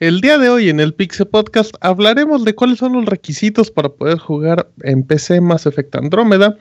El 0.00 0.20
día 0.20 0.36
de 0.38 0.50
hoy 0.50 0.68
en 0.68 0.80
el 0.80 0.92
Pixel 0.92 1.28
Podcast 1.28 1.74
hablaremos 1.80 2.44
de 2.44 2.54
cuáles 2.54 2.78
son 2.78 2.92
los 2.92 3.06
requisitos 3.06 3.70
para 3.70 3.88
poder 3.88 4.18
jugar 4.18 4.68
en 4.82 5.02
PC 5.02 5.40
Mass 5.40 5.66
Effect 5.66 5.94
Andrómeda. 5.94 6.58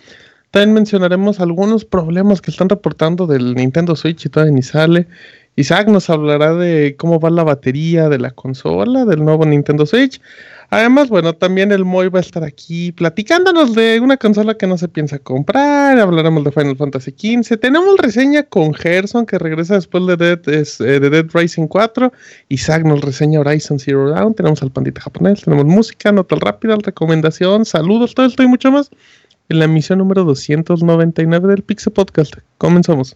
También 0.51 0.73
mencionaremos 0.73 1.39
algunos 1.39 1.83
problemas 1.83 2.41
que 2.41 2.51
están 2.51 2.69
reportando 2.69 3.25
del 3.25 3.55
Nintendo 3.55 3.95
Switch 3.95 4.25
y 4.25 4.29
todavía 4.29 4.53
ni 4.53 4.61
sale. 4.61 5.07
Isaac 5.55 5.87
nos 5.87 6.09
hablará 6.09 6.55
de 6.55 6.95
cómo 6.97 7.19
va 7.19 7.29
la 7.29 7.43
batería 7.43 8.09
de 8.09 8.17
la 8.17 8.31
consola 8.31 9.05
del 9.05 9.23
nuevo 9.23 9.45
Nintendo 9.45 9.85
Switch. 9.85 10.19
Además, 10.71 11.09
bueno, 11.09 11.33
también 11.33 11.71
el 11.71 11.85
Moy 11.85 12.09
va 12.09 12.17
a 12.17 12.21
estar 12.23 12.43
aquí 12.43 12.91
platicándonos 12.91 13.75
de 13.75 13.99
una 13.99 14.17
consola 14.17 14.55
que 14.55 14.65
no 14.65 14.75
se 14.79 14.87
piensa 14.87 15.19
comprar. 15.19 15.99
Hablaremos 15.99 16.43
de 16.43 16.51
Final 16.51 16.75
Fantasy 16.75 17.11
XV. 17.11 17.59
Tenemos 17.59 17.95
reseña 17.99 18.41
con 18.41 18.73
Gerson 18.73 19.27
que 19.27 19.37
regresa 19.37 19.75
después 19.75 20.07
de 20.07 20.17
Dead, 20.17 20.39
eh, 20.47 20.99
de 20.99 21.09
Dead 21.11 21.27
Rising 21.31 21.67
4. 21.67 22.11
Isaac 22.49 22.85
nos 22.85 23.01
reseña 23.01 23.41
Horizon 23.41 23.77
Zero 23.77 24.09
Dawn. 24.09 24.33
Tenemos 24.33 24.63
al 24.63 24.71
pandita 24.71 25.01
japonés. 25.01 25.43
Tenemos 25.43 25.65
música, 25.65 26.11
nota 26.11 26.35
rápida, 26.39 26.75
recomendación, 26.81 27.65
saludos, 27.65 28.15
todo 28.15 28.25
esto 28.25 28.41
y 28.41 28.47
mucho 28.47 28.71
más. 28.71 28.89
En 29.49 29.59
la 29.59 29.65
emisión 29.65 29.99
número 29.99 30.23
299 30.23 31.49
del 31.49 31.61
Pixel 31.61 31.93
Podcast. 31.93 32.33
Comenzamos. 32.57 33.15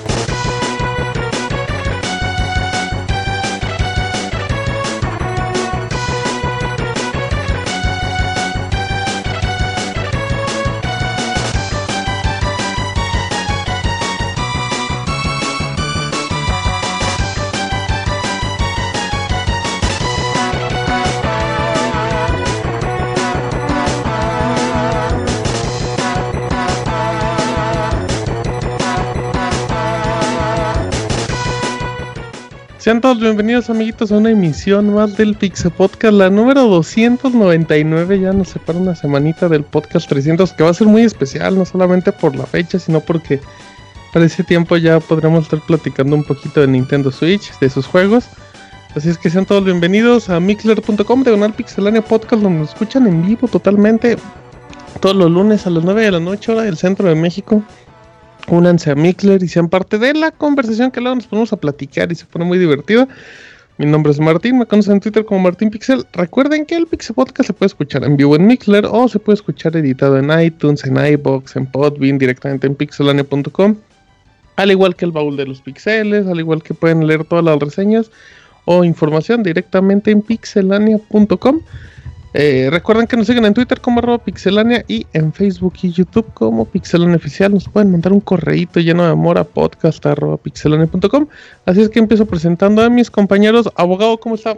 Sean 32.81 32.99
todos 32.99 33.19
bienvenidos 33.19 33.69
amiguitos 33.69 34.11
a 34.11 34.17
una 34.17 34.31
emisión 34.31 34.91
más 34.91 35.15
del 35.15 35.35
Pixel 35.35 35.69
Podcast, 35.69 36.15
la 36.15 36.31
número 36.31 36.63
299, 36.63 38.21
ya 38.21 38.33
nos 38.33 38.47
separa 38.47 38.79
una 38.79 38.95
semanita 38.95 39.47
del 39.47 39.63
podcast 39.63 40.09
300 40.09 40.51
que 40.53 40.63
va 40.63 40.71
a 40.71 40.73
ser 40.73 40.87
muy 40.87 41.03
especial, 41.03 41.55
no 41.55 41.63
solamente 41.63 42.11
por 42.11 42.35
la 42.35 42.47
fecha, 42.47 42.79
sino 42.79 42.99
porque 42.99 43.39
para 44.11 44.25
ese 44.25 44.43
tiempo 44.43 44.77
ya 44.77 44.99
podremos 44.99 45.43
estar 45.43 45.59
platicando 45.61 46.15
un 46.15 46.23
poquito 46.23 46.59
de 46.59 46.65
Nintendo 46.65 47.11
Switch, 47.11 47.51
de 47.59 47.69
sus 47.69 47.85
juegos. 47.85 48.25
Así 48.95 49.09
es 49.09 49.19
que 49.19 49.29
sean 49.29 49.45
todos 49.45 49.63
bienvenidos 49.63 50.31
a 50.31 50.39
mixler.com, 50.39 51.21
diagonal 51.21 51.53
pixelania 51.53 52.01
podcast, 52.01 52.41
donde 52.41 52.61
nos 52.61 52.69
escuchan 52.69 53.05
en 53.05 53.23
vivo 53.23 53.47
totalmente 53.47 54.17
todos 55.01 55.15
los 55.15 55.29
lunes 55.29 55.67
a 55.67 55.69
las 55.69 55.83
9 55.83 56.01
de 56.01 56.11
la 56.13 56.19
noche, 56.19 56.51
hora 56.51 56.63
del 56.63 56.77
centro 56.77 57.07
de 57.07 57.13
México 57.13 57.63
únanse 58.47 58.91
a 58.91 58.95
Mikler 58.95 59.43
y 59.43 59.47
sean 59.47 59.69
parte 59.69 59.97
de 59.97 60.13
la 60.13 60.31
conversación 60.31 60.91
que 60.91 61.01
luego 61.01 61.15
nos 61.15 61.27
ponemos 61.27 61.53
a 61.53 61.57
platicar 61.57 62.11
y 62.11 62.15
se 62.15 62.25
pone 62.25 62.45
muy 62.45 62.57
divertido. 62.57 63.07
Mi 63.77 63.85
nombre 63.85 64.11
es 64.11 64.19
Martín, 64.19 64.59
me 64.59 64.65
conocen 64.65 64.93
en 64.93 64.99
Twitter 64.99 65.25
como 65.25 65.39
Martín 65.39 65.71
Pixel. 65.71 66.05
Recuerden 66.13 66.65
que 66.65 66.75
el 66.75 66.85
Pixel 66.85 67.15
Podcast 67.15 67.47
se 67.47 67.53
puede 67.53 67.67
escuchar 67.67 68.03
en 68.03 68.15
vivo 68.15 68.35
en 68.35 68.45
Mixler 68.45 68.85
o 68.85 69.07
se 69.07 69.17
puede 69.17 69.35
escuchar 69.35 69.75
editado 69.75 70.17
en 70.17 70.29
iTunes, 70.39 70.83
en 70.83 71.03
iBox, 71.03 71.55
en 71.55 71.65
Podbean, 71.65 72.17
directamente 72.17 72.67
en 72.67 72.75
pixelania.com. 72.75 73.75
Al 74.57 74.71
igual 74.71 74.95
que 74.95 75.05
el 75.05 75.11
baúl 75.11 75.37
de 75.37 75.47
los 75.47 75.61
pixeles, 75.61 76.27
al 76.27 76.39
igual 76.39 76.61
que 76.61 76.73
pueden 76.73 77.07
leer 77.07 77.23
todas 77.25 77.43
las 77.43 77.57
reseñas 77.57 78.11
o 78.65 78.83
información 78.83 79.41
directamente 79.41 80.11
en 80.11 80.21
pixelania.com. 80.21 81.61
Eh, 82.33 82.69
recuerden 82.71 83.07
que 83.07 83.17
nos 83.17 83.27
siguen 83.27 83.45
en 83.45 83.53
Twitter 83.53 83.81
como 83.81 83.99
arroba 83.99 84.17
pixelania 84.23 84.85
y 84.87 85.05
en 85.11 85.33
Facebook 85.33 85.73
y 85.81 85.91
YouTube 85.91 86.33
como 86.33 86.65
pixelania 86.65 87.17
oficial. 87.17 87.53
Nos 87.53 87.67
pueden 87.67 87.91
mandar 87.91 88.13
un 88.13 88.21
correíto 88.21 88.79
lleno 88.79 89.03
de 89.03 89.11
amor 89.11 89.37
a 89.37 89.43
podcast 89.43 90.05
arroba 90.05 90.37
pixelania.com. 90.37 91.27
Así 91.65 91.81
es 91.81 91.89
que 91.89 91.99
empiezo 91.99 92.25
presentando 92.25 92.81
a 92.83 92.89
mis 92.89 93.11
compañeros. 93.11 93.69
Abogado, 93.75 94.17
¿cómo 94.17 94.35
está? 94.35 94.55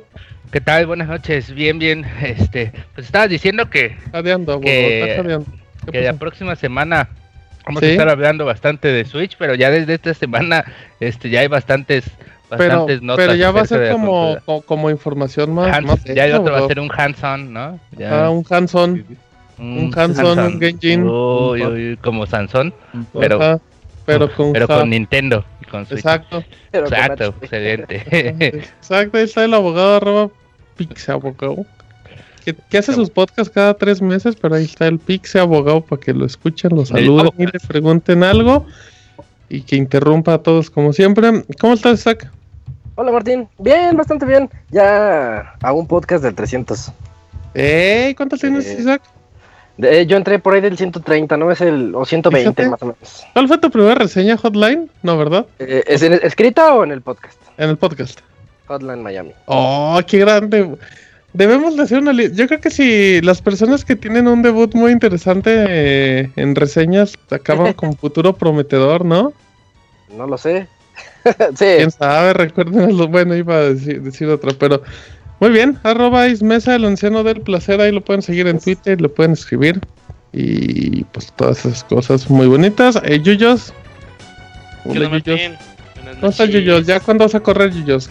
¿Qué 0.52 0.62
tal? 0.62 0.86
Buenas 0.86 1.08
noches. 1.08 1.54
Bien, 1.54 1.80
bien. 1.80 2.06
Este, 2.22 2.72
pues 2.94 3.08
estabas 3.08 3.30
diciendo 3.30 3.70
que. 3.70 3.98
Jadeando, 4.12 4.62
que, 4.62 5.44
que 5.92 6.02
la 6.02 6.14
próxima 6.14 6.56
semana 6.56 7.10
vamos 7.66 7.82
a 7.82 7.88
estar 7.88 8.10
hablando 8.10 8.46
bastante 8.46 8.90
de 8.90 9.06
Switch, 9.06 9.36
pero 9.38 9.56
ya 9.56 9.72
desde 9.72 9.96
esta 9.96 10.14
semana 10.14 10.64
este, 11.00 11.30
ya 11.30 11.40
hay 11.40 11.48
bastantes 11.48 12.06
pero, 12.58 12.86
pero 13.16 13.36
ya 13.36 13.52
va 13.52 13.62
a 13.62 13.66
ser 13.66 13.92
como, 13.92 14.38
como, 14.66 14.90
información 14.90 15.54
más. 15.54 16.04
ya 16.06 16.26
el 16.26 16.36
otro 16.36 16.54
va 16.54 16.60
a 16.60 16.68
ser 16.68 16.80
un 16.80 16.90
hands-on, 16.92 17.54
¿no? 17.54 17.80
Ah, 18.06 18.30
un 18.30 18.46
hands-on. 18.50 19.06
Un, 19.60 19.94
hands-on, 19.96 20.40
un 20.40 20.60
Genjin. 20.60 21.98
como 22.02 22.26
Sansón, 22.26 22.74
pero, 23.14 23.62
pero, 24.06 24.34
con, 24.34 24.52
pero 24.52 24.68
con 24.68 24.90
Nintendo. 24.90 25.46
Exacto. 25.90 26.44
Exacto, 26.72 27.34
excelente. 27.42 28.04
Exacto, 28.80 29.18
ahí 29.18 29.24
está 29.24 29.46
el 29.46 29.54
abogado 29.54 29.96
arroba 29.96 30.30
Pixabogado. 30.76 31.66
Que, 32.44 32.54
que, 32.54 32.78
hace 32.78 32.94
sus 32.94 33.10
podcasts 33.10 33.54
cada 33.54 33.74
tres 33.74 34.02
meses, 34.02 34.36
pero 34.36 34.56
ahí 34.56 34.66
está 34.66 34.88
el 34.88 35.00
Pixe 35.00 35.40
Abogado 35.40 35.80
para 35.80 36.02
que 36.02 36.14
lo 36.14 36.26
escuchen, 36.26 36.76
lo 36.76 36.86
saluden 36.86 37.32
y 37.38 37.46
le 37.46 37.60
pregunten 37.66 38.22
algo 38.22 38.66
y 39.48 39.62
que 39.62 39.78
interrumpa 39.78 40.34
a 40.34 40.38
todos 40.40 40.70
como 40.70 40.92
siempre. 40.92 41.46
¿Cómo 41.60 41.74
estás, 41.74 42.02
Zach? 42.04 42.30
Hola 42.96 43.12
Martín, 43.12 43.50
bien, 43.58 43.98
bastante 43.98 44.26
bien. 44.26 44.50
Ya 44.70 45.56
hago 45.62 45.80
un 45.80 45.88
podcast 45.88 46.24
del 46.24 46.36
300. 46.36 46.92
¿Eh? 47.56 48.14
¿Cuántos 48.16 48.40
tienes, 48.40 48.68
eh, 48.68 48.78
Isaac? 48.80 49.02
yo 49.78 50.18
entré 50.18 50.38
por 50.38 50.54
ahí 50.54 50.62
del 50.62 50.78
130, 50.78 51.36
¿no? 51.38 51.50
Es 51.50 51.62
el. 51.62 51.96
o 51.96 52.06
120 52.06 52.70
más 52.70 52.82
o 52.84 52.86
menos. 52.86 53.26
¿Cuál 53.34 53.48
fue 53.48 53.58
tu 53.58 53.72
primera 53.72 53.96
reseña 53.96 54.38
hotline? 54.38 54.92
No, 55.02 55.18
¿verdad? 55.18 55.48
Eh, 55.58 55.84
¿Es 55.88 56.04
en, 56.04 56.14
escrita 56.14 56.76
o 56.76 56.84
en 56.84 56.92
el 56.92 57.02
podcast? 57.02 57.40
En 57.58 57.72
el 57.72 57.78
podcast. 57.78 58.20
Hotline 58.68 59.02
Miami. 59.02 59.32
Oh, 59.48 60.00
qué 60.06 60.20
grande. 60.20 60.78
Debemos 61.34 61.76
de 61.76 61.82
hacer 61.82 61.98
una 61.98 62.14
Yo 62.14 62.48
creo 62.48 62.62
que 62.62 62.70
si 62.70 63.20
las 63.22 63.42
personas 63.42 63.84
que 63.84 63.96
tienen 63.96 64.28
un 64.28 64.44
debut 64.44 64.76
muy 64.76 64.92
interesante 64.92 65.66
eh, 65.68 66.30
en 66.36 66.54
reseñas 66.54 67.18
acaban 67.32 67.74
con 67.74 67.98
futuro 67.98 68.34
prometedor, 68.34 69.04
¿no? 69.04 69.34
No 70.16 70.28
lo 70.28 70.38
sé. 70.38 70.68
sí. 71.56 71.66
Quién 71.78 71.92
sabe, 71.92 72.34
recuerden 72.34 72.98
lo 72.98 73.08
bueno, 73.08 73.36
iba 73.36 73.56
a 73.56 73.70
decir, 73.70 74.02
decir 74.02 74.30
otra, 74.30 74.52
pero 74.58 74.82
muy 75.40 75.52
bien, 75.52 75.78
arroba 75.84 76.26
mesa 76.42 76.76
el 76.76 76.86
anciano 76.86 77.24
del 77.24 77.42
placer, 77.42 77.82
ahí 77.82 77.92
lo 77.92 78.02
pueden 78.02 78.22
seguir 78.22 78.48
en 78.48 78.60
Twitter, 78.60 79.02
lo 79.02 79.14
pueden 79.14 79.34
escribir. 79.34 79.82
Y 80.32 81.04
pues 81.06 81.32
todas 81.36 81.66
esas 81.66 81.84
cosas 81.84 82.30
muy 82.30 82.48
bonitas. 82.48 83.00
Eh, 83.04 83.20
Yuyos. 83.22 83.74
Hola, 84.86 85.10
Yuyos. 85.20 85.58
¿Cómo 86.16 86.30
estás, 86.30 86.50
Yuyos? 86.50 86.88
¿Ya 86.88 87.00
cuándo 87.00 87.26
vas 87.26 87.36
a 87.36 87.40
correr, 87.40 87.72
Yuyos? 87.72 88.10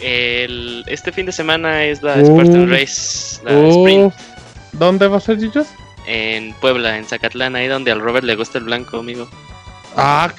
El, 0.00 0.84
este 0.86 1.10
fin 1.10 1.26
de 1.26 1.32
semana 1.32 1.84
es 1.84 2.02
la 2.02 2.24
Spartan 2.24 2.70
Race, 2.70 3.40
la 3.44 3.58
uh, 3.58 3.70
Sprint. 3.70 4.14
¿Dónde 4.72 5.08
va 5.08 5.16
a 5.16 5.20
ser, 5.20 5.38
Yuyos? 5.38 5.66
En 6.06 6.52
Puebla, 6.54 6.96
en 6.98 7.04
Zacatlán, 7.04 7.56
ahí 7.56 7.66
donde 7.66 7.90
al 7.90 8.00
Robert 8.00 8.24
le 8.24 8.36
gusta 8.36 8.58
el 8.58 8.64
blanco, 8.64 8.98
amigo. 8.98 9.28
Ah, 9.96 10.32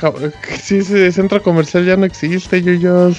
sí, 0.62 0.78
ese 0.78 1.12
centro 1.12 1.42
comercial 1.44 1.86
ya 1.86 1.98
no 1.98 2.06
existe, 2.06 2.62
Yuyos. 2.62 3.18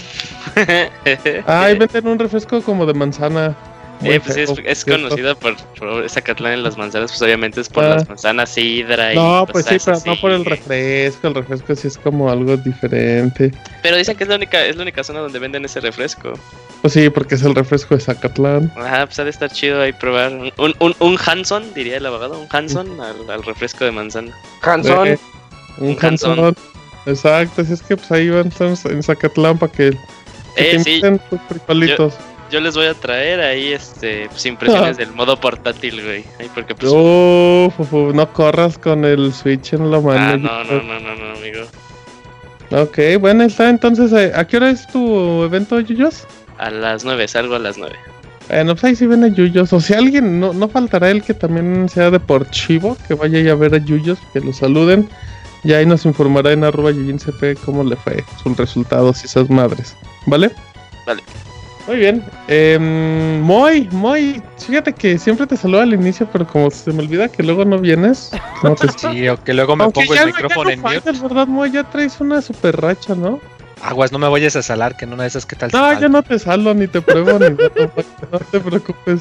Ay, 1.47 1.77
venden 1.79 2.06
un 2.09 2.19
refresco 2.19 2.62
como 2.62 2.87
de 2.87 2.94
manzana. 2.94 3.55
Eh, 4.03 4.19
pues 4.19 4.35
es, 4.38 4.50
es 4.65 4.82
conocido 4.87 5.37
por, 5.37 5.56
por 5.79 6.09
Zacatlán 6.09 6.55
en 6.55 6.62
las 6.62 6.79
manzanas, 6.79 7.11
pues 7.11 7.21
obviamente 7.21 7.61
es 7.61 7.69
por 7.69 7.85
Ah. 7.85 7.97
las 7.97 8.09
manzanas 8.09 8.49
sidra 8.49 9.12
y 9.12 9.17
No, 9.17 9.47
pues 9.53 9.67
sí, 9.67 9.77
pero 9.85 9.99
no 10.06 10.17
por 10.19 10.31
el 10.32 10.43
refresco. 10.47 11.29
El 11.29 11.35
refresco 11.35 11.75
sí 11.77 11.88
es 11.88 11.99
como 11.99 12.31
algo 12.31 12.56
diferente. 12.56 13.53
Pero 13.82 13.99
dicen 13.99 14.17
que 14.17 14.23
es 14.25 14.31
la 14.31 14.37
única, 14.37 14.65
es 14.65 14.77
la 14.77 14.82
única 14.85 15.05
zona 15.05 15.21
donde 15.21 15.38
venden 15.38 15.67
ese 15.67 15.81
refresco. 15.81 16.32
Pues 16.81 16.94
sí, 16.94 17.11
porque 17.11 17.35
es 17.35 17.43
el 17.43 17.55
refresco 17.55 17.94
de 17.94 18.00
Zacatlán. 18.00 18.73
Ajá, 18.75 19.05
pues 19.05 19.19
ha 19.19 19.25
de 19.25 19.31
estar 19.31 19.50
chido 19.50 19.82
ahí 19.82 19.93
probar 19.93 20.32
un, 20.32 20.50
un, 20.79 20.97
un 20.99 21.19
Hanson, 21.23 21.75
diría 21.75 21.99
el 21.99 22.06
abogado, 22.06 22.41
un 22.41 22.47
Hanson 22.50 22.99
al, 23.03 23.29
al 23.31 23.43
refresco 23.43 23.85
de 23.85 23.91
manzana. 23.91 24.32
Hanson. 24.62 25.19
Un. 25.81 25.97
Hanson. 26.00 26.55
Exacto, 27.06 27.62
así 27.62 27.73
es 27.73 27.82
que 27.82 27.97
pues 27.97 28.11
ahí 28.12 28.29
van 28.29 28.49
estamos 28.49 28.85
en 28.85 29.03
Zacatlán 29.03 29.59
para 29.59 29.73
que, 29.73 29.97
Eh, 30.56 30.79
sí, 30.85 31.00
tus 31.31 31.41
frijolitos. 31.49 32.15
yo 32.50 32.61
les 32.61 32.75
voy 32.75 32.87
a 32.87 32.94
traer 32.94 33.41
ahí 33.41 33.73
este 33.73 34.29
pues 34.31 34.44
impresiones 34.47 34.97
del 34.99 35.11
modo 35.12 35.38
portátil, 35.41 36.03
güey. 36.05 36.25
Ahí 36.38 36.50
porque 36.55 36.75
pues 36.75 36.93
Uf, 36.93 37.81
uf, 37.81 37.93
uf, 37.93 38.15
no 38.15 38.31
corras 38.32 38.77
con 38.79 39.05
el 39.05 39.32
Switch 39.32 39.73
en 39.73 39.91
la 39.91 40.00
mano. 40.00 40.50
Ah, 40.50 40.65
no, 40.65 40.65
no, 40.65 40.82
no, 40.82 41.00
no, 41.00 41.15
no, 41.17 41.37
amigo. 41.38 41.62
Ok, 42.73 42.99
bueno, 43.21 43.44
está 43.44 43.69
entonces. 43.71 44.12
eh, 44.12 44.32
¿A 44.35 44.47
qué 44.47 44.59
hora 44.59 44.71
es 44.71 44.87
tu 44.88 45.43
evento, 45.43 45.81
Yuyos? 45.81 46.25
A 46.59 46.71
las 46.71 47.05
9, 47.05 47.27
salgo 47.27 47.55
a 47.56 47.59
las 47.59 47.79
9. 47.79 47.94
Bueno, 48.49 48.75
pues 48.75 48.85
ahí 48.85 48.97
sí 48.97 49.06
ven 49.06 49.25
a 49.25 49.29
Yuyos. 49.29 49.73
O 49.73 49.81
si 49.81 49.94
alguien, 49.94 50.38
no, 50.38 50.53
no 50.53 50.69
faltará 50.69 51.11
el 51.11 51.23
que 51.23 51.35
también 51.35 51.88
sea 51.88 52.11
deportivo, 52.11 52.97
que 53.09 53.15
vaya 53.15 53.50
a 53.50 53.55
ver 53.55 53.75
a 53.75 53.79
Yuyos, 53.79 54.19
que 54.32 54.41
lo 54.41 54.53
saluden. 54.53 55.09
Y 55.62 55.73
ahí 55.73 55.85
nos 55.85 56.07
informará 56.07 56.53
en 56.53 56.65
arroba 56.65 56.91
yuyincp 56.91 57.59
cómo 57.65 57.85
le 57.85 57.97
fue 57.97 58.25
sus 58.43 58.57
resultados 58.57 59.23
y 59.23 59.27
esas 59.27 59.51
madres. 59.51 59.97
¿Vale? 60.27 60.51
Vale. 61.07 61.23
Muy 61.87 61.97
bien. 61.97 62.25
Eh, 62.49 62.79
Moy, 63.43 63.89
Moy, 63.91 64.43
fíjate 64.59 64.93
que 64.93 65.19
siempre 65.19 65.47
te 65.47 65.57
saludo 65.57 65.81
al 65.81 65.93
inicio, 65.93 66.29
pero 66.31 66.47
como 66.47 66.71
se 66.71 66.93
me 66.93 67.03
olvida 67.03 67.29
que 67.29 67.43
luego 67.43 67.65
no 67.65 67.79
vienes. 67.79 68.31
No 68.62 68.75
te 68.75 68.89
Sí, 68.93 69.27
o 69.29 69.43
que 69.43 69.55
luego 69.55 69.75
me 69.75 69.85
Aunque 69.85 70.03
pongo 70.03 70.15
el 70.15 70.27
micrófono 70.27 70.65
no 70.65 70.71
en 70.71 70.81
mute. 70.81 71.12
¿verdad, 71.23 71.47
Moy? 71.47 71.71
Ya 71.71 71.83
traes 71.85 72.21
una 72.21 72.43
super 72.43 72.79
racha, 72.79 73.15
¿no? 73.15 73.41
Aguas, 73.82 74.12
no 74.12 74.19
me 74.19 74.29
vayas 74.29 74.56
a 74.56 74.62
salar, 74.62 74.97
que 74.97 75.06
en 75.06 75.12
una 75.15 75.23
de 75.23 75.29
esas, 75.29 75.47
¿qué 75.47 75.56
tal? 75.56 75.71
No, 75.73 75.99
yo 75.99 76.09
no 76.09 76.23
te 76.23 76.38
salvo 76.38 76.75
ni 76.75 76.87
te 76.87 77.00
pruebo 77.00 77.38
ni 77.38 77.49
nada, 77.50 77.91
no 78.31 78.38
te 78.38 78.61
preocupes. 78.61 79.21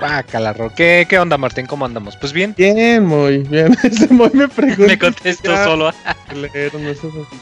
Bácala, 0.00 0.54
¿Qué, 0.76 1.06
¿Qué 1.08 1.18
onda, 1.18 1.38
Martín? 1.38 1.66
¿Cómo 1.66 1.86
andamos? 1.86 2.16
Pues 2.16 2.32
bien. 2.32 2.54
Bien, 2.56 3.04
Moy, 3.06 3.38
bien. 3.44 3.74
Ese 3.82 4.08
Moy 4.12 4.30
me 4.34 4.48
preguntó. 4.48 4.86
Me 4.86 4.98
contesto 4.98 5.50
ya, 5.50 5.64
solo. 5.64 5.92
no. 5.92 6.48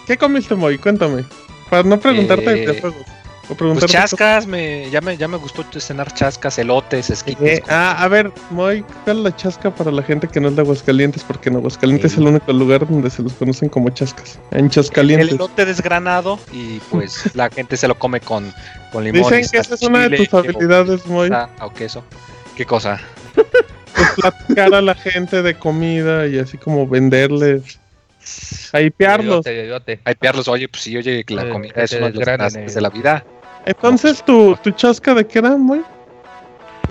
¿Qué 0.07 0.17
comiste, 0.17 0.55
Moy? 0.55 0.79
Cuéntame. 0.79 1.25
Para 1.71 1.83
no 1.83 1.99
preguntarte 1.99 2.63
Eh, 2.63 2.67
de 2.67 2.81
juegos. 2.81 3.03
Pues 3.49 3.87
chascas, 3.87 4.47
me, 4.47 4.91
ya, 4.91 5.01
me, 5.01 5.17
ya 5.17 5.29
me 5.29 5.37
gustó 5.37 5.65
cenar 5.79 6.13
chascas, 6.15 6.59
elotes, 6.59 7.11
esquites. 7.11 7.59
Eh, 7.59 7.63
ah, 7.69 8.03
a 8.03 8.09
ver, 8.09 8.33
Moy, 8.51 8.85
¿cuál 9.05 9.19
es 9.19 9.23
la 9.25 9.37
chasca 9.37 9.75
para 9.75 9.91
la 9.91 10.03
gente 10.03 10.27
que 10.29 10.41
no 10.41 10.49
es 10.49 10.57
de 10.57 10.63
Aguascalientes? 10.63 11.23
Porque 11.25 11.51
en 11.51 11.57
Aguascalientes 11.57 12.13
Sí. 12.13 12.17
es 12.17 12.23
el 12.23 12.29
único 12.29 12.53
lugar 12.53 12.89
donde 12.89 13.11
se 13.11 13.23
los 13.23 13.35
conocen 13.35 13.69
como 13.69 13.91
chascas. 13.91 14.39
En 14.51 14.67
el 14.67 14.71
Chascalientes. 14.71 15.33
elote 15.33 15.65
desgranado 15.67 16.39
y 16.53 16.79
pues 16.91 17.31
la 17.35 17.51
gente 17.51 17.77
se 17.77 17.87
lo 17.87 17.99
come 17.99 18.21
con, 18.21 18.53
con 18.93 19.05
limón. 19.05 19.23
Dicen 19.23 19.47
que 19.51 19.59
esa 19.59 19.75
es 19.75 19.83
una 19.83 20.09
de 20.09 20.17
tus 20.17 20.33
habilidades, 20.33 21.07
Moy. 21.07 21.31
Ah, 21.33 21.49
o 21.61 21.73
queso. 21.73 22.03
¿Qué 22.57 22.65
cosa? 22.65 23.01
pues, 23.35 24.11
platicar 24.17 24.75
a 24.75 24.81
la 24.81 24.95
gente 24.95 25.43
de 25.43 25.55
comida 25.55 26.27
y 26.27 26.39
así 26.39 26.57
como 26.57 26.87
venderles, 26.87 27.79
hypearlos. 28.73 29.45
Piarlos, 30.19 30.49
oye, 30.49 30.69
pues 30.69 30.83
sí, 30.83 30.97
oye, 30.97 31.25
que 31.25 31.35
la 31.35 31.49
comida 31.49 31.75
es 31.77 31.93
uno 31.93 32.11
de 32.11 32.23
eh. 32.23 32.67
de 32.67 32.81
la 32.81 32.91
vida. 32.91 33.25
Entonces, 33.67 34.23
¿tu, 34.25 34.57
tu 34.63 34.71
chasca 34.73 35.15
de 35.15 35.27
qué 35.27 35.39
era, 35.39 35.57
muy? 35.57 35.83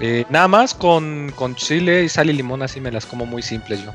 Eh, 0.01 0.25
nada 0.29 0.47
más 0.47 0.73
con, 0.73 1.31
con 1.35 1.55
chile 1.55 2.03
y 2.03 2.09
sal 2.09 2.29
y 2.29 2.33
limón, 2.33 2.61
así 2.63 2.79
me 2.81 2.91
las 2.91 3.05
como 3.05 3.25
muy 3.25 3.41
simples 3.41 3.83
yo. 3.83 3.91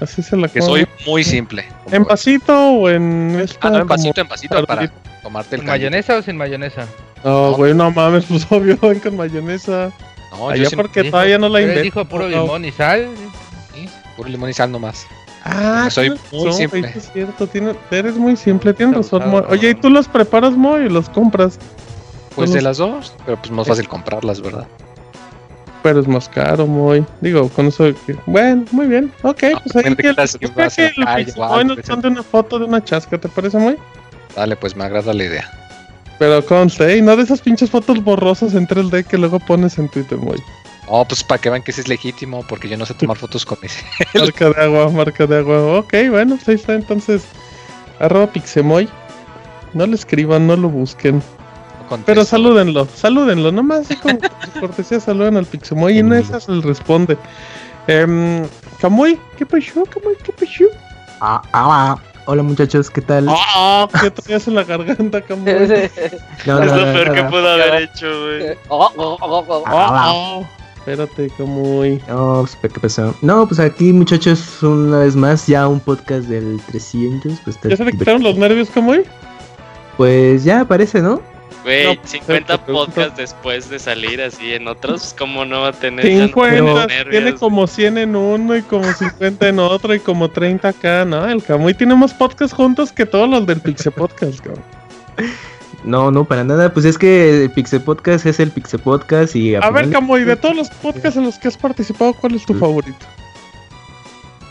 Así 0.00 0.22
se 0.22 0.36
la 0.36 0.46
Que 0.48 0.60
come. 0.60 0.72
soy 0.72 0.86
muy 1.06 1.24
simple. 1.24 1.64
¿En 1.90 2.04
vasito 2.04 2.54
o 2.54 2.88
en 2.88 3.38
esta? 3.40 3.68
Ah, 3.68 3.70
no, 3.70 3.78
en 3.80 3.86
vasito, 3.88 4.20
en 4.20 4.28
vasito 4.28 4.64
para 4.66 4.92
tomarte 5.22 5.56
el 5.56 5.62
¿Con 5.62 5.66
caldito. 5.68 5.86
mayonesa 5.90 6.16
o 6.18 6.22
sin 6.22 6.36
mayonesa? 6.36 6.86
No, 7.24 7.52
güey, 7.54 7.74
no 7.74 7.90
mames, 7.90 8.26
pues 8.26 8.46
obvio, 8.50 8.78
ven 8.80 9.00
con 9.00 9.16
mayonesa. 9.16 9.90
No, 10.30 10.50
Allá 10.50 10.64
yo 10.68 10.76
porque 10.76 11.00
Dijo- 11.02 11.10
todavía 11.12 11.38
no 11.38 11.48
la 11.48 11.58
pero 11.58 11.64
él 11.72 11.78
invento. 11.78 11.82
dijo 11.82 12.04
puro 12.08 12.28
no. 12.28 12.42
limón 12.42 12.64
y 12.66 12.72
sal. 12.72 13.08
sí, 13.74 13.88
puro 14.16 14.28
limón 14.28 14.50
y 14.50 14.52
sal 14.52 14.70
nomás. 14.70 15.06
Ah, 15.44 15.88
Soy 15.90 16.08
tienes 16.10 16.32
muy 16.32 16.44
razón, 16.44 16.58
simple. 16.58 16.80
güey, 16.80 16.92
sí 16.92 16.98
es 16.98 17.12
cierto, 17.12 17.46
tiene- 17.46 17.74
eres 17.90 18.14
muy 18.16 18.36
simple, 18.36 18.74
tienes 18.74 18.96
razón. 18.96 19.28
Moy. 19.30 19.42
Oye, 19.48 19.70
¿y 19.70 19.74
tú 19.74 19.88
los 19.90 20.08
preparas, 20.08 20.52
Moy, 20.52 20.86
y 20.86 20.88
los 20.88 21.08
compras? 21.08 21.58
Pues 22.36 22.52
de 22.52 22.62
las 22.62 22.76
dos, 22.78 23.14
pero 23.24 23.38
pues 23.38 23.50
más 23.50 23.66
fácil 23.66 23.88
comprarlas, 23.88 24.40
¿verdad? 24.40 24.66
Pero 25.82 26.00
es 26.00 26.08
más 26.08 26.28
caro, 26.28 26.66
Moy. 26.66 27.04
Digo, 27.20 27.48
con 27.48 27.66
eso. 27.66 27.92
Bueno, 28.26 28.64
muy 28.72 28.86
bien. 28.86 29.12
Ok, 29.22 29.42
No, 29.52 29.60
pues 29.60 29.76
ahí 29.76 29.94
que, 29.94 30.02
qué 30.02 30.14
tal 30.14 30.28
si 30.28 30.38
espera 30.40 30.66
vas 30.66 30.78
a 30.78 30.82
la 30.82 31.16
que 31.16 31.30
algo, 31.30 31.48
Moy 31.48 31.64
nos 31.64 31.88
mande 31.88 32.08
una 32.08 32.22
foto 32.22 32.58
de 32.58 32.64
una 32.66 32.82
chasca, 32.82 33.18
¿te 33.18 33.28
parece, 33.28 33.58
Moy? 33.58 33.76
Dale, 34.34 34.56
pues 34.56 34.76
me 34.76 34.84
agrada 34.84 35.14
la 35.14 35.24
idea. 35.24 35.50
Pero 36.18 36.44
conste, 36.44 36.96
y 36.96 37.02
no 37.02 37.16
de 37.16 37.22
esas 37.22 37.40
pinches 37.40 37.70
fotos 37.70 38.02
borrosas 38.02 38.54
en 38.54 38.66
3D 38.66 39.04
que 39.04 39.16
luego 39.16 39.38
pones 39.38 39.78
en 39.78 39.88
Twitter, 39.88 40.18
Moy. 40.18 40.42
Oh, 40.88 41.04
pues 41.04 41.24
para 41.24 41.40
que 41.40 41.50
vean 41.50 41.62
que 41.62 41.72
sí 41.72 41.80
es 41.80 41.88
legítimo, 41.88 42.44
porque 42.48 42.68
yo 42.68 42.76
no 42.76 42.86
sé 42.86 42.94
tomar 42.94 43.16
fotos 43.16 43.44
con 43.44 43.58
ese. 43.62 43.84
Marca 44.14 44.50
de 44.50 44.62
agua, 44.62 44.90
marca 44.90 45.26
de 45.26 45.38
agua. 45.38 45.78
Ok, 45.78 45.94
bueno, 46.10 46.36
pues 46.36 46.48
ahí 46.48 46.54
está 46.54 46.74
entonces. 46.74 47.24
Arroba 47.98 48.28
Pixemoy. 48.28 48.88
No 49.74 49.86
le 49.86 49.94
escriban, 49.94 50.46
no 50.46 50.56
lo 50.56 50.68
busquen. 50.68 51.22
Pero 52.04 52.24
salúdenlo, 52.24 52.86
salúdenlo. 52.94 53.52
Nomás 53.52 53.88
por 54.02 54.60
cortesía 54.60 55.00
saluden 55.00 55.36
al 55.36 55.46
Pixemoy 55.46 55.96
y 55.96 55.98
en 55.98 56.12
esas 56.12 56.48
les 56.48 56.64
responde. 56.64 57.16
Eh, 57.88 58.46
Camuy, 58.80 59.18
¿qué 59.36 59.46
pasó? 59.46 59.84
Camuy, 59.84 60.16
¿qué 60.22 60.32
pasó? 60.32 60.64
Ah, 61.20 61.42
ah, 61.52 61.96
hola 62.26 62.42
muchachos, 62.42 62.90
¿qué 62.90 63.00
tal? 63.00 63.26
¡Ah! 63.28 63.88
¿Qué 64.00 64.10
traías 64.10 64.46
en 64.48 64.56
la 64.56 64.64
garganta, 64.64 65.22
Camuy? 65.22 65.52
No, 66.46 66.62
es 66.62 66.66
no, 66.70 66.76
lo 66.76 66.86
no, 66.86 66.92
peor 66.92 67.12
que 67.12 67.22
no, 67.22 67.30
pudo 67.30 67.48
haber 67.48 67.82
hecho, 67.82 68.06
güey. 68.06 68.58
Oh, 68.68 68.90
oh, 68.96 69.16
oh, 69.20 69.44
oh, 69.48 69.58
oh. 69.58 69.64
Ah, 69.66 70.40
Espérate, 70.78 71.30
Camuy. 71.36 72.00
No, 72.08 72.46
pues, 72.60 72.72
¿qué 72.72 72.80
pasó? 72.80 73.14
No, 73.22 73.46
pues 73.46 73.58
aquí 73.58 73.92
muchachos, 73.92 74.62
una 74.62 74.98
vez 74.98 75.16
más, 75.16 75.46
ya 75.46 75.66
un 75.66 75.80
podcast 75.80 76.28
del 76.28 76.60
300. 76.66 77.40
Pues, 77.42 77.56
está 77.56 77.68
¿Ya 77.68 77.76
se 77.76 77.84
te 77.84 77.92
quitaron 77.92 78.22
los 78.22 78.36
nervios, 78.36 78.70
Camuy? 78.70 79.04
Pues 79.96 80.44
ya 80.44 80.64
parece, 80.64 81.00
¿no? 81.00 81.20
Güey, 81.66 81.96
No, 81.96 82.00
50 82.04 82.58
te 82.58 82.64
pregunto. 82.64 82.92
podcasts 82.92 83.16
después 83.18 83.68
de 83.68 83.80
salir 83.80 84.22
así 84.22 84.54
en 84.54 84.68
otros, 84.68 85.14
¿cómo 85.18 85.44
no 85.44 85.62
va 85.62 85.68
a 85.68 85.72
tener 85.72 86.06
ya 86.06 86.20
no 86.20 86.26
50, 86.28 86.86
tiene 87.10 87.34
como 87.34 87.66
100 87.66 87.98
en 87.98 88.14
uno 88.14 88.56
y 88.56 88.62
como 88.62 88.84
50 88.92 89.48
en 89.48 89.58
otro 89.58 89.92
y 89.92 89.98
como 89.98 90.30
30 90.30 90.68
acá, 90.68 91.04
¿no? 91.04 91.26
El 91.28 91.42
Camuy 91.42 91.74
tiene 91.74 91.96
más 91.96 92.14
podcasts 92.14 92.54
juntos 92.54 92.92
que 92.92 93.04
todos 93.04 93.28
los 93.28 93.44
del 93.46 93.60
Pixel 93.60 93.90
Podcast, 93.90 94.38
cabrón. 94.40 94.62
No, 95.82 96.10
no, 96.12 96.24
para 96.24 96.44
nada. 96.44 96.72
Pues 96.72 96.84
es 96.86 96.96
que 96.98 97.44
el 97.44 97.50
Pixel 97.50 97.80
Podcast 97.80 98.26
es 98.26 98.38
el 98.40 98.50
Pixel 98.52 98.78
Podcast 98.80 99.34
y... 99.34 99.56
A 99.56 99.70
ver, 99.70 99.86
final- 99.86 99.90
Camuy, 100.00 100.24
de 100.24 100.36
todos 100.36 100.54
los 100.54 100.70
podcasts 100.70 101.16
en 101.16 101.24
los 101.24 101.36
que 101.38 101.48
has 101.48 101.56
participado, 101.56 102.14
¿cuál 102.14 102.34
es 102.36 102.46
tu 102.46 102.54
favorito? 102.54 103.04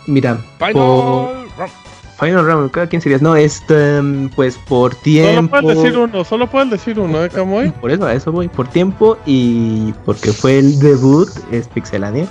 Mira, 0.06 0.38
Final. 0.60 1.48
Final 2.20 2.46
Round, 2.46 2.72
¿cada 2.72 2.88
quién 2.88 3.02
serías? 3.02 3.22
No, 3.22 3.36
este, 3.36 4.02
mm, 4.02 4.30
pues 4.36 4.58
por 4.58 4.94
Solo 4.94 5.02
tiempo... 5.04 5.62
puedes 5.62 5.78
decir 5.78 5.98
uno, 5.98 6.24
solo 6.24 6.48
puedes 6.50 6.70
decir 6.70 6.98
uno, 7.00 7.24
¿eh, 7.26 7.30
Camuy? 7.30 7.72
Por 7.72 7.92
eso, 7.92 8.06
a 8.06 8.14
eso 8.14 8.32
voy, 8.32 8.48
por 8.48 8.68
tiempo 8.70 9.18
y 9.26 9.94
porque 10.06 10.32
fue 10.32 10.60
el 10.60 10.80
debut, 10.80 11.28
es 11.52 11.68
Pixelania. 11.68 12.26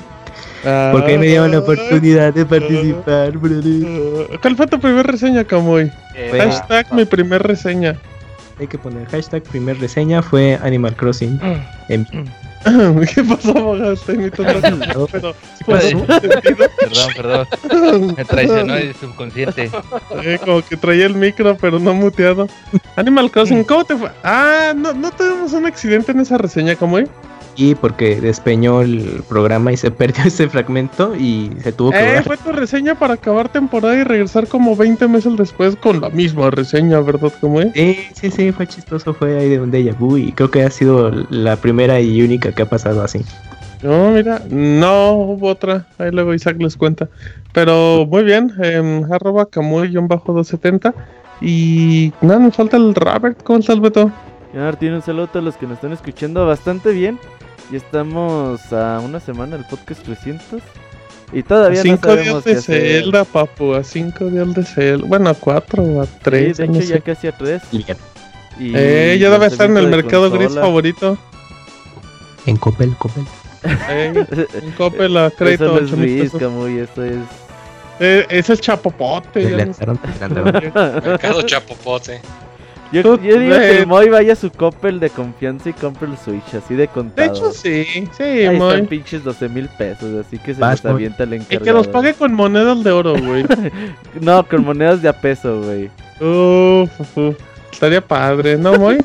Porque 0.92 1.18
me 1.18 1.26
dieron 1.26 1.50
la 1.50 1.58
oportunidad 1.58 2.32
de 2.32 2.46
participar, 2.46 3.32
brother. 3.36 3.86
Ah, 4.32 4.38
¿Cuál 4.40 4.56
fue 4.56 4.66
tu 4.66 4.80
primer 4.80 5.06
reseña, 5.06 5.44
Camuy? 5.44 5.92
Fue- 6.30 6.40
Hashtag 6.40 6.90
mi 6.94 7.04
primer 7.04 7.42
reseña. 7.42 7.96
Hay 8.58 8.66
que 8.68 8.78
poner 8.78 9.06
hashtag 9.08 9.42
primer 9.42 9.78
reseña 9.78 10.22
fue 10.22 10.58
Animal 10.62 10.96
Crossing. 10.96 11.38
En- 11.88 12.06
¿Qué 13.14 13.22
pasó, 13.22 13.50
abogado? 13.56 13.92
Estoy 13.92 14.14
imitando 14.16 15.08
pero... 15.10 15.34
Perdón, 15.66 17.08
perdón. 17.16 18.14
Me 18.16 18.24
traicionó 18.24 18.74
el 18.76 18.94
subconsciente. 18.94 19.70
Eh, 20.22 20.38
como 20.44 20.62
que 20.62 20.76
traía 20.76 21.06
el 21.06 21.14
micro, 21.14 21.56
pero 21.56 21.78
no 21.78 21.94
muteado. 21.94 22.48
Animal 22.96 23.30
Crossing, 23.30 23.64
¿cómo 23.64 23.84
te 23.84 23.96
fue? 23.96 24.10
Ah, 24.22 24.72
no, 24.74 24.92
no 24.92 25.10
tuvimos 25.10 25.52
un 25.52 25.66
accidente 25.66 26.12
en 26.12 26.20
esa 26.20 26.38
reseña, 26.38 26.76
Camuy. 26.76 27.06
Y 27.56 27.74
porque 27.76 28.20
despeñó 28.20 28.82
el 28.82 29.22
programa 29.28 29.72
y 29.72 29.76
se 29.76 29.90
perdió 29.92 30.24
ese 30.24 30.48
fragmento 30.48 31.14
y 31.16 31.50
se 31.62 31.72
tuvo 31.72 31.90
que 31.92 31.98
Eh, 31.98 32.04
borrar. 32.06 32.24
fue 32.24 32.36
tu 32.38 32.52
reseña 32.52 32.94
para 32.96 33.14
acabar 33.14 33.48
temporada 33.48 33.94
y 33.96 34.02
regresar 34.04 34.46
como 34.48 34.74
20 34.76 35.06
meses 35.08 35.36
después 35.36 35.76
con 35.76 36.00
la 36.00 36.08
misma 36.10 36.50
reseña, 36.50 37.00
¿verdad, 37.00 37.32
Camuy? 37.40 37.70
Sí, 37.74 37.98
sí, 38.14 38.30
sí, 38.30 38.52
fue 38.52 38.66
chistoso, 38.66 39.14
fue 39.14 39.38
ahí 39.38 39.48
de 39.50 39.60
un 39.60 39.70
déjà 39.70 39.96
vu 39.96 40.16
y 40.16 40.32
creo 40.32 40.50
que 40.50 40.62
ha 40.64 40.70
sido 40.70 41.10
la 41.30 41.56
primera 41.56 42.00
y 42.00 42.22
única 42.22 42.50
que 42.52 42.62
ha 42.62 42.68
pasado 42.68 43.02
así. 43.02 43.20
No, 43.82 44.12
mira, 44.12 44.40
no 44.48 45.12
hubo 45.12 45.48
otra. 45.48 45.86
Ahí 45.98 46.10
luego 46.10 46.32
Isaac 46.32 46.56
les 46.58 46.74
cuenta. 46.74 47.08
Pero 47.52 48.06
muy 48.06 48.24
bien, 48.24 48.50
eh, 48.62 49.02
arroba 49.10 49.44
Camuy-270. 49.50 50.94
Y 51.40 52.12
nada, 52.22 52.38
nos 52.40 52.56
falta 52.56 52.76
el 52.78 52.94
Robert. 52.94 53.42
¿Cómo 53.42 53.58
estás, 53.58 53.78
Beto? 53.80 54.10
Ya, 54.54 54.60
Martín, 54.60 54.94
un 54.94 55.02
saludo 55.02 55.24
a 55.24 55.26
todos 55.32 55.44
los 55.44 55.56
que 55.56 55.66
nos 55.66 55.74
están 55.74 55.92
escuchando 55.92 56.46
bastante 56.46 56.92
bien. 56.92 57.18
Y 57.74 57.78
estamos 57.78 58.72
a 58.72 59.00
una 59.00 59.18
semana 59.18 59.56
del 59.56 59.66
podcast 59.66 60.04
300. 60.04 60.62
Y 61.32 61.42
todavía 61.42 61.80
a 61.80 61.82
cinco 61.82 62.06
no 62.06 62.14
sabemos 62.14 62.44
días 62.44 62.66
de 62.68 63.00
Zelda, 63.00 63.24
papu, 63.24 63.74
a 63.74 63.82
cinco 63.82 64.26
días 64.26 64.54
de 64.54 64.62
Zelda. 64.64 65.04
Bueno, 65.08 65.30
a 65.30 65.34
cuatro 65.34 65.82
o 65.82 66.00
a 66.00 66.06
tres. 66.06 66.56
Sí, 66.56 66.62
de 66.62 66.78
hecho, 66.78 66.88
ya 66.88 67.00
casi 67.00 67.26
a 67.26 67.32
tres. 67.32 67.62
Y 67.72 67.84
eh, 68.76 69.18
ya 69.18 69.28
debe 69.28 69.46
estar 69.46 69.68
en 69.68 69.76
el 69.76 69.88
mercado 69.88 70.30
gris 70.30 70.54
favorito. 70.54 71.18
En 72.46 72.56
Coppel, 72.58 72.94
Coppel. 72.96 73.24
Eh, 73.88 74.24
en 74.62 74.70
Coppel 74.78 75.16
a 75.16 75.32
crédito. 75.32 75.64
Eso 75.64 75.74
no 75.74 75.80
es 75.80 75.90
Luis, 75.90 76.30
Camuy, 76.30 76.78
esto 76.78 77.02
es... 77.02 77.16
Eh, 77.98 78.24
es 78.28 78.50
el 78.50 78.60
chapopote. 78.60 79.66
mercado 81.04 81.42
chapopote. 81.42 82.20
Yo, 82.94 83.20
yo 83.20 83.38
digo 83.40 83.56
que 83.56 83.78
el 83.78 83.86
Moy 83.88 84.08
vaya 84.08 84.34
a 84.34 84.36
su 84.36 84.52
Coppel 84.52 85.00
de 85.00 85.10
confianza 85.10 85.68
y 85.68 85.72
compre 85.72 86.08
el 86.08 86.16
Switch, 86.16 86.54
así 86.54 86.74
de 86.74 86.86
contado. 86.86 87.28
De 87.28 87.34
hecho, 87.34 87.52
sí, 87.52 88.08
sí, 88.16 88.22
Ahí 88.22 88.56
Moy. 88.56 88.70
están 88.70 88.86
pinches 88.86 89.24
12 89.24 89.48
mil 89.48 89.68
pesos, 89.68 90.24
así 90.24 90.38
que 90.38 90.54
se 90.54 90.60
Vas, 90.60 90.84
nos 90.84 90.92
avienta 90.92 91.24
el 91.24 91.32
encargado. 91.32 91.60
Y 91.60 91.64
que 91.64 91.72
los 91.72 91.88
pague 91.88 92.14
con 92.14 92.32
monedas 92.34 92.84
de 92.84 92.92
oro, 92.92 93.14
güey. 93.20 93.44
no, 94.20 94.46
con 94.46 94.64
monedas 94.64 95.02
de 95.02 95.08
a 95.08 95.12
peso, 95.12 95.60
güey. 95.62 95.90
Uf, 96.20 97.16
uf, 97.16 97.36
estaría 97.72 98.00
padre, 98.00 98.56
¿no, 98.56 98.74
Moy? 98.74 98.98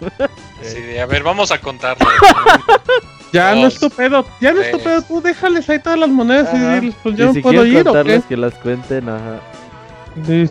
sí, 0.62 0.98
a 0.98 1.06
ver, 1.06 1.22
vamos 1.22 1.52
a 1.52 1.58
contarlo. 1.58 2.06
Ya 3.32 3.54
no 3.54 3.66
es 3.66 3.78
tu 3.78 3.90
pedo, 3.90 4.24
ya 4.40 4.52
no 4.52 4.62
es 4.62 4.70
tu 4.70 4.78
pedo, 4.78 5.02
tú 5.02 5.20
déjales 5.20 5.68
ahí 5.68 5.78
todas 5.78 5.98
las 5.98 6.08
monedas 6.08 6.48
y 6.54 6.58
diles, 6.58 6.94
pues 7.02 7.16
yo 7.16 7.26
no 7.26 7.34
si 7.34 7.40
puedo 7.40 7.66
ir, 7.66 7.86
¿o 7.86 8.04
qué? 8.04 8.22
que 8.26 8.36
las 8.36 8.54
cuenten, 8.54 9.08
ajá. 9.08 9.40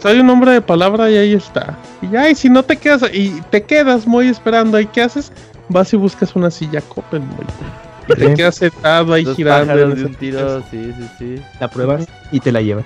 Hay 0.04 0.20
un 0.20 0.28
nombre 0.28 0.52
de 0.52 0.62
palabra 0.62 1.10
y 1.10 1.18
ahí 1.18 1.34
está. 1.34 1.78
Y 2.02 2.10
ya, 2.10 2.30
y 2.30 2.36
si 2.36 2.50
no 2.50 2.64
te 2.64 2.78
quedas, 2.78 3.04
y 3.14 3.42
te 3.50 3.64
quedas 3.64 4.06
muy 4.06 4.28
esperando, 4.28 4.80
¿y 4.80 4.86
qué 4.86 5.02
haces? 5.02 5.32
Vas 5.70 5.92
y 5.94 5.98
buscas 5.98 6.36
una 6.36 6.52
silla 6.52 6.82
Coppel, 6.82 7.22
muy. 7.22 7.46
Y 8.08 8.14
te 8.14 8.34
quedas 8.36 8.56
sentado 8.56 9.14
ahí 9.14 9.26
girando. 9.36 9.76
De 9.76 10.06
un 10.06 10.16
tiro, 10.16 10.62
sí, 10.70 10.94
sí, 10.98 11.10
sí. 11.18 11.42
La 11.60 11.68
pruebas 11.68 12.06
y 12.32 12.40
te 12.40 12.52
la 12.52 12.62
llevas. 12.62 12.86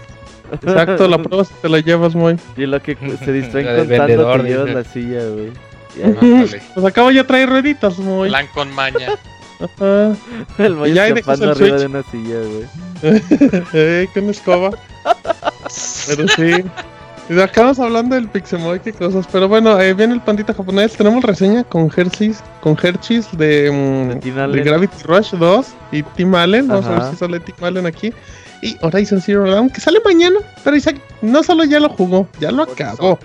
Exacto, 0.52 1.08
la 1.08 1.18
pruebas 1.22 1.52
y 1.52 1.62
te 1.62 1.70
la 1.70 1.80
llevas, 1.80 2.16
muy. 2.16 2.38
Y 2.56 2.66
lo 2.66 2.82
que 2.82 2.98
se 3.24 3.34
distraen 3.34 3.68
contando 3.88 4.32
te 4.38 4.44
llevas 4.44 4.70
la 4.70 4.84
silla, 4.84 5.22
güey. 5.30 5.52
Pues 6.76 6.86
acabo 6.86 7.12
ya 7.12 7.26
traer 7.26 7.50
rueditas, 7.50 7.98
muy. 7.98 8.30
Plan 8.30 8.48
con 8.54 8.74
maña. 8.74 9.18
Ajá. 9.60 10.16
El 10.58 10.76
Moy 10.76 10.98
escapando 10.98 11.52
arriba 11.52 11.78
de 11.78 11.86
una 11.88 12.04
silla, 12.04 12.38
güey. 12.40 13.22
eh, 13.74 14.08
con 14.14 14.30
escoba. 14.30 14.72
Pero 16.08 16.28
sí. 16.28 16.64
Y 17.30 17.40
acabamos 17.40 17.80
hablando 17.80 18.16
del 18.16 18.28
Pixemoy, 18.28 18.80
qué 18.80 18.92
cosas. 18.92 19.28
Pero 19.32 19.48
bueno, 19.48 19.80
eh, 19.80 19.94
viene 19.94 20.16
el 20.16 20.22
pandita 20.22 20.52
japonés. 20.52 20.94
Tenemos 20.94 21.24
reseña 21.24 21.64
con 21.64 21.92
Hershey's, 21.96 22.44
con 22.62 22.76
Hershey's 22.82 23.28
de, 23.38 23.70
mm, 23.72 24.20
de, 24.20 24.64
Gravity 24.64 25.04
Rush 25.04 25.34
2 25.34 25.68
y 25.92 26.02
Tim 26.02 26.34
Allen. 26.34 26.68
Vamos 26.68 26.86
a 26.86 26.92
ver 26.92 27.12
si 27.12 27.18
sale 27.18 27.40
Tim 27.40 27.56
Allen 27.62 27.86
aquí. 27.86 28.12
Y 28.64 28.76
Horizon 28.82 29.22
Zero 29.22 29.50
Dawn, 29.50 29.70
que 29.70 29.80
sale 29.80 30.00
mañana. 30.04 30.40
Pero 30.64 30.76
Isaac 30.76 31.00
no 31.22 31.44
solo 31.44 31.64
ya 31.66 31.80
lo 31.80 31.90
jugó, 31.90 32.28
ya 32.40 32.52
lo 32.52 32.64
acabó. 32.64 33.20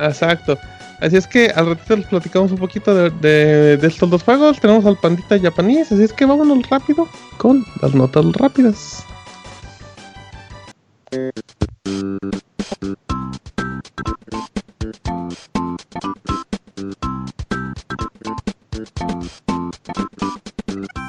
Exacto. 0.00 0.58
Así 1.00 1.16
es 1.16 1.26
que 1.26 1.50
al 1.54 1.66
ratito 1.66 1.96
les 1.96 2.06
platicamos 2.06 2.50
un 2.50 2.58
poquito 2.58 2.94
de, 2.94 3.78
estos 3.80 4.10
dos 4.10 4.22
juegos. 4.24 4.60
Tenemos 4.60 4.84
al 4.84 4.96
pandita 4.96 5.38
japonés, 5.38 5.90
así 5.92 6.02
es 6.02 6.12
que 6.12 6.26
vámonos 6.26 6.68
rápido 6.68 7.08
con 7.38 7.64
las 7.80 7.94
notas 7.94 8.24
rápidas. 8.32 9.04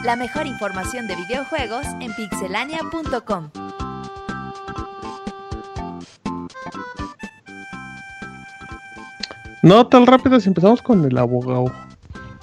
La 0.03 0.15
mejor 0.15 0.47
información 0.47 1.07
de 1.07 1.15
videojuegos 1.15 1.85
en 1.99 2.13
pixelania.com. 2.13 3.49
No 9.63 9.87
tan 9.87 10.07
rápido 10.07 10.39
si 10.39 10.47
empezamos 10.47 10.81
con 10.81 11.05
el 11.05 11.17
abogado. 11.17 11.71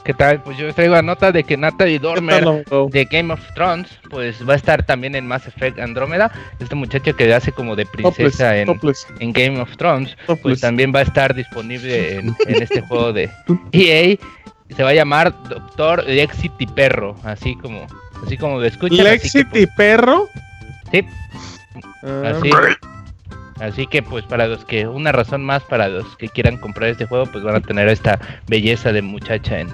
¿Qué 0.08 0.14
tal? 0.14 0.42
Pues 0.42 0.56
yo 0.56 0.72
traigo 0.72 0.94
la 0.94 1.02
nota 1.02 1.32
de 1.32 1.44
que 1.44 1.58
Natalie 1.58 1.98
Dormer 1.98 2.64
de 2.64 3.04
Game 3.10 3.30
of 3.30 3.40
Thrones 3.54 3.90
pues 4.08 4.36
va 4.48 4.54
a 4.54 4.56
estar 4.56 4.82
también 4.82 5.14
en 5.14 5.26
Mass 5.26 5.46
Effect 5.46 5.78
Andrómeda. 5.78 6.32
Este 6.58 6.74
muchacho 6.74 7.14
que 7.14 7.30
hace 7.34 7.52
como 7.52 7.76
de 7.76 7.84
princesa 7.84 8.56
en, 8.56 8.70
en, 9.18 9.32
Game 9.34 9.60
of 9.60 9.76
Thrones 9.76 10.16
pues 10.42 10.62
también 10.62 10.94
va 10.94 11.00
a 11.00 11.02
estar 11.02 11.34
disponible 11.34 12.16
en, 12.20 12.34
este 12.48 12.80
juego 12.80 13.12
de 13.12 13.28
EA. 13.72 14.16
Se 14.74 14.82
va 14.82 14.88
a 14.88 14.94
llamar 14.94 15.34
Doctor 15.46 16.02
Lexity 16.06 16.66
Perro, 16.68 17.14
así 17.22 17.54
como 17.56 17.86
así 18.24 18.38
como 18.38 18.60
lo 18.60 18.64
escuchan. 18.64 19.04
¿Lexity 19.04 19.66
Perro? 19.76 20.26
Sí. 20.90 21.04
Ah. 22.02 22.32
Así. 22.34 22.50
Así 23.60 23.86
que 23.88 24.02
pues 24.02 24.24
para 24.24 24.46
los 24.46 24.64
que, 24.64 24.86
una 24.86 25.10
razón 25.10 25.44
más 25.44 25.64
para 25.64 25.88
los 25.88 26.16
que 26.16 26.28
quieran 26.28 26.58
comprar 26.58 26.90
este 26.90 27.06
juego, 27.06 27.26
pues 27.26 27.42
van 27.42 27.56
a 27.56 27.60
tener 27.60 27.88
esta 27.88 28.18
belleza 28.46 28.92
de 28.92 29.02
muchacha 29.02 29.58
en, 29.60 29.68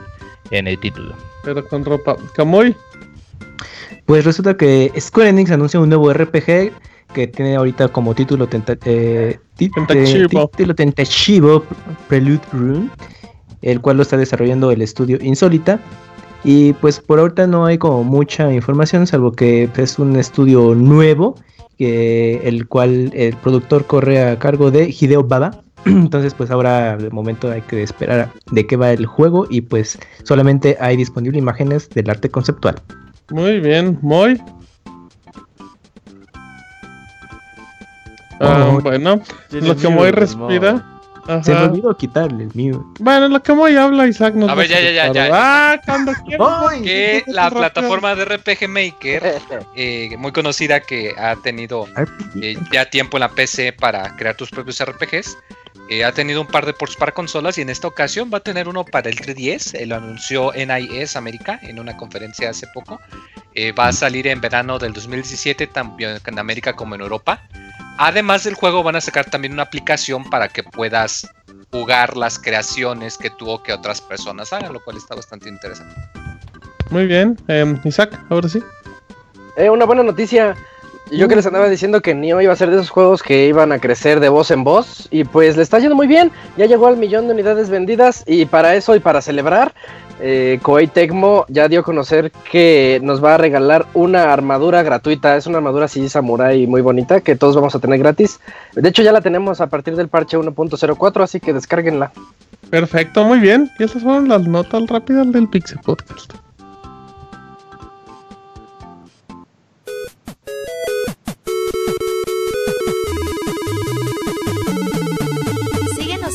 en 0.50 0.66
el 0.66 0.78
título. 0.78 1.14
Pero 1.44 1.66
con 1.66 1.84
ropa. 1.84 2.16
¿Camoy? 2.34 2.74
Pues 4.06 4.24
resulta 4.24 4.56
que 4.56 4.92
Square 4.98 5.30
Enix 5.30 5.50
anuncia 5.50 5.80
un 5.80 5.88
nuevo 5.88 6.12
RPG 6.12 6.72
que 7.14 7.26
tiene 7.28 7.56
ahorita 7.56 7.88
como 7.88 8.14
título, 8.14 8.46
tenta 8.46 8.76
eh, 8.84 9.38
título 9.56 10.74
tentativo 10.74 11.64
Prelude 12.08 12.40
Room, 12.52 12.90
el 13.62 13.80
cual 13.80 13.96
lo 13.98 14.02
está 14.02 14.16
desarrollando 14.16 14.70
el 14.70 14.82
estudio 14.82 15.18
Insólita. 15.22 15.80
Y 16.42 16.74
pues 16.74 17.00
por 17.00 17.18
ahorita 17.18 17.46
no 17.46 17.64
hay 17.64 17.78
como 17.78 18.04
mucha 18.04 18.52
información, 18.52 19.06
salvo 19.06 19.32
que 19.32 19.70
es 19.76 19.98
un 19.98 20.16
estudio 20.16 20.74
nuevo 20.74 21.36
que, 21.78 22.42
el 22.44 22.68
cual 22.68 23.10
el 23.14 23.34
productor 23.36 23.86
corre 23.86 24.22
a 24.22 24.38
cargo 24.38 24.70
de 24.70 24.90
Hideo 24.90 25.24
Baba. 25.24 25.62
Entonces, 25.86 26.34
pues 26.34 26.50
ahora 26.50 26.96
de 26.96 27.10
momento 27.10 27.50
hay 27.50 27.62
que 27.62 27.82
esperar 27.82 28.30
de 28.50 28.66
qué 28.66 28.76
va 28.76 28.92
el 28.92 29.06
juego 29.06 29.46
y 29.50 29.60
pues 29.60 29.98
solamente 30.22 30.76
hay 30.80 30.96
disponibles 30.96 31.38
imágenes 31.38 31.90
del 31.90 32.10
arte 32.10 32.30
conceptual. 32.30 32.80
Muy 33.30 33.60
bien, 33.60 33.98
muy. 34.02 34.40
Ah, 38.40 38.78
bueno, 38.82 39.20
lo 39.50 39.76
que 39.76 39.88
muy 39.88 40.10
respira. 40.10 40.84
Se 41.42 41.54
me 41.54 41.62
olvidó 41.62 41.96
quitarle 41.96 42.44
el 42.44 42.50
mío. 42.54 42.84
Bueno, 43.00 43.28
lo 43.28 43.42
que 43.42 43.54
muy 43.54 43.74
habla 43.76 44.06
Isaac 44.06 44.34
nos 44.34 44.50
A 44.50 44.54
ver, 44.54 44.68
ya, 44.68 44.80
ya, 44.80 44.90
ya, 44.90 45.12
ya, 45.12 45.30
Ah, 45.32 45.80
cuando 45.86 46.12
quieras. 46.26 46.72
que 46.82 47.24
la 47.28 47.50
plataforma 47.50 48.14
de 48.14 48.26
RPG 48.26 48.68
Maker, 48.68 49.22
eh, 49.76 50.14
muy 50.18 50.32
conocida 50.32 50.80
que 50.80 51.14
ha 51.16 51.34
tenido 51.36 51.86
eh, 52.42 52.58
ya 52.70 52.90
tiempo 52.90 53.16
en 53.16 53.22
la 53.22 53.30
PC 53.30 53.72
para 53.72 54.14
crear 54.16 54.36
tus 54.36 54.50
propios 54.50 54.84
RPGs, 54.84 55.38
eh, 55.88 56.04
ha 56.04 56.12
tenido 56.12 56.40
un 56.40 56.46
par 56.46 56.66
de 56.66 56.72
ports 56.72 56.96
para 56.96 57.12
consolas 57.12 57.58
y 57.58 57.62
en 57.62 57.70
esta 57.70 57.88
ocasión 57.88 58.30
va 58.32 58.38
a 58.38 58.40
tener 58.40 58.68
uno 58.68 58.84
para 58.84 59.10
el 59.10 59.16
3DS. 59.16 59.86
lo 59.86 59.96
anunció 59.96 60.52
NIS 60.52 61.16
América 61.16 61.58
en 61.62 61.78
una 61.78 61.96
conferencia 61.96 62.50
hace 62.50 62.66
poco. 62.68 63.00
va 63.78 63.88
a 63.88 63.92
salir 63.92 64.26
en 64.26 64.40
verano 64.40 64.78
del 64.78 64.92
2017, 64.92 65.66
tanto 65.68 66.04
en 66.04 66.38
América 66.38 66.74
como 66.74 66.94
en 66.94 67.02
Europa. 67.02 67.42
Además 67.98 68.44
del 68.44 68.54
juego 68.54 68.82
van 68.82 68.96
a 68.96 69.00
sacar 69.00 69.26
también 69.26 69.52
una 69.52 69.62
aplicación 69.62 70.28
para 70.28 70.48
que 70.48 70.64
puedas 70.64 71.28
jugar 71.70 72.16
las 72.16 72.38
creaciones 72.38 73.18
que 73.18 73.30
tú 73.30 73.48
o 73.48 73.62
que 73.62 73.72
otras 73.72 74.00
personas 74.00 74.52
hagan, 74.52 74.72
lo 74.72 74.82
cual 74.82 74.96
está 74.96 75.14
bastante 75.14 75.48
interesante. 75.48 75.94
Muy 76.90 77.06
bien, 77.06 77.36
em, 77.48 77.80
Isaac, 77.84 78.18
ahora 78.30 78.48
sí. 78.48 78.62
Eh, 79.56 79.70
una 79.70 79.84
buena 79.84 80.02
noticia. 80.02 80.56
Yo 81.11 81.28
que 81.28 81.37
les 81.37 81.46
andaba 81.46 81.68
diciendo 81.68 82.00
que 82.00 82.14
Neo 82.14 82.40
iba 82.40 82.52
a 82.52 82.56
ser 82.56 82.70
de 82.70 82.76
esos 82.76 82.90
juegos 82.90 83.23
que 83.23 83.46
iban 83.46 83.73
a 83.73 83.78
crecer 83.78 84.20
de 84.20 84.30
voz 84.30 84.50
en 84.50 84.64
voz 84.64 85.06
y 85.11 85.25
pues 85.25 85.56
le 85.56 85.62
está 85.62 85.78
yendo 85.78 85.94
muy 85.94 86.06
bien. 86.06 86.32
Ya 86.56 86.66
llegó 86.66 86.87
al 86.87 86.96
millón 86.96 87.26
de 87.26 87.34
unidades 87.34 87.68
vendidas 87.68 88.25
y 88.26 88.46
para 88.46 88.75
eso 88.75 88.96
y 88.96 89.00
para 89.00 89.20
celebrar 89.20 89.75
eh, 90.20 90.58
Koei 90.62 90.87
Tecmo 90.87 91.44
ya 91.49 91.68
dio 91.68 91.80
a 91.80 91.82
conocer 91.82 92.32
que 92.50 93.00
nos 93.02 93.23
va 93.23 93.34
a 93.34 93.38
regalar 93.38 93.87
una 93.94 94.32
armadura 94.32 94.82
gratuita. 94.82 95.37
Es 95.37 95.46
una 95.46 95.58
armadura 95.58 95.84
así 95.84 96.08
samurai 96.08 96.66
muy 96.66 96.80
bonita 96.80 97.20
que 97.20 97.37
todos 97.37 97.54
vamos 97.54 97.75
a 97.75 97.80
tener 97.80 97.99
gratis. 97.99 98.40
De 98.73 98.88
hecho, 98.88 99.02
ya 99.02 99.12
la 99.12 99.20
tenemos 99.20 99.61
a 99.61 99.66
partir 99.68 99.96
del 99.96 100.08
parche 100.08 100.38
1.04, 100.38 101.23
así 101.23 101.40
que 101.40 101.52
descárguenla. 101.52 102.12
Perfecto, 102.70 103.25
muy 103.25 103.38
bien. 103.38 103.70
Y 103.78 103.84
esas 103.84 104.02
fueron 104.02 104.28
las 104.28 104.46
notas 104.46 104.87
rápidas 104.87 105.30
del 105.32 105.49
Pixel 105.49 105.78
Podcast. 105.80 106.43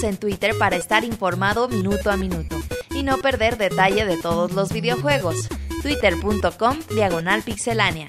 En 0.03 0.15
Twitter 0.17 0.53
para 0.57 0.77
estar 0.77 1.03
informado 1.03 1.67
minuto 1.67 2.09
a 2.09 2.15
minuto 2.15 2.57
y 2.91 3.03
no 3.03 3.17
perder 3.17 3.57
detalle 3.57 4.05
de 4.05 4.17
todos 4.17 4.53
los 4.53 4.71
videojuegos. 4.71 5.49
Twitter.com 5.81 6.77
Diagonal 6.93 7.41
Pixelánea. 7.41 8.07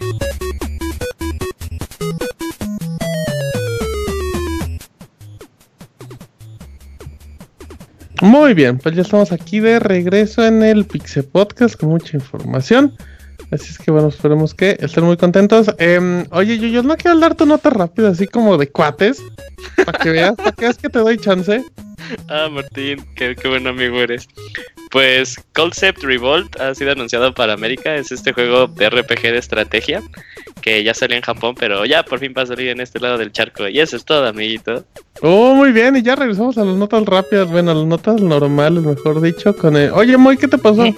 Muy 8.22 8.54
bien, 8.54 8.78
pues 8.78 8.94
ya 8.94 9.02
estamos 9.02 9.32
aquí 9.32 9.58
de 9.58 9.80
regreso 9.80 10.44
en 10.44 10.62
el 10.62 10.84
Pixel 10.84 11.24
Podcast 11.24 11.74
con 11.74 11.88
mucha 11.88 12.16
información. 12.16 12.94
Así 13.50 13.70
es 13.70 13.78
que 13.78 13.90
bueno, 13.90 14.08
esperemos 14.08 14.54
que 14.54 14.76
estén 14.80 15.04
muy 15.04 15.16
contentos. 15.16 15.74
Eh, 15.78 16.24
oye, 16.30 16.58
yo, 16.58 16.68
yo 16.68 16.82
no 16.82 16.96
quiero 16.96 17.18
dar 17.18 17.34
tu 17.34 17.46
nota 17.46 17.70
rápida, 17.70 18.10
así 18.10 18.26
como 18.26 18.56
de 18.56 18.68
cuates, 18.68 19.22
para 19.84 19.98
que 19.98 20.10
veas, 20.10 20.34
para 20.36 20.52
que 20.52 20.64
veas 20.66 20.78
que 20.78 20.88
te 20.88 20.98
doy 20.98 21.18
chance. 21.18 21.64
Ah, 22.28 22.48
Martín, 22.50 23.04
qué, 23.14 23.36
qué 23.36 23.48
buen 23.48 23.66
amigo 23.66 24.00
eres. 24.00 24.26
Pues 24.90 25.36
Concept 25.54 26.02
Revolt 26.02 26.58
ha 26.60 26.74
sido 26.74 26.92
anunciado 26.92 27.32
para 27.34 27.52
América. 27.52 27.94
Es 27.94 28.10
este 28.10 28.32
juego 28.32 28.66
de 28.66 28.90
RPG 28.90 29.22
de 29.22 29.38
estrategia 29.38 30.02
que 30.60 30.82
ya 30.82 30.94
salió 30.94 31.16
en 31.16 31.22
Japón, 31.22 31.54
pero 31.58 31.84
ya 31.84 32.02
por 32.02 32.18
fin 32.18 32.34
va 32.36 32.42
a 32.42 32.46
salir 32.46 32.68
en 32.68 32.80
este 32.80 32.98
lado 32.98 33.18
del 33.18 33.32
charco. 33.32 33.68
Y 33.68 33.80
eso 33.80 33.96
es 33.96 34.04
todo, 34.04 34.26
amiguito. 34.26 34.84
Oh, 35.22 35.54
muy 35.54 35.72
bien. 35.72 35.96
Y 35.96 36.02
ya 36.02 36.16
regresamos 36.16 36.58
a 36.58 36.64
las 36.64 36.76
notas 36.76 37.04
rápidas. 37.04 37.50
Bueno, 37.50 37.70
a 37.70 37.74
las 37.74 37.86
notas 37.86 38.20
normales, 38.20 38.82
mejor 38.82 39.20
dicho. 39.20 39.54
Con 39.56 39.76
el... 39.76 39.92
Oye, 39.92 40.16
Moy, 40.16 40.36
¿qué 40.36 40.48
te 40.48 40.58
pasó? 40.58 40.84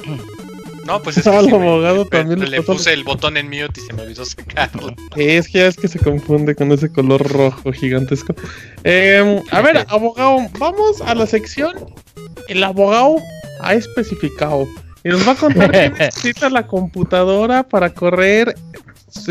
No, 0.85 1.01
pues 1.01 1.17
es 1.17 1.25
que 1.25 1.31
abogado 1.31 2.05
también 2.07 2.51
le, 2.51 2.62
puse 2.62 2.93
el 2.93 3.05
botón 3.05 3.37
en 3.37 3.47
mute 3.47 3.81
y 3.81 3.87
se 3.87 3.93
me 3.93 4.03
olvidó 4.03 4.25
sacarlo. 4.25 4.95
Es 5.17 5.49
que 5.49 5.59
ya 5.59 5.67
es 5.67 5.77
que 5.77 5.89
se 5.89 5.99
confunde 5.99 6.55
con 6.55 6.73
ese 6.73 6.91
color 6.91 7.23
rojo 7.31 7.73
gigantesco. 7.73 8.35
Em, 8.85 9.41
a 9.51 9.61
ver, 9.61 9.85
abogado, 9.89 10.39
vamos 10.59 11.01
a 11.03 11.15
la 11.15 11.27
sección. 11.27 11.75
El 12.49 12.65
abogado 12.65 13.17
ha 13.61 13.75
especificado 13.75 14.67
y 15.05 15.09
nos 15.11 15.27
va 15.27 15.33
a 15.33 15.37
contar 15.37 15.71
qué 15.71 15.91
necesita 15.99 16.51
la 16.51 16.67
computadora 16.67 17.62
para 17.62 17.91
correr 17.91 18.55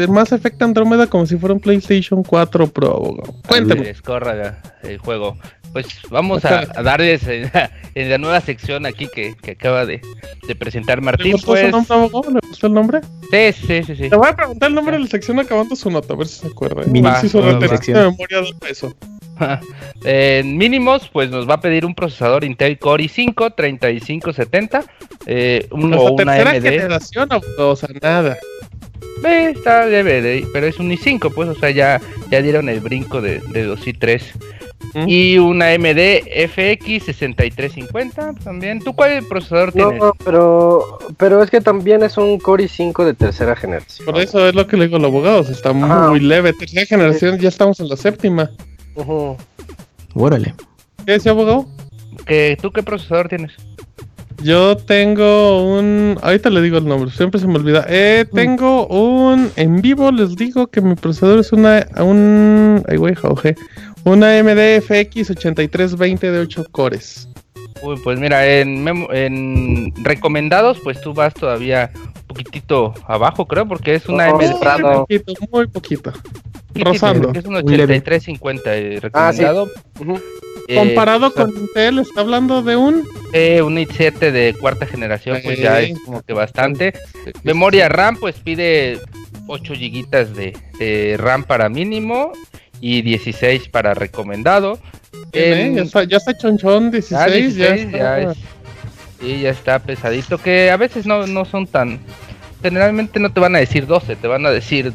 más 0.07 0.31
Effect 0.31 0.61
Andrómeda 0.61 1.07
como 1.07 1.25
si 1.25 1.37
fuera 1.37 1.53
un 1.53 1.59
PlayStation 1.59 2.23
4 2.23 2.67
Pro, 2.67 2.87
abogado. 2.87 3.33
Cuéntame. 3.47 3.93
Corra 4.03 4.61
el 4.83 4.97
juego. 4.99 5.37
Pues 5.73 5.87
vamos 6.09 6.43
a, 6.45 6.67
a 6.75 6.83
darles 6.83 7.25
en 7.27 7.49
la, 7.53 7.71
en 7.95 8.09
la, 8.09 8.17
nueva 8.17 8.41
sección 8.41 8.85
aquí 8.85 9.07
que, 9.07 9.35
que 9.35 9.51
acaba 9.51 9.85
de, 9.85 10.01
de, 10.47 10.55
presentar 10.55 11.01
Martín. 11.01 11.27
¿Le 11.27 11.31
gustó 11.33 11.51
pues... 11.51 11.71
nombre, 11.71 12.33
¿Le 12.33 12.47
gustó 12.47 12.67
el 12.67 12.73
nombre? 12.73 13.01
Sí, 13.31 13.53
sí, 13.53 13.83
sí, 13.83 13.95
sí. 13.95 14.09
Te 14.09 14.15
voy 14.15 14.27
a 14.27 14.35
preguntar 14.35 14.69
el 14.69 14.75
nombre 14.75 14.97
de 14.97 15.03
la 15.03 15.07
sección 15.09 15.39
acabando 15.39 15.75
su 15.75 15.89
nota, 15.89 16.13
a 16.13 16.17
ver 16.17 16.27
si 16.27 16.41
se 16.41 16.47
acuerda. 16.47 16.81
¿eh? 16.81 16.87
Mínimos. 16.87 17.19
Si 17.21 17.29
de 17.29 17.41
memoria 17.41 18.41
de 18.41 18.53
peso. 18.59 18.93
en 20.03 20.57
mínimos, 20.57 21.09
pues 21.09 21.29
nos 21.29 21.49
va 21.49 21.55
a 21.55 21.61
pedir 21.61 21.85
un 21.85 21.95
procesador 21.95 22.43
Intel 22.43 22.77
Core 22.77 23.05
i5 23.05 23.53
3570. 23.55 24.83
Eh, 25.25 25.67
un, 25.71 25.93
o 25.93 26.11
una 26.11 26.33
tercera 26.35 26.51
AMD. 26.51 26.63
generación, 26.63 27.29
o 27.57 27.75
sea, 27.75 27.89
nada. 28.01 28.37
Eh, 29.23 29.53
está 29.55 29.85
leve, 29.85 30.45
pero 30.51 30.67
es 30.67 30.79
un 30.79 30.89
i5, 30.89 31.31
pues, 31.33 31.49
o 31.49 31.55
sea, 31.55 31.69
ya, 31.69 32.01
ya 32.29 32.41
dieron 32.41 32.69
el 32.69 32.79
brinco 32.79 33.21
de, 33.21 33.39
de 33.39 33.63
los 33.63 33.85
i3. 33.85 34.21
Y 34.93 35.37
una 35.37 35.69
AMD 35.69 36.23
FX 36.49 37.05
6350 37.05 38.33
también. 38.43 38.79
¿Tú 38.79 38.93
cuál 38.93 39.23
procesador 39.27 39.71
tienes? 39.71 39.99
No, 39.99 40.13
pero, 40.23 40.99
pero 41.17 41.41
es 41.41 41.49
que 41.49 41.61
también 41.61 42.03
es 42.03 42.17
un 42.17 42.39
Core 42.39 42.65
i5 42.65 43.05
de 43.05 43.13
tercera 43.13 43.55
generación. 43.55 44.05
Por 44.05 44.19
eso 44.19 44.47
es 44.47 44.55
lo 44.55 44.67
que 44.67 44.77
le 44.77 44.85
digo 44.85 44.97
a 44.97 44.99
los 44.99 45.09
abogados, 45.09 45.49
está 45.49 45.73
muy 45.73 46.19
leve. 46.19 46.53
Tercera 46.53 46.85
generación, 46.85 47.39
ya 47.39 47.49
estamos 47.49 47.79
en 47.79 47.89
la 47.89 47.95
séptima. 47.95 48.51
Uh 48.95 49.35
¿Qué 51.05 51.13
decía, 51.13 51.31
abogado? 51.31 51.67
¿Que, 52.25 52.57
¿Tú 52.61 52.71
qué 52.71 52.83
procesador 52.83 53.29
tienes? 53.29 53.53
Yo 54.43 54.75
tengo 54.75 55.63
un. 55.77 56.17
Ahorita 56.21 56.49
le 56.49 56.61
digo 56.61 56.77
el 56.77 56.85
nombre, 56.85 57.11
siempre 57.11 57.39
se 57.39 57.47
me 57.47 57.55
olvida. 57.55 57.85
Eh, 57.87 58.25
tengo 58.33 58.87
un. 58.87 59.51
En 59.55 59.81
vivo 59.81 60.11
les 60.11 60.35
digo 60.35 60.67
que 60.67 60.81
mi 60.81 60.95
procesador 60.95 61.39
es 61.39 61.51
una. 61.51 61.85
Un. 61.99 62.83
Ay, 62.87 62.97
güey, 62.97 63.15
una 64.03 64.39
AMD 64.39 64.81
FX 64.81 65.31
8320 65.31 66.31
de 66.31 66.39
8 66.39 66.65
cores. 66.71 67.29
Uy, 67.81 67.99
pues 68.03 68.19
mira, 68.19 68.45
en, 68.47 68.87
en 69.11 69.93
recomendados, 70.03 70.79
pues 70.83 71.01
tú 71.01 71.13
vas 71.13 71.33
todavía 71.33 71.91
un 71.95 72.23
poquitito 72.27 72.93
abajo, 73.07 73.47
creo, 73.47 73.67
porque 73.67 73.95
es 73.95 74.07
una 74.07 74.25
AMD. 74.25 74.41
Muy 74.41 74.93
poquito, 74.93 75.33
muy 75.51 75.67
poquito. 75.67 76.13
Rozando. 76.75 77.31
Es 77.33 77.45
un 77.45 77.55
8350 77.55 78.75
eh, 78.75 78.99
recomendado. 79.01 79.67
Ah, 79.67 79.79
sí. 79.97 80.05
Eh, 80.67 80.75
Comparado 80.75 81.33
con 81.33 81.49
Intel, 81.49 81.99
está 81.99 82.21
hablando 82.21 82.61
de 82.61 82.75
un. 82.75 83.03
Eh, 83.33 83.61
un 83.61 83.75
i7 83.75 84.31
de 84.31 84.55
cuarta 84.59 84.85
generación, 84.85 85.39
pues 85.43 85.59
ya 85.59 85.81
es 85.81 85.99
como 86.05 86.21
que 86.21 86.33
bastante. 86.33 86.93
Memoria 87.43 87.89
RAM, 87.89 88.17
pues 88.17 88.35
pide 88.39 88.99
8 89.47 89.73
GB 89.73 90.53
de, 90.79 91.17
RAM 91.17 91.43
para 91.43 91.67
mínimo 91.67 92.31
y 92.81 93.01
16 93.03 93.69
para 93.69 93.93
recomendado. 93.93 94.79
ya, 95.31 95.41
está, 95.81 96.03
ya 96.03 96.17
está 96.17 96.37
chonchón, 96.37 96.91
16, 96.91 97.55
ya, 97.55 97.75
está. 97.75 98.33
ya 99.21 99.49
está 99.49 99.79
pesadito, 99.79 100.37
que 100.39 100.71
a 100.71 100.77
veces 100.77 101.05
no, 101.05 101.25
no 101.27 101.45
son 101.45 101.67
tan... 101.67 101.99
Generalmente 102.61 103.19
no 103.19 103.31
te 103.31 103.39
van 103.39 103.55
a 103.55 103.59
decir 103.59 103.87
12, 103.87 104.17
te 104.17 104.27
van 104.27 104.45
a 104.45 104.51
decir 104.51 104.93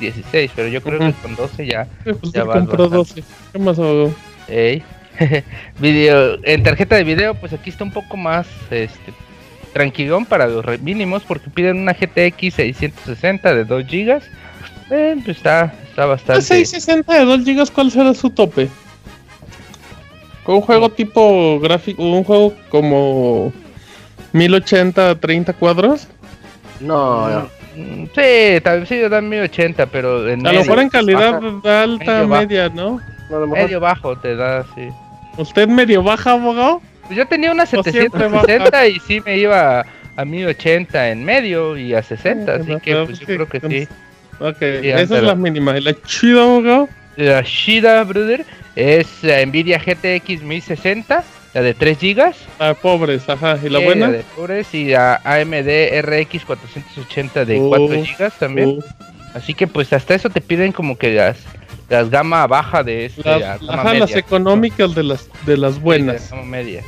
16, 0.00 0.50
pero 0.54 0.68
yo 0.68 0.82
creo 0.82 0.98
que 0.98 1.12
con 1.14 1.36
12 1.36 1.66
ya, 1.66 1.86
pues 2.04 2.32
ya 2.32 2.44
va 2.44 2.60
12. 2.60 3.22
¿Qué 3.52 3.58
más 3.58 3.78
hago? 3.78 4.14
Ey. 4.48 4.82
video, 5.78 6.38
en 6.42 6.62
tarjeta 6.62 6.96
de 6.96 7.04
video, 7.04 7.34
pues 7.34 7.52
aquí 7.52 7.68
está 7.68 7.84
un 7.84 7.92
poco 7.92 8.16
más 8.16 8.46
este, 8.70 9.12
tranquilón 9.72 10.24
para 10.24 10.46
los 10.46 10.64
mínimos 10.80 11.22
porque 11.22 11.50
piden 11.50 11.78
una 11.78 11.92
GTX 11.92 12.54
660 12.54 13.54
de 13.54 13.64
2 13.64 13.84
GB. 13.84 14.22
Eh, 14.94 15.16
pues 15.24 15.38
está, 15.38 15.72
está 15.88 16.04
bastante. 16.04 16.42
660 16.42 17.14
de 17.14 17.24
2 17.24 17.44
GB, 17.46 17.70
¿cuál 17.72 17.90
será 17.90 18.12
su 18.12 18.28
tope? 18.28 18.68
Con 20.44 20.56
un 20.56 20.60
juego 20.60 20.90
tipo 20.90 21.58
gráfico, 21.60 22.02
un 22.02 22.22
juego 22.22 22.52
como 22.68 23.54
1080 24.34 25.18
30 25.18 25.54
cuadros. 25.54 26.08
No, 26.80 27.48
mm, 27.74 28.04
Sí, 28.14 28.60
tal 28.62 28.80
vez 28.80 28.88
sí 28.90 28.98
dan 28.98 29.30
1080, 29.30 29.86
pero 29.86 30.28
en 30.28 30.46
a 30.46 30.52
lo 30.52 30.60
mejor 30.60 30.80
en 30.80 30.90
calidad 30.90 31.40
alta, 31.64 32.26
media, 32.26 32.68
¿no? 32.68 33.00
Medio 33.48 33.80
bajo 33.80 34.18
te 34.18 34.36
da, 34.36 34.66
sí. 34.74 34.88
¿Usted 35.38 35.68
medio 35.68 36.02
baja, 36.02 36.32
abogado? 36.32 36.82
Pues 37.06 37.16
yo 37.16 37.26
tenía 37.26 37.50
una 37.50 37.64
760 37.64 38.88
y 38.88 39.00
sí 39.00 39.22
me 39.24 39.38
iba 39.38 39.86
a 40.16 40.24
1080 40.26 41.08
en 41.08 41.24
medio 41.24 41.78
y 41.78 41.94
a 41.94 42.02
60, 42.02 42.56
así 42.56 42.76
que 42.82 42.94
pues 43.06 43.20
yo 43.20 43.26
creo 43.26 43.48
que 43.48 43.60
sí. 43.60 43.88
Ok, 44.38 44.60
esa 44.60 45.18
es 45.18 45.22
la 45.22 45.34
mínima. 45.34 45.76
¿Y 45.78 45.82
la 45.82 45.94
chida, 46.02 46.42
abogado? 46.42 46.88
La 47.16 47.44
chida, 47.44 48.02
brother, 48.04 48.44
es 48.74 49.06
la 49.22 49.44
Nvidia 49.44 49.78
GTX 49.78 50.42
1060, 50.42 51.24
la 51.54 51.60
de 51.62 51.74
3 51.74 51.98
GB. 52.00 52.34
Ah, 52.58 52.74
pobres, 52.74 53.28
ajá. 53.28 53.58
¿Y 53.62 53.68
la 53.68 53.78
buena? 53.80 54.08
La 54.08 54.18
de 54.18 54.24
pobres 54.34 54.74
y 54.74 54.86
la 54.86 55.20
AMD 55.24 56.00
RX 56.02 56.44
480 56.44 57.44
de 57.44 57.58
4 57.58 57.86
GB 57.88 58.30
también. 58.38 58.78
Así 59.34 59.54
que 59.54 59.66
pues 59.66 59.92
hasta 59.92 60.14
eso 60.14 60.28
te 60.30 60.40
piden 60.40 60.72
como 60.72 60.96
que 60.96 61.14
las 61.14 61.38
las 61.88 62.08
gama 62.08 62.46
baja 62.46 62.82
de 62.82 63.06
este, 63.06 63.22
las, 63.22 63.60
ajá, 63.68 63.94
las 63.94 64.16
económicas 64.16 64.94
de 64.94 65.02
las 65.02 65.28
de 65.44 65.56
las 65.58 65.78
buenas. 65.78 66.30
gama 66.30 66.44
media. 66.44 66.82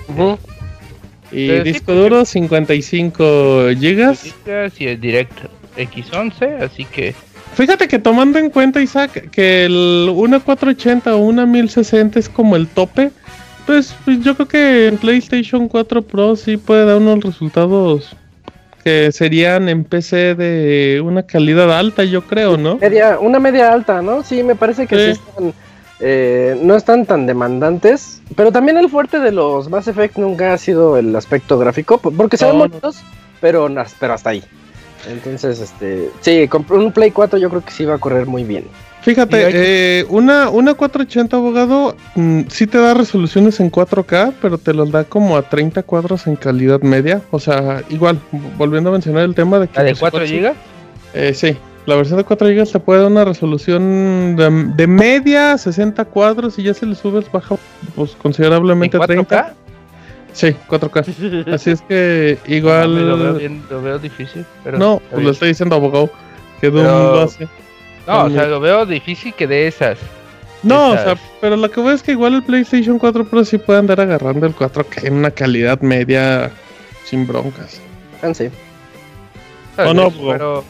Y 1.31 1.49
disco 1.61 1.87
pues, 1.87 1.99
duro 1.99 2.25
55 2.25 3.71
gigas. 3.79 4.35
y 4.79 4.87
el 4.87 5.01
Direct 5.01 5.39
X11, 5.77 6.63
así 6.63 6.85
que 6.85 7.15
Fíjate 7.55 7.89
que 7.89 7.99
tomando 7.99 8.39
en 8.39 8.51
cuenta, 8.51 8.81
Isaac, 8.81 9.31
que 9.31 9.65
el 9.65 10.11
una 10.15 10.41
480 10.41 11.15
o 11.15 11.19
una 11.19 11.47
1060 11.47 12.19
es 12.19 12.29
como 12.29 12.57
el 12.57 12.67
tope, 12.67 13.13
pues, 13.67 13.95
pues 14.05 14.21
yo 14.21 14.35
creo 14.35 14.49
que 14.49 14.89
en 14.89 14.99
PlayStation 14.99 15.69
4 15.69 16.03
Pro 16.03 16.37
sí 16.37 16.57
puede 16.57 16.85
dar 16.85 16.97
unos 16.97 17.21
resultados 17.21 18.17
que 18.83 19.11
serían 19.13 19.69
en 19.69 19.85
PC 19.85 20.35
de 20.35 21.01
una 21.03 21.23
calidad 21.23 21.73
alta, 21.77 22.05
yo 22.05 22.23
creo, 22.23 22.59
¿no? 22.59 22.77
Media, 22.77 23.19
una 23.19 23.39
media 23.39 23.73
alta, 23.73 24.03
¿no? 24.03 24.23
Sí, 24.23 24.43
me 24.43 24.55
parece 24.55 24.87
que 24.87 24.97
sí. 24.99 25.11
están, 25.13 25.55
eh, 26.01 26.59
no 26.61 26.77
están 26.77 27.07
tan 27.07 27.25
demandantes, 27.25 28.21
pero 28.37 28.53
también 28.53 28.77
el 28.77 28.91
fuerte 28.91 29.21
de 29.21 29.33
los 29.33 29.71
Mass 29.71 29.89
Effect 29.89 30.19
nunca 30.19 30.53
ha 30.53 30.59
sido 30.59 30.99
el 30.99 31.17
aspecto 31.17 31.59
gráfico, 31.59 31.97
porque 31.99 32.37
se 32.37 32.45
ven 32.45 32.59
bonitos, 32.59 33.03
pero, 33.41 33.69
pero 33.99 34.13
hasta 34.13 34.31
ahí. 34.31 34.45
Entonces, 35.09 35.61
este, 35.61 36.11
sí, 36.21 36.49
con 36.49 36.65
un 36.71 36.93
Play 36.93 37.11
4 37.11 37.39
yo 37.39 37.51
creo 37.51 37.65
que 37.65 37.71
sí 37.71 37.85
va 37.85 37.95
a 37.95 37.99
correr 37.99 38.27
muy 38.27 38.45
bien. 38.45 38.65
Fíjate, 39.03 40.01
eh, 40.01 40.07
una, 40.09 40.49
una 40.49 40.73
480 40.73 41.37
abogado 41.37 41.95
mm, 42.15 42.43
sí 42.49 42.67
te 42.67 42.79
da 42.79 42.95
resoluciones 42.95 43.61
en 43.61 43.71
4K, 43.71 44.33
pero 44.41 44.57
te 44.57 44.73
los 44.73 44.91
da 44.91 45.05
como 45.05 45.37
a 45.37 45.43
30 45.43 45.83
cuadros 45.83 46.27
en 46.27 46.37
calidad 46.37 46.81
media. 46.81 47.21
O 47.31 47.39
sea, 47.39 47.83
igual, 47.91 48.19
volviendo 48.57 48.89
a 48.89 48.93
mencionar 48.95 49.25
el 49.25 49.35
tema 49.35 49.59
de 49.59 49.69
que... 49.69 49.77
¿La 49.77 49.85
de 49.85 49.95
4 49.95 50.21
GB? 50.25 50.53
Eh, 51.13 51.35
sí, 51.35 51.55
la 51.85 51.97
versión 51.97 52.17
de 52.17 52.25
4 52.25 52.49
GB 52.49 52.73
te 52.73 52.81
puede 52.81 53.03
dar 53.03 53.11
una 53.11 53.27
resolución 53.27 54.37
de, 54.37 54.87
media 54.87 55.59
60 55.59 56.03
cuadros 56.07 56.59
y 56.59 56.63
ya 56.63 56.73
se 56.73 56.87
le 56.87 56.95
subes 56.95 57.31
baja 57.31 57.57
pues 57.95 58.17
considerablemente 58.17 58.99
4K? 58.99 59.07
30. 59.07 59.55
Sí, 60.35 60.55
4K. 60.69 61.55
Así 61.55 61.71
es 61.71 61.81
que 61.83 62.39
igual... 62.47 63.09
lo, 63.71 63.81
veo 63.83 63.99
difícil. 63.99 64.45
Pero 64.65 64.79
no, 64.79 65.01
pues 65.11 65.25
lo 65.25 65.31
estoy 65.31 65.49
diciendo 65.49 65.77
abogado. 65.77 66.11
Que 66.61 66.71
Doom 66.71 66.85
lo 66.85 67.23
hace. 67.23 67.49
No, 68.07 68.25
o 68.25 68.31
sea, 68.31 68.47
lo 68.47 68.61
veo 68.61 68.85
difícil 68.85 69.33
que 69.33 69.47
de 69.47 69.67
esas 69.67 69.99
No, 70.63 70.91
o 70.91 70.93
sea, 70.93 71.17
pero 71.41 71.57
lo 71.57 71.71
que 71.71 71.81
veo 71.81 71.93
es 71.93 72.03
que 72.03 72.13
igual 72.13 72.35
el 72.35 72.43
PlayStation 72.43 72.99
4 72.99 73.25
Pro 73.25 73.45
sí 73.45 73.57
puede 73.57 73.79
andar 73.79 74.01
agarrando 74.01 74.47
el 74.47 74.55
4K 74.55 75.07
en 75.07 75.15
una 75.15 75.31
calidad 75.31 75.81
media 75.81 76.51
sin 77.05 77.27
broncas. 77.27 77.81
Ah, 78.23 78.35
sí. 78.35 78.51
¿O 79.79 79.95
no, 79.95 80.11
pero 80.11 80.65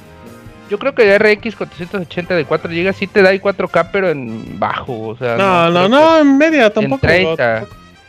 yo 0.71 0.79
creo 0.79 0.95
que 0.95 1.19
RX 1.19 1.57
480 1.57 2.35
de 2.37 2.45
4 2.45 2.71
GB 2.71 2.93
sí 2.95 3.07
te 3.07 3.23
da 3.23 3.31
el 3.31 3.43
4K, 3.43 3.89
pero 3.93 4.11
en 4.11 4.59
bajo, 4.59 5.09
o 5.09 5.17
sea. 5.17 5.37
No, 5.37 5.71
no, 5.71 5.89
no, 5.89 6.19
en 6.19 6.39
media 6.39 6.71
tampoco. 6.71 7.07
En 7.07 7.37
30. 7.37 7.67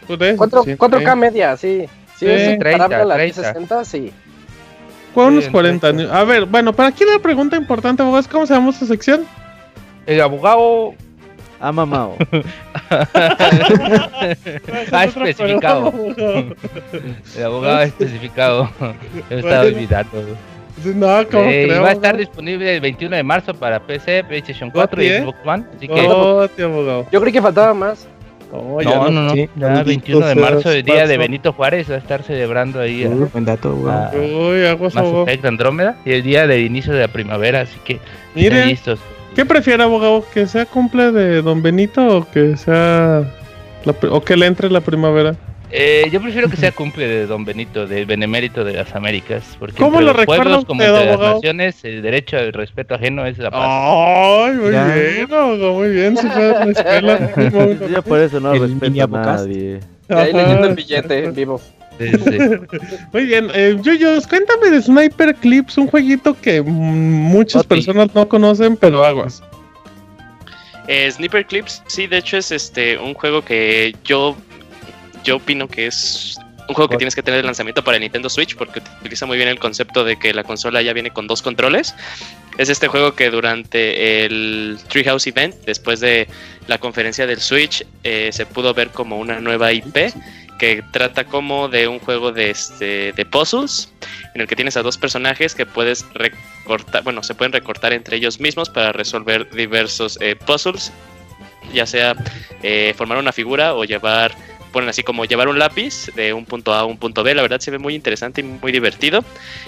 4, 0.08 1.04
k 1.04 1.15
media, 1.15 1.58
sí. 1.58 1.86
Sí, 2.18 2.26
es 2.28 2.58
30, 2.60 3.06
la 3.06 3.18
60, 3.18 3.86
sí. 3.86 4.12
Unos 5.13 5.48
40 5.48 5.88
A 6.12 6.24
ver, 6.24 6.46
bueno, 6.46 6.74
para 6.74 6.89
aquí 6.89 7.04
la 7.06 7.20
pregunta 7.20 7.56
importante, 7.56 8.02
abogados, 8.02 8.28
¿cómo 8.28 8.46
se 8.46 8.54
llama 8.54 8.70
esta 8.72 8.86
sección? 8.86 9.26
El 10.06 10.22
abogado 10.22 10.94
ha 11.60 11.72
mamado. 11.72 12.15
ha 14.91 15.06
especificado. 15.06 15.94
El 17.36 17.44
abogado 17.44 17.78
ha 17.78 17.84
especificado. 17.86 18.70
Yo 19.30 19.38
estaba 19.38 19.62
olvidando. 19.62 20.38
No, 20.84 21.28
¿cómo 21.32 21.46
eh, 21.46 21.68
creo, 21.68 21.82
va 21.82 21.89
a 21.89 21.94
estar 21.94 22.18
disponible 22.18 22.76
el 22.76 22.82
21 22.82 23.15
de 23.15 23.24
marzo 23.24 23.54
para 23.54 23.80
PC, 23.80 24.26
PlayStation 24.26 24.70
4 24.70 25.04
y 25.04 25.10
Xbox 25.10 25.39
One. 25.46 25.65
Así 25.76 25.88
que... 25.88 26.08
Oh, 26.08 26.48
tío 26.50 26.65
abogado. 26.65 27.08
Yo 27.12 27.22
creí 27.22 27.32
que 27.32 27.41
faltaba 27.41 27.74
más. 27.74 28.08
Oh, 28.58 28.82
no, 28.82 29.10
no, 29.10 29.36
no, 29.36 29.36
Ya 29.36 29.84
21 29.84 30.28
de 30.28 30.36
marzo, 30.36 30.72
el 30.72 30.84
día 30.84 31.08
de 31.08 31.18
Benito 31.18 31.54
Juárez, 31.54 31.89
va 31.89 31.96
a 31.96 31.98
estar 32.00 32.24
celebrando 32.24 32.80
ahí. 32.80 33.06
Uh, 33.06 33.30
buen 33.32 33.46
dato, 33.46 33.76
Uy, 33.76 34.65
aguas, 34.65 34.96
Mass 34.96 35.08
Effect 35.08 35.46
Andrómeda 35.46 35.98
y 36.06 36.12
el 36.13 36.24
día 36.24 36.48
del 36.48 36.65
inicio 36.65 36.94
de 36.94 37.00
la 37.02 37.08
primavera, 37.08 37.62
así 37.62 37.80
que 37.84 38.00
Miren, 38.34 38.68
listos. 38.68 39.00
¿Qué 39.36 39.46
prefiere, 39.46 39.84
abogado? 39.84 40.26
¿Que 40.34 40.48
sea 40.48 40.65
cumple 40.65 41.12
de 41.12 41.41
Don 41.41 41.62
Benito 41.62 42.20
o 42.20 42.32
que 42.32 42.56
sea. 42.56 43.24
o 44.10 44.22
que 44.22 44.38
le 44.38 44.46
entre 44.46 44.70
la 44.70 44.82
primavera? 44.82 45.36
Eh, 45.71 46.10
yo 46.12 46.21
prefiero 46.21 46.49
que 46.49 46.58
sea 46.58 46.71
cumple 46.75 47.08
de 47.08 47.28
Don 47.28 47.43
Benito, 47.43 47.88
del 47.88 48.06
Benemérito 48.06 48.63
de 48.63 48.73
las 48.73 48.93
Américas. 48.95 49.56
Porque 49.60 49.78
¿Cómo 49.78 50.01
lo 50.01 50.13
recuerda 50.13 50.43
pueblos, 50.43 50.65
como 50.65 50.84
entre 50.84 51.06
las 51.06 51.19
naciones, 51.19 51.84
el 51.84 52.01
derecho 52.01 52.38
al 52.38 52.54
respeto 52.54 52.95
ajeno 52.95 53.25
es 53.25 53.38
la 53.38 53.51
paz. 53.51 53.62
¡Ay, 53.63 54.54
muy 54.54 54.69
bien, 54.69 55.34
abogado, 55.34 55.73
muy 55.73 55.89
bien! 55.89 56.17
Si 56.17 56.28
la 56.28 56.63
escuela. 56.63 57.32
Yo 57.91 58.04
por 58.04 58.19
eso 58.19 58.39
no 58.39 58.54
respeto 58.54 59.04
a 59.04 59.08
nadie. 59.08 59.80
Ahí 60.10 60.34
leyendo 60.34 60.67
el 60.67 60.75
billete 60.75 61.23
en 61.23 61.34
vivo. 61.34 61.62
Muy 63.13 63.25
bien, 63.25 63.47
eh, 63.54 63.78
Yuyos, 63.82 64.28
cuéntame 64.28 64.69
de 64.69 64.82
Sniper 64.82 65.34
Clips, 65.36 65.78
un 65.78 65.88
jueguito 65.88 66.36
que 66.39 66.62
muchas 66.62 67.65
personas 67.65 68.13
no 68.13 68.28
conocen, 68.28 68.75
pero 68.75 69.04
aguas. 69.06 69.41
Eh, 70.88 71.10
Sniper 71.10 71.45
Clips, 71.45 71.82
sí, 71.88 72.06
de 72.06 72.17
hecho 72.17 72.38
es 72.38 72.51
este 72.51 72.97
un 72.97 73.13
juego 73.13 73.43
que 73.43 73.95
yo 74.04 74.36
yo 75.25 75.38
opino 75.38 75.67
que 75.67 75.88
es 75.88 76.38
un 76.67 76.73
juego 76.73 76.89
que 76.89 76.97
tienes 76.97 77.13
que 77.13 77.21
tener 77.21 77.41
de 77.41 77.45
lanzamiento 77.45 77.83
para 77.83 77.97
el 77.97 78.01
Nintendo 78.01 78.29
Switch 78.29 78.55
porque 78.55 78.81
utiliza 79.01 79.25
muy 79.25 79.38
bien 79.38 79.49
el 79.49 79.59
concepto 79.59 80.03
de 80.03 80.17
que 80.17 80.33
la 80.33 80.43
consola 80.43 80.81
ya 80.81 80.93
viene 80.93 81.11
con 81.11 81.27
dos 81.27 81.41
controles. 81.41 81.93
Es 82.57 82.69
este 82.69 82.88
juego 82.88 83.13
que 83.13 83.29
durante 83.29 84.25
el 84.25 84.79
Treehouse 84.88 85.27
Event, 85.27 85.55
después 85.65 85.99
de 85.99 86.27
la 86.67 86.77
conferencia 86.77 87.27
del 87.27 87.41
Switch, 87.41 87.85
eh, 88.03 88.29
se 88.31 88.45
pudo 88.45 88.73
ver 88.73 88.89
como 88.89 89.19
una 89.19 89.41
nueva 89.41 89.73
IP 89.73 90.13
que 90.57 90.83
trata 90.93 91.25
como 91.25 91.67
de 91.67 91.88
un 91.88 91.99
juego 91.99 92.31
de, 92.31 92.49
este, 92.49 93.11
de 93.11 93.25
puzzles 93.25 93.91
en 94.33 94.41
el 94.41 94.47
que 94.47 94.55
tienes 94.55 94.77
a 94.77 94.83
dos 94.83 94.97
personajes 94.97 95.53
que 95.53 95.65
puedes 95.65 96.05
recortar, 96.13 97.03
bueno, 97.03 97.21
se 97.23 97.35
pueden 97.35 97.51
recortar 97.51 97.91
entre 97.91 98.17
ellos 98.17 98.39
mismos 98.39 98.69
para 98.69 98.93
resolver 98.93 99.49
diversos 99.51 100.17
eh, 100.21 100.35
puzzles, 100.35 100.93
ya 101.73 101.85
sea 101.85 102.15
eh, 102.63 102.93
formar 102.97 103.17
una 103.17 103.33
figura 103.33 103.73
o 103.73 103.83
llevar 103.83 104.33
ponen 104.75 104.89
así 104.89 105.03
como 105.03 105.23
llevar 105.23 105.47
un 105.47 105.57
lápiz 105.57 106.11
de 106.17 106.33
un 106.33 106.43
punto 106.43 106.73
A 106.73 106.81
a 106.81 106.85
un 106.85 106.97
punto 106.97 107.23
B. 107.23 107.33
La 107.33 107.41
verdad 107.41 107.61
se 107.61 107.71
ve 107.71 107.77
muy 107.77 107.95
interesante 107.95 108.41
y 108.41 108.43
muy 108.43 108.73
divertido. 108.73 109.23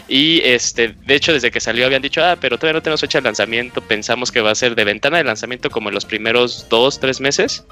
Y 0.09 0.41
este, 0.43 0.89
de 0.89 1.15
hecho, 1.15 1.31
desde 1.31 1.49
que 1.49 1.61
salió 1.61 1.85
habían 1.85 2.01
dicho, 2.01 2.21
ah, 2.21 2.35
pero 2.41 2.57
todavía 2.57 2.73
no 2.79 2.83
tenemos 2.83 2.99
fecha 2.99 3.19
de 3.19 3.23
lanzamiento. 3.23 3.79
Pensamos 3.79 4.33
que 4.33 4.41
va 4.41 4.51
a 4.51 4.55
ser 4.55 4.75
de 4.75 4.83
ventana 4.83 5.19
de 5.19 5.23
lanzamiento 5.23 5.69
como 5.69 5.87
en 5.87 5.95
los 5.95 6.03
primeros 6.03 6.67
dos, 6.67 6.99
tres 6.99 7.21
meses. 7.21 7.65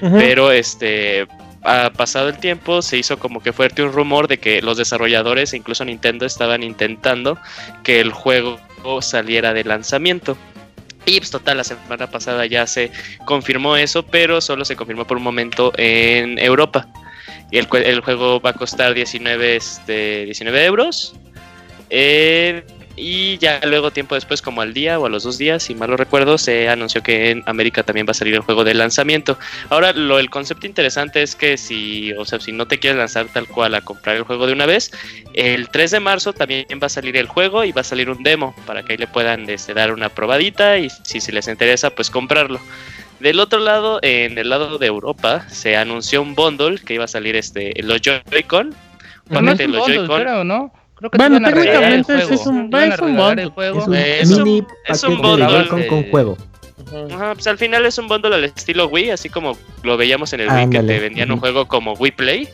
Pero 0.00 0.50
este 0.50 1.28
ha 1.62 1.90
pasado 1.90 2.28
el 2.28 2.38
tiempo, 2.38 2.82
se 2.82 2.96
hizo 2.96 3.20
como 3.20 3.40
que 3.40 3.52
fuerte 3.52 3.84
un 3.84 3.92
rumor 3.92 4.26
de 4.26 4.38
que 4.38 4.60
los 4.60 4.76
desarrolladores 4.76 5.52
e 5.52 5.58
incluso 5.58 5.84
Nintendo 5.84 6.26
estaban 6.26 6.64
intentando 6.64 7.38
que 7.84 8.00
el 8.00 8.10
juego 8.10 8.58
saliera 9.00 9.54
de 9.54 9.62
lanzamiento. 9.62 10.36
Y 11.06 11.18
pues 11.18 11.30
total, 11.30 11.56
la 11.56 11.64
semana 11.64 12.10
pasada 12.10 12.46
ya 12.46 12.66
se 12.66 12.90
confirmó 13.24 13.76
eso, 13.76 14.02
pero 14.02 14.40
solo 14.40 14.64
se 14.64 14.76
confirmó 14.76 15.06
por 15.06 15.16
un 15.16 15.22
momento 15.22 15.72
en 15.76 16.38
Europa. 16.38 16.86
Y 17.50 17.58
el, 17.58 17.66
el 17.72 18.00
juego 18.00 18.40
va 18.40 18.50
a 18.50 18.52
costar 18.54 18.94
19, 18.94 19.56
este, 19.56 20.24
19 20.26 20.64
euros. 20.64 21.14
Eh, 21.88 22.64
y 23.00 23.38
ya 23.38 23.60
luego, 23.64 23.90
tiempo 23.90 24.14
después, 24.14 24.42
como 24.42 24.60
al 24.60 24.74
día 24.74 24.98
o 24.98 25.06
a 25.06 25.08
los 25.08 25.22
dos 25.22 25.38
días, 25.38 25.62
si 25.62 25.74
mal 25.74 25.90
lo 25.90 25.96
recuerdo, 25.96 26.36
se 26.36 26.68
anunció 26.68 27.02
que 27.02 27.30
en 27.30 27.42
América 27.46 27.82
también 27.82 28.06
va 28.06 28.10
a 28.10 28.14
salir 28.14 28.34
el 28.34 28.40
juego 28.40 28.62
de 28.62 28.74
lanzamiento. 28.74 29.38
Ahora, 29.70 29.92
lo, 29.92 30.18
el 30.18 30.28
concepto 30.28 30.66
interesante 30.66 31.22
es 31.22 31.34
que 31.34 31.56
si, 31.56 32.12
o 32.12 32.24
sea, 32.26 32.38
si 32.40 32.52
no 32.52 32.68
te 32.68 32.78
quieres 32.78 32.98
lanzar 32.98 33.26
tal 33.32 33.48
cual 33.48 33.74
a 33.74 33.80
comprar 33.80 34.16
el 34.16 34.24
juego 34.24 34.46
de 34.46 34.52
una 34.52 34.66
vez, 34.66 34.90
el 35.32 35.68
3 35.70 35.90
de 35.92 36.00
marzo 36.00 36.32
también 36.34 36.66
va 36.82 36.86
a 36.86 36.90
salir 36.90 37.16
el 37.16 37.26
juego 37.26 37.64
y 37.64 37.72
va 37.72 37.80
a 37.80 37.84
salir 37.84 38.10
un 38.10 38.22
demo 38.22 38.54
para 38.66 38.82
que 38.82 38.92
ahí 38.92 38.98
le 38.98 39.06
puedan 39.06 39.48
este, 39.48 39.72
dar 39.72 39.92
una 39.92 40.10
probadita 40.10 40.76
y 40.78 40.90
si, 40.90 41.20
si 41.20 41.32
les 41.32 41.48
interesa, 41.48 41.90
pues 41.90 42.10
comprarlo. 42.10 42.60
Del 43.18 43.38
otro 43.40 43.60
lado, 43.60 43.98
en 44.02 44.38
el 44.38 44.48
lado 44.48 44.78
de 44.78 44.86
Europa, 44.86 45.46
se 45.48 45.76
anunció 45.76 46.22
un 46.22 46.34
bundle 46.34 46.78
que 46.78 46.94
iba 46.94 47.04
a 47.04 47.08
salir 47.08 47.36
este, 47.36 47.74
los 47.82 48.00
Joy-Con. 48.00 48.74
No, 49.28 49.42
no 49.42 49.52
es 49.52 49.60
un 49.60 49.72
bundle, 49.72 50.70
creo, 51.08 51.28
¿no? 51.28 51.38
bueno, 51.38 51.48
técnicamente 51.48 52.14
es 52.14 52.24
un, 52.24 52.30
es 52.30 52.46
un 52.46 53.16
bundle. 53.16 53.52
Es 54.20 54.30
un, 54.30 54.42
mini 54.42 54.66
es 54.86 55.02
un 55.04 55.22
bundle 55.22 55.68
con, 55.68 55.82
con 55.84 56.10
juego. 56.10 56.36
Ajá, 57.12 57.34
pues 57.34 57.46
al 57.46 57.58
final 57.58 57.86
es 57.86 57.98
un 57.98 58.08
bundle 58.08 58.34
al 58.34 58.44
estilo 58.44 58.88
Wii, 58.88 59.10
así 59.10 59.28
como 59.28 59.56
lo 59.82 59.96
veíamos 59.96 60.32
en 60.32 60.40
el 60.40 60.50
Wii, 60.50 60.70
que 60.70 60.82
te 60.82 60.98
vendían 60.98 61.30
un 61.30 61.38
juego 61.38 61.66
como 61.66 61.92
Wii 61.92 62.12
Play, 62.12 62.48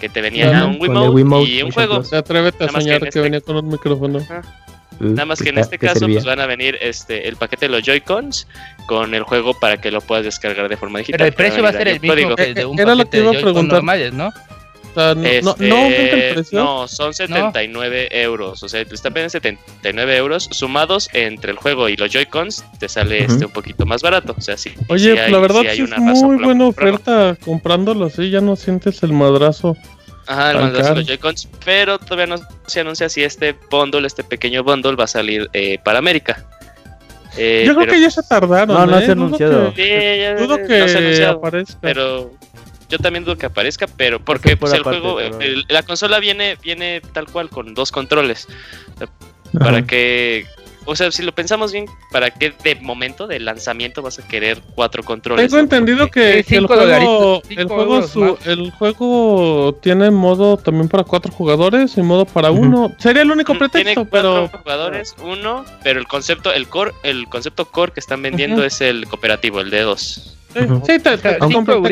que 0.00 0.08
te 0.08 0.20
venía 0.20 0.64
un 0.64 0.78
Wiimote, 0.80 1.50
y 1.50 1.62
un 1.62 1.72
juego. 1.72 2.02
Atrévete 2.12 2.64
a 2.64 2.68
soñar 2.68 3.00
que, 3.00 3.08
este 3.08 3.20
venía 3.20 3.40
con 3.40 3.56
un 3.56 3.68
micrófono. 3.68 4.20
Nada 5.00 5.24
más 5.26 5.42
que 5.42 5.48
en 5.48 5.58
este 5.58 5.78
caso 5.78 6.06
pues 6.06 6.24
van 6.24 6.40
a 6.40 6.46
venir 6.46 6.78
este 6.80 7.26
el 7.26 7.36
paquete 7.36 7.66
de 7.66 7.72
los 7.72 7.82
Joy-Cons 7.82 8.46
con 8.86 9.14
el 9.14 9.24
juego 9.24 9.54
para 9.54 9.80
que 9.80 9.90
lo 9.90 10.00
puedas 10.00 10.24
descargar 10.24 10.68
de 10.68 10.76
forma 10.76 11.00
digital. 11.00 11.18
Pero 11.18 11.28
el 11.28 11.34
precio 11.34 11.62
va 11.62 11.70
a 11.70 11.72
ser 11.72 11.88
el 11.88 12.00
mismo 12.00 12.36
que 12.36 12.54
de 12.54 12.64
un 12.64 12.78
Era 12.78 12.94
paquete 12.94 13.20
lo 13.22 13.30
que 13.32 13.38
iba 13.38 13.40
a 13.40 13.42
preguntar. 13.42 13.74
normales, 13.74 14.12
¿no? 14.12 14.32
No, 14.94 15.24
este, 15.24 15.68
no, 15.68 15.86
el 15.86 16.34
precio. 16.34 16.62
No, 16.62 16.88
son 16.88 17.14
79 17.14 18.08
euros. 18.10 18.62
O 18.62 18.68
sea, 18.68 18.84
te 18.84 18.94
está 18.94 19.10
pidiendo 19.10 19.30
79 19.30 20.16
euros 20.16 20.48
sumados 20.50 21.08
entre 21.12 21.52
el 21.52 21.58
juego 21.58 21.88
y 21.88 21.96
los 21.96 22.10
Joy-Cons. 22.10 22.64
Te 22.78 22.88
sale 22.88 23.24
este 23.24 23.46
un 23.46 23.52
poquito 23.52 23.86
más 23.86 24.02
barato. 24.02 24.34
O 24.36 24.40
sea, 24.40 24.56
sí. 24.56 24.72
Oye, 24.88 25.30
la 25.30 25.38
verdad 25.38 25.62
sí, 25.72 25.82
es 25.82 26.22
muy 26.22 26.42
buena 26.42 26.66
oferta 26.66 27.36
comprándolo 27.44 28.06
así. 28.06 28.30
Ya 28.30 28.40
no 28.40 28.56
sientes 28.56 29.02
el 29.02 29.12
madrazo. 29.12 29.76
Ajá, 30.26 30.52
el 30.52 30.58
madrazo 30.58 30.90
de 30.90 30.96
los 30.96 31.06
Joy-Cons. 31.06 31.48
Pero 31.64 31.98
todavía 31.98 32.36
no 32.36 32.42
se 32.66 32.80
anuncia 32.80 33.08
si 33.08 33.22
este 33.22 33.56
bundle, 33.70 34.06
este 34.06 34.24
pequeño 34.24 34.62
bundle, 34.62 34.96
va 34.96 35.04
a 35.04 35.08
salir 35.08 35.48
eh, 35.52 35.78
para 35.82 35.98
América. 35.98 36.44
Eh, 37.36 37.64
Yo 37.66 37.74
creo 37.74 37.86
que 37.86 38.00
ya 38.00 38.10
se 38.10 38.22
tardaron. 38.22 38.76
No, 38.76 38.86
no 38.86 38.98
¿eh? 38.98 39.04
se 39.04 39.08
ha 39.10 39.12
anunciado. 39.12 39.72
Sí, 39.74 39.82
ya, 39.82 40.34
dudo 40.34 40.56
que 40.56 40.78
no 40.78 40.88
se 40.88 40.96
ha 40.96 40.98
anunciado, 40.98 41.38
aparezca. 41.38 41.78
Pero 41.80 42.32
yo 42.92 42.98
también 42.98 43.24
dudo 43.24 43.38
que 43.38 43.46
aparezca, 43.46 43.86
pero 43.86 44.22
porque 44.22 44.54
pues, 44.54 44.74
el 44.74 44.82
juego, 44.82 45.18
la 45.68 45.82
consola 45.82 46.20
viene, 46.20 46.58
viene 46.62 47.00
tal 47.14 47.26
cual 47.26 47.48
con 47.48 47.72
dos 47.72 47.90
controles. 47.90 48.46
para 49.58 49.86
que, 49.86 50.46
o 50.84 50.94
sea, 50.94 51.10
si 51.10 51.22
lo 51.22 51.32
pensamos 51.32 51.72
bien, 51.72 51.86
¿para 52.10 52.30
qué 52.30 52.52
de 52.62 52.74
momento 52.74 53.26
de 53.26 53.40
lanzamiento 53.40 54.02
vas 54.02 54.18
a 54.18 54.28
querer 54.28 54.60
cuatro 54.74 55.02
controles? 55.02 55.50
Tengo 55.50 55.62
entendido 55.62 56.08
que, 56.08 56.44
el, 56.46 56.66
juego, 56.66 57.42
el, 57.48 57.66
juego 57.66 58.38
el 58.44 58.70
juego 58.72 59.78
tiene 59.80 60.10
modo 60.10 60.58
también 60.58 60.90
para 60.90 61.04
cuatro 61.04 61.32
jugadores 61.32 61.96
y 61.96 62.02
modo 62.02 62.26
para 62.26 62.50
uno. 62.50 62.94
Sería 62.98 63.22
el 63.22 63.30
único 63.30 63.56
pretexto, 63.56 64.04
pero 64.04 64.48
jugadores, 64.48 65.16
uno, 65.24 65.64
pero 65.82 65.98
el 65.98 66.06
concepto, 66.06 66.52
el 66.52 66.68
core, 66.68 66.92
el 67.04 67.26
concepto 67.30 67.64
core 67.64 67.92
que 67.92 68.00
están 68.00 68.20
vendiendo 68.20 68.62
es 68.62 68.82
el 68.82 69.06
cooperativo, 69.06 69.62
el 69.62 69.70
de 69.70 69.80
dos. 69.80 70.36
Sí, 70.52 70.98
te, 70.98 71.38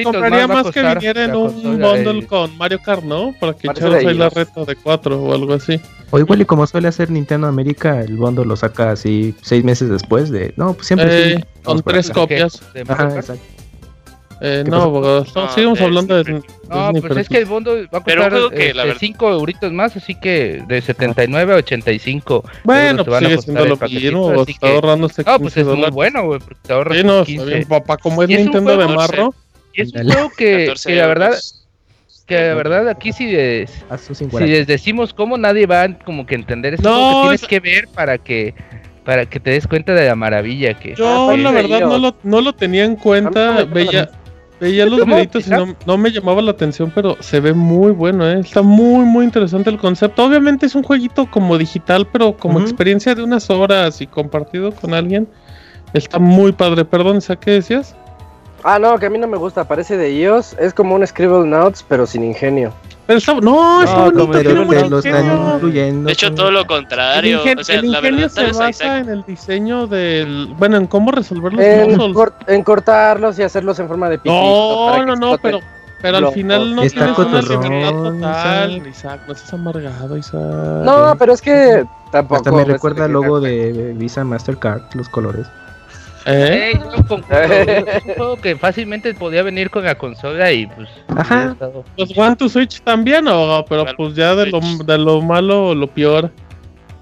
compraría 0.04 0.46
más, 0.46 0.70
que 0.70 0.82
viniera 0.82 1.24
en 1.24 1.34
un 1.34 1.80
bundle 1.80 2.26
con 2.26 2.56
Mario 2.58 2.80
Kart, 2.82 3.02
¿no? 3.02 3.34
Para 3.38 3.54
que 3.54 3.68
echaras 3.68 4.04
ahí 4.04 4.14
la 4.14 4.28
reta 4.28 4.64
de 4.64 4.76
4 4.76 5.22
o 5.22 5.34
algo 5.34 5.54
así. 5.54 5.80
O 6.10 6.18
igual 6.18 6.40
y 6.42 6.44
como 6.44 6.66
suele 6.66 6.88
hacer 6.88 7.10
Nintendo 7.10 7.46
América, 7.46 8.00
el 8.00 8.16
bundle 8.16 8.44
lo 8.44 8.56
saca 8.56 8.90
así 8.90 9.34
seis 9.42 9.64
meses 9.64 9.88
después 9.88 10.30
de... 10.30 10.52
No, 10.56 10.74
pues 10.74 10.88
siempre 10.88 11.36
sí. 11.36 11.44
Con 11.62 11.82
tres 11.82 12.10
copias. 12.10 12.62
Ajá, 12.88 13.14
exacto. 13.16 13.59
Eh, 14.42 14.64
no, 14.66 14.82
abogado, 14.82 15.26
seguimos 15.54 15.80
hablando 15.80 16.22
de. 16.22 16.42
No, 16.68 16.92
pues 17.00 17.16
es 17.18 17.28
que 17.28 17.38
el 17.38 17.44
bondo 17.44 17.74
va 17.92 17.98
a 17.98 18.02
costar 18.02 18.32
que, 18.50 18.72
la 18.72 18.94
5 18.94 18.94
este, 18.98 19.38
euritos 19.38 19.72
más, 19.72 19.96
así 19.96 20.14
que 20.14 20.62
de 20.66 20.80
79 20.80 21.52
a 21.52 21.56
85. 21.56 22.44
Bueno, 22.64 23.04
pues 23.04 23.18
sigue 23.18 23.38
siendo 23.38 23.64
lo 23.66 23.76
mismo, 23.76 24.44
está 24.46 24.68
ahorrando 24.68 25.08
este 25.08 25.24
No, 25.24 25.38
pues 25.38 25.56
es 25.58 25.66
muy 25.66 25.90
bueno, 25.90 26.24
güey, 26.24 26.40
porque 26.40 26.56
te 26.62 26.72
ahorras. 26.72 26.96
Sí, 26.96 27.04
no, 27.04 27.24
15. 27.24 27.66
papá, 27.66 27.98
como 27.98 28.22
es, 28.22 28.30
Nintendo 28.30 28.78
de 28.78 28.88
marro. 28.88 29.34
Y 29.74 29.82
es 29.82 29.94
un 29.94 30.10
juego 30.10 30.30
que, 30.36 30.72
que 30.86 30.94
la 30.96 31.06
verdad 31.06 31.34
que 32.26 32.36
de 32.36 32.54
verdad 32.54 32.88
aquí 32.88 33.12
si, 33.12 33.26
si 33.26 34.46
les 34.46 34.66
decimos 34.66 35.12
cómo 35.12 35.36
nadie 35.36 35.66
va 35.66 35.82
a 35.82 35.98
como 35.98 36.26
que 36.26 36.36
entender 36.36 36.74
esto 36.74 36.88
no, 36.88 37.22
que 37.22 37.22
tienes 37.22 37.42
que 37.42 37.58
ver 37.60 37.88
para 37.88 38.18
que 38.18 38.54
para 39.04 39.26
que 39.26 39.40
te 39.40 39.50
des 39.50 39.66
cuenta 39.66 39.94
de 39.94 40.06
la 40.06 40.14
maravilla 40.14 40.74
que 40.74 40.94
yo 40.94 41.36
la 41.36 41.50
verdad 41.50 41.80
no 41.80 41.98
lo, 41.98 42.16
no 42.22 42.40
lo 42.40 42.52
tenía 42.52 42.84
en 42.84 42.94
cuenta 42.94 43.64
veía 43.64 44.10
veía 44.60 44.86
los 44.86 45.04
videitos 45.04 45.46
y 45.46 45.50
no, 45.50 45.74
no, 45.86 45.98
me 45.98 46.12
llamaba 46.12 46.42
la 46.42 46.50
atención 46.50 46.92
pero 46.94 47.16
se 47.20 47.40
ve 47.40 47.54
muy 47.54 47.92
bueno 47.92 48.28
¿eh? 48.28 48.40
está 48.40 48.62
muy 48.62 49.04
muy 49.04 49.24
interesante 49.24 49.70
el 49.70 49.78
concepto 49.78 50.24
obviamente 50.24 50.66
es 50.66 50.74
un 50.74 50.82
jueguito 50.82 51.30
como 51.30 51.56
digital 51.56 52.06
pero 52.12 52.36
como 52.36 52.60
experiencia 52.60 53.14
de 53.14 53.22
unas 53.22 53.48
horas 53.50 54.00
y 54.00 54.06
compartido 54.06 54.72
con 54.72 54.94
alguien 54.94 55.26
está 55.94 56.18
muy 56.18 56.52
padre 56.52 56.84
perdón 56.84 57.20
¿qué 57.40 57.52
decías? 57.52 57.96
Ah, 58.62 58.78
no, 58.78 58.98
que 58.98 59.06
a 59.06 59.10
mí 59.10 59.18
no 59.18 59.26
me 59.26 59.38
gusta, 59.38 59.64
parece 59.64 59.96
de 59.96 60.12
iOS, 60.12 60.54
es 60.58 60.74
como 60.74 60.94
un 60.94 61.06
Scribble 61.06 61.46
Notes, 61.48 61.84
pero 61.88 62.06
sin 62.06 62.22
ingenio. 62.22 62.74
Pero 63.10 63.18
está, 63.18 63.34
no, 63.40 63.82
está 63.82 64.04
bonito, 64.04 64.88
lo 64.88 64.98
están 65.00 65.54
incluyendo. 65.56 66.06
De 66.06 66.12
hecho, 66.12 66.32
todo 66.32 66.52
lo 66.52 66.64
contrario. 66.64 67.42
El, 67.44 67.58
o 67.58 67.64
sea, 67.64 67.80
el 67.80 67.86
ingenio 67.86 68.28
se 68.28 68.52
basa 68.52 68.98
en 68.98 69.08
el 69.08 69.24
diseño 69.24 69.88
del. 69.88 70.54
Bueno, 70.56 70.76
en 70.76 70.86
cómo 70.86 71.10
resolver 71.10 71.52
los 71.52 71.60
en, 71.60 72.54
en 72.54 72.62
cortarlos 72.62 73.36
y 73.40 73.42
hacerlos 73.42 73.80
en 73.80 73.88
forma 73.88 74.08
de 74.08 74.18
pipito. 74.18 74.32
No, 74.32 75.04
no, 75.04 75.16
no, 75.16 75.38
pero. 75.38 75.58
Pero 76.00 76.18
al 76.18 76.32
final 76.32 76.76
no 76.76 76.82
tienes 76.82 77.18
una 77.18 77.42
libertad 77.42 77.90
total, 77.90 78.86
Isaac. 78.86 79.20
No 79.26 79.32
estás 79.32 79.54
amargado, 79.54 80.16
Isaac. 80.16 80.40
No, 80.84 81.16
pero 81.18 81.32
es 81.32 81.42
que 81.42 81.84
tampoco. 82.12 82.36
Hasta 82.36 82.52
me 82.52 82.64
recuerda 82.64 83.06
el 83.06 83.12
logo 83.12 83.40
de 83.40 83.92
Visa 83.96 84.22
Mastercard, 84.22 84.82
los 84.94 85.08
colores. 85.08 85.48
¿Eh? 86.26 86.78
un 87.08 87.22
juego 88.16 88.36
que 88.36 88.56
fácilmente 88.56 89.14
podía 89.14 89.42
venir 89.42 89.70
con 89.70 89.84
la 89.84 89.94
consola 89.94 90.52
y 90.52 90.66
pues. 90.66 90.88
Ajá. 91.08 91.56
Pues 91.96 92.16
One 92.16 92.36
to 92.36 92.48
Switch 92.48 92.80
también, 92.82 93.26
o 93.28 93.64
pero 93.68 93.86
pues 93.96 94.14
ya 94.14 94.34
de 94.34 94.46
lo, 94.46 94.60
de 94.60 94.98
lo 94.98 95.22
malo 95.22 95.74
lo 95.74 95.86
peor. 95.86 96.30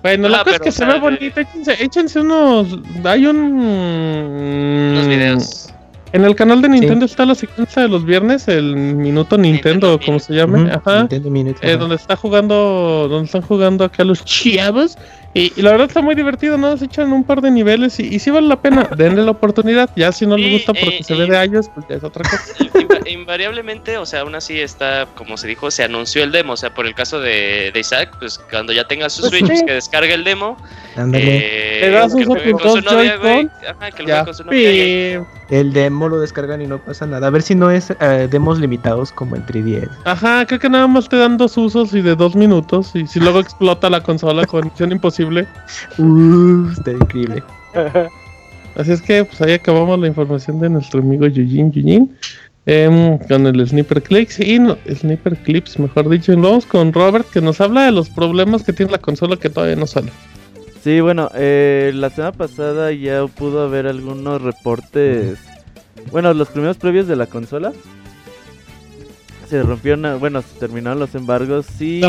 Bueno, 0.02 0.28
la 0.28 0.38
ah, 0.40 0.44
cosa 0.44 0.56
es 0.56 0.62
que 0.62 0.72
se 0.72 0.84
ve 0.84 0.98
bonito. 1.00 1.40
Échense, 1.40 1.82
échense 1.82 2.20
unos. 2.20 2.78
Hay 3.04 3.26
un. 3.26 4.94
Los 4.94 5.06
videos. 5.08 5.74
En 6.12 6.24
el 6.24 6.34
canal 6.34 6.62
de 6.62 6.70
Nintendo 6.70 7.04
está 7.04 7.26
la 7.26 7.34
secuencia 7.34 7.82
de 7.82 7.88
los 7.88 8.04
viernes, 8.04 8.48
el 8.48 8.74
minuto 8.76 9.36
Nintendo, 9.36 10.00
como 10.02 10.18
se 10.18 10.34
llame, 10.34 10.70
ajá, 10.72 11.06
eh, 11.10 11.76
donde 11.76 11.96
está 11.96 12.16
jugando, 12.16 13.08
donde 13.10 13.26
están 13.26 13.42
jugando 13.42 13.84
acá 13.84 14.04
los 14.04 14.24
chavos 14.24 14.96
y, 15.38 15.62
la 15.62 15.70
verdad 15.72 15.86
está 15.88 16.02
muy 16.02 16.14
divertido, 16.14 16.58
¿no? 16.58 16.76
Se 16.76 16.86
echan 16.86 17.12
un 17.12 17.24
par 17.24 17.40
de 17.40 17.50
niveles 17.50 17.98
y, 18.00 18.14
y 18.14 18.18
sí 18.18 18.30
vale 18.30 18.48
la 18.48 18.60
pena, 18.60 18.88
denle 18.96 19.22
la 19.22 19.30
oportunidad. 19.30 19.90
Ya 19.96 20.12
si 20.12 20.26
no 20.26 20.36
les 20.36 20.52
gusta 20.52 20.74
porque 20.74 20.98
eh, 20.98 21.04
se 21.04 21.14
ve 21.14 21.26
de 21.26 21.36
años, 21.36 21.70
pues 21.74 21.86
ya 21.88 21.96
es 21.96 22.04
otra 22.04 22.28
cosa. 22.28 22.54
Invariablemente, 23.06 23.96
o 23.96 24.04
sea, 24.04 24.20
aún 24.20 24.34
así 24.34 24.60
está, 24.60 25.06
como 25.14 25.36
se 25.36 25.48
dijo, 25.48 25.70
se 25.70 25.82
anunció 25.82 26.22
el 26.22 26.32
demo. 26.32 26.52
O 26.52 26.56
sea, 26.56 26.74
por 26.74 26.86
el 26.86 26.94
caso 26.94 27.20
de, 27.20 27.70
de 27.72 27.80
Isaac, 27.80 28.16
pues 28.18 28.38
cuando 28.50 28.72
ya 28.72 28.86
tenga 28.86 29.08
su 29.08 29.22
pues 29.22 29.40
Switch, 29.40 29.64
que 29.64 29.72
descargue 29.72 30.14
el 30.14 30.24
demo. 30.24 30.56
Eh, 30.96 31.78
Le 31.82 31.90
das 31.90 32.12
sus 32.12 32.26
con 32.26 32.82
su 32.82 34.44
El 35.48 35.72
demo 35.72 36.08
lo 36.08 36.18
descargan 36.18 36.60
y 36.60 36.66
no 36.66 36.78
pasa 36.78 37.06
nada. 37.06 37.28
A 37.28 37.30
ver 37.30 37.42
si 37.42 37.54
no 37.54 37.70
es 37.70 37.92
eh, 38.00 38.28
demos 38.30 38.58
limitados 38.58 39.12
como 39.12 39.36
en 39.36 39.46
3DS. 39.46 39.88
Ajá, 40.04 40.44
creo 40.46 40.58
que 40.58 40.68
nada 40.68 40.86
más 40.86 41.08
te 41.08 41.16
dan 41.16 41.36
dos 41.36 41.56
usos 41.56 41.94
y 41.94 42.02
de 42.02 42.14
dos 42.16 42.34
minutos. 42.34 42.90
Y 42.94 43.06
si 43.06 43.20
luego 43.20 43.40
explota 43.40 43.88
la 43.88 44.02
consola 44.02 44.44
con 44.44 44.62
conexión 44.62 44.92
imposible. 44.92 45.27
Uh, 45.98 46.70
está 46.70 46.92
increíble. 46.92 47.42
Así 48.76 48.92
es 48.92 49.02
que 49.02 49.24
pues 49.24 49.40
ahí 49.42 49.52
acabamos 49.52 49.98
la 49.98 50.06
información 50.06 50.60
de 50.60 50.70
nuestro 50.70 51.00
amigo 51.00 51.26
Yujin 51.26 51.72
Yujin. 51.72 52.16
Em, 52.70 53.16
con 53.16 53.46
el 53.46 53.66
Sniper 53.66 54.02
Clips 54.02 54.40
y 54.40 54.58
Sniper 54.94 55.36
Clips, 55.38 55.78
mejor 55.78 56.06
dicho. 56.10 56.34
Y 56.34 56.36
vamos 56.36 56.66
con 56.66 56.92
Robert 56.92 57.26
que 57.30 57.40
nos 57.40 57.62
habla 57.62 57.86
de 57.86 57.92
los 57.92 58.10
problemas 58.10 58.62
que 58.62 58.74
tiene 58.74 58.92
la 58.92 58.98
consola 58.98 59.38
que 59.38 59.48
todavía 59.48 59.74
no 59.74 59.86
sale. 59.86 60.12
Sí, 60.84 61.00
bueno, 61.00 61.30
eh, 61.34 61.92
la 61.94 62.10
semana 62.10 62.32
pasada 62.32 62.92
ya 62.92 63.26
pudo 63.26 63.62
haber 63.62 63.86
algunos 63.86 64.42
reportes. 64.42 65.38
Bueno, 66.12 66.34
los 66.34 66.48
primeros 66.48 66.76
previos 66.76 67.08
de 67.08 67.16
la 67.16 67.24
consola. 67.24 67.72
Se 69.48 69.62
rompieron, 69.62 70.20
bueno, 70.20 70.42
se 70.42 70.58
terminaron 70.58 70.98
los 70.98 71.14
embargos 71.14 71.66
y 71.80 72.02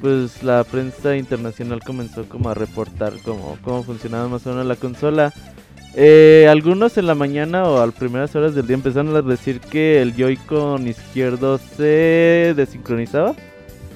pues 0.00 0.42
la 0.42 0.62
prensa 0.64 1.16
internacional 1.16 1.80
comenzó 1.84 2.28
como 2.28 2.50
a 2.50 2.54
reportar 2.54 3.14
cómo, 3.24 3.58
cómo 3.62 3.82
funcionaba 3.82 4.28
más 4.28 4.46
o 4.46 4.50
menos 4.50 4.66
la 4.66 4.76
consola. 4.76 5.32
Eh, 5.94 6.46
algunos 6.48 6.96
en 6.98 7.06
la 7.06 7.16
mañana 7.16 7.64
o 7.64 7.80
a 7.80 7.86
las 7.86 7.94
primeras 7.94 8.34
horas 8.36 8.54
del 8.54 8.66
día 8.68 8.76
empezaron 8.76 9.16
a 9.16 9.22
decir 9.22 9.58
que 9.58 10.00
el 10.00 10.14
Joy-Con 10.14 10.86
izquierdo 10.86 11.58
se 11.58 12.54
desincronizaba. 12.56 13.34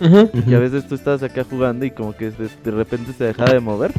Y 0.01 0.53
a 0.53 0.59
veces 0.59 0.89
tú 0.89 0.97
estabas 0.97 1.23
acá 1.23 1.45
jugando 1.49 1.85
y 1.85 1.93
como 1.93 2.17
que 2.17 2.33
de, 2.33 2.71
repente 2.73 3.13
se 3.13 3.23
dejaba 3.23 3.53
de 3.53 3.61
mover. 3.61 3.93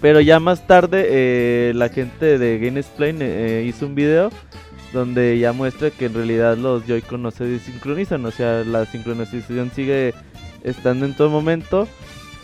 Pero 0.00 0.20
ya 0.20 0.38
más 0.38 0.64
tarde 0.68 1.06
eh, 1.08 1.72
la 1.74 1.88
gente 1.88 2.38
de 2.38 2.58
GameSplain 2.60 3.18
eh, 3.20 3.64
hizo 3.66 3.86
un 3.86 3.96
video 3.96 4.30
donde 4.92 5.38
ya 5.38 5.52
muestra 5.52 5.90
que 5.90 6.06
en 6.06 6.14
realidad 6.14 6.56
los 6.56 6.86
Joy-Con 6.86 7.22
no 7.22 7.30
se 7.30 7.44
desincronizan. 7.44 8.24
O 8.26 8.30
sea, 8.30 8.64
la 8.64 8.84
sincronización 8.86 9.70
sigue 9.74 10.14
estando 10.62 11.06
en 11.06 11.14
todo 11.14 11.30
momento. 11.30 11.88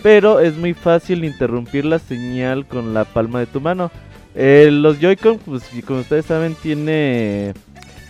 Pero 0.03 0.41
es 0.41 0.57
muy 0.57 0.75
fácil 0.75 1.25
interrumpir 1.25 1.85
la 1.85 1.99
señal 1.99 2.67
con 2.67 2.95
la 2.95 3.05
palma 3.05 3.41
de 3.41 3.47
tu 3.47 3.61
mano. 3.61 3.91
Eh, 4.35 4.69
los 4.71 5.01
Joy-Con, 5.01 5.39
pues 5.39 5.65
como 5.85 6.01
ustedes 6.01 6.27
saben, 6.27 6.55
tiene. 6.55 7.55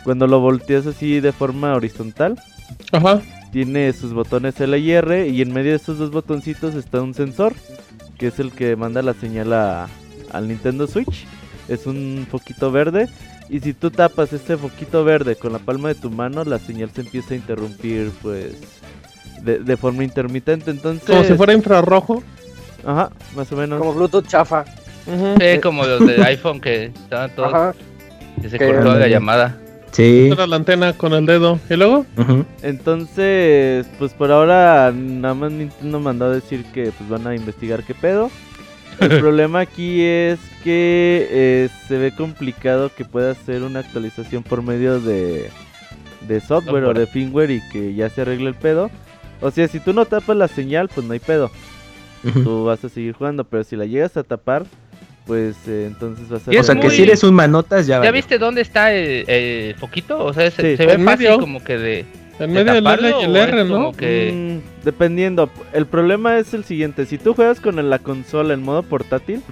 Cuando 0.05 0.27
lo 0.27 0.40
volteas 0.40 0.87
así 0.87 1.20
de 1.20 1.33
forma 1.33 1.74
horizontal, 1.74 2.40
Ajá. 2.92 3.20
tiene 3.53 3.92
sus 3.92 4.12
botones 4.12 4.59
L 4.61 4.79
y 4.79 4.92
R. 4.92 5.29
Y 5.29 5.42
en 5.42 5.53
medio 5.53 5.70
de 5.70 5.77
estos 5.77 5.98
dos 5.98 6.11
botoncitos 6.11 6.74
está 6.74 7.03
un 7.03 7.14
sensor, 7.14 7.55
que 8.18 8.29
es 8.29 8.38
el 8.38 8.53
que 8.53 8.77
manda 8.77 9.03
la 9.03 9.14
señal 9.14 9.53
al 9.53 10.48
Nintendo 10.48 10.87
Switch. 10.87 11.27
Es 11.68 11.87
un 11.87 12.27
foquito 12.31 12.70
verde. 12.70 13.09
Y 13.51 13.61
si 13.61 13.73
tú 13.73 13.91
tapas 13.91 14.33
este 14.33 14.57
foquito 14.57 15.05
verde 15.05 15.37
con 15.37 15.53
la 15.53 15.59
palma 15.59 15.89
de 15.89 15.95
tu 15.95 16.11
mano, 16.11 16.45
la 16.45 16.59
señal 16.59 16.91
se 16.95 17.01
empieza 17.01 17.35
a 17.35 17.37
interrumpir, 17.37 18.11
pues. 18.23 18.55
De, 19.43 19.77
forma 19.77 20.03
intermitente, 20.03 20.71
entonces... 20.71 21.09
Como 21.09 21.23
si 21.23 21.35
fuera 21.35 21.53
infrarrojo. 21.53 22.23
Ajá, 22.85 23.11
más 23.37 23.51
o 23.53 23.57
menos. 23.57 23.79
Como 23.79 23.95
Bluetooth 23.95 24.27
chafa. 24.27 24.65
Sí, 25.07 25.61
como 25.63 25.85
los 25.85 26.05
de 26.07 26.23
iPhone 26.25 26.61
que 26.61 26.87
estaban 26.87 27.31
todos. 27.35 27.77
Que 28.43 28.51
se 28.51 28.59
cortó 28.59 28.99
la 28.99 29.07
llamada. 29.07 29.57
Sí. 29.93 30.31
la 30.31 30.57
antena 30.57 30.93
con 30.93 31.13
el 31.13 31.27
dedo. 31.27 31.59
¿Y 31.71 31.75
luego? 31.75 32.05
Entonces, 32.63 33.87
pues 33.99 34.13
por 34.13 34.31
ahora 34.31 34.93
nada 34.95 35.35
más 35.35 35.51
Nintendo 35.51 36.01
mandó 36.01 36.27
a 36.27 36.31
decir 36.31 36.65
que 36.73 36.93
pues 36.93 37.09
van 37.09 37.27
a 37.27 37.35
investigar 37.35 37.83
qué 37.85 37.95
pedo. 37.95 38.31
El 39.01 39.21
problema 39.21 39.61
aquí 39.61 40.03
es 40.03 40.39
que 40.65 41.29
eh, 41.31 41.69
se 41.87 41.99
ve 41.99 42.15
complicado 42.15 42.91
que 42.95 43.05
pueda 43.05 43.31
hacer 43.31 43.63
una 43.63 43.81
actualización 43.81 44.43
por 44.43 44.63
medio 44.63 45.01
de, 45.01 45.51
de 46.27 46.41
software, 46.41 46.85
o 46.85 46.95
de 46.95 47.07
firmware 47.07 47.51
y 47.51 47.61
que 47.71 47.95
ya 47.95 48.11
se 48.11 48.23
arregle 48.23 48.49
el 48.49 48.55
pedo. 48.55 48.91
O 49.41 49.51
sea, 49.51 49.69
si 49.69 49.81
tú 49.81 49.93
no 49.93 50.05
tapas 50.05 50.37
la 50.37 50.49
señal, 50.49 50.89
pues 50.89 51.07
no 51.07 51.13
hay 51.13 51.21
pedo. 51.21 51.51
Tú 52.43 52.65
vas 52.65 52.85
a 52.85 52.89
seguir 52.89 53.13
jugando, 53.13 53.45
pero 53.45 53.63
si 53.63 53.77
la 53.77 53.87
llegas 53.87 54.17
a 54.17 54.25
tapar, 54.25 54.65
pues 55.27 55.57
eh, 55.69 55.85
entonces 55.87 56.31
va 56.33 56.39
a 56.39 56.41
ser... 56.41 56.59
O 56.59 56.63
sea, 56.63 56.75
que 56.75 56.91
si 56.91 57.03
eres 57.03 57.23
un 57.23 57.35
manotas 57.35 57.87
ya... 57.87 58.03
¿Ya 58.03 58.11
viste 58.11 58.39
dónde 58.39 58.63
está 58.63 58.93
el, 58.93 59.75
foquito? 59.77 60.25
O 60.25 60.33
sea, 60.33 60.51
se, 60.51 60.77
ve 60.77 60.99
fácil 60.99 61.39
como 61.39 61.63
que 61.63 61.79
de... 61.79 62.05
En 62.38 62.53
medio 62.53 62.72
del 62.72 62.87
L 62.87 63.14
y 63.20 63.24
el 63.24 63.37
R, 63.37 63.64
¿no? 63.64 63.92
Que... 63.92 64.61
Mm, 64.62 64.85
dependiendo. 64.85 65.51
El 65.72 65.87
problema 65.87 66.38
es 66.38 66.55
el 66.55 66.64
siguiente. 66.64 67.07
Si 67.07 67.18
tú 67.18 67.35
juegas 67.35 67.61
con 67.61 67.88
la 67.88 67.98
consola 67.98 68.55
en 68.55 68.62
modo 68.62 68.83
portátil, 68.83 69.42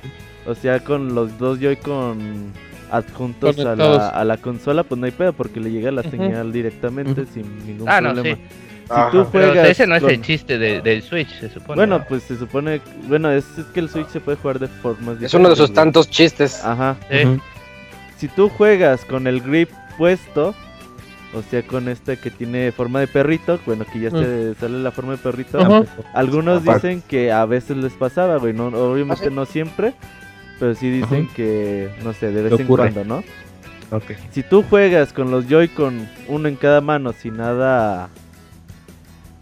o 0.47 0.55
sea, 0.55 0.81
con 0.81 1.15
los 1.15 1.39
dos 1.39 1.59
Joy-Con 1.61 2.53
adjuntos 2.91 3.59
a 3.59 3.75
la, 3.75 4.09
a 4.09 4.25
la, 4.25 4.37
consola, 4.37 4.85
pues 4.85 4.99
no 4.99 5.07
hay 5.07 5.13
pedo 5.13 5.33
porque 5.33 5.59
le 5.61 5.71
llega 5.71 5.91
la 5.91 6.03
señal 6.03 6.53
directamente 6.53 7.27
sin 7.27 7.67
ningún 7.67 7.89
ah, 7.89 8.01
problema. 8.01 8.31
No, 8.31 8.37
sí. 8.37 8.43
Si 8.87 9.11
tú 9.11 9.25
juegas 9.25 9.69
ese 9.69 9.87
no 9.89 9.97
es 9.97 10.03
el 10.05 10.23
chiste 10.23 10.59
de, 10.59 10.81
del 10.81 11.03
Switch, 11.03 11.41
se 11.41 11.49
supone. 11.49 11.75
Bueno, 11.75 12.05
pues 12.09 12.23
se 12.23 12.39
supone. 12.39 12.81
Bueno, 13.09 13.33
es, 13.33 13.45
que 13.75 13.81
el 13.81 13.89
Switch 13.89 14.07
se 14.09 14.21
puede 14.21 14.39
jugar 14.39 14.61
de 14.61 14.69
formas. 14.69 15.21
Es 15.21 15.35
uno 15.35 15.49
de 15.49 15.57
sus 15.57 15.73
tantos 15.73 16.09
chistes. 16.09 16.65
Ajá. 16.65 16.97
Si 18.17 18.29
tú 18.29 18.49
juegas 18.49 19.05
con 19.05 19.27
el 19.27 19.41
grip 19.41 19.71
puesto, 19.99 20.55
o 21.37 21.43
sea, 21.43 21.63
con 21.67 21.89
este 21.89 22.17
que 22.17 22.31
tiene 22.31 22.73
forma 22.73 23.01
de 23.01 23.07
perrito, 23.07 23.61
bueno, 23.67 23.85
que 23.93 24.01
ya 24.01 24.11
se 24.11 24.55
sale 24.55 24.79
la 24.79 24.91
forma 24.91 25.13
de 25.13 25.19
perrito. 25.19 25.87
Algunos 26.15 26.65
dicen 26.65 27.03
que 27.07 27.31
a 27.31 27.45
veces 27.45 27.77
les 27.77 27.93
pasaba, 27.93 28.39
güey. 28.39 28.55
No, 28.55 28.69
obviamente 28.69 29.27
¿Ah, 29.27 29.31
no 29.31 29.45
siempre, 29.45 29.95
pero 30.59 30.75
sí 30.75 30.91
dicen 30.91 31.29
que, 31.35 31.91
no 32.03 32.15
sé, 32.15 32.33
de 32.33 32.43
vez 32.43 32.59
en 32.59 32.67
cuando, 32.67 33.05
¿no? 33.05 33.23
Si 34.33 34.43
tú 34.43 34.65
juegas 34.69 35.13
con 35.13 35.31
los 35.31 35.47
Joy-Con 35.47 36.09
uno 36.29 36.49
en 36.49 36.57
cada 36.57 36.81
mano 36.81 37.13
sin 37.13 37.37
nada 37.37 38.09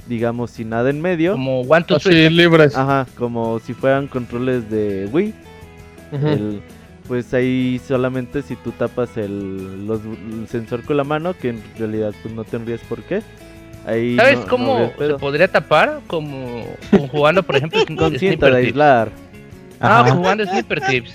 digamos 0.07 0.50
sin 0.50 0.68
nada 0.68 0.90
en 0.90 1.00
medio, 1.00 1.33
como 1.33 1.62
one 1.62 1.87
Así 1.88 2.28
libres. 2.28 2.76
Ajá, 2.76 3.07
como 3.16 3.59
si 3.61 3.72
fueran 3.72 4.07
controles 4.07 4.68
de 4.70 5.09
Wii. 5.11 5.35
Pues 7.07 7.35
ahí 7.35 7.81
solamente 7.87 8.43
si 8.43 8.57
tú 8.57 8.73
tapas 8.73 9.17
el, 9.17 9.88
sensor 10.49 10.83
con 10.83 10.97
la 10.97 11.05
mano, 11.05 11.35
que 11.35 11.51
en 11.51 11.62
realidad 11.79 12.12
pues 12.23 12.35
no 12.35 12.45
tendrías 12.45 12.81
por 12.83 13.03
qué. 13.03 13.23
Ahí 13.87 14.17
¿Sabes 14.17 14.38
cómo 14.49 14.93
se 14.99 15.14
podría 15.14 15.49
tapar? 15.49 16.01
Como, 16.07 16.64
jugando, 17.11 17.43
por 17.43 17.57
ejemplo, 17.57 17.81
con 17.99 18.19
cinta 18.19 18.49
de 18.51 18.57
aislar. 18.57 19.11
Ah, 19.81 20.09
jugando 20.11 20.47
Sniper 20.47 20.81
Tips. 20.81 21.14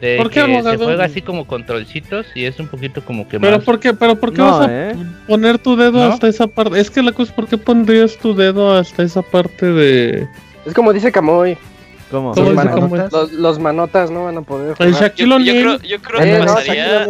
De 0.00 0.16
¿Por 0.16 0.30
qué, 0.30 0.44
que 0.44 0.62
se 0.62 0.76
juega 0.76 1.04
así 1.04 1.22
como 1.22 1.44
controlcitos 1.44 2.26
y 2.36 2.44
es 2.44 2.60
un 2.60 2.68
poquito 2.68 3.02
como 3.04 3.26
que 3.26 3.40
¿Pero 3.40 3.60
por 3.60 3.80
qué, 3.80 3.92
pero 3.94 4.14
por 4.14 4.32
qué 4.32 4.42
vas 4.42 4.68
a 4.68 4.70
¿eh? 4.70 4.96
poner 5.26 5.58
tu 5.58 5.74
dedo 5.74 6.04
hasta 6.04 6.28
esa 6.28 6.46
parte? 6.46 6.78
Es 6.78 6.88
que 6.88 7.02
la 7.02 7.10
cosa 7.10 7.30
es, 7.30 7.34
¿por 7.34 7.48
qué 7.48 7.58
pondrías 7.58 8.16
tu 8.16 8.32
dedo 8.32 8.72
hasta 8.76 9.02
esa 9.02 9.22
parte 9.22 9.66
de...? 9.66 10.28
Es 10.66 10.74
como 10.74 10.92
dice 10.92 11.10
Camoy. 11.10 11.58
¿Cómo? 12.10 12.34
Los, 12.34 12.54
manotas, 12.54 13.12
los, 13.12 13.32
los, 13.32 13.58
manotas 13.58 14.10
no 14.10 14.24
van 14.24 14.38
a 14.38 14.42
poder 14.42 14.74
jugar. 14.76 15.14
Yo, 15.14 15.38
yo, 15.38 15.52
creo, 15.52 15.78
yo 15.80 16.00
creo 16.00 16.20
que 16.20 16.44
pasaría 16.46 17.08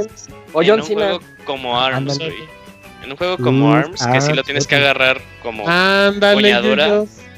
o 0.53 0.63
en 0.63 0.73
un 0.73 0.83
juego 0.83 1.21
como 1.45 1.81
ARMS, 1.81 2.19
En 2.21 3.11
un 3.11 3.17
juego 3.17 3.39
como 3.39 3.73
ARMS, 3.73 4.07
que 4.07 4.21
si 4.21 4.33
lo 4.33 4.43
tienes 4.43 4.67
que 4.67 4.77
agarrar 4.77 5.21
como 5.43 5.69
Ándale, 5.69 6.55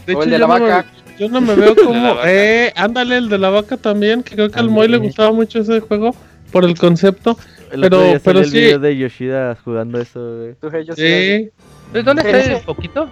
De 0.07 0.12
hecho, 0.12 0.23
el 0.23 0.31
de 0.31 0.38
la 0.38 0.46
vaca. 0.46 0.87
Yo 1.18 1.29
no 1.29 1.42
me 1.42 1.55
veo 1.55 1.77
como. 1.77 2.16
eh, 2.25 2.73
ándale, 2.77 3.18
el 3.18 3.29
de 3.29 3.37
la 3.37 3.51
vaca 3.51 3.77
también, 3.77 4.23
que 4.23 4.35
creo 4.35 4.51
que 4.51 4.59
al 4.59 4.70
Moy 4.70 4.88
le 4.88 4.96
gustaba 4.96 5.33
mucho 5.33 5.61
ese 5.61 5.81
juego 5.81 6.14
por 6.51 6.64
el 6.64 6.79
concepto. 6.79 7.37
pero, 7.70 8.18
pero 8.25 8.38
el 8.40 8.51
sí. 8.51 8.59
video 8.59 8.79
de 8.79 8.96
Yoshida 8.96 9.57
jugando 9.62 10.01
eso, 10.01 10.18
güey. 10.38 10.55
Sí. 10.96 11.51
¿Dónde 11.92 12.23
está 12.23 12.38
ese 12.38 12.57
poquito? 12.64 13.11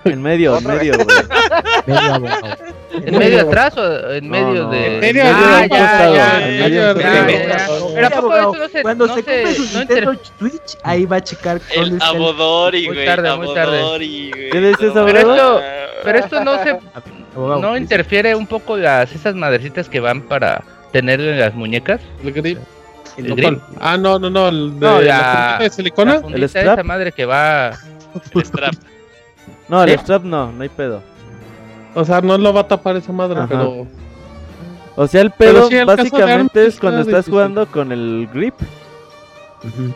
En 0.04 0.22
medio, 0.22 0.56
en 0.58 0.64
medio, 0.64 0.94
güey. 0.94 1.16
¿En 3.04 3.18
medio 3.18 3.40
atrás 3.42 3.76
o 3.76 4.12
en 4.12 4.28
medio 4.28 4.68
de.? 4.68 4.94
En 4.96 5.00
medio 5.00 5.22
ah, 5.24 5.66
ya, 5.68 6.68
ya, 6.68 6.94
Pero 7.94 8.06
¿a 8.06 8.10
poco 8.10 8.36
eso 8.36 8.54
no 8.54 8.68
se. 8.68 8.82
Cuando 8.82 9.08
se 9.08 9.14
compre 9.14 9.54
su 9.54 9.78
Nintendo 9.78 10.14
Switch, 10.38 10.78
ahí 10.82 11.04
va 11.04 11.16
a 11.16 11.20
checar. 11.20 11.60
El 11.74 11.98
Abodori, 12.00 12.86
güey. 12.86 12.98
Muy 12.98 13.06
tarde, 13.06 13.36
muy 13.36 13.54
tarde. 13.54 13.82
¿Qué 14.52 14.60
dices, 14.60 14.92
Pero 14.94 15.18
esto, 15.18 15.60
pero 16.04 16.18
esto 16.18 16.44
no 16.44 16.62
se. 16.62 16.78
¿No 17.36 17.76
interfiere 17.76 18.34
un 18.34 18.46
poco 18.46 18.76
las 18.76 19.14
esas 19.14 19.34
madrecitas 19.34 19.88
que 19.88 20.00
van 20.00 20.22
para 20.22 20.62
tener 20.92 21.20
en 21.20 21.38
las 21.38 21.54
muñecas? 21.54 22.00
El 22.22 22.32
grip. 22.32 22.58
El, 23.16 23.34
grip. 23.34 23.60
Ah, 23.80 23.96
no, 23.96 24.18
no, 24.18 24.30
no. 24.30 24.48
El 24.48 24.78
de, 24.78 24.86
no, 24.86 25.00
la, 25.00 25.58
de 25.60 25.70
silicona. 25.70 26.20
el 26.32 26.48
strap. 26.48 26.78
esa 26.78 26.82
madre 26.84 27.12
que 27.12 27.24
va. 27.24 27.72
El 28.34 28.44
strap. 28.44 28.74
No, 29.68 29.82
el 29.82 29.98
strap 29.98 30.24
no, 30.24 30.52
no 30.52 30.62
hay 30.62 30.68
pedo. 30.68 31.02
O 31.94 32.04
sea, 32.04 32.20
no 32.20 32.38
lo 32.38 32.52
va 32.52 32.60
a 32.60 32.68
tapar 32.68 32.96
esa 32.96 33.12
madre, 33.12 33.40
pero. 33.48 33.86
O 34.96 35.06
sea, 35.06 35.20
el 35.20 35.30
pedo 35.30 35.68
básicamente 35.86 36.66
es 36.66 36.78
cuando 36.78 37.00
estás 37.02 37.26
jugando 37.26 37.66
con 37.66 37.92
el 37.92 38.28
grip. 38.32 38.54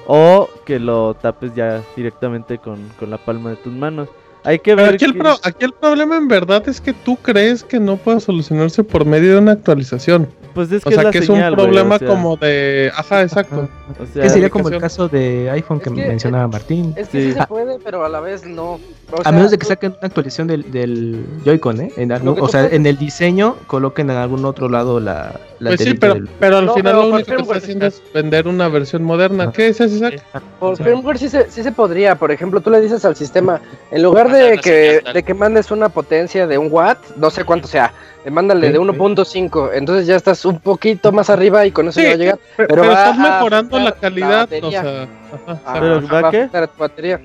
O 0.06 0.48
que 0.66 0.78
lo 0.78 1.14
tapes 1.14 1.54
ya 1.54 1.80
directamente 1.94 2.58
con, 2.58 2.88
con 2.98 3.10
la 3.10 3.18
palma 3.18 3.50
de 3.50 3.56
tus 3.56 3.72
manos. 3.72 4.08
Hay 4.44 4.58
que 4.58 4.74
ver. 4.74 4.94
Aquí, 4.94 5.04
el 5.04 5.22
aquí, 5.44 5.64
el 5.64 5.72
problema 5.72 6.16
en 6.16 6.26
verdad 6.26 6.68
es 6.68 6.80
que 6.80 6.92
tú 6.92 7.16
crees 7.16 7.62
que 7.62 7.78
no 7.78 7.96
puede 7.96 8.20
solucionarse 8.20 8.82
por 8.82 9.04
medio 9.04 9.34
de 9.34 9.38
una 9.38 9.52
actualización. 9.52 10.28
Pues 10.52 10.70
es 10.72 10.82
que 10.84 10.88
o 10.88 11.00
sea, 11.00 11.10
que 11.10 11.18
es 11.18 11.28
un 11.28 11.40
problema 11.54 11.98
como 11.98 12.36
de. 12.36 12.90
Ajá, 12.94 13.22
exacto. 13.22 13.68
O 14.00 14.06
sea, 14.06 14.22
que 14.22 14.30
sería 14.30 14.50
como 14.50 14.68
el 14.68 14.78
caso 14.78 15.08
de 15.08 15.48
iPhone 15.50 15.80
que, 15.80 15.90
mencionaba 15.90 16.48
Martín. 16.48 16.92
Es 16.96 17.08
que 17.08 17.32
sí. 17.32 17.32
se 17.32 17.46
puede, 17.46 17.78
pero 17.78 18.04
a 18.04 18.08
la 18.08 18.20
vez 18.20 18.44
no. 18.44 18.80
A 19.24 19.32
menos 19.32 19.50
de 19.50 19.58
que 19.58 19.66
saquen 19.66 19.92
una 19.92 20.06
actualización 20.06 20.46
del, 20.46 20.70
del 20.70 21.24
Joy-Con, 21.44 21.80
¿eh? 21.80 21.92
En 21.96 22.12
o 22.12 22.48
sea, 22.48 22.66
en 22.66 22.86
el 22.86 22.96
diseño 22.96 23.56
coloquen 23.66 24.10
en 24.10 24.16
algún 24.16 24.44
otro 24.44 24.68
lado 24.68 25.00
la. 25.00 25.40
la 25.58 25.70
pues 25.70 25.80
sí, 25.80 25.94
pero, 25.94 26.16
pero 26.38 26.58
al 26.58 26.70
final 26.70 26.96
lo 26.96 27.08
único 27.08 27.34
que 27.34 27.42
está 27.42 27.56
haciendo 27.56 27.86
es 27.86 28.02
vender 28.14 28.48
una 28.48 28.68
versión 28.68 29.02
moderna. 29.02 29.52
¿Qué 29.52 29.68
es 29.68 29.80
eso, 29.80 29.94
Isaac? 29.94 30.22
Por 30.58 30.76
firmware 30.76 31.18
sí 31.18 31.28
se, 31.28 31.50
sí 31.50 31.62
se 31.62 31.72
podría. 31.72 32.16
Por 32.16 32.30
ejemplo, 32.30 32.60
tú 32.60 32.70
le 32.70 32.80
dices 32.80 33.04
al 33.04 33.16
sistema, 33.16 33.60
en 33.90 34.02
lugar 34.02 34.30
de 34.30 34.58
que, 34.58 35.02
de 35.12 35.22
que 35.22 35.34
mandes 35.34 35.70
una 35.70 35.88
potencia 35.88 36.46
de 36.46 36.58
un 36.58 36.68
watt, 36.70 36.98
no 37.16 37.30
sé 37.30 37.44
cuánto 37.44 37.68
sea 37.68 37.92
mándale 38.30 38.70
de 38.70 38.78
1.5, 38.78 39.70
entonces 39.74 40.06
ya 40.06 40.16
estás 40.16 40.44
un 40.44 40.60
poquito 40.60 41.10
más 41.10 41.28
arriba 41.30 41.66
y 41.66 41.72
con 41.72 41.88
eso 41.88 42.00
ya 42.00 42.08
va 42.08 42.14
a 42.14 42.16
llegar. 42.16 42.38
Pero, 42.56 42.84
estás 42.84 43.18
mejorando 43.18 43.78
la 43.80 43.92
calidad, 43.92 44.48
la 44.48 44.66
o 44.66 44.70
sea, 44.70 45.08
ajá, 45.46 45.80
¿Pero 45.80 46.08
va, 46.08 46.30
qué? 46.30 46.48
La 46.52 46.68
batería. 46.78 47.20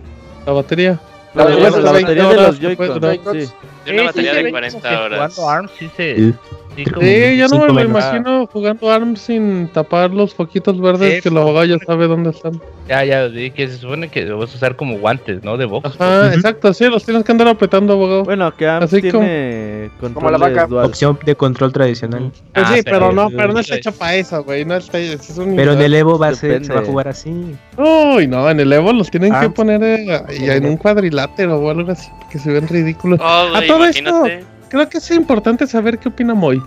La 0.45 0.53
batería. 0.53 0.99
La, 1.37 1.43
batería, 1.43 1.69
la 1.69 1.91
batería 1.91 2.29
de 2.29 2.35
los 2.35 2.59
Joy-Con. 2.59 2.99
Sí. 3.33 3.51
De 3.87 3.93
una 3.93 4.03
batería 4.03 4.33
de 4.33 4.51
40 4.51 5.01
horas. 5.01 5.35
Jugando 5.35 5.49
ARMS 5.49 5.71
sí 5.79 5.89
se... 5.95 6.33
Sí, 6.77 7.37
yo 7.37 7.47
no 7.47 7.65
me 7.65 7.73
lo 7.73 7.81
imagino 7.81 8.45
jugando 8.45 8.91
ARMS 8.91 9.21
sin 9.21 9.67
tapar 9.69 10.11
los 10.11 10.35
foquitos 10.35 10.79
verdes 10.79 11.23
que 11.23 11.29
el 11.29 11.37
abogado 11.37 11.65
ya 11.65 11.77
sabe 11.83 12.07
dónde 12.07 12.29
están. 12.29 12.61
Ya, 12.87 13.03
ya, 13.03 13.29
que 13.31 13.67
se 13.67 13.77
supone 13.77 14.09
que 14.09 14.25
vas 14.31 14.53
a 14.53 14.55
usar 14.55 14.75
como 14.75 14.97
guantes, 14.99 15.43
¿no? 15.43 15.57
De 15.57 15.65
box. 15.65 15.89
Ajá, 15.99 16.33
exacto, 16.33 16.73
sí, 16.73 16.85
los 16.85 17.03
tienes 17.03 17.23
que 17.23 17.31
andar 17.31 17.47
apretando, 17.47 17.93
abogado. 17.93 18.23
Bueno, 18.23 18.55
que 18.55 18.67
ARMS 18.67 18.93
Así 18.93 19.01
tiene 19.01 19.89
como, 19.99 20.13
como 20.13 20.31
la 20.31 20.37
vaca. 20.37 20.67
Dual. 20.67 20.85
Opción 20.85 21.17
de 21.25 21.35
control 21.35 21.73
tradicional. 21.73 22.31
Pues 22.53 22.67
sí, 22.67 22.75
ah, 22.79 22.81
pero, 22.85 23.11
no, 23.11 23.29
pero 23.29 23.53
no 23.53 23.59
está 23.59 23.75
hecho 23.75 23.91
para 23.91 24.15
eso, 24.15 24.43
güey. 24.43 24.63
No 24.63 24.75
está, 24.75 24.99
es 24.99 25.37
un 25.37 25.55
pero 25.55 25.73
en 25.73 25.81
el 25.81 25.93
Evo 25.95 26.19
va 26.19 26.29
a 26.29 26.35
ser, 26.35 26.63
se 26.63 26.73
va 26.73 26.81
a 26.81 26.85
jugar 26.85 27.07
así. 27.07 27.55
Uy, 27.77 28.27
no, 28.27 28.49
en 28.49 28.59
el 28.59 28.71
Evo 28.71 28.93
los 28.93 29.09
tienen 29.09 29.33
que 29.39 29.49
poner 29.49 29.81
eh, 29.83 30.23
en 30.29 30.65
un 30.65 30.77
cuadrilátero 30.77 31.57
o 31.57 31.69
algo 31.69 31.91
así, 31.91 32.09
que 32.31 32.37
se 32.39 32.51
ven 32.51 32.67
ridículos. 32.67 33.19
Oh, 33.21 33.55
a 33.55 33.61
todo 33.65 33.76
esto, 33.85 34.25
creo 34.69 34.89
que 34.89 34.97
es 34.97 35.11
importante 35.11 35.67
saber 35.67 35.97
qué 35.99 36.09
opina 36.09 36.33
Moy. 36.33 36.61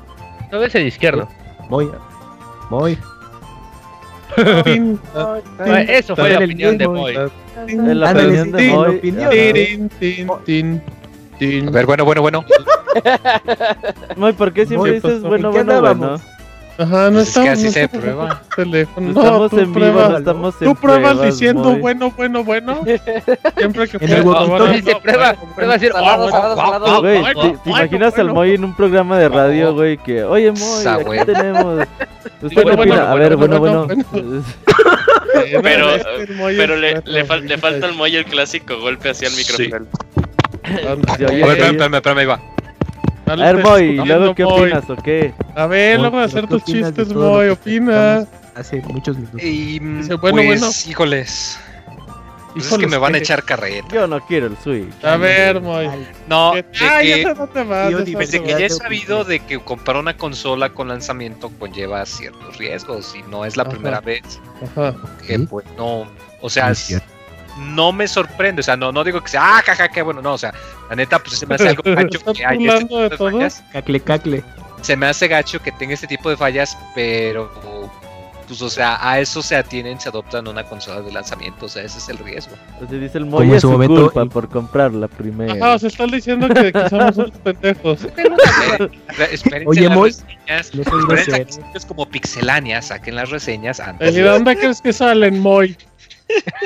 No 0.51 0.63
es 0.63 0.75
el 0.75 0.87
izquierdo. 0.87 1.29
Moy. 1.69 1.91
Moy. 2.71 2.99
Eso 5.89 6.15
fue 6.17 6.31
la 6.31 6.39
opinión 6.39 6.79
de 6.79 6.89
Moy. 6.89 7.15
La 7.15 8.11
opinión 8.13 8.53
de 8.53 8.71
Moy. 10.27 10.81
A 11.67 11.71
ver, 11.71 11.87
bueno, 11.87 12.05
bueno, 12.05 12.23
bueno. 12.23 12.45
Moy, 14.17 14.33
¿por 14.33 14.53
qué 14.53 14.67
siempre 14.67 14.93
dices 14.93 15.23
bueno, 15.23 15.51
bueno, 15.51 15.81
bueno? 15.81 16.21
Ajá, 16.81 17.11
no 17.11 17.21
estamos. 17.21 17.51
Es 17.51 17.63
que 17.63 17.69
así 17.69 17.71
se 17.71 17.89
prueba. 17.89 18.41
Teléfono. 18.57 19.13
No, 19.13 19.21
estamos 19.21 19.53
en 19.53 19.75
vivo, 19.75 20.09
no 20.09 20.17
estamos 20.17 20.63
en 20.63 20.69
Tú 20.69 20.81
pruebas 20.81 21.21
diciendo 21.21 21.77
bueno, 21.77 22.11
bueno, 22.17 22.43
bueno. 22.43 22.83
Siempre 23.59 23.87
que 23.87 23.99
en 23.99 24.11
el 24.11 24.23
prueba, 24.23 24.81
prueba, 25.03 25.35
prueba 25.55 25.73
decir, 25.75 25.93
güey, 27.01 27.35
¿te, 27.35 27.69
imaginas 27.69 28.19
al 28.19 28.33
Moy 28.33 28.55
en 28.55 28.65
un 28.65 28.75
programa 28.75 29.19
de 29.19 29.29
radio, 29.29 29.75
güey, 29.75 29.99
que, 29.99 30.25
oye, 30.25 30.53
Moy, 30.53 30.87
aquí 30.87 31.27
tenemos. 31.27 31.87
¿Usted 32.43 32.73
opina? 32.73 33.13
A 33.13 33.15
ver, 33.15 33.37
bueno, 33.37 33.59
bueno. 33.59 33.87
Pero, 35.63 35.87
pero 36.37 36.77
le, 36.77 37.01
le, 37.05 37.25
falta 37.25 37.87
al 37.87 37.95
Moy 37.95 38.17
el 38.17 38.25
clásico 38.25 38.79
golpe 38.81 39.11
hacia 39.11 39.29
el 39.29 39.35
micrófono. 39.35 39.87
A 40.65 41.17
ver, 41.47 41.61
espérame, 41.63 41.95
espérame, 41.95 42.19
ahí 42.19 42.27
va. 42.27 42.41
A 43.31 43.37
ver, 43.37 43.63
Moy, 43.63 43.83
¿y 43.83 43.97
luego 43.97 44.35
qué 44.35 44.45
opinas 44.45 44.89
o 44.89 44.97
qué? 44.97 45.33
A 45.55 45.67
ver, 45.67 46.01
luego 46.01 46.19
de 46.19 46.25
hacer 46.25 46.47
tus 46.47 46.65
chistes, 46.65 47.13
Moy, 47.15 47.49
opina. 47.49 48.27
Hace 48.55 48.83
muchos 48.83 49.17
minutos. 49.17 49.41
Y, 49.43 49.79
bueno, 49.79 50.19
pues, 50.21 50.61
bueno. 50.61 50.71
híjoles. 50.89 51.59
Pues 52.53 52.73
es 52.73 52.79
que 52.79 52.87
me 52.89 52.97
van 52.97 53.15
a 53.15 53.19
echar 53.19 53.45
carrera. 53.45 53.87
Yo 53.93 54.07
no 54.09 54.21
quiero 54.27 54.47
el 54.47 54.57
Switch. 54.59 55.05
A 55.05 55.17
ver, 55.17 55.61
Moy. 55.61 55.89
No, 56.29 56.53
de 56.53 56.65
ah, 56.81 56.99
que, 57.01 57.23
ya 57.23 57.47
te 57.47 57.63
vas, 57.63 58.05
desde 58.05 58.43
que 58.43 58.51
ya 58.51 58.67
he 58.67 58.71
sabido 58.71 59.25
de 59.25 59.39
que 59.41 59.61
comprar 59.61 59.97
una 59.99 60.17
consola 60.17 60.71
con 60.71 60.89
lanzamiento 60.89 61.51
conlleva 61.59 62.05
ciertos 62.07 62.59
riesgos 62.59 63.15
y 63.15 63.23
no 63.31 63.45
es 63.45 63.57
la 63.57 63.67
primera 63.67 64.01
vez 64.01 64.41
Ajá. 64.65 64.95
que 65.27 65.39
pues 65.41 65.65
no, 65.77 66.07
o 66.41 66.51
sea, 66.51 66.73
no 67.59 67.93
me 67.93 68.09
sorprende, 68.09 68.61
o 68.61 68.63
sea, 68.63 68.77
no, 68.77 68.93
no 68.93 69.05
digo 69.05 69.21
que 69.21 69.29
sea, 69.29 69.59
ah, 69.59 69.63
jaja, 69.65 69.89
qué 69.89 70.03
bueno, 70.03 70.23
no, 70.23 70.35
o 70.35 70.39
sea, 70.39 70.53
la 70.89 70.97
neta, 70.97 71.19
pues 71.19 71.39
se 71.39 71.47
me 71.47 71.55
hace 71.55 71.69
algo 71.69 71.83
gacho 71.85 72.21
que 72.33 72.45
hay 72.45 72.67
este 72.67 72.81
tipo 72.81 73.01
de, 73.01 73.17
fallas. 73.17 73.63
Cacle, 73.73 74.01
cacle. 74.01 74.45
Se 74.83 74.97
me 74.97 75.07
hace 75.07 75.29
gacho 75.29 75.61
que 75.61 75.73
tenga 75.73 75.95
este 75.95 76.07
tipo 76.07 76.31
de 76.31 76.37
fallas, 76.37 76.77
pero 76.95 77.51
pues, 78.51 78.63
o 78.63 78.69
sea, 78.69 78.99
a 79.01 79.21
eso 79.21 79.43
se 79.43 79.55
atienen, 79.55 80.01
se 80.01 80.09
adoptan 80.09 80.49
una 80.49 80.65
consola 80.65 81.03
de 81.03 81.13
lanzamiento, 81.13 81.67
o 81.67 81.69
sea, 81.69 81.85
ese 81.85 81.99
es 81.99 82.09
el 82.09 82.19
riesgo. 82.19 82.57
Entonces 82.73 83.01
dice 83.01 83.19
el 83.19 83.27
Moy 83.27 83.53
es 83.53 83.61
su 83.61 83.71
momento 83.71 84.11
culpa 84.11 84.25
por 84.27 84.49
comprar 84.49 84.93
la 84.93 85.07
primera. 85.07 85.53
Ajá, 85.53 85.79
se 85.79 85.87
están 85.87 86.11
diciendo 86.11 86.49
que, 86.49 86.73
que 86.73 86.89
somos 86.89 87.17
unos 87.17 87.39
pendejos. 87.39 88.09
Oye, 89.67 89.89
Moy, 89.89 90.13
es 90.49 91.87
como 91.87 92.09
pixelania, 92.09 92.83
saquen 92.83 93.15
las 93.15 93.31
reseñas 93.31 93.79
antes. 93.79 94.11
¿Y 94.11 94.17
de 94.17 94.23
dónde 94.23 94.57
crees 94.57 94.81
que 94.81 94.93
salen, 94.93 95.39
Moy? 95.39 95.77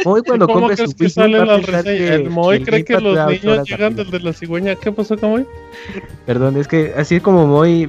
Moy 0.04 0.22
cuando 0.22 0.46
¿Cómo 0.46 0.68
crees 0.68 0.94
que 0.94 1.08
sale 1.08 1.44
la 1.44 1.58
reseña? 1.58 2.14
El 2.14 2.30
Moy 2.30 2.62
cree 2.62 2.84
que 2.84 3.00
los 3.00 3.16
niños 3.28 3.68
llegan 3.68 3.96
desde 3.96 4.20
la 4.20 4.32
cigüeña. 4.32 4.74
¿Qué 4.76 4.92
pasó 4.92 5.16
con 5.16 5.30
Moy? 5.30 5.46
Perdón, 6.26 6.56
es 6.56 6.68
que 6.68 6.92
así 6.96 7.16
es 7.16 7.22
como 7.22 7.46
Moy 7.46 7.88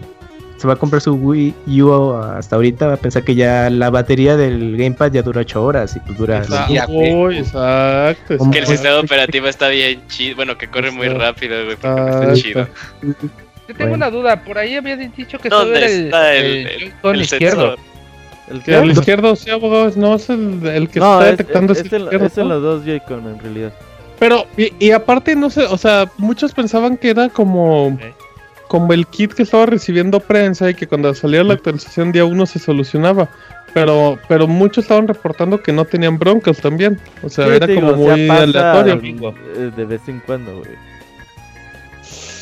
se 0.57 0.67
va 0.67 0.73
a 0.73 0.75
comprar 0.77 1.01
su 1.01 1.13
Wii 1.13 1.81
U 1.81 2.13
hasta 2.13 2.55
ahorita, 2.55 2.87
va 2.87 2.93
a 2.93 2.97
pensar 2.97 3.23
que 3.23 3.35
ya 3.35 3.69
la 3.69 3.89
batería 3.89 4.37
del 4.37 4.77
Gamepad 4.77 5.11
ya 5.11 5.21
dura 5.21 5.41
8 5.41 5.63
horas 5.63 5.95
y 5.95 5.99
pues 5.99 6.17
dura... 6.17 6.37
Exacto, 6.37 7.31
exacto. 7.31 8.33
Es 8.35 8.49
que 8.51 8.59
el 8.59 8.67
sistema 8.67 8.99
operativo 8.99 9.47
está 9.47 9.67
bien 9.67 10.01
chido, 10.07 10.37
bueno, 10.37 10.57
que 10.57 10.67
corre 10.67 10.91
muy 10.91 11.09
rápido, 11.09 11.63
güey, 11.65 11.75
porque 11.75 12.01
está 12.01 12.33
chido. 12.33 12.67
Yo 13.67 13.75
tengo 13.75 13.95
una 13.95 14.09
duda, 14.09 14.43
por 14.43 14.57
ahí 14.57 14.75
había 14.75 14.95
dicho 14.95 15.39
que 15.39 15.49
¿Dónde 15.49 15.77
el, 15.77 16.05
está 16.05 16.35
el, 16.35 16.93
el, 17.03 17.21
izquierdo. 17.21 17.75
El, 18.49 18.61
que, 18.61 18.77
el 18.77 18.91
izquierdo, 18.91 19.35
sí, 19.35 19.49
abogado, 19.49 19.91
no 19.95 20.15
es 20.15 20.29
el, 20.29 20.65
el 20.67 20.87
que 20.89 20.99
está 20.99 21.23
detectando 21.23 21.73
es, 21.73 21.79
es, 21.79 21.93
el, 21.93 22.07
es 22.09 22.37
los 22.37 22.61
dos 22.61 22.85
Joy-Con 22.85 23.27
en 23.27 23.39
realidad. 23.39 23.73
Pero, 24.19 24.45
y, 24.55 24.71
y, 24.79 24.91
aparte, 24.91 25.35
no 25.35 25.49
sé, 25.49 25.63
o 25.63 25.77
sea, 25.77 26.09
muchos 26.17 26.53
pensaban 26.53 26.97
que 26.97 27.09
era 27.09 27.29
como, 27.29 27.97
como 28.67 28.93
el 28.93 29.07
kit 29.07 29.33
que 29.33 29.43
estaba 29.43 29.65
recibiendo 29.65 30.19
prensa 30.19 30.69
y 30.69 30.75
que 30.75 30.87
cuando 30.87 31.13
salía 31.13 31.43
la 31.43 31.55
actualización 31.55 32.11
día 32.11 32.25
1 32.25 32.45
se 32.45 32.59
solucionaba. 32.59 33.29
Pero, 33.73 34.17
pero 34.29 34.47
muchos 34.47 34.85
estaban 34.85 35.05
reportando 35.05 35.61
que 35.61 35.73
no 35.73 35.83
tenían 35.83 36.17
broncas 36.17 36.57
también. 36.61 36.97
O 37.23 37.29
sea, 37.29 37.47
era 37.47 37.67
como 37.67 37.93
muy 37.93 38.29
aleatorio. 38.29 39.33
De 39.75 39.85
vez 39.85 40.01
en 40.07 40.21
cuando, 40.21 40.59
güey. 40.59 40.71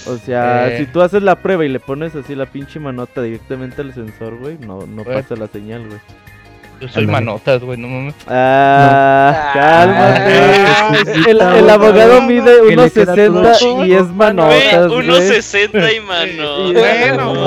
O 0.06 0.18
sea, 0.18 0.70
eh. 0.70 0.80
si 0.80 0.86
tú 0.86 1.02
haces 1.02 1.24
la 1.24 1.36
prueba 1.36 1.66
y 1.66 1.70
le 1.70 1.80
pones 1.80 2.16
así 2.16 2.36
la 2.36 2.46
pinche 2.46 2.80
manota 2.80 3.22
directamente 3.22 3.82
al 3.82 3.94
sensor, 3.94 4.38
güey, 4.38 4.58
no, 4.58 4.86
no 4.86 5.04
pasa 5.04 5.36
la 5.36 5.48
señal, 5.48 5.88
güey. 5.88 6.00
Yo 6.82 6.90
soy 6.90 7.08
manotas, 7.08 7.62
güey, 7.62 7.78
no 7.78 7.88
mames. 7.88 8.16
Ah, 8.28 9.52
cálmate. 9.54 11.32
el, 11.32 11.40
el, 11.40 11.70
abogado 11.70 12.22
mide 12.24 12.62
1.60 12.62 13.88
y 13.88 13.94
es 13.94 14.08
manotas. 14.08 14.92
1.60 14.92 15.96
y 15.96 16.00
mano. 16.02 16.74
Bueno, 16.74 17.46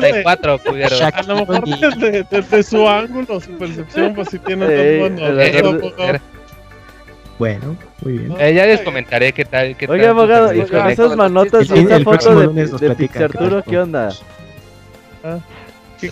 34, 0.00 0.58
cuidado. 0.58 0.96
A 1.14 1.22
lo 1.22 1.36
mejor 1.36 1.68
desde, 1.68 2.26
desde, 2.28 2.62
su 2.64 2.88
ángulo, 2.88 3.40
su 3.40 3.56
percepción, 3.58 4.14
pues 4.14 4.28
si 4.30 4.40
tiene 4.40 4.66
dos 4.66 5.10
manos. 5.10 6.20
Bueno, 7.40 7.74
muy 8.02 8.18
bien. 8.18 8.34
Eh, 8.38 8.52
ya 8.52 8.66
les 8.66 8.82
comentaré 8.82 9.32
qué 9.32 9.46
tal. 9.46 9.74
Qué 9.74 9.86
Oye, 9.88 10.06
abogado, 10.06 10.52
y 10.52 10.60
con 10.66 10.90
esas 10.90 11.16
manotas 11.16 11.70
y 11.70 11.78
esa 11.78 12.00
foto 12.00 12.50
de, 12.52 12.66
de 12.66 12.94
Pixarturo, 12.94 13.62
¿qué 13.62 13.78
onda? 13.78 14.10
Ah. 15.24 15.38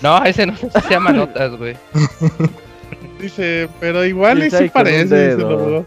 No, 0.01 0.25
ese 0.25 0.47
no 0.47 0.57
se 0.57 0.71
llama 0.89 1.13
notas, 1.13 1.55
güey. 1.55 1.77
Dice, 3.21 3.69
pero 3.79 4.07
igual 4.07 4.43
y 4.43 4.51
sí 4.51 4.71
parece, 4.71 5.03
dice 5.03 5.33
el 5.33 5.85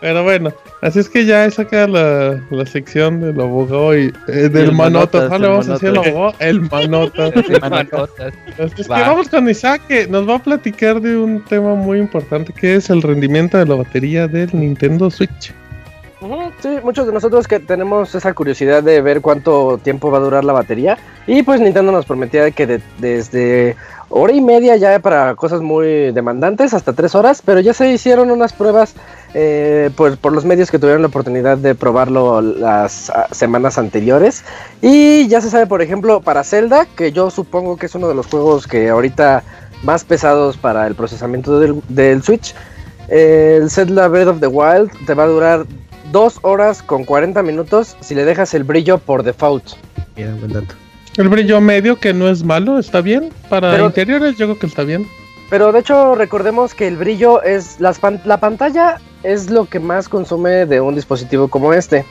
Pero 0.00 0.22
bueno, 0.24 0.52
así 0.80 0.98
es 0.98 1.08
que 1.08 1.26
ya 1.26 1.44
esa 1.44 1.66
queda 1.66 1.86
la, 1.86 2.40
la 2.50 2.66
sección 2.66 3.20
del 3.20 3.40
abogado 3.40 3.96
y 3.96 4.12
eh, 4.28 4.48
del 4.48 4.72
manotas. 4.72 5.30
¿no? 5.30 5.38
Le 5.38 5.48
vamos 5.48 5.68
a 5.68 5.72
decir 5.74 5.90
al 5.90 5.98
abogado 5.98 6.34
el 6.38 6.60
manotas. 6.70 7.32
el 7.36 7.60
manotas. 7.60 8.10
Es 8.58 8.74
que 8.74 8.82
vamos 8.88 9.28
con 9.28 9.48
Isaac 9.48 9.82
que 9.86 10.06
nos 10.06 10.28
va 10.28 10.36
a 10.36 10.42
platicar 10.42 11.00
de 11.00 11.16
un 11.18 11.44
tema 11.44 11.74
muy 11.74 11.98
importante 11.98 12.52
que 12.52 12.76
es 12.76 12.88
el 12.88 13.02
rendimiento 13.02 13.58
de 13.58 13.66
la 13.66 13.74
batería 13.74 14.26
del 14.26 14.50
Nintendo 14.52 15.10
Switch. 15.10 15.52
Sí, 16.60 16.68
muchos 16.84 17.06
de 17.06 17.14
nosotros 17.14 17.48
que 17.48 17.60
tenemos 17.60 18.14
esa 18.14 18.34
curiosidad 18.34 18.82
de 18.82 19.00
ver 19.00 19.22
cuánto 19.22 19.78
tiempo 19.82 20.10
va 20.10 20.18
a 20.18 20.20
durar 20.20 20.44
la 20.44 20.52
batería. 20.52 20.98
Y 21.26 21.42
pues 21.42 21.60
Nintendo 21.60 21.92
nos 21.92 22.04
prometía 22.04 22.50
que 22.50 22.80
desde 22.98 23.76
hora 24.10 24.32
y 24.32 24.42
media 24.42 24.76
ya 24.76 24.98
para 24.98 25.34
cosas 25.34 25.62
muy 25.62 26.12
demandantes, 26.12 26.74
hasta 26.74 26.92
tres 26.92 27.14
horas, 27.14 27.40
pero 27.42 27.60
ya 27.60 27.72
se 27.72 27.90
hicieron 27.90 28.30
unas 28.30 28.52
pruebas 28.52 28.94
eh, 29.34 29.90
pues, 29.96 30.16
por 30.16 30.32
los 30.32 30.44
medios 30.44 30.70
que 30.70 30.78
tuvieron 30.78 31.02
la 31.02 31.08
oportunidad 31.08 31.58
de 31.58 31.74
probarlo 31.74 32.40
las 32.40 33.10
ah, 33.10 33.28
semanas 33.30 33.78
anteriores. 33.78 34.44
Y 34.82 35.28
ya 35.28 35.40
se 35.40 35.50
sabe, 35.50 35.66
por 35.66 35.82
ejemplo, 35.82 36.20
para 36.20 36.44
Zelda, 36.44 36.86
que 36.96 37.12
yo 37.12 37.30
supongo 37.30 37.76
que 37.76 37.86
es 37.86 37.94
uno 37.94 38.08
de 38.08 38.14
los 38.14 38.26
juegos 38.26 38.66
que 38.66 38.88
ahorita 38.88 39.42
más 39.82 40.04
pesados 40.04 40.56
para 40.56 40.86
el 40.86 40.94
procesamiento 40.94 41.60
del, 41.60 41.80
del 41.88 42.22
Switch. 42.22 42.54
El 43.08 43.70
Zelda 43.70 44.08
Breath 44.08 44.28
of 44.28 44.40
the 44.40 44.46
Wild 44.46 44.90
te 45.06 45.14
va 45.14 45.24
a 45.24 45.26
durar 45.26 45.66
2 46.12 46.38
horas 46.42 46.82
con 46.82 47.04
40 47.04 47.42
minutos 47.42 47.96
si 48.00 48.14
le 48.14 48.24
dejas 48.24 48.54
el 48.54 48.64
brillo 48.64 48.98
por 48.98 49.22
default. 49.22 49.64
El 51.16 51.28
brillo 51.28 51.60
medio 51.60 51.96
que 51.96 52.14
no 52.14 52.28
es 52.28 52.44
malo, 52.44 52.78
está 52.78 53.00
bien. 53.00 53.30
Para 53.48 53.80
interiores 53.80 54.36
yo 54.36 54.46
creo 54.46 54.58
que 54.58 54.66
está 54.66 54.84
bien. 54.84 55.06
Pero 55.50 55.72
de 55.72 55.80
hecho 55.80 56.14
recordemos 56.14 56.74
que 56.74 56.86
el 56.86 56.96
brillo 56.96 57.42
es 57.42 57.78
la 57.80 58.38
pantalla 58.38 59.00
es 59.22 59.50
lo 59.50 59.66
que 59.66 59.80
más 59.80 60.08
consume 60.08 60.64
de 60.64 60.80
un 60.80 60.94
dispositivo 60.94 61.48
como 61.48 61.74
este. 61.74 62.04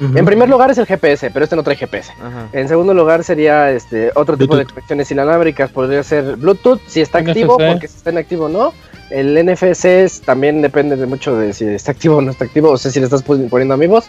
En 0.00 0.24
primer 0.24 0.48
lugar 0.48 0.70
es 0.70 0.78
el 0.78 0.86
GPS, 0.86 1.30
pero 1.30 1.44
este 1.44 1.54
no 1.56 1.62
trae 1.62 1.76
GPS. 1.76 2.10
En 2.52 2.66
segundo 2.68 2.94
lugar 2.94 3.24
sería 3.24 3.70
este 3.70 4.10
otro 4.14 4.36
tipo 4.36 4.56
de 4.56 4.64
conexiones 4.64 5.10
inalámbricas, 5.10 5.70
podría 5.70 6.02
ser 6.02 6.36
Bluetooth 6.36 6.80
si 6.86 7.02
está 7.02 7.18
activo, 7.18 7.58
porque 7.58 7.88
si 7.88 7.96
está 7.96 8.10
inactivo 8.10 8.48
no. 8.48 8.72
El 9.10 9.34
NFC 9.44 10.24
también 10.24 10.62
depende 10.62 10.96
de 10.96 11.06
mucho 11.06 11.36
de 11.36 11.52
si 11.52 11.66
está 11.66 11.92
activo 11.92 12.16
o 12.16 12.22
no 12.22 12.30
está 12.30 12.44
activo, 12.44 12.70
o 12.70 12.78
sea, 12.78 12.90
si 12.90 13.00
le 13.00 13.04
estás 13.04 13.22
poniendo 13.22 13.74
amigos. 13.74 14.06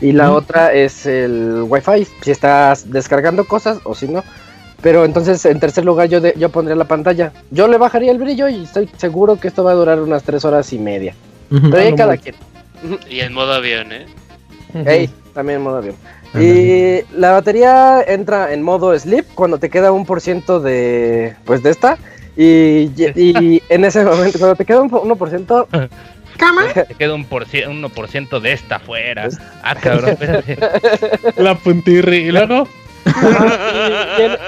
Y 0.00 0.12
la 0.12 0.32
otra 0.32 0.72
es 0.72 1.04
el 1.04 1.64
Wi-Fi, 1.68 2.06
si 2.22 2.30
estás 2.30 2.90
descargando 2.90 3.44
cosas 3.44 3.78
o 3.84 3.94
si 3.94 4.08
no. 4.08 4.24
Pero 4.82 5.04
entonces, 5.04 5.44
en 5.44 5.60
tercer 5.60 5.84
lugar, 5.84 6.08
yo, 6.08 6.20
yo 6.34 6.48
pondría 6.48 6.76
la 6.76 6.86
pantalla. 6.86 7.32
Yo 7.50 7.68
le 7.68 7.76
bajaría 7.76 8.12
el 8.12 8.18
brillo 8.18 8.48
y 8.48 8.64
estoy 8.64 8.88
seguro 8.96 9.38
que 9.38 9.48
esto 9.48 9.62
va 9.62 9.72
a 9.72 9.74
durar 9.74 10.00
unas 10.00 10.22
tres 10.22 10.44
horas 10.44 10.72
y 10.72 10.78
media. 10.78 11.14
Pero 11.50 11.78
ahí 11.78 11.94
cada 11.94 12.16
quien. 12.16 12.34
Y 13.08 13.20
en 13.20 13.32
modo 13.32 13.52
avión, 13.52 13.92
¿eh? 13.92 14.06
Hey, 14.72 15.10
también 15.34 15.58
en 15.58 15.64
modo 15.64 15.78
avión. 15.78 15.96
Y 16.34 17.02
la 17.18 17.32
batería 17.32 18.02
entra 18.06 18.52
en 18.52 18.62
modo 18.62 18.96
sleep 18.96 19.26
cuando 19.34 19.58
te 19.58 19.68
queda 19.68 19.92
un 19.92 20.06
por 20.06 20.20
ciento 20.20 20.60
de, 20.60 21.34
pues, 21.44 21.62
de 21.62 21.70
esta. 21.70 21.98
Y, 22.36 22.90
y 22.96 23.62
en 23.68 23.84
ese 23.84 24.04
momento, 24.04 24.38
cuando 24.38 24.54
te 24.54 24.64
queda 24.64 24.80
un 24.80 24.90
1%, 24.90 25.88
¿Cama? 26.40 26.62
Te 26.88 26.94
queda 26.94 27.14
un 27.14 27.24
por 27.24 27.46
1% 27.46 28.40
de 28.40 28.52
esta 28.52 28.76
afuera. 28.76 29.28
Ah, 29.62 29.74
cabrón, 29.74 30.10
espérate. 30.10 30.58
La 31.36 31.54
puntirri. 31.54 32.16
¿Y 32.16 32.32
luego? 32.32 32.66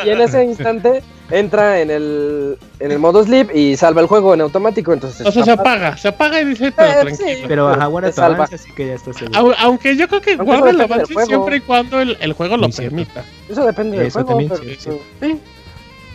Y, 0.05 0.09
en, 0.11 0.21
ese 0.21 0.45
instante 0.45 1.03
entra 1.31 1.81
en 1.81 1.91
el, 1.91 2.59
en 2.79 2.91
el 2.91 2.99
modo 2.99 3.25
sleep 3.25 3.55
y 3.55 3.77
salva 3.77 4.01
el 4.01 4.07
juego 4.07 4.35
en 4.35 4.43
automático. 4.43 4.93
Entonces 4.93 5.27
o 5.27 5.33
sea, 5.33 5.45
se 5.45 5.51
apaga, 5.51 5.97
se 5.97 6.09
apaga 6.09 6.41
y 6.41 6.45
dice, 6.45 6.73
pero 6.73 6.91
eh, 6.91 7.01
tranquilo. 7.01 7.49
pero 7.49 7.69
ajá, 7.69 7.87
guarda 7.87 8.13
tu 8.13 8.21
avance, 8.21 8.55
así 8.55 8.73
que 8.73 8.89
ya 8.89 8.95
está 8.95 9.13
seguro. 9.13 9.55
Aunque 9.59 9.97
yo 9.97 10.09
creo 10.09 10.21
que 10.21 10.37
guarda 10.37 10.71
el 10.71 10.81
avance 10.81 11.15
siempre 11.27 11.57
y 11.57 11.61
cuando 11.61 12.01
el, 12.01 12.17
el 12.21 12.33
juego 12.35 12.57
lo 12.57 12.69
permita. 12.69 13.25
Eso 13.49 13.65
depende 13.65 13.99
del 13.99 14.11
juego. 14.11 14.29
También, 14.29 14.51
pero, 14.51 14.99
sí. 15.21 15.41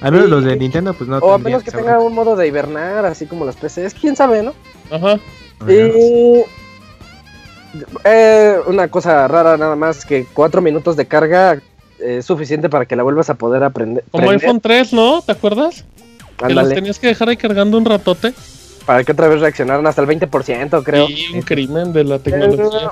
A 0.01 0.11
menos 0.11 0.29
los 0.29 0.43
de 0.43 0.55
Nintendo, 0.55 0.93
pues 0.93 1.09
no. 1.09 1.17
O 1.17 1.33
a 1.33 1.37
menos 1.37 1.63
que 1.63 1.71
tenga 1.71 1.99
un 1.99 2.13
modo 2.13 2.35
de 2.35 2.47
hibernar, 2.47 3.05
así 3.05 3.25
como 3.25 3.45
las 3.45 3.55
PCs, 3.55 3.95
quién 3.95 4.15
sabe, 4.15 4.43
¿no? 4.43 4.53
Ajá. 4.91 5.19
Y. 5.67 6.43
Eh, 8.03 8.57
una 8.65 8.87
cosa 8.87 9.27
rara 9.27 9.57
nada 9.57 9.75
más, 9.75 10.05
que 10.05 10.25
cuatro 10.33 10.61
minutos 10.61 10.95
de 10.95 11.05
carga 11.05 11.59
es 11.99 12.25
suficiente 12.25 12.69
para 12.69 12.85
que 12.85 12.95
la 12.95 13.03
vuelvas 13.03 13.29
a 13.29 13.35
poder 13.35 13.63
aprender. 13.63 14.03
Como 14.11 14.29
iPhone 14.29 14.61
3, 14.61 14.93
¿no? 14.93 15.21
¿Te 15.21 15.31
acuerdas? 15.31 15.85
Que 16.37 16.53
los 16.53 16.69
tenías 16.69 16.99
que 16.99 17.07
dejar 17.07 17.29
ahí 17.29 17.37
cargando 17.37 17.77
un 17.77 17.85
ratote. 17.85 18.33
Para 18.85 19.03
que 19.03 19.11
otra 19.11 19.27
vez 19.27 19.41
reaccionaran 19.41 19.85
hasta 19.85 20.01
el 20.01 20.07
20%, 20.07 20.83
creo. 20.83 21.07
Sí, 21.07 21.25
un 21.33 21.41
crimen 21.41 21.91
de 21.93 22.03
la 22.03 22.19
tecnología. 22.19 22.91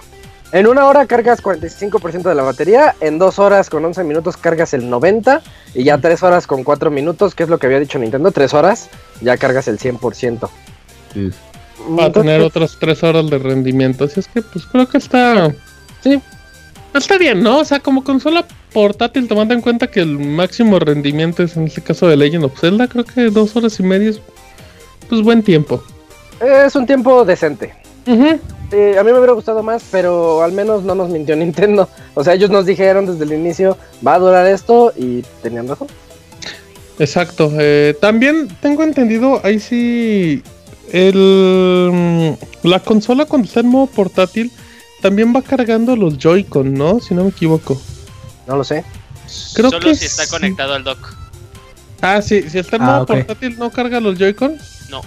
En 0.51 0.68
una 0.68 0.86
hora 0.86 1.06
cargas 1.06 1.43
45% 1.43 2.24
de 2.24 2.36
la 2.36 2.43
batería, 2.43 2.95
en 3.01 3.18
dos 3.18 3.39
horas 3.39 3.70
con 3.70 3.84
11 3.84 4.03
minutos 4.03 4.38
cargas 4.38 4.74
el 4.74 4.89
90% 4.89 5.41
y 5.74 5.84
ya 5.84 5.97
tres 5.97 6.24
horas 6.24 6.47
con 6.47 6.64
4 6.64 6.91
minutos, 6.91 7.36
que 7.36 7.43
es 7.43 7.49
lo 7.49 7.58
que 7.58 7.66
había 7.66 7.80
dicho 7.80 7.99
Nintendo, 7.99 8.32
tres 8.32 8.53
horas, 8.53 8.89
ya 9.22 9.38
cargas 9.38 9.68
el 9.68 9.80
100%. 9.80 10.49
Sí. 11.14 11.32
Va 11.99 12.06
a 12.06 12.12
tener 12.12 12.41
otras 12.41 12.78
tres 12.80 13.03
horas 13.03 13.30
de 13.30 13.38
rendimiento, 13.38 14.06
así 14.06 14.20
es 14.20 14.28
que 14.28 14.41
pues 14.41 14.66
creo 14.66 14.88
que 14.88 14.97
está... 14.97 15.53
Sí. 16.01 16.22
Está 16.93 17.18
bien, 17.18 17.43
¿no? 17.43 17.60
O 17.60 17.66
sea, 17.66 17.80
como 17.80 18.03
consola 18.03 18.45
portátil, 18.76 19.28
tomando 19.28 19.56
en 19.56 19.62
cuenta 19.62 19.88
que 19.88 20.02
el 20.02 20.20
máximo 20.20 20.78
rendimiento 20.78 21.42
es 21.42 21.56
en 21.56 21.64
este 21.64 21.82
caso 21.82 22.08
de 22.08 22.18
Legend 22.18 22.44
of 22.44 22.60
Zelda, 22.60 22.88
creo 22.88 23.06
que 23.06 23.30
dos 23.32 23.56
horas 23.56 23.80
y 23.80 23.84
media 23.84 24.10
es 24.10 24.20
pues 25.10 25.22
buen 25.22 25.42
tiempo. 25.42 25.82
Es 26.42 26.76
un 26.76 26.86
tiempo 26.86 27.24
decente. 27.26 27.74
Ajá 28.06 28.38
a 28.98 29.04
mí 29.04 29.12
me 29.12 29.18
hubiera 29.18 29.34
gustado 29.34 29.64
más, 29.64 29.84
pero 29.92 30.44
al 30.44 30.52
menos 30.52 30.84
no 30.84 30.96
nos 30.96 31.10
mintió 31.10 31.36
Nintendo. 31.36 31.88
O 32.14 32.24
sea, 32.24 32.34
ellos 32.34 32.50
nos 32.50 32.66
dijeron 32.66 33.06
desde 33.06 33.24
el 33.24 33.40
inicio, 33.40 33.78
va 34.06 34.16
a 34.16 34.20
durar 34.20 34.46
esto 34.48 34.94
y 34.96 35.24
tenían 35.42 35.68
razón. 35.68 35.88
Exacto. 37.00 37.52
Eh, 37.60 37.96
también 38.00 38.48
tengo 38.62 38.84
entendido, 38.84 39.42
ahí 39.44 39.60
sí, 39.60 40.42
el, 40.92 41.90
mm, 41.92 42.68
la 42.68 42.80
consola 42.80 43.26
cuando 43.26 43.48
está 43.48 43.60
en 43.60 43.68
modo 43.68 43.88
portátil 43.88 44.52
también 45.02 45.34
va 45.36 45.42
cargando 45.42 45.96
los 45.96 46.18
Joy-Con, 46.18 46.74
¿no? 46.74 47.00
Si 47.00 47.14
no 47.14 47.24
me 47.24 47.30
equivoco. 47.30 47.80
No 48.48 48.58
lo 48.58 48.64
sé. 48.64 48.84
Creo 49.56 49.72
Solo 49.72 49.96
si 49.96 50.06
está 50.06 50.28
conectado 50.28 50.74
al 50.74 50.84
dock. 50.84 51.16
Ah, 52.02 52.22
sí, 52.22 52.50
si 52.50 52.60
está 52.60 52.76
en 52.76 52.84
ah, 52.84 52.86
modo 52.86 53.06
portátil 53.08 53.58
no 53.58 53.72
carga 53.72 54.00
los 54.00 54.18
Joy-Con. 54.20 54.58
No. 54.89 55.02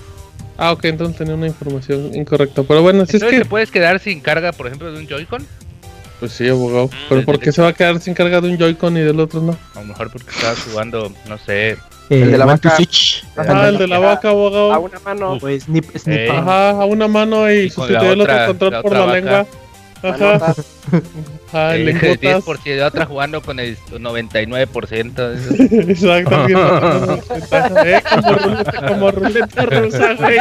Ah, 0.57 0.73
ok, 0.73 0.87
entonces 0.87 1.17
tenía 1.17 1.35
una 1.35 1.47
información 1.47 2.15
incorrecta. 2.15 2.63
Pero 2.65 2.83
bueno, 2.83 3.07
si 3.07 3.19
es 3.19 3.25
que. 3.25 3.39
¿Te 3.39 3.45
puedes 3.45 3.71
quedar 3.71 4.01
sin 4.01 4.21
carga, 4.21 4.53
por 4.53 4.67
ejemplo, 4.67 4.91
de 4.91 4.99
un 4.99 5.07
Joy-Con? 5.07 5.47
Pues 6.19 6.33
sí, 6.33 6.49
abogado. 6.49 6.87
Mm, 6.87 7.09
Pero 7.09 7.25
¿por 7.25 7.39
qué 7.39 7.53
se 7.53 7.63
va 7.63 7.69
a 7.69 7.73
quedar 7.73 8.01
sin 8.01 8.15
carga 8.15 8.41
de 8.41 8.49
un 8.49 8.59
Joy-Con 8.59 8.97
y 8.97 9.01
del 9.01 9.21
otro 9.21 9.41
no? 9.41 9.57
A 9.75 9.81
lo 9.81 9.87
mejor 9.87 10.11
porque 10.11 10.31
estaba 10.31 10.57
jugando, 10.57 11.13
no 11.29 11.39
sé. 11.39 11.77
el 12.11 12.33
de 12.33 12.39
la 12.39 12.45
vaca. 12.45 12.77
Ajá, 13.37 13.69
el 13.69 13.79
de 13.79 13.87
la 13.87 14.01
vaca, 14.01 14.31
abogado. 14.31 14.73
A 14.73 14.79
una 14.81 14.99
mano. 14.99 15.39
Pues 15.39 15.65
snip, 15.65 15.97
snip. 15.97 16.31
Ajá, 16.31 16.71
a 16.71 16.85
una 16.87 17.07
mano 17.07 17.49
y, 17.51 17.71
sustituyó 17.71 18.13
el 18.13 18.21
otro 18.23 18.47
control 18.47 18.83
por 18.83 18.93
la 18.93 19.07
lengua. 19.07 19.47
Ajá. 20.03 20.55
Ah, 21.53 21.75
el 21.75 21.99
10% 21.99 22.63
de 22.65 22.83
otra 22.83 23.07
jugando 23.07 23.41
con 23.41 23.59
el 23.59 23.77
99%. 23.91 25.89
Exacto. 25.89 26.47
¿eh? 27.87 28.03
como, 28.11 28.33
ruleta, 28.33 28.87
como 28.87 29.11
ruleta 29.11 29.67
rusa, 29.67 30.15
güey. 30.15 30.39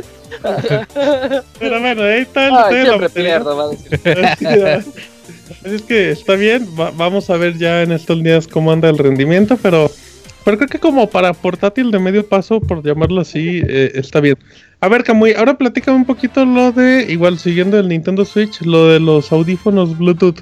Pero 1.59 1.81
bueno, 1.81 2.03
ahí 2.03 2.21
está 2.21 2.47
el 2.47 2.53
Ay, 2.55 2.85
siempre 2.85 3.09
pierdo, 3.09 3.57
va 3.57 3.63
a 3.65 3.69
decir. 3.69 3.99
Es 5.63 5.81
que 5.83 6.11
está 6.11 6.35
bien, 6.35 6.67
vamos 6.75 7.29
a 7.29 7.37
ver 7.37 7.57
ya 7.57 7.83
en 7.83 7.91
estos 7.91 8.21
días 8.23 8.47
cómo 8.47 8.71
anda 8.71 8.89
el 8.89 8.97
rendimiento, 8.97 9.57
pero, 9.61 9.91
pero 10.43 10.57
creo 10.57 10.69
que 10.69 10.79
como 10.79 11.09
para 11.09 11.33
portátil 11.33 11.91
de 11.91 11.99
medio 11.99 12.27
paso, 12.27 12.59
por 12.59 12.83
llamarlo 12.83 13.21
así, 13.21 13.61
eh, 13.67 13.91
está 13.93 14.19
bien. 14.21 14.37
A 14.85 14.87
ver, 14.87 15.03
Camuy, 15.03 15.33
ahora 15.33 15.55
platícame 15.55 15.97
un 15.97 16.05
poquito 16.05 16.45
lo 16.45 16.71
de, 16.71 17.07
igual 17.09 17.39
siguiendo 17.39 17.79
el 17.79 17.87
Nintendo 17.87 18.23
Switch, 18.23 18.61
lo 18.61 18.89
de 18.89 18.99
los 18.99 19.31
audífonos 19.31 19.97
Bluetooth. 19.97 20.41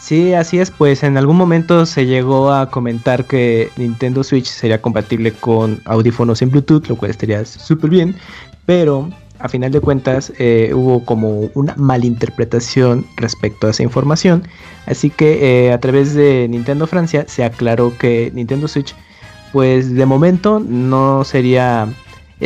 Sí, 0.00 0.32
así 0.32 0.60
es, 0.60 0.70
pues 0.70 1.02
en 1.02 1.18
algún 1.18 1.36
momento 1.36 1.84
se 1.84 2.06
llegó 2.06 2.50
a 2.50 2.70
comentar 2.70 3.26
que 3.26 3.68
Nintendo 3.76 4.24
Switch 4.24 4.46
sería 4.46 4.80
compatible 4.80 5.32
con 5.32 5.78
audífonos 5.84 6.40
en 6.40 6.52
Bluetooth, 6.52 6.86
lo 6.88 6.96
cual 6.96 7.10
estaría 7.10 7.44
súper 7.44 7.90
bien, 7.90 8.16
pero 8.64 9.10
a 9.38 9.50
final 9.50 9.72
de 9.72 9.80
cuentas 9.82 10.32
eh, 10.38 10.70
hubo 10.72 11.04
como 11.04 11.50
una 11.52 11.74
malinterpretación 11.76 13.04
respecto 13.18 13.66
a 13.66 13.72
esa 13.72 13.82
información, 13.82 14.48
así 14.86 15.10
que 15.10 15.66
eh, 15.66 15.72
a 15.74 15.78
través 15.80 16.14
de 16.14 16.48
Nintendo 16.48 16.86
Francia 16.86 17.26
se 17.28 17.44
aclaró 17.44 17.92
que 17.98 18.32
Nintendo 18.32 18.68
Switch 18.68 18.94
pues 19.52 19.94
de 19.94 20.06
momento 20.06 20.60
no 20.60 21.24
sería 21.24 21.88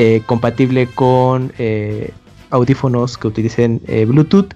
eh, 0.01 0.23
compatible 0.27 0.87
con 0.87 1.53
eh, 1.59 2.13
audífonos 2.51 3.19
que 3.19 3.27
utilicen 3.27 3.81
eh, 3.89 4.05
Bluetooth, 4.05 4.55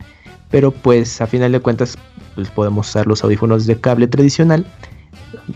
pero 0.52 0.70
pues 0.70 1.20
a 1.20 1.26
final 1.26 1.50
de 1.50 1.58
cuentas 1.58 1.98
pues 2.36 2.48
podemos 2.48 2.88
usar 2.88 3.08
los 3.08 3.24
audífonos 3.24 3.66
de 3.66 3.76
cable 3.80 4.06
tradicional. 4.06 4.64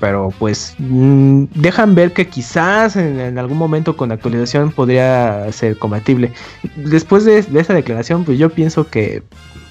Pero 0.01 0.33
pues 0.41 0.75
mm, 0.79 1.45
dejan 1.55 1.95
ver 1.95 2.13
que 2.13 2.27
quizás 2.27 2.97
en, 2.97 3.39
algún 3.39 3.59
momento 3.59 3.97
con 3.97 4.11
actualización 4.11 4.73
podría 4.73 5.53
ser 5.53 5.79
compatible. 5.79 6.33
Después 6.75 7.25
de, 7.25 7.39
esa 7.39 7.73
declaración, 7.73 8.25
pues 8.25 8.41
yo 8.41 8.51
pienso 8.51 8.89
que 8.89 9.23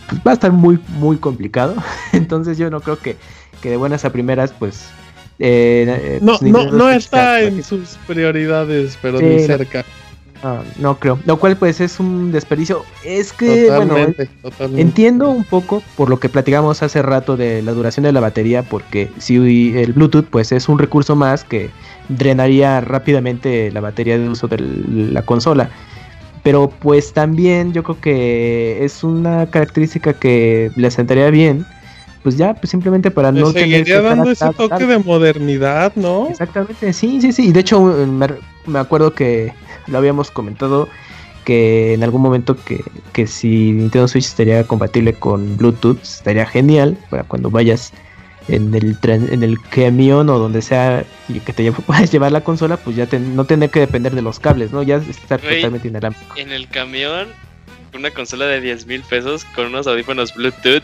pues, 0.08 0.22
va 0.26 0.32
a 0.32 0.36
estar 0.36 0.54
muy, 0.54 0.80
muy 0.98 1.18
complicado. 1.18 1.76
Entonces 2.14 2.58
yo 2.58 2.70
no 2.70 2.80
creo 2.80 3.00
que, 3.00 3.18
que 3.62 3.70
de 3.70 3.76
buenas 3.76 4.06
a 4.06 4.14
primeras, 4.14 4.54
pues 4.54 4.88
eh, 5.40 6.20
no, 6.22 6.38
pues, 6.38 6.52
no, 6.52 6.72
no 6.72 6.90
está 6.90 7.42
en 7.42 7.62
sus 7.64 7.98
prioridades, 8.08 8.98
pero 9.02 9.20
ni 9.20 9.42
cerca. 9.42 9.84
No, 10.78 11.00
creo. 11.00 11.20
Lo 11.26 11.38
cual 11.38 11.58
pues 11.58 11.82
es 11.82 12.00
un 12.00 12.32
desperdicio. 12.32 12.84
Es 13.04 13.34
que, 13.34 13.72
bueno, 13.72 13.96
entiendo 14.78 15.30
un 15.30 15.44
poco 15.44 15.82
por 15.96 16.10
lo 16.10 16.20
que 16.20 16.30
platicamos 16.30 16.84
hace 16.84 17.02
rato 17.02 17.36
de 17.38 17.62
la 17.62 17.72
duración 17.72 18.04
de 18.04 18.12
la 18.12 18.20
batería, 18.20 18.64
porque 18.64 19.10
si 19.18 19.38
el 19.78 19.94
Bluetooth 19.94 20.26
pues 20.26 20.52
es 20.52 20.70
un 20.70 20.78
recurso 20.78 21.16
más 21.16 21.44
que 21.44 21.70
drenaría 22.10 22.82
rápidamente 22.82 23.72
la 23.72 23.82
batería 23.82 24.18
de 24.18 24.30
uso 24.30 24.48
de 24.48 24.60
la 24.60 25.22
consola. 25.24 25.70
Pero 26.44 26.70
pues 26.70 27.12
también 27.14 27.74
yo 27.74 27.82
creo 27.82 28.00
que 28.00 28.86
es 28.86 29.04
una 29.04 29.48
característica 29.48 30.14
que 30.14 30.72
le 30.76 30.92
sentaría 30.92 31.32
bien 31.32 31.66
pues 32.26 32.38
ya, 32.38 32.56
pues 32.56 32.72
simplemente 32.72 33.12
para 33.12 33.32
no 33.32 33.54
tener 33.54 33.84
que 33.84 34.02
dando 34.02 34.32
ese 34.32 34.50
toque 34.58 34.88
de 34.88 34.98
modernidad, 34.98 35.94
¿no? 35.96 36.28
Exactamente, 36.28 36.92
sí, 36.92 37.22
sí, 37.22 37.32
sí. 37.32 37.50
Y 37.50 37.52
de 37.52 37.60
hecho, 37.60 37.80
me, 37.84 38.80
acuerdo 38.80 39.14
que 39.14 39.54
lo 39.88 39.98
habíamos 39.98 40.32
comentado 40.32 40.90
que 41.46 41.94
en 41.94 42.04
algún 42.04 42.22
momento 42.22 42.58
que, 42.58 42.84
que 43.14 43.28
si 43.28 43.72
Nintendo 43.72 44.08
Switch 44.08 44.26
estaría 44.26 44.64
compatible 44.66 45.14
con 45.14 45.56
Bluetooth, 45.58 46.02
estaría 46.02 46.46
genial 46.46 46.98
para 47.10 47.24
cuando 47.24 47.52
vayas 47.52 47.94
en 48.48 48.74
el 48.76 49.00
tren, 49.00 49.30
en 49.32 49.44
el 49.44 49.60
camión 49.62 50.30
o 50.30 50.38
donde 50.40 50.62
sea 50.62 51.06
y 51.30 51.40
que 51.40 51.54
te 51.54 51.72
puedas 51.88 52.12
llevar 52.12 52.32
la 52.32 52.42
consola, 52.42 52.78
pues 52.78 52.96
ya 52.96 53.08
no 53.20 53.46
tener 53.46 53.70
que 53.70 53.80
depender 53.80 54.14
de 54.14 54.22
los 54.22 54.40
cables, 54.40 54.72
¿no? 54.72 54.84
Ya 54.84 54.98
estar 54.98 55.40
totalmente 55.40 55.88
inalámbrico. 55.88 56.36
En 56.36 56.52
el 56.52 56.68
camión, 56.68 57.28
una 57.94 58.12
consola 58.12 58.46
de 58.46 58.62
10 58.62 58.88
mil 58.88 59.02
pesos 59.04 59.46
con 59.56 59.68
unos 59.68 59.88
audífonos 59.88 60.34
Bluetooth 60.34 60.84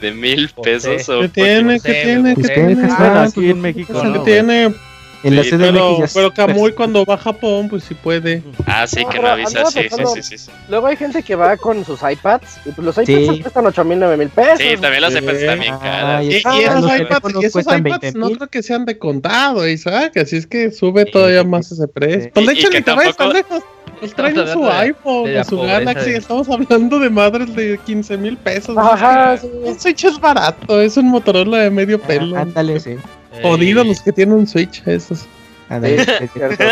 de 0.00 0.12
mil 0.12 0.50
pesos. 0.62 1.06
¿Qué 1.06 1.28
tiene? 1.28 1.80
¿Qué 1.80 1.92
tiene? 1.92 2.34
¿Qué 2.34 2.42
tiene? 2.42 2.88
aquí 2.92 3.50
en 3.50 3.60
México. 3.60 4.02
¿Qué 4.12 4.18
tiene? 4.20 4.74
En 5.22 5.36
la 5.36 5.42
pero, 5.42 5.98
pero 6.14 6.32
Kamui 6.32 6.72
cuando 6.72 7.04
va 7.04 7.14
a 7.14 7.18
Japón, 7.18 7.68
pues 7.68 7.84
sí 7.84 7.94
puede. 7.94 8.42
Ah, 8.66 8.86
sí, 8.86 9.04
que 9.10 9.18
no 9.18 9.28
avisa, 9.28 9.66
sí, 9.66 9.80
sí, 9.90 10.22
sí, 10.22 10.38
sí, 10.38 10.50
Luego 10.68 10.86
hay 10.86 10.96
gente 10.96 11.22
que 11.22 11.34
va 11.34 11.56
con 11.56 11.84
sus 11.84 12.00
iPads 12.02 12.60
y 12.64 12.70
pues 12.70 12.84
los 12.84 12.96
iPads 12.96 13.42
cuestan 13.42 13.66
8 13.66 13.84
mil, 13.84 13.98
9 13.98 14.16
mil 14.16 14.28
pesos. 14.30 14.58
Sí, 14.58 14.76
también 14.80 15.02
los 15.02 15.14
iPads 15.14 15.38
están 15.38 15.60
bien 15.60 15.78
caros. 15.78 16.24
Y, 16.24 16.36
esos 16.36 17.00
iPads, 17.00 17.42
y 17.42 17.44
esos 17.44 17.66
iPads 17.66 18.14
no 18.14 18.30
creo 18.30 18.48
que 18.48 18.62
sean 18.62 18.86
de 18.86 18.98
contado, 18.98 19.68
Isaac, 19.68 20.16
así 20.16 20.36
es 20.36 20.46
que 20.46 20.70
sube 20.70 21.04
todavía 21.04 21.44
más 21.44 21.70
ese 21.70 21.86
precio. 21.86 22.30
Pues 22.32 22.46
de 22.46 22.52
hecho, 22.52 22.70
ni 22.70 22.80
te 22.80 22.92
vayas 22.92 23.16
tan 23.16 23.32
lejos. 23.32 23.62
Pues 23.98 24.14
traen 24.14 24.34
su 24.34 24.66
iPhone, 24.66 25.44
su 25.46 25.60
Galaxy. 25.60 26.10
Estamos 26.12 26.48
hablando 26.48 26.98
de 26.98 27.10
madres 27.10 27.54
de 27.54 27.78
15 27.84 28.16
mil 28.16 28.36
pesos. 28.38 28.74
Ajá, 28.78 29.36
sí. 29.36 29.50
Un 29.62 29.78
Switch 29.78 30.04
es 30.04 30.18
barato, 30.18 30.80
es 30.80 30.96
un 30.96 31.08
Motorola 31.10 31.58
de 31.58 31.70
medio 31.70 32.00
ah, 32.02 32.06
pelo. 32.06 32.36
ándale, 32.38 32.80
sí. 32.80 32.96
Jodidos 33.42 33.86
los 33.86 34.00
que 34.00 34.12
tienen 34.12 34.34
un 34.34 34.46
Switch, 34.46 34.82
esos. 34.86 35.26
Es 35.70 36.32
cierto. 36.32 36.64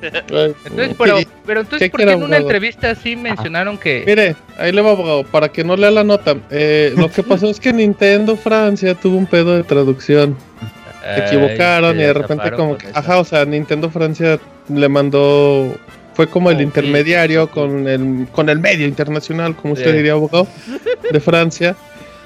entonces, 0.00 0.96
pero, 0.96 1.18
pero 1.44 1.60
entonces, 1.62 1.90
¿por 1.90 2.04
qué 2.04 2.12
en 2.12 2.22
una 2.22 2.36
entrevista 2.36 2.94
sí 2.94 3.16
mencionaron 3.16 3.78
que. 3.78 4.04
Mire, 4.06 4.36
ahí 4.58 4.70
le 4.70 4.80
va, 4.80 4.92
abogado, 4.92 5.24
para 5.24 5.48
que 5.48 5.64
no 5.64 5.76
lea 5.76 5.90
la 5.90 6.04
nota. 6.04 6.36
Eh, 6.50 6.94
lo 6.96 7.10
que 7.10 7.24
pasó 7.24 7.50
es 7.50 7.58
que 7.58 7.72
Nintendo 7.72 8.36
Francia 8.36 8.94
tuvo 8.94 9.16
un 9.16 9.26
pedo 9.26 9.56
de 9.56 9.64
traducción. 9.64 10.36
Se 11.02 11.26
equivocaron 11.26 11.98
y 11.98 12.02
de 12.04 12.12
repente, 12.12 12.52
como 12.52 12.78
que. 12.78 12.86
Ajá, 12.94 13.18
o 13.18 13.24
sea, 13.24 13.44
Nintendo 13.44 13.90
Francia 13.90 14.38
le 14.68 14.88
mandó 14.88 15.76
fue 16.14 16.28
como 16.28 16.50
el 16.50 16.60
intermediario 16.60 17.50
con 17.50 17.88
el, 17.88 18.26
con 18.32 18.48
el 18.48 18.58
medio 18.58 18.86
internacional, 18.86 19.56
como 19.56 19.74
usted 19.74 19.94
diría, 19.94 20.12
abogado, 20.12 20.46
de 21.10 21.20
Francia. 21.20 21.74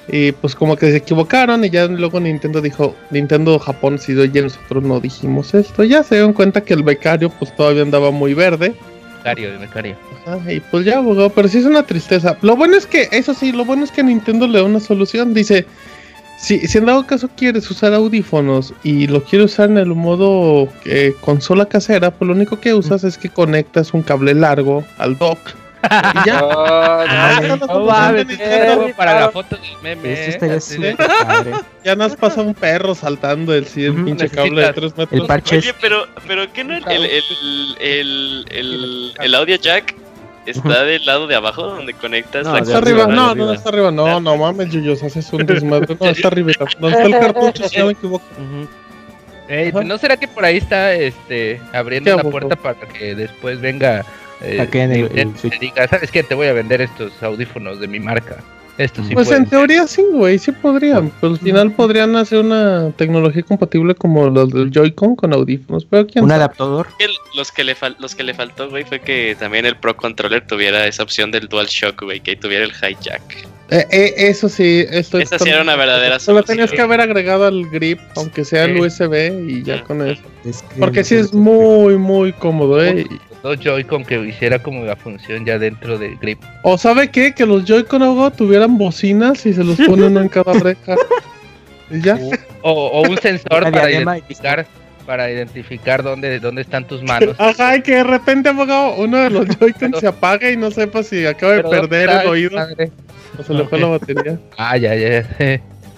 Y 0.09 0.33
pues 0.33 0.55
como 0.55 0.77
que 0.77 0.91
se 0.91 0.99
equivocaron 0.99 1.65
y 1.65 1.71
ya 1.71 1.87
luego 1.87 2.21
Nintendo 2.21 2.61
dijo, 2.61 2.95
Nintendo 3.11 3.59
Japón 3.59 3.99
sí, 3.99 4.17
oye, 4.17 4.43
nosotros 4.43 4.85
no 4.85 5.01
dijimos 5.01 5.53
esto. 5.55 5.83
Ya 5.83 6.03
se 6.03 6.17
dieron 6.17 6.33
cuenta 6.33 6.61
que 6.61 6.75
el 6.75 6.85
becario 6.85 7.31
pues 7.31 7.55
todavía 7.57 7.83
andaba 7.83 8.11
muy 8.11 8.35
verde. 8.35 8.75
Becario, 9.19 9.49
el 9.53 9.59
becario. 9.59 9.97
y 10.49 10.61
pues 10.61 10.85
ya, 10.85 10.99
abogado, 10.99 11.31
pero 11.31 11.49
sí 11.49 11.59
es 11.59 11.65
una 11.65 11.83
tristeza. 11.83 12.37
Lo 12.43 12.55
bueno 12.55 12.77
es 12.77 12.87
que, 12.87 13.09
eso 13.11 13.35
sí, 13.35 13.51
lo 13.51 13.65
bueno 13.65 13.83
es 13.83 13.91
que 13.91 14.05
Nintendo 14.05 14.47
le 14.47 14.59
da 14.59 14.65
una 14.65 14.79
solución. 14.79 15.35
Dice, 15.35 15.67
si, 16.39 16.61
si 16.61 16.79
en 16.79 16.87
dado 16.87 17.05
caso 17.05 17.29
quieres 17.37 17.69
usar 17.69 17.93
audífonos 17.93 18.73
y 18.85 19.09
lo 19.09 19.25
quieres 19.25 19.53
usar 19.53 19.71
en 19.71 19.79
el 19.79 19.95
modo 19.95 20.69
eh, 20.85 21.15
consola 21.21 21.67
casera, 21.67 22.13
pues 22.13 22.29
lo 22.29 22.35
único 22.35 22.61
que 22.61 22.75
usas 22.75 23.03
es 23.03 23.19
que 23.19 23.29
conectas 23.29 23.93
un 23.93 24.03
cable 24.03 24.35
largo 24.35 24.85
al 24.99 25.19
dock. 25.19 25.39
Y 25.83 26.27
ya. 26.27 26.41
para 28.97 29.20
la 29.20 29.31
foto 29.31 29.57
del 29.57 29.83
meme. 29.83 30.37
Eso 30.37 30.83
¿eh? 30.83 30.97
Ya 31.85 31.95
nos 31.95 32.16
pasa 32.16 32.41
un 32.43 32.55
perro 32.55 32.95
saltando 32.95 33.55
el, 33.55 33.66
sí, 33.66 33.85
el 33.85 34.05
pinche 34.05 34.29
cable 34.29 34.62
de 34.62 34.72
3 34.72 34.97
metros. 34.97 35.20
El 35.20 35.27
parche. 35.27 35.59
Oye, 35.59 35.74
pero, 35.81 36.07
pero 36.27 36.53
¿qué 36.53 36.64
no 36.64 36.77
el, 36.77 36.85
el, 36.89 37.22
el, 37.81 38.45
el, 38.51 39.12
el 39.20 39.35
audio 39.35 39.57
jack 39.57 39.95
está 40.47 40.85
del 40.85 41.05
lado 41.05 41.27
de 41.27 41.35
abajo 41.35 41.62
donde 41.66 41.93
conectas 41.95 42.47
no, 42.47 42.55
la 42.55 42.61
está 42.61 42.79
arriba, 42.79 43.07
no, 43.07 43.35
no, 43.35 43.53
está 43.53 43.68
arriba, 43.68 43.91
no, 43.91 44.20
no 44.20 44.37
mames, 44.37 44.70
Yuyos, 44.70 45.03
haces 45.03 45.33
un 45.33 45.45
desmadre, 45.45 45.97
no, 46.01 46.07
está 46.07 46.29
arriba, 46.29 46.53
donde 46.79 46.97
está 46.97 47.07
el 47.07 47.12
cartucho, 47.20 47.68
si 47.68 47.79
no 47.79 47.87
me 47.87 47.93
equivoco. 47.93 48.24
¿No 49.85 49.99
será 49.99 50.16
que 50.16 50.29
por 50.29 50.45
ahí 50.45 50.57
está 50.57 50.93
este 50.93 51.61
abriendo 51.72 52.16
la 52.16 52.22
puerta 52.22 52.57
para 52.57 52.81
que 52.81 53.14
después 53.14 53.61
venga 53.61 54.05
eh, 54.43 54.68
en 54.72 54.93
el, 54.93 55.18
el, 55.18 55.32
diga, 55.61 55.89
¿sabes 55.89 56.11
qué? 56.11 56.22
Te 56.22 56.34
voy 56.34 56.49
a 56.49 56.53
vender 56.53 56.80
estos 56.80 57.22
audífonos 57.22 57.80
de 57.80 57.89
mi 57.89 58.01
marca. 58.01 58.43
Esto 58.78 59.03
sí 59.03 59.14
pues 59.14 59.30
en 59.30 59.47
teoría 59.47 59.87
sí, 59.87 60.05
güey, 60.12 60.39
sí 60.39 60.53
podrían. 60.53 61.11
Pero 61.20 61.32
al 61.32 61.39
final 61.39 61.72
podrían 61.72 62.14
hacer 62.16 62.41
una 62.41 62.91
tecnología 62.93 63.43
compatible 63.43 63.95
como 63.95 64.28
los 64.28 64.51
del 64.51 64.70
Joy-Con 64.70 65.16
con 65.16 65.32
audífonos. 65.32 65.87
Pero 65.87 66.07
¿quién 66.07 66.24
Un 66.24 66.32
adaptador. 66.32 66.89
Los 67.34 67.51
que, 67.51 67.64
le 67.64 67.74
los 67.99 68.14
que 68.14 68.22
le 68.22 68.34
faltó, 68.34 68.68
güey, 68.68 68.84
fue 68.84 69.01
que 69.01 69.34
también 69.39 69.64
el 69.64 69.76
Pro 69.76 69.97
Controller 69.97 70.47
tuviera 70.47 70.87
esa 70.87 71.03
opción 71.03 71.30
del 71.30 71.49
Dual 71.49 71.66
Shock, 71.66 72.03
güey, 72.03 72.20
que 72.20 72.37
tuviera 72.37 72.64
el 72.64 72.72
hijack. 72.72 73.47
Eh, 73.70 73.84
eh, 73.91 74.14
eso 74.16 74.49
sí, 74.49 74.84
esto 74.91 75.18
Esa 75.18 75.39
sí 75.39 75.49
era 75.49 75.62
una 75.62 75.74
verdadera 75.74 76.20
solución. 76.20 76.37
Lo 76.37 76.43
tenías 76.45 76.70
que 76.70 76.80
haber 76.80 77.01
agregado 77.01 77.47
al 77.47 77.68
grip, 77.68 77.99
aunque 78.14 78.45
sea 78.45 78.64
el 78.64 78.78
USB, 78.78 79.49
y 79.49 79.62
ya 79.64 79.82
con 79.82 80.07
eso. 80.07 80.22
Porque 80.78 81.03
sí 81.03 81.16
es 81.16 81.32
muy, 81.32 81.97
muy 81.97 82.32
cómodo, 82.32 82.84
¿eh? 82.84 83.07
Dos 83.47 83.61
Joy-Con 83.61 84.05
que 84.05 84.19
hiciera 84.21 84.59
como 84.59 84.85
la 84.85 84.97
función 84.97 85.45
ya 85.45 85.59
dentro 85.59 85.99
del 85.99 86.17
grip. 86.17 86.43
O 86.63 86.77
sabe 86.77 87.11
qué, 87.11 87.33
que 87.35 87.47
los 87.47 87.65
Joy-Con 87.65 88.33
tuvieran 88.33 88.77
bocinas 88.77 89.47
y 89.47 89.53
se 89.53 89.65
los 89.65 89.77
pone 89.77 90.07
uno 90.07 90.21
en 90.21 90.29
cada 90.29 90.53
oreja. 90.53 90.97
¿Y 91.91 92.01
ya? 92.01 92.19
O, 92.63 93.03
un 93.09 93.17
sensor 93.19 93.71
para 93.71 93.91
identificar 93.91 94.67
para 95.07 95.31
identificar 95.31 96.03
dónde, 96.03 96.41
dónde 96.41 96.63
están 96.63 96.85
tus 96.85 97.01
manos. 97.01 97.37
Ajá, 97.39 97.77
y 97.77 97.83
que 97.83 97.95
de 97.95 98.03
repente, 98.03 98.49
abogado, 98.49 98.97
uno 98.97 99.19
de 99.19 99.31
los 99.31 99.47
Joy-Con 99.47 99.95
se 100.01 100.09
apaga 100.09 100.51
y 100.51 100.57
no 100.57 100.73
sepa 100.73 101.05
si 101.05 101.25
acaba 101.25 101.53
de 101.53 101.63
perder 101.63 102.11
el 102.11 102.27
oído 102.27 102.59
o 103.39 103.43
se 103.45 103.55
le 103.55 103.65
fue 103.67 103.79
la 103.79 103.87
batería. 103.87 104.39
Ah, 104.57 104.77
ya, 104.77 104.95
ya. 104.97 105.25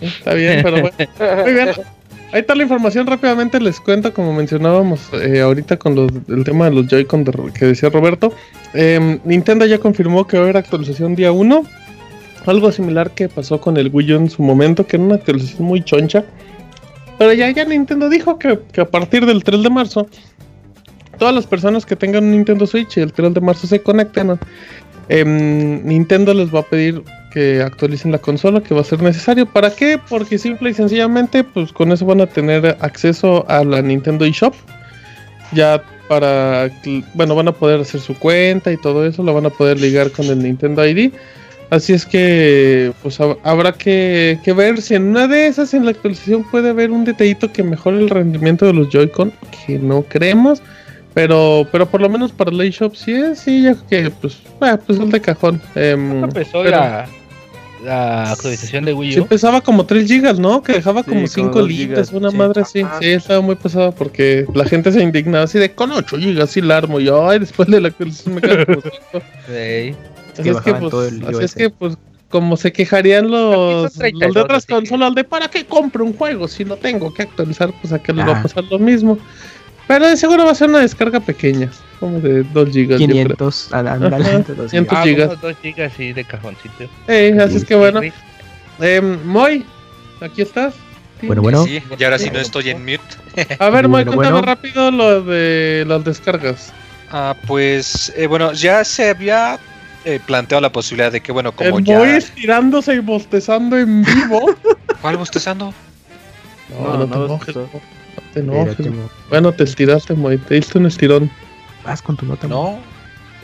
Está 0.01 0.35
bien, 0.35 0.61
pero 0.63 0.81
bueno. 0.83 0.97
Muy 1.45 1.53
bien. 1.55 1.71
Ahí 2.31 2.41
está 2.41 2.55
la 2.55 2.63
información, 2.63 3.07
rápidamente 3.07 3.59
les 3.59 3.81
cuento, 3.81 4.13
como 4.13 4.35
mencionábamos 4.35 5.01
eh, 5.15 5.41
ahorita 5.41 5.79
con 5.79 5.95
los, 5.95 6.11
el 6.29 6.45
tema 6.45 6.67
de 6.67 6.73
los 6.73 6.87
Joy-Con 6.87 7.25
que 7.25 7.65
decía 7.65 7.89
Roberto. 7.89 8.35
Em, 8.75 9.19
Nintendo 9.25 9.65
ya 9.65 9.79
confirmó 9.79 10.27
que 10.27 10.37
va 10.37 10.43
a 10.43 10.45
haber 10.45 10.59
actualización 10.59 11.15
día 11.15 11.33
1. 11.33 11.65
Algo 12.45 12.71
similar 12.71 13.13
que 13.13 13.31
pasó 13.31 13.59
con 13.63 13.79
el 13.79 13.89
Wii 13.91 14.13
U 14.13 14.17
en 14.17 14.31
su 14.31 14.43
momento, 14.43 14.87
que 14.87 14.97
era 14.97 15.07
una 15.07 15.15
actualización 15.15 15.67
muy 15.67 15.83
choncha. 15.83 16.23
Pero 17.19 17.33
ya, 17.33 17.51
ya 17.51 17.65
Nintendo 17.65 18.11
dijo 18.11 18.39
que, 18.39 18.59
a 18.79 18.85
partir 18.85 19.25
del 19.25 19.43
3 19.43 19.63
de 19.63 19.71
marzo, 19.71 20.07
todas 21.19 21.35
las 21.35 21.47
personas 21.47 21.87
que 21.87 21.97
tengan 21.97 22.25
un 22.25 22.33
Nintendo 22.33 22.67
Switch 22.67 22.99
y 22.99 23.01
el 23.01 23.13
3 23.15 23.33
de 23.33 23.41
marzo 23.41 23.67
se 23.67 23.81
conecten, 23.81 24.39
em, 25.09 25.83
Nintendo 25.83 26.35
les 26.35 26.55
va 26.55 26.61
a 26.61 26.65
pedir 26.65 27.03
que 27.39 27.63
actualicen 27.63 28.11
la 28.11 28.19
consola, 28.19 28.61
que 28.61 28.75
va 28.75 28.81
a 28.81 28.85
ser 28.85 29.01
necesario. 29.01 29.47
¿Para 29.47 29.71
qué? 29.71 30.01
Porque 30.09 30.39
simple 30.39 30.71
y 30.71 30.75
sencillamente, 30.75 31.45
pues 31.45 31.73
con 31.73 31.93
eso 31.93 32.05
van 32.05 32.21
a 32.21 32.27
tener 32.27 32.77
acceso 32.81 33.45
a 33.49 33.63
la 33.63 33.81
Nintendo 33.81 34.25
eShop. 34.25 34.55
Ya 35.53 35.81
para, 36.09 36.69
bueno, 37.15 37.37
van 37.37 37.47
a 37.47 37.53
poder 37.53 37.81
hacer 37.81 38.01
su 38.01 38.19
cuenta 38.19 38.73
y 38.73 38.77
todo 38.77 39.07
eso, 39.07 39.23
lo 39.23 39.33
van 39.35 39.47
a 39.47 39.51
poder 39.51 39.79
ligar 39.79 40.11
con 40.11 40.27
el 40.27 40.43
Nintendo 40.43 40.85
ID. 40.85 41.13
Así 41.71 41.93
es 41.93 42.05
que 42.07 42.93
pues 43.05 43.21
habrá 43.21 43.73
que, 43.73 44.41
ver 44.57 44.83
si 44.83 44.97
en 44.97 45.11
una 45.11 45.29
de 45.29 45.47
esas 45.47 45.75
en 45.75 45.85
la 45.85 45.93
actualización 45.93 46.43
puede 46.51 46.71
haber 46.71 46.91
un 46.91 47.05
detallito 47.05 47.53
que 47.53 47.63
mejore 47.63 47.99
el 47.99 48.11
rendimiento 48.11 48.67
de 48.67 48.73
los 48.73 48.89
Joy-Con, 48.89 49.33
que 49.65 49.79
no 49.79 50.03
creemos, 50.03 50.61
pero 51.15 51.69
pero 51.71 51.87
por 51.87 52.01
lo 52.01 52.09
menos 52.09 52.33
para 52.33 52.51
la 52.51 52.65
eShop 52.65 52.97
sí 52.97 53.13
es, 53.13 53.39
sí, 53.39 53.63
ya 53.63 53.77
que 53.89 54.11
pues, 54.11 54.39
ah, 54.61 54.77
pues 54.85 54.99
el 54.99 55.11
de 55.13 55.21
cajón. 55.21 55.61
Eh, 55.77 55.93
empezó 55.93 56.65
la, 56.65 57.07
actualización 57.87 58.85
de 58.85 58.93
Wii 58.93 59.11
U? 59.11 59.23
Sí, 59.23 59.29
pesaba 59.29 59.61
como 59.61 59.87
3 59.87 60.09
GB, 60.09 60.39
¿no? 60.39 60.63
Que 60.63 60.75
dejaba 60.75 61.03
como 61.03 61.27
5 61.27 61.63
libras, 61.63 62.13
una 62.13 62.31
madre 62.31 62.63
así. 62.63 62.83
Sí, 63.01 63.09
estaba 63.09 63.41
muy 63.41 63.57
pesada 63.57 63.91
porque 63.93 64.47
la 64.55 64.65
gente 64.65 64.93
se 64.93 65.03
indignaba 65.03 65.45
así 65.45 65.59
de 65.59 65.73
con 65.73 65.93
8 65.93 66.17
GB 66.17 66.47
sí 66.47 66.61
la 66.61 66.79
armo. 66.79 67.01
Y 67.01 67.05
yo, 67.05 67.29
ay, 67.29 67.41
después 67.41 67.69
de 67.69 67.81
la 67.81 67.89
actualización 67.89 68.35
me 68.37 68.41
quedo 68.41 68.67
como 68.67 68.81
5. 68.81 68.93
Sí. 69.49 69.95
Así 70.39 70.51
es 70.51 70.61
que, 70.61 70.75
pues, 70.75 70.95
así 71.27 71.45
es 71.45 71.55
que, 71.55 71.71
pues, 71.71 71.99
como 72.29 72.57
se 72.57 72.73
quejarían 72.73 73.31
los, 73.31 73.97
los 73.97 74.35
de 74.35 74.41
otras 74.41 74.67
consolas 74.67 75.15
de 75.15 75.25
para 75.25 75.49
qué 75.49 75.65
compro 75.65 76.05
un 76.05 76.13
juego 76.13 76.47
si 76.47 76.65
lo 76.65 76.77
tengo 76.77 77.13
que 77.13 77.23
actualizar, 77.23 77.73
pues 77.81 77.93
a 77.93 77.99
que 77.99 78.13
les 78.13 78.27
va 78.27 78.39
a 78.39 78.43
pasar 78.43 78.65
lo 78.65 78.79
mismo. 78.79 79.19
Pero 79.87 80.07
de 80.07 80.17
seguro 80.17 80.45
va 80.45 80.53
a 80.53 80.55
ser 80.55 80.69
una 80.69 80.81
descarga 80.81 81.21
pequeña, 81.21 81.71
como 81.99 82.21
de 82.21 82.43
2 82.43 82.69
GB. 82.69 82.97
500, 82.97 83.73
andale, 83.73 84.45
200 84.47 84.99
ah, 84.99 85.05
GB. 85.05 85.41
2 85.41 85.57
GB 85.63 85.91
sí, 85.97 86.13
de 86.13 86.25
cajoncito. 86.25 86.85
Eh, 87.07 87.37
así 87.41 87.57
es 87.57 87.65
que 87.65 87.75
bueno. 87.75 88.01
Eh, 88.81 89.01
Moy, 89.01 89.65
aquí 90.21 90.43
estás. 90.43 90.75
Bueno, 91.23 91.43
bueno. 91.43 91.65
Sí, 91.65 91.83
y 91.99 92.05
ahora 92.05 92.19
sí 92.19 92.31
no 92.31 92.39
estoy 92.39 92.71
en 92.71 92.85
mute. 92.85 93.57
A 93.59 93.71
ver, 93.71 93.89
Moy, 93.89 94.05
cuéntame 94.05 94.43
rápido 94.43 94.91
lo 94.91 95.23
de 95.23 95.85
las 95.87 96.05
descargas. 96.05 96.73
Ah, 97.11 97.35
pues, 97.47 98.13
eh, 98.17 98.27
bueno, 98.27 98.53
ya 98.53 98.85
se 98.85 99.11
había 99.11 99.59
eh, 100.05 100.21
planteado 100.25 100.61
la 100.61 100.71
posibilidad 100.71 101.11
de 101.11 101.21
que, 101.21 101.33
bueno, 101.33 101.53
como 101.53 101.81
ya. 101.81 101.99
Voy 101.99 102.11
estirándose 102.11 102.95
y 102.95 102.99
bostezando 102.99 103.77
en 103.79 104.05
vivo. 104.05 104.55
¿Cuál 105.01 105.17
bostezando? 105.17 105.73
No, 106.71 106.99
no, 106.99 107.07
no, 107.07 107.41
te 108.35 108.41
enojes. 108.41 108.87
Bueno, 109.31 109.53
te 109.53 109.65
estiraste, 109.65 110.15
Moy. 110.15 110.39
Te 110.39 110.57
diste 110.57 110.79
un 110.79 110.87
estirón. 110.87 111.31
Vas 111.89 112.03
con 112.03 112.17
tu 112.17 112.27
nota. 112.27 112.47
No. 112.47 112.79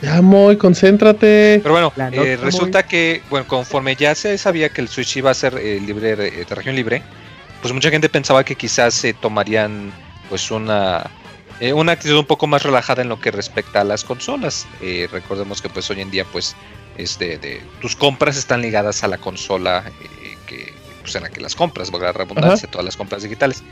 Ya, 0.01 0.21
Moy, 0.21 0.57
concéntrate. 0.57 1.59
Pero 1.63 1.73
bueno, 1.73 1.93
eh, 2.11 2.37
resulta 2.41 2.83
que, 2.83 3.23
bueno, 3.29 3.47
conforme 3.47 3.95
ya 3.95 4.13
se 4.13 4.37
sabía 4.37 4.69
que 4.69 4.81
el 4.81 4.87
Switch 4.87 5.17
iba 5.17 5.31
a 5.31 5.33
ser 5.33 5.57
eh, 5.57 5.79
libre 5.79 6.15
de 6.15 6.45
región 6.49 6.75
libre, 6.75 7.01
pues 7.61 7.73
mucha 7.73 7.89
gente 7.89 8.09
pensaba 8.09 8.43
que 8.43 8.55
quizás 8.55 8.93
se 8.93 9.13
tomarían, 9.13 9.91
pues, 10.29 10.51
una 10.51 11.09
eh, 11.61 11.71
una 11.71 11.93
actitud 11.93 12.17
un 12.17 12.25
poco 12.25 12.47
más 12.47 12.63
relajada 12.63 13.01
en 13.01 13.09
lo 13.09 13.19
que 13.19 13.31
respecta 13.31 13.81
a 13.81 13.83
las 13.83 14.03
consolas. 14.03 14.67
Eh, 14.81 15.07
recordemos 15.11 15.61
que 15.61 15.69
pues 15.69 15.89
hoy 15.89 16.01
en 16.01 16.11
día 16.11 16.25
pues 16.25 16.55
este, 16.97 17.37
de, 17.37 17.61
tus 17.79 17.95
compras 17.95 18.35
están 18.37 18.61
ligadas 18.61 19.03
a 19.03 19.07
la 19.07 19.17
consola 19.17 19.85
eh, 19.87 20.37
que, 20.47 20.73
pues, 21.05 21.15
en 21.15 21.23
la 21.23 21.29
que 21.29 21.41
las 21.41 21.55
compras, 21.55 21.91
valga 21.91 22.07
la 22.07 22.13
redundancia, 22.13 22.69
todas 22.69 22.85
las 22.85 22.97
compras 22.97 23.23
digitales. 23.23 23.63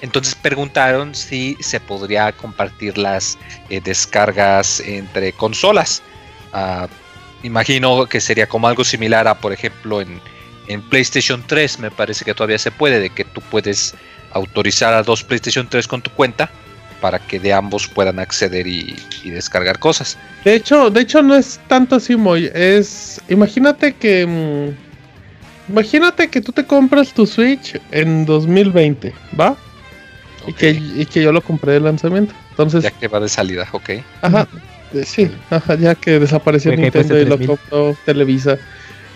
Entonces 0.00 0.34
preguntaron 0.34 1.14
si 1.14 1.56
se 1.60 1.80
podría 1.80 2.32
compartir 2.32 2.98
las 2.98 3.38
descargas 3.68 4.80
entre 4.80 5.32
consolas. 5.32 6.02
Ah, 6.52 6.88
imagino 7.42 8.06
que 8.06 8.20
sería 8.20 8.48
como 8.48 8.68
algo 8.68 8.84
similar 8.84 9.28
a, 9.28 9.36
por 9.36 9.52
ejemplo, 9.52 10.00
en, 10.00 10.20
en 10.68 10.82
PlayStation 10.82 11.42
3 11.46 11.78
me 11.78 11.90
parece 11.90 12.24
que 12.24 12.34
todavía 12.34 12.58
se 12.58 12.70
puede, 12.70 13.00
de 13.00 13.10
que 13.10 13.24
tú 13.24 13.40
puedes 13.40 13.94
autorizar 14.32 14.94
a 14.94 15.02
dos 15.02 15.22
PlayStation 15.24 15.68
3 15.68 15.86
con 15.88 16.02
tu 16.02 16.10
cuenta 16.10 16.50
para 17.00 17.18
que 17.18 17.40
de 17.40 17.52
ambos 17.52 17.88
puedan 17.88 18.18
acceder 18.18 18.66
y, 18.66 18.96
descargar 19.24 19.78
cosas. 19.78 20.18
De 20.44 20.54
hecho, 20.54 20.90
de 20.90 21.00
hecho 21.00 21.22
no 21.22 21.34
es 21.34 21.60
tanto 21.66 21.96
así, 21.96 22.16
Moy. 22.16 22.50
Es, 22.54 23.20
imagínate 23.28 23.94
que, 23.94 24.26
mm, 24.26 24.89
imagínate 25.70 26.28
que 26.28 26.40
tú 26.40 26.52
te 26.52 26.64
compras 26.64 27.12
tu 27.12 27.26
Switch 27.26 27.80
en 27.90 28.26
2020, 28.26 29.12
¿va? 29.38 29.56
Y, 30.46 30.52
que, 30.52 31.06
que 31.06 31.22
yo 31.22 31.32
lo 31.32 31.42
compré 31.42 31.72
de 31.74 31.80
lanzamiento. 31.80 32.34
Entonces, 32.50 32.82
ya 32.82 32.90
que 32.90 33.08
va 33.08 33.20
de 33.20 33.28
salida, 33.28 33.68
ok. 33.72 33.90
Ajá, 34.22 34.48
sí, 35.04 35.30
ajá, 35.50 35.74
ya 35.76 35.94
que 35.94 36.18
desapareció 36.18 36.74
Nintendo 36.74 37.18
y 37.18 37.24
lo 37.24 37.38
compró 37.38 37.96
Televisa. 38.04 38.58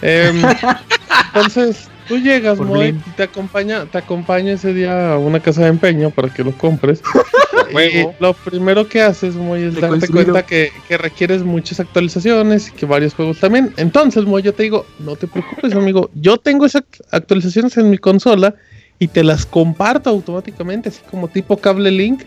Em, 0.02 0.42
entonces, 1.34 1.88
Tú 2.09 2.18
llegas, 2.18 2.59
Moy, 2.59 2.88
y 2.88 3.11
te 3.16 3.22
acompaña, 3.22 3.86
te 3.86 3.98
acompaña 3.98 4.52
ese 4.52 4.74
día 4.74 5.12
a 5.14 5.18
una 5.18 5.40
casa 5.40 5.62
de 5.62 5.68
empeño 5.68 6.11
para 6.11 6.28
que 6.32 6.44
lo 6.44 6.52
compres. 6.52 7.02
y 7.72 8.07
lo 8.20 8.34
primero 8.34 8.86
que 8.88 9.00
haces, 9.00 9.34
Moy, 9.34 9.62
es 9.62 9.80
darte 9.80 10.09
cuenta 10.09 10.44
que, 10.44 10.70
requieres 10.90 11.42
muchas 11.42 11.80
actualizaciones 11.80 12.68
y 12.68 12.72
que 12.72 12.86
varios 12.86 13.14
juegos 13.14 13.40
también. 13.40 13.72
Entonces, 13.76 14.24
Moy, 14.24 14.42
yo 14.42 14.52
te 14.52 14.64
digo, 14.64 14.86
no 14.98 15.16
te 15.16 15.26
preocupes, 15.26 15.74
amigo. 15.74 16.11
Yo 16.14 16.36
tengo 16.36 16.66
esas 16.66 16.82
actualizaciones 17.11 17.76
en 17.78 17.88
mi 17.90 17.98
consola 17.98 18.55
y 18.98 19.09
te 19.09 19.24
las 19.24 19.46
comparto 19.46 20.11
automáticamente, 20.11 20.90
así 20.90 21.00
como 21.11 21.28
tipo 21.28 21.57
cable 21.57 21.90
link. 21.90 22.22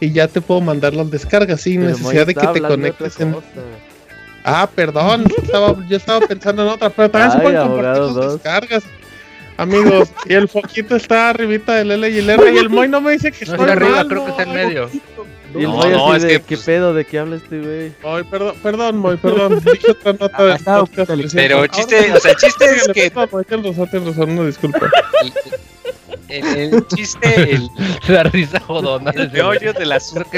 Y 0.00 0.12
ya 0.12 0.28
te 0.28 0.40
puedo 0.40 0.60
mandar 0.60 0.92
las 0.92 1.10
descargas 1.10 1.62
sin 1.62 1.86
necesidad 1.86 2.26
de 2.26 2.34
que 2.34 2.46
te 2.48 2.60
conectes 2.60 3.18
en. 3.20 3.36
Ah, 4.44 4.68
perdón, 4.74 5.24
estaba, 5.42 5.74
yo 5.88 5.96
estaba 5.96 6.26
pensando 6.26 6.62
en 6.64 6.68
otra, 6.68 6.90
pero 6.90 7.10
también 7.10 7.32
se 7.32 7.38
pueden 7.38 7.62
compartir 7.62 8.02
las 8.02 8.32
descargas. 8.32 8.84
Amigos, 9.56 10.12
y 10.26 10.34
el 10.34 10.48
foquito 10.48 10.96
está 10.96 11.30
arribita 11.30 11.74
del 11.76 11.92
L 11.92 12.10
y 12.10 12.18
el 12.18 12.30
R 12.30 12.52
y 12.52 12.58
el 12.58 12.68
Moy 12.68 12.88
no 12.88 13.00
me 13.00 13.12
dice 13.12 13.30
que 13.30 13.46
no, 13.46 13.52
está 13.54 13.72
arriba, 13.72 14.04
creo 14.08 14.24
que 14.24 14.30
está 14.32 14.42
en 14.42 14.52
medio. 14.52 14.90
Y 15.54 15.58
el 15.58 15.68
Moy 15.68 15.90
no, 15.90 16.14
es 16.14 16.24
que, 16.24 16.40
¿qué 16.40 16.56
pues, 16.56 16.62
pedo? 16.62 16.92
¿De 16.92 17.04
qué 17.04 17.20
habla 17.20 17.36
este 17.36 17.60
güey? 17.60 17.92
Ay, 18.04 18.24
perdón, 18.24 18.56
perdón, 18.62 18.98
Moy, 18.98 19.16
perdón. 19.16 19.62
Dije 19.72 19.92
otra 19.92 20.12
nota 20.12 20.44
del 20.44 20.64
podcast. 20.64 21.12
Pero 21.34 21.62
el 21.62 21.70
chiste, 21.70 22.12
o 22.12 22.20
sea, 22.20 22.32
el 22.32 22.36
chiste 22.36 22.64
es 22.64 22.88
que... 22.92 23.10
Razón, 23.10 23.44
tienes 23.88 24.16
razón, 24.16 24.34
no, 24.34 24.46
disculpa. 24.46 24.90
El, 26.28 26.44
el, 26.56 26.86
chiste, 26.88 27.54
el... 27.54 27.68
La 28.08 28.24
risa 28.24 28.58
jodona. 28.58 29.12
El 29.12 29.30
meollo 29.30 29.72
del 29.72 29.92
asunto 29.92 30.28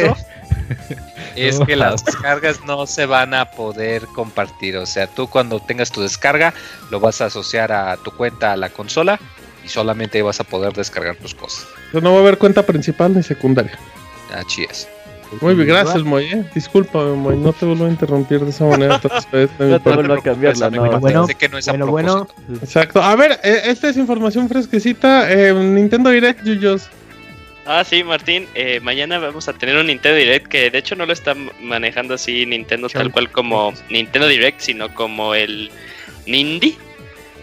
es 1.37 1.61
que 1.61 1.77
las 1.77 2.05
descargas 2.05 2.64
no 2.64 2.87
se 2.87 3.07
van 3.07 3.35
a 3.35 3.51
poder 3.51 4.07
compartir. 4.14 4.77
O 4.77 4.87
sea, 4.87 5.07
tú 5.07 5.29
cuando 5.29 5.61
tengas 5.61 5.91
tu 5.91 6.03
descarga 6.03 6.55
lo 6.91 7.01
vas 7.01 7.21
a 7.21 7.27
asociar 7.27 7.73
a 7.73 7.97
tu 7.97 8.11
cuenta 8.11 8.53
a 8.53 8.57
la 8.57 8.71
consola 8.71 9.19
y 9.64 9.69
solamente 9.69 10.23
vas 10.23 10.41
a 10.41 10.45
poder 10.45 10.73
descargar 10.73 11.17
tus 11.17 11.35
cosas. 11.35 11.67
no 11.93 12.12
va 12.12 12.19
a 12.19 12.21
haber 12.21 12.39
cuenta 12.39 12.64
principal 12.64 13.14
ni 13.14 13.23
secundaria. 13.23 13.79
Así 14.35 14.64
es. 14.69 14.89
Muy 15.41 15.55
bien, 15.55 15.69
gracias, 15.69 16.03
Moy. 16.05 16.25
¿eh? 16.25 16.45
Disculpa, 16.55 17.03
Moy, 17.03 17.37
no 17.37 17.53
te 17.53 17.67
vuelvo 17.67 17.87
a 17.87 17.89
interrumpir 17.89 18.41
de 18.41 18.51
esa 18.51 18.64
manera. 18.64 19.01
no 19.03 19.81
te 19.81 19.91
vuelvo 19.91 20.14
a 20.14 20.23
cambiar 20.23 20.57
la 20.57 20.71
no. 20.71 21.01
Bueno, 21.01 21.27
que 21.27 21.49
no 21.49 21.59
es 21.59 21.67
bueno, 21.67 21.87
bueno. 21.87 22.29
Exacto. 22.62 23.03
A 23.03 23.17
ver, 23.17 23.41
eh, 23.43 23.62
esta 23.64 23.89
es 23.89 23.97
información 23.97 24.49
fresquecita. 24.49 25.31
Eh, 25.31 25.53
Nintendo 25.53 26.11
Direct, 26.11 26.45
Yuyos. 26.45 26.89
Ah, 27.67 27.83
sí, 27.85 28.05
Martín. 28.05 28.47
Eh, 28.55 28.79
mañana 28.81 29.19
vamos 29.19 29.49
a 29.49 29.53
tener 29.53 29.77
un 29.77 29.89
Nintendo 29.89 30.17
Direct 30.17 30.47
que 30.47 30.71
de 30.71 30.79
hecho 30.79 30.95
no 30.95 31.05
lo 31.05 31.12
está 31.12 31.35
manejando 31.61 32.14
así 32.14 32.47
Nintendo 32.47 32.89
tal 32.89 33.11
cual 33.11 33.31
como 33.31 33.75
Nintendo 33.91 34.29
Direct, 34.29 34.61
sino 34.61 34.95
como 34.95 35.35
el 35.35 35.71
Nindy. 36.27 36.77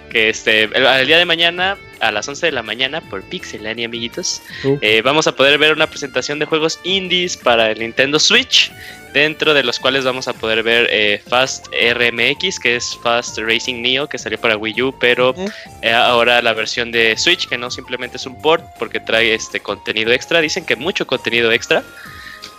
Que 0.09 0.30
este, 0.30 0.63
el, 0.63 1.07
día 1.07 1.17
de 1.17 1.26
mañana 1.26 1.78
a 2.03 2.11
las 2.11 2.27
11 2.27 2.47
de 2.47 2.51
la 2.51 2.63
mañana 2.63 3.01
por 3.01 3.23
Pixelania, 3.23 3.85
amiguitos. 3.85 4.41
Eh, 4.81 5.01
vamos 5.01 5.27
a 5.27 5.35
poder 5.35 5.57
ver 5.57 5.73
una 5.73 5.87
presentación 5.87 6.39
de 6.39 6.45
juegos 6.45 6.79
indies 6.83 7.37
para 7.37 7.71
el 7.71 7.79
Nintendo 7.79 8.19
Switch, 8.19 8.71
dentro 9.13 9.53
de 9.53 9.63
los 9.63 9.79
cuales 9.79 10.03
vamos 10.03 10.27
a 10.27 10.33
poder 10.33 10.63
ver 10.63 10.87
eh, 10.91 11.21
Fast 11.27 11.67
RMX, 11.67 12.59
que 12.59 12.75
es 12.75 12.97
Fast 13.01 13.37
Racing 13.37 13.81
Neo, 13.81 14.07
que 14.07 14.17
salió 14.17 14.39
para 14.39 14.57
Wii 14.57 14.81
U, 14.81 14.95
pero 14.99 15.33
eh, 15.81 15.91
ahora 15.91 16.41
la 16.41 16.53
versión 16.53 16.91
de 16.91 17.15
Switch, 17.17 17.47
que 17.47 17.57
no 17.57 17.71
simplemente 17.71 18.17
es 18.17 18.25
un 18.25 18.41
port, 18.41 18.65
porque 18.77 18.99
trae 18.99 19.33
este 19.33 19.59
contenido 19.59 20.11
extra. 20.11 20.41
Dicen 20.41 20.65
que 20.65 20.75
mucho 20.75 21.07
contenido 21.07 21.51
extra. 21.51 21.83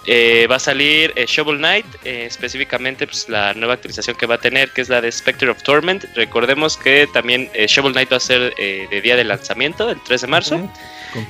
Eh, 0.06 0.46
va 0.50 0.56
a 0.56 0.60
salir 0.60 1.12
eh, 1.16 1.24
Shovel 1.26 1.58
Knight, 1.58 1.86
eh, 2.04 2.26
específicamente 2.26 3.06
pues, 3.06 3.28
la 3.28 3.54
nueva 3.54 3.74
actualización 3.74 4.16
que 4.16 4.26
va 4.26 4.34
a 4.34 4.38
tener, 4.38 4.70
que 4.70 4.82
es 4.82 4.88
la 4.88 5.00
de 5.00 5.10
Spectre 5.10 5.48
of 5.50 5.62
Torment. 5.62 6.04
Recordemos 6.14 6.76
que 6.76 7.08
también 7.12 7.48
Shovel 7.66 7.92
Knight 7.92 8.12
va 8.12 8.18
a 8.18 8.20
ser 8.20 8.54
de 8.54 9.00
día 9.02 9.16
de 9.16 9.24
lanzamiento, 9.24 9.90
el 9.90 10.00
3 10.02 10.20
de 10.20 10.26
marzo. 10.26 10.70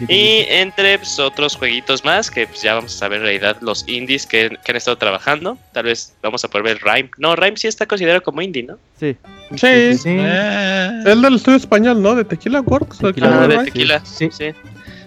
Y 0.09 0.47
entre 0.49 0.99
pues, 0.99 1.19
otros 1.19 1.57
jueguitos 1.57 2.05
más, 2.05 2.31
que 2.31 2.47
pues, 2.47 2.63
ya 2.63 2.75
vamos 2.75 3.01
a 3.03 3.09
ver 3.09 3.19
en 3.19 3.25
realidad 3.25 3.59
los 3.61 3.87
indies 3.87 4.27
que, 4.27 4.59
han 4.67 4.77
estado 4.77 4.97
trabajando. 4.97 5.59
Tal 5.73 5.85
vez 5.85 6.15
vamos 6.23 6.45
a 6.45 6.49
poder 6.49 6.65
ver 6.65 6.81
Rhyme. 6.83 7.11
No, 7.19 7.37
Rhyme 7.37 7.57
sí 7.57 7.69
está 7.69 7.87
considerado 7.87 8.23
como 8.23 8.43
indie, 8.43 8.63
¿no? 8.63 8.79
Sí. 8.99 9.17
Sí. 9.57 9.99
sí. 9.99 10.09
El 10.09 11.23
del 11.23 11.35
estudio 11.35 11.59
español, 11.59 12.03
¿no? 12.03 12.15
De 12.15 12.25
Tequila 12.25 12.61
Works. 12.63 12.99
Tequila, 12.99 13.47
de 13.47 13.59
Tequila, 13.65 14.05
sí. 14.05 14.31
sí. 14.33 14.55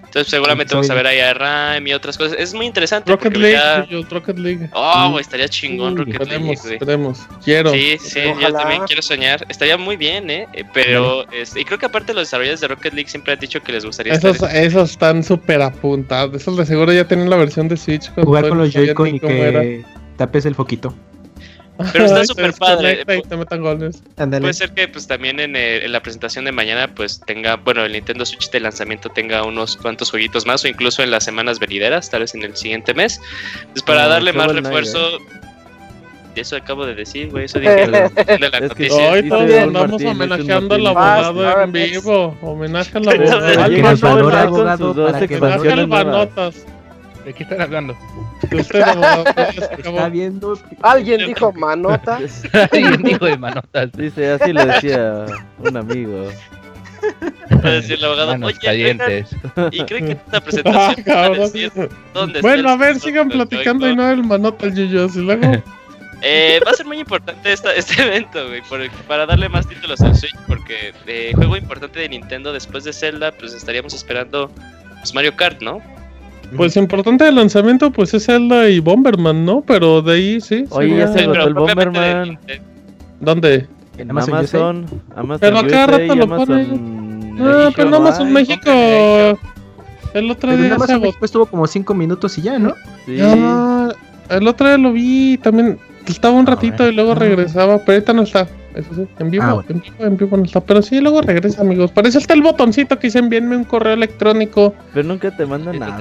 Entonces 0.07 0.31
seguramente 0.31 0.73
vamos 0.73 0.89
a 0.89 0.93
ver 0.93 1.05
ahí 1.05 1.19
a 1.19 1.33
Rime 1.33 1.89
y 1.89 1.93
otras 1.93 2.17
cosas. 2.17 2.37
Es 2.39 2.53
muy 2.53 2.65
interesante. 2.65 3.11
Rocket 3.11 3.35
League, 3.35 4.05
Rocket 4.09 4.37
League. 4.39 4.69
Oh, 4.73 5.19
estaría 5.19 5.47
chingón 5.49 5.97
Rocket 5.97 6.27
League. 6.27 6.77
Tenemos, 6.79 7.19
quiero. 7.43 7.71
Sí, 7.71 7.97
sí, 7.99 8.21
yo 8.41 8.53
también 8.53 8.83
quiero 8.85 9.01
soñar. 9.01 9.45
Estaría 9.49 9.77
muy 9.77 9.97
bien, 9.97 10.29
¿eh? 10.29 10.47
eh 10.53 10.63
pero, 10.73 11.29
este, 11.31 11.61
y 11.61 11.65
creo 11.65 11.77
que 11.77 11.85
aparte 11.87 12.13
los 12.13 12.23
desarrolladores 12.23 12.61
de 12.61 12.67
Rocket 12.69 12.93
League 12.93 13.09
siempre 13.09 13.33
han 13.33 13.39
dicho 13.39 13.61
que 13.61 13.71
les 13.73 13.85
gustaría 13.85 14.13
Esos, 14.13 14.41
esos 14.41 14.91
están 14.91 15.23
súper 15.23 15.61
apuntados. 15.61 16.33
Esos 16.33 16.57
de 16.57 16.65
seguro 16.65 16.93
ya 16.93 17.05
tienen 17.05 17.29
la 17.29 17.35
versión 17.35 17.67
de 17.67 17.77
Switch. 17.77 18.09
Jugar 18.15 18.47
con 18.47 18.57
los 18.57 18.71
Joy-Con 18.71 19.15
y 19.15 19.19
que 19.19 19.83
tapes 20.15 20.45
el 20.45 20.55
foquito. 20.55 20.95
Pero 21.91 22.05
está 22.05 22.25
súper 22.25 22.53
padre. 22.53 23.05
Puede 23.05 24.53
ser 24.53 24.73
que 24.73 24.88
pues 24.88 25.07
también 25.07 25.39
eh, 25.39 25.86
en, 25.86 25.91
la 25.91 26.01
presentación 26.01 26.45
de 26.45 26.51
mañana 26.51 26.93
pues 26.93 27.21
tenga, 27.25 27.55
bueno, 27.55 27.86
el 27.86 27.93
Nintendo 27.93 28.25
Switch 28.25 28.49
de 28.51 28.59
lanzamiento 28.59 29.09
tenga 29.09 29.43
unos 29.43 29.78
cuantos 29.78 30.11
jueguitos 30.11 30.45
más 30.45 30.63
o 30.63 30.67
incluso 30.67 31.03
en 31.03 31.11
las 31.11 31.23
semanas 31.23 31.59
venideras, 31.59 32.09
tal 32.09 32.21
vez 32.21 32.36
en 32.36 32.43
el 32.43 32.55
siguiente 32.55 32.93
mes. 32.93 33.19
Pues 33.73 33.84
para 33.84 34.07
darle 34.07 34.34
más 34.34 34.53
refuerzo... 34.53 35.19
Eso 36.36 36.55
acabo 36.55 36.86
de 36.86 36.93
decir, 36.93 37.32
güey, 37.32 37.45
eso 37.45 37.59
dije 37.59 37.88
de 37.88 38.49
la 38.51 38.59
noticia. 38.59 39.11
Hoy 39.11 39.28
todos 39.28 39.51
andamos 39.51 40.03
homenajeando 40.03 40.75
al 40.75 40.86
abogado 40.86 41.63
en 41.63 41.71
vivo. 41.71 42.38
Homenaje 42.43 42.95
al 42.95 43.07
abogado. 44.03 44.93
¿De 47.28 47.34
qué 47.34 47.43
están 47.43 47.59
hablando? 47.59 47.93
Está 48.51 50.07
viendo. 50.07 50.57
Alguien 50.82 51.28
dijo 51.28 51.51
manotas. 51.51 52.43
Alguien 52.71 53.03
dijo 53.03 53.25
de 53.25 53.38
manotas. 53.38 53.91
Dice, 53.91 54.32
así 54.32 54.53
lo 54.53 54.65
decía 54.65 55.25
un 55.59 55.75
amigo. 55.75 56.32
Puede 57.49 57.75
decir 57.75 57.97
el 57.97 58.05
abogado, 58.05 58.32
Manos 58.32 58.57
calientes. 58.59 59.36
y 59.71 59.84
creen 59.84 60.05
que 60.05 60.11
esta 60.13 60.39
presentación 60.39 61.05
ah, 61.13 61.89
¿dónde 62.13 62.39
Bueno, 62.39 62.69
a 62.69 62.78
ver, 62.78 62.97
sigan 62.97 63.28
platicando 63.28 63.89
y 63.89 63.95
no 63.97 64.09
el 64.09 64.23
manota 64.23 64.65
el 64.65 64.75
Yuyos 64.75 65.17
y 65.17 65.19
luego. 65.19 65.61
Eh, 66.21 66.61
va 66.65 66.71
a 66.71 66.75
ser 66.75 66.86
muy 66.86 66.97
importante 66.97 67.51
esta, 67.51 67.75
este 67.75 68.03
evento, 68.03 68.47
güey, 68.47 68.61
para 69.05 69.25
darle 69.25 69.49
más 69.49 69.67
títulos 69.67 69.99
al 69.99 70.15
Switch, 70.15 70.36
porque 70.47 70.93
de 71.05 71.34
juego 71.36 71.57
importante 71.57 71.99
de 71.99 72.07
Nintendo 72.07 72.53
después 72.53 72.86
de 72.86 72.93
Zelda, 72.93 73.34
pues 73.34 73.53
estaríamos 73.53 73.93
esperando 73.93 74.49
pues, 75.01 75.13
Mario 75.13 75.36
Kart, 75.36 75.61
¿no? 75.61 75.82
Pues 76.55 76.77
importante 76.77 77.25
de 77.25 77.31
lanzamiento, 77.31 77.91
pues 77.91 78.13
es 78.13 78.25
Zelda 78.25 78.69
y 78.69 78.79
Bomberman, 78.79 79.43
¿no? 79.45 79.61
Pero 79.61 80.01
de 80.01 80.13
ahí 80.13 80.41
sí. 80.41 80.65
Oye, 80.69 80.97
ya 80.97 81.07
se 81.11 81.21
agotó 81.21 81.47
el 81.47 81.53
Bomberman. 81.53 82.39
¿Dónde? 83.19 83.67
En 83.97 84.11
Amazon. 84.11 84.85
Amazon, 85.15 85.39
pero 85.39 85.57
acá 85.59 85.87
rato 85.87 86.15
lo 86.15 86.27
ponen. 86.27 87.35
No, 87.35 87.71
pero 87.75 87.89
en 87.89 87.93
Amazon 87.95 88.31
México. 88.31 88.71
El 90.13 90.31
otro 90.31 90.55
día. 90.55 90.67
En 90.67 90.73
Amazon 90.73 91.01
México 91.01 91.25
estuvo 91.25 91.45
como 91.47 91.67
5 91.67 91.93
minutos 91.93 92.37
y 92.37 92.43
ya, 92.43 92.57
¿no? 92.57 92.73
Sí. 93.05 93.17
Ah, 93.21 93.89
el 94.29 94.47
otro 94.47 94.67
día 94.67 94.77
lo 94.77 94.93
vi 94.93 95.37
también. 95.37 95.77
Estaba 96.07 96.35
un 96.35 96.45
ratito 96.45 96.87
y 96.87 96.93
luego 96.93 97.15
regresaba, 97.15 97.79
pero 97.79 97.97
ahorita 97.97 98.13
no 98.13 98.21
está. 98.21 98.47
Eso 98.78 98.93
sí, 98.93 99.07
en 99.17 99.32
vivo, 99.32 99.43
ah, 99.43 99.65
en 99.67 99.82
vivo, 99.82 100.05
en 100.05 100.17
vivo 100.17 100.38
no 100.38 100.43
está. 100.43 100.61
Pero 100.61 100.84
sí, 100.84 101.01
luego 101.01 101.21
regresa, 101.21 101.61
amigos. 101.61 101.91
Parece 101.91 102.19
hasta 102.19 102.36
el 102.36 102.43
botoncito 102.43 102.99
que 102.99 103.07
dice 103.07 103.17
envíenme 103.17 103.57
un 103.57 103.63
correo 103.63 103.93
electrónico. 103.93 104.75
Pero 104.93 105.07
nunca 105.07 105.36
te 105.36 105.45
mandan 105.45 105.80
nada, 105.80 105.99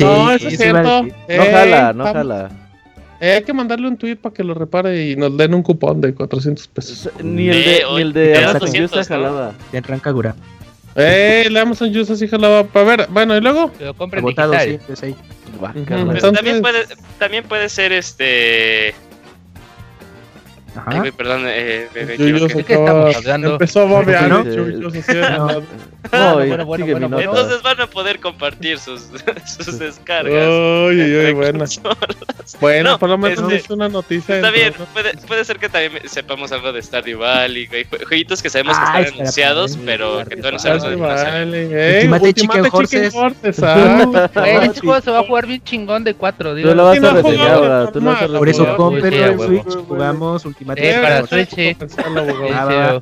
no, 0.00 0.32
eso 0.32 0.48
es 0.48 0.58
cierto. 0.58 1.02
no 1.04 1.44
jala, 1.52 1.92
no 1.92 2.04
jala. 2.04 2.50
Eh, 3.20 3.34
hay 3.34 3.44
que 3.44 3.52
mandarle 3.52 3.86
un 3.86 3.96
tweet 3.96 4.16
para 4.16 4.34
que 4.34 4.42
lo 4.42 4.52
repare 4.52 5.10
y 5.10 5.14
nos 5.14 5.36
den 5.36 5.54
un 5.54 5.62
cupón 5.62 6.00
de 6.00 6.12
400 6.12 6.66
pesos. 6.66 7.08
Ni 7.22 7.48
el 7.50 7.64
de, 7.64 7.82
ni 7.94 8.00
el 8.00 8.12
de 8.12 8.44
Amazon 8.44 8.68
Juice 8.74 9.04
jalaba. 9.04 9.52
De 9.70 9.80
Rancagura. 9.80 10.34
Eh, 10.96 11.44
el 11.46 11.56
Amazon 11.56 11.94
Juice 11.94 12.16
sí 12.16 12.26
jalaba. 12.26 12.66
A 12.74 12.82
ver, 12.82 13.06
bueno, 13.10 13.36
y 13.36 13.40
luego. 13.40 13.70
Lo 13.78 13.94
compren 13.94 14.24
digital. 14.24 14.50
Sí, 14.64 14.78
es 14.92 15.02
ahí. 15.04 15.14
también, 16.20 16.62
puede, 16.62 16.80
también 17.20 17.44
puede 17.44 17.68
ser 17.68 17.92
este 17.92 18.92
Ay, 20.86 21.12
perdón, 21.12 21.42
eh, 21.46 21.88
estamos 21.94 23.16
hablando? 23.16 23.52
Empezó 23.52 23.80
a 23.82 23.84
babear, 23.84 24.28
¿no? 24.28 24.42
no, 26.12 26.34
bueno, 26.34 26.66
bueno, 26.66 26.86
bueno, 26.86 27.20
Entonces 27.20 27.62
van 27.62 27.80
a 27.80 27.86
poder 27.86 28.18
compartir 28.18 28.78
sus, 28.78 29.08
sus 29.56 29.78
descargas. 29.78 30.48
Uy, 30.48 31.00
uy, 31.00 31.32
bueno. 31.32 31.64
Bueno, 32.60 32.98
por 32.98 33.08
lo 33.08 33.18
menos 33.18 33.38
este, 33.40 33.54
es 33.56 33.70
una 33.70 33.88
noticia. 33.88 34.36
Está 34.36 34.50
bien, 34.50 34.74
puede, 34.92 35.16
puede 35.26 35.44
ser 35.44 35.58
que 35.58 35.68
también 35.68 36.08
sepamos 36.08 36.50
algo 36.52 36.72
de 36.72 36.82
Stardew 36.82 37.18
Valley, 37.18 37.66
güey. 37.66 37.86
Jueguitos 38.06 38.42
que 38.42 38.50
sabemos 38.50 38.76
que 38.76 38.84
están 38.84 39.14
anunciados, 39.14 39.78
pero 39.84 40.24
que 40.24 40.36
todavía 40.36 40.52
no 40.52 40.58
sabemos 40.58 40.90
de 40.90 40.96
Valley, 40.96 42.04
Ultimate 42.04 42.34
Chicken 42.34 42.68
Horses. 42.70 43.14
El 43.14 44.80
juego 44.80 45.00
se 45.00 45.10
va 45.10 45.20
a 45.20 45.24
jugar 45.24 45.46
bien 45.46 45.62
chingón 45.62 46.04
de 46.04 46.14
4. 46.14 46.54
Tú 46.54 46.74
lo 46.74 46.84
vas 46.84 47.02
a 47.02 47.10
reseñar, 47.10 47.92
Por 47.92 48.48
eso 48.48 48.76
cómprenlo 48.76 49.26
en 49.26 49.38
Switch, 49.40 49.86
jugamos 49.86 50.44
Ultimate 50.44 50.90
Eh, 50.90 51.00
para 51.00 51.26
Switch, 51.26 51.76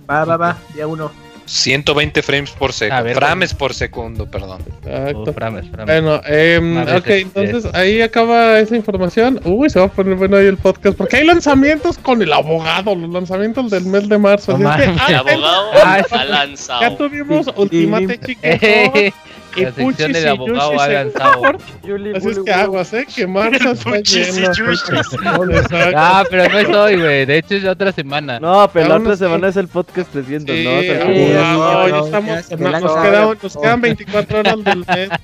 Va, 0.08 0.24
va, 0.24 0.36
va, 0.36 0.58
día 0.74 0.86
uno. 0.86 1.29
120 1.50 2.22
frames 2.22 2.50
por 2.52 2.72
segundo. 2.72 3.12
Frames 3.12 3.54
por 3.54 3.74
segundo, 3.74 4.30
perdón. 4.30 4.62
Exacto. 4.84 5.32
frames, 5.32 5.68
frames. 5.68 5.86
Bueno, 5.86 6.20
eh, 6.28 6.84
ok, 6.96 7.08
entonces 7.08 7.74
ahí 7.74 8.00
acaba 8.00 8.60
esa 8.60 8.76
información. 8.76 9.40
Uy, 9.44 9.68
se 9.68 9.80
va 9.80 9.86
a 9.86 9.88
poner 9.88 10.14
bueno 10.14 10.36
ahí 10.36 10.46
el 10.46 10.58
podcast. 10.58 10.96
Porque 10.96 11.16
hay 11.16 11.26
lanzamientos 11.26 11.98
con 11.98 12.22
el 12.22 12.32
abogado, 12.32 12.94
los 12.94 13.10
lanzamientos 13.10 13.68
del 13.68 13.84
mes 13.86 14.08
de 14.08 14.16
marzo. 14.16 14.56
Que, 14.56 14.62
el 14.62 15.16
abogado 15.16 15.72
ha 16.12 16.24
lanzado. 16.24 16.82
Ya 16.82 16.96
tuvimos 16.96 17.48
Ultimate 17.56 18.20
Chicken 18.24 19.12
la 19.56 19.72
sección 19.72 20.12
del 20.12 20.28
abogado 20.28 20.80
ha 20.80 20.88
lanzado. 20.88 21.42
Así 22.14 22.28
es 22.28 22.38
que 22.38 22.52
aguas, 22.52 22.92
¿eh? 22.92 23.06
Que 23.14 23.26
marzo 23.26 23.72
está 23.72 24.00
lleno. 24.00 24.52
ah, 25.96 26.24
pero 26.30 26.48
no 26.48 26.58
es 26.58 26.68
hoy, 26.68 26.96
güey. 27.00 27.26
De 27.26 27.38
hecho 27.38 27.54
es 27.54 27.64
otra 27.64 27.92
semana. 27.92 28.40
No, 28.40 28.70
pero 28.72 28.88
la 28.88 28.96
otra 28.96 29.16
semana 29.16 29.48
es 29.48 29.56
el 29.56 29.68
podcast 29.68 30.10
300, 30.12 30.56
sí, 30.56 30.64
¿no? 30.64 30.80
Sí, 30.80 31.32
no, 31.34 31.88
no, 31.88 32.04
estamos, 32.04 32.50
nos, 32.50 32.82
nos, 32.82 32.96
quedan, 33.02 33.38
nos 33.42 33.56
quedan 33.56 33.80
24 33.80 34.38
horas 34.40 34.64
del 34.64 34.84
mes. 34.86 35.10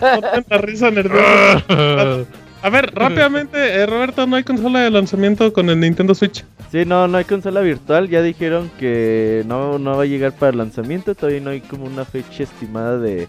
No 0.00 0.20
tanta 0.20 0.58
risa 0.58 0.90
nerviosa. 0.90 1.64
A 2.62 2.70
ver, 2.70 2.90
rápidamente, 2.94 3.58
eh, 3.58 3.86
Roberto, 3.86 4.26
no 4.26 4.36
hay 4.36 4.44
consola 4.44 4.80
de 4.80 4.90
lanzamiento 4.90 5.52
con 5.52 5.70
el 5.70 5.80
Nintendo 5.80 6.14
Switch. 6.14 6.44
Sí, 6.70 6.84
no, 6.84 7.08
no 7.08 7.18
hay 7.18 7.24
consola 7.24 7.60
virtual. 7.60 8.08
Ya 8.08 8.22
dijeron 8.22 8.70
que 8.78 9.42
no, 9.46 9.78
no 9.78 9.96
va 9.96 10.02
a 10.02 10.06
llegar 10.06 10.32
para 10.32 10.50
el 10.50 10.58
lanzamiento. 10.58 11.14
Todavía 11.14 11.40
no 11.40 11.50
hay 11.50 11.60
como 11.60 11.84
una 11.84 12.04
fecha 12.04 12.44
estimada 12.44 12.98
de 12.98 13.28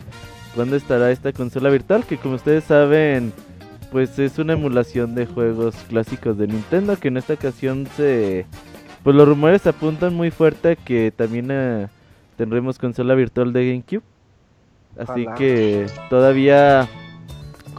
cuándo 0.55 0.75
estará 0.75 1.11
esta 1.11 1.31
consola 1.33 1.69
virtual. 1.69 2.03
Que 2.05 2.17
como 2.17 2.35
ustedes 2.35 2.65
saben, 2.65 3.33
pues 3.91 4.19
es 4.19 4.37
una 4.37 4.53
emulación 4.53 5.15
de 5.15 5.25
juegos 5.25 5.75
clásicos 5.89 6.37
de 6.37 6.47
Nintendo. 6.47 6.97
Que 6.97 7.07
en 7.07 7.17
esta 7.17 7.33
ocasión 7.33 7.87
se. 7.95 8.45
Pues 9.03 9.15
los 9.15 9.27
rumores 9.27 9.65
apuntan 9.65 10.13
muy 10.13 10.29
fuerte 10.29 10.71
a 10.71 10.75
que 10.75 11.11
también 11.15 11.47
eh, 11.49 11.87
tendremos 12.37 12.77
consola 12.77 13.15
virtual 13.15 13.53
de 13.53 13.67
GameCube. 13.67 14.03
Así 14.99 15.25
que 15.37 15.87
todavía 16.09 16.87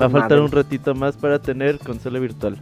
Va 0.01 0.07
a 0.07 0.11
faltar 0.11 0.41
un 0.41 0.51
ratito 0.51 0.95
más 0.95 1.17
para 1.17 1.41
tener 1.41 1.79
consola 1.79 2.19
virtual. 2.19 2.59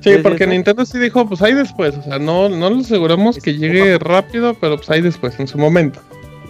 Sí, 0.00 0.12
porque 0.22 0.46
Nintendo 0.46 0.86
sí 0.86 0.98
dijo, 0.98 1.28
pues 1.28 1.42
ahí 1.42 1.54
después, 1.54 1.96
o 1.96 2.02
sea, 2.02 2.18
no, 2.18 2.48
no 2.48 2.70
lo 2.70 2.80
aseguramos 2.80 3.38
que 3.38 3.54
llegue 3.54 3.98
rápido, 3.98 4.54
pero 4.54 4.76
pues 4.76 4.88
ahí 4.90 5.00
después, 5.00 5.38
en 5.40 5.48
su 5.48 5.58
momento. 5.58 6.00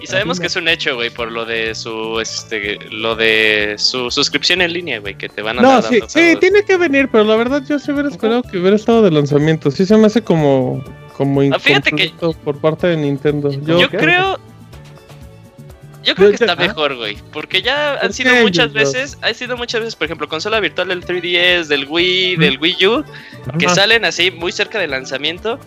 Y 0.00 0.06
sabemos 0.06 0.38
que 0.38 0.46
es 0.46 0.54
un 0.54 0.68
hecho, 0.68 0.94
güey, 0.94 1.10
por 1.10 1.32
lo 1.32 1.44
de 1.44 1.74
su 1.74 2.20
este 2.20 2.78
lo 2.90 3.16
de 3.16 3.74
su 3.78 4.10
suscripción 4.10 4.60
en 4.60 4.72
línea, 4.72 5.00
güey, 5.00 5.16
que 5.16 5.28
te 5.28 5.42
van 5.42 5.58
a 5.58 5.62
No, 5.62 5.82
sí, 5.82 6.00
sí, 6.06 6.36
tiene 6.38 6.62
que 6.62 6.76
venir, 6.76 7.08
pero 7.10 7.24
la 7.24 7.36
verdad 7.36 7.64
yo 7.68 7.78
sí 7.78 7.90
hubiera 7.90 8.08
esperado 8.08 8.42
que 8.42 8.58
hubiera 8.58 8.76
estado 8.76 9.02
de 9.02 9.10
lanzamiento. 9.10 9.70
Sí 9.70 9.86
se 9.86 9.96
me 9.96 10.06
hace 10.06 10.22
como 10.22 10.84
como 11.16 11.40
ah, 11.40 11.58
fíjate 11.58 11.90
que 11.90 12.12
por 12.44 12.60
parte 12.60 12.86
de 12.86 12.96
Nintendo. 12.96 13.50
Yo, 13.50 13.88
creo 13.88 14.38
Yo 16.08 16.14
creo 16.14 16.30
que 16.30 16.36
está 16.36 16.56
mejor, 16.56 16.96
güey. 16.96 17.18
Porque 17.32 17.60
ya 17.60 17.98
han 17.98 18.14
sido 18.14 18.34
muchas 18.36 18.72
veces, 18.72 19.18
ha 19.20 19.34
sido 19.34 19.58
muchas 19.58 19.80
veces, 19.80 19.94
por 19.94 20.06
ejemplo, 20.06 20.26
consola 20.26 20.58
virtual 20.58 20.88
del 20.88 21.04
3DS, 21.04 21.66
del 21.66 21.86
Wii, 21.86 22.36
del 22.36 22.58
Wii 22.58 22.86
U, 22.86 23.04
que 23.58 23.68
salen 23.68 24.06
así 24.06 24.30
muy 24.30 24.50
cerca 24.50 24.78
del 24.78 24.92
lanzamiento. 24.92 25.58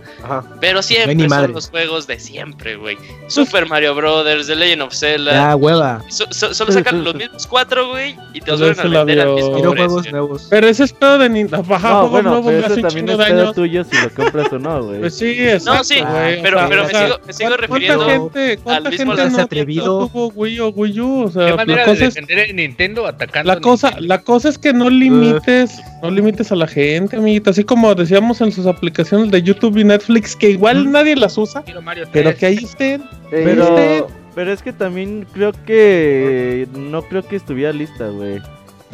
Pero 0.60 0.82
siempre 0.82 1.30
son 1.30 1.54
los 1.54 1.70
juegos 1.70 2.08
de 2.08 2.20
siempre, 2.20 2.76
güey. 2.76 2.98
Super 3.28 3.68
Mario 3.68 3.94
Brothers, 3.94 4.48
The 4.48 4.56
Legend 4.56 4.82
of 4.82 4.96
Zelda. 4.96 5.52
Ah, 5.52 5.56
hueva. 5.56 6.04
solo 6.10 6.72
sacan 6.72 7.04
los 7.04 7.14
mismos 7.14 7.46
cuatro, 7.46 7.89
güey, 7.89 8.18
y 8.34 8.42
te 8.42 8.50
los 8.50 8.62
vuelven 8.62 8.80
a 8.80 9.04
vender 9.04 9.20
al 9.28 9.36
mismo 9.36 9.76
juegos 9.76 10.12
nuevos. 10.12 10.48
Pero 10.50 10.68
ese 10.68 10.86
es 10.86 10.94
pedo 10.94 11.20
de 11.20 11.30
Nintendo. 11.30 11.64
Baja 11.64 11.88
no, 11.88 11.94
juegos 11.94 12.12
bueno, 12.12 12.30
nuevos 12.32 12.64
pero 12.68 12.82
también 12.82 13.10
es 13.10 13.18
pedo 13.18 13.54
tuyo 13.54 13.84
si 13.84 14.02
lo 14.02 14.10
compras 14.10 14.52
o 14.52 14.58
no, 14.58 14.84
güey. 14.86 15.02
Pues 15.02 15.18
sí, 15.18 15.39
exacto, 15.39 15.78
No, 15.78 15.84
sí, 15.84 16.02
pero, 16.42 16.66
pero 16.68 16.86
me, 16.86 16.94
sigo, 16.94 17.20
me 17.28 17.34
sigo 17.34 17.58
refiriendo 17.58 18.06
gente, 18.08 18.60
al 18.66 18.89
mismo 18.89 19.16
gente 19.16 19.30
no 19.30 19.44
atrevido? 19.44 20.31
Wii 20.36 20.60
o 20.60 20.70
Wii 20.70 21.00
U, 21.00 21.24
o 21.24 21.32
sea, 21.32 21.48
¿Qué 21.48 21.54
manera 21.56 21.82
la 21.82 21.86
cosa 21.86 22.00
de 22.00 22.06
defender 22.06 22.40
es, 22.40 22.54
Nintendo 22.54 23.08
atacando 23.08 23.54
la 23.54 23.60
cosa, 23.60 24.00
la 24.00 24.20
cosa 24.20 24.50
es 24.50 24.58
que 24.58 24.74
no 24.74 24.90
limites, 24.90 25.80
no 26.02 26.12
limites 26.12 26.52
a 26.52 26.56
la 26.56 26.68
gente, 26.68 27.18
amiguita, 27.18 27.52
así 27.52 27.64
como 27.64 27.94
decíamos 27.96 28.42
en 28.42 28.52
sus 28.52 28.66
aplicaciones 28.66 29.32
de 29.32 29.42
YouTube 29.42 29.78
y 29.78 29.84
Netflix 29.84 30.36
que 30.36 30.52
igual 30.52 30.92
nadie 30.92 31.16
las 31.16 31.38
usa, 31.38 31.64
pero 32.12 32.36
que 32.36 32.46
ahí 32.46 32.58
estén, 32.58 33.04
pero 33.30 34.08
pero 34.34 34.54
es 34.54 34.64
que 34.64 34.72
también 34.72 35.28
creo 35.34 35.52
que 35.66 36.68
no 36.74 37.02
creo 37.04 37.22
que 37.22 37.36
estuviera 37.36 37.74
lista, 37.74 38.08
güey. 38.08 38.42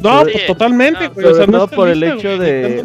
No, 0.02 0.24
pues 0.24 0.46
totalmente, 0.46 1.08
güey. 1.08 1.26
o 1.26 1.36
sea, 1.36 1.48
no, 1.48 1.68
por 1.68 1.90
el 1.90 2.04
hecho 2.04 2.38
de. 2.38 2.84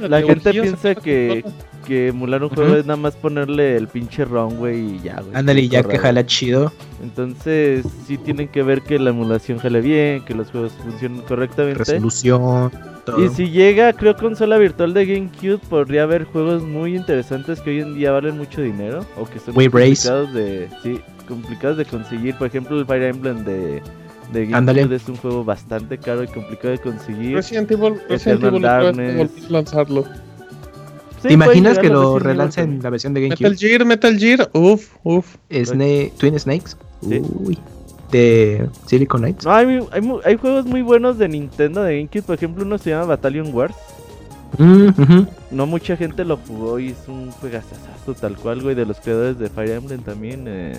la 0.00 0.22
gente 0.22 0.50
piensa 0.52 0.94
que, 0.94 1.44
que 1.86 2.08
emular 2.08 2.42
un 2.42 2.50
juego 2.50 2.74
es 2.76 2.84
nada 2.84 2.96
más 2.96 3.14
ponerle 3.14 3.76
el 3.76 3.88
pinche 3.88 4.24
ROM, 4.24 4.56
güey, 4.56 4.96
y 4.96 5.00
ya, 5.02 5.20
güey. 5.20 5.34
Ándale, 5.34 5.68
ya 5.68 5.82
que 5.82 5.98
jala 5.98 6.26
chido. 6.26 6.72
Entonces, 7.02 7.84
sí 8.06 8.18
tienen 8.18 8.48
que 8.48 8.62
ver 8.62 8.82
que 8.82 8.98
la 8.98 9.10
emulación 9.10 9.58
jale 9.58 9.80
bien, 9.80 10.24
que 10.24 10.34
los 10.34 10.50
juegos 10.50 10.72
funcionen 10.82 11.20
correctamente. 11.22 11.78
Resolución. 11.78 12.72
Todo. 13.04 13.24
Y 13.24 13.28
si 13.28 13.50
llega, 13.50 13.92
creo, 13.92 14.16
consola 14.16 14.58
virtual 14.58 14.92
de 14.92 15.06
GameCube, 15.06 15.58
podría 15.68 16.02
haber 16.02 16.24
juegos 16.24 16.62
muy 16.64 16.96
interesantes 16.96 17.60
que 17.60 17.70
hoy 17.70 17.80
en 17.80 17.94
día 17.94 18.10
valen 18.10 18.36
mucho 18.36 18.60
dinero. 18.60 19.06
O 19.16 19.26
que 19.26 19.38
son 19.38 19.54
complicados 19.54 20.34
de. 20.34 20.68
Sí, 20.82 21.00
complicados 21.28 21.76
de 21.76 21.84
conseguir. 21.84 22.34
Por 22.36 22.48
ejemplo, 22.48 22.78
el 22.78 22.84
Fire 22.84 23.04
Emblem 23.04 23.44
de 23.44 23.80
de 24.32 24.46
GameCube 24.46 24.94
es 24.94 25.08
un 25.08 25.16
juego 25.16 25.44
bastante 25.44 25.98
caro 25.98 26.22
y 26.22 26.28
complicado 26.28 26.70
de 26.70 26.78
conseguir. 26.78 27.34
Resident 27.36 27.70
Evil, 27.70 27.94
Resident 28.08 28.44
Evil 28.44 29.30
lanzarlo. 29.48 30.04
¿Te 31.22 31.32
imaginas 31.32 31.78
que 31.78 31.88
lo 31.88 32.18
relancen 32.18 32.80
la 32.82 32.90
versión 32.90 33.14
de 33.14 33.22
GameCube? 33.22 33.50
Metal 33.50 33.58
Gear, 33.58 33.84
Metal 33.84 34.18
Gear, 34.18 34.50
uff, 34.52 34.94
uff. 35.02 35.36
Twin 35.48 36.38
Snakes, 36.38 36.76
uy. 37.02 37.58
De 38.10 38.68
Silicon 38.86 39.20
Knights. 39.22 39.44
No, 39.44 39.52
hay, 39.52 39.80
hay, 39.90 40.12
hay, 40.24 40.36
juegos 40.36 40.64
muy 40.66 40.82
buenos 40.82 41.18
de 41.18 41.28
Nintendo, 41.28 41.82
de 41.82 41.96
GameCube. 41.96 42.22
Por 42.22 42.34
ejemplo, 42.36 42.64
uno 42.64 42.78
se 42.78 42.90
llama 42.90 43.06
Battalion 43.06 43.52
Wars. 43.52 43.74
Mm, 44.58 45.24
no 45.50 45.66
mucha 45.66 45.96
gente 45.96 46.24
lo 46.24 46.36
jugó 46.36 46.78
y 46.78 46.90
es 46.90 47.08
un 47.08 47.32
juegazazo 47.32 48.14
tal 48.20 48.36
cual, 48.36 48.62
güey. 48.62 48.76
De 48.76 48.86
los 48.86 49.00
creadores 49.00 49.38
de 49.40 49.50
Fire 49.50 49.72
Emblem 49.72 50.02
también. 50.02 50.44
Eh, 50.46 50.78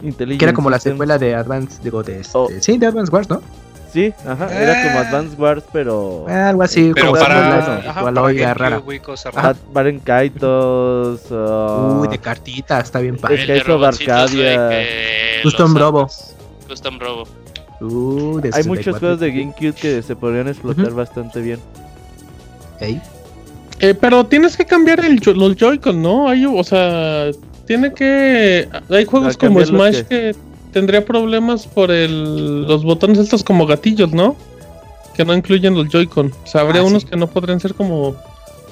que 0.00 0.44
era 0.44 0.52
como 0.52 0.70
la 0.70 0.78
secuela 0.78 1.18
de 1.18 1.34
Advance, 1.34 1.80
digo, 1.82 2.02
de, 2.02 2.20
este, 2.20 2.32
oh. 2.36 2.48
sí, 2.60 2.78
de 2.78 2.86
Advance 2.86 3.12
Wars, 3.12 3.28
¿no? 3.30 3.42
Sí, 3.92 4.12
ajá, 4.26 4.62
era 4.62 4.82
como 4.82 4.98
ah. 4.98 5.08
Advance 5.08 5.36
Wars, 5.40 5.64
pero. 5.72 6.26
Ah, 6.28 6.50
algo 6.50 6.62
así, 6.62 6.92
pero 6.94 7.06
como 7.06 7.20
para. 7.20 7.78
Ajá, 7.78 8.12
para 8.12 8.54
rara. 8.54 8.82
Baren 9.72 10.00
Kaitos. 10.00 11.30
Uh, 11.30 12.00
Uy, 12.02 12.08
de 12.08 12.18
cartitas, 12.18 12.84
está 12.84 13.00
bien 13.00 13.16
padre. 13.16 13.56
Eso 13.56 13.78
de 13.78 13.86
Arcadia. 13.86 14.70
Custom 15.42 15.74
Robo. 15.74 16.08
Custom 16.68 16.98
Robo. 16.98 17.26
Uh, 17.80 18.40
Hay 18.52 18.64
muchos 18.64 18.98
juegos 18.98 19.20
de 19.20 19.30
GameCube 19.30 19.74
que 19.74 20.02
se 20.02 20.16
podrían 20.16 20.48
explotar 20.48 20.92
bastante 20.92 21.40
bien. 21.40 21.60
¿Hey? 22.80 23.00
Eh, 23.80 23.94
pero 23.94 24.24
tienes 24.24 24.56
que 24.56 24.64
cambiar 24.64 25.04
el, 25.04 25.20
los 25.34 25.56
Joy-Con, 25.56 26.00
¿no? 26.00 26.28
Hay, 26.28 26.46
o 26.46 26.64
sea, 26.64 27.30
tiene 27.66 27.92
que. 27.92 28.68
Hay 28.88 29.04
juegos 29.04 29.36
como 29.36 29.64
Smash 29.64 30.02
que... 30.02 30.34
tendría 30.72 31.04
problemas 31.04 31.66
por 31.66 31.90
el, 31.90 32.62
los 32.62 32.84
botones 32.84 33.18
estos 33.18 33.42
como 33.42 33.66
gatillos, 33.66 34.12
¿no? 34.12 34.36
Que 35.14 35.24
no 35.24 35.34
incluyen 35.34 35.74
los 35.74 35.88
Joy-Con. 35.88 36.32
O 36.44 36.46
sea, 36.46 36.62
habría 36.62 36.82
ah, 36.82 36.84
unos 36.84 37.04
que 37.04 37.16
no 37.16 37.26
podrían 37.26 37.60
ser 37.60 37.74
como. 37.74 38.16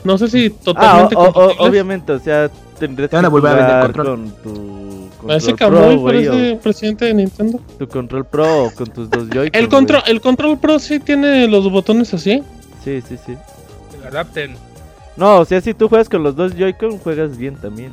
No 0.05 0.19
sé 0.19 0.29
si 0.29 0.51
totalmente. 0.51 1.17
Ah, 1.19 1.31
obviamente, 1.59 2.13
o 2.13 2.19
sea, 2.19 2.51
tendrías 2.79 3.11
que 3.11 3.29
volver 3.29 3.53
a 3.53 3.57
vender 3.57 3.81
control. 3.83 4.07
con 4.07 4.31
tu. 4.43 5.27
Parece 5.27 5.55
Kamui, 5.55 6.05
parece 6.05 6.59
presidente 6.63 7.07
de 7.07 7.15
Nintendo. 7.15 7.59
Tu 7.79 7.89
control 7.89 8.27
pro 8.27 8.71
con 8.77 8.87
tus 8.89 9.09
dos 9.09 9.29
Joy-Con. 9.31 9.61
El 9.61 9.69
control, 9.69 10.03
el 10.07 10.21
control 10.21 10.59
pro 10.59 10.79
sí 10.79 11.01
tiene 11.01 11.49
los 11.49 11.71
botones 11.71 12.13
así. 12.13 12.43
Sí, 12.85 13.01
sí, 13.01 13.17
sí. 13.25 13.35
Que 14.03 14.07
adapten. 14.07 14.55
No, 15.17 15.39
o 15.39 15.45
sea, 15.47 15.61
si 15.63 15.73
tú 15.73 15.89
juegas 15.89 16.11
con 16.11 16.23
los 16.23 16.37
dos 16.37 16.55
Joy-Con, 16.55 16.99
juegas 16.99 17.39
bien 17.39 17.57
también. 17.57 17.93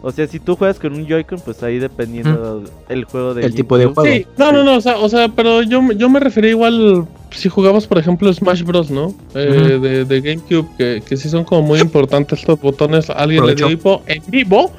O 0.00 0.12
sea, 0.12 0.26
si 0.26 0.38
tú 0.38 0.54
juegas 0.54 0.78
con 0.78 0.94
un 0.94 1.06
Joy-Con, 1.06 1.40
pues 1.40 1.62
ahí 1.62 1.78
dependiendo 1.78 2.62
el 2.88 3.04
juego 3.04 3.34
de 3.34 3.44
El 3.44 3.54
tipo 3.54 3.76
de 3.76 3.86
juego. 3.86 4.04
Sí, 4.04 4.26
no, 4.36 4.52
no, 4.52 4.62
no, 4.62 4.76
o 4.76 4.80
sea, 4.80 4.98
o 4.98 5.08
sea 5.08 5.28
pero 5.28 5.62
yo, 5.62 5.80
yo 5.92 6.08
me 6.08 6.20
refería 6.20 6.50
igual 6.50 7.06
si 7.30 7.48
jugabas, 7.48 7.86
por 7.86 7.98
ejemplo, 7.98 8.32
Smash 8.32 8.62
Bros, 8.62 8.90
¿no? 8.90 9.14
Eh, 9.34 9.78
de, 9.80 10.04
de, 10.04 10.20
GameCube, 10.20 10.68
que, 10.76 11.02
que 11.06 11.16
sí 11.16 11.28
son 11.28 11.44
como 11.44 11.62
muy 11.62 11.80
importantes 11.80 12.40
estos 12.40 12.60
botones. 12.60 13.10
Alguien 13.10 13.46
le 13.46 13.54
dio 13.54 13.68
en 14.06 14.22
vivo 14.28 14.72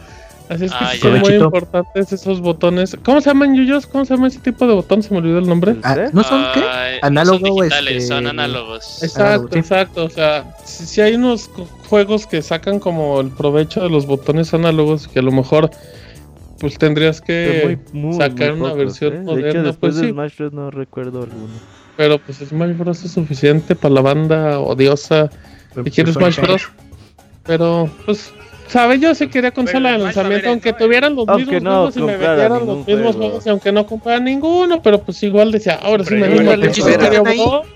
Así 0.50 0.66
es 0.66 0.72
que 0.72 0.78
ah, 0.80 0.93
son 1.00 1.20
muy 1.20 1.36
importantes 1.36 2.12
esos 2.12 2.41
botones. 2.41 2.97
¿Cómo 3.06 3.22
se 3.22 3.30
llaman, 3.30 3.56
Yuyos? 3.56 3.86
¿Cómo 3.86 4.04
se 4.04 4.16
llama 4.16 4.30
ese 4.30 4.39
tipo 4.39 4.66
de 4.66 4.74
botón? 4.74 5.04
Se 5.04 5.14
me 5.14 5.20
olvidó 5.20 5.38
el 5.38 5.47
nombre. 5.47 5.76
Ah, 5.84 6.10
¿No 6.12 6.24
son 6.24 6.43
qué? 6.56 6.64
Análogos. 7.04 7.41
Son 7.41 7.56
digitales, 7.60 8.08
son 8.08 8.26
análogos. 8.26 9.04
Exacto, 9.04 9.56
exacto. 9.56 10.06
O 10.06 10.10
sea, 10.10 10.56
si, 10.66 11.02
hay 11.02 11.14
unos 11.14 11.52
juegos 11.88 12.26
que 12.26 12.41
sacan 12.41 12.80
como 12.80 13.22
el 13.22 13.30
provecho 13.30 13.82
de 13.82 13.91
los 13.91 14.08
botones 14.08 14.52
análogos, 14.56 15.08
que 15.08 15.20
a 15.20 15.22
lo 15.22 15.32
mejor 15.32 15.70
pues 16.60 16.80
tendrías 16.80 17.22
que 17.22 17.78
sacar 18.18 18.54
una 18.54 18.74
versión 18.74 19.18
¿eh? 19.18 19.20
moderna. 19.20 19.43
De 19.43 19.50
hecho, 19.52 19.64
después 19.64 19.93
pues, 19.93 20.02
de 20.02 20.10
Smash 20.10 20.36
Bros. 20.36 20.54
no 20.54 20.72
recuerdo 20.72 21.22
alguno. 21.22 21.54
Pero 21.95 22.18
pues 22.18 22.38
Smash 22.39 22.76
Bros. 22.76 23.06
es 23.06 23.12
suficiente 23.12 23.76
para 23.76 23.93
la 23.93 24.02
banda 24.02 24.60
odiosa 24.60 25.30
que 25.76 25.91
quiere 25.91 26.12
Smash 26.12 26.41
Bros. 26.41 26.70
Pero 27.45 27.88
pues 28.08 28.34
¿Sabes? 28.70 29.01
Yo 29.01 29.15
sí 29.15 29.28
quería 29.28 29.51
consola 29.51 29.91
de 29.91 29.97
lanzamiento, 29.97 30.49
aunque 30.49 30.74
tuvieran 30.74 31.15
los 31.15 31.26
mismos 31.28 31.61
juegos 31.61 31.97
y 31.97 32.01
me 32.01 32.17
metieran 32.17 32.65
los 32.65 32.88
mismos 32.88 33.15
juegos, 33.15 33.45
y 33.45 33.49
aunque 33.49 33.72
no 33.72 33.86
comprara 33.86 34.20
ninguno, 34.20 34.82
pero 34.82 35.01
pues 35.01 35.22
igual 35.24 35.51
decía, 35.51 35.80
ahora 35.82 36.03
sí 36.03 36.15
me 36.15 36.30
gusta 36.30 36.53
el 36.53 36.99
Mario 36.99 37.24
Bros. 37.24 37.67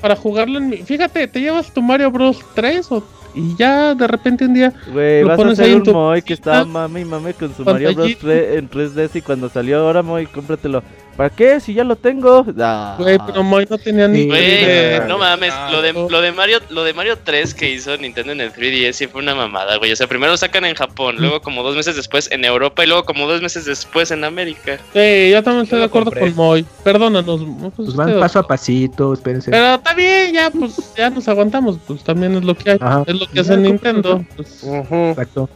Para 0.00 0.16
jugarlo 0.16 0.58
en 0.58 0.68
mi... 0.68 0.78
Fíjate, 0.78 1.28
te 1.28 1.40
llevas 1.40 1.72
tu 1.72 1.80
Mario 1.80 2.10
Bros. 2.10 2.40
3 2.54 2.90
o... 2.90 3.04
y 3.34 3.54
ya 3.56 3.94
de 3.94 4.06
repente 4.08 4.44
un 4.44 4.52
día 4.52 4.72
Güey, 4.92 5.22
vas 5.22 5.38
a 5.38 5.48
hacer 5.48 5.80
un 5.80 5.92
Moy 5.92 6.22
que 6.22 6.34
estaba 6.34 6.64
mame 6.64 7.02
y 7.02 7.04
mame 7.04 7.34
con 7.34 7.54
su 7.54 7.64
Mario 7.64 7.94
Bros. 7.94 8.18
3 8.20 8.58
en 8.58 8.68
3DS 8.68 9.10
y 9.14 9.22
cuando 9.22 9.48
salió 9.48 9.78
ahora 9.78 10.02
Moy, 10.02 10.26
cómpratelo. 10.26 10.82
¿Para 11.22 11.36
qué? 11.36 11.60
Si 11.60 11.72
ya 11.72 11.84
lo 11.84 11.94
tengo. 11.94 12.44
Ah. 12.58 12.96
Güey, 12.98 13.16
pero 13.24 13.44
Moy 13.44 13.64
no 13.70 13.78
tenía 13.78 14.08
ni. 14.08 14.26
Güey, 14.26 15.06
no 15.06 15.18
mames. 15.18 15.54
lo, 15.70 15.80
de, 15.80 15.92
lo, 15.92 16.20
de 16.20 16.32
Mario, 16.32 16.58
lo 16.68 16.82
de 16.82 16.92
Mario 16.94 17.16
3 17.16 17.54
que 17.54 17.70
hizo 17.70 17.96
Nintendo 17.96 18.32
en 18.32 18.40
el 18.40 18.52
3DS 18.52 18.92
sí 18.92 19.06
fue 19.06 19.22
una 19.22 19.32
mamada, 19.32 19.76
güey. 19.76 19.92
O 19.92 19.94
sea, 19.94 20.08
primero 20.08 20.32
lo 20.32 20.36
sacan 20.36 20.64
en 20.64 20.74
Japón, 20.74 21.18
luego 21.20 21.40
como 21.40 21.62
dos 21.62 21.76
meses 21.76 21.94
después 21.94 22.28
en 22.32 22.44
Europa 22.44 22.82
y 22.82 22.88
luego 22.88 23.04
como 23.04 23.28
dos 23.28 23.40
meses 23.40 23.66
después 23.66 24.10
en 24.10 24.24
América. 24.24 24.80
Sí, 24.92 25.30
yo 25.30 25.44
también 25.44 25.62
estoy 25.62 25.78
de 25.78 25.84
acuerdo 25.84 26.10
con 26.10 26.34
Moy. 26.34 26.66
Perdónanos. 26.82 27.40
Pues, 27.60 27.72
pues 27.76 27.94
van 27.94 28.18
paso 28.18 28.40
a 28.40 28.42
pasito, 28.48 29.12
espérense. 29.12 29.52
Pero 29.52 29.74
está 29.76 29.94
bien, 29.94 30.32
ya, 30.32 30.50
pues 30.50 30.74
ya 30.96 31.08
nos 31.08 31.28
aguantamos. 31.28 31.78
Pues 31.86 32.02
también 32.02 32.34
es 32.34 32.42
lo 32.42 32.56
que 32.56 32.72
hay. 32.72 32.78
Es 33.06 33.14
lo 33.14 33.30
que 33.30 33.38
hace 33.38 33.56
Nintendo. 33.56 34.24
Pues, 34.34 34.64
Exacto. 34.64 35.48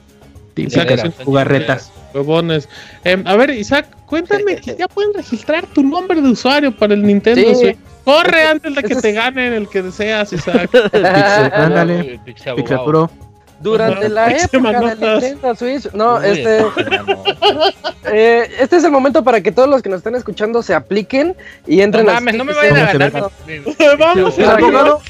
Isaac, 0.54 1.12
jugarretas. 1.24 1.90
Huevones. 2.14 2.68
Eh, 3.04 3.20
a 3.24 3.36
ver, 3.36 3.50
Isaac, 3.50 3.95
cuéntame 4.06 4.56
que 4.56 4.74
ya 4.78 4.88
pueden 4.88 5.12
registrar 5.14 5.66
tu 5.66 5.82
nombre 5.82 6.20
de 6.20 6.28
usuario 6.30 6.74
para 6.74 6.94
el 6.94 7.02
Nintendo 7.02 7.54
Switch. 7.54 7.76
Corre 8.04 8.46
antes 8.46 8.74
de 8.74 8.82
que 8.84 8.94
te 8.94 9.12
ganen 9.12 9.52
el 9.52 9.68
que 9.68 9.82
deseas, 9.82 10.32
Isaac. 10.32 10.70
Pixel, 10.70 10.92
ándale. 11.52 12.20
Pixel 12.24 12.54
Pro. 12.84 13.10
Durante 13.60 14.08
la 14.08 14.30
época 14.36 14.80
del 14.80 15.00
Nintendo 15.00 15.54
Switch, 15.54 15.92
no, 15.92 16.20
este, 16.20 16.58
eh, 18.04 18.50
este 18.58 18.76
es 18.76 18.84
el 18.84 18.90
momento 18.90 19.24
para 19.24 19.40
que 19.40 19.50
todos 19.50 19.68
los 19.68 19.82
que 19.82 19.88
nos 19.88 19.98
están 19.98 20.14
escuchando 20.14 20.62
se 20.62 20.74
apliquen 20.74 21.34
y 21.66 21.80
entren 21.80 22.06
no 22.06 22.12
mames, 22.12 22.34
no 22.34 22.44
me 22.44 22.52
vayan 22.52 22.76
a 22.76 22.92
ganar. 22.92 23.30
Vamos, 23.98 24.38
abogado. 24.38 25.00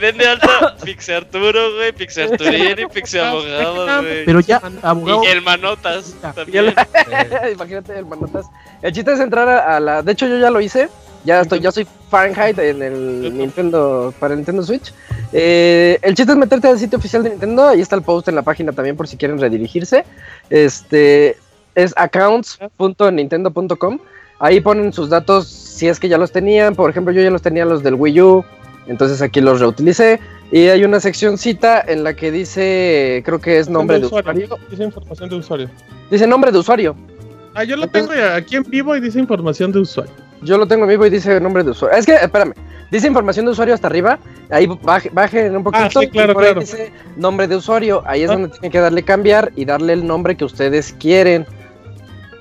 Vende 0.00 0.26
alta 0.26 0.76
Pixel 0.82 1.16
Arturo, 1.16 1.74
güey, 1.74 1.92
Pixel 1.92 2.32
Arturieri, 2.32 2.86
Pixel 2.86 3.20
Abogado, 3.20 4.02
güey. 4.02 4.24
Pero 4.24 4.40
ya, 4.40 4.62
abogado. 4.82 5.24
Y 5.24 5.26
el 5.26 5.42
Manotas 5.42 6.14
también. 6.34 6.74
Imagínate 7.52 7.98
el 7.98 8.06
Manotas. 8.06 8.46
El 8.80 8.92
chiste 8.92 9.12
es 9.12 9.20
entrar 9.20 9.48
a 9.48 9.78
la, 9.78 10.02
de 10.02 10.12
hecho 10.12 10.26
yo 10.26 10.38
ya 10.38 10.50
lo 10.50 10.60
hice. 10.60 10.88
Ya 11.24 11.40
estoy, 11.40 11.60
ya 11.60 11.72
soy 11.72 11.86
Fahrenheit 12.10 12.58
en 12.58 12.82
el 12.82 13.36
Nintendo, 13.36 14.12
para 14.18 14.34
el 14.34 14.40
Nintendo 14.40 14.62
Switch. 14.62 14.92
Eh, 15.32 15.98
el 16.02 16.14
chiste 16.14 16.32
es 16.32 16.38
meterte 16.38 16.68
al 16.68 16.78
sitio 16.78 16.98
oficial 16.98 17.22
de 17.22 17.30
Nintendo, 17.30 17.68
ahí 17.68 17.80
está 17.80 17.96
el 17.96 18.02
post 18.02 18.28
en 18.28 18.34
la 18.34 18.42
página 18.42 18.72
también 18.72 18.96
por 18.96 19.08
si 19.08 19.16
quieren 19.16 19.38
redirigirse. 19.38 20.04
Este, 20.50 21.36
es 21.74 21.94
accounts.nintendo.com. 21.96 23.98
Ahí 24.38 24.60
ponen 24.60 24.92
sus 24.92 25.08
datos 25.08 25.48
si 25.48 25.88
es 25.88 25.98
que 25.98 26.08
ya 26.08 26.18
los 26.18 26.30
tenían. 26.30 26.74
Por 26.74 26.90
ejemplo, 26.90 27.12
yo 27.12 27.22
ya 27.22 27.30
los 27.30 27.42
tenía 27.42 27.64
los 27.64 27.82
del 27.82 27.94
Wii 27.94 28.20
U. 28.20 28.44
Entonces 28.86 29.22
aquí 29.22 29.40
los 29.40 29.60
reutilicé. 29.60 30.20
Y 30.50 30.68
hay 30.68 30.84
una 30.84 31.00
seccióncita 31.00 31.80
en 31.80 32.04
la 32.04 32.14
que 32.14 32.30
dice, 32.30 33.22
creo 33.24 33.40
que 33.40 33.58
es 33.58 33.68
nombre 33.68 33.98
de 33.98 34.06
usuario. 34.06 34.58
Dice 34.70 34.84
información 34.84 35.30
de 35.30 35.36
usuario. 35.36 35.70
Dice 36.10 36.26
nombre 36.26 36.52
de 36.52 36.58
usuario. 36.58 36.94
Ah, 37.54 37.64
yo 37.64 37.76
lo 37.76 37.86
tengo 37.86 38.12
aquí 38.34 38.56
en 38.56 38.64
vivo 38.64 38.94
y 38.96 39.00
dice 39.00 39.18
información 39.18 39.72
de 39.72 39.78
usuario. 39.78 40.12
Yo 40.42 40.58
lo 40.58 40.66
tengo 40.66 40.84
en 40.84 40.90
vivo 40.90 41.06
y 41.06 41.10
dice 41.10 41.40
nombre 41.40 41.64
de 41.64 41.70
usuario. 41.70 41.98
Es 41.98 42.06
que, 42.06 42.14
espérame, 42.14 42.52
dice 42.90 43.06
información 43.06 43.46
de 43.46 43.52
usuario 43.52 43.74
hasta 43.74 43.86
arriba. 43.86 44.18
Ahí 44.50 44.66
baje, 44.82 45.10
baje 45.12 45.50
un 45.50 45.62
poquito. 45.62 45.84
Ah, 45.84 46.02
sí, 46.02 46.08
claro, 46.08 46.34
claro. 46.34 46.60
dice 46.60 46.92
nombre 47.16 47.48
de 47.48 47.56
usuario. 47.56 48.02
Ahí 48.06 48.22
es 48.22 48.30
ah. 48.30 48.34
donde 48.34 48.48
tienen 48.48 48.70
que 48.70 48.80
darle 48.80 49.02
cambiar 49.02 49.52
y 49.56 49.64
darle 49.64 49.94
el 49.94 50.06
nombre 50.06 50.36
que 50.36 50.44
ustedes 50.44 50.94
quieren 50.98 51.46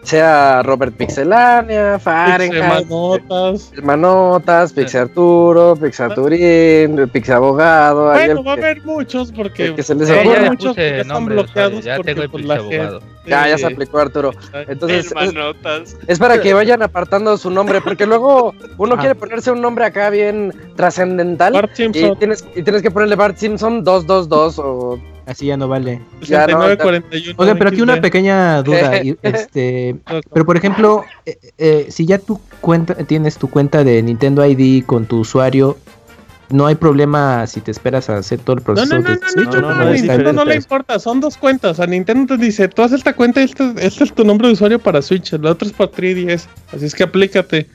sea 0.04 0.62
Robert 0.64 0.96
Pixelania, 0.96 1.98
Fahrenheit, 1.98 2.62
Manotas, 2.62 3.72
Manotas, 3.82 4.74
Pixel 4.74 5.02
Arturo, 5.02 5.76
Pixel 5.76 6.12
Arturín, 6.12 7.10
Pixel 7.10 7.36
Abogado. 7.36 8.12
Bueno, 8.12 8.44
va 8.44 8.52
a 8.52 8.56
haber 8.56 8.84
muchos 8.84 9.32
porque 9.32 9.74
que 9.74 9.84
se 9.84 9.96
les 9.96 10.10
ocurre 10.10 10.50
muchos 10.50 10.76
que 10.76 11.00
están 11.00 11.26
bloqueados 11.26 11.84
ya 11.84 11.98
porque 11.98 12.28
pues, 12.30 12.46
la 12.46 12.60
gente. 12.60 13.00
Ya, 13.26 13.48
ya 13.48 13.58
se 13.58 13.66
aplicó 13.66 14.00
Arturo. 14.00 14.32
Entonces, 14.68 15.14
es, 15.20 15.96
es, 16.08 16.20
para 16.20 16.42
que 16.42 16.54
vayan 16.54 16.82
apartando 16.82 17.38
su 17.38 17.50
nombre, 17.50 17.82
porque 17.82 18.06
luego 18.06 18.54
uno 18.78 18.98
quiere 18.98 19.16
ponerse 19.16 19.52
un 19.52 19.62
nombre 19.62 19.86
acá 19.86 20.10
bien 20.10 20.54
trascendental. 20.76 21.70
Y 21.78 21.92
tienes, 22.16 22.46
y 22.56 22.64
tienes 22.64 22.82
que 22.82 22.92
ponerle 22.92 23.16
Bart 23.16 23.38
Simpson 23.38 23.84
222 23.84 24.60
o 24.60 25.00
Así 25.26 25.46
ya 25.46 25.58
no 25.58 25.68
vale. 25.68 26.02
Ya 26.22 26.48
no, 26.48 26.60
o 26.60 27.46
sea, 27.46 27.56
pero 27.56 27.70
aquí 27.70 27.82
una 27.82 28.02
pequeña 28.02 28.62
duda. 28.62 28.98
este, 29.22 29.96
pero 30.34 30.46
por 30.46 30.58
ejemplo, 30.58 31.04
eh, 31.26 31.38
eh, 31.58 31.86
si 31.90 32.06
ya 32.06 32.18
tú 32.18 32.42
cuenta, 32.60 32.96
tienes 32.96 33.38
tu 33.38 33.50
cuenta 33.50 33.84
de 33.84 34.02
Nintendo 34.02 34.46
ID 34.46 34.84
con 34.86 35.06
tu 35.06 35.20
usuario, 35.20 35.78
no 36.54 36.68
hay 36.68 36.76
problema 36.76 37.48
si 37.48 37.62
te 37.62 37.72
esperas 37.72 38.10
a 38.10 38.18
hacer 38.18 38.40
todo 38.40 38.58
el 38.58 38.62
proceso. 38.62 38.86
No, 38.86 39.02
no, 39.02 39.10
no, 39.10 39.20
no, 39.36 39.52
no, 39.52 39.62
no, 39.62 39.70
a 39.70 39.86
Nintendo 39.92 40.34
no 40.34 40.46
le 40.46 40.56
importa, 40.56 41.00
son 41.00 41.20
dos 41.20 41.36
cuentas. 41.36 41.80
A 41.80 41.88
Nintendo 41.88 42.38
te 42.38 42.44
dice, 42.44 42.68
tú 42.68 42.84
haces 42.84 43.00
esta 43.00 43.16
cuenta 43.16 43.42
y 43.42 43.46
este, 43.46 43.74
este, 43.80 44.04
es 44.04 44.14
tu 44.14 44.24
nombre 44.24 44.48
de 44.48 44.54
usuario 44.54 44.78
para 44.78 45.02
Switch, 45.02 45.34
el 45.34 45.46
otro 45.48 45.68
es 45.68 45.74
para 45.74 45.92
3DS. 45.92 46.46
Así 46.72 46.86
es 46.86 46.94
que 46.94 47.04
aplícate. 47.04 47.68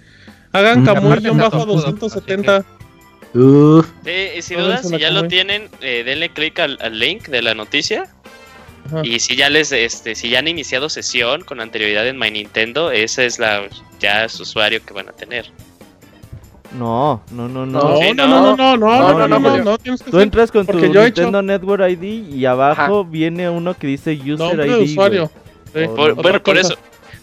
Hagan 0.52 0.88
un 0.88 1.38
bajo 1.38 1.66
270. 1.66 2.64
Uf. 3.34 3.86
Sí, 4.04 4.10
y 4.38 4.42
si 4.42 4.54
ya 4.98 5.10
lo 5.10 5.26
tienen, 5.26 5.68
eh, 5.80 6.04
denle 6.04 6.30
clic 6.30 6.58
al, 6.60 6.78
link 6.98 7.28
de 7.28 7.42
la 7.42 7.54
noticia. 7.54 8.08
Y 9.02 9.18
si 9.18 9.36
ya 9.36 9.50
les, 9.50 9.72
este, 9.72 10.14
si 10.14 10.30
ya 10.30 10.38
han 10.38 10.48
iniciado 10.48 10.88
sesión 10.88 11.42
con 11.42 11.60
anterioridad 11.60 12.06
en 12.06 12.16
My 12.16 12.30
Nintendo, 12.30 12.90
ese 12.90 13.26
es 13.26 13.38
la 13.38 13.68
ya 13.98 14.28
su 14.28 14.44
usuario 14.44 14.80
que 14.86 14.94
van 14.94 15.08
a 15.08 15.12
tener. 15.12 15.50
No, 16.72 17.22
no, 17.30 17.48
no, 17.48 17.64
no. 17.64 17.80
No, 17.80 18.14
no, 18.14 18.26
no, 18.26 18.56
no, 18.56 18.76
no, 18.76 19.28
no, 19.28 19.38
no, 19.38 19.58
no, 19.58 19.78
Tú 19.78 20.20
entras 20.20 20.50
con 20.50 20.66
tu 20.66 20.78
Nintendo 20.78 21.42
Network 21.42 21.82
ID 21.90 22.34
y 22.34 22.44
abajo 22.44 23.04
viene 23.04 23.48
uno 23.48 23.74
que 23.74 23.86
dice 23.86 24.12
User 24.12 24.66
ID. 24.66 24.82
usuario. 24.82 25.30
bueno, 25.72 26.42
por 26.42 26.58
eso. 26.58 26.76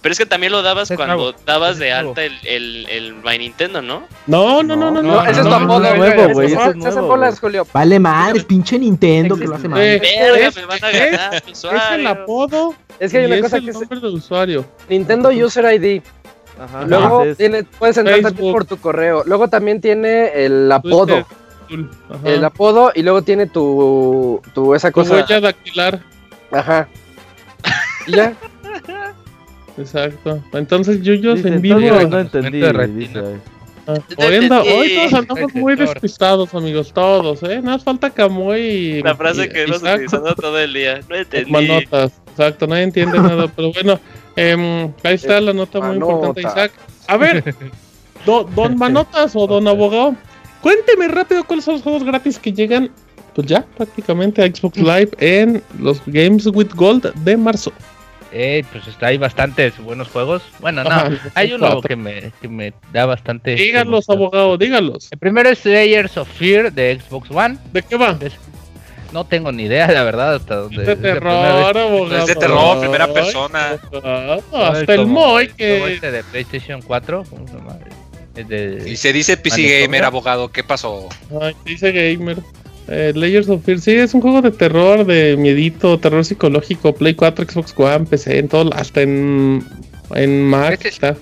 Pero 0.05 0.13
es 0.13 0.19
que 0.19 0.27
también 0.27 0.51
lo 0.51 0.61
dabas 0.61 0.93
cuando 0.95 1.33
dabas 1.47 1.79
de 1.79 1.91
alta 1.91 2.23
el, 2.23 2.33
el, 2.43 2.85
el 2.91 3.15
My 3.23 3.39
Nintendo, 3.39 3.81
¿no? 3.81 4.03
No, 4.27 4.61
no, 4.61 4.75
no, 4.75 4.91
no. 4.91 5.01
no, 5.01 5.25
ese 5.25 5.41
es 5.41 5.47
tu 5.47 5.51
apodo, 5.51 5.95
güey. 6.31 6.53
Ese 6.53 6.89
es 6.89 6.95
bolas, 6.95 7.39
Julio. 7.39 7.65
Vale 7.73 7.97
madre, 7.97 8.41
pinche 8.41 8.77
Nintendo 8.77 9.35
que 9.35 9.45
lo 9.45 9.55
hace 9.55 9.67
mal. 9.67 9.79
Verga, 9.79 10.51
me 10.55 10.65
van 10.67 10.83
a 10.83 10.91
ganar 10.91 11.43
Es 11.47 11.63
el 11.93 12.05
apodo. 12.05 12.75
Es 12.99 13.11
que 13.11 13.17
hay 13.17 13.25
una 13.25 13.41
cosa 13.41 13.59
que 13.59 13.71
es 13.71 13.75
el 13.75 13.81
nombre 13.81 13.99
del 13.99 14.13
usuario. 14.13 14.63
Nintendo 14.87 15.29
User 15.29 15.73
ID. 15.73 16.03
Ajá, 16.59 16.85
Luego 16.85 17.23
tiene, 17.37 17.63
puedes 17.63 17.97
entrar 17.97 18.21
también 18.21 18.53
por 18.53 18.65
tu 18.65 18.77
correo. 18.77 19.23
Luego 19.25 19.47
también 19.49 19.81
tiene 19.81 20.45
el 20.45 20.71
apodo. 20.71 21.25
El 22.23 22.45
apodo 22.45 22.91
y 22.93 23.01
luego 23.01 23.21
tiene 23.23 23.47
tu, 23.47 24.41
tu 24.53 24.75
esa 24.75 24.91
cosa. 24.91 25.09
Tu 25.09 25.15
huella 25.15 25.41
dactilar. 25.41 25.99
Ajá. 26.51 26.87
¿Y 28.07 28.11
ya? 28.15 28.33
Exacto. 29.77 30.41
Entonces 30.53 31.01
Yuyos 31.01 31.43
en 31.43 31.61
vivo. 31.61 31.79
No 31.79 32.19
entendí. 32.19 32.61
Ah, 33.87 33.99
hoy, 34.17 34.49
hoy, 34.49 34.95
todos 34.95 35.13
andamos 35.13 35.53
muy 35.53 35.75
despistados, 35.75 36.55
amigos, 36.55 36.91
todos, 36.91 37.43
¿eh? 37.43 37.57
Nada 37.57 37.77
más 37.77 37.83
falta 37.83 38.09
Camuy 38.09 39.03
La 39.03 39.15
frase 39.15 39.47
que 39.47 39.61
hemos 39.61 39.83
utilizado 39.83 40.33
todo 40.33 40.57
el 40.57 40.73
día. 40.73 41.01
No 41.07 41.15
entendí. 41.15 41.51
Manotas, 41.51 42.19
exacto, 42.37 42.67
nadie 42.67 42.83
entiende 42.83 43.19
nada. 43.19 43.47
Pero 43.55 43.71
bueno, 43.71 43.99
eh, 44.35 44.91
ahí 45.03 45.15
está 45.15 45.39
la 45.39 45.53
nota 45.53 45.79
muy 45.79 45.95
importante, 45.95 46.41
Isaac. 46.41 46.71
A 47.07 47.17
ver, 47.17 47.55
don 48.25 48.77
Manotas 48.77 49.35
o 49.35 49.47
don 49.47 49.67
Abogado, 49.67 50.15
cuénteme 50.61 51.07
rápido 51.07 51.43
cuáles 51.45 51.65
son 51.65 51.75
los 51.75 51.83
juegos 51.83 52.03
gratis 52.03 52.39
que 52.39 52.51
llegan, 52.51 52.91
pues 53.33 53.47
ya, 53.47 53.65
prácticamente 53.77 54.43
a 54.43 54.47
Xbox 54.47 54.77
Live 54.77 55.11
en 55.19 55.63
los 55.79 56.01
Games 56.05 56.47
with 56.47 56.69
Gold 56.75 57.13
de 57.13 57.37
marzo. 57.37 57.71
Eh, 58.37 58.65
pues 58.69 58.85
está, 58.85 59.07
hay 59.07 59.17
bastantes 59.17 59.77
buenos 59.79 60.09
juegos. 60.09 60.43
Bueno, 60.59 60.83
no, 60.83 60.89
hay 61.35 61.53
uno 61.53 61.79
que 61.79 61.95
me, 61.95 62.33
que 62.41 62.49
me 62.49 62.73
da 62.91 63.05
bastante. 63.05 63.55
Díganlos, 63.55 64.09
abogado, 64.09 64.57
díganlos. 64.57 65.07
El 65.09 65.19
primero 65.19 65.49
es 65.49 65.63
Layers 65.63 66.17
of 66.17 66.27
Fear 66.27 66.73
de 66.73 66.99
Xbox 66.99 67.31
One. 67.31 67.57
¿De 67.71 67.81
qué 67.81 67.95
va? 67.95 68.17
No 69.15 69.25
tengo 69.25 69.49
ni 69.53 69.63
idea, 69.63 69.87
la 69.87 70.03
verdad, 70.03 70.35
hasta 70.35 70.57
dónde. 70.57 70.81
Es 70.81 70.87
de 70.87 70.95
terror, 70.97 71.77
abogado. 71.77 72.17
Es 72.17 72.27
de 72.27 72.35
terror, 72.35 72.79
primera 72.81 73.11
persona. 73.11 73.79
hasta 74.53 74.93
el 74.93 75.07
Moy 75.07 75.47
que. 75.47 75.93
Este 75.93 76.11
de 76.11 76.23
PlayStation 76.23 76.81
4. 76.81 77.23
Y 78.85 78.95
se 78.97 79.13
dice 79.13 79.37
PC 79.37 79.83
Gamer, 79.83 80.03
abogado, 80.03 80.51
¿qué 80.51 80.63
pasó? 80.63 81.07
Ay, 81.41 81.55
dice 81.63 81.93
Gamer. 81.93 82.37
Eh, 82.87 83.13
Layers 83.15 83.49
of 83.49 83.63
Fear, 83.63 83.79
sí, 83.79 83.95
es 83.95 84.13
un 84.13 84.21
juego 84.21 84.43
de 84.43 84.51
terror, 84.51 85.05
de 85.05 85.35
miedito, 85.37 85.97
terror 85.97 86.23
psicológico, 86.23 86.93
Play 86.93 87.15
4, 87.15 87.45
Xbox 87.49 87.73
One, 87.77 88.05
PC, 88.05 88.37
en 88.37 88.47
todo, 88.47 88.71
hasta 88.75 89.01
en, 89.01 89.65
en 90.13 90.43
Mac 90.43 90.73
ese, 90.73 90.89
está. 90.89 91.15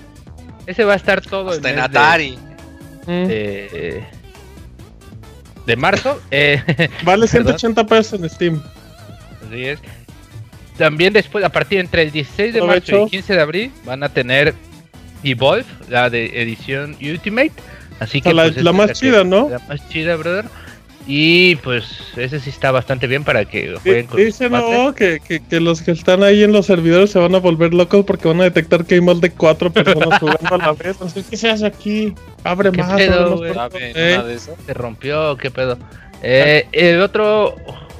Ese 0.66 0.84
va 0.84 0.92
a 0.92 0.96
estar 0.96 1.22
todo 1.22 1.50
hasta 1.50 1.70
en 1.70 1.78
Atari. 1.78 2.36
De, 3.06 3.14
de, 3.14 4.04
marzo. 5.76 6.20
Eh, 6.30 6.62
vale 7.04 7.26
180 7.26 7.86
pesos 7.86 8.20
en 8.20 8.28
Steam. 8.28 8.62
Así 9.46 9.64
es. 9.64 9.80
También 10.76 11.12
después, 11.12 11.44
a 11.44 11.50
partir 11.50 11.78
entre 11.78 12.02
el 12.02 12.10
16 12.10 12.54
de 12.54 12.62
marzo 12.62 12.98
y 12.98 13.02
el 13.02 13.10
15 13.10 13.34
de 13.34 13.40
abril, 13.40 13.72
van 13.84 14.02
a 14.02 14.08
tener 14.08 14.54
Evolve, 15.22 15.64
la 15.88 16.10
de 16.10 16.42
edición 16.42 16.96
Ultimate. 17.00 17.52
Así 18.00 18.20
que 18.20 18.34
la, 18.34 18.44
pues, 18.44 18.62
la 18.62 18.72
más 18.72 18.92
chida, 18.92 19.24
¿no? 19.24 19.48
La 19.48 19.60
más 19.60 19.88
chida, 19.88 20.16
brother. 20.16 20.46
Y 21.06 21.56
pues 21.56 21.84
ese 22.16 22.40
sí 22.40 22.48
está 22.48 22.70
bastante 22.70 23.06
bien 23.06 23.24
para 23.24 23.44
que 23.44 23.76
jueguen 23.82 24.06
con 24.06 24.16
Dicen 24.16 24.52
no, 24.52 24.94
que, 24.94 25.20
que, 25.20 25.40
que, 25.40 25.60
los 25.60 25.82
que 25.82 25.90
están 25.90 26.22
ahí 26.22 26.42
en 26.42 26.52
los 26.52 26.64
servidores 26.66 27.10
se 27.10 27.18
van 27.18 27.34
a 27.34 27.38
volver 27.38 27.74
locos 27.74 28.06
porque 28.06 28.26
van 28.26 28.40
a 28.40 28.44
detectar 28.44 28.86
que 28.86 28.94
hay 28.94 29.00
más 29.02 29.20
de 29.20 29.30
cuatro 29.30 29.70
personas 29.70 30.18
jugando 30.20 30.54
a 30.54 30.58
la 30.58 30.72
vez. 30.72 30.98
No 31.00 31.08
sé 31.08 31.22
qué 31.28 31.36
se 31.36 31.50
hace 31.50 31.66
aquí. 31.66 32.14
Abre 32.42 32.70
¿Qué 32.70 32.78
más. 32.78 32.96
Pedo, 32.96 33.44
¿eh? 33.44 34.38
Se 34.66 34.74
rompió, 34.74 35.36
qué 35.36 35.50
pedo. 35.50 35.76
Eh, 36.22 36.66
el 36.72 37.02
otro 37.02 37.54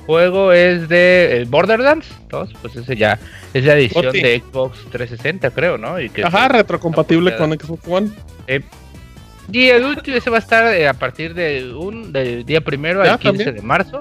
juego 0.07 0.53
es 0.53 0.89
de 0.89 1.47
Borderlands 1.49 2.07
2, 2.31 2.55
pues 2.63 2.77
ese 2.77 2.97
ya 2.97 3.19
es 3.53 3.65
la 3.65 3.75
edición 3.75 4.13
de 4.13 4.41
Xbox 4.41 4.79
360, 4.91 5.51
creo, 5.51 5.79
¿no? 5.79 6.01
Y 6.01 6.09
que 6.09 6.25
Ajá, 6.25 6.49
retrocompatible 6.49 7.37
con 7.37 7.53
Xbox 7.53 7.87
One. 7.87 8.11
Eh, 8.47 8.61
y 9.53 9.69
el 9.69 9.85
último, 9.85 10.17
ese 10.17 10.31
va 10.31 10.37
a 10.37 10.41
estar 10.41 10.75
eh, 10.75 10.89
a 10.89 10.95
partir 10.95 11.35
de 11.35 11.73
un 11.73 12.13
del 12.13 12.45
día 12.45 12.61
primero 12.61 13.03
al 13.03 13.19
15 13.19 13.53
de 13.53 13.63
marzo. 13.63 14.01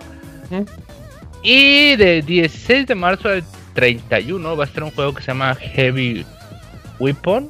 Y 1.41 1.95
de 1.95 2.21
16 2.21 2.87
de 2.87 2.95
marzo 2.95 3.29
al 3.29 3.43
31 3.73 4.55
va 4.55 4.63
a 4.63 4.67
estar 4.67 4.83
un 4.83 4.91
juego 4.91 5.13
que 5.13 5.21
se 5.21 5.27
llama 5.27 5.55
Heavy 5.55 6.25
Weapon. 6.99 7.49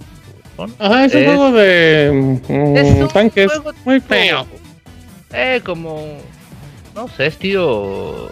Ajá, 0.80 1.06
es, 1.06 1.16
un 1.16 1.26
juego 1.26 1.52
de 1.52 2.40
mm, 2.48 3.08
tanques. 3.14 3.52
Muy 3.86 4.00
feo. 4.00 4.46
Eh, 5.32 5.62
como. 5.64 6.20
No 6.96 7.08
sé, 7.08 7.28
es 7.28 7.38
tío. 7.38 8.30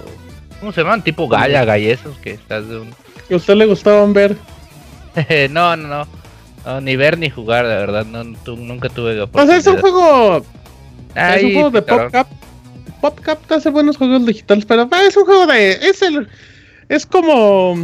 ¿Cómo 0.60 0.72
se 0.72 0.82
llaman? 0.82 1.04
Tipo 1.04 1.28
Gaya, 1.28 1.66
Gallesos, 1.66 2.16
que 2.18 2.32
estás 2.32 2.68
de 2.68 2.78
un. 2.78 2.94
¿Que 3.28 3.34
a 3.34 3.38
usted 3.38 3.56
le 3.56 3.66
gustaban 3.66 4.14
ver? 4.14 4.36
no, 5.50 5.76
no, 5.76 5.88
no. 5.88 6.21
No, 6.66 6.82
ni 6.82 6.96
ver 6.96 7.18
ni 7.18 7.30
jugar, 7.30 7.68
de 7.68 7.76
verdad. 7.76 8.06
No, 8.06 8.24
nunca 8.24 8.90
tuve 8.90 9.26
Pues 9.28 9.50
es 9.50 9.68
un 9.68 9.78
juego. 9.78 10.44
es 11.16 11.44
un 11.44 11.54
juego 11.54 11.72
de 11.72 11.82
PopCap. 11.82 12.28
PopCap 13.02 13.52
hace 13.52 13.70
buenos 13.72 13.98
juegos 13.98 14.26
digitales, 14.26 14.66
pero 14.66 14.88
es 15.08 15.18
un 15.18 15.26
juego 15.26 15.48
de. 15.48 15.72
Es 15.72 16.02
el. 16.02 16.28
Es 16.90 17.06
como. 17.06 17.76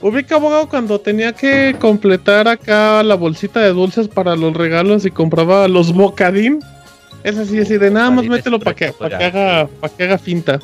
Ubica 0.00 0.34
abogado 0.34 0.68
cuando 0.68 1.00
tenía 1.00 1.32
que 1.32 1.76
completar 1.78 2.48
acá 2.48 3.04
la 3.04 3.14
bolsita 3.14 3.60
de 3.60 3.68
dulces 3.68 4.08
para 4.08 4.34
los 4.34 4.52
regalos 4.52 5.06
y 5.06 5.10
compraba 5.12 5.68
los 5.68 5.92
bocadín. 5.92 6.58
Es 7.22 7.38
así, 7.38 7.60
así 7.60 7.78
de 7.78 7.88
nada 7.88 8.10
más 8.10 8.26
mételo 8.26 8.58
para 8.58 8.74
que, 8.74 8.92
para 8.92 9.16
que 9.16 9.24
haga, 9.24 9.68
para 9.80 9.94
que 9.94 10.02
haga 10.02 10.18
finta. 10.18 10.58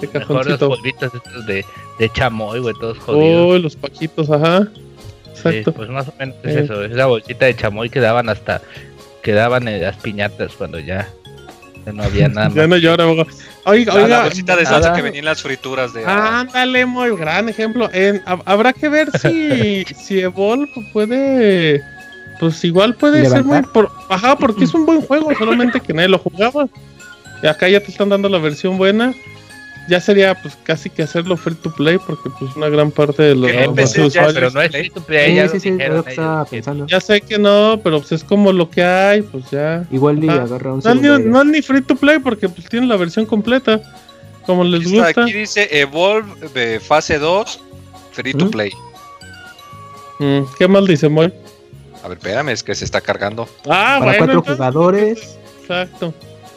De 0.00 0.08
cajoncito. 0.08 0.68
Los 0.68 0.78
polvitos 0.78 1.12
estos 1.14 1.46
de, 1.46 1.64
de 1.98 2.08
chamoy, 2.10 2.60
güey, 2.60 2.74
todos 2.80 2.98
jodidos. 2.98 3.52
Uy, 3.52 3.62
los 3.62 3.76
paquitos, 3.76 4.30
ajá. 4.30 4.66
Exacto. 5.36 5.72
pues 5.72 5.88
más 5.88 6.08
o 6.08 6.14
menos 6.18 6.36
es 6.42 6.56
eso, 6.56 6.84
esa 6.84 7.06
bolsita 7.06 7.46
de 7.46 7.56
chamoy 7.56 7.90
que 7.90 8.00
daban 8.00 8.28
hasta, 8.28 8.62
que 9.22 9.32
daban 9.32 9.68
en 9.68 9.82
las 9.82 9.96
piñatas 9.96 10.52
cuando 10.52 10.78
ya 10.78 11.08
no 11.92 12.02
había 12.02 12.28
nada. 12.28 12.50
ya 12.54 12.66
no 12.66 12.76
llora, 12.76 13.06
Oiga, 13.64 13.94
oiga. 13.94 14.08
La 14.08 14.22
bolsita 14.22 14.56
de 14.56 14.64
salsa 14.64 14.92
que 14.94 15.02
venía 15.02 15.20
en 15.20 15.24
las 15.24 15.42
frituras 15.42 15.92
de. 15.92 16.04
Ándale, 16.04 16.86
muy 16.86 17.16
gran 17.16 17.48
ejemplo. 17.48 17.88
En, 17.92 18.22
habrá 18.44 18.72
que 18.72 18.88
ver 18.88 19.10
si, 19.18 19.84
si 19.94 20.20
Evolve 20.20 20.68
puede. 20.92 21.82
Pues 22.38 22.62
igual 22.64 22.94
puede 22.94 23.28
ser 23.28 23.44
muy. 23.44 23.62
Por, 23.62 23.90
ajá, 24.08 24.36
porque 24.36 24.64
es 24.64 24.74
un 24.74 24.86
buen 24.86 25.00
juego, 25.00 25.34
solamente 25.36 25.80
que 25.80 25.92
nadie 25.92 26.08
lo 26.08 26.18
jugaba. 26.18 26.68
Y 27.42 27.46
acá 27.46 27.68
ya 27.68 27.80
te 27.80 27.90
están 27.90 28.08
dando 28.08 28.28
la 28.28 28.38
versión 28.38 28.78
buena 28.78 29.14
ya 29.88 30.00
sería 30.00 30.34
pues 30.34 30.56
casi 30.62 30.90
que 30.90 31.02
hacerlo 31.02 31.36
free 31.36 31.54
to 31.54 31.72
play 31.72 31.98
porque 31.98 32.30
pues 32.38 32.54
una 32.56 32.68
gran 32.68 32.90
parte 32.90 33.22
de 33.22 33.34
los, 33.34 33.50
usuarios 33.98 34.34
pero 34.34 34.50
no 34.50 34.60
es 34.60 34.70
free 34.70 34.90
to 34.90 35.00
play 35.00 35.34
ya, 35.34 35.48
sí, 35.48 35.60
sí, 35.60 35.76
pensando. 36.50 36.86
ya 36.86 37.00
sé 37.00 37.20
que 37.20 37.38
no 37.38 37.80
pero 37.82 38.00
pues 38.00 38.12
es 38.12 38.24
como 38.24 38.52
lo 38.52 38.70
que 38.70 38.82
hay 38.82 39.22
pues 39.22 39.50
ya. 39.50 39.86
Igual 39.90 40.20
ni 40.20 40.28
agarra 40.28 40.74
un 40.74 40.80
no, 40.80 40.94
ni, 40.94 41.24
no 41.24 41.40
es 41.42 41.46
ni 41.46 41.62
free 41.62 41.82
to 41.82 41.96
play 41.96 42.18
porque 42.18 42.48
pues 42.48 42.68
tiene 42.68 42.86
la 42.86 42.96
versión 42.96 43.26
completa 43.26 43.80
como 44.44 44.64
les 44.64 44.90
gusta. 44.90 45.08
aquí 45.08 45.32
dice 45.32 45.68
Evolve 45.70 46.48
de 46.54 46.80
fase 46.80 47.18
2 47.18 47.60
free 48.12 48.34
to 48.34 48.50
play 48.50 48.72
mm, 50.18 50.40
qué 50.58 50.68
mal 50.68 50.86
dice 50.86 51.08
Moy 51.08 51.32
a 52.02 52.08
ver 52.08 52.18
espérame 52.18 52.50
es 52.50 52.62
que 52.62 52.74
se 52.74 52.84
está 52.84 53.00
cargando. 53.00 53.48
Ah 53.68 53.98
para 54.00 54.18
cuatro 54.18 54.42
jugadores. 54.42 55.38
exacto 55.60 56.14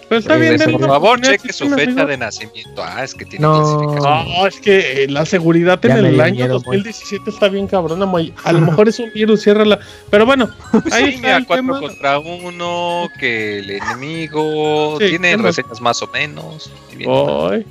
pero 0.10 0.20
está 0.20 0.36
bien, 0.38 0.58
por 0.72 0.88
favor, 0.88 1.22
cheque 1.22 1.54
su 1.54 1.70
fecha 1.70 2.06
de 2.06 2.18
nacimiento. 2.18 2.84
Ah, 2.84 3.04
es 3.04 3.14
que 3.14 3.26
tiene 3.26 3.44
no. 3.44 3.96
No, 3.96 4.48
es 4.48 4.60
que 4.60 5.04
eh, 5.04 5.08
la 5.08 5.26
seguridad 5.26 5.80
en 5.86 6.06
el 6.06 6.20
año 6.20 6.48
2017 6.48 7.30
está 7.30 7.48
bien 7.48 7.68
cabrona. 7.68 8.10
A 8.44 8.54
lo 8.54 8.62
mejor 8.66 8.90
es 8.90 9.00
un 9.00 9.12
virus, 9.14 9.44
ciérrala. 9.44 9.80
Pero 10.10 10.26
bueno, 10.26 10.50
ahí 10.92 11.12
sí, 11.12 11.16
está 11.16 11.46
cuatro 11.46 11.80
contra 11.80 12.20
uno, 12.20 13.08
que 13.20 13.60
el 13.60 13.70
enemigo 13.70 14.98
tiene 14.98 15.38
reseñas 15.38 15.80
más 15.80 16.02
o 16.02 16.08
menos. 16.08 16.72
Voy. 17.06 17.66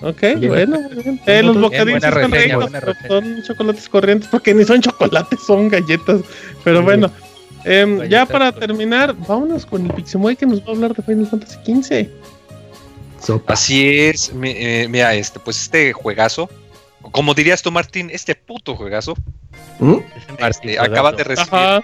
Ok, 0.00 0.22
bueno, 0.48 0.78
Eh, 1.24 1.42
los 1.42 1.58
bocadillos 1.58 2.02
son 3.08 3.42
chocolates 3.42 3.88
corrientes 3.88 4.28
porque 4.28 4.52
ni 4.52 4.64
son 4.64 4.80
chocolates, 4.82 5.40
son 5.46 5.68
galletas. 5.68 6.20
Pero 6.62 6.82
bueno, 6.82 7.10
Em, 7.64 8.08
ya 8.08 8.26
para 8.26 8.52
terminar, 8.52 9.14
vámonos 9.26 9.64
con 9.64 9.86
el 9.86 9.92
Pixemoy 9.94 10.36
que 10.36 10.46
nos 10.46 10.60
va 10.60 10.68
a 10.68 10.70
hablar 10.72 10.94
de 10.94 11.02
Final 11.02 11.26
Fantasy 11.26 11.58
XV. 11.64 12.08
Así 13.46 13.98
es, 14.00 14.30
eh, 14.42 14.86
mira, 14.90 15.14
este, 15.14 15.40
pues 15.40 15.60
este 15.62 15.92
juegazo, 15.94 16.50
como 17.10 17.32
dirías 17.32 17.62
tú, 17.62 17.70
Martín, 17.70 18.10
este 18.12 18.34
puto 18.34 18.76
juegazo, 18.76 19.14
¿Mm? 19.78 19.96
este, 20.46 20.78
acaba 20.78 21.12
de 21.12 21.24
recibir 21.24 21.82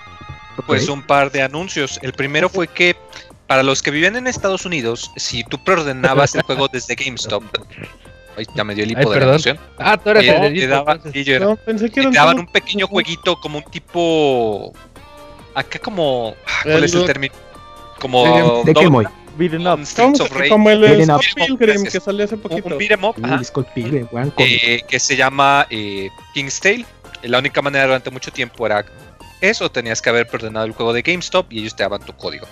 pues 0.66 0.88
un 0.88 1.02
par 1.02 1.30
de 1.32 1.42
anuncios. 1.42 1.98
El 2.02 2.12
primero 2.12 2.50
fue 2.50 2.68
que 2.68 2.94
para 3.46 3.62
los 3.62 3.82
que 3.82 3.90
viven 3.90 4.16
en 4.16 4.26
Estados 4.26 4.66
Unidos, 4.66 5.10
si 5.16 5.42
tú 5.44 5.62
preordenabas 5.64 6.34
el 6.34 6.42
juego 6.42 6.68
desde 6.68 6.94
GameStop, 6.94 7.42
Ay, 8.36 8.46
ya 8.54 8.62
me 8.62 8.74
dio 8.74 8.84
el 8.84 8.92
hipo 8.92 9.10
de 9.10 9.20
la 9.20 9.26
emoción. 9.26 9.58
Ah, 9.78 9.96
tú 9.96 10.10
eres 10.10 10.24
eh, 10.24 10.46
el 10.46 10.68
daban, 10.68 11.00
no, 11.40 11.56
pensé 11.56 11.90
que 11.90 12.02
te 12.02 12.10
daban 12.10 12.38
un 12.38 12.46
pequeño 12.46 12.86
jueguito 12.86 13.36
como 13.40 13.58
un 13.58 13.64
tipo 13.64 14.72
acá 15.54 15.78
como. 15.78 16.34
¿Cuál 16.62 16.84
es 16.84 16.94
el 16.94 17.06
término? 17.06 17.34
Como. 17.98 18.62
¿De, 18.64 18.74
qué 18.74 18.88
muy? 18.88 19.06
Como 20.48 20.70
el 20.70 21.04
Scott 21.04 21.24
Pilgrim 21.34 21.84
que 21.84 22.00
salió 22.00 22.24
hace 22.24 22.36
poquito. 22.36 22.68
Un 22.68 22.78
beat'em 22.78 23.04
up, 23.04 23.14
eh, 24.38 24.82
que 24.86 25.00
se 25.00 25.16
llama 25.16 25.66
eh, 25.70 26.10
King's 26.34 26.60
Tale. 26.60 26.84
La 27.22 27.38
única 27.38 27.62
manera 27.62 27.84
durante 27.84 28.10
mucho 28.10 28.30
tiempo 28.32 28.66
era 28.66 28.84
eso, 29.40 29.70
tenías 29.70 30.02
que 30.02 30.10
haber 30.10 30.26
perdonado 30.26 30.66
el 30.66 30.72
juego 30.72 30.92
de 30.92 31.02
GameStop 31.02 31.50
y 31.52 31.60
ellos 31.60 31.74
te 31.74 31.82
daban 31.82 32.02
tu 32.02 32.12
código. 32.14 32.46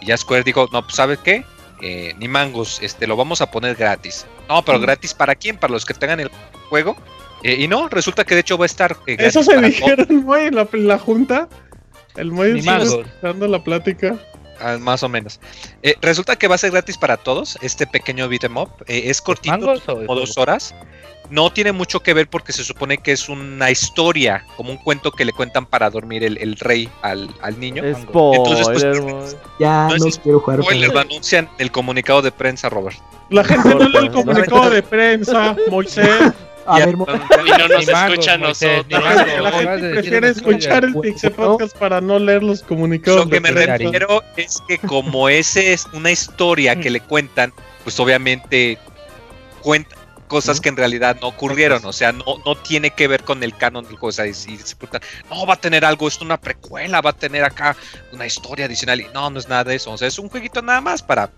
Y 0.00 0.06
ya 0.06 0.16
Square 0.16 0.44
dijo, 0.44 0.68
no, 0.72 0.82
pues 0.82 0.94
¿sabes 0.94 1.18
qué? 1.18 1.44
Eh, 1.80 2.14
ni 2.18 2.28
mangos, 2.28 2.80
este, 2.82 3.06
lo 3.06 3.16
vamos 3.16 3.40
a 3.40 3.50
poner 3.50 3.74
gratis. 3.76 4.26
No, 4.48 4.64
pero 4.64 4.78
mm. 4.78 4.82
gratis 4.82 5.14
para 5.14 5.34
quién? 5.34 5.56
Para 5.56 5.72
los 5.72 5.84
que 5.84 5.94
tengan 5.94 6.20
el 6.20 6.30
juego. 6.68 6.96
Eh, 7.42 7.56
y 7.60 7.68
no, 7.68 7.88
resulta 7.88 8.24
que 8.24 8.34
de 8.34 8.40
hecho 8.40 8.58
va 8.58 8.64
a 8.64 8.66
estar 8.66 8.96
eh, 9.06 9.16
gratis 9.16 9.36
Eso 9.36 9.42
se 9.42 9.60
dijeron, 9.60 10.22
güey, 10.22 10.50
la, 10.50 10.68
la 10.72 10.98
junta. 10.98 11.48
El 12.18 12.32
muy 12.32 12.60
dando 13.22 13.46
la 13.46 13.62
plática. 13.62 14.18
Ah, 14.60 14.76
más 14.80 15.02
o 15.02 15.08
menos. 15.08 15.40
Eh, 15.82 15.94
resulta 16.00 16.36
que 16.36 16.48
va 16.48 16.56
a 16.56 16.58
ser 16.58 16.72
gratis 16.72 16.98
para 16.98 17.16
todos 17.16 17.56
este 17.62 17.86
pequeño 17.86 18.28
beat'em 18.28 18.56
up. 18.56 18.70
Eh, 18.86 19.02
es 19.06 19.22
cortito, 19.22 19.74
como 19.86 20.14
dos 20.14 20.36
horas. 20.36 20.74
No 21.30 21.52
tiene 21.52 21.72
mucho 21.72 22.00
que 22.00 22.14
ver 22.14 22.28
porque 22.28 22.52
se 22.52 22.64
supone 22.64 22.98
que 22.98 23.12
es 23.12 23.28
una 23.28 23.70
historia, 23.70 24.44
como 24.56 24.70
un 24.70 24.78
cuento 24.78 25.12
que 25.12 25.26
le 25.26 25.32
cuentan 25.32 25.66
para 25.66 25.90
dormir 25.90 26.24
el, 26.24 26.56
rey 26.56 26.88
al, 27.02 27.28
niño. 27.58 27.84
Entonces, 27.84 28.66
pues, 28.66 29.36
ya 29.60 29.88
no, 29.88 30.06
quiero 30.22 30.40
jugar. 30.40 30.60
Lo 30.60 30.98
anuncian 30.98 31.48
el 31.58 31.70
comunicado 31.70 32.22
de 32.22 32.32
prensa, 32.32 32.70
Robert. 32.70 32.96
La 33.28 33.44
gente 33.44 33.74
no 33.74 33.88
lee 33.88 34.06
el 34.06 34.10
comunicado 34.10 34.70
de 34.70 34.82
prensa, 34.82 35.54
Moisés. 35.70 36.32
A 36.68 36.78
ver, 36.80 36.94
y 36.94 37.50
no 37.50 37.68
nos 37.68 37.88
escucha 37.88 38.34
a 38.34 38.38
nosotros. 38.38 38.86
La 38.88 39.52
gente 39.52 39.90
prefiere 39.90 40.28
escuchar 40.28 40.84
el 40.84 40.94
Pixel 40.94 41.32
Podcast 41.32 41.76
para 41.76 42.00
no 42.00 42.18
leer 42.18 42.42
los 42.42 42.62
comunicados. 42.62 43.24
Lo 43.24 43.30
que 43.30 43.40
me 43.40 43.50
refiero 43.50 44.22
es 44.36 44.62
que 44.68 44.78
como 44.78 45.28
ese 45.28 45.72
es 45.72 45.86
una 45.94 46.10
historia 46.10 46.76
que 46.76 46.90
le 46.90 47.00
cuentan, 47.00 47.52
pues 47.84 47.98
obviamente 47.98 48.78
cuenta 49.62 49.96
cosas 50.28 50.60
que 50.60 50.68
en 50.68 50.76
realidad 50.76 51.16
no 51.22 51.28
ocurrieron, 51.28 51.82
o 51.86 51.92
sea, 51.92 52.12
no, 52.12 52.24
no 52.44 52.54
tiene 52.54 52.90
que 52.90 53.08
ver 53.08 53.24
con 53.24 53.42
el 53.42 53.56
canon 53.56 53.84
del 53.84 53.94
juego, 53.94 54.08
o 54.08 54.12
sea, 54.12 54.26
y, 54.26 54.34
se 54.34 54.46
no, 55.30 55.46
va 55.46 55.54
a 55.54 55.56
tener 55.56 55.86
algo, 55.86 56.06
es 56.06 56.20
una 56.20 56.38
precuela, 56.38 57.00
va 57.00 57.10
a 57.10 57.14
tener 57.14 57.42
acá 57.42 57.74
una 58.12 58.26
historia 58.26 58.66
adicional, 58.66 59.00
y 59.00 59.06
no, 59.14 59.30
no 59.30 59.38
es 59.38 59.48
nada 59.48 59.64
de 59.64 59.76
eso, 59.76 59.90
o 59.90 59.96
sea, 59.96 60.06
es 60.06 60.18
un 60.18 60.28
jueguito 60.28 60.60
nada 60.60 60.82
más 60.82 61.02
para 61.02 61.30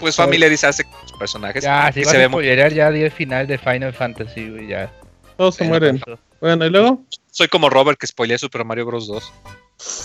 pues 0.00 0.16
familiarizarse 0.16 0.84
con 0.84 0.94
los 1.02 1.12
personajes. 1.12 1.62
Ya, 1.62 1.92
si 1.92 2.04
se 2.04 2.18
ve 2.18 2.28
muy... 2.28 2.44
ya 2.46 2.90
día 2.90 3.10
final 3.10 3.46
de 3.46 3.58
Final 3.58 3.92
Fantasy, 3.92 4.48
güey, 4.48 4.66
ya. 4.68 4.90
Todos 5.36 5.54
se 5.54 5.64
mueren. 5.64 6.00
Bueno, 6.40 6.66
¿y 6.66 6.70
luego? 6.70 7.02
Soy 7.30 7.48
como 7.48 7.70
Robert 7.70 7.98
que 7.98 8.06
spoilea 8.06 8.38
Super 8.38 8.64
Mario 8.64 8.86
Bros. 8.86 9.06
2. 9.06 9.32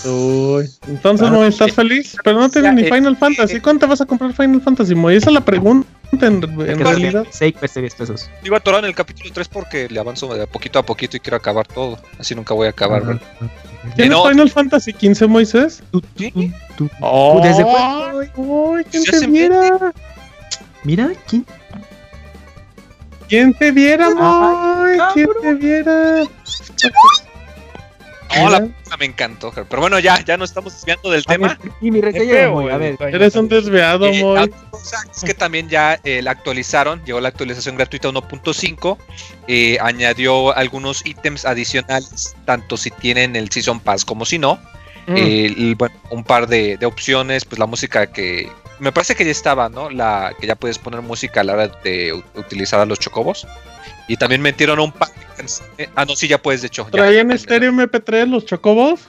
Uy, 0.06 0.70
entonces 0.88 1.30
no 1.30 1.44
estás 1.44 1.72
feliz, 1.72 2.16
pero 2.24 2.38
no 2.38 2.48
tienes 2.48 2.72
ni 2.72 2.82
eh, 2.82 2.90
Final 2.90 3.16
Fantasy. 3.16 3.56
Eh, 3.56 3.62
¿Cuánto 3.62 3.86
vas 3.86 4.00
a 4.00 4.06
comprar 4.06 4.32
Final 4.32 4.62
Fantasy, 4.62 4.94
Moy? 4.94 5.16
Esa 5.16 5.28
es 5.28 5.34
la 5.34 5.42
pregunta 5.42 5.86
en, 6.22 6.40
realidad. 6.78 7.26
6 7.28 7.54
pesos. 7.54 8.30
Iba 8.42 8.56
a 8.56 8.60
atorar 8.60 8.80
en 8.84 8.86
el 8.86 8.94
capítulo 8.94 9.30
3 9.32 9.48
porque 9.48 9.88
le 9.90 10.00
avanzo 10.00 10.32
de 10.34 10.46
poquito 10.46 10.78
a 10.78 10.82
poquito 10.82 11.18
y 11.18 11.20
quiero 11.20 11.36
acabar 11.36 11.66
todo. 11.66 11.98
Así 12.18 12.34
nunca 12.34 12.54
voy 12.54 12.68
a 12.68 12.70
acabar, 12.70 13.04
¿verdad? 13.04 13.22
¿Tienes 13.94 14.18
Final 14.28 14.50
Fantasy 14.50 14.92
15, 14.92 15.26
Moisés? 15.26 15.82
¿Sí? 16.16 16.52
Oh, 17.00 17.40
¿Desde 17.42 17.62
cuándo? 17.62 18.82
¿Quién 18.90 19.04
te 19.04 19.26
viera? 19.26 19.92
Mira, 20.84 21.12
¿quién? 21.28 21.44
¿Quién 23.28 23.54
te 23.54 23.70
viera, 23.72 24.10
Moy? 24.10 24.98
¿Quién 25.14 25.28
te 25.42 25.54
viera? 25.54 26.22
No, 28.34 28.50
la 28.50 28.96
me 28.98 29.04
encantó, 29.04 29.52
pero 29.52 29.80
bueno, 29.80 29.98
ya, 29.98 30.22
ya 30.24 30.36
no 30.36 30.44
estamos 30.44 30.74
desviando 30.74 31.10
del 31.10 31.24
tema. 31.24 31.58
y 31.80 31.90
mi 31.90 32.00
reseña, 32.00 32.50
Moy, 32.50 32.70
a 32.70 32.76
ver. 32.76 32.96
Eres 33.00 33.34
un 33.36 33.48
desviado, 33.48 34.06
eh, 34.06 34.22
Moy. 34.22 34.52
Es 35.14 35.24
que 35.24 35.34
también 35.34 35.68
ya 35.68 36.00
eh, 36.04 36.22
la 36.22 36.32
actualizaron, 36.32 37.02
llegó 37.04 37.20
la 37.20 37.28
actualización 37.28 37.76
gratuita 37.76 38.08
1.5, 38.08 38.98
eh, 39.48 39.78
añadió 39.80 40.56
algunos 40.56 41.04
ítems 41.04 41.44
adicionales, 41.44 42.36
tanto 42.44 42.76
si 42.76 42.90
tienen 42.90 43.36
el 43.36 43.50
Season 43.50 43.80
Pass 43.80 44.04
como 44.04 44.24
si 44.24 44.38
no. 44.38 44.58
Mm. 45.08 45.74
bueno, 45.76 45.94
un 46.10 46.24
par 46.24 46.48
de, 46.48 46.76
de, 46.78 46.84
opciones, 46.84 47.44
pues 47.44 47.60
la 47.60 47.66
música 47.66 48.08
que 48.08 48.50
me 48.78 48.92
parece 48.92 49.14
que 49.14 49.24
ya 49.24 49.30
estaba, 49.30 49.68
¿no? 49.68 49.90
La 49.90 50.34
que 50.38 50.46
ya 50.46 50.54
puedes 50.54 50.78
poner 50.78 51.00
música 51.00 51.40
a 51.40 51.44
la 51.44 51.52
hora 51.54 51.68
de 51.68 52.12
utilizar 52.34 52.80
a 52.80 52.86
los 52.86 52.98
chocobos. 52.98 53.46
Y 54.08 54.16
también 54.16 54.42
metieron 54.42 54.78
un 54.78 54.92
pack. 54.92 55.12
Ah, 55.94 56.04
no, 56.04 56.16
sí, 56.16 56.28
ya 56.28 56.38
puedes, 56.38 56.62
de 56.62 56.68
hecho. 56.68 56.86
¿Traían 56.90 57.30
estéreo 57.30 57.72
MP3 57.72 58.28
los 58.28 58.46
chocobos? 58.46 59.00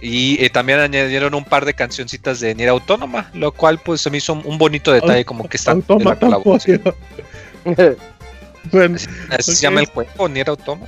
Y 0.00 0.42
eh, 0.44 0.50
también 0.50 0.78
añadieron 0.78 1.34
un 1.34 1.44
par 1.44 1.64
de 1.64 1.74
cancioncitas 1.74 2.40
de 2.40 2.54
Nier 2.54 2.68
Autónoma, 2.68 3.30
lo 3.32 3.52
cual 3.52 3.78
pues 3.78 4.00
se 4.00 4.10
me 4.10 4.18
hizo 4.18 4.34
un 4.34 4.58
bonito 4.58 4.92
detalle, 4.92 5.24
como 5.24 5.48
que 5.48 5.56
están 5.56 5.82
en 5.88 6.04
la 6.04 6.16
colaboración. 6.16 6.82
bueno, 8.70 8.98
se 8.98 9.54
llama 9.54 9.80
el 9.80 9.86
juego, 9.86 10.28
Nier 10.28 10.50
Autónoma. 10.50 10.86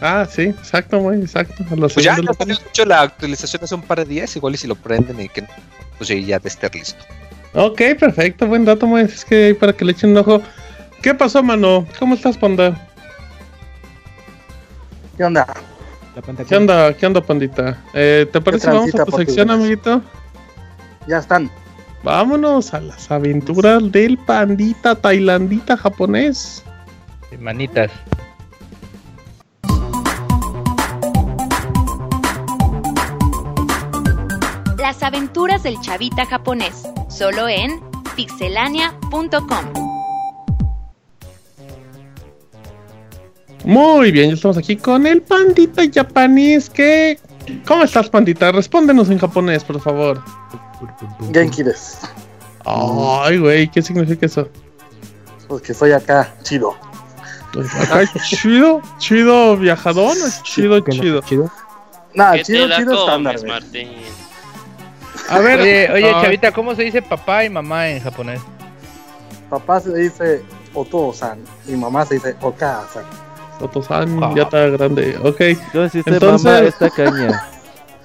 Ah, 0.00 0.26
sí, 0.28 0.42
exacto, 0.42 0.98
muy 0.98 1.16
exacto. 1.16 1.64
Pues 1.68 1.94
ya, 1.94 2.16
ya 2.16 2.54
hecho 2.68 2.84
la 2.84 3.02
actualización 3.02 3.62
hace 3.62 3.74
un 3.76 3.82
par 3.82 3.98
de 3.98 4.04
días, 4.04 4.34
igual 4.34 4.54
y 4.54 4.56
si 4.56 4.66
lo 4.66 4.74
prenden 4.74 5.20
y 5.20 5.28
que 5.28 5.44
pues 5.96 6.08
ya 6.08 6.40
de 6.40 6.48
estar 6.48 6.74
listo. 6.74 7.04
Ok, 7.54 7.80
perfecto, 8.00 8.48
buen 8.48 8.64
dato, 8.64 8.86
muy 8.86 9.02
es 9.02 9.24
que 9.24 9.54
para 9.58 9.72
que 9.72 9.84
le 9.84 9.92
echen 9.92 10.10
un 10.10 10.16
ojo. 10.16 10.42
¿Qué 11.02 11.12
pasó, 11.14 11.42
mano? 11.42 11.84
¿Cómo 11.98 12.14
estás, 12.14 12.38
panda? 12.38 12.88
¿Qué 15.16 15.24
onda? 15.24 15.46
¿Qué 16.48 16.56
onda, 16.56 16.96
qué 16.96 17.06
onda, 17.06 17.20
pandita? 17.20 17.76
Eh, 17.92 18.28
¿Te 18.32 18.40
parece 18.40 18.68
que 18.68 18.76
vamos 18.76 18.94
a 18.94 19.04
tu 19.04 19.16
sección, 19.16 19.50
amiguito? 19.50 20.00
Ya 21.08 21.18
están. 21.18 21.50
Vámonos 22.04 22.72
a 22.72 22.80
las 22.80 23.10
aventuras 23.10 23.90
del 23.90 24.16
pandita 24.16 24.94
tailandita 24.94 25.76
japonés. 25.76 26.62
Manitas. 27.40 27.90
Las 34.78 35.02
aventuras 35.02 35.62
del 35.64 35.80
chavita 35.80 36.26
japonés, 36.26 36.84
solo 37.08 37.48
en 37.48 37.80
pixelania.com. 38.14 39.81
Muy 43.64 44.10
bien, 44.10 44.28
ya 44.30 44.34
estamos 44.34 44.58
aquí 44.58 44.76
con 44.76 45.06
el 45.06 45.22
pandita 45.22 45.82
japonés 45.92 46.68
que... 46.68 47.18
¿Cómo 47.66 47.84
estás, 47.84 48.08
pandita? 48.08 48.52
Respóndenos 48.52 49.10
en 49.10 49.18
japonés, 49.18 49.64
por 49.64 49.80
favor. 49.80 50.22
Genki 51.32 51.62
des. 51.62 51.98
Ay, 52.64 53.38
güey, 53.38 53.68
¿qué 53.68 53.82
significa 53.82 54.26
eso? 54.26 54.48
Pues 55.48 55.62
que 55.62 55.74
soy 55.74 55.92
acá, 55.92 56.32
chido. 56.42 56.74
¿Acá 57.80 58.04
chido? 58.20 58.80
¿Chido 58.98 59.56
viajadón 59.56 60.16
o 60.16 60.42
chido, 60.44 60.80
chido? 60.80 61.20
chido? 61.22 61.50
Nah, 62.14 62.36
chido, 62.42 62.68
chido 62.76 62.94
estándar, 62.94 63.36
Martín. 63.46 63.88
A 65.28 65.38
ver, 65.38 65.60
oye, 65.60 65.90
oye 65.92 66.10
chavita, 66.20 66.52
¿cómo 66.52 66.74
se 66.74 66.82
dice 66.82 67.00
papá 67.02 67.44
y 67.44 67.50
mamá 67.50 67.88
en 67.88 68.00
japonés? 68.02 68.40
Papá 69.48 69.80
se 69.80 69.94
dice 69.94 70.42
Oto-san 70.74 71.38
y 71.66 71.72
mamá 71.72 72.06
se 72.06 72.14
dice 72.14 72.36
Oka-san. 72.40 73.04
Oto-san 73.62 74.22
ah. 74.22 74.32
ya 74.34 74.42
está 74.42 74.66
grande, 74.66 75.16
ok. 75.22 75.40
Entonces... 75.40 76.04
mamá 76.06 76.58
esta 76.60 76.90
caña. 76.90 77.48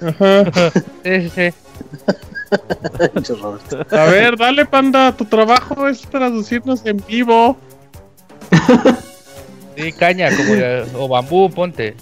Ajá. 0.00 0.70
sí, 1.04 1.30
sí. 1.30 1.50
A 3.90 4.04
ver, 4.04 4.36
dale, 4.36 4.64
panda. 4.64 5.12
Tu 5.12 5.24
trabajo 5.24 5.88
es 5.88 6.02
traducirnos 6.02 6.84
en 6.86 7.02
vivo. 7.06 7.56
Sí, 9.76 9.92
caña, 9.92 10.28
como 10.36 11.04
o 11.04 11.08
bambú, 11.08 11.50
ponte. 11.50 11.94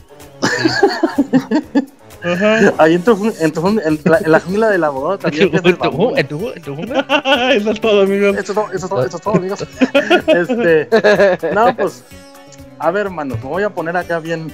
Ahí 2.79 2.95
en, 2.95 3.03
tu, 3.03 3.33
en, 3.41 3.53
tu, 3.53 3.69
en, 3.69 4.01
la, 4.05 4.19
en 4.19 4.33
la 4.33 4.41
jungla 4.41 4.69
del 4.71 4.85
abogado 4.85 5.19
también. 5.19 5.51
¿En 5.53 5.63
tu, 5.63 6.17
en 6.17 6.29
tu, 6.29 6.51
en 6.51 6.63
tu 6.63 6.75
jungla? 6.75 7.07
eso 7.55 7.71
es 7.71 7.81
todo, 7.81 8.03
amigos. 8.03 8.37
Eso, 8.37 8.53
eso, 8.53 8.69
eso, 8.73 9.05
eso 9.05 9.17
es 9.17 9.23
todo, 9.23 9.35
amigos. 9.37 9.65
este, 10.27 10.89
no, 11.55 11.77
pues, 11.77 12.03
a 12.79 12.91
ver, 12.91 13.07
hermanos, 13.07 13.39
me 13.43 13.49
voy 13.49 13.63
a 13.63 13.71
poner 13.71 13.97
acá 13.97 14.19
bien 14.19 14.53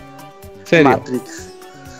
¿Serio? 0.65 0.91
Matrix. 0.91 1.49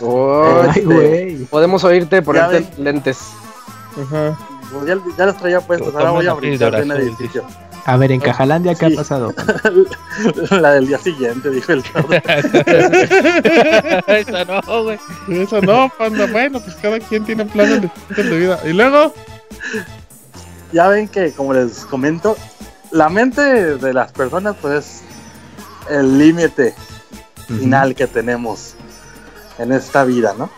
Oh, 0.01 0.63
este, 0.67 0.81
güey. 0.81 1.35
Podemos 1.45 1.83
oírte 1.83 2.21
por 2.21 2.37
lentes. 2.77 3.31
Ajá. 4.01 4.37
Pues 4.71 4.85
ya, 4.85 4.97
ya 5.17 5.25
las 5.27 5.37
traía 5.37 5.61
puestas, 5.61 5.93
ahora 5.93 6.11
voy 6.11 6.27
a 6.27 6.33
brincar 6.33 6.75
en 6.75 6.91
el 6.91 7.01
edificio. 7.01 7.43
A 7.85 7.97
ver, 7.97 8.13
en 8.13 8.21
Cajalandia, 8.21 8.75
¿qué 8.75 8.85
ha 8.85 8.89
pasado? 8.95 9.33
la 10.51 10.71
del 10.71 10.87
día 10.87 10.97
siguiente, 10.97 11.49
dijo 11.49 11.73
el 11.73 11.79
Eso 14.07 14.45
no, 14.45 14.83
güey. 14.83 14.97
Eso 15.29 15.59
no, 15.61 15.91
panda. 15.97 16.25
Bueno, 16.27 16.61
pues 16.61 16.75
cada 16.75 16.97
quien 16.99 17.25
tiene 17.25 17.45
planes 17.45 17.81
de, 17.81 17.91
de 18.23 18.37
vida. 18.37 18.57
Y 18.63 18.71
luego. 18.71 19.13
Ya 20.71 20.87
ven 20.87 21.09
que, 21.09 21.33
como 21.33 21.53
les 21.53 21.83
comento, 21.85 22.37
la 22.91 23.09
mente 23.09 23.77
de 23.77 23.93
las 23.93 24.13
personas, 24.13 24.55
pues 24.61 24.85
es 24.85 25.03
el 25.89 26.17
límite 26.17 26.73
final 27.47 27.95
que 27.95 28.07
tenemos 28.07 28.75
en 29.57 29.71
esta 29.71 30.03
vida, 30.03 30.33
¿no? 30.37 30.49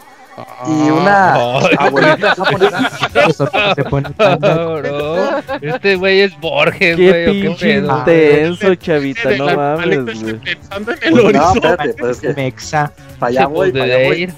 y 0.68 0.89
una 0.89 1.34
abuelita 1.80 2.35
japonesa 2.35 2.89
se 3.76 3.84
pone 3.85 4.10
Este 5.61 5.95
güey 5.95 6.22
es 6.22 6.39
Borges, 6.39 6.97
güey. 6.97 7.41
Qué, 7.41 7.56
qué 7.57 7.73
intenso, 7.77 8.76
chavita, 8.76 9.31
no 9.38 9.56
mames, 9.56 10.22
güey. 10.22 10.39
Pensando 10.39 10.91
en 10.91 11.18
el 11.18 11.34
no, 11.34 11.53
espérate, 11.53 11.93
pues 11.93 12.11
es 12.11 12.19
que 12.22 12.34
Mexa. 12.34 12.91
Para 13.19 13.30
allá 13.30 13.47
voy, 13.47 13.72
para 13.72 13.84
allá 13.85 14.07
voy. 14.07 14.34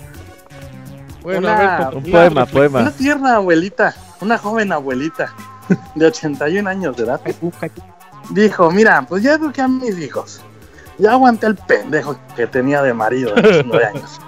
Bueno, 1.24 1.40
una, 1.40 1.90
un 1.94 2.04
poema, 2.04 2.46
poema. 2.46 2.80
Una 2.82 2.92
tierna 2.92 3.36
abuelita, 3.36 3.96
una 4.22 4.38
joven 4.38 4.72
abuelita 4.72 5.34
de 5.96 6.06
81 6.06 6.70
años 6.70 6.96
de 6.96 7.04
edad. 7.04 7.22
Dijo, 8.30 8.72
mira, 8.72 9.06
pues 9.08 9.24
ya 9.24 9.34
eduqué 9.34 9.62
a 9.62 9.68
mis 9.68 9.98
hijos. 9.98 10.42
Ya 10.98 11.12
aguanté 11.12 11.48
el 11.48 11.56
pendejo 11.56 12.18
que 12.36 12.48
tenía 12.48 12.82
de 12.82 12.94
marido 12.94 13.36
de 13.36 13.42
19 13.42 13.86
años. 13.86 14.20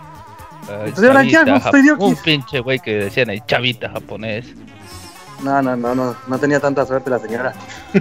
Un 1.99 2.15
pinche 2.15 2.59
güey 2.59 2.79
que 2.79 2.95
decían 2.95 3.29
el 3.29 3.43
chavita 3.45 3.89
japonés. 3.89 4.45
No, 5.43 5.61
no, 5.61 5.75
no, 5.75 5.95
no, 5.95 6.15
no 6.27 6.37
tenía 6.37 6.59
tanta 6.59 6.85
suerte 6.85 7.09
la 7.09 7.19
señora. 7.19 7.53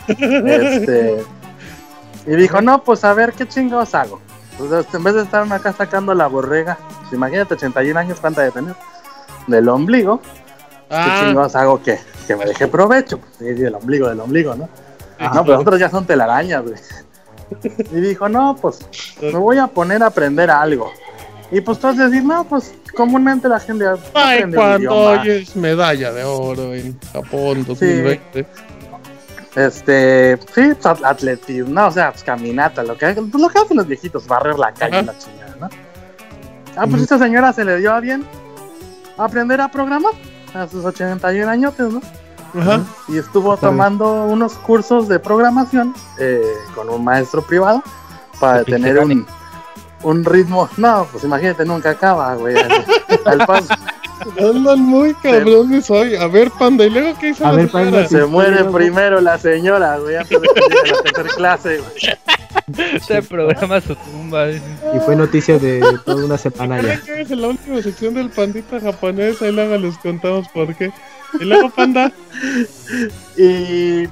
este, 0.08 1.24
y 2.26 2.36
dijo, 2.36 2.60
no, 2.60 2.82
pues 2.82 3.04
a 3.04 3.14
ver, 3.14 3.32
¿qué 3.32 3.46
chingados 3.46 3.94
hago? 3.94 4.20
Pues 4.58 4.86
en 4.92 5.04
vez 5.04 5.14
de 5.14 5.22
estar 5.22 5.50
acá 5.52 5.72
sacando 5.72 6.12
la 6.14 6.26
borrega, 6.26 6.76
pues, 7.00 7.12
imagínate 7.12 7.54
81 7.54 7.98
años, 7.98 8.20
¿cuánta 8.20 8.42
de 8.42 8.50
tener? 8.50 8.74
Del 9.46 9.68
ombligo. 9.68 10.20
¿Qué 10.88 10.96
ah. 10.96 11.20
chingados 11.24 11.54
hago 11.54 11.82
que, 11.82 11.98
que 12.26 12.36
me 12.36 12.44
deje 12.44 12.66
provecho? 12.66 13.18
Pues, 13.18 13.32
sí, 13.38 13.64
el 13.64 13.74
ombligo, 13.74 14.08
del 14.08 14.20
ombligo, 14.20 14.54
¿no? 14.54 14.68
No, 15.34 15.44
pero 15.44 15.60
otros 15.60 15.80
ya 15.80 15.90
son 15.90 16.06
telarañas, 16.06 16.62
güey. 16.62 16.74
Y 17.92 18.00
dijo, 18.00 18.28
no, 18.28 18.56
pues 18.60 18.80
me 19.20 19.38
voy 19.38 19.58
a 19.58 19.66
poner 19.66 20.02
a 20.02 20.06
aprender 20.06 20.50
algo. 20.50 20.92
Y 21.50 21.60
pues 21.60 21.78
tú 21.78 21.86
vas 21.86 21.98
a 21.98 22.08
decir, 22.08 22.24
no, 22.24 22.44
pues 22.44 22.74
comúnmente 22.94 23.48
la 23.48 23.58
gente 23.58 23.86
Ay, 24.14 24.44
cuando 24.52 24.94
oyes 24.94 25.56
medalla 25.56 26.12
de 26.12 26.24
oro 26.24 26.74
en 26.74 26.98
Japón 27.12 27.64
2020. 27.66 28.46
Este, 29.56 30.38
sí, 30.54 30.74
pues, 30.80 31.02
atletismo, 31.04 31.70
no, 31.70 31.86
o 31.88 31.90
sea, 31.90 32.12
pues 32.12 32.22
caminata, 32.22 32.82
lo 32.82 32.96
que, 32.96 33.12
pues, 33.12 33.42
lo 33.42 33.48
que 33.48 33.58
hacen 33.58 33.76
los 33.76 33.86
viejitos, 33.86 34.26
barrer 34.26 34.58
la 34.58 34.72
calle, 34.72 35.02
la 35.02 35.16
chingada, 35.18 35.56
¿no? 35.58 35.68
Ah, 36.76 36.86
pues 36.88 37.02
esta 37.02 37.18
señora 37.18 37.52
se 37.52 37.64
le 37.64 37.78
dio 37.78 37.92
a 37.92 37.98
bien 37.98 38.24
aprender 39.16 39.60
a 39.60 39.68
programar 39.68 40.12
a 40.54 40.68
sus 40.68 40.84
81 40.84 41.50
años, 41.50 41.74
¿no? 41.78 42.00
Ajá. 42.58 42.80
Y 43.08 43.18
estuvo 43.18 43.56
tomando 43.56 44.24
unos 44.24 44.54
cursos 44.54 45.08
de 45.08 45.18
programación 45.18 45.94
eh, 46.18 46.42
con 46.74 46.88
un 46.88 47.04
maestro 47.04 47.42
privado 47.42 47.82
para 48.40 48.64
tener 48.64 48.98
un, 48.98 49.26
un 50.02 50.24
ritmo. 50.24 50.68
No, 50.76 51.06
pues 51.10 51.24
imagínate, 51.24 51.64
nunca 51.64 51.90
acaba, 51.90 52.34
güey. 52.34 52.56
Al 53.24 53.38
paso. 53.46 53.74
Andan 54.38 54.80
muy 54.80 55.14
cabrones 55.14 55.90
hoy. 55.90 56.16
A 56.16 56.26
ver, 56.26 56.50
panda, 56.50 56.84
¿y 56.84 56.90
luego 56.90 57.16
qué 57.18 57.30
hizo 57.30 57.46
a 57.46 57.52
ver, 57.52 57.68
panda, 57.70 58.06
Se 58.06 58.24
muere 58.24 58.64
primero 58.64 59.20
la 59.20 59.38
señora, 59.38 59.96
güey, 59.98 60.16
antes 60.16 60.40
de 60.40 60.48
que 60.48 60.60
llegue 60.60 60.90
a 60.90 60.94
la 60.94 61.02
tercera 61.02 61.28
clase, 61.36 61.78
güey. 61.78 62.18
Se 63.06 63.22
programa 63.22 63.80
su 63.80 63.94
tumba. 63.96 64.50
Y 64.50 64.60
fue 65.04 65.16
noticia 65.16 65.58
de 65.58 65.80
toda 66.04 66.24
una 66.24 66.36
semana 66.36 66.82
ya. 66.82 67.00
que 67.00 67.22
es 67.22 67.30
la 67.30 67.48
última 67.48 67.80
sección 67.80 68.14
del 68.14 68.30
pandita 68.30 68.80
japonés? 68.80 69.40
Ahí 69.40 69.52
luego 69.52 69.76
les 69.76 69.96
contamos 69.98 70.48
por 70.48 70.74
qué. 70.74 70.92
Y 71.40 71.44
luego, 71.44 71.70
panda. 71.70 72.12
y 73.36 74.06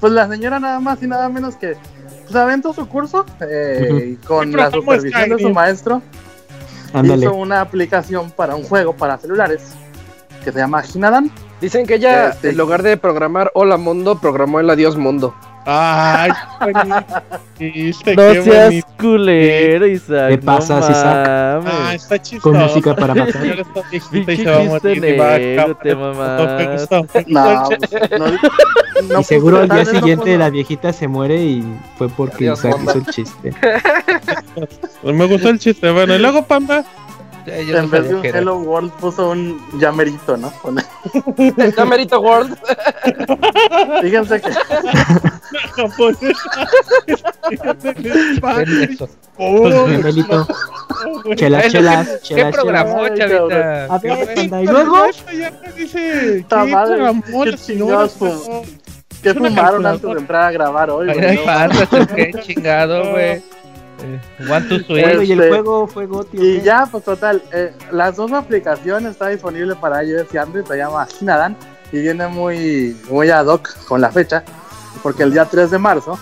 pues 0.00 0.12
la 0.12 0.28
señora 0.28 0.58
nada 0.58 0.80
más 0.80 1.02
y 1.02 1.06
nada 1.06 1.28
menos 1.28 1.56
que 1.56 1.76
pues 2.24 2.34
aventó 2.36 2.72
su 2.72 2.88
curso 2.88 3.26
eh, 3.40 4.16
con 4.26 4.52
la 4.52 4.70
supervisión 4.70 5.30
de 5.30 5.38
su 5.38 5.50
maestro. 5.50 6.02
Hizo 7.04 7.34
una 7.34 7.60
aplicación 7.60 8.30
para 8.30 8.56
un 8.56 8.64
juego 8.64 8.94
para 8.94 9.18
celulares 9.18 9.74
que 10.44 10.52
se 10.52 10.58
llama 10.58 10.82
Hinadan. 10.92 11.30
Dicen 11.60 11.86
que 11.86 11.96
ella, 11.96 12.30
este, 12.30 12.50
en 12.50 12.56
lugar 12.56 12.82
de 12.82 12.96
programar 12.96 13.50
Hola 13.54 13.76
Mundo, 13.76 14.18
programó 14.20 14.60
el 14.60 14.70
Adiós 14.70 14.96
Mundo. 14.96 15.34
Ay, 15.72 16.32
no 18.16 18.42
seas 18.42 18.84
culero, 18.98 19.86
Isaac. 19.86 20.30
¿Qué 20.30 20.38
pasa, 20.38 20.80
no 20.80 20.90
Isaac? 20.90 21.28
Ah, 21.64 21.92
está 21.94 22.20
chistoso. 22.20 22.50
Con 22.50 22.60
música 22.60 22.96
para 22.96 23.14
matar. 23.14 23.40
Pinche 24.10 24.36
chiste 24.36 25.00
negro, 25.00 25.76
te 25.76 25.94
mamás. 25.94 26.88
No, 27.28 27.68
no, 29.08 29.20
y 29.20 29.24
seguro 29.24 29.60
al 29.60 29.68
día 29.68 29.84
siguiente 29.84 30.36
la 30.36 30.50
viejita 30.50 30.92
se 30.92 31.06
muere 31.06 31.40
y 31.40 31.64
fue 31.96 32.08
porque 32.08 32.52
Isaac 32.52 32.76
hizo 32.82 32.98
el 32.98 33.06
chiste. 33.06 33.54
me 35.04 35.26
gustó 35.26 35.50
el 35.50 35.60
chiste. 35.60 35.92
Bueno, 35.92 36.16
y 36.16 36.18
luego, 36.18 36.46
Panda 36.46 36.84
en 37.46 37.90
vez 37.90 38.08
de 38.08 38.14
un 38.14 38.24
Hello 38.24 38.58
World 38.58 38.92
puso 38.92 39.30
un 39.30 39.60
Llamerito, 39.78 40.36
¿no? 40.36 40.52
Llamerito 41.76 42.20
World. 42.20 42.56
Fíjense 44.02 44.40
que. 44.40 44.50
Llamerito. 49.38 50.46
Chelas, 51.34 51.72
chelas, 51.72 52.20
¿Qué 52.28 52.44
programó, 52.46 53.08
chavita? 53.08 53.86
A 53.86 53.98
ver, 53.98 54.38
y 54.38 54.48
luego. 54.66 54.96
Dice. 55.76 56.44
¿Qué 56.48 57.56
chingados 57.56 58.18
¿Qué 59.22 59.34
fumaron 59.34 59.84
antes 59.84 60.02
de 60.02 60.18
entrar 60.18 60.44
a 60.44 60.50
grabar 60.52 60.90
hoy? 60.90 61.08
Qué 62.14 62.32
chingado, 62.42 63.10
güey. 63.12 63.42
One 64.48 64.68
to 64.68 64.78
Switch. 64.84 65.28
y 65.28 65.32
el 65.32 65.40
este, 65.40 65.48
juego 65.48 65.86
fue 65.86 66.06
Goti. 66.06 66.36
Y 66.38 66.60
ya, 66.60 66.86
pues 66.90 67.04
total, 67.04 67.42
eh, 67.52 67.72
las 67.90 68.16
dos 68.16 68.32
aplicaciones 68.32 69.12
están 69.12 69.32
disponibles 69.32 69.76
para 69.78 70.02
iOS 70.04 70.32
y 70.32 70.38
Android, 70.38 70.64
se 70.64 70.76
llama 70.76 71.06
Hinadan. 71.20 71.56
y 71.92 72.00
viene 72.00 72.26
muy, 72.28 72.96
muy 73.08 73.30
ad 73.30 73.46
hoc 73.46 73.84
con 73.86 74.00
la 74.00 74.10
fecha, 74.10 74.44
porque 75.02 75.24
el 75.24 75.32
día 75.32 75.44
3 75.44 75.70
de 75.70 75.78
marzo 75.78 76.18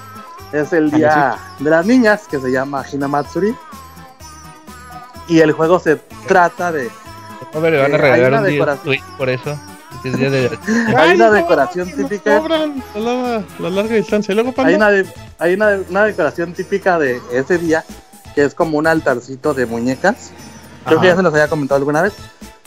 es 0.53 0.73
el 0.73 0.91
día 0.91 1.37
de 1.59 1.71
las 1.71 1.87
niñas 1.87 2.27
que 2.29 2.39
se 2.39 2.51
llama 2.51 2.85
Hinamatsuri. 2.91 3.55
Y 5.29 5.41
el 5.41 5.53
juego 5.53 5.79
se 5.79 5.97
trata 6.27 6.73
de. 6.73 6.91
No 7.53 7.61
le 7.61 7.81
van 7.81 7.95
a 7.95 7.99
regalar 7.99 8.43
un 8.43 8.49
día 8.49 8.79
por 9.19 9.29
eso. 9.29 9.59
Hay 10.97 11.15
una 11.15 11.31
decoración 11.31 11.91
típica. 11.93 12.43
La, 12.95 13.71
larga 13.71 13.95
distancia. 13.95 14.35
hay, 14.35 14.75
una, 14.75 14.89
hay 15.39 15.55
una, 15.55 16.05
decoración 16.05 16.53
típica 16.53 16.99
de 16.99 17.21
ese 17.33 17.59
día 17.59 17.85
que 18.35 18.45
es 18.45 18.55
como 18.55 18.79
un 18.79 18.87
altarcito 18.87 19.55
de 19.55 19.67
muñecas. 19.67 20.31
Creo 20.85 21.01
que 21.01 21.09
ya 21.09 21.17
se 21.17 21.23
los 21.23 21.33
había 21.33 21.49
comentado 21.49 21.79
alguna 21.79 22.03
vez. 22.03 22.15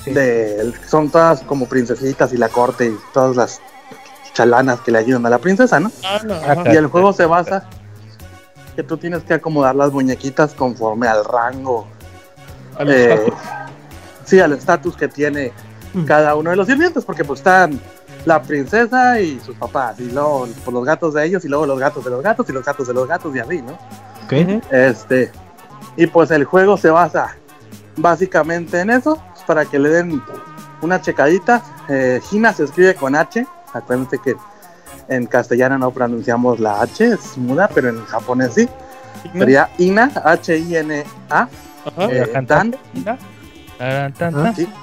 De, 0.06 0.74
son 0.88 1.10
todas 1.10 1.42
como 1.42 1.68
princesitas 1.68 2.34
y 2.34 2.38
la 2.38 2.50
corte 2.50 2.88
y 2.88 2.98
todas 3.14 3.36
las 3.36 3.62
chalanas 4.34 4.82
que 4.82 4.92
le 4.92 4.98
ayudan 4.98 5.26
a 5.26 5.30
la 5.30 5.38
princesa, 5.38 5.80
¿no? 5.80 5.92
Ah, 6.04 6.64
y 6.66 6.76
el 6.76 6.88
juego 6.88 7.14
se 7.14 7.26
basa 7.26 7.68
que 8.76 8.84
tú 8.84 8.98
tienes 8.98 9.24
que 9.24 9.36
acomodar 9.36 9.76
las 9.76 9.92
muñequitas 9.92 10.54
conforme 10.54 11.08
al 11.08 11.24
rango. 11.26 11.88
Al 12.78 12.90
eh, 12.90 13.34
sí, 14.26 14.40
al 14.40 14.54
estatus 14.54 14.96
que 14.96 15.08
tiene 15.08 15.52
mm. 15.94 16.06
cada 16.06 16.36
uno 16.36 16.50
de 16.52 16.56
los 16.56 16.68
sirvientes, 16.68 17.06
porque 17.06 17.24
pues 17.24 17.40
están 17.40 17.80
la 18.26 18.42
princesa 18.42 19.20
y 19.20 19.40
sus 19.40 19.56
papás, 19.56 20.00
y 20.00 20.12
luego 20.12 20.48
pues, 20.64 20.74
los 20.74 20.86
gatos 20.86 21.14
de 21.14 21.26
ellos, 21.26 21.44
y 21.46 21.48
luego 21.48 21.66
los 21.66 21.80
gatos 21.80 22.04
de 22.04 22.12
los 22.12 22.22
gatos, 22.22 22.50
y 22.50 22.54
los 22.54 22.64
gatos 22.64 22.88
de 22.88 22.94
los 22.94 23.08
gatos, 23.08 23.36
y 23.36 23.40
así, 23.40 23.62
¿no? 23.62 23.78
Este, 24.72 25.32
y 25.98 26.08
pues 26.08 26.32
el 26.32 26.46
juego 26.46 26.78
se 26.78 26.90
basa 26.90 27.36
básicamente 27.98 28.80
en 28.80 28.92
eso, 28.92 29.22
pues, 29.34 29.44
para 29.46 29.66
que 29.66 29.78
le 29.80 29.90
den 29.90 30.22
una 30.82 31.02
checadita. 31.02 31.62
Eh, 31.90 32.22
Gina 32.30 32.54
se 32.54 32.64
escribe 32.64 32.96
con 32.96 33.16
H, 33.16 33.46
acuérdense 33.74 34.18
que 34.20 34.36
en 35.10 35.26
castellano 35.26 35.78
no 35.78 35.92
pronunciamos 35.92 36.60
la 36.60 36.82
H, 36.82 37.06
es 37.06 37.38
muda, 37.38 37.70
pero 37.74 37.90
en 37.90 38.06
japonés 38.06 38.54
sí. 38.54 38.70
Sería 39.34 39.70
Ina, 39.78 40.12
H-I-N-A. 40.24 41.48
Eh, 41.98 42.44
Dan. 42.48 42.76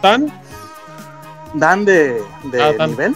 Dan. 0.03 0.33
Dan 1.55 1.85
de, 1.85 2.23
de 2.53 2.63
ah, 2.63 2.87
nivel. 2.87 3.15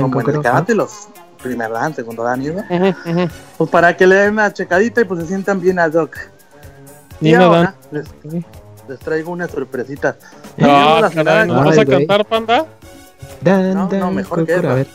como 0.00 0.20
en 0.20 0.30
el 0.30 0.42
karate, 0.42 0.74
los 0.74 1.08
primer 1.42 1.70
dan, 1.70 1.94
segundo 1.94 2.22
dan 2.22 2.42
y 2.42 2.50
Pues 3.56 3.70
para 3.70 3.96
que 3.96 4.06
le 4.06 4.16
den 4.16 4.32
una 4.32 4.52
checadita 4.52 5.00
y 5.00 5.04
pues 5.04 5.20
se 5.20 5.26
sientan 5.26 5.60
bien 5.60 5.78
ad 5.78 5.92
hoc. 5.94 6.16
Y 7.20 7.34
ahora 7.34 7.74
les, 7.90 8.06
les, 8.88 8.98
traigo 8.98 9.30
una 9.30 9.46
sorpresita. 9.46 10.16
No, 10.56 10.66
¿no 10.66 11.00
vas 11.64 11.78
a 11.78 11.84
cantar, 11.84 12.24
panda? 12.26 12.66
no, 13.42 13.88
no, 13.88 14.10
mejor 14.10 14.46
que 14.46 14.54
eso. 14.54 14.86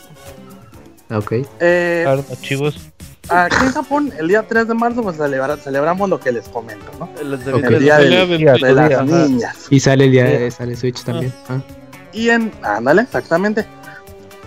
Ok. 1.10 1.32
Eh, 1.60 2.04
archivos. 2.30 2.90
Aquí 3.28 3.56
en 3.64 3.72
Japón, 3.72 4.12
el 4.18 4.28
día 4.28 4.46
3 4.46 4.68
de 4.68 4.74
marzo, 4.74 5.02
pues 5.02 5.16
celebramos 5.16 6.08
lo 6.08 6.20
que 6.20 6.30
les 6.30 6.48
comento, 6.48 6.86
¿no? 6.98 7.08
El, 7.20 7.80
día, 7.80 7.98
de 7.98 8.72
las 8.72 9.04
niñas. 9.04 9.66
Y 9.68 9.80
sale 9.80 10.04
el 10.04 10.12
día 10.12 10.24
de 10.24 10.50
sale 10.50 10.76
Switch 10.76 11.02
también. 11.02 11.32
Ah. 11.48 11.60
Y 12.16 12.30
en, 12.30 12.50
ándale, 12.62 13.02
exactamente. 13.02 13.66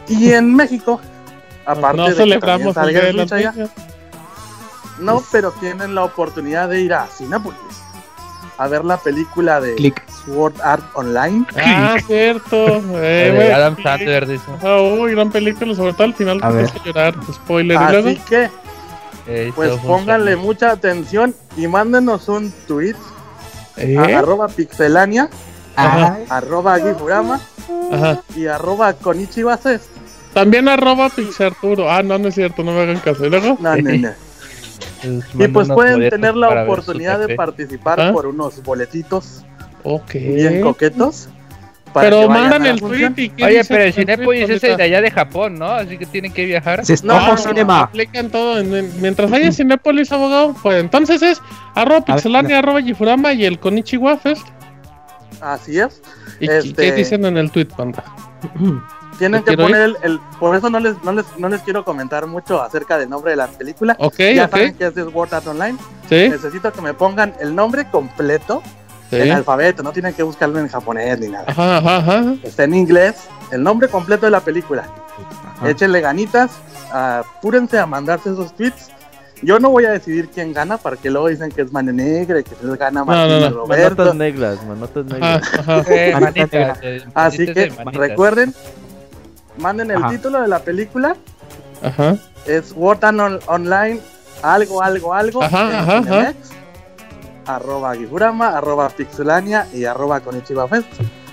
Y 0.08 0.32
en 0.32 0.56
México, 0.56 1.00
aparte 1.66 1.98
no 1.98 2.10
de 2.10 2.16
celebramos 2.16 2.76
que 2.76 2.82
el 2.82 2.90
día 2.90 3.02
de 3.02 3.14
las 3.14 3.70
no, 5.00 5.24
pero 5.32 5.52
tienen 5.52 5.96
la 5.96 6.04
oportunidad 6.04 6.68
de 6.68 6.82
ir 6.82 6.94
a 6.94 7.08
Cinepolis 7.08 7.80
a 8.58 8.68
ver 8.68 8.84
la 8.84 8.98
película 8.98 9.62
de 9.62 9.76
Click. 9.76 10.04
Sword 10.12 10.60
Art 10.62 10.84
Online. 10.94 11.46
Ah, 11.56 11.96
cierto. 12.06 12.82
Eh, 12.96 13.54
Adam 13.56 13.82
Sandler 13.82 14.28
dice. 14.28 14.44
Ah, 14.62 14.82
uy, 14.82 15.12
gran 15.12 15.32
película, 15.32 15.74
sobre 15.74 15.94
todo 15.94 16.04
al 16.04 16.14
final 16.14 16.40
a 16.44 16.50
ver. 16.50 16.70
llorar. 16.84 17.16
Spoiler. 17.32 17.78
Así 17.78 18.18
que, 18.28 18.50
pues 19.56 19.72
pónganle 19.78 20.36
mucha 20.36 20.72
atención 20.72 21.34
y 21.56 21.68
mándenos 21.68 22.28
un 22.28 22.52
tweet 22.68 22.96
¿Eh? 23.78 23.98
a 23.98 24.20
arroba 24.20 24.50
pixelania, 24.50 25.30
Ajá. 25.78 26.18
arroba 26.28 26.78
gifurama 26.80 27.40
Ajá. 27.92 28.22
y 28.36 28.48
arroba 28.48 28.94
konichibases. 28.94 29.90
También 30.34 30.68
arroba 30.68 31.10
pixarturo. 31.10 31.90
Ah, 31.92 32.04
no, 32.04 32.18
no 32.18 32.28
es 32.28 32.36
cierto, 32.36 32.64
no 32.64 32.72
me 32.72 32.82
hagan 32.82 33.00
caso. 33.00 33.26
¿Y 33.26 33.30
luego? 33.30 33.58
No, 33.60 33.76
no, 33.76 33.92
no. 33.98 35.44
y 35.44 35.48
pues 35.48 35.68
pueden 35.70 36.10
tener 36.10 36.36
la 36.36 36.64
oportunidad 36.64 37.20
de 37.20 37.36
participar 37.36 38.00
¿Ah? 38.00 38.14
por 38.14 38.28
unos 38.28 38.62
boletitos 38.64 39.44
bien 40.14 40.62
coquetos. 40.62 41.30
pero 41.94 42.30
mandan 42.30 42.66
el 42.66 42.80
tweet 42.80 43.14
y 43.18 43.44
Oye, 43.44 43.62
pero 43.68 43.84
el 43.84 43.94
Cinepolis 43.94 44.50
es 44.50 44.64
el 44.64 44.78
de 44.78 44.84
allá 44.84 45.02
de 45.02 45.12
Japón, 45.12 45.58
¿no? 45.58 45.66
Así 45.72 45.98
que 45.98 46.06
tienen 46.06 46.32
que 46.32 46.46
viajar. 46.46 46.84
no, 47.04 47.38
cinema. 47.38 47.82
Aplican 47.82 48.30
todo. 48.30 48.64
mientras 49.00 49.32
haya 49.32 49.52
Cinepolis, 49.52 50.12
abogado, 50.12 50.56
pues 50.62 50.80
entonces 50.80 51.22
es 51.22 51.42
arroba 51.76 52.06
pixelania, 52.06 52.60
arroba 52.60 52.82
Gifurama 52.82 53.34
y 53.34 53.46
el 53.46 53.60
Konichiwa 53.60 54.18
Fest. 54.18 54.48
Así 55.42 55.80
es. 55.80 56.02
¿Y 56.40 56.48
qué 56.48 56.58
este 56.58 56.92
dicen 56.94 57.26
en 57.26 57.38
el 57.38 57.52
tweet, 57.52 57.68
panda? 57.68 58.04
Tienen 59.20 59.44
que 59.44 59.58
poner 59.58 59.98
el, 60.02 60.20
Por 60.40 60.56
eso 60.56 60.70
no 60.70 60.80
les, 60.80 61.04
no, 61.04 61.12
les, 61.12 61.26
no 61.38 61.50
les 61.50 61.62
quiero 61.62 61.84
comentar 61.84 62.26
mucho 62.26 62.62
acerca 62.62 62.98
del 62.98 63.10
nombre 63.10 63.32
de 63.32 63.38
la 63.38 63.48
película. 63.48 63.98
ya 64.18 64.48
saben 64.48 64.74
que 64.76 64.88
es 64.88 64.96
de 64.96 65.04
Sword 65.04 65.34
Art 65.34 65.48
Online. 65.48 65.78
Necesito 66.10 66.72
que 66.72 66.82
me 66.82 66.94
pongan 66.94 67.34
el 67.40 67.54
nombre 67.54 67.90
completo 67.90 68.64
en 69.12 69.32
alfabeto. 69.32 69.84
No 69.84 69.92
tienen 69.92 70.14
que 70.14 70.24
buscarlo 70.24 70.60
en 70.60 70.70
japonés 70.70 71.20
ni 71.20 71.28
nada. 71.28 72.38
Está 72.44 72.64
en 72.64 72.74
inglés. 72.76 73.28
El 73.52 73.62
nombre 73.62 73.90
completo 73.90 74.26
de 74.26 74.32
la 74.32 74.40
película. 74.40 74.88
Échenle 75.66 76.00
ganitas. 76.00 76.52
Apúrense 76.92 77.78
a 77.78 77.86
mandarse 77.86 78.32
esos 78.32 78.56
tweets. 78.56 78.90
Yo 79.42 79.60
no 79.60 79.70
voy 79.70 79.86
a 79.86 79.92
decidir 79.92 80.30
quién 80.30 80.54
gana 80.54 80.78
para 80.78 80.98
que 80.98 81.10
luego 81.10 81.28
dicen 81.28 81.52
que 81.52 81.62
es 81.62 81.72
Mane 81.72 81.94
Negra 81.94 82.40
y 82.40 82.44
que 82.44 82.56
se 82.56 82.66
les 82.66 82.78
gana 82.78 83.04
Martín 83.06 83.40
no, 83.40 83.50
Roberto. 83.50 83.96
Manotas 83.96 84.16
negras, 84.16 84.66
manotas 84.66 85.06
negras. 85.06 85.42
Así 87.14 87.46
que 87.46 87.72
recuerden, 87.94 88.54
manden 89.58 89.92
el 89.92 90.06
título 90.10 90.42
de 90.42 90.48
la 90.48 90.60
película. 90.60 91.16
Ajá. 91.82 92.18
Es 92.46 92.74
Wartan 92.76 93.20
Online, 93.48 94.00
algo, 94.42 94.82
algo, 94.82 95.14
algo. 95.14 95.44
Ajá, 95.44 96.00
ajá, 96.00 96.34
Arroba 97.46 97.96
Gifurama, 97.96 98.50
arroba 98.50 98.90
Pixelania 98.90 99.68
y 99.74 99.86
arroba 99.86 100.20
Konichiwa 100.20 100.68
Fest. 100.68 100.88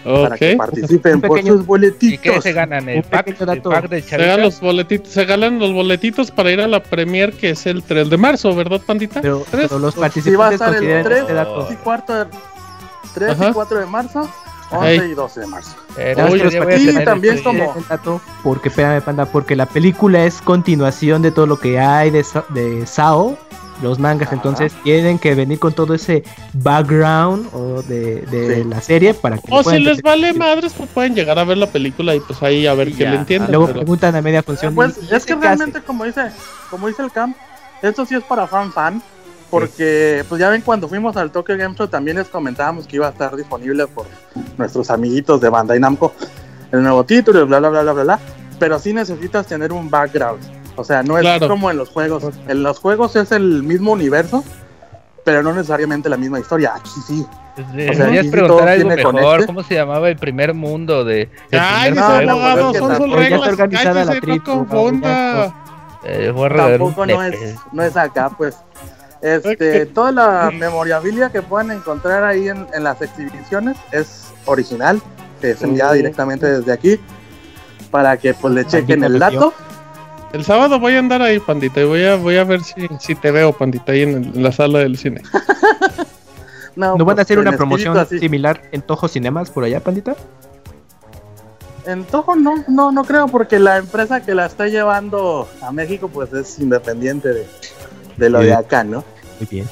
Para 0.06 0.36
que 0.36 0.56
participen 0.56 1.20
por 1.20 1.42
sus 1.42 1.66
boletitos. 1.66 2.14
¿Y 2.14 2.18
qué 2.18 2.40
se 2.40 2.52
ganan? 2.52 2.88
¿El 2.88 3.02
pack, 3.02 3.36
de 3.88 4.02
se 4.02 4.16
ganan 4.16 4.42
los 4.42 4.60
boletitos, 4.60 5.12
se 5.12 5.24
ganan 5.24 5.58
los 5.58 5.72
boletitos 5.72 6.30
para 6.30 6.50
ir 6.52 6.60
a 6.60 6.68
la 6.68 6.82
premier 6.82 7.32
que 7.32 7.50
es 7.50 7.66
el 7.66 7.82
3 7.82 8.08
de 8.10 8.16
marzo, 8.16 8.54
¿verdad, 8.54 8.80
pandita? 8.86 9.20
Pero, 9.20 9.44
los 9.78 9.94
participantes 9.94 10.22
sí 10.24 10.34
va 10.36 10.48
a 10.48 10.52
estar 10.52 10.74
el 10.74 11.04
3 11.04 11.24
y 11.70 11.76
4 11.76 12.26
3 13.14 13.36
y 13.48 13.52
4 13.52 13.80
de 13.80 13.86
marzo 13.86 14.30
11 14.70 15.08
y 15.08 15.14
12 15.14 15.40
de 15.40 15.46
marzo. 15.46 15.76
y 15.96 17.04
también 17.04 17.42
como 17.42 17.74
porque 18.42 18.68
espérame 18.68 19.02
panda, 19.02 19.26
porque 19.26 19.56
la 19.56 19.66
película 19.66 20.24
es 20.24 20.40
continuación 20.40 21.22
de 21.22 21.30
todo 21.30 21.46
lo 21.46 21.58
que 21.58 21.78
hay 21.78 22.10
de, 22.10 22.24
de 22.50 22.86
Sao, 22.86 23.38
los 23.82 23.98
mangas, 23.98 24.32
entonces 24.32 24.72
tienen 24.82 25.18
que 25.18 25.34
venir 25.34 25.58
con 25.58 25.72
todo 25.72 25.94
ese 25.94 26.24
background 26.54 27.48
o 27.52 27.82
de, 27.82 28.22
de 28.22 28.64
la 28.64 28.80
serie 28.80 29.14
para 29.14 29.38
que 29.38 29.48
O 29.50 29.62
si 29.62 29.78
les 29.78 30.02
vale 30.02 30.32
madres, 30.32 30.72
pues 30.76 30.88
pueden 30.90 31.14
llegar 31.14 31.38
a 31.38 31.44
ver 31.44 31.58
la 31.58 31.66
película 31.66 32.14
y 32.14 32.20
pues 32.20 32.42
ahí 32.42 32.66
a 32.66 32.74
ver 32.74 32.92
qué 32.92 33.06
le 33.06 33.16
entienden. 33.16 33.50
Luego 33.50 33.72
preguntan 33.72 34.14
a 34.16 34.22
media 34.22 34.42
función. 34.42 34.74
Pues, 34.74 34.98
es 35.10 35.24
que 35.24 35.34
realmente 35.34 35.80
como 35.80 36.04
dice, 36.04 36.30
como 36.70 36.88
dice 36.88 37.02
el 37.02 37.12
camp, 37.12 37.36
esto 37.82 38.06
sí 38.06 38.14
es 38.14 38.24
para 38.24 38.46
fan 38.46 38.72
fan 38.72 39.02
porque, 39.50 40.24
pues 40.28 40.40
ya 40.40 40.50
ven, 40.50 40.60
cuando 40.60 40.88
fuimos 40.88 41.16
al 41.16 41.30
Tokyo 41.30 41.56
Game 41.56 41.74
Show 41.76 41.86
también 41.86 42.16
les 42.16 42.28
comentábamos 42.28 42.86
que 42.86 42.96
iba 42.96 43.06
a 43.06 43.10
estar 43.10 43.36
disponible 43.36 43.86
por 43.86 44.06
nuestros 44.58 44.90
amiguitos 44.90 45.40
de 45.40 45.48
Bandai 45.48 45.78
Namco 45.78 46.12
el 46.72 46.82
nuevo 46.82 47.04
título, 47.04 47.46
bla, 47.46 47.60
bla, 47.60 47.68
bla, 47.68 47.82
bla, 47.82 47.92
bla, 47.92 48.02
bla. 48.02 48.20
Pero 48.58 48.78
sí 48.78 48.92
necesitas 48.92 49.46
tener 49.46 49.72
un 49.72 49.88
background. 49.88 50.42
O 50.76 50.84
sea, 50.84 51.02
no 51.02 51.18
es 51.18 51.40
como 51.40 51.70
en 51.70 51.78
los 51.78 51.88
juegos. 51.88 52.24
En 52.48 52.62
los 52.62 52.78
juegos 52.78 53.16
es 53.16 53.32
el 53.32 53.62
mismo 53.62 53.92
universo, 53.92 54.44
pero 55.24 55.42
no 55.42 55.52
necesariamente 55.52 56.08
la 56.08 56.16
misma 56.16 56.38
historia. 56.38 56.74
Aquí 56.76 56.90
sí. 57.06 57.26
o 57.56 57.94
sea, 57.94 58.08
aquí 58.08 58.28
preguntar 58.28 58.68
algo 58.68 58.88
mejor. 58.88 59.46
¿Cómo 59.46 59.62
se 59.62 59.74
llamaba 59.74 60.08
el 60.08 60.16
primer 60.16 60.54
mundo 60.54 61.04
de? 61.04 61.30
Ay, 61.52 61.92
no, 61.92 62.74
son, 62.74 62.96
son 62.96 63.12
reglas. 63.12 63.48
organizada 63.48 64.04
la 64.04 64.20
tribu. 64.20 64.66
Eh, 66.08 66.32
Tampoco 66.32 67.04
no 67.04 67.22
es, 67.22 67.56
no 67.72 67.82
es 67.82 67.96
acá, 67.96 68.30
pues. 68.36 68.56
Este, 69.22 69.86
toda 69.86 70.12
la 70.12 70.50
memorabilia 70.52 71.30
que 71.30 71.42
puedan 71.42 71.70
encontrar 71.70 72.22
ahí 72.22 72.48
en, 72.48 72.66
las 72.78 73.00
exhibiciones 73.00 73.76
es 73.90 74.26
original, 74.44 75.00
que 75.40 75.52
es 75.52 75.62
enviada 75.62 75.94
directamente 75.94 76.46
desde 76.46 76.70
aquí 76.70 77.00
para 77.90 78.16
que 78.18 78.34
pues 78.34 78.54
le 78.54 78.66
chequen 78.66 79.02
el 79.02 79.18
dato. 79.18 79.52
El 80.32 80.44
sábado 80.44 80.78
voy 80.78 80.94
a 80.94 80.98
andar 80.98 81.22
ahí, 81.22 81.38
pandita, 81.38 81.80
y 81.80 81.84
voy 81.84 82.04
a, 82.04 82.16
voy 82.16 82.36
a 82.36 82.44
ver 82.44 82.62
si, 82.62 82.88
si 83.00 83.14
te 83.14 83.30
veo, 83.30 83.52
pandita, 83.52 83.92
ahí 83.92 84.02
en, 84.02 84.42
la 84.42 84.52
sala 84.52 84.80
del 84.80 84.98
cine. 84.98 85.22
no, 86.76 86.92
van 86.92 87.00
a 87.00 87.04
pues, 87.04 87.18
hacer 87.20 87.38
una 87.38 87.52
promoción 87.52 88.06
similar 88.06 88.62
en 88.72 88.82
Tojo 88.82 89.08
Cinemas 89.08 89.50
por 89.50 89.64
allá, 89.64 89.80
pandita? 89.80 90.16
En 91.86 92.04
Toho 92.04 92.34
no, 92.34 92.64
no, 92.68 92.90
no 92.90 93.04
creo, 93.04 93.28
porque 93.28 93.58
la 93.58 93.78
empresa 93.78 94.20
que 94.20 94.34
la 94.34 94.46
está 94.46 94.66
llevando 94.66 95.48
a 95.62 95.70
México, 95.70 96.08
pues 96.08 96.32
es 96.32 96.58
independiente 96.58 97.32
de, 97.32 97.46
de 98.16 98.30
lo 98.30 98.40
de 98.40 98.52
acá, 98.52 98.82
¿no? 98.82 99.04
Muy 99.38 99.48
bien. 99.50 99.66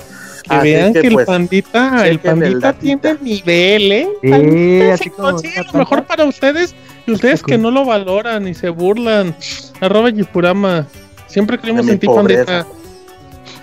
Que 0.48 0.58
vean 0.58 0.92
que, 0.92 1.00
el 1.00 1.14
pues, 1.14 1.26
pandita, 1.26 2.06
el 2.06 2.20
pandita 2.20 2.72
tiene 2.74 3.16
nivel, 3.20 3.92
¿eh? 3.92 4.08
Sí, 4.22 4.82
así 4.82 5.10
como 5.10 5.30
lo 5.30 5.78
mejor 5.78 6.04
para 6.04 6.24
ustedes 6.24 6.74
y 7.06 7.12
ustedes 7.12 7.42
que 7.42 7.58
no 7.58 7.70
lo 7.70 7.84
valoran 7.84 8.48
y 8.48 8.54
se 8.54 8.68
burlan. 8.68 9.34
Arroba 9.80 10.10
Yipurama. 10.10 10.86
Siempre 11.26 11.58
creemos 11.58 11.88
en 11.88 11.98
ti, 11.98 12.06
pandita. 12.06 12.66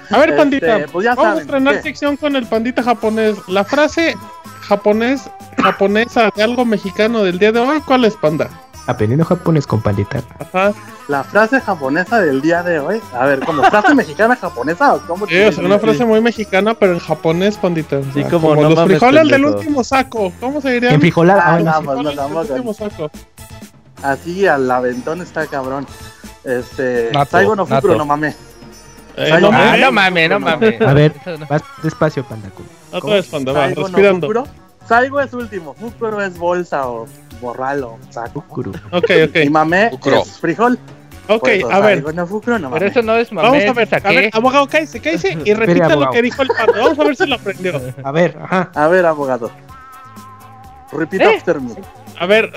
A 0.10 0.18
ver, 0.20 0.30
este, 0.30 0.38
pandita, 0.38 0.86
pues 0.92 1.06
vamos 1.06 1.38
a 1.38 1.42
estrenar 1.42 1.82
sección 1.82 2.18
con 2.18 2.36
el 2.36 2.46
pandita 2.46 2.84
japonés. 2.84 3.38
La 3.48 3.64
frase 3.64 4.16
japonés, 4.62 5.30
japonesa 5.58 6.32
de 6.36 6.44
algo 6.44 6.66
mexicano 6.66 7.24
del 7.24 7.40
día 7.40 7.52
de 7.52 7.60
hoy, 7.60 7.80
¿cuál 7.82 8.04
es, 8.06 8.16
panda? 8.18 8.50
Aprendiendo 8.88 9.24
japonés 9.24 9.66
con 9.66 9.82
pandita. 9.82 10.22
Ajá. 10.40 10.74
La 11.08 11.24
frase 11.24 11.60
japonesa 11.60 12.22
del 12.22 12.42
día 12.42 12.64
de 12.64 12.80
hoy. 12.80 13.02
A 13.14 13.26
ver, 13.26 13.42
¿como 13.42 13.64
frase 13.64 13.94
mexicana 13.96 14.36
japonesa 14.36 14.96
o 14.96 15.00
cómo? 15.02 15.28
Sí, 15.28 15.36
es 15.36 15.58
una 15.58 15.78
frase 15.78 16.06
muy 16.06 16.22
mexicana, 16.22 16.74
pero 16.74 16.94
en 16.94 17.00
japonés, 17.00 17.58
pandita. 17.58 18.02
Sí, 18.14 18.24
como, 18.24 18.56
los 18.56 18.80
frijoles 18.86 19.28
del 19.28 19.46
último 19.46 19.84
saco. 19.84 20.32
¿Cómo 20.40 20.62
se 20.62 20.72
diría? 20.72 20.92
En 20.92 21.00
frijolar. 21.00 21.40
Ah, 21.42 21.60
no, 21.60 22.02
no, 22.02 22.40
último 22.40 22.74
saco. 22.74 23.12
Así 24.04 24.48
al 24.48 24.70
aventón 24.70 25.22
está 25.22 25.48
cabrón. 25.48 25.86
Este. 26.44 27.12
Saigo 27.30 27.56
no 27.56 27.66
Fukuro 27.66 27.96
no 27.96 28.06
mames. 28.06 28.36
Eh, 29.18 29.38
no, 29.42 29.52
mames, 29.52 29.82
no 29.82 29.92
mames, 29.92 30.30
no 30.30 30.40
mames. 30.40 30.82
A 30.82 30.94
ver, 30.94 31.14
vas 31.50 31.62
despacio, 31.84 32.24
Pandaku. 32.24 32.64
Otra 32.92 33.16
vez, 33.16 33.28
Panda, 33.28 33.52
va, 33.52 33.68
respirando. 33.68 34.34
No 34.34 34.44
Saigo 34.88 35.20
es 35.22 35.34
último, 35.34 35.74
Fukuro 35.74 36.22
es 36.22 36.38
bolsa 36.38 36.88
o 36.88 37.08
borral 37.40 37.84
o 37.84 38.00
saco. 38.10 38.42
Fukuro. 38.42 38.72
Ok, 38.92 39.12
ok. 39.30 39.36
Y 39.44 39.50
mame 39.50 39.92
es 40.06 40.40
frijol. 40.40 40.80
Ok, 41.28 41.42
pues, 41.42 41.64
a 41.66 41.80
ver. 41.80 42.16
No, 42.16 42.28
Fukuro, 42.28 42.58
no 42.58 42.72
Pero 42.72 42.88
eso 42.88 43.02
no 43.02 43.16
es 43.16 43.32
mame. 43.32 43.48
Vamos 43.48 43.64
a 43.64 43.74
ver, 43.74 43.90
a 44.04 44.10
ver, 44.10 44.30
abogado, 44.34 44.68
cállese, 44.68 45.00
cállese 45.00 45.38
y 45.46 45.54
repita 45.54 45.96
lo 45.96 46.10
que 46.10 46.22
dijo 46.22 46.42
el 46.42 46.48
Panda. 46.48 46.74
Vamos 46.78 47.00
a 47.00 47.04
ver 47.04 47.16
si 47.16 47.28
lo 47.28 47.36
aprendió. 47.36 47.82
A 48.04 48.12
ver, 48.12 48.38
ajá. 48.42 48.72
A 48.74 48.88
ver, 48.88 49.06
abogado. 49.06 49.52
Repita 50.92 51.32
¿Eh? 51.32 51.36
after 51.38 51.62
me. 51.62 51.76
A 52.22 52.28
ver, 52.28 52.52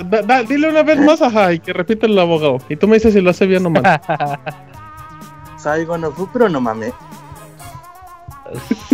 dile 0.47 0.69
una 0.69 0.83
vez 0.83 0.99
más, 0.99 1.23
ajá, 1.23 1.55
y 1.55 1.59
que 1.59 1.73
repita 1.73 2.05
el 2.05 2.19
abogado. 2.19 2.59
Y 2.69 2.77
tú 2.77 2.87
me 2.87 2.97
dices 2.97 3.15
si 3.15 3.23
lo 3.23 3.31
hace 3.31 3.47
bien 3.47 3.65
o 3.65 3.71
mal. 3.71 3.83
Saigo 5.57 5.97
no 5.97 6.13
Fukuro, 6.13 6.51
no 6.51 6.61
mame. 6.61 6.93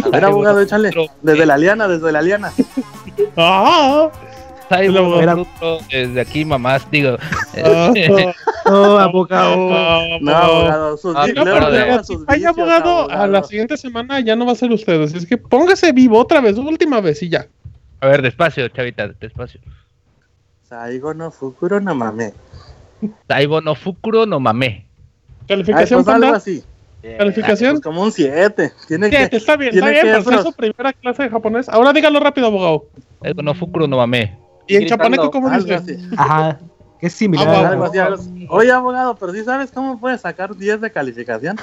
A 0.04 0.08
ver, 0.10 0.24
abogado, 0.24 0.60
échale. 0.60 0.92
Desde 1.22 1.44
la 1.44 1.58
liana, 1.58 1.88
desde 1.88 2.12
la 2.12 2.22
liana. 2.22 2.52
¡Ah! 3.36 4.10
desde 5.90 6.20
aquí, 6.20 6.44
mamás, 6.44 6.88
digo. 6.88 7.16
no, 8.66 8.96
abogado. 8.96 9.56
No, 10.20 10.36
abogado. 10.36 10.96
Sus 10.96 11.16
ah, 11.16 11.26
Ay, 12.28 12.44
abogado, 12.44 13.10
a 13.10 13.26
la 13.26 13.42
siguiente 13.42 13.76
semana 13.76 14.20
ya 14.20 14.36
no 14.36 14.46
va 14.46 14.52
a 14.52 14.54
ser 14.54 14.70
usted. 14.70 15.02
Así 15.02 15.16
es 15.16 15.26
que 15.26 15.36
póngase 15.36 15.90
vivo 15.90 16.20
otra 16.20 16.40
vez, 16.40 16.56
última 16.58 17.00
vez 17.00 17.20
y 17.24 17.28
ya. 17.28 17.48
A 18.00 18.06
ver, 18.06 18.22
despacio, 18.22 18.68
chavita, 18.68 19.08
despacio. 19.08 19.60
Saigo 20.70 21.12
no 21.14 21.32
Fukuro 21.32 21.80
no 21.80 21.96
mame. 21.96 22.32
Saigo 23.26 23.60
no 23.60 23.74
Fukuro 23.74 24.24
no 24.24 24.38
mame. 24.38 24.86
Calificación, 25.48 26.04
pues 26.04 26.14
algo 26.14 26.36
así. 26.36 26.62
¿Calificación? 27.18 27.72
Pues 27.72 27.82
como 27.82 28.04
un 28.04 28.12
7. 28.12 28.72
Tiene 28.86 29.08
7, 29.08 29.36
está 29.36 29.56
bien, 29.56 29.74
está 29.74 29.90
bien, 29.90 30.22
pero 30.24 30.36
es 30.36 30.42
su 30.44 30.52
primera 30.52 30.92
clase 30.92 31.24
de 31.24 31.28
japonés. 31.28 31.68
Ahora 31.68 31.92
dígalo 31.92 32.20
rápido, 32.20 32.46
abogado. 32.46 32.84
Saigo 33.20 33.42
no 33.42 33.52
Fukuro 33.52 33.88
no 33.88 33.96
mame. 33.96 34.38
¿Y 34.68 34.76
en 34.76 34.86
chapaneco 34.86 35.28
cómo 35.32 35.50
dice? 35.50 35.98
Ajá. 36.16 36.60
Es 37.00 37.14
similar. 37.14 37.76
Oye, 38.48 38.70
abogado, 38.70 39.16
pero 39.16 39.32
si 39.32 39.42
sabes 39.42 39.72
cómo 39.72 39.98
puedes 39.98 40.20
sacar 40.20 40.54
10 40.54 40.82
de 40.82 40.92
calificación. 40.92 41.56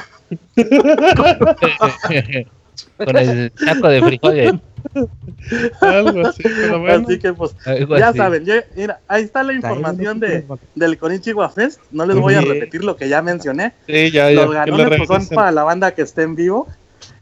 Con 2.98 3.18
el 3.18 3.52
saco 3.56 3.88
de 3.90 4.02
frijoles. 4.02 4.54
Algo 5.82 6.28
así, 6.28 6.44
pero 6.44 6.80
bueno. 6.80 7.06
Así 7.06 7.20
que 7.20 7.34
pues, 7.34 7.56
ya 7.98 8.14
saben, 8.14 8.46
mira, 8.76 9.00
ahí 9.08 9.24
está 9.24 9.44
la 9.44 9.54
información 9.54 10.20
de, 10.20 10.46
del 10.76 10.98
Konichiwa 10.98 11.50
Fest. 11.50 11.80
No 11.92 12.06
les 12.06 12.18
voy 12.18 12.36
a 12.36 12.42
repetir 12.42 12.84
lo 12.84 12.96
que 12.96 13.10
ya 13.10 13.22
mencioné. 13.22 13.74
Sí, 13.88 14.12
ya, 14.12 14.32
ya. 14.32 14.46
Los 14.46 14.54
ganones 14.54 15.02
pues, 15.06 15.08
son 15.08 15.36
para 15.36 15.52
la 15.52 15.64
banda 15.64 15.92
que 15.92 16.02
esté 16.02 16.24
en 16.24 16.36
vivo. 16.36 16.68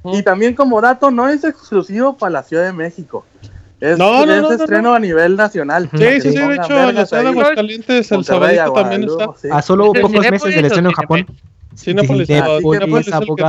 Y 0.04 0.22
también 0.22 0.54
como 0.54 0.82
dato, 0.82 1.10
no 1.10 1.28
es 1.30 1.44
exclusivo 1.44 2.16
para 2.18 2.32
la 2.32 2.44
Ciudad 2.44 2.66
de 2.66 2.74
México. 2.74 3.26
Es, 3.82 3.98
no, 3.98 4.26
no, 4.26 4.54
es 4.54 4.62
estreno 4.62 4.94
a 4.94 5.00
nivel 5.00 5.36
nacional. 5.36 5.90
Sí, 5.94 6.22
sí, 6.22 6.32
sí, 6.32 6.38
de 6.38 6.56
hecho, 6.56 6.92
la 6.92 7.06
ciudad 7.06 7.24
de 7.24 7.30
Aguascalientes, 7.30 8.12
el 8.12 8.24
sábado 8.24 8.74
también 8.74 9.04
está. 9.04 9.28
A 9.52 9.62
solo 9.62 9.92
pocos 9.94 10.32
meses 10.32 10.56
del 10.56 10.66
estreno 10.66 10.90
en 10.90 10.96
Japón. 10.96 11.28
Cinepolis, 11.76 12.28
Cinepolis 12.28 13.08
es 13.08 13.14
el 13.14 13.36
que 13.36 13.44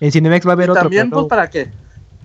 En 0.00 0.12
Cinemex 0.12 0.46
va 0.46 0.50
a 0.50 0.54
haber 0.54 0.70
otro. 0.70 0.82
También, 0.82 1.10
pues, 1.10 1.26
para 1.26 1.48
que, 1.50 1.70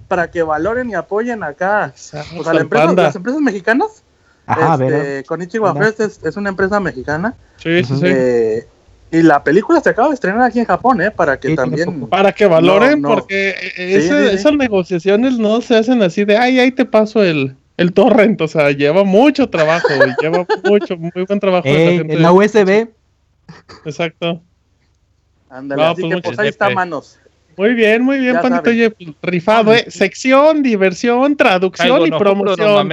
para 0.07 0.31
que 0.31 0.41
valoren 0.43 0.89
y 0.89 0.95
apoyen 0.95 1.43
acá 1.43 1.93
a 2.13 2.53
la 2.53 2.61
empresa, 2.61 2.93
las 2.93 3.15
empresas 3.15 3.41
mexicanas. 3.41 4.03
Ajá, 4.47 4.83
este, 4.85 5.23
Konichiwa 5.23 5.73
Fest 5.75 5.99
es, 5.99 6.19
es, 6.23 6.37
una 6.37 6.49
empresa 6.49 6.79
mexicana. 6.79 7.33
Sí, 7.57 7.83
sí, 7.83 7.95
sí. 7.95 8.05
Eh, 8.05 8.67
y 9.11 9.21
la 9.23 9.43
película 9.43 9.79
se 9.81 9.89
acaba 9.89 10.09
de 10.09 10.15
estrenar 10.15 10.41
aquí 10.41 10.59
en 10.59 10.65
Japón, 10.65 11.01
¿eh? 11.01 11.09
Para 11.09 11.39
que 11.39 11.55
también... 11.55 12.07
Para 12.07 12.31
que 12.31 12.45
valoren, 12.45 13.01
porque 13.01 13.55
esas 13.77 14.53
negociaciones 14.53 15.37
no 15.37 15.61
se 15.61 15.77
hacen 15.77 16.01
así 16.03 16.25
de, 16.25 16.37
ay, 16.37 16.59
ahí 16.59 16.71
te 16.71 16.85
paso 16.85 17.23
el, 17.23 17.55
el 17.77 17.93
torrent, 17.93 18.39
o 18.41 18.47
sea, 18.47 18.71
lleva 18.71 19.03
mucho 19.03 19.49
trabajo, 19.49 19.87
lleva 20.21 20.45
mucho, 20.63 20.97
muy 20.97 21.25
buen 21.27 21.39
trabajo. 21.39 21.67
Eh, 21.67 22.05
en 22.07 22.21
la 22.21 22.31
USB. 22.31 22.89
Exacto. 23.85 24.41
Ándale, 25.49 25.83
así 25.83 26.01
pues 26.01 26.15
que 26.15 26.21
pues 26.21 26.39
ahí 26.39 26.49
está 26.49 26.69
manos. 26.71 27.17
Muy 27.57 27.73
bien, 27.73 28.03
muy 28.03 28.19
bien, 28.19 28.37
Pandito. 28.41 28.69
Oye, 28.69 28.93
rifado, 29.21 29.73
¿eh? 29.73 29.85
Sección, 29.89 30.63
diversión, 30.63 31.35
traducción 31.37 32.05
y 32.07 32.11
promoción. 32.11 32.89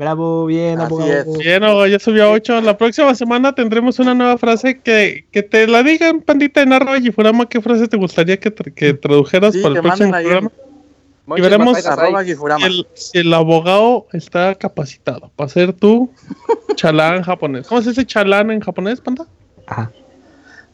Bravo, 0.00 0.46
bien, 0.46 0.80
abogado. 0.80 1.36
Bien, 1.36 1.62
ya 1.90 1.98
subió 1.98 2.24
a 2.24 2.30
8. 2.30 2.62
La 2.62 2.78
próxima 2.78 3.14
semana 3.14 3.54
tendremos 3.54 3.98
una 3.98 4.14
nueva 4.14 4.38
frase 4.38 4.80
que, 4.80 5.26
que 5.30 5.42
te 5.42 5.66
la 5.66 5.82
digan, 5.82 6.22
Pandita, 6.22 6.62
en 6.62 6.72
arroba 6.72 6.96
y 6.96 7.10
Furama, 7.12 7.46
qué 7.46 7.60
frase 7.60 7.86
te 7.86 7.98
gustaría 7.98 8.40
que, 8.40 8.50
que 8.50 8.94
tradujeras 8.94 9.54
para 9.58 9.74
el 9.74 9.82
próximo 9.82 10.10
programa. 10.10 10.50
Y 11.36 11.40
veremos 11.42 11.78
si 11.78 12.64
el, 12.64 12.86
si 12.94 13.18
el, 13.18 13.34
abogado 13.34 14.06
está 14.14 14.54
capacitado 14.54 15.30
para 15.36 15.50
ser 15.50 15.74
tu 15.74 16.10
chalán 16.76 17.22
japonés. 17.22 17.66
¿Cómo 17.68 17.82
se 17.82 17.90
dice 17.90 18.06
chalán 18.06 18.50
en 18.50 18.60
japonés, 18.60 19.02
Panda? 19.02 19.26
Ajá. 19.66 19.92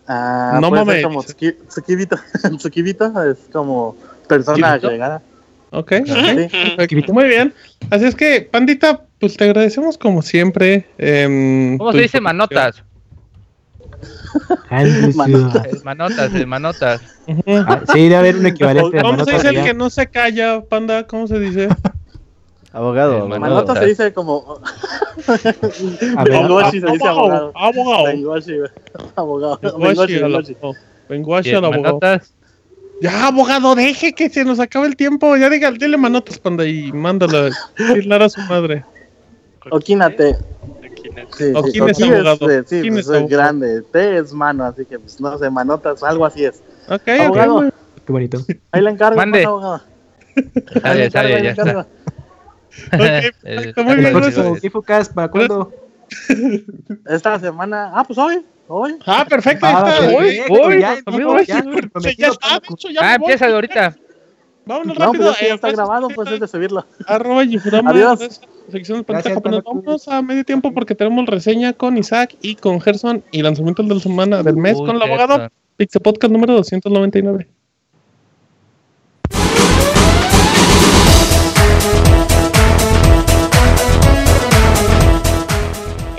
Ah, 0.09 0.59
no 0.61 0.71
mames. 0.71 1.03
Como 1.03 1.23
Tsukibito. 1.23 2.17
es 3.31 3.39
como 3.53 3.97
persona 4.29 4.75
agregada. 4.75 5.23
Ok, 5.71 5.93
okay. 6.79 7.05
muy 7.13 7.25
bien. 7.25 7.53
Así 7.91 8.05
es 8.07 8.15
que, 8.15 8.41
Pandita, 8.43 9.03
pues 9.19 9.37
te 9.37 9.45
agradecemos 9.45 9.99
como 9.99 10.23
siempre. 10.23 10.87
Eh, 10.97 11.77
¿Cómo 11.79 11.93
se 11.93 11.99
dice 11.99 12.21
manotas? 12.21 12.83
manotas. 15.15 15.85
manotas, 15.85 16.47
manotas. 16.47 17.01
Ah, 17.47 17.83
sí, 17.93 18.03
debe 18.03 18.17
haber 18.17 18.37
un 18.37 18.47
equivalente. 18.47 19.01
¿Cómo 19.01 19.25
se 19.25 19.33
dice 19.33 19.49
el 19.49 19.65
que 19.65 19.75
no 19.75 19.91
se 19.91 20.07
calla, 20.07 20.61
Panda? 20.63 21.07
¿Cómo 21.07 21.27
se 21.27 21.39
dice? 21.39 21.69
Abogado. 22.77 23.27
Manotas 23.27 23.79
se 23.79 23.87
dice 23.87 24.13
como. 24.13 24.61
Bengoshi 26.27 26.79
se 26.79 26.87
dice 26.89 27.09
abogado. 27.09 27.51
Abogado. 27.55 28.05
Bengoshi, 28.05 28.53
abogado. 29.15 29.79
Bengoshi 31.09 31.55
al 31.55 31.65
abogado. 31.65 32.21
Ya, 33.01 33.29
abogado, 33.29 33.75
deje 33.75 34.13
que 34.13 34.29
se 34.29 34.45
nos 34.45 34.61
acabe 34.61 34.89
el 34.89 34.97
tiempo. 34.97 35.39
Ya 35.39 35.49
diga, 35.49 35.71
dile 35.71 35.97
manotas, 35.97 36.39
panda, 36.39 36.67
y 36.67 36.93
mándala 36.93 37.49
a 37.49 38.29
su 38.29 38.41
madre. 38.43 38.85
Oquínate. 39.71 40.37
Sí, 41.35 41.55
sí, 41.69 41.81
es 41.83 42.03
abogado. 42.03 42.51
Es, 42.51 42.69
sí, 42.69 42.91
pues, 42.91 43.09
es, 43.09 43.29
grande. 43.29 43.81
T 43.91 44.19
es 44.19 44.35
mano, 44.35 44.65
así 44.65 44.85
que 44.85 44.99
pues, 44.99 45.19
no 45.19 45.39
sé, 45.39 45.49
manotas, 45.49 46.03
algo 46.03 46.27
así 46.27 46.45
es. 46.45 46.63
Ok, 46.91 47.09
abogado. 47.21 47.73
Qué 48.05 48.13
bonito. 48.13 48.39
Ahí 48.71 48.83
la 48.83 48.91
encargo, 48.91 49.17
Mande. 49.17 49.39
Pues, 49.39 49.47
abogado. 49.47 49.83
Ahí 50.83 50.99
la 50.99 51.05
encargo, 51.07 51.31
ya, 51.31 51.41
ya, 51.41 51.51
está. 51.53 51.87
Okay, 52.93 53.31
está 53.45 53.83
muy 53.83 53.97
bien, 53.97 54.15
¿Qué 54.61 54.71
focas? 54.71 55.09
¿Para 55.09 55.29
cuándo? 55.29 55.73
Esta 57.07 57.39
semana. 57.39 57.91
Ah, 57.95 58.05
pues 58.05 58.19
hoy. 58.19 58.45
Hoy. 58.69 58.97
Ah, 59.07 59.25
perfecto. 59.29 59.67
Ah, 59.67 59.95
está. 59.97 60.17
Hoy, 60.17 60.41
hoy, 60.49 60.81
ya, 60.81 60.99
hoy. 61.07 61.47
Ya, 61.47 61.63
ya 62.17 62.29
está, 62.29 62.61
dicho, 62.69 62.89
ya 62.91 63.01
Ah, 63.03 63.15
empieza 63.15 63.47
ahorita. 63.47 63.97
Vámonos 64.65 64.99
no, 64.99 65.05
rápido. 65.05 65.25
Pues 65.27 65.41
ya 65.41 65.55
está 65.55 65.69
eh, 65.69 65.73
grabado, 65.73 66.09
pues 66.09 66.31
es 66.31 66.41
de 66.41 66.49
subirlo. 66.49 66.85
Arroba 67.07 67.45
Yifurama. 67.45 67.91
Adiós. 67.91 68.41
Sección 68.71 69.05
Gracias, 69.07 69.39
Vamos 69.41 70.09
a 70.09 70.23
medio 70.23 70.45
tiempo 70.45 70.73
porque 70.75 70.97
tenemos 70.97 71.27
reseña 71.27 71.73
con 71.73 71.97
Isaac 71.97 72.37
y 72.43 72.57
con 72.57 72.81
Gerson 72.81 73.23
y 73.31 73.43
lanzamiento 73.43 73.85
de 73.85 73.95
la 73.95 74.01
semana 74.01 74.43
del 74.43 74.57
mes 74.57 74.77
Uy, 74.77 74.87
con 74.87 74.97
el 74.97 75.03
abogado. 75.03 75.49
Pixel 75.77 76.03
Podcast 76.03 76.33
número 76.33 76.55
299. 76.55 77.47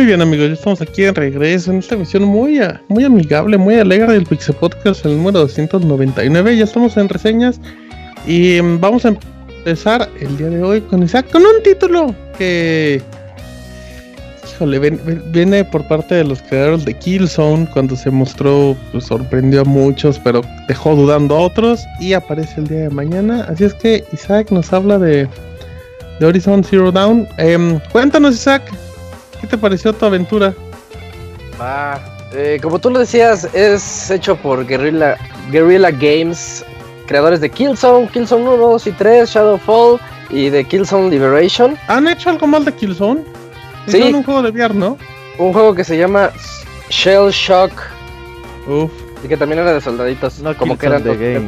Muy 0.00 0.06
bien 0.06 0.22
amigos, 0.22 0.48
ya 0.48 0.54
estamos 0.54 0.80
aquí 0.80 1.04
en 1.04 1.14
regreso 1.14 1.70
en 1.70 1.80
esta 1.80 1.94
emisión 1.94 2.24
muy, 2.24 2.58
muy 2.88 3.04
amigable, 3.04 3.58
muy 3.58 3.74
alegre 3.74 4.14
del 4.14 4.24
Pixel 4.24 4.54
Podcast, 4.54 5.04
el 5.04 5.18
número 5.18 5.40
299. 5.40 6.56
Ya 6.56 6.64
estamos 6.64 6.96
en 6.96 7.06
reseñas 7.06 7.60
y 8.26 8.62
mm, 8.62 8.80
vamos 8.80 9.04
a 9.04 9.08
empezar 9.08 10.08
el 10.18 10.38
día 10.38 10.48
de 10.48 10.62
hoy 10.62 10.80
con 10.80 11.02
Isaac 11.02 11.30
con 11.30 11.42
un 11.42 11.62
título 11.62 12.14
que... 12.38 13.02
híjole, 14.50 14.78
viene 14.78 15.66
por 15.66 15.86
parte 15.86 16.14
de 16.14 16.24
los 16.24 16.40
creadores 16.40 16.86
de 16.86 16.94
Killzone, 16.94 17.68
cuando 17.70 17.94
se 17.94 18.10
mostró, 18.10 18.74
pues 18.92 19.04
sorprendió 19.04 19.60
a 19.60 19.64
muchos, 19.64 20.18
pero 20.18 20.40
dejó 20.66 20.96
dudando 20.96 21.36
a 21.36 21.40
otros, 21.40 21.84
y 22.00 22.14
aparece 22.14 22.62
el 22.62 22.68
día 22.68 22.80
de 22.84 22.90
mañana. 22.90 23.44
Así 23.50 23.64
es 23.64 23.74
que 23.74 24.02
Isaac 24.14 24.50
nos 24.50 24.72
habla 24.72 24.98
de, 24.98 25.28
de 26.20 26.26
Horizon 26.26 26.64
Zero 26.64 26.90
Dawn. 26.90 27.28
Em, 27.36 27.78
cuéntanos, 27.92 28.36
Isaac, 28.36 28.62
¿qué 28.64 28.76
te 29.50 29.58
pareció 29.58 29.92
tu 29.92 30.06
aventura? 30.06 30.54
Va, 31.60 32.00
eh, 32.32 32.58
como 32.62 32.78
tú 32.78 32.90
lo 32.90 33.00
decías, 33.00 33.44
es 33.52 34.10
hecho 34.10 34.36
por 34.36 34.64
Guerrilla, 34.64 35.18
Guerrilla 35.50 35.90
Games, 35.90 36.64
creadores 37.06 37.40
de 37.40 37.50
Killzone, 37.50 38.08
Killzone 38.08 38.44
1, 38.44 38.56
2 38.56 38.86
y 38.86 38.92
3, 38.92 39.28
Shadowfall 39.28 40.00
y 40.30 40.48
de 40.48 40.64
Killzone 40.64 41.10
Liberation. 41.10 41.76
¿Han 41.88 42.08
hecho 42.08 42.30
algo 42.30 42.46
más 42.46 42.64
de 42.64 42.72
Killzone? 42.72 43.22
Sí. 43.88 44.00
un 44.00 44.22
juego 44.22 44.42
de 44.42 44.50
VR, 44.50 44.74
¿no? 44.74 44.96
Un 45.38 45.52
juego 45.52 45.74
que 45.74 45.82
se 45.82 45.98
llama 45.98 46.30
Shell 46.88 47.30
Shock. 47.30 47.72
Uf. 48.68 48.90
Y 49.24 49.28
que 49.28 49.36
también 49.36 49.60
era 49.60 49.74
de 49.74 49.80
soldaditos. 49.80 50.38
No, 50.40 50.56
como 50.56 50.78
que 50.78 50.86
eran 50.86 51.02
de 51.02 51.42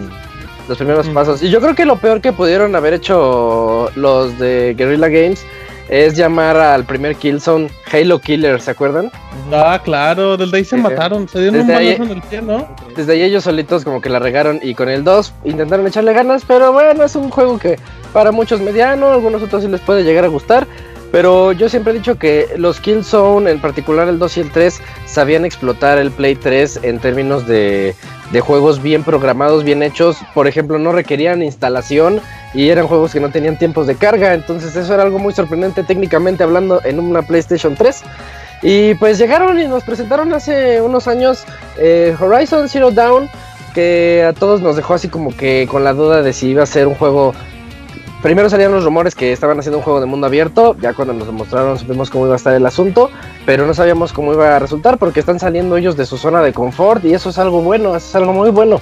los, 0.69 0.77
primeros 0.77 1.09
mm. 1.09 1.15
pasos. 1.15 1.43
Y 1.43 1.51
yo 1.51 1.61
creo 1.61 1.75
que 1.75 1.85
lo 1.85 1.97
peor 1.97 2.21
que 2.21 2.33
pudieron 2.33 2.75
haber 2.75 2.95
hecho 2.95 3.91
los 3.95 4.39
de 4.39 4.75
Guerrilla 4.77 5.09
Games 5.09 5.45
es 5.93 6.17
llamar 6.17 6.57
al 6.57 6.85
primer 6.85 7.17
Killzone 7.17 7.69
Halo 7.93 8.19
Killer, 8.19 8.63
¿se 8.63 8.71
acuerdan? 8.71 9.13
Ah, 9.53 9.79
claro, 9.85 10.39
desde 10.39 10.57
ahí 10.57 10.65
se 10.65 10.79
mataron, 10.79 11.29
se 11.29 11.39
dieron 11.39 11.61
un 11.61 11.67
balazo 11.69 12.03
en 12.05 12.11
el 12.11 12.23
pie, 12.23 12.41
¿no? 12.41 12.67
Desde 12.97 13.13
ahí 13.13 13.23
ellos 13.23 13.45
solitos 13.45 13.85
como 13.85 14.01
que 14.01 14.09
la 14.09 14.19
regaron 14.19 14.59
y 14.63 14.75
con 14.75 14.89
el 14.89 15.05
2 15.05 15.35
intentaron 15.45 15.87
echarle 15.87 16.15
ganas, 16.15 16.45
pero 16.49 16.73
bueno, 16.73 17.05
es 17.05 17.15
un 17.15 17.29
juego 17.29 17.59
que 17.59 17.79
para 18.15 18.33
muchos 18.33 18.63
mediano, 18.63 19.13
algunos 19.13 19.43
otros 19.43 19.63
sí 19.63 19.69
les 19.69 19.83
puede 19.83 20.03
llegar 20.03 20.25
a 20.25 20.29
gustar. 20.29 20.67
Pero 21.13 21.53
yo 21.53 21.69
siempre 21.69 21.93
he 21.93 21.97
dicho 21.97 22.19
que 22.19 22.49
los 22.57 22.81
Killzone, 22.81 23.51
en 23.51 23.61
particular 23.61 24.09
el 24.09 24.19
2 24.19 24.39
y 24.39 24.41
el 24.41 24.51
3, 24.51 24.81
sabían 25.05 25.45
explotar 25.45 25.99
el 25.99 26.11
Play 26.11 26.37
3 26.37 26.81
en 26.83 26.99
términos 26.99 27.47
de, 27.47 27.95
de 28.33 28.41
juegos 28.41 28.83
bien 28.83 29.05
programados, 29.05 29.63
bien 29.63 29.83
hechos. 29.83 30.17
Por 30.33 30.49
ejemplo, 30.49 30.79
no 30.79 30.91
requerían 30.91 31.43
instalación 31.43 32.23
y 32.55 32.71
eran 32.71 32.87
juegos 32.87 33.13
que 33.13 33.21
no 33.21 33.31
tenían 33.31 33.59
tiempos 33.59 33.87
de 33.87 33.95
carga. 33.95 34.33
Entonces 34.33 34.75
eso 34.75 34.95
era 34.95 35.03
algo 35.03 35.19
muy 35.19 35.35
sorprendente 35.35 35.83
técnicamente 35.83 36.45
hablando 36.45 36.81
en 36.83 36.99
una 36.99 37.21
PlayStation 37.21 37.75
3. 37.77 38.03
Y 38.63 38.95
pues 38.95 39.19
llegaron 39.19 39.59
y 39.61 39.67
nos 39.67 39.85
presentaron 39.85 40.33
hace 40.33 40.81
unos 40.81 41.09
años 41.09 41.45
eh, 41.79 42.17
Horizon 42.19 42.71
Zero 42.71 42.91
Dawn, 42.91 43.29
que 43.75 44.25
a 44.27 44.33
todos 44.33 44.63
nos 44.63 44.77
dejó 44.77 44.95
así 44.95 45.09
como 45.09 45.37
que 45.37 45.69
con 45.71 45.85
la 45.85 45.93
duda 45.93 46.23
de 46.23 46.33
si 46.33 46.49
iba 46.49 46.63
a 46.63 46.67
ser 46.67 46.87
un 46.87 46.95
juego 46.95 47.35
Primero 48.23 48.49
salían 48.49 48.71
los 48.71 48.85
rumores 48.85 49.17
que 49.17 49.33
estaban 49.33 49.59
haciendo 49.59 49.79
un 49.79 49.85
juego 49.85 50.01
de 50.01 50.07
mundo 50.07 50.29
abierto, 50.29 50.77
ya 50.81 50.95
cuando 50.95 51.13
nos 51.13 51.27
demostraron 51.27 51.77
supimos 51.77 52.09
cómo 52.09 52.27
iba 52.27 52.35
a 52.35 52.37
estar 52.37 52.55
el 52.55 52.65
asunto, 52.65 53.11
pero 53.45 53.67
no 53.67 53.75
sabíamos 53.75 54.13
cómo 54.13 54.33
iba 54.33 54.55
a 54.55 54.61
resultar 54.61 54.97
porque 54.97 55.19
están 55.19 55.41
saliendo 55.41 55.77
ellos 55.77 55.97
de 55.97 56.07
su 56.07 56.17
zona 56.17 56.41
de 56.41 56.53
confort 56.53 57.05
y 57.05 57.15
eso 57.15 57.31
es 57.31 57.39
algo 57.39 57.63
bueno, 57.63 57.97
eso 57.97 58.07
es 58.07 58.15
algo 58.15 58.33
muy 58.33 58.51
bueno, 58.51 58.81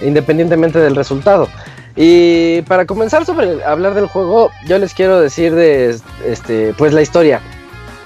independientemente 0.00 0.78
del 0.78 0.96
resultado. 0.96 1.48
Y 1.96 2.62
para 2.62 2.86
comenzar 2.86 3.26
sobre 3.26 3.62
hablar 3.62 3.92
del 3.92 4.06
juego, 4.06 4.50
yo 4.66 4.78
les 4.78 4.94
quiero 4.94 5.20
decir 5.20 5.54
de 5.54 5.94
este, 6.24 6.72
pues 6.78 6.94
la 6.94 7.02
historia. 7.02 7.42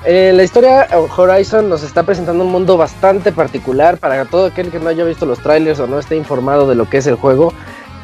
Eh, 0.04 0.32
la 0.34 0.42
historia 0.42 0.88
Horizon 1.16 1.68
nos 1.68 1.84
está 1.84 2.02
presentando 2.02 2.42
un 2.42 2.50
mundo 2.50 2.76
bastante 2.76 3.30
particular 3.30 3.98
para 3.98 4.24
todo 4.24 4.46
aquel 4.46 4.72
que 4.72 4.80
no 4.80 4.88
haya 4.88 5.04
visto 5.04 5.26
los 5.26 5.38
trailers 5.38 5.78
o 5.78 5.86
no 5.86 6.00
esté 6.00 6.16
informado 6.16 6.68
de 6.68 6.74
lo 6.74 6.90
que 6.90 6.96
es 6.96 7.06
el 7.06 7.14
juego. 7.14 7.52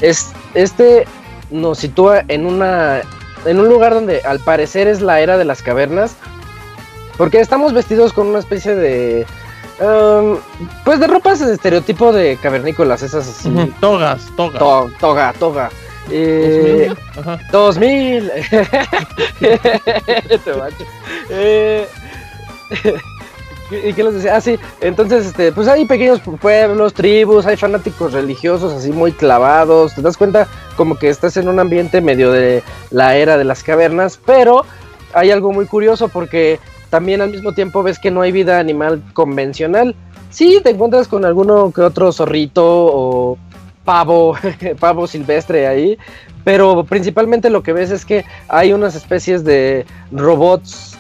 Es, 0.01 0.31
este 0.55 1.07
nos 1.51 1.79
sitúa 1.79 2.25
en 2.29 2.47
una 2.47 3.03
en 3.45 3.61
un 3.61 3.69
lugar 3.69 3.95
donde 3.95 4.21
al 4.23 4.41
parecer 4.41 4.89
es 4.89 5.01
la 5.01 5.21
era 5.21 5.39
de 5.39 5.45
las 5.45 5.63
cavernas 5.63 6.17
porque 7.17 7.41
estamos 7.41 7.73
vestidos 7.73 8.13
con 8.13 8.27
una 8.29 8.39
especie 8.39 8.75
de 8.75 9.27
um, 9.81 10.39
pues 10.85 11.01
de 11.01 11.07
ropas 11.07 11.41
de 11.41 11.55
estereotipo 11.55 12.13
de 12.13 12.37
cavernícolas 12.43 13.03
esas 13.03 13.29
así. 13.29 13.51
togas 13.81 14.27
toga 14.37 14.59
toga 14.99 15.33
toga. 15.39 15.71
Eh, 16.11 16.91
2000, 17.53 18.33
eh, 21.31 21.87
¿Y 23.71 23.93
qué 23.93 24.03
les 24.03 24.15
decía? 24.15 24.37
Ah, 24.37 24.41
sí. 24.41 24.59
Entonces, 24.81 25.27
este, 25.27 25.53
pues 25.53 25.69
hay 25.69 25.85
pequeños 25.85 26.21
pueblos, 26.41 26.95
tribus, 26.95 27.47
hay 27.47 27.57
fanáticos 27.57 28.13
religiosos 28.13 28.73
así 28.73 28.93
muy 28.93 29.13
clavados. 29.13 29.95
Te 29.95 30.03
das 30.03 30.17
cuenta 30.17 30.47
como 30.77 30.97
que 30.97 31.09
estás 31.09 31.37
en 31.37 31.49
un 31.49 31.59
ambiente 31.59 32.01
medio 32.01 32.33
de 32.33 32.63
la 32.91 33.17
era 33.17 33.37
de 33.37 33.45
las 33.45 33.63
cavernas, 33.63 34.19
pero 34.25 34.65
hay 35.13 35.31
algo 35.31 35.53
muy 35.53 35.67
curioso 35.67 36.09
porque 36.09 36.61
también 36.91 37.21
al 37.21 37.31
mismo 37.31 37.53
tiempo 37.53 37.83
ves 37.83 37.99
que 37.99 38.11
no 38.11 38.23
hay 38.23 38.33
vida 38.33 38.59
animal 38.59 39.03
convencional. 39.13 39.95
Sí, 40.31 40.61
te 40.63 40.71
encuentras 40.71 41.09
con 41.09 41.25
alguno 41.25 41.73
que 41.73 41.81
otro 41.83 42.13
zorrito 42.13 42.65
o 42.65 43.39
pavo, 43.85 44.37
pavo 44.81 45.07
silvestre 45.07 45.67
ahí, 45.67 45.99
pero 46.45 46.85
principalmente 46.85 47.51
lo 47.51 47.63
que 47.63 47.73
ves 47.73 47.91
es 47.91 48.05
que 48.05 48.25
hay 48.49 48.73
unas 48.73 48.95
especies 48.95 49.45
de 49.45 49.87
robots 50.13 50.98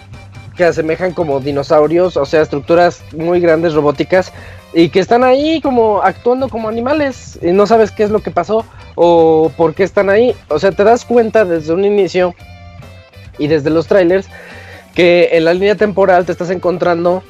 que 0.59 0.65
asemejan 0.65 1.13
como 1.13 1.39
dinosaurios, 1.39 2.17
o 2.17 2.27
sea, 2.27 2.43
estructuras 2.43 3.03
muy 3.17 3.39
grandes 3.41 3.75
robóticas 3.75 4.33
y 4.75 4.89
que 4.89 4.99
están 4.99 5.23
ahí 5.23 5.61
como 5.61 6.03
actuando 6.03 6.49
como 6.49 6.69
animales 6.69 7.39
y 7.41 7.53
no 7.53 7.65
sabes 7.67 7.93
qué 7.93 8.03
es 8.03 8.11
lo 8.11 8.19
que 8.19 8.33
pasó 8.33 8.67
o 8.97 9.53
por 9.57 9.75
qué 9.75 9.85
están 9.85 10.11
ahí. 10.11 10.35
O 10.49 10.59
sea, 10.59 10.73
te 10.73 10.83
das 10.83 11.05
cuenta 11.05 11.45
desde 11.45 11.73
un 11.73 11.85
inicio 11.85 12.35
y 13.39 13.47
desde 13.47 13.71
los 13.71 13.87
trailers 13.87 14.27
que 14.97 15.31
en 15.33 15.45
la 15.45 15.55
línea 15.55 15.77
temporal 15.77 16.27
te 16.27 16.33
estás 16.33 16.51
encontrando 16.51 17.23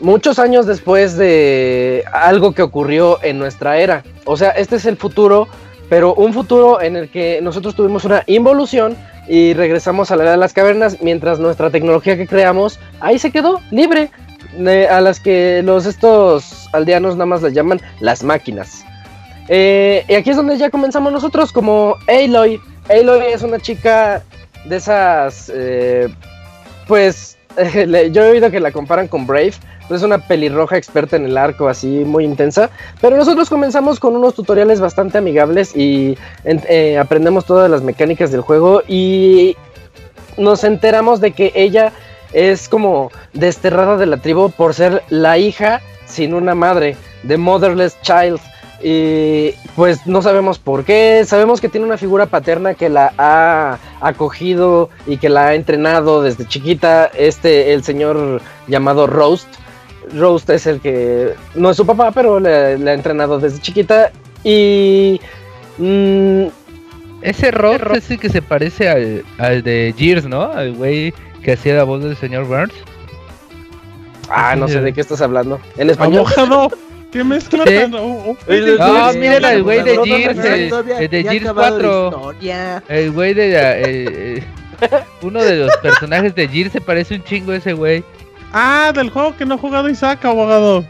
muchos 0.00 0.38
años 0.38 0.66
después 0.66 1.16
de 1.16 2.04
algo 2.12 2.52
que 2.52 2.62
ocurrió 2.62 3.18
en 3.24 3.40
nuestra 3.40 3.78
era. 3.78 4.04
O 4.24 4.36
sea, 4.36 4.50
este 4.50 4.76
es 4.76 4.86
el 4.86 4.96
futuro, 4.96 5.48
pero 5.88 6.14
un 6.14 6.32
futuro 6.32 6.80
en 6.80 6.94
el 6.94 7.10
que 7.10 7.40
nosotros 7.42 7.74
tuvimos 7.74 8.04
una 8.04 8.22
involución 8.26 8.96
y 9.30 9.54
regresamos 9.54 10.10
a 10.10 10.16
la 10.16 10.24
era 10.24 10.32
de 10.32 10.38
las 10.38 10.52
cavernas 10.52 10.98
mientras 11.00 11.38
nuestra 11.38 11.70
tecnología 11.70 12.16
que 12.16 12.26
creamos 12.26 12.80
ahí 12.98 13.16
se 13.16 13.30
quedó 13.30 13.60
libre 13.70 14.10
a 14.90 15.00
las 15.00 15.20
que 15.20 15.62
los 15.62 15.86
estos 15.86 16.68
aldeanos 16.72 17.14
nada 17.14 17.26
más 17.26 17.40
las 17.40 17.52
llaman 17.52 17.80
las 18.00 18.24
máquinas. 18.24 18.84
Eh, 19.48 20.04
y 20.08 20.14
aquí 20.14 20.30
es 20.30 20.36
donde 20.36 20.58
ya 20.58 20.70
comenzamos 20.70 21.12
nosotros 21.12 21.52
como 21.52 21.96
Aloy. 22.08 22.60
Aloy 22.88 23.26
es 23.32 23.42
una 23.42 23.60
chica 23.60 24.24
de 24.64 24.76
esas 24.76 25.50
eh, 25.54 26.08
pues 26.88 27.38
yo 28.12 28.24
he 28.24 28.30
oído 28.30 28.50
que 28.50 28.60
la 28.60 28.72
comparan 28.72 29.08
con 29.08 29.26
Brave 29.26 29.52
es 29.90 30.02
una 30.02 30.18
pelirroja 30.18 30.76
experta 30.76 31.16
en 31.16 31.24
el 31.24 31.36
arco, 31.36 31.68
así 31.68 32.04
muy 32.04 32.24
intensa. 32.24 32.70
Pero 33.00 33.16
nosotros 33.16 33.48
comenzamos 33.48 33.98
con 33.98 34.14
unos 34.14 34.34
tutoriales 34.34 34.80
bastante 34.80 35.18
amigables 35.18 35.76
y 35.76 36.16
eh, 36.44 36.98
aprendemos 36.98 37.44
todas 37.44 37.70
las 37.70 37.82
mecánicas 37.82 38.30
del 38.30 38.40
juego 38.40 38.82
y 38.86 39.56
nos 40.36 40.64
enteramos 40.64 41.20
de 41.20 41.32
que 41.32 41.52
ella 41.54 41.92
es 42.32 42.68
como 42.68 43.10
desterrada 43.32 43.96
de 43.96 44.06
la 44.06 44.18
tribu 44.18 44.50
por 44.50 44.74
ser 44.74 45.02
la 45.08 45.38
hija 45.38 45.80
sin 46.06 46.34
una 46.34 46.54
madre, 46.54 46.96
de 47.22 47.36
Motherless 47.36 47.96
Child. 48.02 48.40
Y 48.82 49.52
pues 49.76 50.06
no 50.06 50.22
sabemos 50.22 50.58
por 50.58 50.84
qué, 50.84 51.24
sabemos 51.26 51.60
que 51.60 51.68
tiene 51.68 51.86
una 51.86 51.98
figura 51.98 52.26
paterna 52.26 52.74
que 52.74 52.88
la 52.88 53.12
ha 53.18 53.78
acogido 54.00 54.88
y 55.06 55.18
que 55.18 55.28
la 55.28 55.48
ha 55.48 55.54
entrenado 55.54 56.22
desde 56.22 56.46
chiquita, 56.46 57.06
este, 57.06 57.74
el 57.74 57.84
señor 57.84 58.40
llamado 58.68 59.06
Roast, 59.06 59.48
Roast 60.14 60.50
es 60.50 60.66
el 60.66 60.80
que 60.80 61.34
no 61.54 61.70
es 61.70 61.76
su 61.76 61.86
papá, 61.86 62.10
pero 62.12 62.40
le, 62.40 62.50
ha 62.50 62.94
entrenado 62.94 63.38
desde 63.38 63.60
chiquita. 63.60 64.10
Y. 64.44 65.20
Mm, 65.78 66.46
ese 67.22 67.50
Roast 67.50 67.84
es 67.94 68.10
el 68.10 68.18
que 68.18 68.30
se 68.30 68.42
parece 68.42 68.88
al, 68.88 69.62
de 69.62 69.94
Gears, 69.96 70.26
¿no? 70.26 70.42
Al 70.42 70.74
güey 70.74 71.12
que 71.42 71.52
hacía 71.52 71.74
la 71.74 71.84
voz 71.84 72.02
del 72.02 72.16
señor 72.16 72.44
Burns. 72.44 72.74
Ah, 74.28 74.54
no 74.56 74.68
sé 74.68 74.80
de 74.80 74.92
qué 74.92 75.00
estás 75.00 75.20
hablando. 75.20 75.60
En 75.76 75.90
español. 75.90 76.26
¿Qué 77.10 77.24
mezcla 77.24 77.64
No, 77.88 79.12
miren 79.14 79.44
al 79.44 79.62
güey 79.62 79.82
de 79.82 79.98
Gears, 80.04 80.38
el, 80.38 81.10
de 81.10 81.22
Gears 81.22 81.52
4. 81.52 82.34
El 82.88 83.12
güey 83.12 83.34
de. 83.34 83.52
Eh, 83.56 84.44
uno 85.22 85.42
de 85.42 85.56
los 85.56 85.76
personajes 85.78 86.34
de 86.34 86.48
Gears 86.48 86.72
se 86.72 86.80
parece 86.80 87.16
un 87.16 87.24
chingo 87.24 87.52
a 87.52 87.56
ese 87.56 87.72
güey. 87.72 88.04
Ah, 88.52 88.92
del 88.94 89.10
juego 89.10 89.36
que 89.36 89.44
no 89.44 89.54
ha 89.54 89.58
jugado 89.58 89.88
Isaac, 89.88 90.24
abogado. 90.24 90.84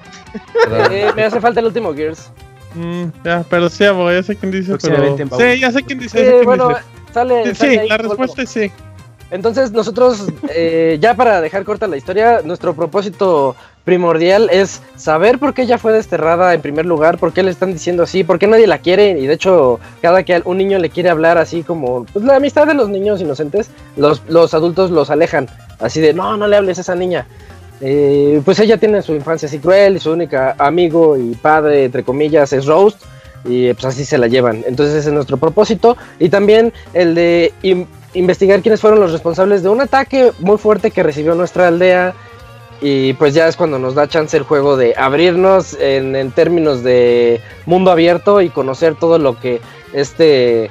Eh, 0.90 1.10
me 1.16 1.24
hace 1.24 1.40
falta 1.40 1.60
el 1.60 1.66
último 1.66 1.94
Gears. 1.94 2.30
Mm, 2.74 3.06
ya, 3.24 3.44
pero 3.48 3.68
sí, 3.68 3.84
abogado, 3.84 4.20
ya 4.20 4.22
sé 4.22 4.36
quién 4.36 4.52
dice. 4.52 4.76
Pero... 4.80 5.16
Sí, 5.16 5.60
ya 5.60 5.72
sé 5.72 5.82
quién 5.82 5.98
dice. 5.98 6.42
bueno, 6.44 6.72
sale. 7.12 7.54
Sí, 7.54 7.80
la 7.88 7.96
respuesta 7.96 8.42
es 8.42 8.50
sí. 8.50 8.70
Entonces, 9.30 9.72
nosotros, 9.72 10.26
eh, 10.48 10.98
ya 11.00 11.14
para 11.14 11.40
dejar 11.40 11.64
corta 11.64 11.86
la 11.86 11.96
historia, 11.96 12.40
nuestro 12.44 12.74
propósito 12.74 13.54
primordial 13.84 14.48
es 14.50 14.82
saber 14.96 15.38
por 15.38 15.54
qué 15.54 15.62
ella 15.62 15.78
fue 15.78 15.92
desterrada 15.92 16.52
en 16.52 16.60
primer 16.60 16.86
lugar, 16.86 17.18
por 17.18 17.32
qué 17.32 17.42
le 17.42 17.50
están 17.50 17.72
diciendo 17.72 18.02
así, 18.02 18.24
por 18.24 18.38
qué 18.38 18.46
nadie 18.46 18.66
la 18.66 18.78
quiere. 18.78 19.18
Y 19.18 19.26
de 19.26 19.34
hecho, 19.34 19.78
cada 20.02 20.22
que 20.22 20.42
un 20.44 20.58
niño 20.58 20.78
le 20.78 20.90
quiere 20.90 21.10
hablar 21.10 21.38
así 21.38 21.62
como 21.62 22.04
pues, 22.12 22.24
la 22.24 22.36
amistad 22.36 22.66
de 22.66 22.74
los 22.74 22.88
niños 22.88 23.20
inocentes, 23.20 23.70
los, 23.96 24.22
los 24.28 24.52
adultos 24.54 24.90
los 24.90 25.10
alejan 25.10 25.48
así 25.80 26.00
de, 26.00 26.12
no, 26.12 26.36
no 26.36 26.46
le 26.46 26.56
hables 26.56 26.78
a 26.78 26.82
esa 26.82 26.94
niña. 26.94 27.26
Eh, 27.80 28.42
pues 28.44 28.58
ella 28.60 28.76
tiene 28.76 29.00
su 29.00 29.14
infancia 29.14 29.46
así 29.46 29.58
cruel 29.58 29.96
y 29.96 30.00
su 30.00 30.12
único 30.12 30.36
amigo 30.58 31.16
y 31.16 31.34
padre, 31.34 31.84
entre 31.84 32.04
comillas, 32.04 32.52
es 32.52 32.66
Rose. 32.66 32.98
Y 33.44 33.72
pues 33.72 33.86
así 33.86 34.04
se 34.04 34.18
la 34.18 34.26
llevan. 34.26 34.62
Entonces 34.66 34.96
ese 34.96 35.08
es 35.08 35.14
nuestro 35.14 35.38
propósito. 35.38 35.96
Y 36.18 36.28
también 36.28 36.72
el 36.92 37.14
de 37.14 37.54
investigar 38.14 38.60
quiénes 38.60 38.80
fueron 38.80 39.00
los 39.00 39.12
responsables 39.12 39.62
de 39.62 39.68
un 39.68 39.80
ataque 39.80 40.32
muy 40.40 40.58
fuerte 40.58 40.90
que 40.90 41.02
recibió 41.02 41.34
nuestra 41.34 41.68
aldea. 41.68 42.14
Y 42.82 43.12
pues 43.14 43.34
ya 43.34 43.46
es 43.46 43.56
cuando 43.56 43.78
nos 43.78 43.94
da 43.94 44.08
chance 44.08 44.34
el 44.36 44.42
juego 44.42 44.76
de 44.76 44.94
abrirnos 44.96 45.76
en, 45.78 46.30
términos 46.32 46.82
de 46.82 47.40
mundo 47.66 47.90
abierto 47.90 48.40
y 48.40 48.48
conocer 48.48 48.94
todo 48.94 49.18
lo 49.18 49.38
que 49.38 49.60
este, 49.92 50.70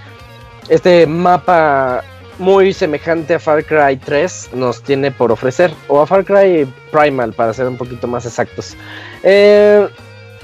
este 0.69 1.05
mapa 1.05 2.03
muy 2.39 2.73
semejante 2.73 3.35
a 3.35 3.39
Far 3.39 3.63
Cry 3.63 3.97
3 3.97 4.51
nos 4.53 4.81
tiene 4.81 5.11
por 5.11 5.31
ofrecer, 5.31 5.71
o 5.87 6.01
a 6.01 6.07
Far 6.07 6.25
Cry 6.25 6.65
Primal 6.91 7.33
para 7.33 7.53
ser 7.53 7.67
un 7.67 7.77
poquito 7.77 8.07
más 8.07 8.25
exactos. 8.25 8.75
Eh, 9.21 9.87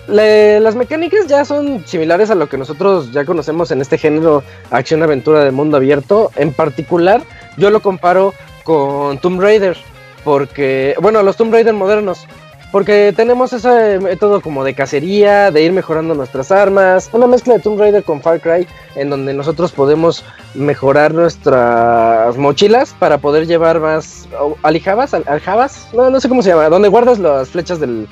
las 0.08 0.76
mecánicas 0.76 1.28
ya 1.28 1.46
son 1.46 1.86
similares 1.86 2.30
a 2.30 2.36
lo 2.36 2.48
que 2.48 2.58
nosotros 2.58 3.12
ya 3.12 3.26
conocemos 3.26 3.72
en 3.72 3.82
este 3.82 3.98
género 3.98 4.44
acción-aventura 4.72 5.44
de 5.44 5.52
mundo 5.52 5.78
abierto. 5.78 6.32
En 6.36 6.54
particular, 6.54 7.22
yo 7.58 7.70
lo 7.70 7.82
comparo 7.82 8.34
con 8.64 9.18
Tomb 9.20 9.42
Raider, 9.42 9.78
porque, 10.24 10.96
bueno, 11.02 11.22
los 11.24 11.38
Tomb 11.38 11.54
Raider 11.54 11.74
modernos, 11.74 12.28
porque 12.72 13.14
tenemos 13.16 13.54
ese 13.54 14.00
método 14.00 14.42
como 14.42 14.64
de 14.64 14.74
cacería, 14.74 15.52
de 15.52 15.62
ir 15.62 15.72
mejorando 15.72 16.14
nuestras 16.14 16.52
armas, 16.52 17.10
una 17.14 17.28
mezcla 17.28 17.54
de 17.54 17.60
Tomb 17.62 17.80
Raider 17.80 18.04
con 18.04 18.22
Far 18.22 18.42
Cry, 18.42 18.68
en 18.96 19.10
donde 19.10 19.34
nosotros 19.34 19.72
podemos 19.72 20.24
mejorar 20.56 21.14
nuestras 21.14 22.36
mochilas 22.38 22.94
para 23.00 23.18
poder 23.18 23.48
llevar 23.48 23.80
más 23.80 24.28
alijabas, 24.64 25.14
aljabas, 25.14 25.88
no, 25.94 26.10
no 26.10 26.20
sé 26.20 26.28
cómo 26.28 26.42
se 26.42 26.50
llama, 26.50 26.70
donde 26.70 26.90
guardas 26.90 27.20
las 27.20 27.50
flechas 27.50 27.80
del, 27.80 28.08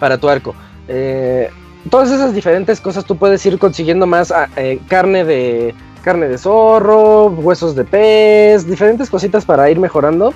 para 0.00 0.18
tu 0.18 0.28
arco. 0.28 0.54
Eh, 0.92 1.48
todas 1.88 2.10
esas 2.10 2.34
diferentes 2.34 2.80
cosas 2.80 3.04
tú 3.04 3.16
puedes 3.16 3.46
ir 3.46 3.60
consiguiendo 3.60 4.06
más 4.06 4.32
ah, 4.32 4.48
eh, 4.56 4.80
carne 4.88 5.24
de 5.24 5.72
carne 6.02 6.28
de 6.28 6.36
zorro, 6.36 7.26
huesos 7.26 7.76
de 7.76 7.84
pez, 7.84 8.66
diferentes 8.66 9.08
cositas 9.08 9.44
para 9.44 9.70
ir 9.70 9.78
mejorando 9.78 10.34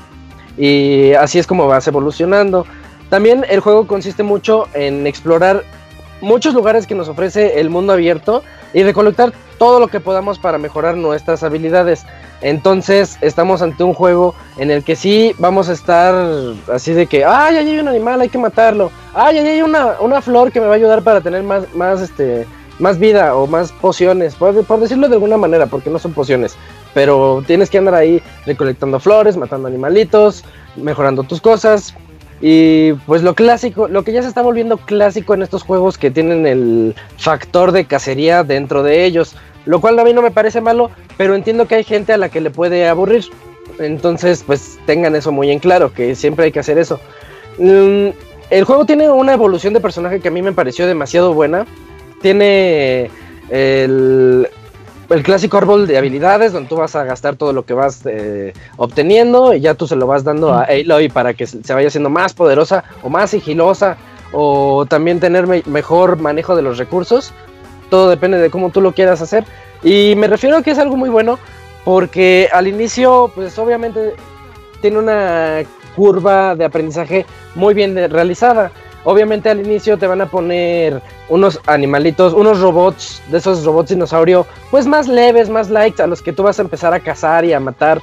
y 0.57 1.13
así 1.15 1.41
es 1.41 1.47
como 1.47 1.67
vas 1.67 1.89
evolucionando. 1.89 2.67
También 3.11 3.45
el 3.49 3.59
juego 3.61 3.87
consiste 3.89 4.23
mucho 4.23 4.69
en 4.75 5.09
explorar 5.09 5.65
muchos 6.21 6.55
lugares 6.55 6.87
que 6.87 6.95
nos 6.95 7.09
ofrece 7.09 7.59
el 7.59 7.69
mundo 7.69 7.93
abierto 7.93 8.45
y 8.73 8.85
recolectar 8.85 9.33
todo 9.59 9.81
lo 9.81 9.89
que 9.89 9.99
podamos 9.99 10.39
para 10.39 10.59
mejorar 10.59 10.97
nuestras 10.97 11.43
habilidades. 11.43 12.07
Entonces 12.45 13.17
estamos 13.23 13.63
ante 13.63 13.83
un 13.83 13.95
juego 13.95 14.35
en 14.59 14.71
el 14.71 14.85
que 14.85 14.97
sí 14.97 15.35
vamos 15.39 15.71
a 15.71 15.73
estar 15.73 16.15
así 16.71 16.93
de 16.93 17.07
que, 17.07 17.25
ay, 17.25 17.57
ahí 17.57 17.71
hay 17.71 17.79
un 17.79 17.89
animal, 17.89 18.21
hay 18.21 18.29
que 18.29 18.37
matarlo. 18.37 18.91
Ay, 19.15 19.39
ahí 19.39 19.49
hay 19.49 19.63
una, 19.63 19.99
una 19.99 20.21
flor 20.21 20.53
que 20.53 20.61
me 20.61 20.67
va 20.67 20.73
a 20.73 20.77
ayudar 20.77 21.03
para 21.03 21.23
tener 21.23 21.43
más, 21.43 21.75
más, 21.75 22.03
este, 22.03 22.47
más 22.79 22.99
vida 22.99 23.35
o 23.35 23.47
más 23.47 23.73
pociones, 23.73 24.35
por, 24.35 24.63
por 24.67 24.79
decirlo 24.79 25.09
de 25.09 25.15
alguna 25.15 25.39
manera, 25.39 25.65
porque 25.65 25.89
no 25.89 25.99
son 25.99 26.13
pociones. 26.13 26.55
Pero 26.93 27.43
tienes 27.47 27.71
que 27.71 27.79
andar 27.79 27.95
ahí 27.95 28.23
recolectando 28.45 29.01
flores, 29.01 29.39
matando 29.39 29.67
animalitos, 29.67 30.45
mejorando 30.77 31.23
tus 31.23 31.41
cosas, 31.41 31.95
y 32.43 32.93
pues 33.07 33.23
lo 33.23 33.35
clásico, 33.35 33.89
lo 33.89 34.05
que 34.05 34.13
ya 34.13 34.21
se 34.21 34.29
está 34.29 34.43
volviendo 34.43 34.77
clásico 34.77 35.33
en 35.33 35.41
estos 35.41 35.63
juegos 35.63 35.97
que 35.97 36.11
tienen 36.11 36.47
el 36.47 36.95
factor 37.17 37.73
de 37.73 37.87
cacería 37.87 38.45
dentro 38.45 38.83
de 38.83 39.07
ellos, 39.07 39.35
lo 39.67 39.81
cual 39.81 39.99
a 39.99 40.05
mí 40.05 40.13
no 40.13 40.23
me 40.23 40.31
parece 40.31 40.61
malo, 40.61 40.91
pero 41.17 41.35
entiendo 41.35 41.67
que 41.67 41.77
hay 41.77 41.85
gente 41.85 42.13
a 42.13 42.19
la 42.19 42.29
que 42.29 42.41
le 42.41 42.51
puede 42.51 42.89
aburrir. 42.89 43.25
Entonces, 43.79 44.45
pues 44.47 44.79
tengan 44.87 45.17
eso 45.17 45.33
muy 45.33 45.51
en 45.51 45.59
claro, 45.59 45.93
que 45.93 46.15
siempre 46.15 46.47
hay 46.47 46.53
que 46.53 46.61
hacer 46.61 46.79
eso. 46.79 47.01
Mm, 47.59 48.09
el 48.51 48.65
juego 48.65 48.85
tiene 48.85 49.11
una 49.11 49.33
evolución 49.33 49.75
de 49.75 49.81
personaje 49.81 50.21
que 50.21 50.29
a 50.29 50.31
mí 50.31 50.43
me 50.43 50.53
pareció 50.53 50.87
demasiado 50.87 51.33
buena. 51.35 51.67
Tiene 52.21 53.11
el, 53.51 54.49
el 55.11 55.23
clásico 55.23 55.57
árbol 55.59 55.87
de 55.87 55.99
habilidades 55.99 56.53
donde 56.53 56.69
tú 56.69 56.77
vas 56.77 56.95
a 56.97 57.05
gastar 57.05 57.37
todo 57.37 57.53
lo 57.53 57.65
que 57.65 57.75
vas 57.75 58.03
eh, 58.07 58.53
obteniendo 58.77 59.55
y 59.55 59.61
ya 59.61 59.75
tú 59.75 59.87
se 59.87 59.97
lo 59.97 60.07
vas 60.07 60.25
dando 60.25 60.53
a 60.53 60.65
Aloy 60.65 61.09
para 61.09 61.35
que 61.35 61.47
se 61.47 61.75
vaya 61.75 61.91
siendo 61.91 62.11
más 62.11 62.35
poderosa 62.35 62.85
o 63.03 63.09
más 63.09 63.31
sigilosa 63.31 63.97
o 64.33 64.87
también 64.87 65.21
tener 65.21 65.47
mejor 65.67 66.19
manejo 66.19 66.57
de 66.57 66.63
los 66.63 66.79
recursos. 66.79 67.33
Todo 67.95 68.11
depende 68.11 68.39
de 68.39 68.51
cómo 68.51 68.71
tú 68.71 68.81
lo 68.81 68.91
quieras 68.91 69.23
hacer. 69.23 69.45
Y 69.85 70.17
me 70.17 70.27
refiero 70.27 70.57
a 70.57 70.65
que 70.65 70.73
es 70.73 70.81
algo 70.81 70.97
muy 70.97 71.11
bueno 71.11 71.39
porque 71.85 72.49
al 72.53 72.67
inicio 72.67 73.31
pues 73.33 73.57
obviamente 73.57 74.15
tiene 74.81 74.99
una 74.99 75.63
curva 75.95 76.57
de 76.57 76.65
aprendizaje 76.65 77.25
muy 77.55 77.73
bien 77.73 77.95
realizada. 78.11 78.73
Obviamente 79.05 79.49
al 79.49 79.61
inicio 79.61 79.97
te 79.97 80.09
van 80.09 80.21
a 80.23 80.27
poner 80.27 81.01
unos 81.29 81.61
animalitos, 81.67 82.33
unos 82.33 82.59
robots, 82.59 83.23
de 83.31 83.39
esos 83.39 83.65
robots 83.65 83.91
dinosaurio, 83.91 84.45
pues 84.73 84.89
más 84.89 85.07
leves, 85.07 85.49
más 85.49 85.71
light, 85.71 86.01
a 86.01 86.09
los 86.09 86.21
que 86.21 86.33
tú 86.33 86.43
vas 86.43 86.59
a 86.59 86.63
empezar 86.63 86.93
a 86.95 86.99
cazar 86.99 87.45
y 87.45 87.53
a 87.53 87.61
matar 87.61 88.03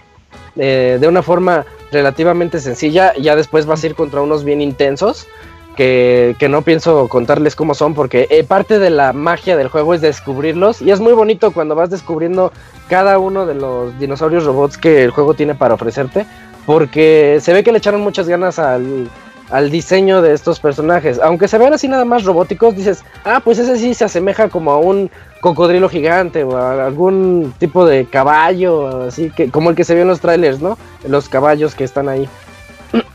eh, 0.55 0.99
de 1.01 1.07
una 1.09 1.21
forma 1.21 1.65
relativamente 1.91 2.61
sencilla. 2.61 3.13
Ya 3.15 3.35
después 3.35 3.65
vas 3.65 3.83
a 3.83 3.87
ir 3.87 3.95
contra 3.95 4.21
unos 4.21 4.45
bien 4.45 4.61
intensos, 4.61 5.27
que, 5.75 6.35
no 6.49 6.61
pienso 6.61 7.07
contarles 7.07 7.55
cómo 7.55 7.73
son, 7.73 7.93
porque 7.93 8.27
eh, 8.29 8.43
parte 8.43 8.79
de 8.79 8.89
la 8.89 9.13
magia 9.13 9.57
del 9.57 9.69
juego 9.69 9.93
es 9.93 10.01
descubrirlos. 10.01 10.81
Y 10.81 10.91
es 10.91 10.99
muy 10.99 11.13
bonito 11.13 11.51
cuando 11.51 11.75
vas 11.75 11.89
descubriendo 11.89 12.51
cada 12.87 13.17
uno 13.19 13.45
de 13.45 13.55
los 13.55 13.97
dinosaurios 13.99 14.45
robots 14.45 14.77
que 14.77 15.03
el 15.03 15.11
juego 15.11 15.33
tiene 15.33 15.55
para 15.55 15.73
ofrecerte, 15.73 16.25
porque 16.65 17.39
se 17.41 17.53
ve 17.53 17.63
que 17.63 17.71
le 17.71 17.77
echaron 17.77 18.01
muchas 18.01 18.27
ganas 18.27 18.59
al 18.59 19.09
al 19.51 19.69
diseño 19.69 20.21
de 20.21 20.33
estos 20.33 20.59
personajes. 20.59 21.19
Aunque 21.21 21.47
se 21.47 21.57
vean 21.57 21.73
así 21.73 21.87
nada 21.87 22.05
más 22.05 22.23
robóticos, 22.23 22.75
dices, 22.75 23.03
ah, 23.25 23.41
pues 23.43 23.59
ese 23.59 23.77
sí 23.77 23.93
se 23.93 24.05
asemeja 24.05 24.49
como 24.49 24.71
a 24.71 24.77
un 24.77 25.11
cocodrilo 25.41 25.89
gigante 25.89 26.43
o 26.43 26.57
a 26.57 26.85
algún 26.85 27.53
tipo 27.59 27.85
de 27.85 28.05
caballo, 28.05 29.05
así 29.07 29.29
que 29.29 29.49
como 29.49 29.69
el 29.69 29.75
que 29.75 29.83
se 29.83 29.93
vio 29.93 30.03
en 30.03 30.07
los 30.07 30.21
trailers, 30.21 30.61
¿no? 30.61 30.77
Los 31.07 31.29
caballos 31.29 31.75
que 31.75 31.83
están 31.83 32.09
ahí. 32.09 32.27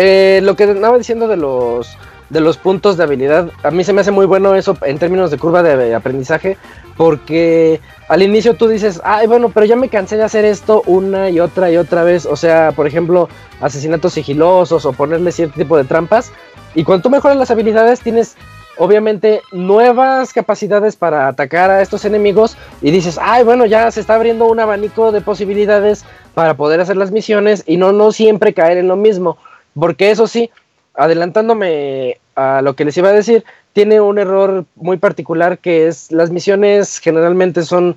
Eh, 0.00 0.38
lo 0.44 0.54
que 0.54 0.62
andaba 0.62 0.96
diciendo 0.96 1.26
de 1.26 1.36
los 1.36 1.98
de 2.30 2.40
los 2.40 2.56
puntos 2.56 2.96
de 2.96 3.02
habilidad, 3.02 3.50
a 3.64 3.72
mí 3.72 3.82
se 3.82 3.92
me 3.92 4.02
hace 4.02 4.12
muy 4.12 4.26
bueno 4.26 4.54
eso 4.54 4.76
en 4.82 4.98
términos 4.98 5.32
de 5.32 5.38
curva 5.38 5.62
de 5.64 5.92
aprendizaje, 5.92 6.56
porque 6.96 7.80
al 8.06 8.22
inicio 8.22 8.54
tú 8.54 8.68
dices, 8.68 9.00
ay, 9.02 9.26
bueno, 9.26 9.48
pero 9.48 9.66
ya 9.66 9.74
me 9.74 9.88
cansé 9.88 10.16
de 10.16 10.22
hacer 10.22 10.44
esto 10.44 10.82
una 10.86 11.30
y 11.30 11.40
otra 11.40 11.72
y 11.72 11.78
otra 11.78 12.04
vez. 12.04 12.26
O 12.26 12.36
sea, 12.36 12.70
por 12.72 12.86
ejemplo, 12.86 13.28
asesinatos 13.60 14.12
sigilosos 14.12 14.84
o 14.84 14.92
ponerle 14.92 15.32
cierto 15.32 15.58
tipo 15.58 15.76
de 15.76 15.82
trampas. 15.82 16.30
Y 16.76 16.84
cuando 16.84 17.02
tú 17.02 17.10
mejoras 17.10 17.36
las 17.36 17.50
habilidades, 17.50 17.98
tienes 17.98 18.36
obviamente 18.76 19.42
nuevas 19.50 20.32
capacidades 20.32 20.94
para 20.94 21.26
atacar 21.26 21.70
a 21.70 21.82
estos 21.82 22.04
enemigos. 22.04 22.56
Y 22.82 22.92
dices, 22.92 23.18
ay, 23.20 23.42
bueno, 23.42 23.66
ya 23.66 23.90
se 23.90 24.00
está 24.00 24.14
abriendo 24.14 24.46
un 24.46 24.60
abanico 24.60 25.10
de 25.10 25.22
posibilidades 25.22 26.04
para 26.34 26.54
poder 26.54 26.80
hacer 26.80 26.96
las 26.96 27.10
misiones 27.10 27.64
y 27.66 27.78
no, 27.78 27.92
no 27.92 28.12
siempre 28.12 28.54
caer 28.54 28.78
en 28.78 28.86
lo 28.86 28.94
mismo. 28.94 29.38
Porque 29.74 30.10
eso 30.10 30.26
sí, 30.26 30.50
adelantándome 30.94 32.18
a 32.34 32.62
lo 32.62 32.74
que 32.74 32.84
les 32.84 32.96
iba 32.96 33.08
a 33.08 33.12
decir, 33.12 33.44
tiene 33.72 34.00
un 34.00 34.18
error 34.18 34.64
muy 34.76 34.96
particular 34.96 35.58
que 35.58 35.86
es 35.86 36.10
las 36.10 36.30
misiones 36.30 36.98
generalmente 36.98 37.62
son 37.62 37.96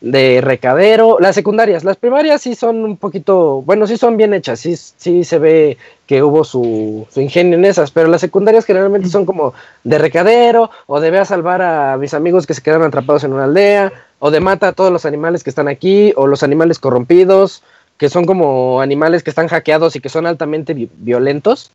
de 0.00 0.40
recadero, 0.40 1.18
las 1.20 1.34
secundarias, 1.34 1.84
las 1.84 1.98
primarias 1.98 2.40
sí 2.40 2.54
son 2.54 2.84
un 2.84 2.96
poquito, 2.96 3.62
bueno, 3.62 3.86
sí 3.86 3.98
son 3.98 4.16
bien 4.16 4.32
hechas, 4.32 4.60
sí, 4.60 4.74
sí 4.74 5.24
se 5.24 5.38
ve 5.38 5.76
que 6.06 6.22
hubo 6.22 6.42
su, 6.42 7.06
ingenio 7.16 7.58
en 7.58 7.66
esas, 7.66 7.90
pero 7.90 8.08
las 8.08 8.22
secundarias 8.22 8.64
generalmente 8.64 9.08
son 9.08 9.26
como 9.26 9.52
de 9.84 9.98
recadero, 9.98 10.70
o 10.86 11.00
de 11.00 11.10
ve 11.10 11.18
a 11.18 11.26
salvar 11.26 11.60
a 11.60 11.98
mis 11.98 12.14
amigos 12.14 12.46
que 12.46 12.54
se 12.54 12.62
quedan 12.62 12.82
atrapados 12.82 13.24
en 13.24 13.34
una 13.34 13.44
aldea, 13.44 13.92
o 14.18 14.30
de 14.30 14.40
mata 14.40 14.68
a 14.68 14.72
todos 14.72 14.90
los 14.90 15.04
animales 15.04 15.44
que 15.44 15.50
están 15.50 15.68
aquí, 15.68 16.14
o 16.16 16.26
los 16.26 16.42
animales 16.42 16.78
corrompidos, 16.78 17.62
que 18.00 18.08
son 18.08 18.24
como 18.24 18.80
animales 18.80 19.22
que 19.22 19.28
están 19.28 19.48
hackeados 19.48 19.94
y 19.94 20.00
que 20.00 20.08
son 20.08 20.26
altamente 20.26 20.74
violentos. 20.74 21.70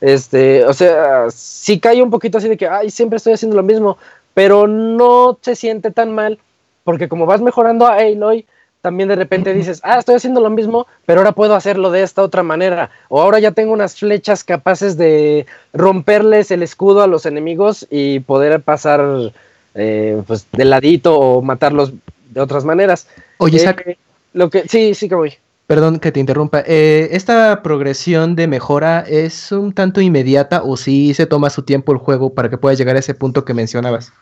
Este, 0.00 0.64
o 0.64 0.72
sea, 0.72 1.26
sí 1.30 1.78
cae 1.78 2.02
un 2.02 2.08
poquito 2.08 2.38
así 2.38 2.48
de 2.48 2.56
que, 2.56 2.66
ay, 2.66 2.88
siempre 2.88 3.18
estoy 3.18 3.34
haciendo 3.34 3.56
lo 3.56 3.62
mismo, 3.62 3.98
pero 4.32 4.66
no 4.66 5.38
se 5.42 5.54
siente 5.54 5.90
tan 5.90 6.14
mal, 6.14 6.38
porque 6.82 7.10
como 7.10 7.26
vas 7.26 7.42
mejorando 7.42 7.86
a 7.86 7.96
Aloy, 7.96 8.46
también 8.80 9.10
de 9.10 9.16
repente 9.16 9.52
dices, 9.52 9.82
ah, 9.84 9.98
estoy 9.98 10.14
haciendo 10.14 10.40
lo 10.40 10.48
mismo, 10.48 10.86
pero 11.04 11.20
ahora 11.20 11.32
puedo 11.32 11.54
hacerlo 11.54 11.90
de 11.90 12.02
esta 12.02 12.22
otra 12.22 12.42
manera. 12.42 12.88
O 13.10 13.20
ahora 13.20 13.38
ya 13.38 13.52
tengo 13.52 13.74
unas 13.74 13.98
flechas 13.98 14.44
capaces 14.44 14.96
de 14.96 15.44
romperles 15.74 16.50
el 16.52 16.62
escudo 16.62 17.02
a 17.02 17.06
los 17.06 17.26
enemigos 17.26 17.86
y 17.90 18.20
poder 18.20 18.62
pasar 18.62 19.32
eh, 19.74 20.22
pues 20.26 20.46
de 20.52 20.64
ladito 20.64 21.18
o 21.18 21.42
matarlos 21.42 21.92
de 22.30 22.40
otras 22.40 22.64
maneras. 22.64 23.08
Oye, 23.36 23.62
eh, 23.62 23.98
lo 24.32 24.48
que 24.48 24.66
sí, 24.68 24.94
sí 24.94 25.06
que 25.06 25.14
voy. 25.14 25.36
Perdón 25.66 25.98
que 25.98 26.12
te 26.12 26.20
interrumpa. 26.20 26.62
Eh, 26.64 27.08
¿Esta 27.10 27.62
progresión 27.62 28.36
de 28.36 28.46
mejora 28.46 29.00
es 29.00 29.50
un 29.50 29.72
tanto 29.72 30.00
inmediata 30.00 30.62
o 30.62 30.76
sí 30.76 31.12
se 31.12 31.26
toma 31.26 31.50
su 31.50 31.62
tiempo 31.62 31.92
el 31.92 31.98
juego 31.98 32.30
para 32.30 32.48
que 32.48 32.56
puedas 32.56 32.78
llegar 32.78 32.94
a 32.94 33.00
ese 33.00 33.14
punto 33.14 33.44
que 33.44 33.52
mencionabas? 33.52 34.12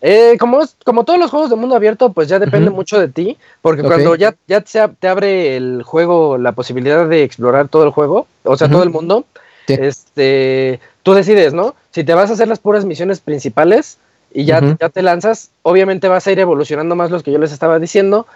Eh, 0.00 0.36
como, 0.40 0.60
como 0.84 1.04
todos 1.04 1.20
los 1.20 1.30
juegos 1.30 1.50
de 1.50 1.56
mundo 1.56 1.76
abierto, 1.76 2.12
pues 2.12 2.26
ya 2.26 2.40
depende 2.40 2.70
mucho 2.70 2.98
de 2.98 3.06
ti, 3.06 3.38
porque 3.60 3.82
cuando 3.82 4.16
ya, 4.16 4.34
ya 4.48 4.60
te, 4.62 5.06
abre 5.06 5.56
el 5.56 5.84
juego 5.84 6.38
la 6.38 6.52
posibilidad 6.52 7.06
de 7.06 7.22
explorar 7.22 7.68
todo 7.68 7.84
el 7.84 7.90
juego, 7.90 8.26
o 8.42 8.56
sea, 8.56 8.68
todo 8.68 8.82
el 8.82 8.90
mundo, 8.90 9.26
este, 9.68 10.80
tú 11.04 11.12
decides, 11.12 11.54
¿no? 11.54 11.76
Si 11.92 12.02
te 12.02 12.14
vas 12.14 12.30
a 12.30 12.32
hacer 12.32 12.48
las 12.48 12.58
puras 12.58 12.84
misiones 12.84 13.20
principales 13.20 13.98
y 14.34 14.44
ya, 14.44 14.60
ya 14.80 14.88
te 14.88 15.02
lanzas, 15.02 15.50
obviamente 15.62 16.08
vas 16.08 16.26
a 16.26 16.32
ir 16.32 16.40
evolucionando 16.40 16.96
más 16.96 17.12
los 17.12 17.22
que 17.22 17.30
yo 17.30 17.38
les 17.38 17.52
estaba 17.52 17.78
diciendo, 17.78 18.26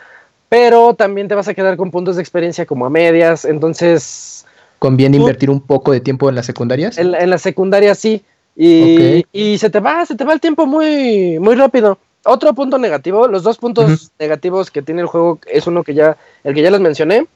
pero 0.48 0.94
también 0.94 1.28
te 1.28 1.34
vas 1.34 1.48
a 1.48 1.54
quedar 1.54 1.76
con 1.76 1.90
puntos 1.90 2.16
de 2.16 2.22
experiencia 2.22 2.66
como 2.66 2.86
a 2.86 2.90
medias, 2.90 3.44
entonces... 3.44 4.44
¿Conviene 4.78 5.16
invertir 5.16 5.50
un 5.50 5.60
poco 5.60 5.92
de 5.92 6.00
tiempo 6.00 6.28
en 6.28 6.34
las 6.34 6.46
secundarias? 6.46 6.98
En, 6.98 7.14
en 7.14 7.30
las 7.30 7.42
secundarias 7.42 7.98
sí, 7.98 8.22
y, 8.54 9.24
y, 9.32 9.58
se 9.58 9.70
te 9.70 9.80
va, 9.80 10.06
se 10.06 10.14
te 10.14 10.24
va 10.24 10.32
el 10.32 10.40
tiempo 10.40 10.66
muy, 10.66 11.38
muy 11.38 11.54
rápido. 11.54 11.98
Otro 12.24 12.54
punto 12.54 12.78
negativo, 12.78 13.28
los 13.28 13.42
dos 13.42 13.58
puntos 13.58 14.10
negativos 14.18 14.70
que 14.70 14.82
tiene 14.82 15.02
el 15.02 15.06
juego 15.06 15.38
es 15.46 15.66
uno 15.66 15.84
que 15.84 15.94
ya, 15.94 16.16
el 16.42 16.54
que 16.54 16.62
ya 16.62 16.70
les 16.70 16.80
mencioné. 16.80 17.26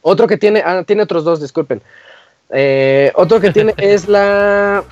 Otro 0.00 0.26
que 0.26 0.36
tiene, 0.36 0.62
ah, 0.64 0.82
tiene 0.84 1.02
otros 1.02 1.24
dos, 1.24 1.40
disculpen. 1.40 1.80
Eh, 2.50 3.12
otro 3.14 3.40
que 3.40 3.50
tiene 3.50 3.74
es 3.78 4.08
la 4.08 4.82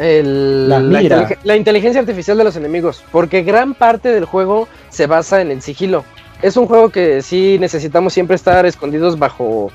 la, 0.00 1.56
inteligencia 1.56 2.00
artificial 2.00 2.38
de 2.38 2.44
los 2.44 2.56
enemigos, 2.56 3.04
porque 3.12 3.42
gran 3.42 3.74
parte 3.74 4.10
del 4.10 4.24
juego 4.24 4.68
se 4.88 5.06
basa 5.06 5.40
en 5.40 5.50
el 5.50 5.62
sigilo. 5.62 6.04
Es 6.42 6.56
un 6.56 6.66
juego 6.66 6.88
que 6.88 7.20
sí 7.22 7.58
necesitamos 7.60 8.14
siempre 8.14 8.36
estar 8.36 8.64
escondidos 8.64 9.18
bajo 9.18 9.70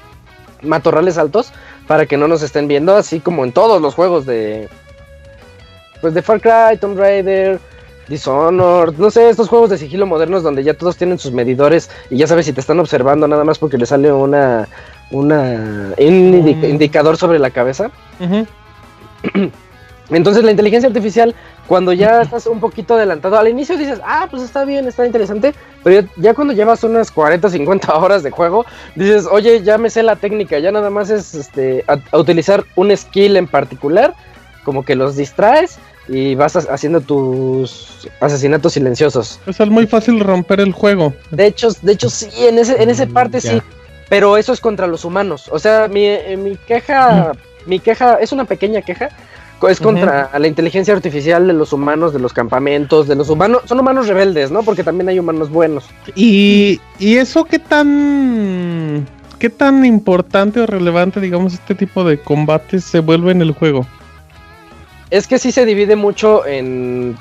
matorrales 0.61 1.17
altos 1.17 1.51
para 1.87 2.07
que 2.07 2.17
no 2.17 2.27
nos 2.27 2.41
estén 2.41 2.67
viendo, 2.67 2.95
así 2.95 3.19
como 3.19 3.43
en 3.43 3.51
todos 3.51 3.81
los 3.81 3.93
juegos 3.93 4.25
de 4.25 4.67
pues 6.01 6.13
de 6.13 6.21
Far 6.21 6.41
Cry, 6.41 6.77
Tomb 6.79 6.97
Raider, 6.97 7.59
Dishonored, 8.07 8.93
no 8.97 9.09
sé, 9.11 9.29
estos 9.29 9.47
juegos 9.47 9.69
de 9.69 9.77
sigilo 9.77 10.05
modernos 10.05 10.43
donde 10.43 10.63
ya 10.63 10.73
todos 10.73 10.97
tienen 10.97 11.19
sus 11.19 11.31
medidores 11.31 11.89
y 12.09 12.17
ya 12.17 12.27
sabes 12.27 12.45
si 12.45 12.53
te 12.53 12.61
están 12.61 12.79
observando 12.79 13.27
nada 13.27 13.43
más 13.43 13.59
porque 13.59 13.77
le 13.77 13.85
sale 13.85 14.11
una 14.11 14.67
una 15.11 15.93
un 15.97 16.31
mm. 16.31 16.65
indicador 16.65 17.17
sobre 17.17 17.37
la 17.37 17.51
cabeza. 17.51 17.91
Entonces 20.09 20.43
la 20.43 20.51
inteligencia 20.51 20.87
artificial, 20.87 21.33
cuando 21.67 21.91
ya 21.93 22.21
estás 22.21 22.45
un 22.45 22.59
poquito 22.59 22.95
adelantado, 22.95 23.37
al 23.37 23.47
inicio 23.47 23.77
dices, 23.77 23.99
ah, 24.05 24.27
pues 24.29 24.43
está 24.43 24.65
bien, 24.65 24.87
está 24.87 25.05
interesante, 25.05 25.53
pero 25.83 26.07
ya, 26.17 26.33
cuando 26.33 26.53
llevas 26.53 26.83
unas 26.83 27.11
40, 27.11 27.49
50 27.49 27.95
horas 27.97 28.23
de 28.23 28.31
juego, 28.31 28.65
dices, 28.95 29.27
oye, 29.29 29.63
ya 29.63 29.77
me 29.77 29.89
sé 29.89 30.03
la 30.03 30.15
técnica, 30.15 30.59
ya 30.59 30.71
nada 30.71 30.89
más 30.89 31.09
es 31.09 31.33
este, 31.33 31.83
a, 31.87 32.17
utilizar 32.17 32.63
un 32.75 32.95
skill 32.95 33.37
en 33.37 33.47
particular, 33.47 34.13
como 34.63 34.83
que 34.83 34.95
los 34.95 35.15
distraes 35.15 35.79
y 36.07 36.35
vas 36.35 36.55
haciendo 36.55 37.01
tus 37.01 38.07
asesinatos 38.19 38.73
silenciosos. 38.73 39.39
Es 39.47 39.59
muy 39.67 39.87
fácil 39.87 40.19
romper 40.19 40.59
el 40.59 40.71
juego. 40.71 41.13
De 41.31 41.47
hecho, 41.47 41.69
de 41.81 41.93
hecho 41.93 42.11
sí, 42.11 42.29
en 42.45 42.59
ese, 42.59 42.81
en 42.81 42.91
esa 42.91 43.07
mm, 43.07 43.13
parte 43.13 43.41
sí, 43.41 43.59
pero 44.07 44.37
eso 44.37 44.53
es 44.53 44.61
contra 44.61 44.85
los 44.85 45.03
humanos. 45.03 45.49
O 45.51 45.57
sea, 45.57 45.87
mi, 45.87 46.05
eh, 46.05 46.37
mi 46.37 46.57
queja, 46.57 47.31
mi 47.65 47.79
queja 47.79 48.15
es 48.15 48.31
una 48.31 48.45
pequeña 48.45 48.83
queja 48.83 49.09
es 49.69 49.79
contra 49.79 50.29
la 50.37 50.47
inteligencia 50.47 50.93
artificial 50.93 51.47
de 51.47 51.53
los 51.53 51.73
humanos, 51.73 52.13
de 52.13 52.19
los 52.19 52.33
campamentos, 52.33 53.07
de 53.07 53.15
los 53.15 53.29
humanos. 53.29 53.63
Son 53.65 53.79
humanos 53.79 54.07
rebeldes, 54.07 54.51
¿no? 54.51 54.63
Porque 54.63 54.83
también 54.83 55.09
hay 55.09 55.19
humanos 55.19 55.49
buenos. 55.49 55.85
¿Y, 56.15 56.79
y 56.99 57.15
eso 57.15 57.45
qué 57.45 57.59
tan. 57.59 59.07
qué 59.39 59.49
tan 59.49 59.85
importante 59.85 60.59
o 60.59 60.65
relevante, 60.65 61.19
digamos, 61.19 61.53
este 61.53 61.75
tipo 61.75 62.03
de 62.03 62.19
combates 62.19 62.83
se 62.83 62.99
vuelve 62.99 63.31
en 63.31 63.41
el 63.41 63.51
juego? 63.51 63.85
Es 65.09 65.27
que 65.27 65.39
sí 65.39 65.51
se 65.51 65.65
divide 65.65 65.95
mucho 65.95 66.45
en 66.45 67.15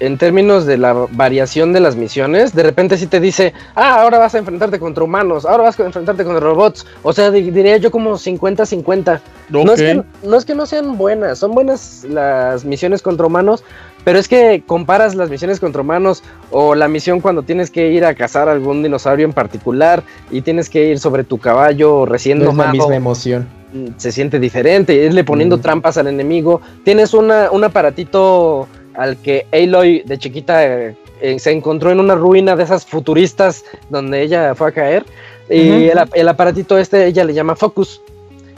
en 0.00 0.18
términos 0.18 0.66
de 0.66 0.76
la 0.76 0.92
variación 0.92 1.72
de 1.72 1.80
las 1.80 1.96
misiones, 1.96 2.54
de 2.54 2.62
repente 2.62 2.96
si 2.96 3.06
te 3.06 3.20
dice, 3.20 3.52
ah, 3.74 4.02
ahora 4.02 4.18
vas 4.18 4.34
a 4.34 4.38
enfrentarte 4.38 4.78
contra 4.78 5.04
humanos, 5.04 5.44
ahora 5.44 5.64
vas 5.64 5.78
a 5.78 5.84
enfrentarte 5.84 6.24
contra 6.24 6.40
robots. 6.40 6.86
O 7.02 7.12
sea, 7.12 7.30
diría 7.30 7.76
yo 7.76 7.90
como 7.90 8.12
50-50. 8.14 9.20
No, 9.50 9.72
es 9.72 9.80
que, 9.80 10.02
no 10.22 10.36
es 10.36 10.44
que 10.44 10.54
no 10.54 10.66
sean 10.66 10.96
buenas, 10.96 11.38
son 11.38 11.52
buenas 11.52 12.04
las 12.08 12.64
misiones 12.64 13.02
contra 13.02 13.26
humanos, 13.26 13.62
pero 14.04 14.18
es 14.18 14.28
que 14.28 14.62
comparas 14.66 15.14
las 15.14 15.30
misiones 15.30 15.60
contra 15.60 15.82
humanos 15.82 16.22
o 16.50 16.74
la 16.74 16.88
misión 16.88 17.20
cuando 17.20 17.42
tienes 17.42 17.70
que 17.70 17.90
ir 17.90 18.04
a 18.04 18.14
cazar 18.14 18.48
algún 18.48 18.82
dinosaurio 18.82 19.26
en 19.26 19.32
particular 19.32 20.02
y 20.30 20.42
tienes 20.42 20.70
que 20.70 20.88
ir 20.88 20.98
sobre 20.98 21.24
tu 21.24 21.38
caballo 21.38 22.06
recién 22.06 22.38
no 22.38 22.50
es 22.50 22.56
la 22.56 22.72
misma 22.72 22.96
emoción. 22.96 23.48
Mm, 23.72 23.88
se 23.96 24.12
siente 24.12 24.38
diferente, 24.38 24.94
irle 24.94 25.24
poniendo 25.24 25.58
mm. 25.58 25.60
trampas 25.60 25.96
al 25.98 26.06
enemigo. 26.06 26.60
Tienes 26.84 27.12
una, 27.12 27.50
un 27.50 27.64
aparatito 27.64 28.68
al 28.94 29.16
que 29.16 29.46
Aloy 29.52 30.02
de 30.04 30.18
chiquita 30.18 30.64
eh, 30.64 31.38
se 31.38 31.50
encontró 31.50 31.90
en 31.90 32.00
una 32.00 32.14
ruina 32.14 32.56
de 32.56 32.64
esas 32.64 32.84
futuristas 32.84 33.64
donde 33.88 34.22
ella 34.22 34.54
fue 34.54 34.68
a 34.68 34.72
caer. 34.72 35.04
Y 35.48 35.88
el, 35.88 36.28
aparatito 36.28 36.78
este 36.78 37.06
ella 37.06 37.24
le 37.24 37.34
llama 37.34 37.54
Focus. 37.54 38.00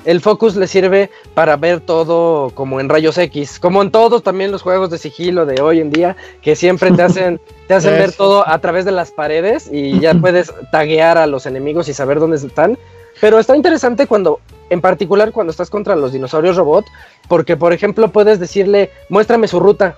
El 0.05 0.21
Focus 0.21 0.55
le 0.55 0.69
sirve 0.69 1.11
para 1.35 1.57
ver 1.57 1.81
todo 1.81 2.51
como 2.51 2.79
en 2.79 2.89
rayos 2.89 3.19
X, 3.19 3.59
como 3.59 3.83
en 3.83 3.91
todos 3.91 4.23
también 4.23 4.53
los 4.53 4.63
juegos 4.63 4.89
de 4.91 4.99
sigilo 4.99 5.47
de 5.47 5.61
hoy 5.61 5.81
en 5.81 5.91
día, 5.91 6.17
que 6.43 6.55
siempre 6.55 6.93
te 6.93 7.03
hacen, 7.03 7.41
te 7.67 7.75
hacen 7.75 7.93
ver 7.99 8.13
todo 8.13 8.49
a 8.49 8.61
través 8.61 8.85
de 8.85 8.93
las 8.93 9.11
paredes 9.11 9.69
y 9.73 9.99
ya 9.99 10.15
puedes 10.21 10.53
taguear 10.71 11.19
a 11.19 11.27
los 11.27 11.45
enemigos 11.47 11.89
y 11.89 11.95
saber 11.95 12.21
dónde 12.21 12.37
están. 12.37 12.79
Pero 13.20 13.38
está 13.38 13.56
interesante 13.56 14.06
cuando, 14.06 14.40
en 14.70 14.80
particular 14.80 15.32
cuando 15.32 15.51
estás 15.51 15.70
contra 15.70 15.97
los 15.97 16.12
dinosaurios 16.12 16.56
robot, 16.56 16.84
porque 17.28 17.56
por 17.56 17.72
ejemplo 17.72 18.09
puedes 18.12 18.38
decirle, 18.38 18.90
muéstrame 19.09 19.48
su 19.48 19.60
ruta 19.60 19.97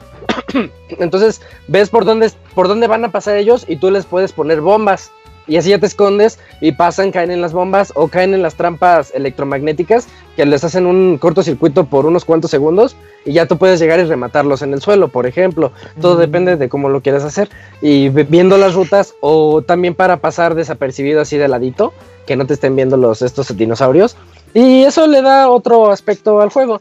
Entonces 0.98 1.40
ves 1.66 1.90
por 1.90 2.04
dónde, 2.04 2.30
por 2.54 2.68
dónde 2.68 2.86
van 2.86 3.04
a 3.04 3.10
pasar 3.10 3.36
ellos 3.36 3.64
y 3.68 3.76
tú 3.76 3.90
les 3.90 4.06
puedes 4.06 4.32
poner 4.32 4.60
bombas. 4.60 5.10
Y 5.46 5.56
así 5.56 5.70
ya 5.70 5.78
te 5.78 5.86
escondes 5.86 6.38
y 6.60 6.72
pasan, 6.72 7.10
caen 7.10 7.30
en 7.30 7.40
las 7.40 7.54
bombas 7.54 7.90
o 7.96 8.08
caen 8.08 8.34
en 8.34 8.42
las 8.42 8.56
trampas 8.56 9.14
electromagnéticas 9.14 10.06
que 10.36 10.44
les 10.44 10.62
hacen 10.62 10.84
un 10.84 11.16
cortocircuito 11.16 11.86
por 11.86 12.04
unos 12.04 12.26
cuantos 12.26 12.50
segundos 12.50 12.96
y 13.24 13.32
ya 13.32 13.46
tú 13.46 13.56
puedes 13.56 13.80
llegar 13.80 13.98
y 13.98 14.04
rematarlos 14.04 14.60
en 14.60 14.74
el 14.74 14.82
suelo, 14.82 15.08
por 15.08 15.26
ejemplo. 15.26 15.72
Todo 16.02 16.16
depende 16.16 16.56
de 16.56 16.68
cómo 16.68 16.90
lo 16.90 17.00
quieras 17.00 17.24
hacer. 17.24 17.48
Y 17.80 18.10
viendo 18.10 18.58
las 18.58 18.74
rutas 18.74 19.14
o 19.20 19.62
también 19.62 19.94
para 19.94 20.18
pasar 20.18 20.54
desapercibido 20.54 21.22
así 21.22 21.38
de 21.38 21.48
ladito, 21.48 21.94
que 22.28 22.36
no 22.36 22.46
te 22.46 22.54
estén 22.54 22.76
viendo 22.76 22.96
los, 22.96 23.22
estos 23.22 23.56
dinosaurios. 23.56 24.16
Y 24.54 24.84
eso 24.84 25.08
le 25.08 25.22
da 25.22 25.50
otro 25.50 25.90
aspecto 25.90 26.40
al 26.40 26.50
juego 26.50 26.80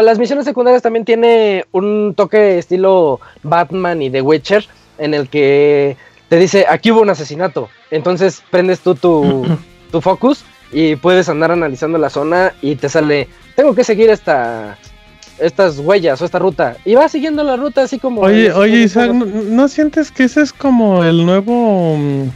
las 0.00 0.18
misiones 0.18 0.44
secundarias 0.44 0.82
también 0.82 1.04
tiene 1.04 1.64
un 1.72 2.14
toque 2.16 2.58
estilo 2.58 3.20
Batman 3.42 4.02
y 4.02 4.10
The 4.10 4.22
Witcher, 4.22 4.64
en 4.98 5.14
el 5.14 5.28
que 5.28 5.96
te 6.28 6.36
dice, 6.36 6.66
aquí 6.68 6.92
hubo 6.92 7.00
un 7.00 7.10
asesinato. 7.10 7.68
Entonces 7.90 8.42
prendes 8.50 8.80
tú 8.80 8.94
tu, 8.94 9.44
tu 9.90 10.00
focus 10.00 10.44
y 10.72 10.94
puedes 10.96 11.28
andar 11.28 11.50
analizando 11.50 11.98
la 11.98 12.10
zona 12.10 12.54
y 12.62 12.76
te 12.76 12.88
sale, 12.88 13.28
tengo 13.56 13.74
que 13.74 13.82
seguir 13.82 14.10
esta, 14.10 14.78
estas 15.40 15.78
huellas 15.78 16.22
o 16.22 16.24
esta 16.24 16.38
ruta. 16.38 16.76
Y 16.84 16.94
vas 16.94 17.10
siguiendo 17.10 17.42
la 17.42 17.56
ruta 17.56 17.82
así 17.82 17.98
como... 17.98 18.20
Oye, 18.20 18.52
oye 18.52 18.82
Isaac, 18.82 19.12
¿no, 19.12 19.66
sientes 19.66 20.12
que 20.12 20.24
ese 20.24 20.42
es 20.42 20.52
como 20.52 21.02
el 21.02 21.26
nuevo... 21.26 21.96
Mm, 21.98 22.28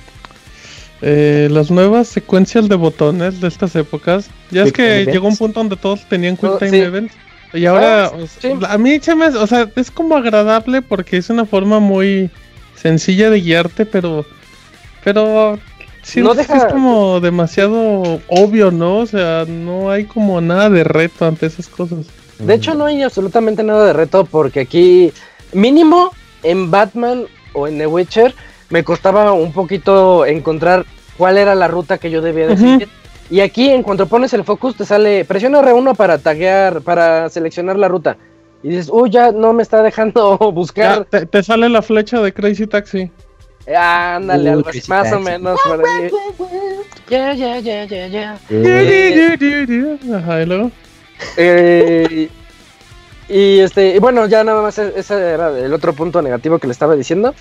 eh, 1.06 1.48
las 1.50 1.70
nuevas 1.70 2.08
secuencias 2.08 2.66
de 2.66 2.76
botones 2.76 3.38
de 3.38 3.48
estas 3.48 3.76
épocas? 3.76 4.30
Ya 4.50 4.62
es 4.62 4.72
que 4.72 5.04
llegó 5.04 5.28
un 5.28 5.36
punto 5.36 5.60
donde 5.60 5.76
todos 5.76 6.08
tenían 6.08 6.34
Quick 6.38 6.58
Time 6.58 6.78
Events. 6.78 7.14
Y 7.52 7.66
ahora, 7.66 8.06
ah, 8.06 8.70
a 8.70 8.78
mí 8.78 8.98
se 9.00 9.14
me, 9.14 9.26
o 9.26 9.46
sea, 9.46 9.70
es 9.76 9.90
como 9.90 10.16
agradable 10.16 10.80
porque 10.80 11.18
es 11.18 11.28
una 11.28 11.44
forma 11.44 11.78
muy 11.78 12.30
sencilla 12.74 13.28
de 13.28 13.42
guiarte, 13.42 13.84
pero, 13.84 14.24
pero 15.04 15.58
sí, 16.02 16.20
es 16.20 16.64
como 16.72 17.20
demasiado 17.20 18.20
obvio, 18.28 18.70
¿no? 18.70 19.00
O 19.00 19.06
sea, 19.06 19.44
no 19.46 19.90
hay 19.90 20.06
como 20.06 20.40
nada 20.40 20.70
de 20.70 20.84
reto 20.84 21.26
ante 21.26 21.44
esas 21.44 21.68
cosas. 21.68 22.06
De 22.38 22.54
hecho, 22.54 22.74
no 22.74 22.86
hay 22.86 23.02
absolutamente 23.02 23.62
nada 23.62 23.84
de 23.84 23.92
reto 23.92 24.24
porque 24.24 24.60
aquí, 24.60 25.12
mínimo 25.52 26.12
en 26.42 26.70
Batman 26.70 27.26
o 27.52 27.68
en 27.68 27.76
The 27.76 27.86
Witcher, 27.86 28.34
me 28.70 28.82
costaba 28.82 29.32
un 29.32 29.52
poquito 29.52 30.24
encontrar 30.26 30.86
cuál 31.16 31.38
era 31.38 31.54
la 31.54 31.68
ruta 31.68 31.98
que 31.98 32.10
yo 32.10 32.20
debía 32.20 32.46
de 32.46 32.56
seguir. 32.56 32.88
Y 33.30 33.40
aquí, 33.40 33.70
en 33.70 33.82
cuanto 33.82 34.06
pones 34.06 34.34
el 34.34 34.44
focus, 34.44 34.76
te 34.76 34.84
sale, 34.84 35.24
presiona 35.24 35.60
R1 35.62 35.96
para 35.96 36.18
taguear, 36.18 36.82
para 36.82 37.28
seleccionar 37.30 37.78
la 37.78 37.88
ruta. 37.88 38.16
Y 38.62 38.68
dices, 38.68 38.90
uy, 38.92 39.10
ya 39.10 39.32
no 39.32 39.52
me 39.52 39.62
está 39.62 39.82
dejando 39.82 40.38
buscar. 40.52 41.04
te, 41.06 41.42
sale 41.42 41.68
la 41.68 41.82
flecha 41.82 42.20
de 42.20 42.32
Crazy 42.32 42.66
Taxi. 42.66 43.10
ándale, 43.74 44.50
algo 44.50 44.68
así, 44.68 44.82
más 44.88 45.12
o 45.12 45.20
menos. 45.20 45.58
Ya, 47.10 47.34
ya, 47.34 47.58
ya, 47.58 47.84
ya, 47.84 48.06
ya. 48.06 48.32
Ajá, 50.16 50.42
y 50.42 50.46
luego. 50.46 50.70
Eh, 51.36 52.30
y 53.28 53.58
este, 53.60 53.96
y 53.96 53.98
bueno, 53.98 54.26
ya 54.26 54.42
nada 54.42 54.62
más 54.62 54.78
e-, 54.78 54.92
ese 54.96 55.14
era 55.14 55.58
el 55.58 55.72
otro 55.72 55.92
punto 55.92 56.22
negativo 56.22 56.58
que 56.58 56.66
le 56.66 56.72
estaba 56.72 56.96
diciendo. 56.96 57.34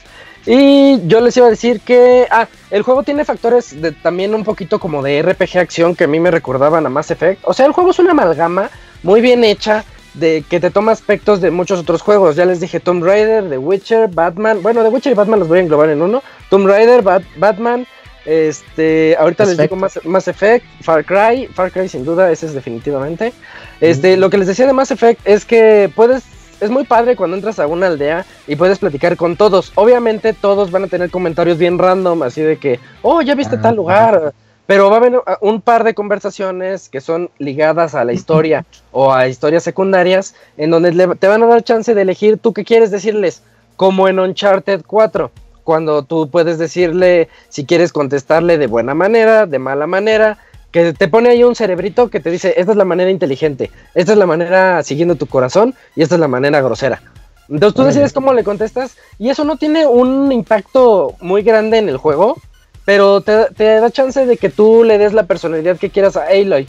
Y 0.45 1.07
yo 1.07 1.21
les 1.21 1.37
iba 1.37 1.47
a 1.47 1.49
decir 1.49 1.79
que, 1.79 2.27
ah, 2.29 2.47
el 2.69 2.81
juego 2.81 3.03
tiene 3.03 3.23
factores 3.23 3.81
de 3.81 3.91
también 3.91 4.35
un 4.35 4.43
poquito 4.43 4.79
como 4.79 5.01
de 5.01 5.21
RPG 5.21 5.57
acción 5.57 5.95
que 5.95 6.03
a 6.03 6.07
mí 6.07 6.19
me 6.19 6.31
recordaban 6.31 6.85
a 6.85 6.89
Mass 6.89 7.11
Effect. 7.11 7.41
O 7.45 7.53
sea, 7.53 7.65
el 7.65 7.71
juego 7.71 7.91
es 7.91 7.99
una 7.99 8.11
amalgama 8.11 8.69
muy 9.03 9.21
bien 9.21 9.43
hecha 9.43 9.85
de 10.15 10.43
que 10.47 10.59
te 10.59 10.69
toma 10.69 10.91
aspectos 10.91 11.41
de 11.41 11.49
muchos 11.49 11.79
otros 11.79 12.01
juegos. 12.01 12.35
Ya 12.35 12.45
les 12.45 12.59
dije 12.59 12.79
Tomb 12.79 13.03
Raider, 13.03 13.49
The 13.49 13.57
Witcher, 13.57 14.09
Batman. 14.09 14.61
Bueno, 14.61 14.83
The 14.83 14.89
Witcher 14.89 15.13
y 15.13 15.15
Batman 15.15 15.39
los 15.39 15.47
voy 15.47 15.59
a 15.59 15.61
englobar 15.61 15.89
en 15.89 16.01
uno. 16.01 16.21
Tomb 16.49 16.67
Raider, 16.67 17.01
Batman. 17.37 17.87
Este, 18.25 19.17
ahorita 19.19 19.45
les 19.45 19.57
digo 19.57 19.75
Mass, 19.75 20.27
Effect, 20.29 20.65
Far 20.81 21.03
Cry, 21.03 21.47
Far 21.47 21.71
Cry 21.71 21.89
sin 21.89 22.05
duda, 22.05 22.31
ese 22.31 22.45
es 22.45 22.53
definitivamente. 22.53 23.33
Este, 23.81 24.15
lo 24.15 24.29
que 24.29 24.37
les 24.37 24.47
decía 24.47 24.65
de 24.65 24.71
Mass 24.71 24.91
Effect 24.91 25.19
es 25.25 25.43
que 25.43 25.91
puedes 25.93 26.23
es 26.63 26.71
muy 26.71 26.85
padre 26.85 27.15
cuando 27.15 27.35
entras 27.35 27.59
a 27.59 27.67
una 27.67 27.87
aldea 27.87 28.25
y 28.47 28.55
puedes 28.55 28.79
platicar 28.79 29.17
con 29.17 29.35
todos. 29.35 29.71
Obviamente 29.75 30.33
todos 30.33 30.71
van 30.71 30.85
a 30.85 30.87
tener 30.87 31.11
comentarios 31.11 31.57
bien 31.57 31.77
random, 31.77 32.23
así 32.23 32.41
de 32.41 32.57
que, 32.57 32.79
oh, 33.01 33.21
ya 33.21 33.35
viste 33.35 33.57
tal 33.57 33.75
lugar, 33.75 34.33
pero 34.65 34.89
va 34.89 34.95
a 34.95 34.99
haber 34.99 35.17
uh, 35.17 35.23
un 35.41 35.61
par 35.61 35.83
de 35.83 35.93
conversaciones 35.93 36.87
que 36.87 37.01
son 37.01 37.29
ligadas 37.37 37.95
a 37.95 38.05
la 38.05 38.13
historia 38.19 38.65
o 38.91 39.13
a 39.13 39.27
historias 39.27 39.63
secundarias 39.63 40.35
en 40.57 40.71
donde 40.71 40.91
te 41.17 41.27
van 41.27 41.43
a 41.43 41.47
dar 41.47 41.63
chance 41.63 41.93
de 41.93 42.01
elegir 42.01 42.37
tú 42.37 42.53
qué 42.53 42.63
quieres 42.63 42.91
decirles, 42.91 43.43
como 43.75 44.07
en 44.07 44.19
Uncharted 44.19 44.83
4, 44.85 45.31
cuando 45.63 46.03
tú 46.03 46.29
puedes 46.29 46.57
decirle 46.57 47.29
si 47.49 47.65
quieres 47.65 47.91
contestarle 47.91 48.57
de 48.57 48.67
buena 48.67 48.93
manera, 48.93 49.45
de 49.45 49.59
mala 49.59 49.87
manera, 49.87 50.37
que 50.73 50.91
te 50.91 51.07
pone 51.07 51.29
ahí 51.29 51.43
un 51.43 51.55
cerebrito 51.55 52.09
que 52.09 52.19
te 52.19 52.31
dice, 52.31 52.55
esta 52.57 52.71
es 52.71 52.77
la 52.77 52.83
manera 52.83 53.11
inteligente, 53.11 53.69
esta 53.93 54.13
es 54.13 54.17
la 54.17 54.25
manera 54.25 54.81
siguiendo 54.81 55.15
tu 55.15 55.27
corazón 55.27 55.75
y 55.95 56.01
esta 56.01 56.15
es 56.15 56.19
la 56.19 56.27
manera 56.27 56.61
grosera. 56.61 57.01
Entonces 57.47 57.75
tú 57.75 57.83
decides 57.83 58.11
cómo 58.11 58.33
le 58.33 58.43
contestas 58.43 58.97
y 59.19 59.29
eso 59.29 59.43
no 59.43 59.57
tiene 59.57 59.85
un 59.85 60.31
impacto 60.31 61.15
muy 61.21 61.43
grande 61.43 61.77
en 61.77 61.89
el 61.89 61.97
juego, 61.97 62.37
pero 62.85 63.21
te, 63.21 63.53
da 63.55 63.91
chance 63.91 64.25
de 64.25 64.35
que 64.35 64.49
tú 64.49 64.83
le 64.83 64.97
des 64.97 65.13
la 65.13 65.27
personalidad 65.27 65.77
que 65.77 65.91
quieras 65.91 66.17
a 66.17 66.25
Aloy. 66.25 66.67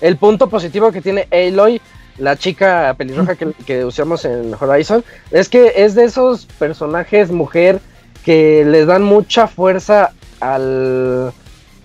El 0.00 0.16
punto 0.16 0.48
positivo 0.48 0.90
que 0.90 1.02
tiene 1.02 1.28
Aloy, 1.30 1.78
la 2.16 2.36
chica 2.36 2.94
pelirroja 2.96 3.36
que, 3.36 3.84
usamos 3.84 4.24
en 4.24 4.54
Horizon, 4.58 5.04
es 5.30 5.50
que 5.50 5.74
es 5.76 5.94
de 5.94 6.04
esos 6.04 6.46
personajes 6.46 7.30
mujer 7.30 7.80
que 8.24 8.64
les 8.64 8.86
dan 8.86 9.02
mucha 9.02 9.46
fuerza 9.46 10.12
al, 10.40 11.32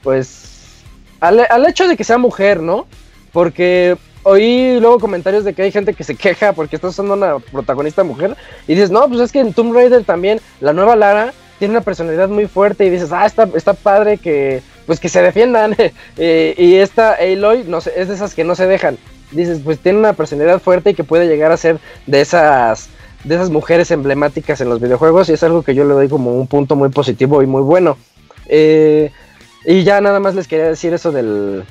pues, 0.02 0.48
al, 1.20 1.46
al 1.50 1.66
hecho 1.68 1.88
de 1.88 1.98
que 1.98 2.04
sea 2.04 2.18
mujer, 2.18 2.62
¿no? 2.62 2.88
Porque 3.32 3.98
oí 4.24 4.78
luego 4.80 5.00
comentarios 5.00 5.44
de 5.46 5.54
que 5.54 5.62
hay 5.62 5.72
gente 5.72 5.94
que 5.94 6.04
se 6.04 6.16
queja 6.16 6.52
porque 6.54 6.76
está 6.76 6.90
usando 6.90 7.14
una 7.14 7.40
protagonista 7.40 8.04
mujer 8.04 8.36
y 8.68 8.74
dices, 8.74 8.92
no, 8.92 9.08
pues 9.08 9.22
es 9.22 9.32
que 9.32 9.40
en 9.40 9.54
Tomb 9.54 9.74
Raider 9.74 10.04
también 10.04 10.42
la 10.60 10.74
nueva 10.74 10.96
Lara 10.96 11.34
tiene 11.60 11.74
una 11.74 11.82
personalidad 11.82 12.30
muy 12.30 12.48
fuerte 12.48 12.86
y 12.86 12.90
dices, 12.90 13.12
ah, 13.12 13.26
está, 13.26 13.50
está 13.56 13.74
padre 13.74 14.18
que, 14.18 14.62
pues 14.86 15.00
que 15.00 15.10
se 15.10 15.22
defiendan. 15.22 15.76
Eh, 16.20 16.56
y 16.58 16.76
esta 16.76 17.14
Aloy 17.14 17.64
no 17.68 17.80
sé, 17.80 17.94
es 17.96 18.08
de 18.08 18.16
esas 18.16 18.34
que 18.34 18.44
no 18.44 18.56
se 18.56 18.66
dejan. 18.66 18.98
Dices, 19.32 19.60
pues 19.64 19.78
tiene 19.80 20.00
una 20.00 20.14
personalidad 20.14 20.60
fuerte 20.60 20.92
y 20.92 20.94
que 20.96 21.04
puede 21.04 21.28
llegar 21.28 21.52
a 21.52 21.58
ser 21.58 21.80
de 22.08 22.22
esas, 22.22 22.90
de 23.24 23.36
esas 23.36 23.50
mujeres 23.50 23.92
emblemáticas 23.92 24.60
en 24.62 24.70
los 24.70 24.82
videojuegos 24.82 25.30
y 25.30 25.34
es 25.34 25.44
algo 25.44 25.62
que 25.62 25.76
yo 25.76 25.86
le 25.86 25.94
doy 25.94 26.10
como 26.10 26.34
un 26.34 26.48
punto 26.48 26.76
muy 26.76 26.90
positivo 26.90 27.44
y 27.44 27.46
muy 27.46 27.62
bueno. 27.62 27.98
Eh, 28.48 29.12
y 29.66 29.84
ya 29.84 30.02
nada 30.02 30.20
más 30.20 30.36
les 30.36 30.48
quería 30.48 30.68
decir 30.68 30.94
eso 30.94 31.12
del, 31.12 31.64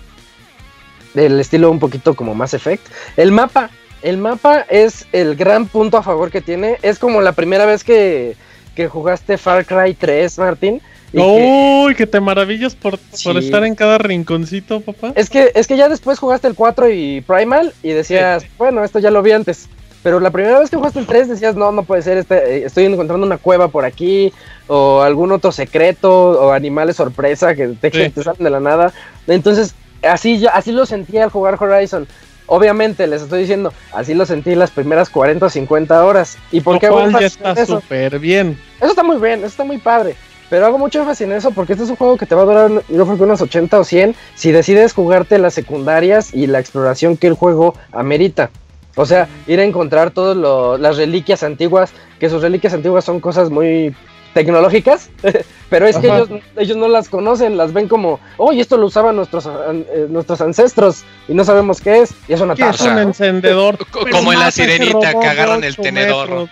del 1.15 1.41
estilo 1.41 1.71
un 1.71 1.79
poquito 1.79 2.15
como 2.15 2.35
Mass 2.35 2.55
Effect. 2.55 2.87
El 3.17 3.33
mapa, 3.33 3.71
el 4.03 4.19
mapa 4.19 4.67
es 4.69 5.07
el 5.13 5.37
gran 5.37 5.67
punto 5.67 5.97
a 5.97 6.03
favor 6.03 6.31
que 6.31 6.41
tiene. 6.41 6.79
Es 6.83 6.99
como 6.99 7.21
la 7.21 7.33
primera 7.33 7.67
vez 7.67 7.85
que 7.85 8.37
que 8.77 8.87
jugaste 8.87 9.39
Far 9.39 9.65
Cry 9.67 9.95
3, 9.95 10.39
Martín. 10.39 10.81
Uy, 11.13 11.95
que 11.95 12.07
te 12.07 12.21
maravillas 12.21 12.75
por, 12.75 12.99
por, 13.25 13.39
estar 13.39 13.65
en 13.65 13.75
cada 13.75 13.97
rinconcito, 13.97 14.81
papá. 14.81 15.13
Es 15.17 15.31
que, 15.31 15.51
es 15.55 15.67
que 15.67 15.77
ya 15.77 15.89
después 15.89 16.19
jugaste 16.19 16.47
el 16.47 16.55
4 16.55 16.91
y 16.91 17.23
Primal 17.23 17.73
y 17.83 17.89
decías, 17.89 18.45
bueno, 18.59 18.85
esto 18.85 18.99
ya 18.99 19.11
lo 19.11 19.23
vi 19.23 19.33
antes. 19.33 19.69
Pero 20.07 20.21
la 20.21 20.31
primera 20.31 20.61
vez 20.61 20.71
que 20.71 20.77
jugaste 20.77 21.01
el 21.01 21.07
3 21.07 21.31
decías, 21.31 21.57
no, 21.57 21.73
no 21.73 21.83
puede 21.83 22.01
ser, 22.01 22.17
este, 22.17 22.37
eh, 22.37 22.65
estoy 22.65 22.85
encontrando 22.85 23.27
una 23.27 23.39
cueva 23.39 23.67
por 23.67 23.85
aquí, 23.85 24.33
o 24.69 25.03
algún 25.03 25.33
otro 25.33 25.51
secreto, 25.51 26.13
o 26.13 26.53
animales 26.53 26.95
sorpresa 26.95 27.57
que 27.57 27.67
te, 27.71 27.91
te 27.91 28.23
salen 28.23 28.45
de 28.45 28.51
la 28.51 28.61
nada. 28.61 28.93
Entonces, 29.27 29.75
así, 30.09 30.39
yo, 30.39 30.49
así 30.53 30.71
lo 30.71 30.87
sentía 30.87 31.25
al 31.25 31.31
jugar 31.31 31.61
Horizon. 31.61 32.07
Obviamente, 32.47 33.09
les 33.09 33.23
estoy 33.23 33.41
diciendo, 33.41 33.73
así 33.93 34.15
lo 34.15 34.27
sentí 34.27 34.55
las 34.55 34.71
primeras 34.71 35.11
40 35.11 35.47
o 35.47 35.51
50 35.51 36.05
horas. 36.05 36.39
¿Y 36.53 36.61
por 36.61 36.79
qué 36.79 36.87
hago 36.87 37.11
ya 37.11 37.27
está 37.27 37.67
súper 37.67 38.21
bien. 38.21 38.57
Eso 38.77 38.91
está 38.91 39.03
muy 39.03 39.17
bien, 39.17 39.41
eso 39.41 39.49
está 39.49 39.65
muy 39.65 39.79
padre. 39.79 40.15
Pero 40.49 40.67
hago 40.67 40.79
mucho 40.79 41.01
énfasis 41.01 41.27
en 41.27 41.33
eso 41.33 41.51
porque 41.51 41.73
este 41.73 41.83
es 41.83 41.91
un 41.91 41.97
juego 41.97 42.17
que 42.17 42.27
te 42.27 42.37
va 42.37 42.43
a 42.43 42.45
durar, 42.45 42.71
yo 42.71 43.05
creo 43.05 43.17
que 43.17 43.25
unos 43.25 43.41
80 43.41 43.81
o 43.81 43.83
100 43.83 44.15
si 44.37 44.53
decides 44.53 44.93
jugarte 44.93 45.41
las 45.41 45.55
secundarias 45.55 46.33
y 46.33 46.47
la 46.47 46.61
exploración 46.61 47.17
que 47.17 47.27
el 47.27 47.35
juego 47.35 47.75
amerita. 47.91 48.51
O 48.97 49.07
sea, 49.07 49.29
ir 49.47 49.61
a 49.61 49.65
encontrar 49.65 50.11
todas 50.11 50.37
las 50.81 50.97
reliquias 50.97 51.43
antiguas, 51.43 51.93
que 52.19 52.29
sus 52.29 52.43
reliquias 52.43 52.73
antiguas 52.73 53.05
son 53.05 53.21
cosas 53.21 53.51
muy 53.51 53.95
tecnológicas, 54.33 55.11
pero 55.71 55.87
es 55.87 55.97
que 55.97 56.09
ellos, 56.09 56.29
ellos 56.57 56.77
no 56.77 56.89
las 56.89 57.09
conocen, 57.09 57.57
las 57.57 57.73
ven 57.73 57.89
como, 57.89 58.21
oye, 58.37 58.61
esto 58.61 58.77
lo 58.77 58.87
usaban 58.87 59.17
nuestros, 59.17 59.47
eh, 59.47 60.07
nuestros 60.11 60.43
ancestros 60.43 61.05
y 61.27 61.33
no 61.33 61.43
sabemos 61.45 61.81
qué 61.81 62.03
es, 62.03 62.11
y 62.29 62.35
es 62.35 62.41
una 62.41 62.55
taza. 62.55 62.85
Es 62.85 62.93
un 62.93 62.99
encendedor. 62.99 63.79
como 64.13 64.33
en 64.35 64.41
la 64.41 64.51
sirenita 64.51 65.19
que 65.19 65.27
agarran 65.27 65.65
el 65.65 65.77
tenedor. 65.77 66.49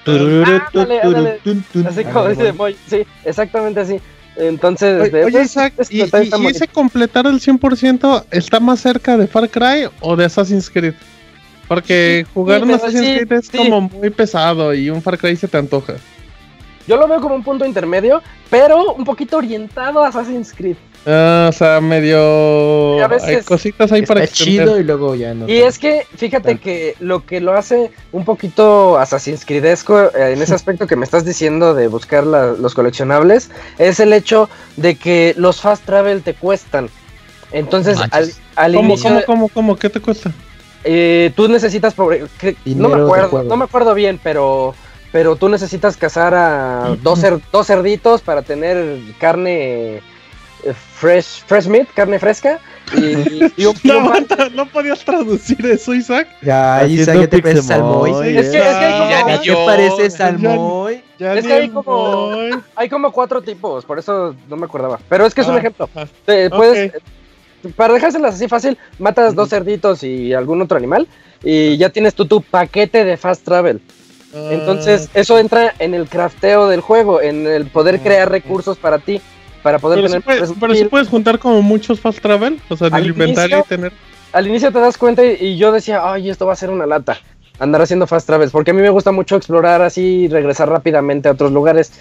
así 1.86 2.04
como 2.04 2.28
dice 2.28 2.54
sí, 2.86 3.06
exactamente 3.24 3.80
así. 3.80 4.00
Entonces, 4.36 5.12
oye, 5.12 5.22
pues, 5.30 5.46
Isaac, 5.46 5.74
¿y, 5.90 5.98
y, 5.98 6.46
ese 6.48 6.66
completar 6.66 7.26
el 7.26 7.40
100% 7.40 8.24
está 8.30 8.60
más 8.60 8.80
cerca 8.80 9.16
de 9.16 9.28
Far 9.28 9.48
Cry 9.48 9.88
o 10.00 10.16
de 10.16 10.24
Assassin's 10.24 10.68
Creed? 10.68 10.94
Porque 11.68 12.26
jugar 12.34 12.62
un 12.62 12.70
Assassin's 12.72 13.24
Creed 13.24 13.32
es 13.32 13.50
como 13.50 13.82
muy 13.82 14.10
pesado 14.10 14.74
y 14.74 14.90
un 14.90 15.02
Far 15.02 15.18
Cry 15.18 15.36
se 15.36 15.48
te 15.48 15.56
antoja. 15.56 15.94
Yo 16.86 16.98
lo 16.98 17.08
veo 17.08 17.20
como 17.20 17.34
un 17.34 17.42
punto 17.42 17.64
intermedio, 17.64 18.22
pero 18.50 18.92
un 18.92 19.04
poquito 19.04 19.38
orientado 19.38 20.04
a 20.04 20.08
Assassin's 20.08 20.52
Creed. 20.52 20.76
Ah, 21.06 21.46
o 21.50 21.52
sea, 21.52 21.80
medio. 21.80 23.02
hay 23.22 23.42
cositas 23.42 23.92
ahí 23.92 24.02
para 24.02 24.26
chido 24.26 24.78
y 24.78 24.84
luego 24.84 25.14
ya 25.14 25.34
no. 25.34 25.48
Y 25.48 25.58
es 25.58 25.78
que, 25.78 26.06
fíjate 26.16 26.58
que 26.58 26.94
lo 27.00 27.24
que 27.26 27.40
lo 27.40 27.52
hace 27.52 27.90
un 28.12 28.24
poquito 28.24 28.98
Assassin's 28.98 29.44
Creedesco 29.44 30.04
eh, 30.14 30.32
en 30.32 30.40
ese 30.40 30.54
aspecto 30.54 30.86
que 30.86 30.96
me 30.96 31.04
estás 31.04 31.24
diciendo 31.24 31.74
de 31.74 31.88
buscar 31.88 32.24
los 32.24 32.74
coleccionables 32.74 33.50
es 33.78 34.00
el 34.00 34.12
hecho 34.12 34.48
de 34.76 34.94
que 34.94 35.34
los 35.36 35.60
fast 35.60 35.84
travel 35.84 36.22
te 36.22 36.34
cuestan. 36.34 36.88
Entonces, 37.52 37.98
al, 38.10 38.32
al 38.56 38.74
¿Cómo, 38.74 38.88
inicio. 38.88 39.10
¿Cómo, 39.10 39.24
cómo, 39.26 39.48
cómo? 39.48 39.76
¿Qué 39.76 39.88
te 39.88 40.00
cuesta? 40.00 40.32
Eh, 40.84 41.32
tú 41.34 41.48
necesitas. 41.48 41.96
no 41.96 42.88
me 42.88 43.02
acuerdo, 43.02 43.42
no 43.42 43.56
me 43.56 43.64
acuerdo 43.64 43.94
bien, 43.94 44.20
pero 44.22 44.74
pero 45.14 45.36
tú 45.36 45.48
necesitas 45.48 45.96
cazar 45.96 46.34
a 46.34 46.96
dos, 47.00 47.20
dos 47.52 47.66
cerditos 47.68 48.20
para 48.20 48.42
tener 48.42 48.98
carne 49.18 50.02
eh, 50.64 50.72
fresh, 50.72 51.44
fresh 51.46 51.68
meat, 51.68 51.86
carne 51.94 52.18
fresca. 52.18 52.58
Y, 52.96 53.64
un, 53.64 53.76
no, 53.84 54.12
no, 54.54 54.66
podías 54.66 55.04
traducir 55.04 55.64
eso, 55.66 55.94
Isaac. 55.94 56.26
Ya, 56.42 56.84
Isaac, 56.86 57.20
ya 57.20 57.28
te 57.28 57.40
pareces 57.40 57.70
al 57.70 57.82
Moy. 57.82 58.10
Es 58.36 58.50
que, 58.50 58.58
es 58.58 58.76
que 58.76 58.84
hay 58.84 58.98
como, 58.98 59.10
ya 59.10 59.40
te 59.40 59.64
pareces 59.64 60.20
al 60.20 60.38
Moy. 60.40 61.02
es 61.18 61.46
que 61.46 61.52
hay 61.52 61.68
como, 61.68 62.30
hay 62.74 62.88
como 62.88 63.12
cuatro 63.12 63.40
tipos, 63.40 63.84
por 63.84 64.00
eso 64.00 64.34
no 64.48 64.56
me 64.56 64.64
acordaba. 64.66 64.98
Pero 65.08 65.26
es 65.26 65.32
que 65.34 65.42
es 65.42 65.46
un 65.46 65.54
ah, 65.54 65.58
ejemplo. 65.58 65.88
puedes, 66.24 66.92
Para 67.76 67.94
dejárselas 67.94 68.34
así 68.34 68.48
fácil, 68.48 68.78
matas 68.98 69.34
dos 69.34 69.48
cerditos 69.48 70.02
y 70.02 70.32
algún 70.32 70.60
otro 70.62 70.76
animal 70.76 71.06
y 71.42 71.76
ya 71.76 71.90
tienes 71.90 72.14
tú 72.14 72.26
tu 72.26 72.40
paquete 72.40 73.04
de 73.04 73.16
fast 73.16 73.44
travel. 73.44 73.80
Entonces, 74.34 75.08
ah. 75.14 75.20
eso 75.20 75.38
entra 75.38 75.74
en 75.78 75.94
el 75.94 76.08
crafteo 76.08 76.68
del 76.68 76.80
juego, 76.80 77.20
en 77.20 77.46
el 77.46 77.66
poder 77.66 78.00
crear 78.00 78.28
recursos 78.28 78.76
para 78.76 78.98
ti, 78.98 79.20
para 79.62 79.78
poder 79.78 79.98
pero 80.00 80.20
tener. 80.20 80.46
Si 80.46 80.54
pero 80.54 80.74
si 80.74 80.84
puedes 80.86 81.08
juntar 81.08 81.38
como 81.38 81.62
muchos 81.62 82.00
fast 82.00 82.18
travel, 82.20 82.60
o 82.68 82.76
sea, 82.76 82.88
el 82.88 83.06
inventario 83.06 83.60
y 83.60 83.68
tener. 83.68 83.92
Al 84.32 84.48
inicio 84.48 84.72
te 84.72 84.80
das 84.80 84.98
cuenta 84.98 85.24
y, 85.24 85.56
yo 85.56 85.70
decía, 85.70 86.00
ay, 86.02 86.28
esto 86.28 86.46
va 86.46 86.54
a 86.54 86.56
ser 86.56 86.70
una 86.70 86.86
lata, 86.86 87.18
andar 87.60 87.82
haciendo 87.82 88.08
fast 88.08 88.26
travels, 88.26 88.50
porque 88.50 88.72
a 88.72 88.74
mí 88.74 88.82
me 88.82 88.90
gusta 88.90 89.12
mucho 89.12 89.36
explorar 89.36 89.80
así 89.80 90.24
y 90.24 90.28
regresar 90.28 90.68
rápidamente 90.68 91.28
a 91.28 91.32
otros 91.32 91.52
lugares. 91.52 91.92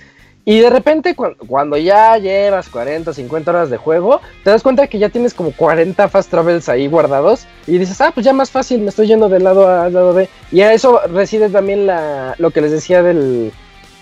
Y 0.45 0.59
de 0.59 0.69
repente, 0.69 1.15
cuando, 1.15 1.77
ya 1.77 2.17
llevas 2.17 2.67
40, 2.67 3.13
50 3.13 3.51
horas 3.51 3.69
de 3.69 3.77
juego, 3.77 4.19
te 4.43 4.49
das 4.49 4.61
cuenta 4.61 4.87
que 4.87 4.99
ya 4.99 5.07
tienes 5.07 5.33
como 5.33 5.51
40 5.53 6.09
fast 6.09 6.29
travels 6.29 6.67
ahí 6.67 6.87
guardados. 6.87 7.45
Y 7.65 7.77
dices, 7.77 8.01
ah, 8.01 8.11
pues 8.13 8.25
ya 8.25 8.33
más 8.33 8.51
fácil, 8.51 8.81
me 8.81 8.89
estoy 8.89 9.07
yendo 9.07 9.29
del 9.29 9.45
lado 9.45 9.69
A 9.69 9.89
lado 9.89 10.13
B. 10.13 10.27
Y 10.51 10.61
a 10.61 10.73
eso 10.73 10.99
reside 11.07 11.49
también 11.49 11.87
la, 11.87 12.35
lo 12.39 12.51
que 12.51 12.59
les 12.59 12.71
decía 12.71 13.01
del, 13.01 13.53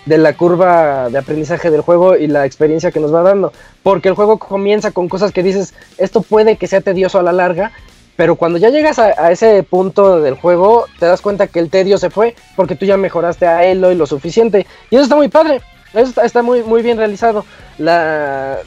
de 0.07 0.17
la 0.17 0.33
curva 0.33 1.09
de 1.09 1.19
aprendizaje 1.19 1.69
del 1.69 1.81
juego 1.81 2.15
y 2.17 2.25
la 2.25 2.45
experiencia 2.47 2.91
que 2.91 2.99
nos 2.99 3.13
va 3.13 3.21
dando. 3.21 3.53
Porque 3.83 4.09
el 4.09 4.15
juego 4.15 4.39
comienza 4.39 4.89
con 4.89 5.09
cosas 5.09 5.31
que 5.31 5.43
dices, 5.43 5.75
esto 5.99 6.23
puede 6.23 6.57
que 6.57 6.65
sea 6.65 6.81
tedioso 6.81 7.19
a 7.19 7.23
la 7.23 7.33
larga. 7.33 7.71
Pero 8.15 8.35
cuando 8.35 8.57
ya 8.57 8.69
llegas 8.69 8.99
a, 8.99 9.31
ese 9.31 9.63
punto 9.63 10.21
del 10.21 10.35
juego, 10.35 10.85
te 10.99 11.05
das 11.05 11.21
cuenta 11.21 11.47
que 11.47 11.59
el 11.59 11.69
tedio 11.69 11.97
se 11.97 12.09
fue 12.09 12.35
porque 12.55 12.75
tú 12.75 12.85
ya 12.85 12.97
mejoraste 12.97 13.47
a 13.47 13.63
Eloy 13.63 13.95
lo 13.95 14.05
suficiente. 14.05 14.65
Y 14.89 14.95
eso 14.95 15.03
está 15.03 15.15
muy 15.15 15.27
padre 15.27 15.61
Eso 15.93 16.21
está, 16.21 16.41
muy, 16.41 16.63
muy 16.63 16.81
bien 16.81 16.97
realizado. 16.97 17.45
La, 17.77 18.59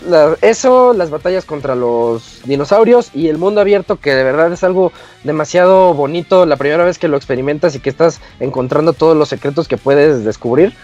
eso, 0.42 0.92
las 0.92 1.10
batallas 1.10 1.44
contra 1.44 1.74
los 1.74 2.40
dinosaurios 2.44 3.10
y 3.14 3.28
el 3.28 3.38
mundo 3.38 3.60
abierto, 3.60 3.96
que 3.96 4.14
de 4.14 4.24
verdad 4.24 4.52
es 4.52 4.62
algo 4.62 4.92
demasiado 5.22 5.94
bonito 5.94 6.44
la 6.44 6.56
primera 6.56 6.84
vez 6.84 6.98
que 6.98 7.08
lo 7.08 7.16
experimentas 7.16 7.74
y 7.74 7.80
que 7.80 7.90
estás 7.90 8.20
encontrando 8.40 8.92
todos 8.92 9.16
los 9.16 9.28
secretos 9.28 9.68
que 9.68 9.78
puedes 9.78 10.24
descubrir, 10.24 10.74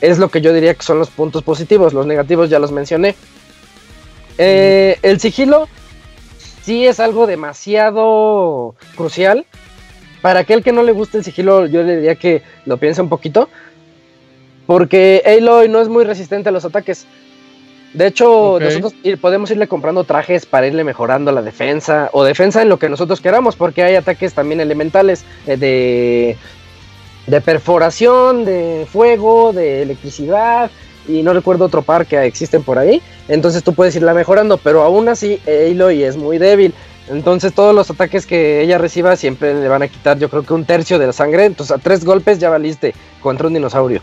es 0.00 0.18
lo 0.18 0.28
que 0.28 0.40
yo 0.40 0.52
diría 0.52 0.74
que 0.74 0.82
son 0.82 0.98
los 0.98 1.10
puntos 1.10 1.42
positivos. 1.42 1.92
Los 1.92 2.06
negativos 2.06 2.50
ya 2.50 2.58
los 2.58 2.70
mencioné. 2.70 3.16
Eh, 4.38 4.98
el 5.02 5.18
sigilo 5.18 5.68
sí 6.62 6.86
es 6.86 7.00
algo 7.00 7.26
demasiado 7.26 8.74
crucial. 8.96 9.44
Para 10.22 10.40
aquel 10.40 10.62
que 10.62 10.72
no 10.72 10.82
le 10.82 10.92
guste 10.92 11.18
el 11.18 11.24
sigilo, 11.24 11.66
yo 11.66 11.82
le 11.82 11.96
diría 11.96 12.14
que 12.14 12.42
lo 12.64 12.78
piense 12.78 13.02
un 13.02 13.10
poquito. 13.10 13.50
Porque 14.66 15.22
Aloy 15.26 15.68
no 15.68 15.80
es 15.80 15.88
muy 15.88 16.04
resistente 16.04 16.48
a 16.48 16.52
los 16.52 16.64
ataques. 16.64 17.06
De 17.92 18.08
hecho, 18.08 18.58
nosotros 18.60 18.92
podemos 19.20 19.50
irle 19.52 19.68
comprando 19.68 20.02
trajes 20.02 20.46
para 20.46 20.66
irle 20.66 20.82
mejorando 20.82 21.30
la 21.30 21.42
defensa 21.42 22.10
o 22.12 22.24
defensa 22.24 22.60
en 22.60 22.68
lo 22.68 22.78
que 22.78 22.88
nosotros 22.88 23.20
queramos, 23.20 23.54
porque 23.54 23.84
hay 23.84 23.94
ataques 23.94 24.34
también 24.34 24.60
elementales 24.60 25.24
eh, 25.46 25.56
de, 25.56 26.36
de 27.28 27.40
perforación, 27.40 28.44
de 28.44 28.86
fuego, 28.90 29.52
de 29.52 29.82
electricidad 29.82 30.72
y 31.06 31.22
no 31.22 31.34
recuerdo 31.34 31.66
otro 31.66 31.82
par 31.82 32.06
que 32.06 32.20
existen 32.24 32.64
por 32.64 32.78
ahí. 32.78 33.00
Entonces 33.28 33.62
tú 33.62 33.74
puedes 33.74 33.94
irla 33.94 34.12
mejorando, 34.12 34.56
pero 34.58 34.82
aún 34.82 35.08
así 35.08 35.40
Aloy 35.46 36.02
es 36.02 36.16
muy 36.16 36.38
débil. 36.38 36.74
Entonces 37.08 37.52
todos 37.52 37.74
los 37.74 37.90
ataques 37.90 38.26
que 38.26 38.62
ella 38.62 38.78
reciba 38.78 39.14
siempre 39.16 39.54
le 39.54 39.68
van 39.68 39.82
a 39.82 39.88
quitar 39.88 40.18
yo 40.18 40.30
creo 40.30 40.42
que 40.42 40.54
un 40.54 40.64
tercio 40.64 40.98
de 40.98 41.06
la 41.06 41.12
sangre. 41.12 41.44
Entonces 41.44 41.76
a 41.76 41.78
tres 41.78 42.04
golpes 42.04 42.38
ya 42.38 42.50
valiste 42.50 42.94
contra 43.20 43.46
un 43.46 43.54
dinosaurio. 43.54 44.00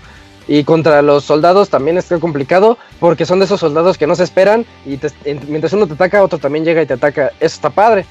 Y 0.51 0.65
contra 0.65 1.01
los 1.01 1.23
soldados 1.23 1.69
también 1.69 1.97
está 1.97 2.19
complicado 2.19 2.77
porque 2.99 3.25
son 3.25 3.39
de 3.39 3.45
esos 3.45 3.61
soldados 3.61 3.97
que 3.97 4.05
no 4.05 4.15
se 4.15 4.25
esperan 4.25 4.65
y 4.85 4.99
mientras 5.47 5.71
uno 5.71 5.87
te 5.87 5.93
ataca, 5.93 6.21
otro 6.21 6.39
también 6.39 6.65
llega 6.65 6.81
y 6.81 6.85
te 6.85 6.95
ataca. 6.95 7.31
Eso 7.39 7.55
está 7.55 7.69
padre. 7.69 8.05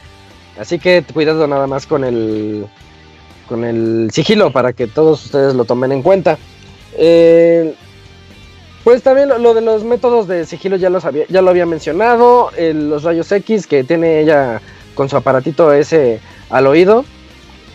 Así 0.58 0.78
que 0.78 1.04
cuidado 1.12 1.46
nada 1.46 1.66
más 1.66 1.86
con 1.86 2.02
el 2.02 2.64
con 3.46 3.62
el 3.62 4.08
sigilo 4.10 4.52
para 4.52 4.72
que 4.72 4.86
todos 4.86 5.26
ustedes 5.26 5.54
lo 5.54 5.66
tomen 5.66 5.92
en 5.92 6.00
cuenta. 6.00 6.38
Eh, 6.96 7.74
pues 8.84 9.02
también 9.02 9.28
lo, 9.28 9.52
de 9.52 9.60
los 9.60 9.84
métodos 9.84 10.26
de 10.26 10.46
sigilo 10.46 10.76
ya, 10.76 10.88
los 10.88 11.04
había, 11.04 11.26
ya 11.28 11.42
lo 11.42 11.50
había 11.50 11.66
mencionado. 11.66 12.52
los 12.58 13.02
rayos 13.02 13.30
X 13.30 13.66
que 13.66 13.84
tiene 13.84 14.18
ella 14.18 14.62
con 14.94 15.10
su 15.10 15.16
aparatito 15.18 15.74
ese 15.74 16.20
al 16.48 16.66
oído. 16.66 17.04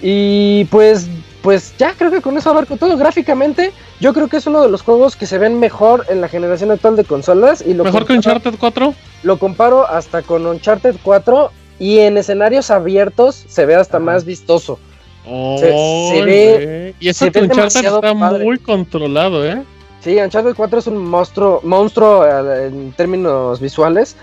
Y 0.01 0.65
pues 0.71 1.07
pues 1.45 1.76
ya 1.77 1.93
creo 1.93 2.09
que 2.09 2.22
con 2.22 2.35
eso 2.38 2.49
abarco 2.49 2.76
todo. 2.76 2.97
Gráficamente, 2.97 3.72
yo 3.99 4.15
creo 4.15 4.27
que 4.27 4.38
es 4.38 4.47
uno 4.47 4.63
de 4.63 4.69
los 4.69 4.81
juegos 4.81 5.15
que 5.15 5.27
se 5.27 5.38
ven 5.38 5.59
mejor 5.59 6.03
en 6.09 6.19
la 6.19 6.27
generación 6.27 6.72
actual 6.72 6.95
de 6.95 7.03
consolas. 7.03 7.63
Y 7.63 7.76
lo 7.76 7.84
¿Mejor 7.84 8.07
que 8.07 8.13
Uncharted 8.13 8.55
4? 8.59 8.95
Lo 9.22 9.38
comparo 9.38 9.88
hasta 9.88 10.23
con 10.23 10.47
Uncharted 10.47 10.95
4 11.03 11.51
y 11.77 11.99
en 11.99 12.17
escenarios 12.17 12.72
abiertos 12.72 13.45
se 13.47 13.67
ve 13.67 13.76
hasta 13.76 13.99
más 13.99 14.26
vistoso. 14.26 14.80
se, 15.23 16.23
ve. 16.26 16.95
Y 16.99 17.09
ese 17.09 17.27
Uncharted 17.27 17.85
está 17.85 18.13
muy 18.15 18.57
controlado, 18.57 19.45
¿eh? 19.45 19.61
Sí, 20.01 20.17
Uncharted 20.17 20.55
4 20.55 20.80
es 20.80 20.88
un 20.88 20.97
monstruo, 20.97 21.59
monstruo 21.63 22.26
eh, 22.26 22.65
en 22.69 22.91
términos 22.93 23.59
visuales. 23.59 24.15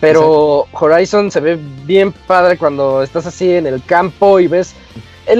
Pero 0.00 0.66
Horizon 0.72 1.30
se 1.30 1.40
ve 1.40 1.58
bien 1.84 2.12
padre 2.12 2.56
cuando 2.56 3.02
estás 3.02 3.26
así 3.26 3.52
en 3.52 3.66
el 3.66 3.84
campo 3.84 4.40
y 4.40 4.46
ves 4.46 4.74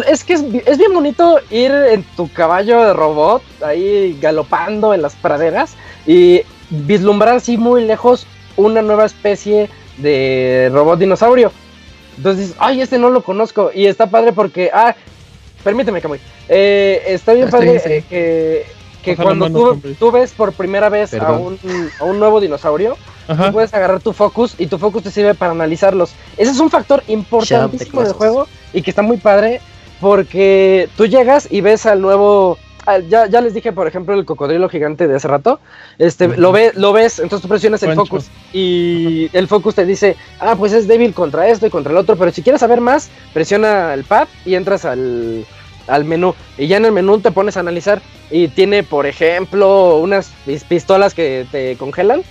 es 0.07 0.25
que 0.25 0.35
es, 0.35 0.79
bien 0.79 0.95
bonito 0.95 1.39
ir 1.51 1.73
en 1.73 2.03
tu 2.17 2.31
caballo 2.33 2.81
de 2.85 2.93
robot, 2.93 3.43
ahí 3.63 4.17
galopando 4.21 4.95
en 4.95 5.03
las 5.03 5.15
praderas 5.17 5.75
y 6.07 6.43
vislumbrar 6.71 7.37
así 7.37 7.57
muy 7.57 7.85
lejos 7.85 8.27
una 8.57 8.83
nueva 8.83 9.07
especie 9.07 9.69
de 9.99 10.71
robot 10.73 10.99
dinosaurio. 10.99 11.53
Entonces 12.17 12.55
ay, 12.59 12.81
este 12.81 12.99
no 12.99 13.11
lo 13.11 13.23
conozco. 13.23 13.71
Y 13.75 13.87
está 13.87 14.09
padre 14.09 14.33
porque, 14.33 14.71
ah, 14.73 14.95
permíteme, 15.65 16.01
Camuy. 16.01 16.21
Eh, 16.49 17.03
está 17.07 17.33
bien 17.33 17.49
padre 17.49 17.81
eh, 18.11 18.67
que, 19.03 19.17
cuando 19.17 19.51
tú, 19.99 20.11
ves 20.11 20.33
por 20.33 20.53
primera 20.53 20.89
vez 20.89 21.15
a 21.15 21.33
un, 21.33 21.59
nuevo 22.19 22.41
dinosaurio, 22.41 22.97
tú 23.27 23.53
puedes 23.53 23.73
agarrar 23.73 24.01
tu 24.01 24.13
focus 24.13 24.55
y 24.59 24.67
tu 24.67 24.79
focus 24.79 25.05
te 25.05 25.11
sirve 25.11 25.35
para 25.35 25.53
analizarlos. 25.53 26.13
Ese 26.37 26.51
es 26.51 26.61
un 26.61 26.71
factor 26.71 27.03
importantísimo 27.09 28.03
del 28.03 28.13
juego 28.13 28.47
y 28.73 28.83
que 28.83 28.91
está 28.91 29.03
muy 29.03 29.17
padre 29.17 29.61
porque 30.01 30.89
tú 30.97 31.07
llegas 31.07 31.49
y 31.51 31.61
ves 31.61 31.87
al 31.87 32.01
nuevo. 32.01 32.59
ya, 33.09 33.27
ya, 33.27 33.41
les 33.41 33.55
dije, 33.55 33.73
por 33.73 33.87
ejemplo, 33.87 34.15
el 34.15 34.25
cocodrilo 34.25 34.69
gigante 34.69 35.07
de 35.07 35.17
hace 35.17 35.29
rato. 35.29 35.61
Este, 35.99 36.29
lo, 36.29 36.53
ve, 36.53 36.73
lo 36.75 36.93
ves, 36.93 37.19
entonces 37.19 37.43
tú 37.43 37.49
presionas 37.49 37.83
el 37.83 37.95
focus. 37.95 38.29
Y 38.53 39.29
el 39.33 39.47
focus 39.47 39.75
te 39.75 39.85
dice, 39.85 40.17
ah, 40.41 40.57
pues 40.57 40.73
es 40.73 40.89
débil 40.89 41.15
contra 41.15 41.49
esto 41.49 41.67
y 41.67 41.71
contra 41.71 41.93
el 41.93 41.99
otro. 41.99 42.17
Pero 42.17 42.33
si 42.33 42.43
quieres 42.43 42.61
saber 42.61 42.81
más, 42.81 43.11
presiona 43.33 43.95
el 43.95 44.05
pad 44.05 44.29
y 44.45 44.55
entras 44.55 44.85
al, 44.85 45.45
al 45.87 46.05
menú. 46.05 46.35
Y 46.57 46.67
ya 46.67 46.79
en 46.79 46.87
el 46.87 46.93
menú 46.93 47.21
te 47.21 47.31
pones 47.31 47.57
a 47.57 47.61
analizar. 47.61 48.01
Y 48.31 48.49
tiene, 48.49 48.83
por 48.83 49.07
ejemplo, 49.07 49.99
unas 49.99 50.33
pistolas 50.69 51.15
que 51.15 51.47
te 51.51 51.77
congelan 51.77 52.23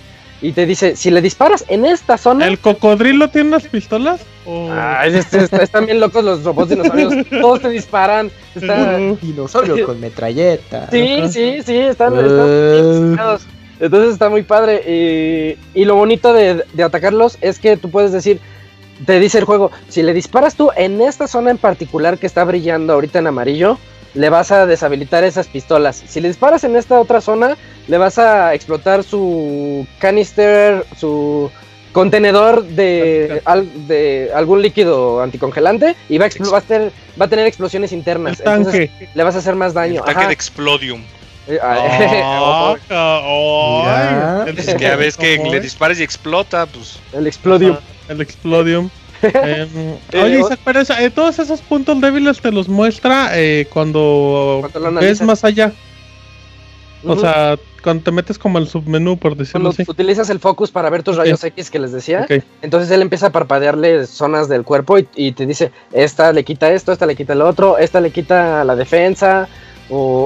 y 0.42 0.52
te 0.52 0.66
dice, 0.66 0.96
si 0.96 1.10
le 1.10 1.20
disparas 1.20 1.64
en 1.68 1.84
esta 1.84 2.16
zona... 2.16 2.46
¿El 2.46 2.58
cocodrilo 2.58 3.28
tiene 3.28 3.48
unas 3.48 3.64
pistolas? 3.64 4.22
Ah, 4.70 5.06
están 5.06 5.86
bien 5.86 6.00
locos 6.00 6.24
los 6.24 6.44
robots 6.44 6.70
dinosaurios. 6.70 7.26
Todos 7.28 7.60
te 7.60 7.68
disparan. 7.68 8.30
Está... 8.54 8.96
Dinosaurio 9.20 9.86
con 9.86 10.00
metralleta. 10.00 10.88
Sí, 10.90 11.22
sí, 11.30 11.62
sí, 11.64 11.76
están... 11.76 12.14
Uh... 12.14 13.38
Entonces 13.80 14.12
está 14.12 14.28
muy 14.28 14.42
padre. 14.42 15.56
Y, 15.74 15.80
y 15.80 15.84
lo 15.84 15.94
bonito 15.94 16.32
de, 16.32 16.64
de, 16.72 16.82
atacarlos 16.82 17.38
es 17.40 17.58
que 17.58 17.76
tú 17.76 17.90
puedes 17.90 18.12
decir, 18.12 18.38
te 19.06 19.18
dice 19.18 19.38
el 19.38 19.44
juego, 19.44 19.70
si 19.88 20.02
le 20.02 20.12
disparas 20.12 20.54
tú 20.54 20.70
en 20.76 21.00
esta 21.00 21.26
zona 21.26 21.50
en 21.50 21.58
particular 21.58 22.18
que 22.18 22.26
está 22.26 22.44
brillando 22.44 22.92
ahorita 22.92 23.20
en 23.20 23.26
amarillo, 23.28 23.78
le 24.14 24.28
vas 24.28 24.50
a 24.50 24.66
deshabilitar 24.66 25.24
esas 25.24 25.46
pistolas. 25.46 26.02
Si 26.06 26.20
le 26.20 26.28
disparas 26.28 26.64
en 26.64 26.76
esta 26.76 27.00
otra 27.00 27.20
zona, 27.20 27.56
le 27.88 27.98
vas 27.98 28.18
a 28.18 28.54
explotar 28.54 29.04
su 29.04 29.86
canister, 29.98 30.84
su 30.96 31.50
contenedor 31.92 32.64
de, 32.64 33.42
de 33.86 34.30
algún 34.34 34.62
líquido 34.62 35.22
anticongelante 35.22 35.96
y 36.08 36.18
va 36.18 36.26
a, 36.26 36.50
va 36.52 36.58
a, 36.58 36.60
tener, 36.60 36.92
va 37.20 37.24
a 37.26 37.28
tener 37.28 37.46
explosiones 37.46 37.92
internas. 37.92 38.40
Entonces, 38.40 38.90
le 39.14 39.22
vas 39.22 39.34
a 39.34 39.38
hacer 39.38 39.56
más 39.56 39.74
daño. 39.74 40.04
El 40.06 40.14
tanque 40.14 40.26
de 40.26 40.32
Explodium. 40.32 41.02
Eh, 41.48 41.58
ah, 41.62 42.76
oh, 43.24 43.86
es 44.46 44.74
que 44.74 44.86
a 44.86 44.96
veces 44.96 45.16
que 45.16 45.38
le 45.38 45.60
dispares 45.60 45.98
y 45.98 46.02
explota, 46.02 46.66
pues. 46.66 47.00
El 47.12 47.26
Explodium. 47.26 47.76
el 48.08 48.20
Explodium. 48.20 48.90
Em, 49.22 49.96
oye, 50.14 50.40
Isaac, 50.40 50.60
pero 50.64 50.80
eh, 50.80 51.10
todos 51.10 51.38
esos 51.38 51.60
puntos 51.60 52.00
débiles 52.00 52.40
te 52.40 52.50
los 52.50 52.68
muestra 52.68 53.30
eh, 53.34 53.66
cuando, 53.70 54.66
ves 54.98 55.20
más 55.20 55.44
allá. 55.44 55.72
O 57.04 57.16
sea, 57.16 57.58
cuando 57.82 58.04
te 58.04 58.10
metes 58.10 58.38
como 58.38 58.58
al 58.58 58.68
submenú, 58.68 59.18
por 59.18 59.36
decirlo 59.36 59.72
cuando 59.72 59.90
utilizas 59.90 60.30
el 60.30 60.38
focus 60.38 60.70
para 60.70 60.90
ver 60.90 61.02
tus 61.02 61.16
rayos 61.16 61.42
X 61.42 61.70
que 61.70 61.78
les 61.78 61.92
decía, 61.92 62.26
entonces 62.62 62.90
él 62.90 63.02
empieza 63.02 63.28
a 63.28 63.30
parpadearle 63.30 64.06
zonas 64.06 64.48
del 64.48 64.64
cuerpo 64.64 64.98
y, 65.14 65.32
te 65.32 65.46
dice, 65.46 65.72
esta 65.92 66.32
le 66.32 66.44
quita 66.44 66.72
esto, 66.72 66.92
esta 66.92 67.06
le 67.06 67.16
quita 67.16 67.32
el 67.32 67.42
otro, 67.42 67.78
esta 67.78 68.00
le 68.00 68.10
quita 68.10 68.64
la 68.64 68.76
defensa, 68.76 69.48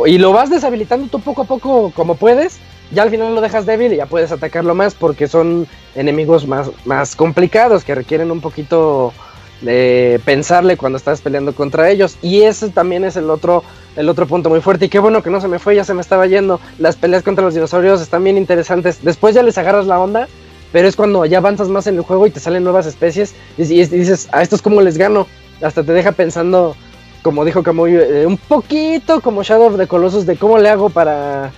y 0.07 0.19
lo 0.19 0.33
vas 0.33 0.51
deshabilitando 0.51 1.09
tú 1.09 1.21
poco 1.21 1.43
a 1.43 1.45
poco 1.47 1.93
como 1.95 2.17
puedes, 2.17 2.59
ya 2.93 3.03
al 3.03 3.11
final 3.11 3.35
lo 3.35 3.41
dejas 3.41 3.67
débil 3.67 3.93
y 3.93 3.97
ya 3.97 4.07
puedes 4.07 4.31
atacarlo 4.31 4.75
más 4.75 4.95
porque 4.95 5.27
son 5.27 5.67
enemigos 5.95 6.47
más, 6.47 6.71
más 6.85 7.17
complicados 7.17 7.83
que 7.85 7.95
requieren 7.95 8.31
un 8.31 8.41
poquito 8.41 9.13
de 9.61 10.21
pensarle 10.25 10.77
cuando 10.77 10.99
estás 10.99 11.21
peleando 11.21 11.55
contra 11.55 11.91
ellos. 11.91 12.17
Y 12.23 12.43
ese 12.43 12.69
también 12.71 13.05
es 13.05 13.17
el 13.17 13.31
otro, 13.31 13.63
el 13.97 14.09
otro 14.09 14.27
punto 14.27 14.51
muy 14.51 14.61
fuerte. 14.61 14.87
Y 14.87 14.89
qué 14.89 14.99
bueno 14.99 15.23
que 15.23 15.31
no 15.31 15.41
se 15.41 15.49
me 15.49 15.59
fue, 15.59 15.77
ya 15.77 15.85
se 15.85 15.95
me 15.95 16.01
estaba 16.01 16.27
yendo. 16.27 16.61
Las 16.79 16.97
peleas 16.97 17.23
contra 17.23 17.45
los 17.45 17.55
dinosaurios 17.55 18.01
están 18.01 18.25
bien 18.25 18.37
interesantes. 18.37 19.03
Después 19.03 19.35
ya 19.35 19.43
les 19.43 19.59
agarras 19.59 19.87
la 19.87 19.99
onda, 19.99 20.29
pero 20.73 20.89
es 20.89 20.97
cuando 20.97 21.25
ya 21.25 21.39
avanzas 21.39 21.69
más 21.69 21.87
en 21.87 21.97
el 21.97 22.03
juego 22.03 22.27
y 22.27 22.31
te 22.31 22.41
salen 22.41 22.65
nuevas 22.65 22.87
especies. 22.87 23.35
Y, 23.57 23.65
dices, 23.65 24.29
a 24.33 24.43
estos 24.43 24.63
cómo 24.63 24.81
les 24.81 24.99
gano. 24.99 25.27
Hasta 25.63 25.83
te 25.83 25.93
deja 25.93 26.13
pensando, 26.13 26.75
como 27.23 27.45
dijo 27.45 27.63
Camuy, 27.63 27.95
eh, 27.95 28.27
un 28.27 28.37
poquito 28.37 29.21
como 29.21 29.43
Shadow 29.43 29.69
of 29.69 29.79
the 29.79 29.87
Colossus 29.87 30.27
de 30.27 30.37
cómo 30.37 30.59
le 30.59 30.69
hago 30.69 30.91
para 30.91 31.53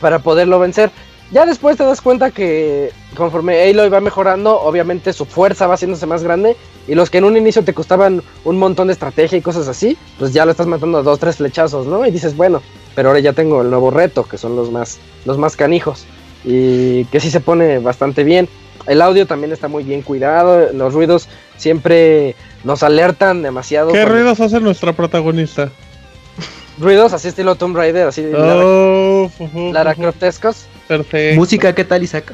para 0.00 0.18
poderlo 0.18 0.58
vencer. 0.58 0.90
Ya 1.32 1.44
después 1.44 1.76
te 1.76 1.84
das 1.84 2.00
cuenta 2.00 2.30
que 2.30 2.90
conforme 3.16 3.68
Aloy 3.68 3.88
va 3.88 4.00
mejorando, 4.00 4.60
obviamente 4.60 5.12
su 5.12 5.24
fuerza 5.24 5.66
va 5.66 5.74
haciéndose 5.74 6.06
más 6.06 6.22
grande. 6.22 6.56
Y 6.86 6.94
los 6.94 7.10
que 7.10 7.18
en 7.18 7.24
un 7.24 7.36
inicio 7.36 7.64
te 7.64 7.74
costaban 7.74 8.22
un 8.44 8.58
montón 8.58 8.86
de 8.86 8.92
estrategia 8.92 9.36
y 9.36 9.42
cosas 9.42 9.66
así, 9.66 9.98
pues 10.18 10.32
ya 10.32 10.44
lo 10.44 10.52
estás 10.52 10.68
matando 10.68 10.98
a 10.98 11.02
dos, 11.02 11.18
tres 11.18 11.36
flechazos, 11.36 11.86
¿no? 11.86 12.06
Y 12.06 12.12
dices, 12.12 12.36
bueno, 12.36 12.62
pero 12.94 13.08
ahora 13.08 13.20
ya 13.20 13.32
tengo 13.32 13.62
el 13.62 13.70
nuevo 13.70 13.90
reto, 13.90 14.24
que 14.24 14.38
son 14.38 14.54
los 14.54 14.70
más, 14.70 14.98
los 15.24 15.36
más 15.36 15.56
canijos. 15.56 16.04
Y 16.44 17.06
que 17.06 17.18
sí 17.18 17.30
se 17.30 17.40
pone 17.40 17.80
bastante 17.80 18.22
bien. 18.22 18.48
El 18.86 19.02
audio 19.02 19.26
también 19.26 19.52
está 19.52 19.66
muy 19.66 19.82
bien 19.82 20.02
cuidado. 20.02 20.72
Los 20.72 20.94
ruidos 20.94 21.28
siempre 21.56 22.36
nos 22.62 22.84
alertan 22.84 23.42
demasiado. 23.42 23.92
¿Qué 23.92 24.04
ruidos 24.04 24.38
hace 24.38 24.60
nuestra 24.60 24.92
protagonista? 24.92 25.72
ruidos 26.78 27.12
así 27.12 27.28
estilo 27.28 27.54
Tomb 27.54 27.74
Raider, 27.76 28.06
así 28.06 28.24
oh, 28.36 29.30
Lara, 29.72 29.94
Croftescos. 29.94 30.66
Perfecto. 30.88 31.40
¿Música 31.40 31.74
qué 31.74 31.84
tal, 31.84 32.02
Isaac? 32.02 32.32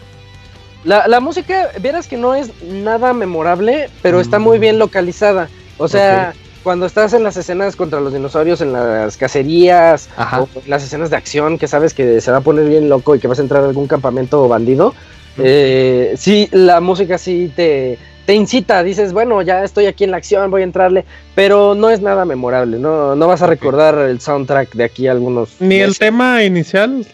La, 0.84 1.06
la 1.06 1.20
música, 1.20 1.70
vieras 1.80 2.08
que 2.08 2.16
no 2.16 2.34
es 2.34 2.50
nada 2.62 3.12
memorable, 3.12 3.88
pero 4.02 4.20
está 4.20 4.38
muy 4.38 4.58
bien 4.58 4.78
localizada. 4.78 5.48
O 5.78 5.86
sea, 5.88 6.34
cuando 6.62 6.86
estás 6.86 7.12
en 7.12 7.22
las 7.22 7.36
escenas 7.36 7.76
contra 7.76 8.00
los 8.00 8.12
dinosaurios, 8.12 8.60
en 8.60 8.72
las 8.72 9.16
cacerías, 9.16 10.08
o 10.38 10.48
las 10.66 10.82
escenas 10.82 11.10
de 11.10 11.16
acción, 11.16 11.58
que 11.58 11.68
sabes 11.68 11.94
que 11.94 12.20
se 12.20 12.30
va 12.30 12.38
a 12.38 12.40
poner 12.40 12.68
bien 12.68 12.88
loco 12.88 13.14
y 13.14 13.20
que 13.20 13.28
vas 13.28 13.38
a 13.38 13.42
entrar 13.42 13.62
a 13.62 13.66
algún 13.66 13.86
campamento 13.86 14.46
bandido, 14.48 14.94
eh, 15.38 16.14
sí, 16.16 16.48
la 16.52 16.80
música 16.80 17.16
sí 17.16 17.50
te, 17.54 17.98
te 18.26 18.34
incita, 18.34 18.82
dices, 18.82 19.12
bueno, 19.12 19.40
ya 19.42 19.64
estoy 19.64 19.86
aquí 19.86 20.04
en 20.04 20.10
la 20.10 20.18
acción, 20.18 20.50
voy 20.50 20.62
a 20.62 20.64
entrarle, 20.64 21.04
pero 21.34 21.74
no 21.74 21.90
es 21.90 22.00
nada 22.00 22.24
memorable, 22.24 22.78
no, 22.78 23.16
no 23.16 23.26
vas 23.26 23.42
a 23.42 23.46
recordar 23.46 23.98
el 23.98 24.20
soundtrack 24.20 24.74
de 24.74 24.84
aquí 24.84 25.08
algunos. 25.08 25.50
¿Ni 25.58 25.76
el 25.76 25.98
tema 25.98 26.42
inicial? 26.44 27.06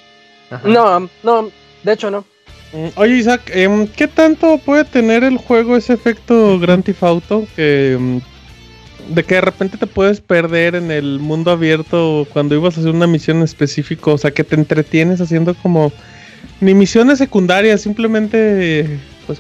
No, 0.65 1.09
no, 1.23 1.51
de 1.83 1.93
hecho 1.93 2.11
no. 2.11 2.25
Mm, 2.73 2.89
oye 2.97 3.17
Isaac, 3.17 3.51
em, 3.55 3.87
¿qué 3.87 4.07
tanto 4.09 4.59
puede 4.59 4.85
tener 4.85 5.25
el 5.25 5.39
juego 5.39 5.77
ese 5.77 5.95
efecto 5.95 6.59
Grand 6.59 6.85
Theft 6.85 7.03
Auto 7.03 7.47
que 7.57 7.95
em, 7.95 8.21
de 9.09 9.25
que 9.25 9.37
de 9.37 9.41
repente 9.41 9.79
te 9.79 9.87
puedes 9.87 10.21
perder 10.21 10.75
en 10.75 10.91
el 10.91 11.19
mundo 11.19 11.51
abierto 11.51 12.27
cuando 12.33 12.55
ibas 12.55 12.77
a 12.77 12.81
hacer 12.81 12.95
una 12.95 13.07
misión 13.07 13.43
específica, 13.43 14.11
o 14.11 14.19
sea, 14.19 14.33
que 14.33 14.45
te 14.45 14.55
entretienes 14.55 15.21
haciendo 15.21 15.55
como 15.55 15.93
ni 16.61 16.75
misiones 16.75 17.19
secundarias, 17.19 17.81
simplemente 17.81 18.99
pues 19.27 19.39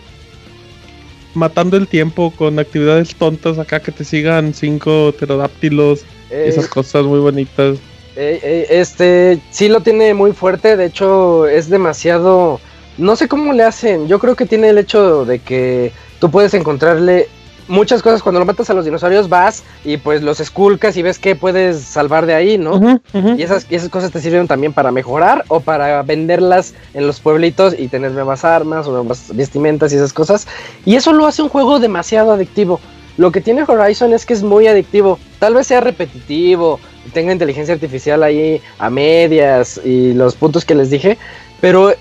matando 1.34 1.76
el 1.76 1.86
tiempo 1.86 2.30
con 2.30 2.58
actividades 2.58 3.14
tontas 3.14 3.58
acá 3.58 3.80
que 3.80 3.92
te 3.92 4.04
sigan 4.04 4.54
cinco 4.54 5.12
pterodáctilos, 5.18 6.04
esas 6.30 6.68
cosas 6.68 7.04
muy 7.04 7.20
bonitas. 7.20 7.78
Este 8.18 9.40
sí 9.50 9.68
lo 9.68 9.80
tiene 9.80 10.14
muy 10.14 10.32
fuerte, 10.32 10.76
de 10.76 10.86
hecho 10.86 11.46
es 11.46 11.70
demasiado 11.70 12.60
no 12.96 13.14
sé 13.14 13.28
cómo 13.28 13.52
le 13.52 13.62
hacen, 13.62 14.08
yo 14.08 14.18
creo 14.18 14.34
que 14.34 14.44
tiene 14.44 14.70
el 14.70 14.78
hecho 14.78 15.24
de 15.24 15.38
que 15.38 15.92
tú 16.18 16.30
puedes 16.30 16.52
encontrarle 16.54 17.28
muchas 17.68 18.02
cosas 18.02 18.22
cuando 18.22 18.40
lo 18.40 18.46
matas 18.46 18.68
a 18.70 18.74
los 18.74 18.84
dinosaurios 18.84 19.28
vas 19.28 19.62
y 19.84 19.98
pues 19.98 20.22
los 20.22 20.40
esculcas 20.40 20.96
y 20.96 21.02
ves 21.02 21.18
que 21.18 21.36
puedes 21.36 21.80
salvar 21.80 22.26
de 22.26 22.34
ahí, 22.34 22.58
¿no? 22.58 23.00
Y, 23.12 23.42
esas, 23.42 23.66
esas 23.70 23.88
cosas 23.90 24.10
te 24.10 24.20
sirven 24.20 24.48
también 24.48 24.72
para 24.72 24.90
mejorar 24.90 25.44
o 25.48 25.60
para 25.60 26.02
venderlas 26.02 26.74
en 26.94 27.06
los 27.06 27.20
pueblitos 27.20 27.74
y 27.78 27.88
tener 27.88 28.12
nuevas 28.12 28.44
armas 28.44 28.86
o 28.86 28.92
nuevas 28.92 29.34
vestimentas 29.34 29.92
y 29.92 29.96
esas 29.96 30.12
cosas. 30.12 30.48
Y 30.84 30.96
eso 30.96 31.12
lo 31.12 31.26
hace 31.26 31.42
un 31.42 31.50
juego 31.50 31.78
demasiado 31.78 32.32
adictivo. 32.32 32.80
Lo 33.16 33.32
que 33.32 33.40
tiene 33.40 33.64
Horizon 33.66 34.12
es 34.12 34.24
que 34.24 34.32
es 34.32 34.42
muy 34.42 34.66
adictivo. 34.66 35.18
Tal 35.38 35.54
vez 35.54 35.66
sea 35.66 35.80
repetitivo, 35.80 36.80
tenga 37.12 37.32
inteligencia 37.32 37.74
artificial 37.74 38.22
ahí 38.22 38.60
a 38.78 38.90
medias 38.90 39.80
y 39.84 40.14
los 40.14 40.34
puntos 40.34 40.64
que 40.64 40.74
les 40.74 40.90
dije, 40.90 41.18
pero 41.60 41.94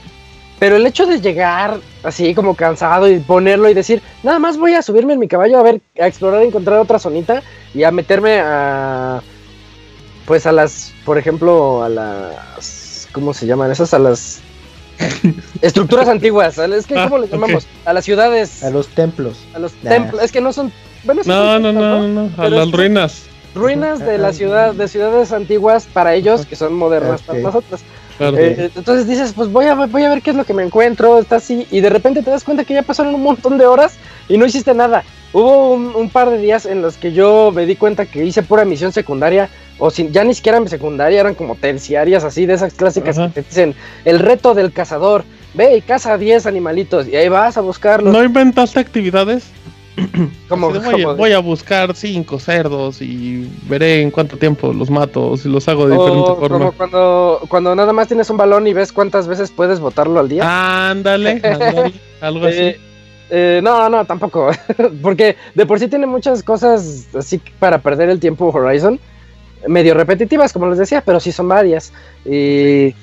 pero 0.60 0.76
el 0.76 0.86
hecho 0.88 1.06
de 1.06 1.22
llegar 1.22 1.80
así 2.04 2.34
como 2.34 2.56
cansado 2.56 3.10
y 3.10 3.20
ponerlo 3.20 3.70
y 3.70 3.74
decir, 3.74 4.02
nada 4.24 4.40
más 4.40 4.58
voy 4.58 4.74
a 4.74 4.82
subirme 4.82 5.14
en 5.14 5.20
mi 5.20 5.28
caballo 5.28 5.60
a 5.60 5.64
ver, 5.64 5.82
a 6.00 6.08
explorar, 6.08 6.42
a 6.42 6.46
encontrar 6.46 6.80
otra 6.80 6.98
zonita 6.98 7.44
y 7.76 7.84
a 7.84 7.92
meterme 7.92 8.40
a, 8.40 9.22
pues 10.26 10.46
a 10.48 10.52
las, 10.52 10.94
por 11.06 11.18
ejemplo, 11.18 11.84
a 11.84 11.90
las, 11.90 13.08
¿cómo 13.12 13.34
se 13.34 13.46
llaman? 13.46 13.72
Esas 13.72 13.94
a 13.94 14.00
las 14.00 14.42
estructuras 15.62 16.08
antiguas. 16.08 16.58
Es 16.58 16.88
que, 16.88 16.98
ah, 16.98 17.04
¿cómo 17.04 17.20
le 17.20 17.28
llamamos? 17.28 17.68
A 17.86 17.94
las 17.94 18.06
ciudades. 18.06 18.64
A 18.64 18.72
los 18.72 18.88
templos. 18.88 19.38
A 19.54 19.60
los 19.60 19.74
templos. 19.74 20.24
Es 20.24 20.32
que 20.32 20.42
no 20.42 20.54
son, 20.54 20.72
bueno, 21.04 21.22
no, 21.26 21.60
no, 21.60 21.72
no, 21.72 22.08
no, 22.08 22.32
a 22.38 22.50
las 22.50 22.72
ruinas. 22.72 23.24
Ruinas 23.56 24.00
de 24.00 24.18
la 24.18 24.34
ciudad, 24.34 24.74
de 24.74 24.88
ciudades 24.88 25.32
antiguas 25.32 25.88
para 25.92 26.14
ellos, 26.14 26.46
que 26.46 26.56
son 26.56 26.74
modernas 26.74 27.22
para 27.22 27.40
nosotros. 27.40 27.82
Eh, 28.20 28.72
entonces 28.76 29.08
dices, 29.08 29.34
pues 29.34 29.52
voy 29.52 29.66
a, 29.66 29.76
voy 29.76 30.04
a 30.04 30.10
ver 30.10 30.22
qué 30.22 30.32
es 30.32 30.36
lo 30.36 30.44
que 30.44 30.54
me 30.54 30.64
encuentro, 30.64 31.20
está 31.20 31.36
así, 31.36 31.68
y 31.70 31.82
de 31.82 31.90
repente 31.90 32.24
te 32.24 32.32
das 32.32 32.44
cuenta 32.44 32.64
que 32.64 32.74
ya 32.74 32.82
pasaron 32.82 33.14
un 33.14 33.22
montón 33.22 33.58
de 33.58 33.66
horas 33.66 33.96
y 34.28 34.38
no 34.38 34.46
hiciste 34.46 34.74
nada. 34.74 35.04
Hubo 35.34 35.74
un, 35.74 36.10
par 36.10 36.30
de 36.30 36.40
días 36.40 36.66
en 36.66 36.82
los 36.82 36.98
que 36.98 37.12
yo 37.12 37.52
me 37.54 37.66
di 37.66 37.76
cuenta 37.76 38.06
que 38.06 38.26
hice 38.26 38.42
pura 38.42 38.66
misión 38.66 38.92
secundaria, 38.92 39.50
o 39.78 39.92
sin, 39.92 40.12
ya 40.12 40.24
ni 40.24 40.34
siquiera 40.34 40.60
mi 40.60 40.68
secundaria, 40.68 41.20
eran 41.20 41.36
como 41.36 41.56
terciarias, 41.56 42.24
así, 42.24 42.46
de 42.46 42.54
esas 42.54 42.74
clásicas 42.74 43.18
que 43.18 43.28
te 43.30 43.42
dicen, 43.44 43.76
el 44.06 44.20
reto 44.20 44.56
del 44.56 44.72
cazador, 44.72 45.24
ve 45.54 45.78
y 45.78 45.82
caza 45.82 46.18
10 46.18 46.48
animalitos, 46.48 47.08
y 47.08 47.16
ahí 47.16 47.30
vas 47.30 47.58
a 47.58 47.62
buscarlos. 47.62 48.12
¿No 48.12 48.24
inventaste 48.24 48.80
actividades? 48.80 49.44
Como, 50.50 50.70
voy, 51.16 51.32
a, 51.32 51.40
buscar 51.40 51.96
cinco 51.96 52.40
cerdos 52.40 53.02
y 53.02 53.50
veré 53.68 54.02
en 54.02 54.12
cuánto 54.12 54.38
tiempo 54.38 54.72
los 54.72 54.90
mato 54.90 55.36
si 55.38 55.50
los 55.50 55.68
hago 55.68 55.88
de 55.88 55.96
diferente 55.96 56.36
forma. 56.36 56.58
Como 56.58 56.72
cuando, 56.74 57.42
cuando 57.50 57.76
nada 57.76 57.94
más 57.94 58.08
tienes 58.08 58.30
un 58.30 58.38
balón 58.38 58.68
y 58.68 58.74
ves 58.74 58.92
cuántas 58.92 59.28
veces 59.28 59.52
puedes 59.52 59.80
botarlo 59.80 60.20
al 60.20 60.30
día. 60.30 60.90
Ándale, 60.90 61.42
algo 62.22 62.46
así. 62.46 62.58
Eh, 62.58 62.80
eh, 63.30 63.60
no, 63.64 63.90
no, 63.90 64.06
tampoco. 64.06 64.52
Porque 65.02 65.36
de 65.56 65.66
por 65.66 65.80
sí 65.80 65.88
tiene 65.88 66.06
muchas 66.06 66.44
cosas 66.44 67.08
así 67.16 67.42
para 67.60 67.80
perder 67.80 68.10
el 68.10 68.20
tiempo 68.20 68.50
Horizon. 68.54 69.00
Medio 69.68 69.96
repetitivas, 69.96 70.54
como 70.54 70.68
les 70.68 70.78
decía, 70.78 71.02
pero 71.02 71.20
sí 71.20 71.32
son 71.32 71.48
varias. 71.48 71.92
Y 72.24 72.94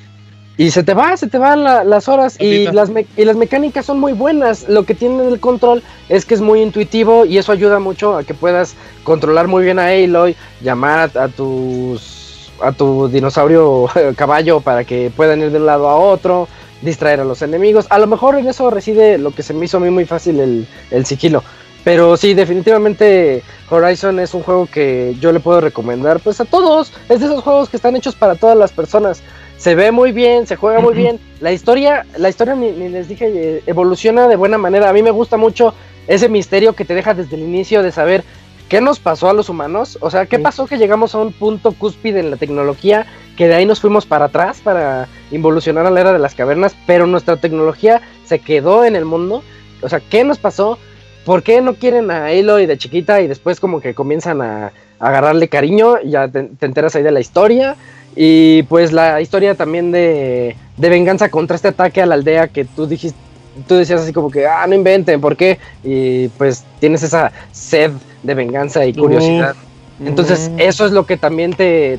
y 0.56 0.70
se 0.70 0.84
te 0.84 0.94
va, 0.94 1.16
se 1.16 1.26
te 1.26 1.38
van 1.38 1.64
las 1.64 2.08
horas 2.08 2.40
y 2.40 2.66
las, 2.68 2.90
y 3.16 3.24
las 3.24 3.36
mecánicas 3.36 3.86
son 3.86 3.98
muy 3.98 4.12
buenas. 4.12 4.68
Lo 4.68 4.84
que 4.84 4.94
tiene 4.94 5.26
el 5.26 5.40
control 5.40 5.82
es 6.08 6.24
que 6.24 6.34
es 6.34 6.40
muy 6.40 6.62
intuitivo 6.62 7.24
y 7.24 7.38
eso 7.38 7.50
ayuda 7.50 7.80
mucho 7.80 8.16
a 8.16 8.22
que 8.22 8.34
puedas 8.34 8.76
controlar 9.02 9.48
muy 9.48 9.64
bien 9.64 9.80
a 9.80 9.88
Aloy, 9.88 10.36
llamar 10.60 11.10
a, 11.18 11.28
tus 11.28 12.52
a 12.62 12.70
tu 12.70 13.08
dinosaurio 13.08 13.88
caballo 14.16 14.60
para 14.60 14.84
que 14.84 15.10
puedan 15.14 15.40
ir 15.40 15.50
de 15.50 15.58
un 15.58 15.66
lado 15.66 15.88
a 15.88 15.96
otro, 15.96 16.46
distraer 16.82 17.18
a 17.18 17.24
los 17.24 17.42
enemigos. 17.42 17.86
A 17.90 17.98
lo 17.98 18.06
mejor 18.06 18.38
en 18.38 18.46
eso 18.46 18.70
reside 18.70 19.18
lo 19.18 19.32
que 19.32 19.42
se 19.42 19.54
me 19.54 19.64
hizo 19.64 19.78
a 19.78 19.80
mí 19.80 19.90
muy 19.90 20.04
fácil 20.04 20.38
el, 20.38 20.68
el 20.92 21.04
sigilo. 21.04 21.42
Pero 21.82 22.16
sí, 22.16 22.32
definitivamente 22.32 23.42
Horizon 23.68 24.18
es 24.18 24.32
un 24.32 24.42
juego 24.42 24.66
que 24.66 25.16
yo 25.20 25.32
le 25.32 25.40
puedo 25.40 25.60
recomendar 25.60 26.20
pues 26.20 26.40
a 26.40 26.44
todos. 26.44 26.92
Es 27.08 27.20
de 27.20 27.26
esos 27.26 27.42
juegos 27.42 27.68
que 27.68 27.76
están 27.76 27.96
hechos 27.96 28.14
para 28.14 28.36
todas 28.36 28.56
las 28.56 28.72
personas 28.72 29.20
se 29.64 29.74
ve 29.74 29.92
muy 29.92 30.12
bien, 30.12 30.46
se 30.46 30.56
juega 30.56 30.80
muy 30.80 30.92
bien. 30.92 31.18
La 31.40 31.50
historia, 31.50 32.04
la 32.18 32.28
historia 32.28 32.54
ni, 32.54 32.70
les 32.70 33.08
dije, 33.08 33.32
eh, 33.34 33.62
evoluciona 33.64 34.28
de 34.28 34.36
buena 34.36 34.58
manera. 34.58 34.90
A 34.90 34.92
mí 34.92 35.02
me 35.02 35.10
gusta 35.10 35.38
mucho 35.38 35.72
ese 36.06 36.28
misterio 36.28 36.74
que 36.74 36.84
te 36.84 36.94
deja 36.94 37.14
desde 37.14 37.36
el 37.36 37.44
inicio 37.44 37.82
de 37.82 37.90
saber 37.90 38.24
qué 38.68 38.82
nos 38.82 39.00
pasó 39.00 39.30
a 39.30 39.32
los 39.32 39.48
humanos. 39.48 39.96
O 40.02 40.10
sea, 40.10 40.26
qué 40.26 40.38
pasó 40.38 40.66
que 40.66 40.76
llegamos 40.76 41.14
a 41.14 41.18
un 41.18 41.32
punto 41.32 41.72
cúspide 41.72 42.20
en 42.20 42.30
la 42.30 42.36
tecnología, 42.36 43.06
que 43.38 43.48
de 43.48 43.54
ahí 43.54 43.64
nos 43.64 43.80
fuimos 43.80 44.04
para 44.04 44.26
atrás 44.26 44.60
para 44.62 45.08
involucionar 45.30 45.86
a 45.86 45.90
la 45.90 46.02
era 46.02 46.12
de 46.12 46.18
las 46.18 46.34
cavernas, 46.34 46.76
pero 46.86 47.06
nuestra 47.06 47.38
tecnología 47.38 48.02
se 48.26 48.40
quedó 48.40 48.84
en 48.84 48.96
el 48.96 49.06
mundo. 49.06 49.42
O 49.80 49.88
sea, 49.88 50.00
¿qué 50.00 50.24
nos 50.24 50.36
pasó? 50.36 50.78
¿Por 51.24 51.42
qué 51.42 51.62
no 51.62 51.76
quieren 51.76 52.10
a 52.10 52.26
Aloy 52.26 52.66
de 52.66 52.76
chiquita 52.76 53.22
y 53.22 53.28
después 53.28 53.60
como 53.60 53.80
que 53.80 53.94
comienzan 53.94 54.42
a, 54.42 54.72
agarrarle 54.98 55.48
cariño? 55.48 56.02
Ya 56.04 56.28
te 56.28 56.50
enteras 56.60 56.96
ahí 56.96 57.02
de 57.02 57.12
la 57.12 57.20
historia. 57.20 57.76
Y 58.16 58.62
pues 58.64 58.92
la 58.92 59.20
historia 59.20 59.54
también 59.54 59.90
de, 59.90 60.56
venganza 60.76 61.28
contra 61.30 61.56
este 61.56 61.68
ataque 61.68 62.00
a 62.00 62.06
la 62.06 62.14
aldea 62.14 62.48
que 62.48 62.64
tú 62.64 62.86
dijiste, 62.86 63.18
tú 63.66 63.74
decías 63.74 64.02
así 64.02 64.12
como 64.12 64.30
que, 64.30 64.46
ah, 64.46 64.66
no 64.66 64.74
inventen, 64.74 65.20
¿por 65.20 65.36
qué? 65.36 65.58
Y 65.82 66.28
pues 66.28 66.64
tienes 66.80 67.02
esa 67.02 67.32
sed 67.52 67.92
de 68.22 68.34
venganza 68.34 68.84
y 68.86 68.94
curiosidad. 68.94 69.56
Entonces, 70.04 70.50
eso 70.58 70.86
es 70.86 70.92
lo 70.92 71.06
que 71.06 71.16
también 71.16 71.52
te, 71.52 71.98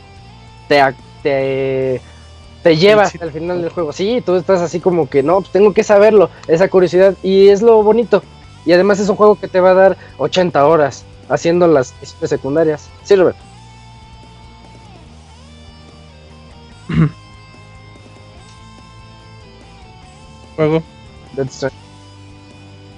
te, 0.68 0.82
te, 1.24 2.02
te 2.62 2.78
lleva 2.78 3.04
hasta 3.04 3.24
el 3.24 3.32
final 3.32 3.62
del 3.62 3.72
juego. 3.72 3.94
Sí, 3.94 4.22
tú 4.26 4.36
estás 4.36 4.62
así 4.62 4.80
como 4.80 5.10
que, 5.10 5.24
no, 5.24 5.42
pues 5.42 5.52
tengo 5.52 5.74
que 5.74 5.84
saberlo, 5.84 6.30
esa 6.48 6.68
curiosidad, 6.68 7.16
y 7.24 7.48
es 7.48 7.62
lo 7.62 7.84
bonito. 7.84 8.22
Y 8.66 8.74
además 8.74 9.00
es 9.00 9.10
un 9.10 9.16
juego 9.16 9.36
que 9.36 9.48
te 9.48 9.60
va 9.60 9.72
a 9.72 9.76
dar 9.76 9.98
80 10.18 10.66
horas 10.66 11.06
haciendo 11.30 11.68
las 11.68 11.94
secundarias. 12.24 12.90
Sí, 13.04 13.16
Robert. 13.16 13.38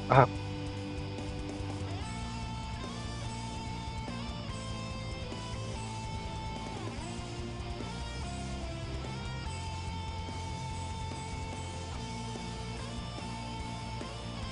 Ajá. 0.09 0.27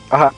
Ajá. 0.09 0.35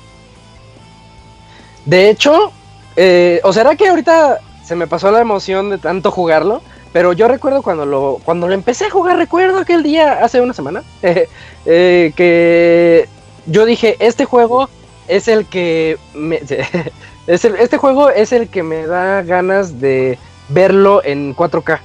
De 1.86 2.10
hecho, 2.10 2.54
eh, 2.96 3.40
¿o 3.44 3.54
será 3.54 3.76
que 3.76 3.88
ahorita 3.88 4.40
se 4.62 4.76
me 4.76 4.88
pasó 4.88 5.12
la 5.12 5.22
emoción 5.22 5.70
de 5.70 5.78
tanto 5.78 6.12
jugarlo? 6.12 6.62
Pero 6.98 7.14
yo 7.14 7.28
recuerdo 7.28 7.62
cuando 7.62 7.86
lo, 7.86 8.20
cuando 8.26 8.48
lo 8.48 8.56
empecé 8.56 8.86
a 8.86 8.90
jugar, 8.90 9.18
recuerdo 9.18 9.60
aquel 9.60 9.84
día, 9.84 10.14
hace 10.14 10.42
una 10.42 10.56
semana, 10.56 10.82
eh, 11.04 12.12
que 12.16 13.08
yo 13.46 13.66
dije, 13.66 13.98
este 14.00 14.26
juego 14.26 14.68
es 15.08 15.28
el 15.28 15.46
que 15.46 16.00
me, 16.16 16.42
es 17.28 17.46
el, 17.46 17.56
este 17.58 17.78
juego 17.78 18.10
es 18.10 18.32
el 18.32 18.48
que 18.48 18.64
me 18.64 18.88
da 18.88 19.22
ganas 19.22 19.80
de 19.80 20.18
verlo 20.50 21.04
en 21.04 21.36
4K. 21.36 21.80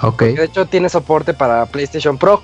Ok. 0.00 0.22
de 0.22 0.44
hecho 0.44 0.64
tiene 0.64 0.88
soporte 0.88 1.34
para 1.34 1.66
PlayStation 1.66 2.16
Pro. 2.16 2.40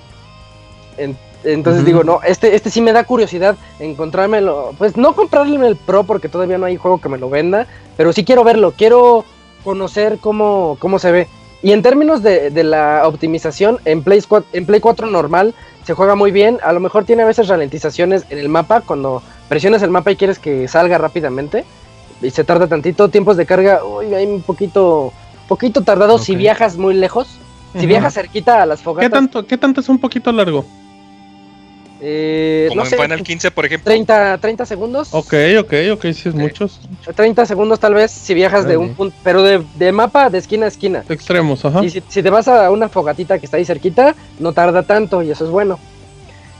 Entonces 1.43 1.85
digo, 1.85 2.03
no, 2.03 2.21
este, 2.21 2.53
este 2.53 2.69
sí 2.69 2.81
me 2.81 2.93
da 2.93 3.03
curiosidad 3.03 3.57
encontrármelo. 3.79 4.75
Pues 4.77 4.95
no 4.95 5.15
comprarle 5.15 5.67
el 5.67 5.75
Pro 5.75 6.03
porque 6.03 6.29
todavía 6.29 6.59
no 6.59 6.67
hay 6.67 6.77
juego 6.77 7.01
que 7.01 7.09
me 7.09 7.17
lo 7.17 7.31
venda, 7.31 7.65
pero 7.97 8.13
sí 8.13 8.23
quiero 8.23 8.43
verlo, 8.43 8.75
quiero 8.77 9.25
conocer 9.63 10.19
cómo, 10.19 10.77
cómo 10.79 10.99
se 10.99 11.11
ve. 11.11 11.27
Y 11.61 11.73
en 11.73 11.81
términos 11.81 12.23
de, 12.23 12.51
la 12.63 13.01
optimización, 13.05 13.79
en 13.85 14.01
Play, 14.01 14.21
4, 14.27 14.49
en 14.53 14.65
Play 14.65 14.79
4 14.79 15.07
normal 15.07 15.53
se 15.83 15.93
juega 15.93 16.15
muy 16.15 16.31
bien. 16.31 16.59
A 16.63 16.71
lo 16.71 16.79
mejor 16.79 17.03
tiene 17.03 17.23
a 17.23 17.25
veces 17.25 17.47
ralentizaciones 17.47 18.25
en 18.29 18.37
el 18.37 18.47
mapa 18.47 18.81
cuando 18.81 19.21
presiones 19.49 19.81
el 19.81 19.89
mapa 19.89 20.11
y 20.11 20.15
quieres 20.15 20.39
que 20.39 20.67
salga 20.67 20.97
rápidamente 20.97 21.65
y 22.21 22.29
se 22.29 22.43
tarda 22.43 22.67
tantito. 22.67 23.09
Tiempos 23.09 23.35
de 23.35 23.45
carga, 23.45 23.83
uy, 23.83 24.13
hay 24.13 24.25
un 24.25 24.41
poquito, 24.41 25.11
poquito 25.47 25.81
tardado 25.81 26.17
si 26.17 26.35
viajas 26.35 26.77
muy 26.77 26.93
lejos. 26.93 27.39
Si 27.77 27.85
viajas 27.85 28.15
cerquita 28.15 28.63
a 28.63 28.65
las 28.65 28.81
fogatas. 28.81 29.09
¿Qué 29.09 29.13
tanto, 29.13 29.45
¿Qué 29.45 29.57
tanto 29.57 29.81
es 29.81 29.89
un 29.89 29.99
poquito 29.99 30.31
largo? 30.31 30.65
Eh, 32.01 32.67
Como 32.69 32.83
en 32.83 32.89
Final 32.89 33.23
15, 33.23 33.51
por 33.51 33.65
ejemplo. 33.65 33.85
30, 33.85 34.37
30 34.37 34.65
segundos. 34.65 35.09
Ok, 35.11 35.33
ok, 35.59 35.73
ok, 35.93 36.01
sí 36.13 36.29
es 36.29 36.35
muchos. 36.35 36.79
30 37.15 37.45
segundos 37.45 37.79
tal 37.79 37.93
vez 37.93 38.11
si 38.11 38.33
viajas 38.33 38.65
de 38.65 38.77
un 38.77 38.93
punto, 38.93 39.15
pero 39.23 39.43
de, 39.43 39.91
mapa 39.91 40.29
de 40.29 40.37
esquina 40.37 40.65
a 40.65 40.69
esquina. 40.69 41.03
Extremos, 41.09 41.65
ajá. 41.65 41.83
Y 41.83 41.89
si, 41.89 42.01
te 42.01 42.29
vas 42.29 42.47
a 42.47 42.71
una 42.71 42.89
fogatita 42.89 43.39
que 43.39 43.45
está 43.45 43.57
ahí 43.57 43.65
cerquita, 43.65 44.15
no 44.39 44.53
tarda 44.53 44.83
tanto 44.83 45.21
y 45.23 45.31
eso 45.31 45.45
es 45.45 45.51
bueno. 45.51 45.79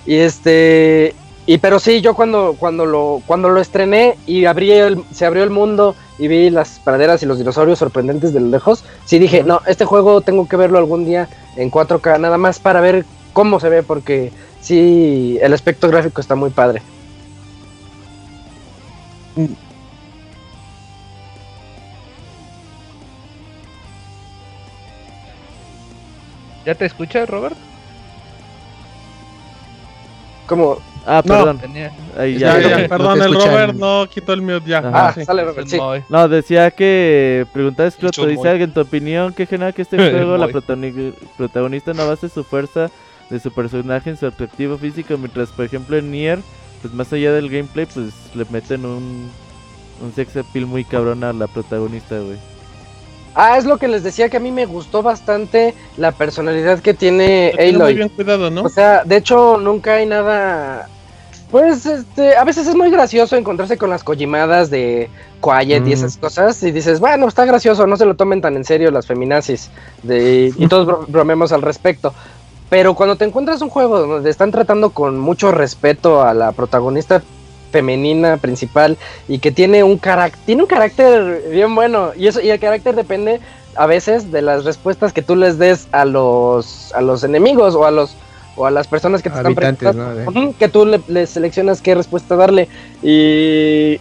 Y 0.06 0.16
este, 0.16 1.16
y 1.46 1.58
pero 1.60 1.80
sí, 1.80 2.02
yo 2.02 2.16
cuando, 2.16 2.56
cuando, 2.60 2.86
lo, 2.86 3.22
cuando 3.26 3.50
lo 3.50 3.62
estrené 3.62 4.18
y 4.28 4.46
abrí 4.46 4.72
el, 4.72 5.04
se 5.14 5.26
abrió 5.26 5.44
el 5.44 5.50
mundo 5.50 5.96
y 6.18 6.28
vi 6.28 6.50
las 6.50 6.80
praderas 6.80 7.24
y 7.24 7.26
los 7.26 7.38
dinosaurios 7.38 7.80
sorprendentes 7.80 8.34
de 8.34 8.42
lejos, 8.42 8.84
sí 9.06 9.20
dije, 9.20 9.44
no, 9.44 9.62
este 9.68 9.86
juego 9.86 10.22
tengo 10.22 10.48
que 10.48 10.58
verlo 10.58 10.78
algún 10.78 11.06
día 11.06 11.30
en 11.56 11.72
4K, 11.72 12.20
nada 12.20 12.38
más 12.38 12.60
para 12.60 12.82
ver 12.82 13.06
cómo 13.34 13.60
se 13.60 13.70
ve, 13.70 13.84
porque 13.84 14.32
sí, 14.62 15.38
el 15.42 15.54
aspecto 15.54 15.88
gráfico 15.88 16.22
está 16.22 16.36
muy 16.36 16.50
padre. 16.50 16.82
¿Ya 26.66 26.76
te 26.76 26.86
escuchas, 26.86 27.30
Robert? 27.30 27.56
¿Cómo? 30.46 30.80
Ah, 31.06 31.24
perdón. 31.26 31.60
Ahí 32.18 32.38
ya, 32.38 32.54
perdón, 32.88 33.22
el 33.22 33.34
Robert 33.34 33.74
no 33.74 34.08
quitó 34.08 34.34
el 34.34 34.42
mute 34.42 34.70
ya. 34.70 34.82
Ah, 34.94 35.14
sale 35.14 35.44
Robert, 35.44 35.68
sí. 35.68 35.78
No, 36.10 36.28
decía 36.28 36.72
que 36.72 37.48
preguntaba 37.54 37.88
Escroto, 37.88 38.26
dice 38.26 38.62
en 38.62 38.74
tu 38.74 38.82
opinión, 38.82 39.34
¿qué 39.34 39.46
genera 39.46 39.72
que 39.72 39.84
este 39.84 39.98
juego 40.12 40.38
la 40.38 40.48
protagonista 41.38 41.94
no 41.94 42.08
base 42.08 42.30
su 42.30 42.44
fuerza 42.44 42.92
de 43.30 43.40
su 43.40 43.52
personaje 43.52 44.10
en 44.10 44.18
su 44.18 44.26
atractivo 44.26 44.78
físico, 44.78 45.18
mientras 45.18 45.50
por 45.50 45.66
ejemplo 45.66 45.98
en 45.98 46.12
Nier, 46.12 46.40
pues 46.82 46.94
más 46.94 47.12
allá 47.14 47.32
del 47.34 47.50
gameplay, 47.50 47.86
pues 47.86 48.14
le 48.34 48.46
meten 48.50 48.86
un, 48.86 49.30
un 50.02 50.14
sex 50.16 50.38
appeal 50.38 50.66
muy 50.66 50.84
cabrón 50.84 51.24
a 51.24 51.34
la 51.34 51.48
protagonista, 51.48 52.18
güey. 52.20 52.38
Ah, 53.36 53.58
es 53.58 53.66
lo 53.66 53.78
que 53.78 53.88
les 53.88 54.04
decía 54.04 54.30
que 54.30 54.38
a 54.38 54.40
mí 54.40 54.52
me 54.52 54.66
gustó 54.66 55.04
bastante 55.04 55.76
la 55.98 56.12
personalidad 56.12 56.80
que 56.80 56.94
tiene 56.94 57.54
Aloy. 57.58 57.78
Muy 57.78 57.94
bien 57.94 58.10
cuidado, 58.10 58.50
¿no? 58.50 58.64
O 58.64 58.70
sea, 58.70 59.04
de 59.04 59.18
hecho 59.18 59.58
nunca 59.58 59.96
hay 59.96 60.06
nada 60.06 60.90
pues 61.52 61.86
este, 61.88 62.38
a 62.38 62.44
veces 62.44 62.68
es 62.68 62.76
muy 62.76 62.92
gracioso 62.92 63.36
encontrarse 63.36 63.78
con 63.78 63.90
las 63.90 64.04
collimadas 64.04 64.70
de 64.70 65.10
Quiet 65.42 65.88
y 65.88 65.94
esas 65.94 66.18
cosas 66.18 66.62
y 66.62 66.72
dices, 66.72 67.00
bueno, 67.00 67.28
está 67.28 67.44
gracioso, 67.46 67.88
no 67.88 67.98
se 67.98 68.06
lo 68.06 68.16
tomen 68.16 68.40
tan 68.40 68.56
en 68.56 68.64
serio 68.64 68.92
las 68.92 69.08
feminazis 69.08 69.72
de, 70.04 70.54
y 70.56 70.68
todos 70.68 71.10
bromemos 71.10 71.52
al 71.52 71.64
respecto. 71.64 72.14
Pero 72.70 72.94
cuando 72.94 73.16
te 73.16 73.26
encuentras 73.26 73.62
un 73.62 73.70
juego 73.70 74.00
donde 74.00 74.30
están 74.30 74.52
tratando 74.52 74.92
con 74.92 75.18
mucho 75.18 75.52
respeto 75.52 76.22
a 76.22 76.34
la 76.34 76.52
protagonista 76.52 77.22
femenina 77.72 78.38
principal 78.38 78.98
y 79.28 79.40
que 79.40 79.52
tiene 79.52 79.84
un 79.84 79.98
carácter, 79.98 80.40
tiene 80.46 80.64
un 80.64 80.68
carácter 80.68 81.44
bien 81.52 81.74
bueno 81.76 82.12
y 82.16 82.28
eso 82.28 82.42
y 82.42 82.50
el 82.50 82.60
carácter 82.60 82.96
depende 82.96 83.40
a 83.76 83.86
veces 83.86 84.32
de 84.32 84.42
las 84.42 84.66
respuestas 84.66 85.14
que 85.14 85.22
tú 85.22 85.36
les 85.36 85.58
des 85.58 85.88
a 85.92 86.06
los 86.06 86.92
a 86.94 87.02
los 87.02 87.24
enemigos 87.24 87.76
o 87.76 87.86
a 87.86 87.92
los 87.92 88.16
o 88.56 88.66
a 88.66 88.72
las 88.72 88.88
personas 88.88 89.22
que 89.22 89.30
te 89.30 89.38
están 89.38 89.56
preguntando, 89.56 90.54
que 90.58 90.68
tú 90.68 90.86
le, 91.08 91.28
seleccionas 91.28 91.82
qué 91.82 91.96
respuesta 91.96 92.36
darle 92.36 92.68
y, 93.02 94.00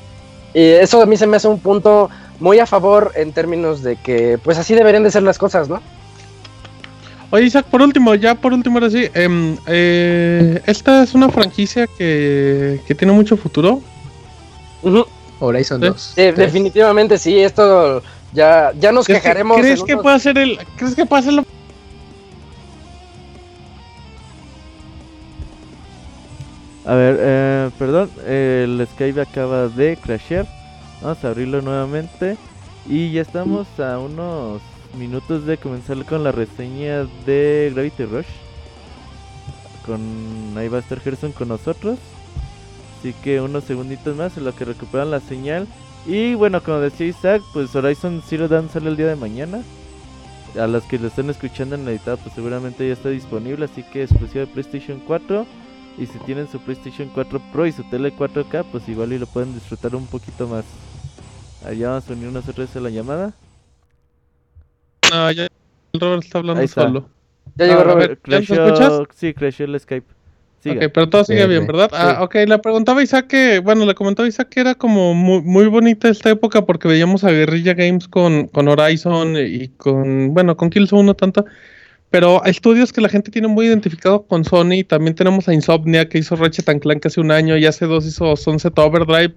y 0.54 0.62
eso 0.62 1.00
a 1.00 1.06
mí 1.06 1.16
se 1.16 1.26
me 1.26 1.36
hace 1.36 1.46
un 1.46 1.60
punto 1.60 2.10
muy 2.40 2.58
a 2.58 2.66
favor 2.66 3.12
en 3.14 3.32
términos 3.32 3.82
de 3.82 3.96
que 3.96 4.38
pues 4.42 4.58
así 4.58 4.74
deberían 4.74 5.04
de 5.04 5.10
ser 5.10 5.22
las 5.22 5.38
cosas, 5.38 5.68
¿no? 5.68 5.80
Oye, 7.30 7.44
Isaac, 7.44 7.66
por 7.66 7.82
último, 7.82 8.14
ya 8.14 8.34
por 8.34 8.54
último, 8.54 8.78
ahora 8.78 8.90
sí. 8.90 9.08
Em, 9.12 9.56
eh, 9.66 10.62
esta 10.66 11.02
es 11.02 11.14
una 11.14 11.28
franquicia 11.28 11.86
que, 11.86 12.80
que 12.86 12.94
tiene 12.94 13.12
mucho 13.12 13.36
futuro. 13.36 13.82
Horizon 15.40 15.80
2. 15.80 16.14
definitivamente 16.16 17.18
sí, 17.18 17.38
esto 17.38 18.02
ya, 18.32 18.72
ya 18.78 18.92
nos 18.92 19.06
quejaremos. 19.06 19.60
¿Crees 19.60 19.82
que 19.82 19.96
puede 19.96 20.18
ser 20.20 20.38
el. 20.38 20.58
¿Crees 20.76 20.94
que 20.94 21.04
puede 21.04 21.22
ser 21.22 21.44
A 26.86 26.94
ver, 26.94 27.18
eh, 27.20 27.70
perdón, 27.78 28.10
el 28.26 28.86
Skype 28.94 29.20
acaba 29.20 29.68
de 29.68 29.98
crashear. 29.98 30.46
Vamos 31.02 31.22
a 31.22 31.28
abrirlo 31.28 31.60
nuevamente. 31.60 32.38
Y 32.88 33.12
ya 33.12 33.20
estamos 33.20 33.66
a 33.78 33.98
unos 33.98 34.62
minutos 34.96 35.44
de 35.46 35.58
comenzar 35.58 36.04
con 36.04 36.24
la 36.24 36.32
reseña 36.32 37.04
de 37.26 37.70
Gravity 37.74 38.04
Rush. 38.04 38.26
Con 39.84 40.54
ahí 40.56 40.68
va 40.68 40.78
a 40.78 40.80
estar 40.80 41.00
Gerson 41.00 41.32
con 41.32 41.48
nosotros. 41.48 41.98
Así 42.98 43.14
que 43.22 43.40
unos 43.40 43.64
segunditos 43.64 44.16
más 44.16 44.36
en 44.36 44.44
lo 44.44 44.54
que 44.54 44.64
recuperan 44.64 45.10
la 45.10 45.20
señal. 45.20 45.66
Y 46.06 46.34
bueno, 46.34 46.62
como 46.62 46.78
decía 46.78 47.06
Isaac, 47.06 47.42
pues 47.52 47.74
Horizon 47.74 48.22
Zero 48.26 48.48
Dawn 48.48 48.70
sale 48.70 48.88
el 48.88 48.96
día 48.96 49.06
de 49.06 49.16
mañana. 49.16 49.62
A 50.58 50.66
los 50.66 50.82
que 50.84 50.98
lo 50.98 51.08
estén 51.08 51.30
escuchando 51.30 51.74
en 51.74 51.84
la 51.84 51.90
editado, 51.90 52.16
pues 52.16 52.34
seguramente 52.34 52.86
ya 52.86 52.94
está 52.94 53.10
disponible. 53.10 53.66
Así 53.66 53.82
que 53.82 54.02
exclusivo 54.02 54.46
de 54.46 54.52
PlayStation 54.52 55.00
4. 55.06 55.46
Y 55.98 56.06
si 56.06 56.18
tienen 56.20 56.48
su 56.48 56.60
PlayStation 56.60 57.10
4 57.12 57.40
Pro 57.52 57.66
y 57.66 57.72
su 57.72 57.82
tele 57.84 58.14
4K, 58.14 58.64
pues 58.70 58.88
igual 58.88 59.12
y 59.12 59.18
lo 59.18 59.26
pueden 59.26 59.52
disfrutar 59.54 59.96
un 59.96 60.06
poquito 60.06 60.46
más. 60.46 60.64
Allá 61.64 61.90
vamos 61.90 62.08
a 62.08 62.12
unirnos 62.12 62.48
otra 62.48 62.64
vez 62.64 62.76
a 62.76 62.80
la 62.80 62.90
llamada. 62.90 63.32
No, 65.10 65.30
ya 65.30 65.44
el 65.92 66.00
Robert 66.00 66.24
está 66.24 66.38
hablando 66.38 66.68
solo. 66.68 67.08
Ya 67.56 67.66
llegó 67.66 67.84
Robert. 67.84 68.20
¿Ya 68.26 68.38
escuchas? 68.38 69.02
Sí, 69.14 69.34
creció 69.34 69.66
el 69.66 69.78
Skype. 69.78 70.18
Ok, 70.66 70.90
pero 70.92 71.08
todo 71.08 71.24
sigue 71.24 71.46
bien, 71.46 71.66
¿verdad? 71.66 71.88
Ah, 71.92 72.18
ok, 72.20 72.34
le 72.46 72.58
preguntaba 72.58 73.02
Isaac 73.02 73.28
que, 73.28 73.60
bueno, 73.60 73.86
le 73.86 73.94
comentaba 73.94 74.28
Isaac 74.28 74.48
que 74.48 74.60
era 74.60 74.74
como 74.74 75.14
muy, 75.14 75.40
muy 75.40 75.66
bonita 75.66 76.08
esta 76.08 76.30
época 76.30 76.66
porque 76.66 76.88
veíamos 76.88 77.24
a 77.24 77.30
Guerrilla 77.30 77.74
Games 77.74 78.08
con, 78.08 78.48
con 78.48 78.68
Horizon 78.68 79.36
y 79.36 79.68
con, 79.68 80.34
bueno, 80.34 80.56
con 80.56 80.68
Killzone 80.68 81.04
no 81.04 81.14
tanto, 81.14 81.46
pero 82.10 82.44
estudios 82.44 82.92
que 82.92 83.00
la 83.00 83.08
gente 83.08 83.30
tiene 83.30 83.48
muy 83.48 83.66
identificado 83.66 84.22
con 84.22 84.44
Sony, 84.44 84.82
también 84.86 85.14
tenemos 85.14 85.48
a 85.48 85.54
Insomnia 85.54 86.08
que 86.08 86.18
hizo 86.18 86.34
Ratchet 86.34 86.80
Clank 86.80 87.06
hace 87.06 87.20
un 87.20 87.30
año 87.30 87.56
y 87.56 87.64
hace 87.64 87.86
dos 87.86 88.04
hizo 88.04 88.34
Sunset 88.34 88.76
Overdrive, 88.78 89.34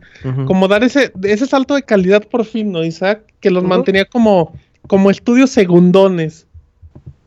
como 0.48 0.68
dar 0.68 0.84
ese, 0.84 1.12
ese 1.24 1.46
salto 1.46 1.76
de 1.76 1.84
calidad 1.84 2.28
por 2.28 2.46
fin, 2.46 2.72
¿no, 2.72 2.84
Isaac? 2.84 3.22
Que 3.42 3.52
los 3.52 3.64
mantenía 3.64 4.06
como 4.06 4.58
como 4.88 5.10
estudios 5.10 5.52
segundones. 5.52 6.48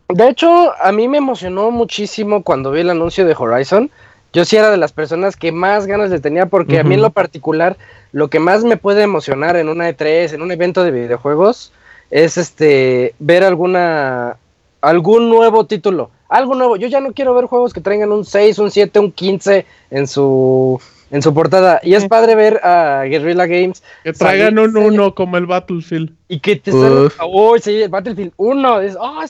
De 0.09 0.29
hecho, 0.29 0.73
a 0.83 0.93
mí 0.93 1.09
me 1.09 1.19
emocionó 1.19 1.71
muchísimo 1.71 2.43
cuando 2.43 2.71
vi 2.71 2.81
el 2.81 2.91
anuncio 2.91 3.25
de 3.25 3.35
Horizon. 3.37 3.91
Yo 4.33 4.45
sí 4.45 4.57
era 4.57 4.71
de 4.71 4.77
las 4.77 4.93
personas 4.93 5.37
que 5.37 5.53
más 5.53 5.87
ganas 5.87 6.11
le 6.11 6.21
tenía 6.21 6.47
porque 6.47 6.81
a 6.81 6.85
mí 6.85 6.95
en 6.95 7.03
lo 7.03 7.11
particular 7.11 7.77
lo 8.13 8.29
que 8.29 8.41
más 8.41 8.65
me 8.65 8.77
puede 8.77 9.03
emocionar 9.03 9.57
en 9.57 9.69
una 9.69 9.89
E3, 9.89 10.35
en 10.35 10.43
un 10.43 10.51
evento 10.51 10.83
de 10.83 10.91
videojuegos, 10.91 11.73
es 12.11 12.37
este 12.37 13.15
ver 13.19 13.45
alguna 13.45 14.37
algún 14.81 15.31
nuevo 15.31 15.67
título, 15.67 16.11
algo 16.29 16.55
nuevo. 16.55 16.77
Yo 16.77 16.89
ya 16.89 17.01
no 17.01 17.13
quiero 17.13 17.35
ver 17.35 17.47
juegos 17.47 17.73
que 17.73 17.81
traigan 17.81 18.13
un 18.13 18.25
6, 18.25 18.59
un 18.59 18.71
7, 18.71 18.99
un 18.99 19.13
15 19.13 19.67
en 19.91 20.07
su 20.07 20.81
en 21.15 21.23
su 21.23 21.33
portada. 21.33 21.81
Y 21.85 21.95
es 21.95 22.09
padre 22.09 22.35
ver 22.35 22.61
a 22.65 23.05
Guerrilla 23.05 23.47
Games. 23.47 23.85
Que 24.03 24.13
traigan 24.13 24.59
un 24.59 24.77
1 24.77 25.15
como 25.15 25.37
el 25.37 25.47
Battlefield. 25.47 26.11
Y 26.27 26.41
que 26.41 26.57
te 26.57 26.73
salga. 26.73 27.09
Oh, 27.21 27.57
sí, 27.57 27.83
el 27.83 27.89
Battlefield 27.89 28.33
1. 28.37 28.81
Es, 28.81 28.97
oh, 28.99 29.23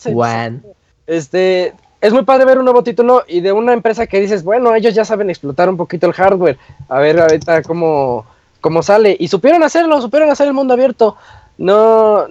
este, 1.06 1.74
es 2.00 2.12
muy 2.14 2.22
padre 2.22 2.46
ver 2.46 2.58
un 2.58 2.64
nuevo 2.64 2.82
título 2.82 3.24
y 3.28 3.42
de 3.42 3.52
una 3.52 3.74
empresa 3.74 4.06
que 4.06 4.18
dices, 4.18 4.42
bueno, 4.42 4.74
ellos 4.74 4.94
ya 4.94 5.04
saben 5.04 5.28
explotar 5.28 5.68
un 5.68 5.76
poquito 5.76 6.06
el 6.06 6.14
hardware. 6.14 6.56
A 6.88 7.00
ver 7.00 7.20
ahorita 7.20 7.62
cómo, 7.62 8.24
cómo 8.62 8.82
sale. 8.82 9.14
Y 9.20 9.28
supieron 9.28 9.62
hacerlo, 9.62 10.00
supieron 10.00 10.30
hacer 10.30 10.46
el 10.46 10.54
mundo 10.54 10.72
abierto. 10.72 11.18
No, 11.58 12.28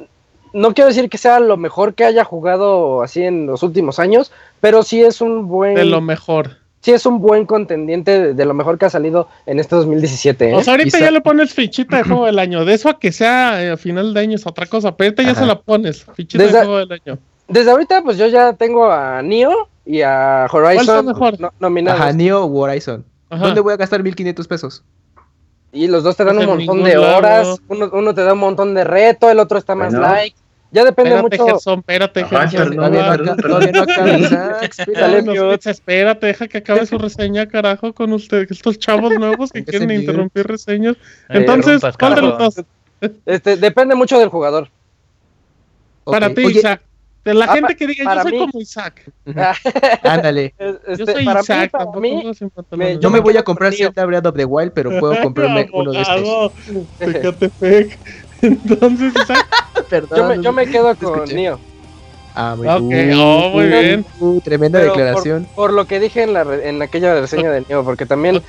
no 0.52 0.74
quiero 0.74 0.88
decir 0.88 1.12
que 1.12 1.20
sea 1.20 1.40
lo 1.40 1.58
mejor 1.58 1.94
que 1.94 2.06
haya 2.06 2.24
jugado 2.24 3.04
así 3.04 3.22
en 3.22 3.46
los 3.46 3.62
últimos 3.62 4.00
años, 4.00 4.32
pero 4.62 4.82
sí 4.82 5.04
es 5.04 5.22
un 5.22 5.48
buen. 5.48 5.76
De 5.76 5.86
lo 5.86 6.02
mejor 6.02 6.63
sí 6.84 6.92
es 6.92 7.06
un 7.06 7.20
buen 7.20 7.46
contendiente 7.46 8.34
de, 8.34 8.46
lo 8.46 8.54
mejor 8.54 8.78
que 8.78 8.86
ha 8.86 8.90
salido 8.90 9.30
en 9.46 9.60
este 9.60 9.76
2017. 9.76 10.50
¿eh? 10.50 10.54
O 10.54 10.62
sea, 10.62 10.74
ahorita 10.74 11.00
ya 11.00 11.12
le 11.12 11.22
pones 11.22 11.54
fichita 11.54 11.98
de 11.98 12.04
juego 12.04 12.26
del 12.26 12.38
año. 12.38 12.66
De 12.66 12.74
eso 12.74 12.90
a 12.90 13.00
que 13.00 13.12
sea 13.12 13.64
eh, 13.64 13.72
a 13.72 13.78
final 13.78 14.14
de 14.14 14.20
año 14.20 14.36
es 14.36 14.46
otra 14.46 14.66
cosa, 14.66 14.96
pero 14.96 15.08
ahorita 15.08 15.24
ya 15.24 15.36
se 15.36 15.46
la 15.46 15.60
pones, 15.62 16.06
fichita 16.14 16.44
de 16.44 16.52
juego 16.52 16.80
del 16.80 16.92
año. 16.92 17.18
Desde 17.48 17.72
ahorita, 17.72 18.04
pues 18.04 18.18
yo 18.18 18.28
ya 18.28 18.54
tengo 18.54 18.92
a 18.92 19.22
Nio 19.22 19.70
y 19.86 20.02
a 20.02 20.48
Horizon 20.52 21.06
mejor? 21.06 21.40
No, 21.40 21.54
nominados. 21.60 22.02
Ajá, 22.02 22.12
Neo 22.14 22.44
o 22.44 22.60
Horizon. 22.60 23.06
¿Dónde 23.30 23.62
voy 23.62 23.74
a 23.74 23.78
gastar 23.78 24.04
1500 24.04 24.48
pesos? 24.48 24.84
Y 25.72 25.88
los 25.88 26.04
dos 26.04 26.16
te 26.16 26.24
dan 26.24 26.38
un 26.38 26.46
montón 26.46 26.84
de 26.84 26.98
horas. 26.98 27.60
Uno, 27.68 27.90
uno, 27.94 28.14
te 28.14 28.24
da 28.24 28.34
un 28.34 28.40
montón 28.40 28.76
de 28.76 28.84
reto, 28.84 29.32
el 29.32 29.40
otro 29.40 29.58
está 29.58 29.74
más 29.74 29.92
like. 29.92 30.36
Ya 30.74 30.84
depende 30.84 31.12
espérate, 31.12 31.38
mucho. 31.38 31.54
Gerson, 31.54 31.80
espérate, 31.80 32.26
Gerson. 32.26 32.76
No, 32.76 32.90
no, 35.22 35.54
espérate, 35.54 36.26
deja 36.26 36.48
que 36.48 36.58
acabe 36.58 36.88
su 36.88 36.98
reseña, 36.98 37.48
carajo, 37.48 37.94
con 37.94 38.12
ustedes, 38.12 38.50
estos 38.50 38.80
chavos 38.80 39.14
nuevos 39.20 39.52
que 39.52 39.64
quieren 39.64 39.92
interrumpir 39.92 40.48
reseñas. 40.48 40.98
Entonces, 41.30 41.84
¿cuál 42.00 42.16
de 42.16 42.22
los 42.24 42.38
dos? 42.40 42.56
Este, 43.26 43.58
depende 43.58 43.94
mucho 43.94 44.18
del 44.18 44.30
jugador. 44.30 44.70
Para 46.06 46.34
ti, 46.34 46.42
Isaac. 46.42 46.82
De 47.24 47.34
la 47.34 47.46
ah, 47.46 47.54
gente 47.54 47.78
que 47.78 47.88
diga, 47.88 48.16
yo 48.16 48.22
soy 48.22 48.38
como 48.38 48.60
Isaac. 48.60 49.10
Ándale. 50.04 50.54
Este, 50.88 50.98
yo 50.98 51.06
soy 51.06 51.24
Isaac, 51.24 51.72
tampoco 51.72 52.02
mí, 52.02 52.22
me, 52.72 53.00
yo 53.00 53.10
me 53.10 53.22
voy 53.22 53.38
a 53.38 53.44
comprar 53.44 53.74
Zelda 53.74 54.06
Breath 54.06 54.26
of 54.26 54.36
the 54.36 54.44
Wild, 54.44 54.74
pero 54.74 55.00
puedo 55.00 55.22
comprarme 55.22 55.70
uno 55.72 55.92
de 55.92 56.02
estos. 56.02 56.52
Fíjate, 57.00 57.50
fake. 57.50 58.00
Entonces, 58.44 59.14
Perdón, 59.90 60.18
yo, 60.18 60.28
me, 60.28 60.44
yo 60.44 60.54
me 60.54 60.68
quedo 60.68 60.96
con 60.96 61.26
Nio. 61.34 61.60
Ah, 62.36 62.56
muy, 62.58 62.68
okay. 62.68 63.12
oh, 63.16 63.50
muy 63.50 63.68
bien. 63.68 64.06
Uh, 64.20 64.42
tremenda 64.42 64.80
declaración. 64.80 65.48
Por, 65.56 65.72
lo 65.72 65.86
que 65.86 66.00
dije 66.00 66.24
en, 66.24 66.34
la, 66.34 66.46
en 66.64 66.82
aquella 66.82 67.20
reseña 67.20 67.52
de 67.52 67.64
Nio, 67.68 67.84
porque 67.84 68.06
también. 68.06 68.42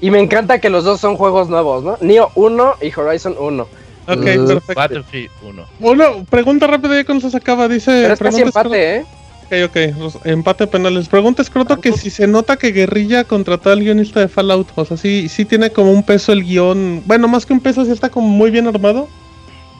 Y 0.00 0.10
me 0.10 0.20
encanta 0.20 0.60
que 0.60 0.70
los 0.70 0.84
dos 0.84 1.00
son 1.00 1.16
juegos 1.16 1.48
nuevos, 1.48 1.84
¿no? 1.84 1.96
Nio 2.00 2.30
1 2.34 2.74
y 2.82 2.98
Horizon 2.98 3.36
1. 3.38 3.62
Ok, 3.62 3.68
uh, 4.08 4.46
perfecto. 4.46 4.74
Battlefield 4.74 5.30
1. 5.42 5.64
Bueno, 5.78 6.24
pregunta 6.28 6.66
rápida 6.66 6.96
ya 6.96 7.04
cuando 7.04 7.28
se 7.28 7.36
acaba. 7.36 7.68
Dice. 7.68 7.90
Pero 7.90 8.14
es 8.14 8.20
casi 8.20 8.42
empate, 8.42 8.96
¿eh? 8.96 9.04
Ok, 9.52 9.68
ok, 9.68 10.26
empate 10.26 10.66
penales. 10.66 11.08
Pregunta 11.08 11.42
Escroto 11.42 11.78
que 11.80 11.92
si 11.92 12.10
se 12.10 12.26
nota 12.26 12.56
que 12.56 12.72
Guerrilla 12.72 13.24
contrató 13.24 13.70
al 13.70 13.80
guionista 13.80 14.20
de 14.20 14.28
Fallout. 14.28 14.68
O 14.76 14.84
sea, 14.84 14.96
sí, 14.96 15.28
sí 15.28 15.44
tiene 15.44 15.70
como 15.70 15.92
un 15.92 16.02
peso 16.02 16.32
el 16.32 16.42
guion. 16.42 17.02
Bueno, 17.06 17.28
más 17.28 17.44
que 17.44 17.52
un 17.52 17.60
peso, 17.60 17.84
sí 17.84 17.90
está 17.90 18.08
como 18.08 18.28
muy 18.28 18.50
bien 18.50 18.66
armado. 18.66 19.08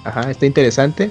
Ajá, 0.04 0.30
está 0.30 0.46
interesante. 0.46 1.10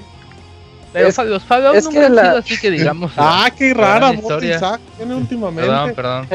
Pero 0.92 1.08
es, 1.08 1.16
los 1.18 1.42
Fallout 1.44 1.76
es 1.76 1.88
que 1.88 2.08
la... 2.08 2.38
así 2.38 2.58
que 2.58 2.70
digamos. 2.70 3.12
ah, 3.16 3.50
qué 3.56 3.72
rara 3.72 4.12
Isaac 4.12 4.80
tiene 4.96 5.14
últimamente. 5.14 5.70
Perdón, 5.70 5.94
perdón. 5.94 6.26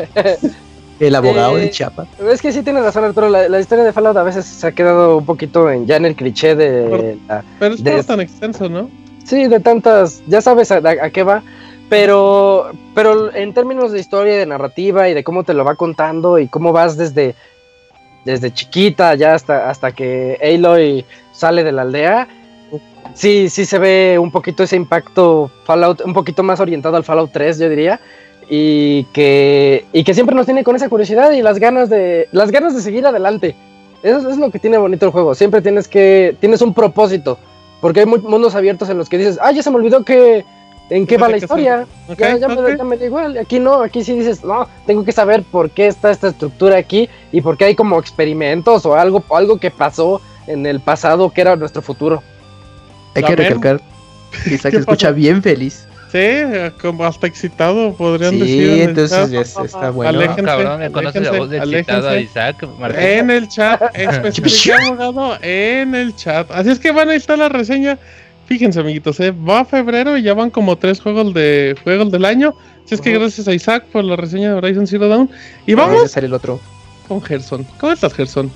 El 1.00 1.16
abogado 1.16 1.56
de 1.56 1.66
eh, 1.66 1.70
Chiapas. 1.70 2.08
Es 2.20 2.42
que 2.42 2.52
sí 2.52 2.64
tiene 2.64 2.82
razón 2.82 3.04
Arturo, 3.04 3.30
la, 3.30 3.48
la, 3.48 3.60
historia 3.60 3.84
de 3.84 3.94
Fallout 3.94 4.18
a 4.18 4.24
veces 4.24 4.46
se 4.46 4.66
ha 4.66 4.72
quedado 4.72 5.18
un 5.18 5.26
poquito 5.26 5.70
en, 5.70 5.86
ya 5.86 5.98
en 5.98 6.06
el 6.06 6.16
cliché 6.16 6.56
de... 6.56 7.20
Pero, 7.60 7.76
es 7.76 7.84
de, 7.84 8.04
tan 8.04 8.20
extenso, 8.20 8.68
¿no? 8.68 8.90
Sí, 9.24 9.48
de 9.48 9.60
tantas, 9.60 10.24
ya 10.28 10.42
sabes 10.42 10.72
a, 10.72 10.82
qué 11.12 11.22
va, 11.22 11.44
pero, 11.90 12.72
pero 12.96 13.34
en 13.36 13.54
términos 13.54 13.92
de 13.92 14.00
historia, 14.00 14.38
de 14.38 14.46
narrativa 14.46 15.08
y 15.08 15.14
de 15.14 15.24
cómo 15.24 15.44
te 15.44 15.54
lo 15.54 15.64
va 15.64 15.76
contando 15.76 16.40
y 16.40 16.48
cómo 16.48 16.72
vas 16.72 16.98
desde, 16.98 17.36
desde 18.26 18.52
chiquita 18.52 19.14
ya 19.16 19.36
hasta, 19.36 19.70
hasta 19.70 19.92
que 19.92 20.40
Aloy 20.42 21.06
sale 21.32 21.64
de 21.64 21.74
la 21.74 21.84
aldea, 21.84 22.28
sí, 23.14 23.50
sí 23.50 23.66
se 23.66 23.80
ve 23.80 24.18
un 24.20 24.32
poquito 24.32 24.64
ese 24.64 24.76
impacto 24.76 25.52
Fallout, 25.64 26.02
un 26.02 26.14
poquito 26.14 26.44
más 26.44 26.60
orientado 26.60 26.98
al 26.98 27.04
Fallout 27.04 27.32
3, 27.32 27.60
yo 27.60 27.70
diría. 27.70 28.00
Y 28.50 29.04
que, 29.06 29.86
y 29.92 30.04
que 30.04 30.14
siempre 30.14 30.36
nos 30.36 30.46
tiene 30.46 30.64
con 30.64 30.76
esa 30.76 30.88
curiosidad 30.88 31.32
y 31.32 31.42
las 31.42 31.60
ganas 31.60 31.90
de, 31.90 32.30
las 32.32 32.52
ganas 32.52 32.74
de 32.74 32.82
seguir 32.82 33.06
adelante. 33.06 33.56
Eso 34.04 34.30
es 34.30 34.38
lo 34.38 34.52
que 34.52 34.60
tiene 34.60 34.78
bonito 34.78 35.06
el 35.06 35.12
juego. 35.12 35.36
Siempre 35.36 35.62
tienes 35.62 35.88
que, 35.88 36.36
tienes 36.40 36.62
un 36.62 36.74
propósito. 36.74 37.38
Porque 37.82 38.00
hay 38.00 38.06
mundos 38.06 38.56
abiertos 38.56 38.90
en 38.90 38.98
los 38.98 39.10
que 39.10 39.18
dices, 39.18 39.38
ah, 39.42 39.52
ya 39.52 39.62
se 39.62 39.70
me 39.70 39.76
olvidó 39.76 40.04
que, 40.04 40.44
en 40.90 41.06
qué 41.06 41.18
va 41.18 41.30
la 41.30 41.38
historia. 41.38 41.86
ya, 42.18 42.48
me, 42.48 42.98
da 42.98 43.06
igual. 43.06 43.38
Aquí 43.38 43.60
no, 43.60 43.82
aquí 43.82 44.04
sí 44.04 44.14
dices, 44.14 44.44
no, 44.44 44.68
tengo 44.86 45.04
que 45.04 45.12
saber 45.12 45.44
por 45.44 45.70
qué 45.70 45.88
está 45.88 46.12
esta 46.12 46.30
estructura 46.30 46.78
aquí 46.78 47.10
y 47.32 47.42
por 47.42 47.58
qué 47.58 47.66
hay 47.66 47.76
como 47.76 48.00
experimentos 48.00 48.86
o 48.86 48.96
algo, 48.96 49.24
algo 49.30 49.58
que 49.58 49.70
pasó 49.70 50.22
en 50.48 50.66
el 50.66 50.80
pasado 50.80 51.30
que 51.32 51.42
era 51.42 51.56
nuestro 51.56 51.82
futuro. 51.82 52.24
Hay 53.18 53.24
que 53.24 53.36
recalcar 53.36 53.82
que 54.44 54.58
se 54.58 54.70
escucha 54.70 55.12
bien 55.12 55.42
feliz. 55.42 55.88
Sí, 56.12 56.20
como 56.82 57.04
hasta 57.04 57.28
excitado 57.28 57.94
podrían 57.94 58.40
decir. 58.40 58.76
Sí, 58.76 58.82
entonces 58.82 59.32
ya 59.32 59.42
está 59.42 59.90
bueno. 59.90 60.10
Aléjense, 60.10 60.44
cabrón, 60.44 60.80
me 60.80 60.92
conoce 60.92 61.20
la 61.20 61.32
voz 61.32 61.50
de 61.50 61.58
excitado 61.58 62.10
a 62.10 62.18
Isaac. 62.18 62.68
En 62.98 63.30
el 63.30 63.50
chat, 63.50 63.82
abogado, 64.88 65.38
en 65.42 65.96
el 65.96 66.16
chat. 66.16 66.50
Así 66.52 66.70
es 66.70 66.80
que 66.80 66.92
van 66.92 67.10
a 67.10 67.16
estar 67.16 67.38
la 67.38 67.50
reseña. 67.50 67.98
Fíjense, 68.46 68.80
amiguitos, 68.80 69.20
¿eh? 69.20 69.32
va 69.32 69.66
febrero 69.66 70.18
y 70.18 70.22
ya 70.22 70.34
van 70.34 70.50
como 70.50 70.78
tres 70.78 71.02
juegos 71.02 71.34
de 71.34 71.76
juegos 71.84 72.10
del 72.10 72.24
año. 72.24 72.54
Así 72.86 72.96
es 72.96 73.02
que 73.02 73.12
gracias 73.12 73.46
a 73.50 73.54
Isaac 73.54 73.84
por 73.92 74.06
la 74.06 74.16
reseña 74.16 74.52
de 74.52 74.56
Horizon 74.56 74.88
Zero 74.88 75.10
Dawn. 75.10 75.30
Y 75.66 75.74
vamos. 75.74 76.16
a 76.16 76.20
el 76.22 76.34
otro. 76.34 76.62
Con 77.10 77.22
Gerson. 77.22 77.66
¿Cómo 77.78 77.92
estás, 77.92 78.14
Gerson? 78.14 78.50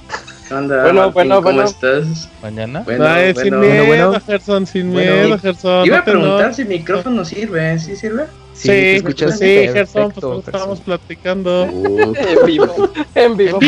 Bueno, 0.52 1.11
bueno, 1.11 1.41
¿Cómo 1.41 1.61
estás? 1.61 2.30
Mañana. 2.41 2.82
Bueno, 2.82 3.06
Ay, 3.06 3.34
sin 3.36 3.60
miedo, 3.60 3.86
bueno. 3.86 4.19
Gerson, 4.26 4.68
sin 4.68 4.90
miedo, 4.90 5.38
Gerson. 5.40 5.86
Iba 5.86 5.99
a 5.99 6.06
preguntar 6.06 6.53
si 6.53 6.64
el 6.64 6.68
micrófono 6.68 7.23
sirve, 7.26 7.80
¿sí 7.80 7.95
sirve? 7.95 8.26
Sí, 8.53 8.99
sí, 8.99 9.32
sí 9.32 9.69
Gerson, 9.73 10.11
pues 10.11 10.45
estábamos 10.45 10.82
platicando. 10.82 11.64
en 11.65 12.45
vivo. 12.45 12.91
En 13.15 13.38
vivo. 13.38 13.60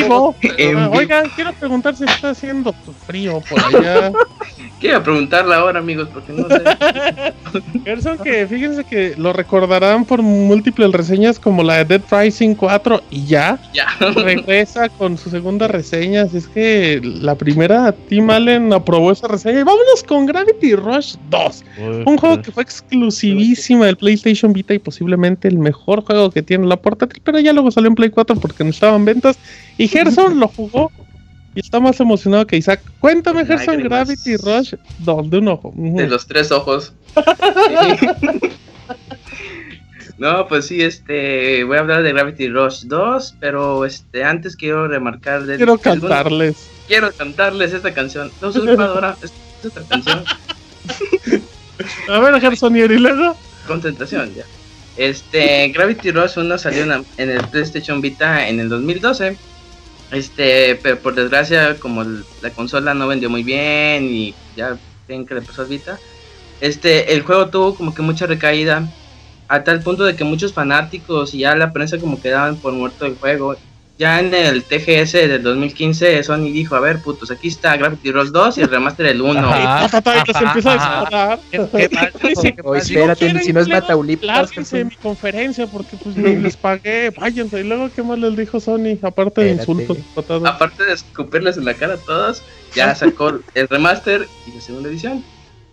En 0.41 0.75
vivo. 0.75 0.91
Oigan, 0.91 1.29
quiero 1.35 1.53
preguntar 1.53 1.95
si 1.95 2.03
está 2.03 2.31
haciendo 2.31 2.73
frío 3.07 3.41
por 3.49 3.59
allá. 3.59 4.11
Quiero 4.83 5.01
preguntarle 5.01 5.55
ahora, 5.55 5.79
amigos, 5.79 6.09
porque 6.13 6.33
no 6.33 6.45
sé. 6.49 7.63
Gerson, 7.85 8.17
que 8.17 8.45
fíjense 8.45 8.83
que 8.83 9.13
lo 9.15 9.31
recordarán 9.31 10.03
por 10.03 10.21
múltiples 10.21 10.91
reseñas 10.91 11.39
como 11.39 11.63
la 11.63 11.85
de 11.85 11.85
Dead 11.85 12.01
Rising 12.11 12.53
4 12.53 13.01
y 13.09 13.25
ya. 13.25 13.57
Ya. 13.73 13.87
Regresa 14.13 14.89
con 14.89 15.17
su 15.17 15.29
segunda 15.29 15.69
reseña. 15.69 16.23
Así 16.23 16.35
es 16.35 16.49
que 16.49 16.99
la 17.01 17.35
primera, 17.35 17.93
Tim 18.09 18.29
Allen 18.29 18.73
aprobó 18.73 19.13
esa 19.13 19.29
reseña. 19.29 19.61
Y 19.61 19.63
vámonos 19.63 20.03
con 20.05 20.25
Gravity 20.25 20.75
Rush 20.75 21.15
2. 21.29 21.63
un 22.05 22.17
juego 22.17 22.41
que 22.41 22.51
fue 22.51 22.63
exclusivísima 22.63 23.85
del 23.85 23.95
PlayStation 23.95 24.51
Vita 24.51 24.73
y 24.73 24.79
posiblemente 24.79 25.47
el 25.47 25.59
mejor 25.59 26.03
juego 26.03 26.29
que 26.29 26.41
tiene 26.41 26.67
la 26.67 26.75
portátil, 26.75 27.21
pero 27.23 27.39
ya 27.39 27.53
luego 27.53 27.71
salió 27.71 27.87
en 27.87 27.95
Play 27.95 28.09
4 28.09 28.35
porque 28.35 28.65
no 28.65 28.71
estaban 28.71 29.05
ventas. 29.05 29.39
Y 29.77 29.87
Gerson 29.87 30.39
lo 30.41 30.49
jugó 30.49 30.91
y 31.55 31.59
está 31.59 31.79
más 31.79 31.99
emocionado 31.99 32.47
que 32.47 32.57
Isaac. 32.57 32.81
Cuéntame, 32.99 33.45
Gerson, 33.45 33.77
Gravity 33.77 34.37
Rush 34.37 34.73
2, 34.99 35.29
de 35.29 35.37
un 35.37 35.47
ojo. 35.47 35.73
De 35.75 36.07
los 36.07 36.25
tres 36.25 36.51
ojos. 36.51 36.93
no, 40.17 40.47
pues 40.47 40.67
sí, 40.67 40.81
este, 40.81 41.63
voy 41.63 41.77
a 41.77 41.81
hablar 41.81 42.03
de 42.03 42.11
Gravity 42.11 42.49
Rush 42.49 42.85
2, 42.85 43.35
pero 43.39 43.85
este, 43.85 44.23
antes 44.23 44.55
quiero 44.55 44.87
remarcar... 44.87 45.43
De, 45.43 45.57
quiero 45.57 45.77
cantarles. 45.77 46.69
quiero 46.87 47.11
cantarles 47.11 47.73
esta 47.73 47.93
canción. 47.93 48.31
No 48.41 48.51
soy 48.51 48.67
jugadora, 48.67 49.15
es 49.21 49.31
esta 49.63 49.83
canción. 49.83 50.23
a 52.09 52.19
ver, 52.19 52.41
Gerson, 52.41 52.75
¿y 52.75 52.87
luego? 52.87 53.37
Concentración, 53.67 54.33
ya. 54.33 54.43
Este, 54.97 55.69
Gravity 55.69 56.11
Rush 56.11 56.37
1 56.37 56.57
salió 56.57 56.83
en 56.83 57.29
el 57.29 57.47
PlayStation 57.47 58.01
Vita 58.01 58.47
en 58.47 58.59
el 58.59 58.69
2012 58.69 59.37
este, 60.13 60.79
pero 60.81 60.99
por 60.99 61.15
desgracia, 61.15 61.77
como 61.79 62.03
la 62.03 62.49
consola 62.55 62.93
no 62.93 63.07
vendió 63.07 63.29
muy 63.29 63.43
bien 63.43 64.05
y 64.05 64.35
ya 64.55 64.77
ven 65.07 65.25
que 65.25 65.35
le 65.35 65.41
pasó 65.41 65.63
a 65.63 65.67
este, 66.61 67.13
el 67.13 67.23
juego 67.23 67.49
tuvo 67.49 67.75
como 67.75 67.93
que 67.93 68.01
mucha 68.01 68.25
recaída 68.25 68.87
a 69.47 69.63
tal 69.63 69.81
punto 69.81 70.03
de 70.05 70.15
que 70.15 70.23
muchos 70.23 70.53
fanáticos 70.53 71.33
y 71.33 71.39
ya 71.39 71.55
la 71.55 71.73
prensa 71.73 71.97
como 71.97 72.21
que 72.21 72.29
daban 72.29 72.55
por 72.55 72.73
muerto 72.73 73.05
el 73.05 73.15
juego 73.15 73.55
ya 73.99 74.19
en 74.19 74.33
el 74.33 74.63
TGS 74.63 75.13
del 75.13 75.43
2015, 75.43 76.23
Sony 76.23 76.51
dijo, 76.51 76.75
a 76.75 76.79
ver, 76.79 76.99
putos, 77.01 77.29
aquí 77.29 77.49
está 77.49 77.77
Gravity 77.77 78.11
Rush 78.11 78.29
2 78.29 78.57
y 78.57 78.61
el 78.61 78.69
remaster 78.69 79.05
el 79.05 79.21
1. 79.21 79.39
Ajá, 79.39 79.85
y 79.85 80.33
se 80.33 80.43
empieza 80.43 80.71
a 80.71 80.73
disparar. 80.73 81.39
espérate, 82.75 83.39
si 83.43 83.53
no 83.53 83.59
es 83.59 83.67
Mataulipas. 83.67 84.51
en 84.73 84.87
mi 84.87 84.95
conferencia 84.95 85.67
porque 85.67 85.95
pues 85.97 86.17
les 86.17 86.57
pagué, 86.57 87.11
váyanse. 87.11 87.59
Y 87.59 87.63
luego, 87.65 87.91
¿qué 87.95 88.01
más 88.01 88.17
les 88.17 88.35
dijo 88.35 88.59
Sony? 88.59 88.97
Aparte 89.03 89.41
de 89.41 89.51
insultos, 89.51 89.97
patadas. 90.15 90.55
Aparte 90.55 90.85
de 90.85 90.93
escupirles 90.93 91.57
en 91.57 91.65
la 91.65 91.75
cara 91.75 91.93
a 91.93 91.97
todos, 91.97 92.41
ya 92.73 92.95
sacó 92.95 93.39
el 93.53 93.67
remaster 93.67 94.27
y 94.47 94.55
la 94.55 94.61
segunda 94.61 94.89
edición. 94.89 95.23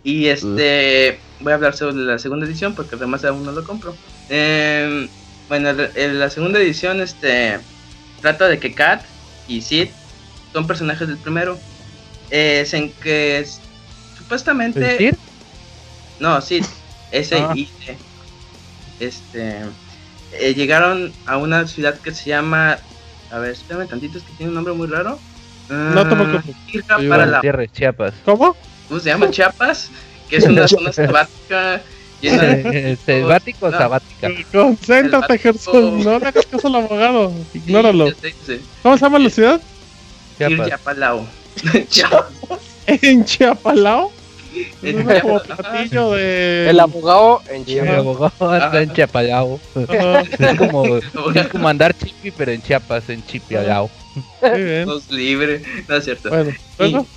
Y 0.03 0.27
este, 0.27 1.19
voy 1.39 1.53
a 1.53 1.55
hablar 1.55 1.75
sobre 1.75 1.95
la 1.95 2.19
segunda 2.19 2.45
edición 2.45 2.75
porque 2.75 2.95
el 2.95 3.01
remaster 3.01 3.31
aún 3.31 3.45
no 3.45 3.51
lo 3.51 3.63
compro. 3.63 3.95
Eh, 4.29 5.07
bueno, 5.49 5.69
en 5.69 6.19
la 6.19 6.29
segunda 6.29 6.59
edición, 6.59 7.01
este 7.01 7.59
trata 8.21 8.47
de 8.47 8.59
que 8.59 8.73
Kat 8.73 9.03
y 9.47 9.61
Sid 9.61 9.89
son 10.53 10.67
personajes 10.67 11.07
del 11.07 11.17
primero. 11.17 11.57
Es 12.29 12.73
en 12.73 12.91
que 12.91 13.45
supuestamente. 14.17 14.97
¿Sid? 14.97 15.15
No, 16.19 16.39
Sid. 16.41 16.63
S 17.11 17.35
ah. 17.35 17.53
I 17.55 17.69
Este. 18.99 19.61
Eh, 20.33 20.53
llegaron 20.53 21.11
a 21.25 21.37
una 21.37 21.67
ciudad 21.67 21.99
que 21.99 22.13
se 22.13 22.29
llama. 22.29 22.77
A 23.31 23.39
ver, 23.39 23.51
espérame 23.51 23.87
tantito, 23.87 24.17
es 24.17 24.23
que 24.23 24.33
tiene 24.33 24.49
un 24.49 24.55
nombre 24.55 24.73
muy 24.73 24.87
raro. 24.87 25.19
no 25.69 26.07
te 26.07 27.07
para 27.07 27.25
la... 27.25 27.41
Tierra 27.41 27.65
Chiapas. 27.67 28.13
¿Cómo? 28.25 28.55
¿Cómo 28.87 28.99
se 28.99 29.09
llama? 29.09 29.29
Chiapas, 29.29 29.89
que 30.29 30.37
es 30.37 30.43
una 30.47 30.67
zona 30.67 30.91
selvática 30.91 31.81
¿Selvático 33.05 33.67
o 33.67 33.71
sabática? 33.71 34.29
Concéntrate, 34.51 35.37
Gerson. 35.37 36.03
No 36.03 36.19
le 36.19 36.27
hagas 36.27 36.45
caso 36.45 36.67
al 36.67 36.75
abogado. 36.75 37.33
Ignóralo. 37.53 38.11
¿Cómo 38.83 38.97
se 38.97 39.03
llama 39.03 39.19
la 39.19 39.29
ciudad? 39.29 39.61
Chiapalao. 40.37 41.25
¿En 42.87 43.25
Chiapalao? 43.25 44.11
El 44.81 46.79
abogado 46.79 47.41
en 47.49 47.65
Chiapas. 47.65 47.89
El 47.89 47.95
abogado 47.95 48.55
está 48.55 48.81
en 48.81 48.93
Chiapalao. 48.93 49.59
es, 49.75 50.57
como, 50.57 50.97
es 50.97 51.47
como 51.47 51.67
andar 51.67 51.95
chipi, 51.97 52.31
pero 52.31 52.51
en 52.51 52.61
Chiapas, 52.61 53.09
en 53.09 53.25
Chipialao. 53.25 53.89
Muy 54.41 54.63
bien. 54.63 54.89
libre, 55.09 55.63
no 55.87 55.95
es 55.95 56.03
cierto. 56.03 56.29
Bueno, 56.77 57.07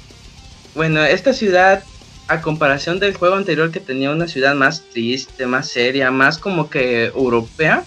bueno, 0.74 1.04
esta 1.04 1.32
ciudad 1.32 1.82
a 2.28 2.40
comparación 2.40 2.98
del 2.98 3.14
juego 3.14 3.36
anterior 3.36 3.70
que 3.70 3.80
tenía 3.80 4.10
una 4.10 4.28
ciudad 4.28 4.54
más 4.54 4.82
triste, 4.92 5.46
más 5.46 5.68
seria, 5.68 6.10
más 6.10 6.38
como 6.38 6.70
que 6.70 7.06
europea, 7.06 7.84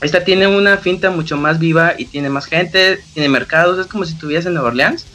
esta 0.00 0.24
tiene 0.24 0.46
una 0.46 0.78
finta 0.78 1.10
mucho 1.10 1.36
más 1.36 1.58
viva 1.58 1.94
y 1.96 2.06
tiene 2.06 2.30
más 2.30 2.46
gente, 2.46 3.00
tiene 3.12 3.28
mercados, 3.28 3.78
es 3.78 3.86
como 3.86 4.04
si 4.04 4.14
estuviese 4.14 4.48
en 4.48 4.54
Nueva 4.54 4.70
Orleans. 4.70 5.06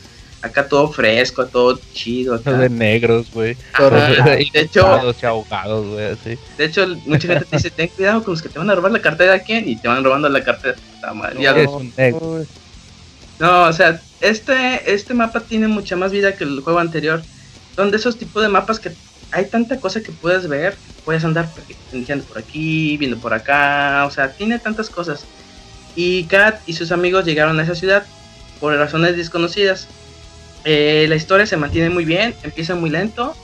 Acá 0.44 0.68
todo 0.68 0.92
fresco, 0.92 1.48
todo 1.48 1.80
chido. 1.94 2.36
Acá. 2.36 2.54
de 2.54 2.70
negros, 2.70 3.32
güey. 3.34 3.58
De 4.54 4.60
hecho, 4.62 4.86
ahogados, 5.24 5.88
güey, 5.88 6.06
así. 6.06 6.38
De 6.58 6.66
hecho, 6.66 6.88
mucha 7.08 7.28
gente 7.28 7.46
te 7.46 7.56
dice, 7.56 7.72
ten 7.72 7.88
cuidado 7.88 8.24
con 8.24 8.34
los 8.34 8.44
que 8.44 8.50
te 8.50 8.60
van 8.60 8.70
a 8.70 8.76
robar 8.76 8.92
la 8.92 9.02
cartera 9.02 9.34
de 9.34 9.42
quién 9.42 9.68
y 9.68 9.76
te 9.76 9.88
van 9.88 10.04
robando 10.04 10.30
la 10.30 10.44
cartera. 10.44 10.76
No, 11.02 12.46
no, 13.40 13.64
o 13.64 13.74
sea, 13.74 14.00
este, 14.22 14.94
este 14.94 15.14
mapa 15.16 15.40
tiene 15.40 15.68
mucha 15.68 15.96
más 15.96 16.12
vida 16.12 16.36
que 16.36 16.44
el 16.44 16.62
juego 16.62 16.80
anterior 16.80 17.24
son 17.76 17.92
de 17.92 17.98
esos 17.98 18.18
tipos 18.18 18.42
de 18.42 18.50
mapas 18.50 18.80
que 18.80 18.92
hay 19.32 19.46
tanta 19.46 19.80
cosa 19.80 20.02
que 20.02 20.12
puedes 20.12 20.48
ver, 20.48 20.76
puedes 21.04 21.24
andar 21.26 21.50
iniciando 21.92 22.24
por 22.26 22.38
aquí, 22.38 22.98
viendo 22.98 23.18
por 23.18 23.34
acá, 23.34 24.06
o 24.06 24.12
sea, 24.12 24.32
tiene 24.32 24.60
tantas 24.60 24.90
cosas. 24.90 25.26
Y 25.96 26.26
Kat 26.26 26.62
y 26.68 26.74
sus 26.74 26.92
amigos 26.92 27.26
llegaron 27.26 27.60
a 27.60 27.64
esa 27.64 27.76
ciudad 27.76 28.06
por 28.60 28.76
razones 28.76 29.18
desconocidas. 29.18 29.88
Eh, 30.64 31.06
la 31.10 31.16
historia 31.16 31.46
se 31.46 31.58
mantiene 31.58 31.90
muy 31.90 32.06
bien, 32.06 32.34
empieza 32.44 32.76
muy 32.76 32.90
lento, 32.90 33.36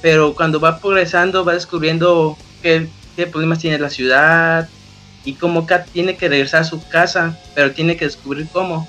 pero 0.00 0.34
cuando 0.34 0.60
va 0.60 0.78
progresando 0.78 1.44
va 1.44 1.54
descubriendo 1.54 2.36
qué, 2.62 2.88
qué 3.16 3.26
problemas 3.26 3.60
tiene 3.60 3.78
la 3.78 3.90
ciudad 3.90 4.68
y 5.24 5.34
cómo 5.34 5.66
Kat 5.66 5.88
tiene 5.90 6.16
que 6.16 6.28
regresar 6.28 6.62
a 6.62 6.64
su 6.64 6.86
casa, 6.88 7.38
pero 7.54 7.72
tiene 7.72 7.96
que 7.96 8.06
descubrir 8.06 8.48
cómo. 8.52 8.88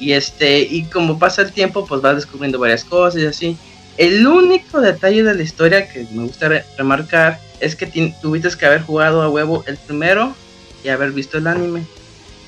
Y 0.00 0.12
este, 0.12 0.60
y 0.60 0.84
como 0.84 1.18
pasa 1.18 1.42
el 1.42 1.52
tiempo, 1.52 1.86
pues 1.86 2.04
va 2.04 2.14
descubriendo 2.14 2.58
varias 2.58 2.84
cosas 2.84 3.20
y 3.20 3.26
así. 3.26 3.58
El 3.96 4.26
único 4.26 4.80
detalle 4.80 5.22
de 5.22 5.34
la 5.34 5.42
historia 5.42 5.88
que 5.88 6.06
me 6.12 6.24
gusta 6.24 6.64
remarcar 6.76 7.38
es 7.60 7.76
que 7.76 7.86
tuviste 8.20 8.48
que 8.58 8.66
haber 8.66 8.82
jugado 8.82 9.22
a 9.22 9.28
huevo 9.28 9.64
el 9.66 9.76
primero 9.76 10.34
y 10.82 10.88
haber 10.88 11.12
visto 11.12 11.38
el 11.38 11.46
anime. 11.46 11.84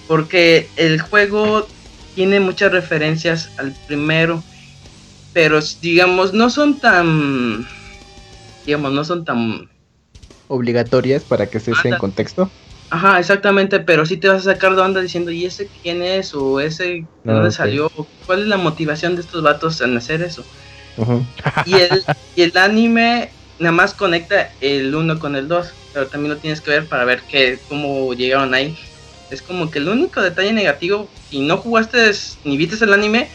Porque 0.09 0.69
el 0.77 1.01
juego 1.01 1.67
tiene 2.15 2.41
muchas 2.41 2.73
referencias 2.73 3.51
al 3.59 3.73
primero. 3.87 4.43
Pero 5.33 5.61
digamos, 5.81 6.33
no 6.33 6.51
son 6.51 6.79
tan. 6.81 7.67
Digamos, 8.65 8.93
no 8.93 9.05
son 9.05 9.25
tan. 9.25 9.69
Obligatorias 10.49 11.23
para 11.23 11.47
que 11.47 11.61
se 11.61 11.73
esté 11.73 11.89
en 11.91 11.99
contexto. 11.99 12.51
Ajá, 12.89 13.19
exactamente, 13.19 13.81
pero 13.81 14.07
sí 14.07 14.17
te 14.17 14.29
vas 14.29 14.47
a 14.47 14.53
sacar 14.53 14.77
de 14.77 14.83
onda 14.83 15.01
diciendo, 15.01 15.33
¿y 15.33 15.45
ese 15.45 15.69
quién 15.83 16.03
es? 16.03 16.33
¿O 16.35 16.61
ese 16.61 16.85
de 16.85 17.07
ah, 17.27 17.33
dónde 17.33 17.51
salió? 17.51 17.91
¿Cuál 18.27 18.43
es 18.43 18.47
la 18.47 18.57
motivación 18.57 19.17
de 19.17 19.23
estos 19.23 19.43
vatos 19.43 19.81
en 19.81 19.97
hacer 19.97 20.23
eso? 20.23 20.45
Y, 21.65 21.75
el, 21.75 22.05
y 22.35 22.43
el 22.43 22.57
anime 22.57 23.31
nada 23.59 23.73
más 23.73 23.95
conecta 23.95 24.51
el 24.61 24.95
1 24.95 25.19
con 25.19 25.37
el 25.37 25.49
2, 25.49 25.67
pero 25.93 26.07
también 26.07 26.35
lo 26.35 26.41
tienes 26.41 26.61
que 26.61 26.71
ver 26.71 26.87
para 26.87 27.05
ver 27.05 27.23
que, 27.23 27.59
cómo 27.69 28.13
llegaron 28.15 28.55
ahí. 28.55 28.77
Es 29.31 29.43
como 29.43 29.71
que 29.71 29.79
el 29.79 29.89
único 29.89 30.21
detalle 30.23 30.53
negativo, 30.53 31.09
si 31.31 31.41
no 31.41 31.57
jugaste 31.57 31.99
ni 32.45 32.57
viste 32.57 32.83
el 32.85 32.93
anime, 32.93 33.29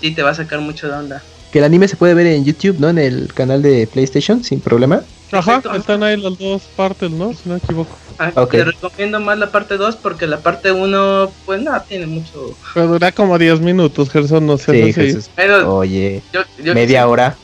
sí 0.00 0.12
te 0.12 0.22
va 0.22 0.30
a 0.30 0.34
sacar 0.34 0.60
mucho 0.60 0.86
de 0.88 0.94
onda. 0.94 1.22
Que 1.50 1.58
el 1.58 1.64
anime 1.64 1.88
se 1.88 1.96
puede 1.96 2.14
ver 2.14 2.26
en 2.26 2.44
YouTube, 2.44 2.78
¿no? 2.78 2.88
En 2.88 2.98
el 2.98 3.32
canal 3.32 3.62
de 3.62 3.86
PlayStation, 3.86 4.44
sin 4.44 4.60
problema. 4.60 5.02
Ajá, 5.38 5.62
están 5.76 6.02
ahí 6.02 6.16
las 6.16 6.38
dos 6.38 6.62
partes, 6.76 7.10
¿no? 7.10 7.32
Si 7.32 7.48
no 7.48 7.54
me 7.54 7.58
equivoco. 7.58 7.96
Ah, 8.18 8.32
Te 8.50 8.64
recomiendo 8.64 9.18
más 9.20 9.38
la 9.38 9.50
parte 9.50 9.76
2 9.76 9.96
porque 9.96 10.26
la 10.26 10.38
parte 10.38 10.70
1, 10.72 11.32
pues 11.44 11.62
nada, 11.62 11.82
tiene 11.84 12.06
mucho. 12.06 12.56
Pero 12.72 12.86
dura 12.88 13.12
como 13.12 13.38
10 13.38 13.60
minutos, 13.60 14.10
Gerson, 14.10 14.46
no 14.46 14.56
sé. 14.56 14.92
Sí, 14.92 15.18
Oye, 15.66 16.22
media 16.62 17.08
hora. 17.08 17.36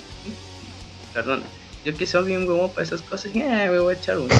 Perdón, 1.12 1.42
yo 1.84 1.96
que 1.96 2.06
soy 2.06 2.24
bien 2.24 2.48
huevo 2.48 2.68
para 2.68 2.84
esas 2.84 3.02
cosas, 3.02 3.32
yeah, 3.32 3.70
me 3.70 3.80
voy 3.80 3.94
a 3.94 3.98
echar 3.98 4.18
uno. 4.18 4.34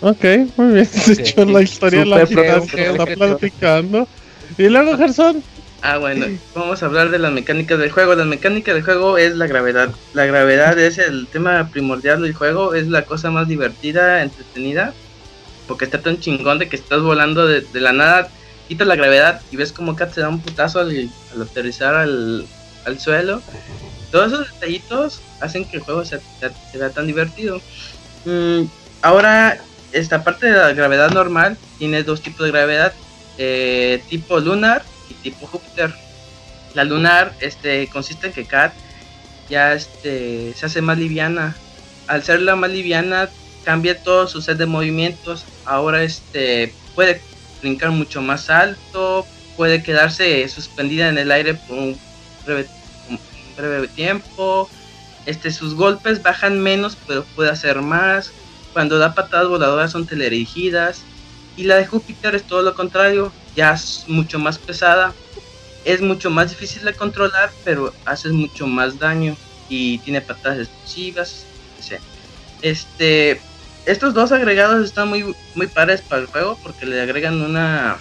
Ok, 0.00 0.24
muy 0.56 0.74
bien. 0.74 0.86
Se 0.90 1.12
echó 1.12 1.44
la 1.44 1.62
historia 1.62 2.00
de 2.00 2.06
la 2.06 2.24
vida 2.24 2.60
que 2.66 2.90
está 2.90 3.06
platicando. 3.06 4.08
Y 4.56 4.68
luego, 4.68 4.96
Gerson. 4.96 5.42
Ah, 5.82 5.98
bueno, 5.98 6.26
vamos 6.54 6.82
a 6.82 6.86
hablar 6.86 7.10
de 7.10 7.18
las 7.18 7.32
mecánicas 7.32 7.78
del 7.78 7.90
juego. 7.90 8.14
La 8.14 8.24
mecánica 8.24 8.72
del 8.72 8.82
juego 8.82 9.18
es 9.18 9.36
la 9.36 9.46
gravedad. 9.46 9.90
La 10.14 10.26
gravedad 10.26 10.78
es 10.78 10.98
el 10.98 11.26
tema 11.26 11.68
primordial 11.70 12.22
del 12.22 12.34
juego, 12.34 12.74
es 12.74 12.88
la 12.88 13.02
cosa 13.02 13.30
más 13.30 13.46
divertida, 13.46 14.22
entretenida, 14.22 14.94
porque 15.68 15.84
está 15.84 16.00
tan 16.00 16.18
chingón 16.18 16.58
de 16.58 16.68
que 16.68 16.76
estás 16.76 17.02
volando 17.02 17.46
de, 17.46 17.64
la 17.74 17.92
nada, 17.92 18.28
quitas 18.68 18.86
la 18.86 18.96
gravedad 18.96 19.42
y 19.50 19.56
ves 19.56 19.72
como 19.72 19.96
Kat 19.96 20.12
se 20.14 20.22
da 20.22 20.28
un 20.28 20.40
putazo 20.40 20.80
al, 20.80 21.10
aterrizar 21.40 21.94
al, 21.94 22.46
suelo. 22.98 23.42
Todos 24.10 24.32
esos 24.32 24.52
detallitos 24.52 25.20
hacen 25.40 25.64
que 25.66 25.76
el 25.76 25.82
juego 25.82 26.04
se, 26.04 26.20
vea 26.74 26.90
tan 26.90 27.06
divertido. 27.06 27.60
Mm, 28.24 28.62
ahora, 29.02 29.58
esta 29.92 30.24
parte 30.24 30.46
de 30.46 30.56
la 30.56 30.72
gravedad 30.72 31.10
normal 31.10 31.58
tiene 31.78 32.02
dos 32.02 32.22
tipos 32.22 32.44
de 32.44 32.52
gravedad, 32.52 32.92
eh, 33.38 34.02
tipo 34.08 34.40
lunar 34.40 34.82
y 35.08 35.14
tipo 35.14 35.46
Júpiter. 35.46 35.94
La 36.74 36.84
lunar 36.84 37.34
este, 37.40 37.88
consiste 37.88 38.28
en 38.28 38.32
que 38.32 38.44
Kat 38.44 38.72
ya 39.48 39.72
este, 39.74 40.52
se 40.54 40.66
hace 40.66 40.82
más 40.82 40.98
liviana. 40.98 41.56
Al 42.06 42.22
ser 42.22 42.42
la 42.42 42.56
más 42.56 42.70
liviana, 42.70 43.30
cambia 43.64 44.02
todo 44.02 44.26
su 44.26 44.42
set 44.42 44.58
de 44.58 44.66
movimientos. 44.66 45.44
Ahora 45.64 46.02
este, 46.02 46.72
puede 46.94 47.20
brincar 47.60 47.90
mucho 47.90 48.22
más 48.22 48.50
alto, 48.50 49.26
puede 49.56 49.82
quedarse 49.82 50.48
suspendida 50.48 51.08
en 51.08 51.18
el 51.18 51.32
aire 51.32 51.54
por 51.54 51.78
un 51.78 51.98
breve, 52.44 52.66
breve 53.56 53.88
tiempo. 53.88 54.68
Este, 55.24 55.50
sus 55.50 55.74
golpes 55.74 56.22
bajan 56.22 56.60
menos, 56.60 56.96
pero 57.06 57.24
puede 57.34 57.50
hacer 57.50 57.82
más. 57.82 58.32
Cuando 58.72 58.98
da 58.98 59.14
patadas 59.14 59.48
voladoras 59.48 59.90
son 59.90 60.06
teledirigidas. 60.06 61.02
Y 61.56 61.64
la 61.64 61.76
de 61.76 61.86
Júpiter 61.86 62.34
es 62.34 62.44
todo 62.44 62.62
lo 62.62 62.74
contrario, 62.74 63.32
ya 63.56 63.72
es 63.72 64.04
mucho 64.06 64.38
más 64.38 64.58
pesada, 64.58 65.14
es 65.84 66.00
mucho 66.00 66.30
más 66.30 66.50
difícil 66.50 66.84
de 66.84 66.92
controlar, 66.92 67.50
pero 67.64 67.92
hace 68.04 68.28
mucho 68.28 68.66
más 68.66 68.98
daño 68.98 69.36
y 69.68 69.98
tiene 69.98 70.20
patadas 70.20 70.60
explosivas. 70.60 71.46
Este, 72.62 73.40
estos 73.86 74.14
dos 74.14 74.32
agregados 74.32 74.84
están 74.84 75.08
muy, 75.08 75.34
muy 75.54 75.66
pares 75.68 76.02
para 76.02 76.22
el 76.22 76.26
juego 76.26 76.58
porque 76.62 76.86
le 76.86 77.00
agregan 77.00 77.40
una, 77.40 77.98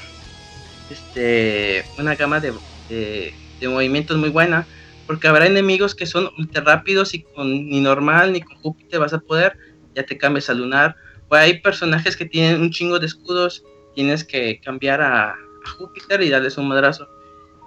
este, 0.89 1.85
una 1.97 2.15
gama 2.15 2.39
de, 2.39 2.53
de, 2.89 3.67
movimientos 3.67 4.17
muy 4.17 4.29
buena. 4.29 4.67
Porque 5.05 5.27
habrá 5.27 5.45
enemigos 5.45 5.93
que 5.93 6.07
son 6.07 6.31
ultra 6.39 6.63
rápidos 6.63 7.13
y 7.13 7.21
con 7.21 7.69
ni 7.69 7.79
normal 7.79 8.33
ni 8.33 8.41
con 8.41 8.57
Júpiter 8.57 8.99
vas 8.99 9.13
a 9.13 9.19
poder, 9.19 9.55
ya 9.93 10.03
te 10.03 10.17
cambias 10.17 10.49
a 10.49 10.55
lunar. 10.55 10.95
O 11.29 11.35
hay 11.35 11.61
personajes 11.61 12.17
que 12.17 12.25
tienen 12.25 12.59
un 12.59 12.71
chingo 12.71 12.97
de 12.97 13.05
escudos, 13.05 13.63
tienes 13.93 14.23
que 14.23 14.59
cambiar 14.59 15.01
a, 15.01 15.35
Júpiter 15.65 16.21
y 16.21 16.29
darles 16.29 16.57
un 16.57 16.67
madrazo. 16.67 17.07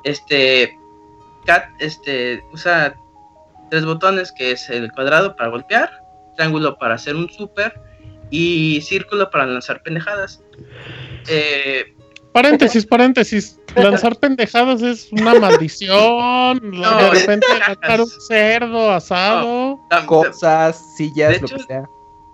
Este, 0.04 0.76
Cat 1.44 1.68
este, 1.78 2.42
usa 2.52 2.94
tres 3.70 3.84
botones, 3.84 4.32
que 4.32 4.52
es 4.52 4.68
el 4.70 4.90
cuadrado 4.92 5.36
para 5.36 5.50
golpear, 5.50 5.90
triángulo 6.36 6.78
para 6.78 6.94
hacer 6.94 7.16
un 7.16 7.28
super 7.28 7.80
y 8.30 8.80
círculo 8.82 9.30
para 9.30 9.46
lanzar 9.46 9.82
pendejadas. 9.82 10.42
Eh, 11.28 11.94
paréntesis, 12.32 12.86
paréntesis. 12.86 13.58
Lanzar 13.74 14.16
pendejadas 14.20 14.82
es 14.82 15.12
una 15.12 15.34
maldición. 15.34 16.60
de 16.70 17.10
repente 17.10 17.46
sacar 17.66 18.00
un 18.00 18.08
cerdo 18.08 18.92
asado. 18.92 19.78
cosas, 20.06 20.96
sillas, 20.96 21.40
lo 21.40 21.48
que 21.48 21.58
sea. 21.64 21.88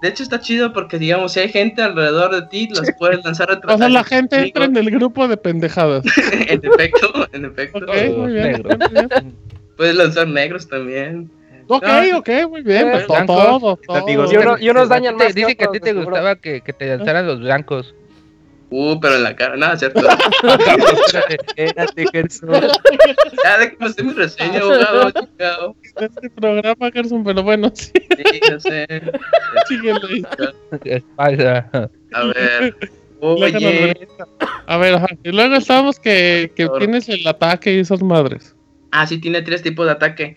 De 0.04 0.10
hecho 0.10 0.22
está 0.22 0.38
chido 0.38 0.70
porque 0.74 0.98
digamos 0.98 1.32
si 1.32 1.40
hay 1.40 1.48
gente 1.48 1.80
alrededor 1.80 2.34
de 2.34 2.42
ti, 2.48 2.68
los 2.68 2.86
puedes 2.98 3.24
lanzar 3.24 3.50
a 3.50 3.72
O 3.72 3.78
sea, 3.78 3.88
la 3.88 4.04
gente 4.04 4.36
entra 4.36 4.66
en 4.66 4.76
el 4.76 4.90
grupo 4.90 5.26
de 5.26 5.38
pendejadas. 5.38 6.04
en 6.46 6.60
efecto, 6.62 7.26
en 7.32 7.46
efecto. 7.46 7.80
Puedes 9.78 9.96
lanzar 9.96 10.28
negros 10.28 10.68
también. 10.68 11.30
Ok, 11.68 11.88
ok, 12.16 12.28
muy 12.50 12.60
bien. 12.60 12.90
Pues, 12.90 13.06
todo, 13.06 13.78
Y, 14.60 14.68
unos 14.68 14.90
dañan 14.90 15.16
más. 15.16 15.34
Dice 15.34 15.56
que 15.56 15.64
a 15.64 15.70
ti 15.70 15.80
te 15.80 15.94
gustaba 15.94 16.36
que, 16.36 16.60
que 16.60 16.74
te 16.74 16.98
lanzaran 16.98 17.26
los 17.26 17.40
blancos. 17.40 17.94
Uh, 18.70 18.98
pero 18.98 19.16
en 19.16 19.22
la 19.22 19.36
cara, 19.36 19.56
nada, 19.56 19.76
¿cierto? 19.76 20.00
Espérate, 21.56 22.06
Gerson. 22.12 22.50
Ya, 23.44 23.58
déjame 23.58 23.86
hacer 23.86 24.04
mi 24.04 24.12
reseña, 24.14 24.58
abogado, 24.58 25.10
chingado. 25.10 25.76
Este 26.00 26.30
programa, 26.30 26.90
Gerson, 26.92 27.22
pero 27.24 27.42
bueno, 27.42 27.70
sí. 27.74 27.92
Sí, 27.94 28.40
ya 28.48 28.58
sé. 28.58 28.86
Síguele. 29.68 30.22
A 31.16 32.24
ver. 32.24 32.76
Oye. 33.20 34.08
A 34.66 34.76
ver, 34.76 34.94
ajá. 34.94 35.08
Y 35.22 35.30
luego 35.30 35.54
estábamos 35.54 36.00
que, 36.00 36.52
que 36.56 36.68
tienes 36.78 37.08
el 37.08 37.26
ataque 37.26 37.74
y 37.74 37.78
esas 37.78 38.02
madres. 38.02 38.54
ah, 38.90 39.06
sí, 39.06 39.18
tiene 39.18 39.42
tres 39.42 39.62
tipos 39.62 39.86
de 39.86 39.92
ataque. 39.92 40.36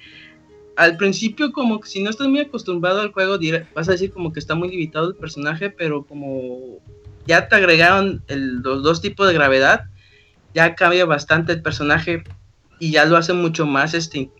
Al 0.75 0.95
principio, 0.95 1.51
como 1.51 1.79
que 1.79 1.89
si 1.89 2.03
no 2.03 2.09
estás 2.11 2.27
muy 2.27 2.41
acostumbrado 2.41 3.01
al 3.01 3.11
juego, 3.11 3.39
vas 3.73 3.89
a 3.89 3.93
decir 3.93 4.11
como 4.11 4.31
que 4.31 4.39
está 4.39 4.53
muy 4.53 4.69
limitado 4.69 5.09
el 5.09 5.15
personaje, 5.15 5.71
pero 5.71 6.05
como 6.05 6.79
ya 7.27 7.47
te 7.47 7.55
agregaron 7.55 8.23
los 8.27 8.83
dos 8.83 9.01
tipos 9.01 9.27
de 9.27 9.33
gravedad, 9.33 9.85
ya 10.53 10.75
cambia 10.75 11.05
bastante 11.05 11.53
el 11.53 11.61
personaje 11.61 12.23
y 12.79 12.91
ya 12.91 13.05
lo 13.05 13.17
hace 13.17 13.33
mucho 13.33 13.65
más, 13.65 13.93
este, 13.93 14.31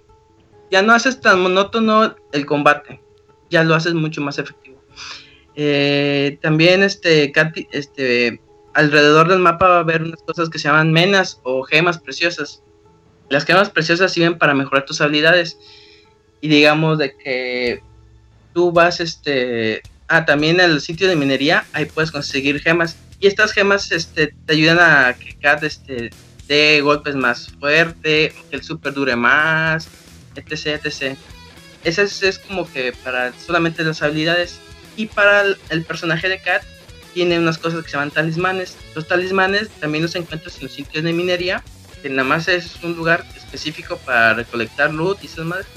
ya 0.72 0.82
no 0.82 0.94
haces 0.94 1.22
tan 1.22 1.42
monótono 1.42 2.16
el 2.32 2.46
combate, 2.46 3.02
ya 3.50 3.64
lo 3.64 3.76
haces 3.76 3.94
mucho 3.94 4.22
más 4.22 4.40
efectivo. 4.40 4.82
Eh, 5.56 6.38
también, 6.42 6.84
este, 6.84 7.32
Katy- 7.32 7.68
este, 7.72 8.42
alrededor 8.74 9.28
del 9.28 9.40
mapa 9.40 9.68
va 9.68 9.78
a 9.78 9.80
haber 9.80 10.04
unas 10.04 10.22
cosas 10.22 10.50
que 10.50 10.60
se 10.60 10.68
llaman 10.68 10.92
menas 10.92 11.40
o 11.44 11.64
gemas 11.64 11.98
preciosas. 11.98 12.62
Las 13.30 13.44
gemas 13.44 13.72
preciosas 13.72 14.14
sirven 14.14 14.38
para 14.38 14.54
mejorar 14.54 14.86
tus 14.86 15.02
habilidades. 15.02 15.58
Y 16.42 16.48
digamos 16.48 17.00
de 17.00 17.18
que 17.18 17.82
tú 18.54 18.72
vas, 18.72 19.00
este, 19.00 19.82
ah, 20.08 20.26
también 20.26 20.60
en 20.60 20.72
el 20.72 20.82
sitio 20.82 21.08
de 21.08 21.16
minería, 21.16 21.66
ahí 21.74 21.86
puedes 21.86 22.12
conseguir 22.12 22.60
gemas. 22.62 22.98
Y 23.20 23.28
estas 23.28 23.52
gemas, 23.52 23.92
este, 23.92 24.34
te 24.46 24.54
ayudan 24.54 24.80
a 24.80 25.14
que 25.14 25.36
Kat, 25.36 25.64
este, 25.64 26.12
dé 26.48 26.82
golpes 26.82 27.16
más 27.16 27.50
fuerte, 27.60 28.34
que 28.50 28.56
el 28.56 28.64
super 28.64 28.94
dure 28.94 29.16
más, 29.16 29.88
etc, 30.36 30.86
etc. 30.86 31.18
Ese 31.84 32.04
es, 32.04 32.24
es 32.24 32.40
como 32.40 32.72
que 32.72 32.94
para 33.04 33.34
solamente 33.34 33.84
las 33.84 34.02
habilidades. 34.02 34.60
Y 34.96 35.08
para 35.08 35.42
el, 35.42 35.58
el 35.70 35.84
personaje 35.84 36.30
de 36.30 36.42
Kat, 36.42 36.64
tiene 37.14 37.40
unas 37.40 37.58
cosas 37.58 37.84
que 37.84 37.90
se 37.90 37.98
llaman 37.98 38.12
talismanes. 38.12 38.78
Los 38.94 39.08
talismanes 39.08 39.70
también 39.80 40.04
los 40.04 40.16
encuentras 40.16 40.58
en 40.58 40.64
los 40.64 40.72
sitios 40.72 41.04
de 41.04 41.14
minería, 41.14 41.64
que 42.02 42.10
nada 42.10 42.24
más 42.24 42.48
es 42.48 42.76
un 42.84 42.96
lugar 42.96 43.26
específico 43.36 43.98
para 43.98 44.36
recolectar 44.36 44.94
loot 44.94 45.24
y 45.24 45.26
esas 45.26 45.46
madres. 45.46 45.68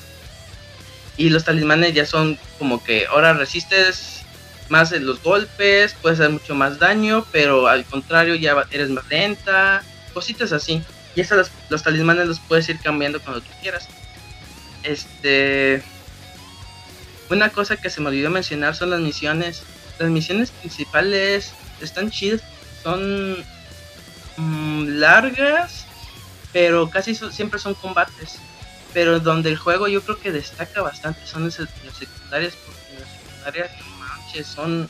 Y 1.21 1.29
los 1.29 1.45
talismanes 1.45 1.93
ya 1.93 2.07
son 2.07 2.39
como 2.59 2.83
que 2.83 3.05
ahora 3.05 3.35
resistes 3.35 4.23
más 4.71 4.91
en 4.93 5.05
los 5.05 5.23
golpes, 5.23 5.95
puedes 6.01 6.19
hacer 6.19 6.33
mucho 6.33 6.55
más 6.55 6.79
daño, 6.79 7.27
pero 7.31 7.69
al 7.69 7.85
contrario 7.85 8.37
ya 8.37 8.57
eres 8.71 8.89
más 8.89 9.07
lenta, 9.11 9.83
cositas 10.15 10.51
así. 10.53 10.83
Y 11.15 11.21
esas 11.21 11.37
los, 11.37 11.51
los 11.69 11.83
talismanes 11.83 12.27
los 12.27 12.41
puedes 12.41 12.71
ir 12.71 12.81
cambiando 12.81 13.21
cuando 13.21 13.43
tú 13.43 13.51
quieras. 13.61 13.87
Este. 14.83 15.83
Una 17.29 17.51
cosa 17.51 17.77
que 17.77 17.91
se 17.91 18.01
me 18.01 18.09
olvidó 18.09 18.31
mencionar 18.31 18.75
son 18.75 18.89
las 18.89 19.01
misiones. 19.01 19.63
Las 19.99 20.09
misiones 20.09 20.51
principales 20.53 21.53
están 21.83 22.11
chidas, 22.11 22.41
son 22.83 23.45
mm, 24.39 24.87
largas, 24.99 25.85
pero 26.51 26.89
casi 26.89 27.15
siempre 27.15 27.59
son 27.59 27.75
combates. 27.75 28.39
Pero 28.93 29.21
donde 29.21 29.51
el 29.51 29.57
juego 29.57 29.89
yo 29.89 30.03
creo 30.03 30.19
que 30.19 30.33
destaca 30.33 30.83
bastante 30.83 31.21
son 31.27 31.45
las, 31.45 31.59
las 31.59 31.97
secundarias, 31.97 32.55
porque 32.65 33.01
las 33.01 33.09
secundarias, 33.09 33.71
no 33.79 33.97
manches, 33.99 34.47
son 34.47 34.89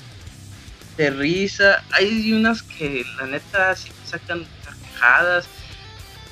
de 0.97 1.11
risa. 1.11 1.83
Hay 1.93 2.33
unas 2.33 2.63
que 2.63 3.05
la 3.19 3.27
neta 3.27 3.75
sí 3.77 3.91
te 3.91 4.11
sacan 4.11 4.45
carcajadas 4.65 5.47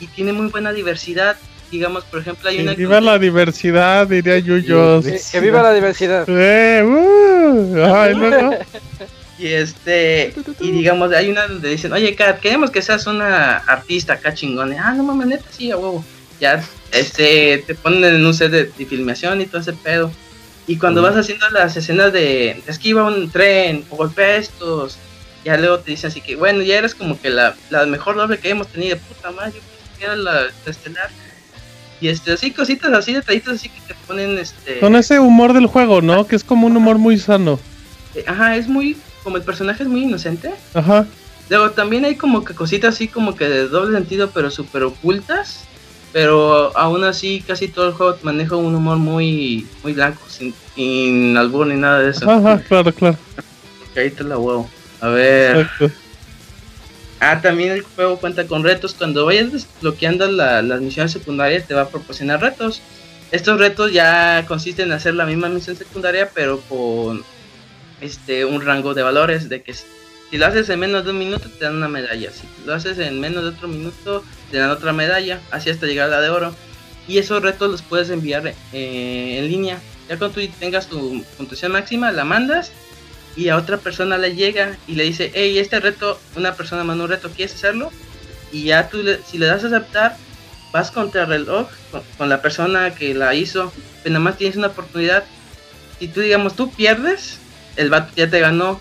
y 0.01 0.07
tiene 0.07 0.33
muy 0.33 0.49
buena 0.49 0.73
diversidad. 0.73 1.37
Digamos, 1.71 2.05
por 2.05 2.21
ejemplo, 2.21 2.49
hay 2.49 2.57
Que 2.57 2.63
una 2.63 2.75
viva 2.75 3.01
la 3.01 3.19
diversidad, 3.19 4.07
diría 4.07 4.39
Yuyos. 4.39 5.05
Que, 5.05 5.21
que 5.33 5.41
viva 5.41 5.63
la 5.63 5.75
diversidad. 5.75 6.25
Eh, 6.27 6.83
uh, 6.83 7.95
ay, 7.95 8.15
luego. 8.15 8.57
Y 9.39 9.47
este, 9.47 10.35
y 10.59 10.73
digamos, 10.73 11.13
hay 11.13 11.31
una 11.31 11.47
donde 11.47 11.69
dicen, 11.69 11.93
oye, 11.93 12.17
Kat, 12.17 12.41
queremos 12.41 12.73
que 12.73 12.83
seas 12.83 13.07
una 13.07 13.59
artista 13.59 14.15
acá 14.15 14.35
chingón. 14.35 14.75
Ah, 14.77 14.93
no 14.93 15.05
mames, 15.05 15.29
neta, 15.29 15.45
sí, 15.57 15.71
a 15.71 15.77
huevo. 15.77 16.05
Ya, 16.41 16.63
este, 16.93 17.65
te 17.67 17.75
ponen 17.75 18.05
en 18.05 18.25
un 18.25 18.35
set 18.35 18.51
de, 18.51 18.65
de 18.67 18.87
filmación 18.87 19.41
y 19.41 19.47
todo 19.47 19.61
ese 19.61 19.73
pedo. 19.73 20.11
Y 20.67 20.77
cuando 20.77 21.03
vas 21.03 21.17
haciendo 21.17 21.49
las 21.51 21.77
escenas 21.77 22.13
de 22.13 22.63
esquiva 22.67 23.05
un 23.05 23.31
tren 23.31 23.85
o 23.91 23.97
golpea 23.97 24.37
estos, 24.37 24.99
ya 25.45 25.57
luego 25.57 25.79
te 25.79 25.93
dicen 25.93 26.11
así 26.11 26.21
que, 26.21 26.37
bueno, 26.37 26.63
ya 26.63 26.77
eres 26.79 26.95
como 26.95 27.21
que 27.21 27.31
la, 27.31 27.57
la 27.71 27.87
mejor 27.87 28.17
doble 28.17 28.39
que 28.39 28.51
hemos 28.51 28.69
tenido. 28.69 28.99
Puta 28.99 29.31
madre, 29.31 29.53
yo 29.55 29.61
pensé 29.61 29.99
que 29.99 30.05
era 30.05 30.17
la, 30.17 30.33
la 30.43 30.51
estelar. 30.67 31.11
Y 32.01 32.09
este, 32.09 32.33
así, 32.33 32.53
cositas 32.53 32.93
así, 32.93 33.13
detallitos 33.15 33.55
así 33.55 33.71
que 33.71 33.81
te 33.81 33.95
ponen, 34.07 34.39
este... 34.39 34.79
Con 34.79 34.95
ese 34.95 35.19
humor 35.19 35.53
del 35.53 35.67
juego, 35.67 36.01
¿no? 36.01 36.27
Que 36.27 36.37
es 36.37 36.45
como 36.45 36.67
un 36.67 36.77
humor 36.77 36.99
muy 36.99 37.19
sano. 37.19 37.59
eh, 38.15 38.25
Ajá, 38.27 38.57
es 38.57 38.69
muy, 38.69 38.97
como 39.25 39.37
el 39.39 39.43
personaje 39.43 39.83
es 39.83 39.89
muy 39.89 40.03
inocente. 40.03 40.53
Ajá. 40.75 41.07
Luego 41.49 41.71
también 41.71 42.05
hay 42.05 42.15
como 42.15 42.45
que 42.45 42.55
cositas 42.55 42.95
así 42.95 43.09
como 43.09 43.35
que 43.35 43.49
de 43.49 43.69
doble 43.69 43.97
sentido, 43.97 44.31
pero 44.31 44.51
súper 44.51 44.83
ocultas. 44.85 45.65
Pero 46.13 46.77
aún 46.77 47.05
así 47.05 47.43
casi 47.47 47.69
todo 47.69 47.89
el 47.89 47.93
juego 47.95 48.17
maneja 48.23 48.57
un 48.57 48.75
humor 48.75 48.97
muy, 48.97 49.67
muy 49.83 49.93
blanco, 49.93 50.23
sin, 50.29 50.55
sin 50.75 51.37
albur 51.37 51.67
ni 51.67 51.77
nada 51.77 51.99
de 52.01 52.11
eso. 52.11 52.29
Ajá, 52.31 52.61
claro, 52.67 52.93
claro. 52.93 53.17
Porque 53.81 54.01
ahí 54.01 54.11
te 54.11 54.25
la 54.25 54.39
huevo. 54.39 54.69
A 55.01 55.09
ver. 55.09 55.57
Exacto. 55.59 55.91
Ah, 57.21 57.41
también 57.43 57.73
el 57.73 57.83
juego 57.83 58.17
cuenta 58.19 58.47
con 58.47 58.63
retos. 58.65 58.95
Cuando 58.95 59.27
vayas 59.27 59.53
desbloqueando 59.53 60.31
la- 60.31 60.63
las 60.63 60.81
misiones 60.81 61.13
secundarias 61.13 61.67
te 61.67 61.75
va 61.75 61.83
a 61.83 61.89
proporcionar 61.89 62.41
retos. 62.41 62.81
Estos 63.31 63.59
retos 63.59 63.93
ya 63.93 64.45
consisten 64.49 64.87
en 64.87 64.93
hacer 64.93 65.15
la 65.15 65.27
misma 65.27 65.49
misión 65.49 65.77
secundaria, 65.77 66.31
pero 66.33 66.61
con 66.69 67.23
este 68.01 68.45
un 68.45 68.65
rango 68.65 68.95
de 68.95 69.03
valores. 69.03 69.49
De 69.49 69.63
que 69.63 69.73
si, 70.31 70.39
lo 70.39 70.47
haces 70.47 70.69
en 70.69 70.81
menos 70.81 71.05
de 71.05 71.11
un 71.11 71.19
minuto 71.19 71.49
te 71.49 71.65
dan 71.65 71.77
una 71.77 71.89
medalla. 71.89 72.31
Si 72.31 72.47
lo 72.65 72.75
haces 72.75 72.99
en 72.99 73.21
menos 73.21 73.43
de 73.45 73.51
otro 73.51 73.69
minuto 73.69 74.25
te 74.51 74.59
dan 74.59 74.71
otra 74.71 74.93
medalla. 74.93 75.41
Así 75.51 75.71
hasta 75.71 75.87
llegar 75.87 76.09
a 76.09 76.17
la 76.17 76.21
de 76.21 76.31
oro. 76.31 76.55
Y 77.07 77.19
esos 77.19 77.43
retos 77.43 77.71
los 77.71 77.83
puedes 77.83 78.11
enviar 78.11 78.47
eh, 78.47 79.39
en 79.39 79.49
línea. 79.49 79.81
Ya 80.09 80.19
cuando 80.19 80.41
tú 80.41 80.49
tengas 80.59 80.89
tu 80.89 81.25
puntuación 81.37 81.73
máxima, 81.73 82.13
la 82.13 82.25
mandas 82.25 82.73
y 83.39 83.51
a 83.51 83.57
otra 83.57 83.77
persona 83.77 84.19
le 84.19 84.35
llega 84.35 84.77
y 84.89 84.97
le 84.97 85.05
dice, 85.05 85.31
hey, 85.33 85.59
este 85.59 85.79
reto, 85.79 86.21
una 86.35 86.55
persona 86.55 86.83
manda 86.83 87.05
un 87.05 87.11
reto, 87.11 87.31
¿quieres 87.31 87.55
hacerlo? 87.55 87.93
Y 88.51 88.65
ya 88.65 88.89
tú, 88.89 89.03
le- 89.03 89.23
si 89.23 89.39
le 89.39 89.47
das 89.47 89.63
a 89.63 89.69
aceptar, 89.69 90.17
vas 90.73 90.91
contra 90.91 91.23
el 91.23 91.29
reloj 91.29 91.69
con, 92.17 92.29
la 92.29 92.43
persona 92.43 92.95
que 92.95 93.15
la 93.15 93.35
hizo, 93.35 93.73
pero 94.03 94.15
nada 94.15 94.25
más 94.25 94.39
tienes 94.39 94.57
una 94.57 94.69
oportunidad. 94.69 95.25
Si 95.99 96.09
tú, 96.09 96.21
digamos, 96.21 96.57
tú 96.57 96.73
pierdes, 96.73 97.39
el 97.77 97.91
vato 97.91 98.13
ya 98.17 98.29
te 98.29 98.41
ganó. 98.41 98.81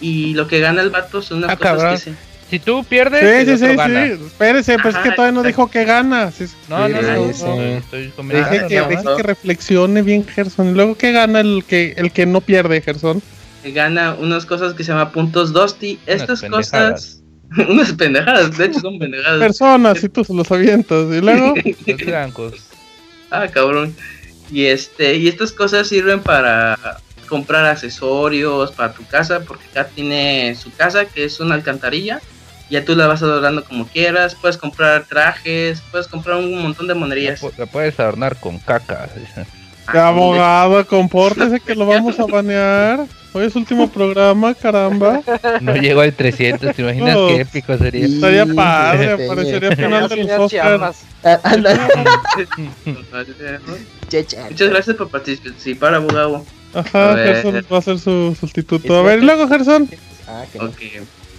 Y 0.00 0.34
lo 0.34 0.46
que 0.46 0.60
gana 0.60 0.82
el 0.82 0.90
vato 0.90 1.22
son 1.22 1.38
unas 1.38 1.50
Ah, 1.50 1.56
cosas 1.56 1.72
cabrón. 1.76 1.94
que 1.96 2.00
se... 2.02 2.12
Si 2.50 2.58
tú 2.60 2.82
pierdes, 2.82 3.46
Sí, 3.46 3.58
sí, 3.58 3.66
sí, 3.68 3.76
gana. 3.76 4.06
sí. 4.06 4.12
Espérese, 4.26 4.78
pues 4.78 4.94
es 4.94 5.00
que 5.02 5.08
Ajá, 5.08 5.16
todavía 5.16 5.32
no 5.32 5.42
dijo 5.42 5.70
que 5.70 5.84
gana. 5.84 6.30
Sí, 6.30 6.46
sí. 6.46 6.54
No, 6.70 6.88
no, 6.88 7.02
no, 7.02 7.16
no, 7.16 7.30
estoy 7.30 8.12
Deje 8.28 8.66
que, 8.68 8.80
deje 8.80 9.04
que 9.16 9.22
reflexione 9.22 10.00
bien 10.00 10.26
Gerson. 10.26 10.68
Y 10.70 10.72
luego 10.72 10.96
que 10.96 11.12
gana 11.12 11.40
el 11.40 11.62
que 11.68 11.92
el 11.98 12.10
que 12.10 12.24
no 12.24 12.40
pierde, 12.40 12.80
Gerson. 12.80 13.20
que 13.62 13.72
gana 13.72 14.14
unas 14.18 14.46
cosas 14.46 14.72
que 14.72 14.82
se 14.82 14.92
llama 14.92 15.12
puntos 15.12 15.52
Dusty. 15.52 15.98
Estas 16.06 16.40
cosas... 16.42 17.22
unas 17.68 17.92
pendejadas, 17.92 18.56
de 18.56 18.64
hecho 18.66 18.80
son 18.80 18.98
pendejadas. 18.98 19.40
Personas, 19.40 20.02
y 20.04 20.08
tú 20.08 20.24
se 20.24 20.32
los 20.34 20.50
avientas. 20.50 21.06
Y 21.12 21.20
luego, 21.20 21.54
Los 21.86 21.96
blancos. 22.00 22.54
Ah, 23.30 23.46
cabrón. 23.48 23.94
Y 24.50 24.64
este, 24.66 25.16
y 25.16 25.28
estas 25.28 25.52
cosas 25.52 25.86
sirven 25.88 26.20
para 26.20 26.78
comprar 27.28 27.64
accesorios 27.66 28.72
para 28.72 28.92
tu 28.92 29.04
casa, 29.06 29.40
porque 29.40 29.64
acá 29.70 29.88
tiene 29.94 30.54
su 30.56 30.72
casa 30.74 31.04
que 31.04 31.24
es 31.24 31.38
una 31.40 31.54
alcantarilla. 31.54 32.20
Ya 32.70 32.84
tú 32.84 32.94
la 32.96 33.06
vas 33.06 33.22
adornando 33.22 33.64
como 33.64 33.86
quieras, 33.86 34.34
puedes 34.34 34.56
comprar 34.58 35.04
trajes, 35.04 35.80
puedes 35.90 36.06
comprar 36.08 36.36
un 36.36 36.60
montón 36.62 36.86
de 36.86 36.94
monerías. 36.94 37.40
La 37.56 37.66
puedes 37.66 37.98
adornar 37.98 38.36
con 38.36 38.58
caca. 38.58 39.08
dice. 39.16 39.46
que 39.90 39.98
abogado, 39.98 40.86
compórtese 40.86 41.60
que 41.66 41.74
lo 41.74 41.86
vamos 41.86 42.18
a 42.20 42.26
banear. 42.26 43.06
Hoy 43.34 43.44
es 43.44 43.54
último 43.56 43.88
programa, 43.90 44.54
caramba. 44.54 45.20
No 45.60 45.76
llegó 45.76 46.00
al 46.00 46.12
300, 46.14 46.74
¿te 46.74 46.82
imaginas 46.82 47.14
Oh. 47.16 47.28
qué 47.28 47.40
épico 47.42 47.76
sería? 47.76 48.06
Estaría 48.06 48.44
Sí, 48.46 48.52
padre, 48.54 49.16
sí. 49.16 49.22
aparecería 49.24 49.68
al 49.68 49.76
final 49.76 50.08
de 50.08 50.16
los 50.16 50.26
Señor 50.26 50.40
Oscars. 50.40 50.50
Chiapas. 50.50 51.02
Ah, 51.24 51.40
anda. 51.44 51.88
Muchas 54.50 54.68
gracias 54.70 54.96
por 54.96 55.08
participar, 55.10 55.94
abogado. 55.94 56.44
Ajá, 56.74 57.14
ver. 57.14 57.42
Gerson 57.42 57.66
va 57.72 57.78
a 57.78 57.82
ser 57.82 57.98
su 57.98 58.36
sustituto. 58.38 58.98
A 58.98 59.02
ver, 59.02 59.20
y 59.20 59.24
luego 59.24 59.48
Gerson. 59.48 59.88
Ah, 60.26 60.44
que 60.52 60.58
no. 60.58 60.70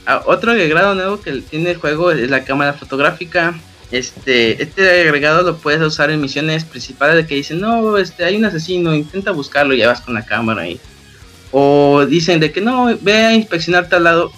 Ah, 0.06 0.24
otro 0.26 0.52
agregado 0.52 0.96
nuevo 0.96 1.22
que 1.22 1.32
tiene 1.42 1.72
el 1.72 1.78
juego 1.78 2.12
es 2.12 2.30
la 2.30 2.44
cámara 2.44 2.74
fotográfica. 2.74 3.54
Este, 3.92 4.62
este 4.62 5.02
agregado 5.02 5.44
lo 5.44 5.58
puedes 5.58 5.82
usar 5.82 6.12
en 6.12 6.22
misiones 6.22 6.64
principales 6.64 7.16
de 7.16 7.28
que 7.28 7.36
dicen, 7.36 7.60
no, 7.60 7.98
este, 7.98 8.24
hay 8.24 8.36
un 8.38 8.46
asesino, 8.46 8.96
intenta 8.96 9.32
buscarlo 9.32 9.74
y 9.74 9.80
ya 9.80 9.88
vas 9.88 10.02
con 10.02 10.14
la 10.14 10.26
cámara 10.26 10.64
ahí. 10.64 10.80
O 11.52 12.06
dicen 12.08 12.40
de 12.40 12.52
que 12.52 12.62
no, 12.62 12.90
ve 13.02 13.14
a 13.14 13.34
inspeccionar 13.34 13.90
tal 13.90 14.04
lado. 14.04 14.32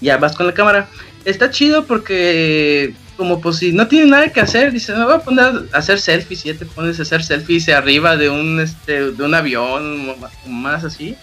ya 0.00 0.18
vas 0.18 0.34
con 0.34 0.46
la 0.46 0.54
cámara. 0.54 0.88
Está 1.24 1.50
chido 1.50 1.84
porque 1.84 2.94
como 3.16 3.40
pues 3.40 3.56
si 3.56 3.72
no 3.72 3.88
tienes 3.88 4.08
nada 4.08 4.32
que 4.32 4.40
hacer, 4.40 4.72
dices, 4.72 4.96
me 4.96 5.04
voy 5.04 5.14
a 5.14 5.18
poner 5.18 5.44
a 5.72 5.78
hacer 5.78 5.98
selfies 5.98 6.44
y 6.44 6.52
ya 6.52 6.58
te 6.58 6.66
pones 6.66 6.98
a 6.98 7.02
hacer 7.02 7.22
selfies 7.22 7.68
arriba 7.68 8.16
de 8.16 8.28
un 8.28 8.60
este 8.60 9.12
de 9.12 9.22
un 9.22 9.34
avión 9.34 10.10
o 10.10 10.48
más 10.48 10.84
así. 10.84 11.16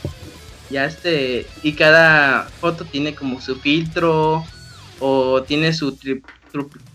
Ya 0.70 0.86
este 0.86 1.46
y 1.62 1.74
cada 1.74 2.44
foto 2.60 2.86
tiene 2.86 3.14
como 3.14 3.40
su 3.42 3.56
filtro 3.58 4.44
o 5.00 5.44
tiene 5.44 5.74
su 5.74 5.98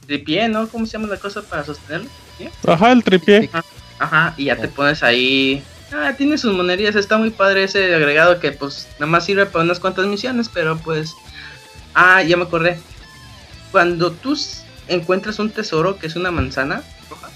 tripié, 0.06 0.48
¿no? 0.48 0.68
¿Cómo 0.68 0.86
se 0.86 0.92
llama 0.92 1.08
la 1.08 1.18
cosa 1.18 1.42
para 1.42 1.64
sostenerlo? 1.64 2.08
Ajá, 2.66 2.92
el 2.92 3.04
tripié. 3.04 3.50
Ajá, 3.98 4.34
y 4.36 4.44
ya 4.44 4.56
te 4.56 4.68
pones 4.68 5.02
ahí. 5.02 5.62
Ah, 5.92 6.12
tiene 6.16 6.36
sus 6.38 6.54
monerías, 6.54 6.96
está 6.96 7.16
muy 7.16 7.30
padre 7.30 7.64
ese 7.64 7.94
agregado 7.94 8.38
que 8.40 8.52
pues 8.52 8.88
nada 8.98 9.10
más 9.10 9.24
sirve 9.24 9.46
para 9.46 9.64
unas 9.64 9.80
cuantas 9.80 10.06
misiones, 10.06 10.48
pero 10.48 10.76
pues 10.76 11.14
Ah, 12.00 12.22
ya 12.22 12.36
me 12.36 12.44
acordé. 12.44 12.78
Cuando 13.72 14.12
tú 14.12 14.38
encuentras 14.88 15.38
un 15.38 15.50
tesoro 15.50 15.98
que 15.98 16.06
es 16.06 16.16
una 16.16 16.30
manzana 16.30 16.82
roja, 17.08 17.30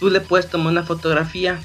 tú 0.00 0.10
le 0.10 0.20
puedes 0.20 0.48
tomar 0.48 0.72
una 0.72 0.82
fotografía, 0.82 1.60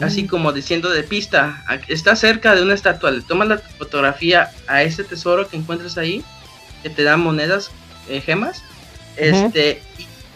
así 0.00 0.24
mm. 0.24 0.26
como 0.28 0.52
diciendo 0.52 0.90
de 0.90 1.02
pista, 1.02 1.64
está 1.88 2.16
cerca 2.16 2.54
de 2.54 2.62
una 2.62 2.74
estatua, 2.74 3.10
le 3.10 3.22
tomas 3.22 3.48
la 3.48 3.58
fotografía 3.58 4.50
a 4.66 4.82
ese 4.82 5.04
tesoro 5.04 5.48
que 5.48 5.56
encuentras 5.56 5.98
ahí, 5.98 6.24
que 6.82 6.90
te 6.90 7.02
da 7.02 7.16
monedas, 7.16 7.70
eh, 8.08 8.20
gemas, 8.20 8.62
este, 9.16 9.82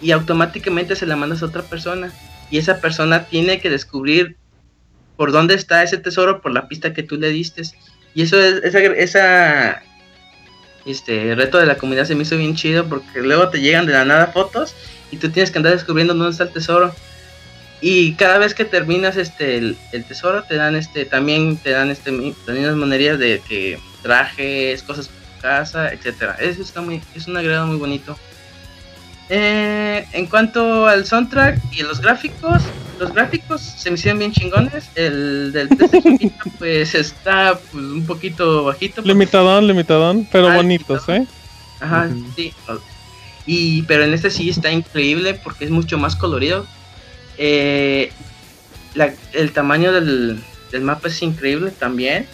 y, 0.03 0.11
automáticamente 0.11 0.97
se 0.97 1.07
la 1.07 1.17
mandas 1.17 1.43
a 1.43 1.47
otra 1.47 1.63
persona, 1.63 2.13
y 2.51 2.59
esa 2.59 2.81
persona 2.81 3.25
tiene 3.25 3.61
que 3.61 3.71
descubrir 3.71 4.37
por 5.17 5.33
dónde 5.33 5.55
está 5.55 5.83
ese 5.83 5.97
tesoro 5.97 6.43
por 6.43 6.53
la 6.53 6.69
pista 6.69 6.93
que 6.93 7.03
tú 7.03 7.17
le 7.17 7.31
diste. 7.31 7.63
Y 8.15 8.23
eso 8.23 8.39
es, 8.41 8.63
esa, 8.65 8.81
esa 8.81 9.83
este 10.91 11.35
reto 11.35 11.59
de 11.59 11.67
la 11.67 11.77
comunidad 11.77 12.05
se 12.05 12.15
me 12.15 12.23
hizo 12.23 12.37
bien 12.37 12.55
chido 12.55 12.87
porque 12.87 13.23
luego 13.23 13.49
te 13.49 13.61
llegan 13.61 13.87
de 13.87 13.93
la 13.93 14.05
nada 14.05 14.29
fotos 14.29 14.75
y 15.11 15.17
tú 15.17 15.31
tienes 15.31 15.51
que 15.51 15.59
andar 15.59 15.73
descubriendo 15.73 16.15
dónde 16.15 16.31
está 16.31 16.45
el 16.45 16.53
tesoro. 16.53 16.95
Y 17.81 18.15
cada 18.15 18.39
vez 18.39 18.55
que 18.55 18.65
terminas 18.65 19.17
este 19.17 19.57
el, 19.57 19.77
tesoro 20.09 20.43
te 20.45 20.57
dan 20.57 20.75
este 20.75 21.05
también 21.05 21.57
te 21.59 21.71
dan 21.71 21.91
este 21.91 22.13
las 22.47 22.77
monerías 22.77 23.19
de 23.19 23.43
que 23.47 23.79
trajes, 24.03 24.83
cosas 24.83 25.09
para 25.09 25.61
casa, 25.61 25.93
etcétera. 25.93 26.37
Eso 26.41 26.63
está 26.63 26.81
muy 26.81 27.03
es 27.15 27.27
un 27.27 27.37
agregado 27.37 27.67
muy 27.67 27.77
bonito. 27.77 28.19
Eh, 29.29 30.07
en 30.13 30.27
cuanto 30.27 30.87
al 30.87 31.07
soundtrack 31.07 31.59
y 31.73 31.83
los 31.83 32.01
gráficos, 32.01 32.63
los 32.99 33.13
gráficos 33.13 33.61
se 33.61 33.91
me 33.91 33.97
hicieron 33.97 34.19
bien 34.19 34.33
chingones. 34.33 34.91
El 34.95 35.53
del 35.53 35.69
pues 36.59 36.95
está 36.95 37.59
pues, 37.59 37.75
un 37.75 38.07
poquito 38.07 38.65
bajito. 38.65 39.03
Limitadón, 39.03 39.67
limitadón, 39.67 40.29
pero 40.31 40.49
ah, 40.49 40.57
bonitos, 40.57 41.09
¿eh? 41.09 41.27
Ajá, 41.81 42.09
sí. 42.37 42.53
Y, 43.47 43.83
pero 43.83 44.05
en 44.05 44.15
este 44.15 44.31
sí 44.31 44.49
está 44.49 44.73
increíble 44.73 45.35
porque 45.35 45.65
es 45.65 45.71
mucho 45.71 45.99
más 45.99 46.17
colorido. 46.17 46.67
Eh, 47.37 48.13
el 49.33 49.53
tamaño 49.53 49.93
del, 49.93 50.43
mapa 50.81 51.09
es 51.09 51.23
increíble 51.23 51.71
también. 51.71 52.27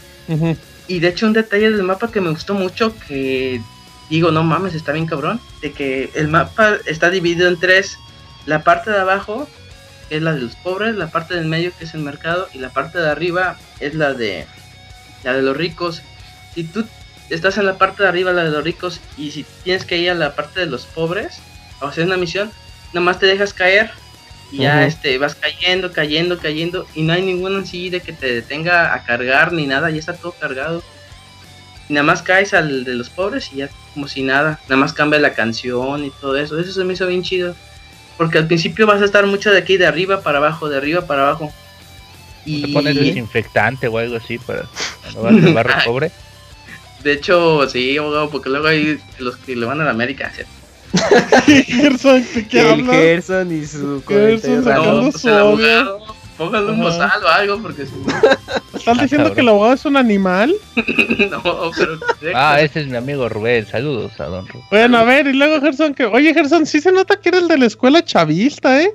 Y 0.86 1.00
de 1.00 1.08
hecho 1.08 1.26
un 1.26 1.32
detalle 1.32 1.70
del 1.70 1.82
mapa 1.82 2.12
que 2.12 2.20
me 2.20 2.30
gustó 2.30 2.55
mucho, 2.55 2.94
que 3.08 3.60
digo, 4.08 4.30
no 4.30 4.44
mames, 4.44 4.74
está 4.74 4.92
bien 4.92 5.06
cabrón, 5.06 5.40
de 5.62 5.72
que 5.72 6.10
el 6.14 6.28
mapa 6.28 6.76
está 6.86 7.10
dividido 7.10 7.48
en 7.48 7.58
tres. 7.58 7.98
La 8.47 8.62
parte 8.64 8.90
de 8.90 8.98
abajo 8.98 9.48
es 10.10 10.22
la 10.22 10.34
de 10.34 10.40
los 10.40 10.56
pobres, 10.56 10.97
la 10.97 11.08
parte 11.08 11.34
del 11.34 11.47
medio 11.47 11.72
que 11.76 11.84
es 11.84 11.94
el 11.94 12.00
mercado 12.02 12.48
y 12.52 12.58
la 12.58 12.70
parte 12.70 12.98
de 12.98 13.08
arriba 13.08 13.56
es 13.78 13.94
la 13.94 14.12
de 14.12 14.47
la 15.24 15.32
de 15.32 15.42
los 15.42 15.56
ricos. 15.56 16.02
Si 16.55 16.64
tú 16.64 16.84
estás 17.30 17.58
en 17.58 17.66
la 17.66 17.78
parte 17.78 18.02
de 18.02 18.08
arriba, 18.08 18.32
la 18.32 18.44
de 18.44 18.50
los 18.50 18.64
ricos, 18.64 19.00
y 19.16 19.30
si 19.30 19.44
tienes 19.62 19.84
que 19.84 19.98
ir 19.98 20.10
a 20.10 20.14
la 20.14 20.34
parte 20.34 20.60
de 20.60 20.66
los 20.66 20.86
pobres, 20.86 21.40
o 21.80 21.86
hacer 21.86 22.05
una 22.05 22.16
misión, 22.16 22.50
nada 22.92 23.05
más 23.05 23.18
te 23.18 23.26
dejas 23.26 23.55
caer 23.55 23.90
y 24.52 24.58
ya 24.58 24.84
este 24.84 25.16
vas 25.18 25.36
cayendo, 25.36 25.92
cayendo, 25.92 26.39
cayendo 26.39 26.86
y 26.94 27.02
no 27.02 27.12
hay 27.12 27.22
ningún 27.22 27.60
así 27.60 27.89
de 27.89 28.00
que 28.00 28.12
te 28.12 28.34
detenga 28.34 28.94
a 28.94 29.05
cargar 29.05 29.52
ni 29.52 29.66
nada, 29.66 29.90
ya 29.90 29.98
está 29.98 30.14
todo 30.14 30.32
cargado. 30.32 30.82
Y 31.89 31.92
nada 31.92 32.05
más 32.05 32.22
caes 32.22 32.52
al 32.52 32.84
de 32.84 32.94
los 32.94 33.10
pobres 33.10 33.50
y 33.52 33.58
ya 33.58 33.70
como 33.94 34.08
si 34.08 34.22
nada, 34.22 34.60
nada 34.64 34.76
más 34.76 34.92
cambia 34.92 35.20
la 35.20 35.34
canción 35.34 36.05
y 36.05 36.10
todo 36.10 36.36
eso. 36.36 36.58
Eso 36.58 36.72
se 36.72 36.84
me 36.84 36.94
hizo 36.94 37.06
bien 37.06 37.22
chido. 37.22 37.55
Porque 38.20 38.36
al 38.36 38.47
principio 38.47 38.86
vas 38.86 39.00
a 39.00 39.07
estar 39.07 39.24
mucho 39.24 39.50
de 39.50 39.57
aquí, 39.57 39.78
de 39.78 39.86
arriba 39.86 40.20
para 40.20 40.36
abajo, 40.36 40.68
de 40.68 40.76
arriba 40.76 41.07
para 41.07 41.23
abajo. 41.23 41.50
Y... 42.44 42.60
¿Te 42.60 42.68
pones 42.68 42.94
desinfectante 42.94 43.89
o 43.89 43.97
algo 43.97 44.16
así 44.16 44.36
para 44.36 44.66
cuando 45.15 45.47
vas 45.55 45.55
barro 45.55 45.73
pobre? 45.86 46.12
De 47.02 47.15
hecho, 47.15 47.66
sí, 47.66 47.97
porque 48.31 48.50
luego 48.50 48.66
hay 48.66 49.00
los 49.20 49.39
que 49.39 49.57
le 49.57 49.65
van 49.65 49.81
a 49.81 49.84
la 49.84 49.92
América, 49.92 50.31
¿cierto? 50.34 50.52
Gerson, 51.66 52.23
qué 52.50 52.60
El 52.60 52.84
Gerson 52.84 53.57
y 53.58 53.65
su 53.65 54.02
Gerson 54.07 54.65
sacando 54.65 55.12
su 55.12 55.28
Póngale 56.41 56.70
un 56.73 56.81
bozal 56.81 57.23
o 57.23 57.28
algo, 57.28 57.60
porque 57.60 57.85
si 57.85 57.93
¿Están 58.75 58.97
diciendo 58.97 59.35
que 59.35 59.43
el 59.43 59.49
abogado 59.49 59.75
es 59.75 59.85
un 59.85 59.99
animal? 59.99 60.55
no, 60.75 61.70
pero. 61.77 61.99
Ah, 62.35 62.59
ese 62.62 62.81
es 62.81 62.86
mi 62.86 62.97
amigo 62.97 63.28
Rubén. 63.28 63.67
Saludos 63.67 64.19
a 64.19 64.25
don 64.25 64.49
Rubén. 64.49 64.65
Bueno, 64.70 64.97
a 64.97 65.05
ver, 65.05 65.27
y 65.27 65.35
luego 65.35 65.60
Gerson, 65.60 65.93
que. 65.93 66.07
Oye, 66.07 66.33
Gerson, 66.33 66.65
sí 66.65 66.81
se 66.81 66.93
nota 66.93 67.20
que 67.20 67.28
eres 67.28 67.47
de 67.47 67.59
la 67.59 67.67
escuela 67.67 68.02
chavista, 68.02 68.81
¿eh? 68.81 68.94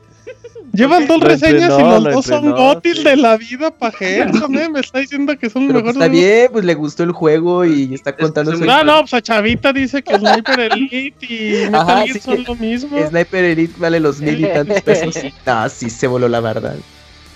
Llevan 0.73 1.05
dos 1.05 1.21
reseñas 1.21 1.71
y 1.79 1.83
los 1.83 2.03
dos 2.03 2.25
son 2.25 2.49
gotis 2.49 3.03
de 3.03 3.15
la 3.15 3.37
vida 3.37 3.69
para 3.69 3.95
Gerson, 3.95 4.55
¿eh? 4.57 4.67
Me 4.67 4.79
está 4.79 4.97
diciendo 4.97 5.37
que 5.37 5.47
son 5.47 5.67
mejores. 5.67 5.83
Pues 5.83 5.95
está 5.97 6.07
bien, 6.07 6.49
pues 6.51 6.65
le 6.65 6.73
gustó 6.73 7.03
el 7.03 7.11
juego 7.11 7.63
y 7.63 7.93
está 7.93 8.15
contando 8.15 8.57
su. 8.57 8.65
No, 8.65 8.83
no, 8.83 9.01
pues 9.01 9.13
a 9.13 9.21
Chavita 9.21 9.71
dice 9.71 10.01
que 10.01 10.17
Sniper 10.17 10.59
Elite 10.71 11.25
y 11.29 11.69
Metal 11.69 12.07
Gear 12.07 12.19
son 12.19 12.43
lo 12.43 12.55
mismo. 12.55 13.07
Sniper 13.07 13.45
Elite 13.45 13.75
vale 13.77 13.99
los 13.99 14.19
mil 14.19 14.43
y 14.43 14.47
tantos 14.51 14.81
pesos. 14.81 15.15
Ah, 15.45 15.69
sí, 15.69 15.91
se 15.91 16.07
voló 16.07 16.27
la 16.27 16.39
verdad. 16.39 16.75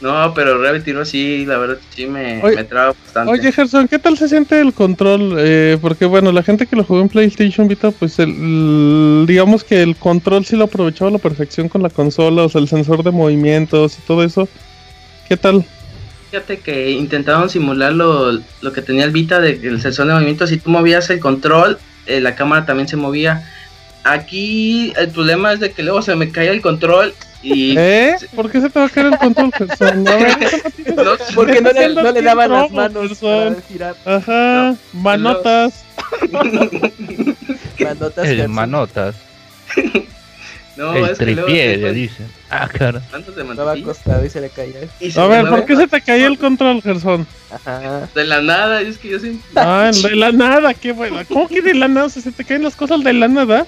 No, 0.02 0.34
pero 0.34 0.62
Rabbit 0.62 0.88
Hero 0.88 1.04
sí, 1.04 1.46
la 1.46 1.58
verdad 1.58 1.78
sí 1.94 2.06
me, 2.06 2.42
me 2.42 2.64
traba 2.64 2.94
bastante. 2.94 3.32
Oye, 3.34 3.52
Gerson, 3.52 3.88
¿qué 3.88 4.00
tal 4.00 4.18
se 4.18 4.30
siente 4.30 4.60
el 4.60 4.74
control? 4.74 5.36
Eh, 5.38 5.78
porque 5.82 6.06
bueno, 6.06 6.32
la 6.32 6.42
gente 6.42 6.68
que 6.68 6.78
lo 6.78 6.86
jugó 6.86 7.02
en 7.02 7.10
PlayStation 7.10 7.68
Vita, 7.68 7.92
pues 7.92 8.18
el, 8.20 9.26
digamos 9.28 9.66
que 9.66 9.82
el 9.82 9.98
control 9.98 10.46
sí 10.46 10.56
lo 10.56 10.66
aprovechaba 10.66 11.10
a 11.10 11.14
la 11.14 11.20
perfección 11.20 11.68
con 11.68 11.84
la 11.84 11.90
consola, 11.90 12.44
o 12.44 12.50
sea, 12.50 12.62
el 12.62 12.70
sensor 12.70 13.04
de 13.04 13.12
movimientos 13.12 13.98
y 14.00 14.02
todo 14.04 14.24
eso. 14.24 14.48
¿Qué 15.28 15.36
tal? 15.36 15.66
Fíjate 16.32 16.60
que 16.60 16.92
intentaron 16.92 17.50
simular 17.50 17.92
lo, 17.92 18.32
lo 18.62 18.72
que 18.72 18.82
tenía 18.82 19.04
el 19.04 19.12
Vita 19.12 19.42
del 19.42 19.82
sensor 19.82 20.08
de 20.08 20.14
movimientos. 20.14 20.50
Si 20.50 20.58
tú 20.58 20.70
movías 20.70 21.10
el 21.10 21.20
control, 21.20 21.78
eh, 22.06 22.22
la 22.22 22.36
cámara 22.36 22.66
también 22.66 22.88
se 22.88 22.96
movía. 22.96 23.44
Aquí 24.06 24.94
el 24.98 25.10
problema 25.10 25.52
es 25.52 25.60
de 25.60 25.72
que 25.72 25.84
luego 25.84 26.02
se 26.02 26.16
me 26.16 26.32
caía 26.32 26.52
el 26.52 26.62
control 26.62 27.14
¿Eh? 27.44 28.16
¿Por 28.36 28.52
qué 28.52 28.62
se 28.62 28.70
te 28.70 28.80
va 28.80 28.86
a 28.86 28.90
caer 28.90 29.08
el 29.08 29.18
control, 29.18 29.52
Gerson? 29.54 30.04
no, 30.04 30.14
porque 31.36 31.62
no 31.62 31.72
le, 31.72 31.90
no 31.90 32.12
le 32.12 32.22
daban 32.22 32.52
las 32.52 32.72
manos 32.72 33.18
para 33.20 33.56
girar. 33.68 33.96
Ajá, 34.06 34.76
manotas. 34.94 35.86
manotas. 37.80 38.28
El 38.28 38.50
manotas. 38.50 39.16
No, 40.80 40.96
el 40.96 41.10
es 41.10 41.18
tripié, 41.18 41.76
le 41.76 41.92
dicen. 41.92 42.26
Ah, 42.50 42.66
claro. 42.72 43.02
Estaba 43.12 43.74
acostado 43.74 44.26
y 44.26 44.30
se 44.30 44.40
le 44.40 44.50
caía. 44.50 44.78
a 45.18 45.28
ver, 45.28 45.50
¿por 45.50 45.66
qué 45.66 45.76
se 45.76 45.88
te 45.90 46.00
caía 46.00 46.26
el 46.28 46.38
control, 46.38 46.82
Gerson? 46.82 47.28
Ajá. 47.52 48.08
De 48.16 48.24
la 48.24 48.42
nada, 48.42 48.80
es 48.80 48.98
que 48.98 49.10
yo 49.10 49.20
siempre... 49.20 49.44
Ah, 49.58 49.92
de 49.92 50.16
la 50.16 50.32
nada, 50.32 50.74
qué 50.74 50.94
bueno. 50.94 51.18
¿Cómo 51.28 51.50
que 51.50 51.62
de 51.62 51.74
la 51.74 51.90
nada? 51.90 52.06
O 52.06 52.10
sea, 52.10 52.22
¿se 52.22 52.32
te 52.32 52.46
caen 52.46 52.64
las 52.64 52.78
cosas 52.78 53.04
de 53.04 53.12
la 53.12 53.28
nada? 53.28 53.68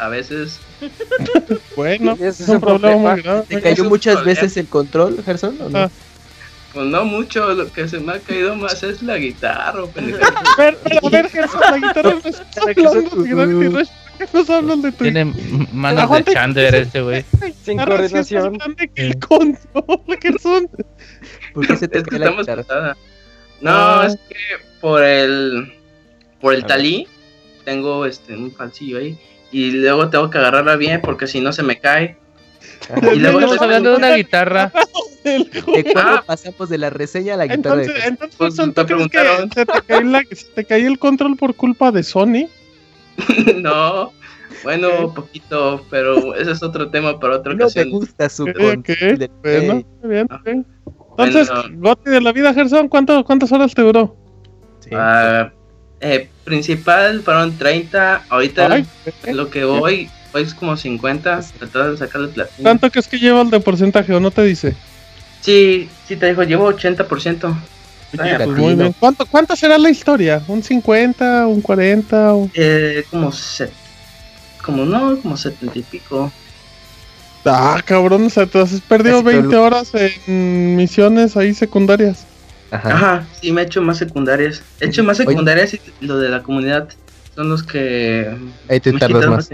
A 0.00 0.08
veces. 0.08 0.58
bueno, 1.76 2.16
es 2.18 2.40
un 2.48 2.58
problema 2.58 2.96
muy 2.96 3.22
grave. 3.22 3.44
¿Te 3.46 3.60
cayó 3.60 3.84
muchas 3.84 4.24
veces 4.24 4.56
el 4.56 4.66
control, 4.66 5.22
Gerson? 5.22 5.60
¿o 5.60 5.68
no? 5.68 5.78
Ah. 5.78 5.90
Pues 6.72 6.86
no 6.86 7.04
mucho, 7.04 7.52
lo 7.52 7.70
que 7.70 7.86
se 7.86 7.98
me 7.98 8.14
ha 8.14 8.18
caído 8.18 8.54
más 8.54 8.82
es 8.82 9.02
la 9.02 9.18
guitarra. 9.18 9.82
Pero, 10.56 10.78
a 11.02 11.10
ver, 11.10 11.28
Gerson, 11.28 11.60
la 11.60 11.76
guitarra 11.76 12.14
no 12.14 12.20
está 12.30 12.62
nos 14.32 14.50
hablan 14.50 14.82
de 14.82 14.92
tu... 14.92 15.04
Tiene 15.04 15.34
manos 15.72 16.10
de 16.10 16.24
Chandler 16.24 16.74
este 16.74 17.02
güey. 17.02 17.24
Sin 17.62 17.78
coordinación. 17.78 18.58
el 18.94 19.18
control, 19.18 20.18
Gerson. 20.20 20.70
¿Por 21.54 21.66
qué 21.66 21.76
se 21.76 21.88
te 21.88 22.02
cae 22.02 22.18
la 22.20 22.30
guitarra? 22.32 22.96
No, 23.60 23.70
ah. 23.70 24.06
es 24.06 24.16
que 24.28 24.36
por 24.80 25.02
el... 25.02 25.74
Por 26.40 26.54
el 26.54 26.64
talí 26.64 27.06
tengo 27.66 28.06
este 28.06 28.34
un 28.34 28.50
falsillo 28.50 28.98
ahí 28.98 29.18
y 29.52 29.72
luego 29.72 30.08
tengo 30.10 30.30
que 30.30 30.38
agarrarla 30.38 30.76
bien 30.76 31.00
porque 31.00 31.26
si 31.26 31.40
no 31.40 31.52
se 31.52 31.62
me 31.62 31.78
cae. 31.78 32.16
y 33.12 33.18
luego 33.18 33.40
estamos 33.40 33.62
hablando 33.62 33.90
de 33.90 33.96
una 33.96 34.14
guitarra. 34.14 34.72
¿De 35.24 35.92
ah. 35.96 36.22
pasamos 36.26 36.68
de 36.68 36.78
la 36.78 36.90
reseña 36.90 37.34
a 37.34 37.36
la 37.36 37.46
guitarra? 37.46 37.82
Entonces, 37.82 38.06
entonces 38.06 38.36
pues, 38.38 38.74
te 38.74 38.84
preguntaron. 38.84 39.52
Se 39.52 39.66
te, 39.66 39.82
cae 39.86 40.04
la, 40.04 40.22
se 40.30 40.46
te 40.54 40.64
cae 40.64 40.86
el 40.86 40.98
control 40.98 41.36
por 41.36 41.54
culpa 41.54 41.92
de 41.92 42.02
Sony? 42.02 42.48
no. 43.56 44.12
Bueno, 44.62 45.12
poquito, 45.14 45.86
pero 45.90 46.34
ese 46.34 46.52
es 46.52 46.62
otro 46.62 46.90
tema 46.90 47.18
para 47.18 47.36
otra 47.36 47.54
ocasión. 47.54 47.88
No 47.88 47.94
me 47.94 48.00
gusta 48.00 48.28
su 48.28 48.44
control. 48.44 48.82
Bueno, 49.42 49.84
bien, 50.02 50.26
ah. 50.30 50.40
bien. 50.44 50.66
Entonces, 51.10 51.50
bueno. 51.50 51.76
Goti 51.76 52.10
de 52.10 52.20
la 52.20 52.32
vida, 52.32 52.52
Gerson, 52.54 52.88
¿cuánto, 52.88 53.24
¿cuántas 53.24 53.52
horas 53.52 53.74
te 53.74 53.82
duró? 53.82 54.16
Sí. 54.80 54.90
Ah, 54.92 55.52
Eh, 56.00 56.28
principal 56.44 57.22
fueron 57.22 57.56
30. 57.56 58.24
Ahorita 58.28 58.82
lo 59.32 59.50
que 59.50 59.64
voy, 59.64 60.08
hoy 60.32 60.42
es 60.42 60.54
como 60.54 60.76
50. 60.76 61.40
Tratar 61.58 61.90
de 61.90 61.96
sacarle 61.98 62.28
platino. 62.28 62.62
¿Cuánto 62.62 62.90
crees 62.90 63.06
que 63.06 63.18
lleva 63.18 63.42
el 63.42 63.50
de 63.50 63.60
porcentaje 63.60 64.12
o 64.14 64.20
no 64.20 64.30
te 64.30 64.42
dice? 64.42 64.74
Sí, 65.40 65.88
sí 66.06 66.16
te 66.16 66.26
dijo, 66.26 66.42
llevo 66.42 66.70
80%. 66.72 67.54
pues 68.16 68.48
muy 68.48 68.74
bien. 68.74 68.94
¿Cuánto, 68.98 69.26
¿Cuánto 69.26 69.56
será 69.56 69.78
la 69.78 69.90
historia? 69.90 70.42
¿Un 70.48 70.62
50? 70.62 71.46
¿Un 71.46 71.60
40? 71.60 72.34
Eh, 72.54 73.04
como 73.10 73.30
set, 73.32 73.72
como 74.62 74.84
no, 74.84 75.18
como 75.20 75.36
70 75.36 75.78
y 75.78 75.82
pico. 75.82 76.32
Ah, 77.44 77.80
cabrón, 77.84 78.26
o 78.26 78.30
sea, 78.30 78.46
te 78.46 78.58
has 78.58 78.80
perdido 78.82 79.22
20 79.22 79.56
horas 79.56 79.92
en 79.94 80.76
misiones 80.76 81.36
ahí 81.36 81.54
secundarias. 81.54 82.26
Ajá. 82.70 82.88
Ajá, 82.90 83.26
sí, 83.40 83.52
me 83.52 83.62
he 83.62 83.64
hecho 83.64 83.82
más 83.82 83.98
secundarias. 83.98 84.62
He 84.80 84.86
hecho 84.86 85.02
más 85.02 85.16
secundarias 85.16 85.74
y 85.74 85.80
lo 86.00 86.18
de 86.18 86.28
la 86.28 86.42
comunidad 86.42 86.88
son 87.34 87.48
los 87.48 87.62
que. 87.62 88.36
Ahí 88.68 88.80
te 88.80 88.92
tardas 88.92 89.26
más. 89.26 89.50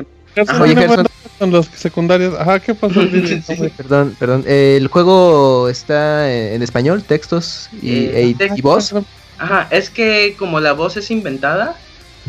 Oye, 0.61 0.77
Gerson. 0.77 1.07
Son 1.39 1.51
los 1.51 1.67
secundarios. 1.67 2.35
Ajá, 2.39 2.61
¿qué 2.61 2.75
pasó? 2.75 3.01
Perdón, 3.77 4.17
perdón. 4.19 4.45
¿El 4.47 4.89
juego 4.89 5.69
está 5.69 6.33
en 6.33 6.63
español, 6.63 7.03
textos 7.03 7.69
y, 7.83 8.07
eh, 8.07 8.37
e, 8.39 8.63
voz? 8.63 8.95
Ajá, 9.39 9.69
es 9.71 9.91
que 9.91 10.35
como 10.39 10.61
la 10.61 10.73
voz 10.73 10.97
es 10.97 11.11
inventada, 11.11 11.77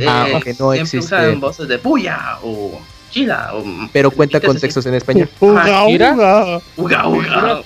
ah, 0.05 0.27
eh, 0.45 0.55
no 0.59 0.73
siempre 0.73 0.99
usan 0.99 1.39
voces 1.39 1.69
de 1.69 1.79
puya 1.79 2.37
o 2.43 2.81
chila. 3.09 3.51
O, 3.53 3.63
Pero 3.93 4.11
cuenta 4.11 4.41
con 4.41 4.59
textos 4.59 4.85
en 4.85 4.95
español. 4.95 5.29
Uga, 5.39 5.87
uga. 5.87 6.61
Uga, 6.75 7.07
uga. 7.07 7.61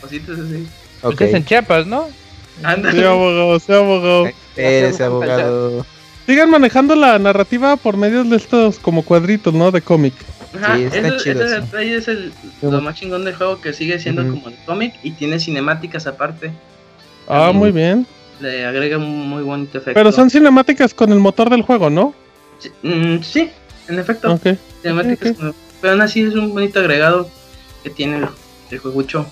Cositas 0.00 0.38
así. 0.38 0.66
Okay. 1.04 1.28
es 1.28 1.34
en 1.34 1.44
Chiapas, 1.44 1.86
¿no? 1.86 2.08
Sí, 2.58 3.02
abogado, 3.02 3.58
sí, 3.60 3.72
abogado. 3.72 4.28
Ese 4.56 5.04
abogado. 5.04 5.86
Sigan 6.26 6.50
manejando 6.50 6.96
la 6.96 7.18
narrativa 7.18 7.76
por 7.76 7.96
medio 7.96 8.24
de 8.24 8.36
estos 8.36 8.78
como 8.78 9.02
cuadritos, 9.02 9.52
¿no? 9.52 9.70
De 9.70 9.82
cómic. 9.82 10.14
Ajá, 10.56 10.76
sí, 10.76 10.84
está 10.84 11.16
chido, 11.18 11.44
ese, 11.44 11.96
es 11.96 12.08
el, 12.08 12.32
lo 12.62 12.80
más 12.80 12.94
chingón 12.94 13.24
del 13.24 13.34
juego 13.34 13.60
que 13.60 13.72
sigue 13.72 13.98
siendo 13.98 14.22
como 14.22 14.48
el 14.48 14.56
cómic 14.64 14.94
y 15.02 15.10
tiene 15.10 15.38
cinemáticas 15.38 16.06
aparte. 16.06 16.52
Ah, 17.28 17.52
muy 17.52 17.72
bien. 17.72 18.06
Le 18.40 18.64
agrega 18.64 18.96
un 18.96 19.28
muy 19.28 19.42
bonito 19.42 19.78
efecto. 19.78 19.94
Pero 19.94 20.12
son 20.12 20.30
cinemáticas 20.30 20.94
con 20.94 21.12
el 21.12 21.18
motor 21.18 21.50
del 21.50 21.62
juego, 21.62 21.90
¿no? 21.90 22.14
Sí, 22.58 22.70
mm, 22.82 23.90
en 23.92 23.98
efecto. 23.98 24.32
Okay. 24.32 24.58
Cinemáticas, 24.80 25.36
pero 25.80 25.92
aún 25.92 26.02
así 26.02 26.22
es 26.22 26.34
un 26.34 26.54
bonito 26.54 26.78
agregado 26.78 27.28
que 27.82 27.90
tiene 27.90 28.18
el, 28.18 28.28
el 28.70 28.78
juegucho. 28.78 29.26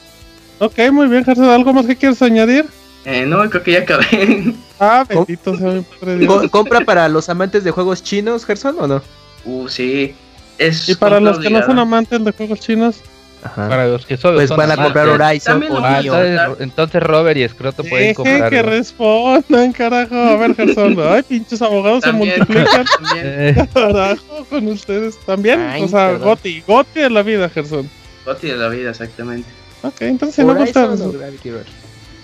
Ok, 0.62 0.78
muy 0.92 1.08
bien, 1.08 1.24
Gerson. 1.24 1.46
¿Algo 1.46 1.72
más 1.72 1.86
que 1.86 1.96
quieres 1.96 2.22
añadir? 2.22 2.66
Eh, 3.04 3.26
no, 3.26 3.50
creo 3.50 3.64
que 3.64 3.72
ya 3.72 3.80
acabé. 3.80 4.54
Ah, 4.84 5.04
bendito 5.08 5.56
sea 5.56 5.70
mi 5.70 5.82
padre 5.82 6.48
¿Compra 6.50 6.80
para 6.80 7.08
los 7.08 7.28
amantes 7.28 7.62
de 7.62 7.70
juegos 7.70 8.02
chinos, 8.02 8.44
Gerson, 8.44 8.74
o 8.80 8.88
no? 8.88 9.02
Uh, 9.44 9.68
sí. 9.68 10.12
Es 10.58 10.88
y 10.88 10.96
para 10.96 11.20
los 11.20 11.38
que 11.38 11.50
no 11.50 11.64
son 11.64 11.78
amantes 11.78 12.24
de 12.24 12.32
juegos 12.32 12.58
chinos. 12.58 13.00
Ajá. 13.44 13.68
Para 13.68 13.86
los 13.86 14.04
que 14.04 14.16
son, 14.16 14.34
pues 14.34 14.50
van 14.50 14.72
a 14.72 14.76
comprar 14.76 15.08
Horizon 15.08 15.62
o 15.70 15.78
ah, 15.84 16.54
entonces, 16.58 17.00
Robert 17.00 17.36
y 17.38 17.48
Scroto 17.48 17.84
pueden 17.84 18.14
comprar. 18.14 18.50
que 18.50 18.62
respondan, 18.62 19.72
carajo. 19.72 20.16
A 20.16 20.36
ver, 20.36 20.56
Gerson. 20.56 20.96
Ay, 21.08 21.22
pinches 21.22 21.62
abogados 21.62 22.02
se 22.02 22.10
multiplican. 22.10 22.84
También. 23.04 23.68
Carajo, 23.72 24.46
con 24.48 24.66
ustedes. 24.66 25.16
También. 25.26 25.60
o 25.80 25.86
sea, 25.88 26.14
Goti. 26.14 26.60
Goti 26.66 27.00
de 27.00 27.10
la 27.10 27.22
vida, 27.22 27.48
Gerson. 27.48 27.88
Goti 28.24 28.48
de 28.48 28.56
la 28.56 28.68
vida, 28.68 28.90
exactamente. 28.90 29.61
Ok, 29.82 30.02
entonces 30.02 30.44
no 30.44 30.54
gusta. 30.54 30.86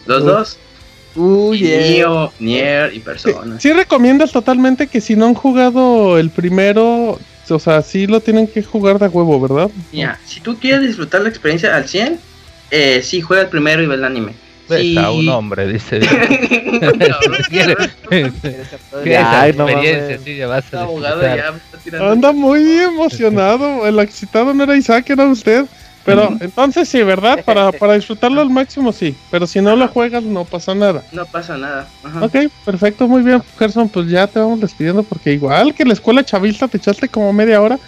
Los 0.07 0.25
dos. 0.25 0.59
Uy, 1.17 1.59
yeah. 1.59 2.31
Nier 2.39 2.95
y 2.95 3.01
Persona. 3.01 3.59
Sí, 3.59 3.73
recomiendas 3.73 4.31
totalmente 4.31 4.87
que 4.87 5.01
si 5.01 5.17
no 5.17 5.27
han 5.27 5.35
jugado 5.35 6.19
el 6.19 6.31
primero, 6.31 7.19
o 7.49 7.59
sea, 7.59 7.83
sí 7.83 8.07
lo 8.07 8.20
tienen 8.20 8.47
que 8.47 8.62
jugar 8.62 8.99
de 8.99 9.09
huevo, 9.09 9.41
¿verdad? 9.41 9.70
Ya, 9.93 10.19
si 10.25 10.41
tú 10.41 10.57
quieres 10.59 10.83
disfrutar 10.87 11.23
la 11.23 11.28
experiencia 11.28 11.75
al 11.75 11.89
100, 11.89 12.20
eh, 12.70 13.01
sí, 13.03 13.20
juega 13.20 13.43
el 13.45 13.49
primero 13.49 13.83
y 13.83 13.87
ve 13.87 13.97
el 13.97 14.05
anime. 14.05 14.35
Está 14.69 15.11
un 15.11 15.28
hombre, 15.31 15.67
dice. 15.67 16.01
¿Qué 19.05 19.17
Ay, 19.17 19.51
experiencia 19.51 20.19
sí 20.19 20.41
vas 20.41 20.75
a 20.75 20.87
Anda 22.11 22.33
muy 22.33 22.61
emocionado. 22.81 23.87
El 23.87 23.99
excitado 23.99 24.53
no 24.53 24.65
era 24.65 24.77
Isaac, 24.77 25.09
era 25.09 25.27
usted. 25.27 25.65
Pero 26.09 26.37
entonces 26.41 26.89
sí, 26.89 27.03
¿verdad? 27.03 27.45
Para, 27.45 27.70
para 27.70 27.95
disfrutarlo 27.95 28.41
al 28.41 28.49
máximo 28.49 28.93
sí. 28.93 29.15
Pero 29.31 29.47
si 29.47 29.61
no 29.61 29.77
lo 29.77 29.89
juegas 29.89 30.23
no 30.23 30.45
pasa 30.45 30.75
nada. 30.75 31.03
No 31.12 31.27
pasa 31.27 31.59
nada. 31.59 31.87
Ajá. 32.03 32.25
Ok, 32.25 32.37
perfecto, 32.65 33.07
muy 33.07 33.23
bien, 33.23 33.43
Gerson. 33.59 33.89
Pues 33.89 34.09
ya 34.09 34.27
te 34.27 34.39
vamos 34.39 34.61
despidiendo 34.61 35.03
porque 35.03 35.33
igual 35.33 35.75
que 35.75 35.85
la 35.85 35.93
escuela 35.93 36.25
chavista 36.25 36.67
te 36.67 36.78
echaste 36.78 37.09
como 37.09 37.33
media 37.33 37.61
hora 37.61 37.78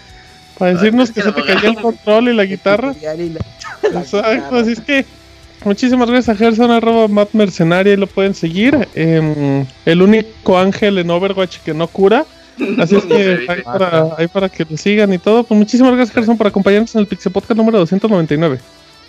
para 0.58 0.74
decirnos 0.74 1.10
que, 1.10 1.22
se 1.22 1.32
te 1.32 1.42
cayó 1.42 1.70
el 1.70 1.76
control 1.76 2.28
y 2.28 2.34
la 2.34 2.44
guitarra. 2.44 2.94
Exacto, 3.82 4.56
así 4.56 4.72
es 4.72 4.80
que 4.80 5.06
muchísimas 5.64 6.10
gracias 6.10 6.36
a 6.36 6.38
Gerson, 6.38 6.70
arroba 6.70 7.08
Matt 7.08 7.30
Mercenaria 7.32 7.94
y 7.94 7.96
lo 7.96 8.06
pueden 8.06 8.34
seguir. 8.34 8.86
Eh, 8.94 9.64
el 9.86 10.02
único 10.02 10.58
ángel 10.58 10.98
en 10.98 11.10
Overwatch 11.10 11.58
que 11.64 11.72
no 11.72 11.86
cura. 11.86 12.26
Así 12.78 12.96
es 12.96 13.04
que 13.04 13.46
ahí 13.48 13.62
para, 13.62 14.08
ahí 14.16 14.28
para 14.28 14.48
que 14.48 14.64
lo 14.68 14.76
sigan 14.76 15.12
y 15.12 15.18
todo. 15.18 15.44
Pues 15.44 15.58
muchísimas 15.58 15.94
gracias, 15.94 16.14
Gerson, 16.14 16.36
por 16.36 16.46
acompañarnos 16.46 16.94
en 16.94 17.00
el 17.00 17.06
Pixel 17.06 17.32
Podcast 17.32 17.56
número 17.56 17.78
299. 17.78 18.58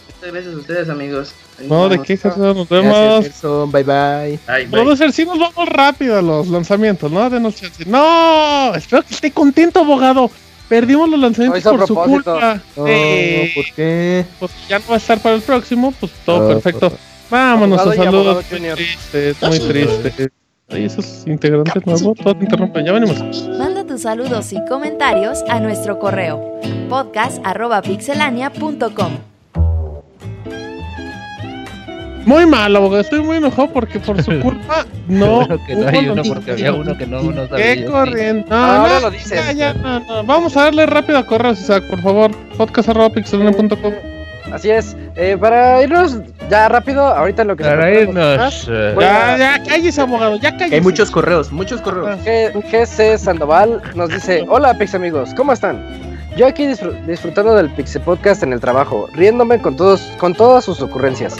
Muchas 0.07 0.33
gracias 0.33 0.53
a 0.53 0.57
ustedes, 0.57 0.89
amigos. 0.89 1.33
no, 1.67 1.89
de 1.89 1.99
qué, 2.01 2.17
Gerson, 2.17 2.55
nos 2.55 2.69
vemos. 2.69 3.25
Gerson, 3.25 3.71
bye 3.71 3.83
bye. 3.83 4.39
Producer, 4.69 5.11
sí 5.11 5.25
nos 5.25 5.39
vamos 5.39 5.67
rápido 5.69 6.17
a 6.17 6.21
los 6.21 6.47
lanzamientos, 6.47 7.11
¿no? 7.11 7.29
Denos 7.29 7.55
chance. 7.55 7.83
No, 7.85 8.73
espero 8.75 9.03
que 9.03 9.13
esté 9.13 9.31
contento, 9.31 9.79
abogado. 9.79 10.29
Perdimos 10.69 11.09
los 11.09 11.19
lanzamientos 11.19 11.63
por 11.63 11.87
su 11.87 11.95
culpa. 11.95 12.61
No, 12.77 12.83
¿por 12.83 13.65
qué? 13.75 14.25
Pues 14.39 14.51
ya 14.69 14.79
no 14.79 14.85
va 14.87 14.93
a 14.95 14.97
estar 14.97 15.19
para 15.19 15.35
el 15.35 15.41
próximo, 15.41 15.93
pues 15.99 16.11
todo 16.25 16.47
perfecto. 16.47 16.93
Vámonos, 17.29 17.79
a 17.81 17.93
saludos. 17.95 18.45
Muy 18.51 18.59
triste, 18.71 19.35
muy 19.41 19.59
triste. 19.67 20.31
Ahí 20.73 20.85
esos 20.85 21.27
integrantes 21.27 21.85
nuevos, 21.85 22.17
todo 22.17 22.33
te 22.35 22.45
interrumpen, 22.45 22.85
ya 22.85 22.93
venimos. 22.93 23.47
Manda 23.57 23.83
tus 23.85 24.01
saludos 24.03 24.53
y 24.53 24.63
comentarios 24.65 25.43
a 25.49 25.59
nuestro 25.59 25.99
correo 25.99 26.41
podcast.pixelania.com. 26.89 29.11
Muy 32.25 32.45
mal, 32.45 32.75
abogado. 32.75 33.01
Estoy 33.01 33.21
muy 33.21 33.37
enojado 33.37 33.69
porque 33.73 33.99
por 33.99 34.21
su 34.21 34.39
culpa 34.41 34.85
no. 35.07 35.47
que 35.65 35.75
no 35.75 35.87
hay 35.87 36.07
uno 36.07 36.21
porque 36.23 36.51
había 36.51 36.71
uno 36.71 36.95
que 36.97 37.07
no, 37.07 37.21
no 37.23 37.47
sabía. 37.47 37.75
¿Qué 37.75 37.85
corriente? 37.85 38.47
No, 38.49 38.55
Ahora 38.55 38.99
lo 38.99 39.11
dices. 39.11 39.31
Ya, 39.31 39.51
ya, 39.51 39.73
no, 39.73 39.99
no. 40.01 40.23
Vamos 40.23 40.55
a 40.55 40.65
darle 40.65 40.85
rápido 40.85 41.17
a 41.17 41.25
correos, 41.25 41.59
Isaac, 41.59 41.83
por 41.89 41.99
favor. 42.01 42.31
podcast.pixelania.com. 42.57 44.10
Así 44.51 44.69
es. 44.69 44.95
Eh, 45.15 45.37
para 45.39 45.81
irnos 45.83 46.19
ya 46.49 46.69
rápido, 46.69 47.03
ahorita 47.05 47.43
lo 47.43 47.55
que 47.55 47.63
Para 47.63 47.91
irnos. 47.91 48.67
Eh. 48.69 48.95
ya, 48.99 49.37
ya, 49.37 49.63
cállese, 49.63 50.01
abogado, 50.01 50.35
ya 50.37 50.51
cállese. 50.51 50.75
Hay 50.75 50.81
muchos 50.81 51.09
correos, 51.11 51.51
muchos 51.51 51.81
correos. 51.81 52.19
GC 52.23 53.17
Sandoval 53.17 53.81
nos 53.95 54.09
dice: 54.09 54.45
Hola, 54.49 54.77
Pix 54.77 54.95
amigos, 54.95 55.33
¿cómo 55.35 55.53
están? 55.53 55.83
Yo 56.37 56.47
aquí 56.47 56.65
disfrutando 56.65 57.55
del 57.55 57.69
Pixel 57.71 58.01
Podcast 58.03 58.41
en 58.43 58.53
el 58.53 58.61
trabajo, 58.61 59.07
riéndome 59.13 59.61
con, 59.61 59.75
todos, 59.75 60.01
con 60.17 60.33
todas 60.33 60.63
sus 60.63 60.81
ocurrencias. 60.81 61.35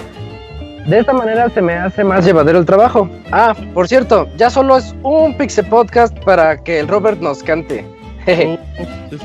De 0.86 1.00
esta 1.00 1.14
manera 1.14 1.50
se 1.50 1.62
me 1.62 1.74
hace 1.74 2.04
más 2.04 2.26
llevadero 2.26 2.60
el 2.60 2.66
trabajo. 2.66 3.10
Ah, 3.32 3.56
por 3.74 3.88
cierto, 3.88 4.28
ya 4.36 4.50
solo 4.50 4.78
es 4.78 4.94
un 5.04 5.38
Pixel 5.38 5.66
Podcast 5.68 6.18
para 6.26 6.58
que 6.58 6.80
el 6.80 6.88
Robert 6.88 7.22
nos 7.22 7.44
cante. 7.44 7.86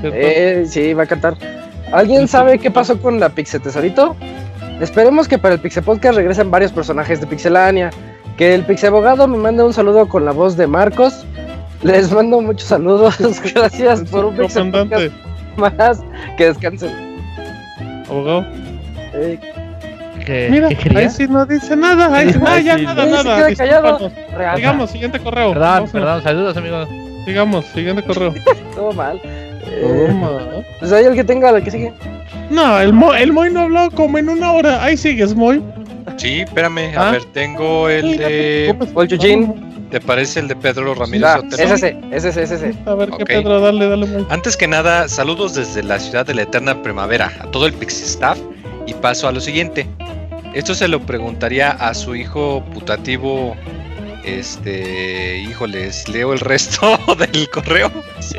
Eh, 0.02 0.64
sí, 0.66 0.94
va 0.94 1.04
a 1.04 1.06
cantar. 1.06 1.36
¿Alguien 1.92 2.28
sabe 2.28 2.58
qué 2.58 2.70
pasó 2.70 3.00
con 3.00 3.20
la 3.20 3.28
Pixel 3.28 3.60
Tesorito? 3.60 4.16
Esperemos 4.80 5.28
que 5.28 5.38
para 5.38 5.54
el 5.54 5.60
Pixel 5.60 5.82
Podcast 5.82 6.16
regresen 6.16 6.50
varios 6.50 6.72
personajes 6.72 7.20
de 7.20 7.26
Pixelania. 7.26 7.90
Que 8.36 8.54
el 8.54 8.64
Pixel 8.64 8.88
Abogado 8.88 9.26
me 9.26 9.38
mande 9.38 9.62
un 9.62 9.72
saludo 9.72 10.08
con 10.08 10.24
la 10.24 10.32
voz 10.32 10.56
de 10.56 10.66
Marcos. 10.66 11.24
Les 11.82 12.10
mando 12.12 12.40
muchos 12.40 12.68
saludos. 12.68 13.16
Gracias 13.54 14.02
por 14.10 14.24
un 14.26 14.36
Pixel 14.36 14.70
Podcast 14.70 15.14
más. 15.56 16.02
Que 16.36 16.46
descansen. 16.46 16.90
Abogado. 18.08 18.46
Eh, 19.14 19.38
Mira, 20.50 20.68
ahí 20.96 21.08
sí 21.08 21.26
no 21.28 21.46
dice 21.46 21.76
nada, 21.76 22.14
ahí 22.14 22.32
sí, 22.32 22.38
nada, 22.38 22.60
ya 22.60 22.76
nada, 22.78 23.06
nada. 23.06 23.54
callado. 23.54 24.10
Sigamos, 24.56 24.90
siguiente 24.90 25.20
correo. 25.20 25.52
Perdón, 25.52 25.88
perdón, 25.92 26.22
saludos 26.22 26.56
amigos. 26.56 26.88
Sigamos, 27.24 27.64
siguiente 27.66 28.02
correo. 28.02 28.34
Todo 28.74 28.92
mal. 28.92 29.20
Eh, 29.68 30.64
pues 30.78 30.92
ahí 30.92 31.04
el 31.04 31.14
que 31.14 31.24
tenga, 31.24 31.50
el 31.50 31.62
que 31.62 31.70
sigue. 31.70 31.92
No, 32.50 32.78
el, 32.78 32.92
Moy, 32.92 33.20
el 33.20 33.32
Moy 33.32 33.52
no 33.52 33.62
habló 33.62 33.90
como 33.90 34.18
en 34.18 34.28
una 34.28 34.52
hora. 34.52 34.82
Ahí 34.82 34.96
sigues, 34.96 35.34
Moy. 35.34 35.62
Sí, 36.16 36.40
espérame. 36.40 36.96
A 36.96 37.08
¿Ah? 37.08 37.10
ver, 37.12 37.24
tengo 37.26 37.88
el 37.88 38.16
de. 38.16 38.76
¿Te 39.90 40.00
parece 40.00 40.40
el 40.40 40.48
de 40.48 40.56
Pedro 40.56 40.94
Ramírez 40.96 41.28
ah, 41.28 41.42
Ese, 41.52 41.96
ese, 42.10 42.28
ese, 42.28 42.42
ese. 42.42 42.74
A 42.86 42.94
ver, 42.94 43.08
¿qué 43.10 43.24
Pedro? 43.24 43.60
Dale, 43.60 43.88
dale, 43.88 44.06
Moy. 44.06 44.26
Antes 44.30 44.56
que 44.56 44.66
nada, 44.66 45.08
saludos 45.08 45.54
desde 45.54 45.82
la 45.82 45.98
ciudad 45.98 46.26
de 46.26 46.34
la 46.34 46.42
eterna 46.42 46.82
primavera 46.82 47.32
a 47.40 47.50
todo 47.50 47.66
el 47.66 47.72
Pixie 47.72 48.04
Staff. 48.04 48.38
Y 48.86 48.94
paso 48.94 49.28
a 49.28 49.32
lo 49.32 49.40
siguiente. 49.40 49.86
Esto 50.54 50.74
se 50.74 50.88
lo 50.88 51.00
preguntaría 51.00 51.70
a 51.72 51.92
su 51.92 52.14
hijo 52.16 52.64
putativo 52.72 53.56
Este, 54.26 55.38
híjoles, 55.38 56.08
leo 56.08 56.32
el 56.32 56.40
resto 56.40 56.98
del 57.18 57.48
correo. 57.48 57.92
Sí, 58.18 58.34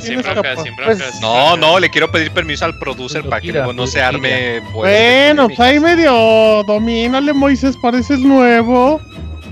sin 0.00 0.20
broncas, 0.22 0.62
sin 0.62 0.74
broncas, 0.76 1.20
No, 1.20 1.56
no, 1.56 1.78
le 1.78 1.88
quiero 1.88 2.10
pedir 2.10 2.32
permiso 2.32 2.64
al 2.64 2.76
producer 2.78 3.22
para 3.22 3.40
que 3.40 3.52
luego 3.52 3.72
no 3.72 3.86
se 3.86 4.02
arme. 4.02 4.60
Bueno, 4.72 5.46
pues 5.46 5.60
ahí 5.60 5.78
medio 5.78 6.64
domínale, 6.66 7.32
Moisés, 7.32 7.76
parece 7.80 8.18
nuevo. 8.18 9.00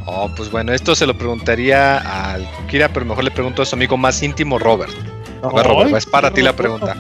Oh, 0.07 0.29
pues 0.37 0.51
bueno, 0.51 0.73
esto 0.73 0.97
se 0.97 1.07
lo 1.07 1.17
preguntaría 1.17 1.99
al 2.33 2.45
Kira, 2.69 2.89
pero 2.89 3.07
mejor 3.07 3.23
le 3.23 3.31
pregunto 3.31 3.63
a 3.63 3.65
su 3.65 3.77
amigo 3.77 3.97
más 3.97 4.21
íntimo, 4.21 4.59
Robert. 4.59 4.93
Robert, 5.43 5.95
es 5.97 6.07
para 6.07 6.33
ti 6.33 6.43
la 6.43 6.55
pregunta. 6.55 6.97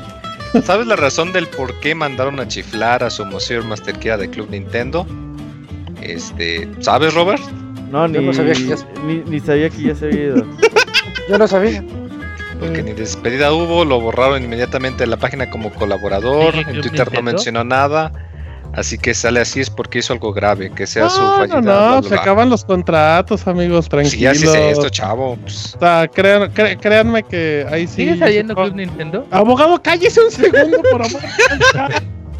¿Sabes 0.65 0.87
la 0.87 0.97
razón 0.97 1.33
del 1.33 1.49
por 1.49 1.81
qué 1.81 1.95
mandaron 1.97 2.39
a 2.39 2.47
chiflar 2.47 3.03
a 3.03 3.11
su 3.11 3.25
Monsieur 3.25 3.65
Master 3.65 3.99
Kira 3.99 4.19
de 4.19 4.31
Club 4.31 4.51
Nintendo? 4.51 5.05
Este, 6.01 6.69
¿sabes, 6.81 7.15
Robert? 7.15 7.43
No, 7.93 8.09
ni, 8.09 8.25
no 8.25 8.33
sabía 8.33 8.55
que 8.55 8.67
ya... 8.67 8.77
ni, 9.05 9.39
sabía 9.41 9.69
que 9.69 9.83
ya 9.83 9.95
se 9.95 10.07
había 10.07 10.23
ido. 10.23 10.47
Yo 11.29 11.37
no 11.37 11.47
sabía. 11.47 11.85
Porque 12.59 12.83
ni 12.83 12.93
despedida 12.95 13.53
hubo, 13.53 13.85
lo 13.85 14.01
borraron 14.01 14.43
inmediatamente 14.43 15.03
de 15.03 15.09
la 15.09 15.19
página 15.19 15.51
como 15.51 15.71
colaborador. 15.75 16.55
en 16.55 16.81
Twitter 16.81 17.13
no 17.13 17.23
mencionó 17.23 17.65
nada. 17.65 18.11
Así 18.73 18.97
que 18.97 19.13
sale 19.13 19.41
así 19.41 19.61
es 19.61 19.69
porque 19.69 19.99
hizo 19.99 20.15
algo 20.15 20.33
grave, 20.33 20.73
que 20.73 20.87
sea 20.87 21.11
su 21.11 21.21
fallida. 21.21 21.61
No, 21.61 22.01
no, 22.01 22.03
se 22.03 22.15
acaban 22.15 22.49
los 22.49 22.65
contratos, 22.65 23.47
amigos, 23.47 23.91
tranquilos. 23.91 24.39
Sí, 24.39 24.47
así 24.47 24.47
es 24.47 24.79
esto, 24.79 24.89
chavo. 24.89 25.37
Pues. 25.37 25.75
O 25.77 25.79
sea, 25.79 26.09
créanme 26.09 27.23
que 27.25 27.67
ahí 27.71 27.87
sí. 27.87 27.97
¿Sigue 27.97 28.17
saliendo 28.17 28.55
Club 28.55 28.75
Nintendo? 28.75 29.27
Abogado, 29.31 29.83
cállese 29.83 30.25
un 30.25 30.31
segundo, 30.31 30.81
por 30.91 31.03
amor. 31.03 31.21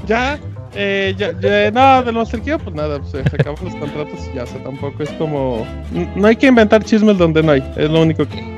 ya. 0.07 0.39
Eh, 0.75 1.15
ya, 1.19 1.33
ya, 1.39 1.71
nada, 1.71 2.03
del 2.03 2.15
Monster 2.15 2.41
Kid, 2.41 2.55
pues 2.65 2.75
nada, 2.75 2.99
pues, 2.99 3.11
se 3.11 3.19
acaban 3.19 3.63
los 3.63 3.75
contratos 3.75 4.19
y 4.33 4.37
ya, 4.37 4.47
se 4.47 4.59
tampoco 4.61 5.03
es 5.03 5.11
como. 5.11 5.67
No 6.17 6.27
hay 6.27 6.37
que 6.37 6.47
inventar 6.47 6.83
chismes 6.83 7.19
donde 7.19 7.43
no 7.43 7.53
hay, 7.53 7.73
es 7.77 7.91
lo 7.91 8.01
único 8.01 8.27
que. 8.27 8.53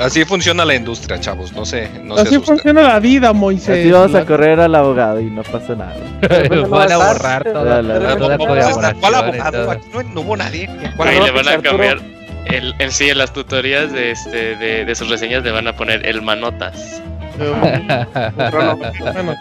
Así 0.00 0.24
funciona 0.24 0.64
la 0.64 0.74
industria, 0.74 1.18
chavos, 1.18 1.52
no 1.52 1.64
sé. 1.64 1.88
No 2.02 2.16
Así 2.16 2.38
funciona 2.40 2.82
la 2.82 3.00
vida, 3.00 3.32
Moisés. 3.32 3.80
Así 3.80 3.90
vamos 3.90 4.14
a 4.14 4.26
correr 4.26 4.60
al 4.60 4.74
abogado 4.74 5.20
y 5.20 5.30
no 5.30 5.42
pasa 5.44 5.74
nada. 5.74 5.96
van 6.68 6.92
a 6.92 6.96
borrar 6.98 7.44
toda 7.44 7.80
la 7.80 8.94
¿Cuál 9.00 9.14
abogado? 9.14 9.70
Aquí 9.70 9.86
no, 10.12 10.20
hubo 10.20 10.36
nadie. 10.36 10.68
Ahí 10.98 11.20
le 11.20 11.30
van 11.30 11.48
a 11.48 11.58
cambiar. 11.62 12.00
El, 12.44 12.74
en 12.80 12.90
sí, 12.90 13.08
en 13.08 13.18
las 13.18 13.32
tutorías 13.32 13.92
de, 13.92 14.10
este, 14.10 14.56
de, 14.56 14.84
de 14.84 14.94
sus 14.96 15.08
reseñas 15.08 15.44
le 15.44 15.52
van 15.52 15.68
a 15.68 15.76
poner 15.76 16.04
el 16.04 16.22
manotas 16.22 17.00
bueno, 17.38 18.78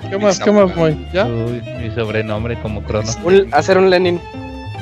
¿qué 0.10 0.18
más? 0.18 0.40
¿Qué 0.40 0.52
más, 0.52 0.76
Moy? 0.76 1.08
¿Ya? 1.14 1.26
Uy, 1.26 1.61
mi 1.80 1.92
sobrenombre 1.94 2.60
como 2.61 2.84
Crono. 2.84 3.10
hacer 3.52 3.78
un 3.78 3.90
Lenin. 3.90 4.20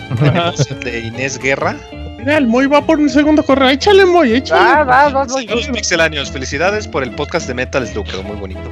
de 0.83 0.99
Inés 0.99 1.37
Guerra. 1.37 1.75
Mira, 2.19 2.37
el 2.37 2.47
Moy 2.47 2.67
va 2.67 2.85
por 2.85 2.99
un 2.99 3.09
segundo 3.09 3.43
correo. 3.43 3.69
Échale, 3.69 4.05
Moy, 4.05 4.33
échale. 4.33 4.61
Ah, 4.61 4.83
va, 4.83 5.09
va, 5.09 5.29
Saludos 5.29 5.67
pixelanios. 5.67 6.31
Felicidades 6.31 6.87
por 6.87 7.03
el 7.03 7.11
podcast 7.11 7.47
de 7.47 7.53
Metal 7.53 7.87
Slug. 7.87 8.05
Quedó 8.05 8.23
muy 8.23 8.35
bonito. 8.35 8.69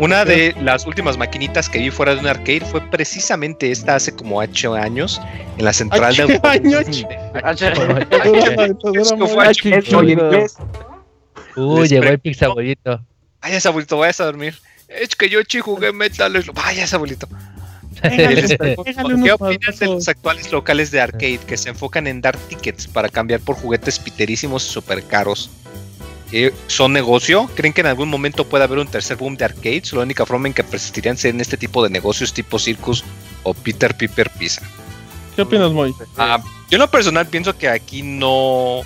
Una 0.00 0.24
de 0.24 0.54
las 0.62 0.86
últimas 0.86 1.18
maquinitas 1.18 1.68
que 1.68 1.78
vi 1.78 1.90
fuera 1.90 2.14
de 2.14 2.20
un 2.20 2.26
arcade 2.26 2.60
fue 2.60 2.80
precisamente 2.90 3.70
esta 3.70 3.96
hace 3.96 4.14
como 4.14 4.38
8 4.38 4.74
años 4.74 5.20
en 5.58 5.64
la 5.64 5.72
central 5.72 6.16
de 6.16 6.40
años? 6.42 7.06
Uy, 11.56 11.88
llegó 11.88 12.04
el 12.04 12.18
pixabolito. 12.18 13.00
Vaya, 13.42 13.58
abuelito, 13.64 13.96
vayas 13.98 14.20
a 14.20 14.24
dormir. 14.24 14.58
Es 14.88 15.14
que 15.14 15.28
yo 15.28 15.42
chi 15.42 15.60
jugué 15.60 15.92
Metal 15.92 16.32
Vaya, 16.52 16.86
abuelito. 16.92 17.28
¿Qué 18.02 19.32
opinas 19.32 19.78
de 19.78 19.86
los 19.86 20.08
actuales 20.08 20.50
locales 20.52 20.90
de 20.90 21.00
arcade 21.00 21.40
que 21.46 21.56
se 21.56 21.68
enfocan 21.68 22.06
en 22.06 22.20
dar 22.20 22.36
tickets 22.36 22.86
para 22.86 23.08
cambiar 23.08 23.40
por 23.40 23.56
juguetes 23.56 23.98
piterísimos 23.98 24.66
y 24.66 24.70
super 24.70 25.04
caros? 25.04 25.50
Eh, 26.32 26.54
¿Son 26.68 26.92
negocio? 26.92 27.50
¿Creen 27.56 27.72
que 27.72 27.80
en 27.80 27.88
algún 27.88 28.08
momento 28.08 28.46
puede 28.46 28.64
haber 28.64 28.78
un 28.78 28.86
tercer 28.86 29.16
boom 29.16 29.36
de 29.36 29.46
arcades? 29.46 29.92
La 29.92 30.02
única 30.02 30.24
forma 30.24 30.46
en 30.46 30.54
que 30.54 30.62
persistirían 30.62 31.16
ser 31.16 31.34
en 31.34 31.40
este 31.40 31.56
tipo 31.56 31.82
de 31.82 31.90
negocios 31.90 32.32
tipo 32.32 32.58
Circus 32.58 33.04
o 33.42 33.52
Peter 33.52 33.94
Piper 33.96 34.30
Pizza. 34.30 34.62
¿Qué 35.34 35.42
opinas, 35.42 35.72
Moy? 35.72 35.94
Ah, 36.16 36.38
yo 36.70 36.76
en 36.76 36.80
lo 36.80 36.90
personal 36.90 37.26
pienso 37.26 37.56
que 37.56 37.68
aquí 37.68 38.02
no... 38.02 38.80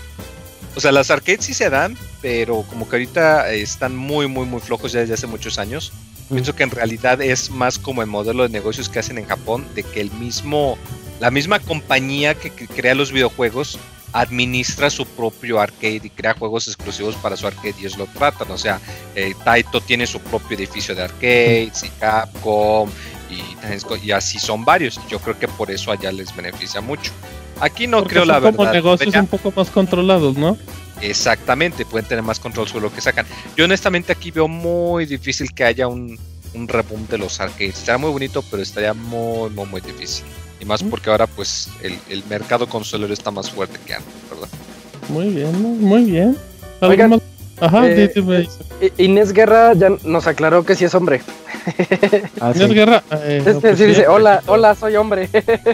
O 0.76 0.80
sea, 0.80 0.90
las 0.90 1.10
arcades 1.10 1.44
sí 1.44 1.54
se 1.54 1.70
dan, 1.70 1.96
pero 2.24 2.62
como 2.62 2.88
que 2.88 2.96
ahorita 2.96 3.52
están 3.52 3.94
muy, 3.94 4.26
muy, 4.26 4.46
muy 4.46 4.58
flojos 4.58 4.92
ya 4.92 5.00
desde 5.00 5.12
hace 5.12 5.26
muchos 5.26 5.58
años. 5.58 5.92
Pienso 6.30 6.56
que 6.56 6.62
en 6.62 6.70
realidad 6.70 7.20
es 7.20 7.50
más 7.50 7.78
como 7.78 8.00
el 8.00 8.08
modelo 8.08 8.44
de 8.44 8.48
negocios 8.48 8.88
que 8.88 8.98
hacen 8.98 9.18
en 9.18 9.26
Japón, 9.26 9.66
de 9.74 9.82
que 9.82 10.00
el 10.00 10.10
mismo, 10.12 10.78
la 11.20 11.30
misma 11.30 11.58
compañía 11.58 12.34
que, 12.34 12.50
crea 12.50 12.94
los 12.94 13.12
videojuegos 13.12 13.78
administra 14.14 14.88
su 14.88 15.04
propio 15.04 15.60
arcade 15.60 16.00
y 16.02 16.08
crea 16.08 16.32
juegos 16.32 16.66
exclusivos 16.66 17.14
para 17.16 17.36
su 17.36 17.46
arcade 17.46 17.74
y 17.76 17.80
ellos 17.80 17.98
lo 17.98 18.06
tratan. 18.06 18.50
O 18.50 18.56
sea, 18.56 18.80
eh, 19.14 19.34
Taito 19.44 19.82
tiene 19.82 20.06
su 20.06 20.18
propio 20.18 20.56
edificio 20.56 20.94
de 20.94 21.02
arcades 21.02 21.82
y 21.82 21.90
Capcom 22.00 22.88
y, 23.28 24.06
y, 24.06 24.10
así 24.12 24.38
son 24.38 24.64
varios. 24.64 24.98
Yo 25.10 25.18
creo 25.18 25.38
que 25.38 25.46
por 25.46 25.70
eso 25.70 25.92
allá 25.92 26.10
les 26.10 26.34
beneficia 26.34 26.80
mucho. 26.80 27.12
Aquí 27.60 27.86
no 27.86 28.04
creo 28.04 28.24
la 28.24 28.38
verdad. 28.38 28.56
Como 28.56 28.70
negocios 28.70 29.14
un 29.14 29.26
poco 29.26 29.52
más 29.54 29.70
controlados, 29.70 30.36
¿no? 30.36 30.56
Exactamente, 31.00 31.84
pueden 31.84 32.08
tener 32.08 32.22
más 32.24 32.38
control 32.40 32.68
sobre 32.68 32.82
lo 32.82 32.94
que 32.94 33.00
sacan. 33.00 33.26
Yo 33.56 33.64
honestamente 33.64 34.12
aquí 34.12 34.30
veo 34.30 34.48
muy 34.48 35.06
difícil 35.06 35.52
que 35.52 35.64
haya 35.64 35.86
un, 35.88 36.18
un 36.54 36.68
reboom 36.68 37.06
de 37.08 37.18
los 37.18 37.40
arcades. 37.40 37.78
Estaría 37.78 37.98
muy 37.98 38.10
bonito, 38.10 38.42
pero 38.50 38.62
estaría 38.62 38.94
muy, 38.94 39.50
muy, 39.50 39.66
muy 39.66 39.80
difícil. 39.80 40.24
Y 40.60 40.64
más 40.64 40.82
porque 40.82 41.10
ahora 41.10 41.26
pues 41.26 41.68
el, 41.82 41.98
el 42.08 42.24
mercado 42.24 42.68
consolero 42.68 43.12
está 43.12 43.30
más 43.30 43.50
fuerte 43.50 43.78
que 43.84 43.94
antes, 43.94 44.14
¿verdad? 44.30 44.48
Muy 45.08 45.28
bien, 45.28 45.80
muy 45.80 46.04
bien. 46.04 46.38
Ajá, 47.60 47.88
eh, 47.88 48.12
Inés 48.98 49.32
Guerra 49.32 49.72
ya 49.74 49.90
nos 50.04 50.26
aclaró 50.26 50.64
que 50.64 50.74
sí 50.74 50.84
es 50.84 50.94
hombre. 50.94 51.20
Ah, 52.40 52.52
Inés 52.54 52.72
Guerra. 52.72 53.02
Eh, 53.10 53.38
este, 53.38 53.54
pues 53.54 53.78
sí, 53.78 53.84
dice, 53.86 54.06
hola, 54.06 54.42
hola, 54.46 54.74
soy 54.74 54.96
hombre. 54.96 55.28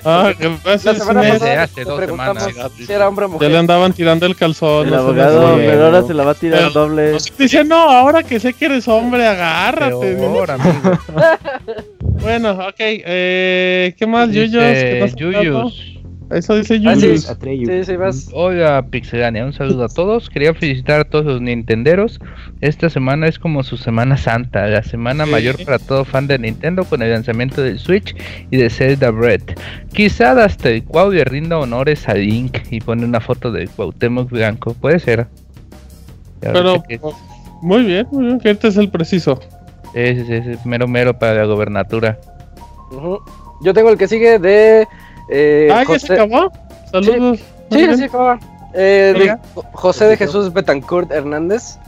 Ah, 0.05 0.33
gracias. 0.39 0.85
La 0.99 1.05
semana 1.05 1.23
pasada 1.33 1.63
hace 1.65 1.85
dos 1.85 2.01
semanas. 2.01 2.49
Si 2.77 2.93
era 2.93 3.09
hombre 3.09 3.25
o 3.25 3.29
mujer. 3.31 3.49
Ya 3.49 3.53
le 3.53 3.59
andaban 3.59 3.93
tirando 3.93 4.27
el 4.27 4.37
calzón. 4.37 4.87
El 4.89 4.95
abogado, 4.95 5.57
pero 5.57 5.87
ahora 5.87 6.03
se 6.03 6.15
la 6.15 6.25
va 6.25 6.31
a 6.33 6.35
tirar 6.35 6.73
doble. 6.73 7.17
dice, 7.39 7.65
no, 7.65 7.91
ahora 7.91 8.23
que 8.23 8.39
sé 8.39 8.53
que 8.53 8.67
eres 8.67 8.87
hombre, 8.87 9.27
agárrate. 9.27 10.17
bueno, 12.01 12.51
ok. 12.53 12.75
Eh, 12.79 13.95
¿Qué 13.99 14.07
más, 14.07 14.31
Yuyos? 14.31 15.15
Yuyos. 15.17 16.00
Eso 16.31 16.55
dice 16.55 16.81
ah, 16.87 16.95
Julius. 16.95 17.25
sí, 17.43 17.85
sí, 17.85 17.97
vas. 17.97 18.31
Hola 18.33 18.87
Pixelania, 18.89 19.45
un 19.45 19.53
saludo 19.53 19.85
a 19.85 19.89
todos. 19.89 20.31
Quería 20.31 20.55
felicitar 20.55 21.01
a 21.01 21.05
todos 21.05 21.25
los 21.25 21.41
Nintenderos. 21.41 22.21
Esta 22.61 22.89
semana 22.89 23.27
es 23.27 23.41
como 23.41 23.65
su 23.65 23.77
Semana 23.77 24.17
Santa, 24.17 24.67
la 24.69 24.85
semana 24.85 25.27
mayor 25.27 25.57
para 25.65 25.81
todo 25.81 26.05
fan 26.05 26.29
de 26.29 26.39
Nintendo 26.39 26.85
con 26.85 27.03
el 27.03 27.11
lanzamiento 27.11 27.63
del 27.63 27.81
Switch 27.81 28.15
y 28.51 28.59
de 28.59 28.71
Zelda 28.71 29.11
Bread. 29.11 29.43
Quizá 29.93 30.33
hasta 30.45 30.71
el 30.71 30.85
Claudio 30.85 31.25
rinda 31.25 31.59
honores 31.59 32.09
a 32.09 32.15
Link 32.15 32.59
y 32.71 32.81
pone 32.81 33.05
una 33.05 33.21
foto 33.21 33.51
de 33.51 33.67
Cuauhtémoc 33.67 34.31
Blanco. 34.31 34.75
Puede 34.75 35.01
ser. 35.01 35.27
Pero, 36.41 36.83
muy 37.61 37.85
bien, 37.85 38.07
muy 38.13 38.27
bien, 38.27 38.39
que 38.39 38.51
este 38.51 38.69
es 38.69 38.77
el 38.77 38.89
preciso. 38.89 39.41
Ese 39.95 40.39
es, 40.39 40.47
es, 40.47 40.65
mero 40.65 40.87
mero 40.87 41.19
para 41.19 41.35
la 41.35 41.45
gobernatura. 41.45 42.21
Yo 43.63 43.75
tengo 43.75 43.91
el 43.91 43.99
que 43.99 44.07
sigue 44.07 44.39
de 44.39 44.87
eh, 45.31 45.69
ah, 45.73 45.85
¿ya 45.89 45.99
se 45.99 46.13
acabó? 46.13 46.53
Saludos. 46.91 47.39
Sí, 47.71 47.87
sí, 47.87 47.97
sí 47.97 48.05
acabó. 48.05 48.39
Eh, 48.73 49.35
José 49.73 50.05
de 50.07 50.17
Jesús 50.17 50.53
Betancourt 50.53 51.11
Hernández 51.11 51.79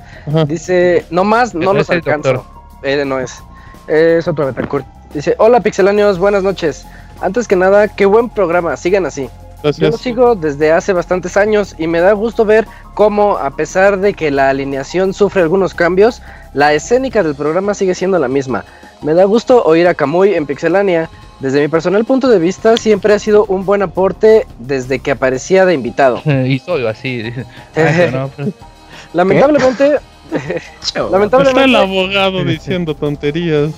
dice: 0.46 1.04
No 1.10 1.24
más, 1.24 1.54
no 1.54 1.72
los 1.72 1.90
alcanzo. 1.90 2.44
Eh, 2.82 3.04
no 3.04 3.18
es. 3.18 3.42
Es 3.88 4.26
otro 4.26 4.46
Betancourt. 4.46 4.86
Dice: 5.14 5.34
Hola 5.38 5.60
pixelanios, 5.60 6.18
buenas 6.18 6.42
noches. 6.42 6.86
Antes 7.20 7.46
que 7.46 7.56
nada, 7.56 7.88
qué 7.88 8.06
buen 8.06 8.28
programa, 8.28 8.76
sigan 8.76 9.06
así. 9.06 9.28
Yo 9.62 9.90
lo 9.90 9.96
sigo 9.96 10.34
desde 10.34 10.72
hace 10.72 10.92
bastantes 10.92 11.36
años 11.36 11.76
y 11.78 11.86
me 11.86 12.00
da 12.00 12.12
gusto 12.14 12.44
ver 12.44 12.66
cómo, 12.94 13.36
a 13.36 13.50
pesar 13.50 13.98
de 14.00 14.12
que 14.12 14.32
la 14.32 14.48
alineación 14.48 15.14
sufre 15.14 15.42
algunos 15.42 15.72
cambios, 15.72 16.20
la 16.52 16.74
escénica 16.74 17.22
del 17.22 17.36
programa 17.36 17.74
sigue 17.74 17.94
siendo 17.94 18.18
la 18.18 18.26
misma. 18.26 18.64
Me 19.02 19.14
da 19.14 19.24
gusto 19.24 19.62
oír 19.64 19.86
a 19.86 19.94
Kamui 19.94 20.34
en 20.34 20.46
Pixelania, 20.46 21.08
desde 21.42 21.60
mi 21.60 21.66
personal 21.66 22.04
punto 22.04 22.28
de 22.28 22.38
vista, 22.38 22.76
siempre 22.76 23.12
ha 23.14 23.18
sido 23.18 23.44
un 23.46 23.66
buen 23.66 23.82
aporte 23.82 24.46
desde 24.60 25.00
que 25.00 25.10
aparecía 25.10 25.66
de 25.66 25.74
invitado. 25.74 26.22
y 26.46 26.60
soy 26.60 26.86
así. 26.86 27.32
lamentablemente, 29.12 29.98
lamentablemente. 31.10 31.50
Está 31.50 31.64
el 31.64 31.74
abogado 31.74 32.44
diciendo 32.44 32.94
tonterías. 32.94 33.72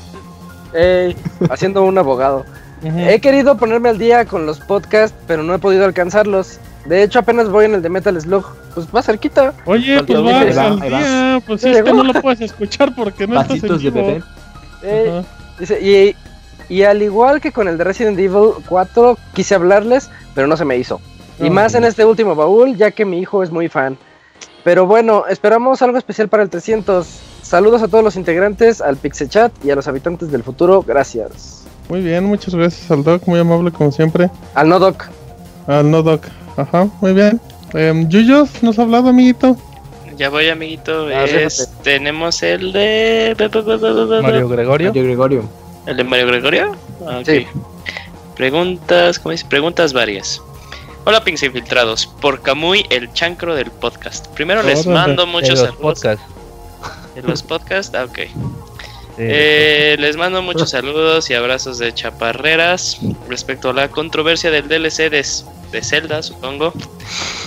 haciendo 1.48 1.84
un 1.84 1.96
abogado. 1.96 2.44
He 2.82 3.18
querido 3.20 3.56
ponerme 3.56 3.88
al 3.88 3.96
día 3.96 4.26
con 4.26 4.44
los 4.44 4.60
podcasts, 4.60 5.16
pero 5.26 5.42
no 5.42 5.54
he 5.54 5.58
podido 5.58 5.86
alcanzarlos. 5.86 6.58
De 6.84 7.02
hecho, 7.02 7.18
apenas 7.18 7.48
voy 7.48 7.64
en 7.64 7.76
el 7.76 7.80
de 7.80 7.88
Metal 7.88 8.20
Slug. 8.20 8.44
Pues 8.74 8.86
va 8.94 9.00
cerquita. 9.00 9.54
Oye, 9.64 10.02
pues 10.04 10.22
va 10.22 10.66
al 10.66 10.80
día. 10.80 11.42
Pues 11.46 11.62
si 11.62 11.70
es 11.70 11.82
que 11.82 11.92
no 11.94 12.04
lo 12.04 12.12
puedes 12.20 12.42
escuchar 12.42 12.94
porque 12.94 13.26
no 13.26 13.40
estás 13.40 13.64
en 13.64 13.78
vivo. 13.78 14.20
dice, 15.58 15.80
y 15.80 16.14
y 16.68 16.82
al 16.82 17.02
igual 17.02 17.40
que 17.40 17.52
con 17.52 17.68
el 17.68 17.78
de 17.78 17.84
Resident 17.84 18.18
Evil 18.18 18.52
4, 18.68 19.18
quise 19.34 19.54
hablarles, 19.54 20.10
pero 20.34 20.46
no 20.46 20.56
se 20.56 20.64
me 20.64 20.76
hizo. 20.76 21.00
Y 21.40 21.50
más 21.50 21.74
en 21.74 21.84
este 21.84 22.04
último 22.04 22.34
baúl, 22.34 22.76
ya 22.76 22.90
que 22.90 23.04
mi 23.04 23.18
hijo 23.18 23.42
es 23.42 23.50
muy 23.50 23.68
fan. 23.68 23.98
Pero 24.62 24.86
bueno, 24.86 25.24
esperamos 25.28 25.82
algo 25.82 25.98
especial 25.98 26.28
para 26.28 26.42
el 26.42 26.48
300. 26.48 27.06
Saludos 27.42 27.82
a 27.82 27.88
todos 27.88 28.02
los 28.02 28.16
integrantes, 28.16 28.80
al 28.80 28.96
Pixechat 28.96 29.52
y 29.64 29.70
a 29.70 29.76
los 29.76 29.88
habitantes 29.88 30.30
del 30.30 30.42
futuro. 30.42 30.82
Gracias. 30.82 31.64
Muy 31.88 32.00
bien, 32.00 32.24
muchas 32.24 32.54
gracias 32.54 32.90
al 32.90 33.04
Doc, 33.04 33.26
muy 33.26 33.38
amable 33.38 33.70
como 33.70 33.92
siempre. 33.92 34.30
Al 34.54 34.68
no 34.68 34.78
Doc. 34.78 35.04
Al 35.66 35.90
no 35.90 36.02
Doc. 36.02 36.22
Ajá, 36.56 36.88
muy 37.00 37.12
bien. 37.12 37.40
Eh, 37.74 38.04
Yuyos, 38.08 38.62
¿nos 38.62 38.78
ha 38.78 38.82
hablado, 38.82 39.08
amiguito? 39.08 39.56
Ya 40.16 40.30
voy, 40.30 40.48
amiguito. 40.48 41.08
Ah, 41.08 41.26
tenemos 41.82 42.42
el 42.42 42.72
de. 42.72 43.34
Mario 44.22 44.48
Gregorio. 44.48 44.88
Mario 44.88 45.04
Gregorio. 45.04 45.63
¿El 45.86 45.96
de 45.96 46.04
Mario 46.04 46.26
Gregorio? 46.28 46.76
Ah, 47.06 47.20
sí. 47.24 47.46
Preguntas, 48.36 49.18
¿cómo 49.18 49.32
dice? 49.32 49.44
Preguntas 49.46 49.92
varias. 49.92 50.40
Hola, 51.04 51.22
Pinks 51.22 51.42
Infiltrados. 51.42 52.06
Por 52.06 52.40
Camuy, 52.40 52.86
el 52.90 53.12
chancro 53.12 53.54
del 53.54 53.70
podcast. 53.70 54.26
Primero 54.28 54.62
les 54.62 54.86
mando 54.86 55.26
muchos 55.26 55.58
saludos. 55.60 55.80
Podcasts. 55.80 56.24
¿De 57.14 57.22
los 57.22 57.42
podcasts? 57.42 57.94
Ah, 57.94 58.04
ok. 58.04 58.18
Eh, 59.18 59.96
les 60.00 60.16
mando 60.16 60.42
muchos 60.42 60.70
saludos 60.70 61.30
y 61.30 61.34
abrazos 61.34 61.78
de 61.78 61.92
chaparreras 61.94 62.98
respecto 63.28 63.70
a 63.70 63.72
la 63.72 63.88
controversia 63.88 64.50
del 64.50 64.66
DLC 64.66 65.10
de, 65.10 65.24
de 65.70 65.82
Zelda, 65.82 66.22
supongo. 66.22 66.72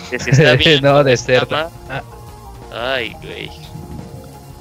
Que 0.10 0.20
si 0.20 0.30
está 0.30 0.54
bien. 0.56 0.82
no, 0.82 1.04
de 1.04 1.18
Zelda. 1.18 1.70
Ay, 2.74 3.14
güey. 3.22 3.50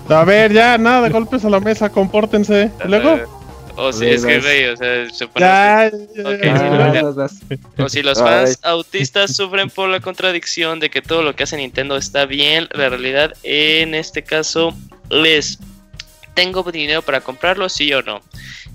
A 0.08 0.24
ver, 0.24 0.52
ya, 0.52 0.78
nada 0.78 1.02
de 1.02 1.10
golpes 1.10 1.44
a 1.44 1.50
la 1.50 1.60
mesa, 1.60 1.90
compórtense. 1.90 2.70
luego? 2.86 3.20
O 3.76 3.92
si 3.92 4.06
es 4.06 4.24
que, 4.24 4.40
güey, 4.40 4.66
o 4.66 4.76
sea, 4.76 5.10
se 5.10 5.28
ya, 5.36 5.90
O 7.78 7.88
si 7.88 8.02
los 8.02 8.18
fans 8.18 8.58
autistas 8.62 9.36
sufren 9.36 9.68
por 9.68 9.88
la 9.88 10.00
contradicción 10.00 10.80
de 10.80 10.90
que 10.90 11.02
todo 11.02 11.22
lo 11.22 11.36
que 11.36 11.44
hace 11.44 11.56
Nintendo 11.56 11.96
está 11.96 12.24
bien, 12.24 12.68
la 12.72 12.88
realidad 12.88 13.34
en 13.42 13.94
este 13.94 14.22
caso 14.22 14.74
les 15.10 15.58
¿Tengo 16.36 16.62
dinero 16.70 17.00
para 17.00 17.22
comprarlo? 17.22 17.66
Sí 17.70 17.90
o 17.94 18.02
no. 18.02 18.20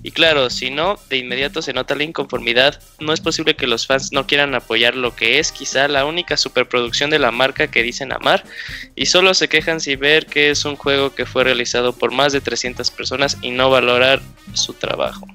Y 0.02 0.10
claro, 0.10 0.50
si 0.50 0.70
no, 0.70 0.98
de 1.08 1.18
inmediato 1.18 1.62
se 1.62 1.72
nota 1.72 1.94
la 1.94 2.02
inconformidad. 2.02 2.80
No 2.98 3.12
es 3.12 3.20
posible 3.20 3.54
que 3.54 3.66
los 3.66 3.86
fans 3.86 4.12
no 4.12 4.26
quieran 4.26 4.54
apoyar 4.54 4.96
lo 4.96 5.14
que 5.14 5.38
es 5.38 5.52
quizá 5.52 5.86
la 5.88 6.04
única 6.04 6.36
superproducción 6.36 7.10
de 7.10 7.20
la 7.20 7.30
marca 7.30 7.68
que 7.68 7.82
dicen 7.82 8.12
amar 8.12 8.44
y 8.96 9.06
solo 9.06 9.34
se 9.34 9.48
quejan 9.48 9.80
si 9.80 9.96
ver 9.96 10.26
que 10.26 10.50
es 10.50 10.64
un 10.64 10.76
juego 10.76 11.14
que 11.14 11.26
fue 11.26 11.44
realizado 11.44 11.92
por 11.92 12.10
más 12.10 12.32
de 12.32 12.40
300 12.40 12.90
personas 12.90 13.38
y 13.42 13.50
no 13.50 13.70
valorar 13.70 14.20
su 14.54 14.74
trabajo. 14.74 15.26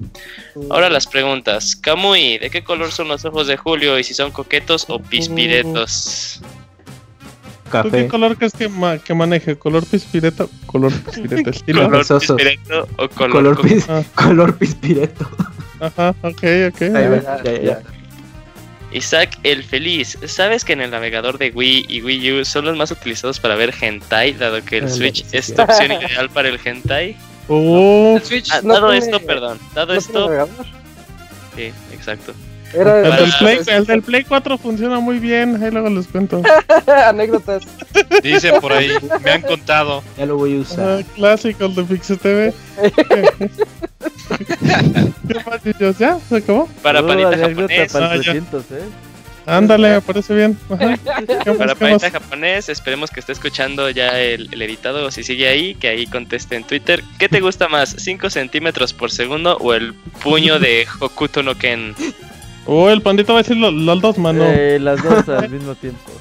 Ahora 0.69 0.89
las 0.89 1.07
preguntas. 1.07 1.75
Kamui, 1.75 2.37
¿de 2.37 2.49
qué 2.49 2.63
color 2.63 2.91
son 2.91 3.07
los 3.07 3.23
ojos 3.25 3.47
de 3.47 3.57
Julio 3.57 3.97
y 3.97 4.03
si 4.03 4.13
son 4.13 4.31
coquetos 4.31 4.85
o 4.89 4.99
pispiretos? 4.99 6.41
¿Tú 7.69 7.91
qué 7.91 8.07
color 8.07 8.37
crees 8.37 8.53
que, 8.53 8.69
que 9.03 9.13
maneje? 9.13 9.55
¿Color 9.57 9.85
pispireto? 9.85 10.49
¿Color 10.65 10.91
pispireto 11.05 11.49
estilo? 11.49 11.83
¿Color 11.85 12.05
pispireto 12.19 12.87
o 12.97 13.09
color, 13.09 13.31
color, 13.31 13.61
pis, 13.61 13.85
ah. 13.89 14.03
color 14.15 14.57
pispireto? 14.57 15.29
Ajá, 15.79 16.15
ok, 16.21 16.43
ok. 16.69 16.79
ya, 16.79 17.41
ya, 17.43 17.61
ya. 17.61 17.79
Isaac 18.91 19.37
el 19.43 19.63
Feliz, 19.63 20.17
¿sabes 20.25 20.63
que 20.63 20.73
en 20.73 20.81
el 20.81 20.91
navegador 20.91 21.37
de 21.37 21.51
Wii 21.51 21.85
y 21.89 22.01
Wii 22.01 22.39
U 22.39 22.45
son 22.45 22.65
los 22.65 22.77
más 22.77 22.89
utilizados 22.89 23.39
para 23.39 23.55
ver 23.55 23.73
hentai, 23.79 24.33
dado 24.33 24.63
que 24.63 24.77
el 24.77 24.89
Switch 24.89 25.25
es 25.33 25.53
tu 25.53 25.61
opción 25.61 25.91
ideal 26.01 26.29
para 26.29 26.47
el 26.47 26.59
hentai? 26.63 27.15
Oh, 27.49 28.15
el 28.15 28.23
Switch 28.23 28.49
ah, 28.51 28.61
dado 28.61 28.93
esto, 28.93 29.19
perdón, 29.19 29.59
dado 29.75 29.93
esto... 29.93 30.47
Sí, 31.55 31.73
exacto 31.91 32.33
el, 32.73 32.83
del 33.03 33.33
Play, 33.39 33.59
el, 33.67 33.85
del 33.85 34.01
Play, 34.01 34.23
4 34.23 34.57
funciona 34.57 34.99
muy 34.99 35.19
bien, 35.19 35.61
ahí 35.63 35.71
luego 35.71 35.89
les 35.89 36.07
cuento. 36.07 36.41
Anécdotas. 37.05 37.63
Dicen 38.21 38.59
por 38.59 38.73
ahí, 38.73 38.91
me 39.23 39.31
han 39.31 39.41
contado. 39.41 40.03
Ya 40.17 40.25
lo 40.25 40.37
voy 40.37 40.57
a 40.57 40.59
usar. 40.61 41.03
clásico, 41.15 41.65
el 41.65 41.75
de 41.75 41.83
Pixel 41.83 42.19
TV. 42.19 42.53
¿Qué 45.27 45.35
más, 45.45 45.97
¿Ya? 45.97 46.19
¿Se 46.19 46.37
acabó? 46.37 46.67
Para 46.81 47.05
panita 47.05 47.37
japonés. 47.37 47.93
Para 47.93 48.09
300, 48.13 48.63
¿eh? 48.71 48.83
Ándale, 49.47 49.91
me 49.91 50.01
parece 50.01 50.35
bien. 50.35 50.55
Para 51.57 51.73
Panita 51.75 52.11
Japonés, 52.11 52.67
esperemos 52.67 53.09
que 53.09 53.21
esté 53.21 53.31
escuchando 53.31 53.89
ya 53.89 54.19
el, 54.19 54.49
el, 54.51 54.61
editado 54.61 55.09
si 55.09 55.23
sigue 55.23 55.47
ahí, 55.47 55.73
que 55.73 55.87
ahí 55.87 56.05
conteste 56.05 56.57
en 56.57 56.65
Twitter. 56.65 57.01
¿Qué 57.17 57.29
te 57.29 57.39
gusta 57.39 57.69
más, 57.69 57.95
5 57.97 58.29
centímetros 58.29 58.91
por 58.91 59.09
segundo 59.09 59.55
o 59.61 59.73
el 59.73 59.93
puño 60.21 60.59
de 60.59 60.85
Hokuto 60.99 61.43
no 61.43 61.57
Ken? 61.57 61.95
Oh, 62.67 62.89
el 62.89 63.01
pandito 63.01 63.33
va 63.33 63.39
a 63.39 63.43
decir 63.43 63.57
las 63.57 64.01
dos, 64.01 64.17
mano. 64.17 64.43
Eh, 64.45 64.77
las 64.79 65.01
dos 65.01 65.27
al 65.29 65.49
mismo 65.49 65.73
tiempo. 65.75 66.11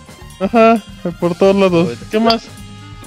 Ajá, 0.41 0.83
por 1.19 1.37
todos 1.37 1.57
lados. 1.57 1.87
Pues, 1.87 1.99
¿Qué 2.11 2.21
más? 2.21 2.49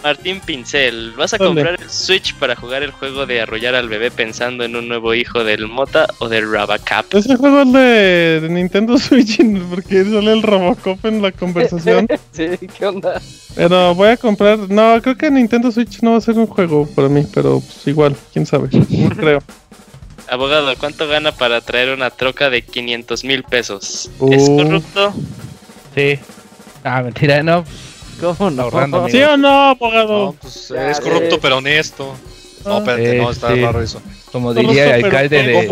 Martín 0.03 0.39
Pincel, 0.45 1.13
¿vas 1.17 1.33
a 1.33 1.37
comprar 1.37 1.75
el 1.79 1.89
Switch 1.89 2.33
para 2.35 2.55
jugar 2.55 2.83
el 2.83 2.91
juego 2.91 3.25
de 3.25 3.41
arrollar 3.41 3.75
al 3.75 3.89
bebé 3.89 4.11
pensando 4.11 4.63
en 4.63 4.75
un 4.75 4.87
nuevo 4.87 5.13
hijo 5.13 5.43
del 5.43 5.67
Mota 5.67 6.07
o 6.19 6.29
del 6.29 6.49
Rabacap? 6.49 7.13
Ese 7.13 7.35
juego 7.35 7.61
es 7.61 7.73
de, 7.73 8.39
de 8.41 8.49
Nintendo 8.49 8.97
Switch 8.99 9.39
porque 9.69 10.05
sale 10.05 10.31
el 10.31 10.41
Robocop 10.41 11.03
en 11.05 11.21
la 11.21 11.31
conversación. 11.31 12.07
sí, 12.31 12.47
¿qué 12.77 12.85
onda? 12.85 13.21
Pero 13.55 13.93
voy 13.93 14.09
a 14.09 14.17
comprar, 14.17 14.57
no, 14.69 15.01
creo 15.01 15.17
que 15.17 15.29
Nintendo 15.29 15.71
Switch 15.71 16.01
no 16.01 16.11
va 16.11 16.17
a 16.17 16.21
ser 16.21 16.37
un 16.37 16.47
juego 16.47 16.87
para 16.95 17.09
mí, 17.09 17.25
pero 17.33 17.59
pues 17.59 17.85
igual, 17.87 18.15
quién 18.31 18.45
sabe, 18.45 18.69
no 18.71 19.09
creo. 19.09 19.39
Abogado, 20.29 20.73
¿cuánto 20.77 21.07
gana 21.07 21.31
para 21.31 21.61
traer 21.61 21.89
una 21.89 22.09
troca 22.09 22.49
de 22.49 22.61
500 22.61 23.23
mil 23.23 23.43
pesos? 23.43 24.11
¿Es 24.31 24.47
uh. 24.47 24.57
corrupto? 24.57 25.13
Sí. 25.95 26.19
Ah, 26.83 27.01
mentira, 27.01 27.41
no. 27.41 27.63
¿Cómo 28.19 28.51
no? 28.51 28.63
Ahorrando, 28.63 29.07
¿Sí 29.09 29.21
o 29.21 29.37
no, 29.37 29.69
abogado? 29.69 30.25
No, 30.25 30.33
pues 30.33 30.71
es 30.71 30.99
corrupto 30.99 31.39
pero 31.39 31.57
honesto. 31.57 32.15
No, 32.65 32.79
espérate, 32.79 33.17
no, 33.17 33.31
está 33.31 33.55
raro 33.55 33.81
eso. 33.81 34.01
Como 34.31 34.53
diría 34.53 34.95
el 34.95 35.05
alcalde 35.05 35.43
de... 35.43 35.67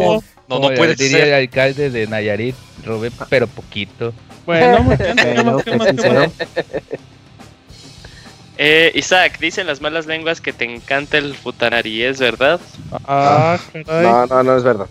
No, 0.48 0.60
no 0.60 0.74
puede 0.76 0.96
diría 0.96 1.26
el 1.26 1.34
alcalde 1.34 1.90
de 1.90 2.08
Nayarit, 2.08 2.56
robé 2.86 3.12
pero 3.30 3.48
poquito. 3.48 4.14
Bueno, 4.46 4.82
bueno, 4.84 5.62
Eh, 8.58 8.92
Isaac, 8.96 9.38
dicen 9.40 9.68
las 9.68 9.82
malas 9.82 10.08
lenguas 10.08 10.42
que 10.42 10.52
te 10.54 10.66
encanta 10.66 11.18
el 11.18 11.36
futanari, 11.36 12.04
¿es 12.04 12.20
verdad? 12.20 12.60
Ah, 13.06 13.60
No, 13.86 14.26
no, 14.26 14.44
no 14.44 14.58
es 14.58 14.64
verdad. 14.64 14.88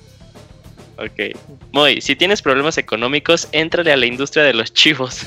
Ok. 0.99 1.37
Muy, 1.73 2.01
si 2.01 2.17
tienes 2.17 2.41
problemas 2.43 2.79
económicos, 2.79 3.49
éntrale 3.53 3.93
a 3.93 3.97
la 3.97 4.07
industria 4.07 4.45
de 4.45 4.55
los 4.55 4.73
chivos. 4.73 5.23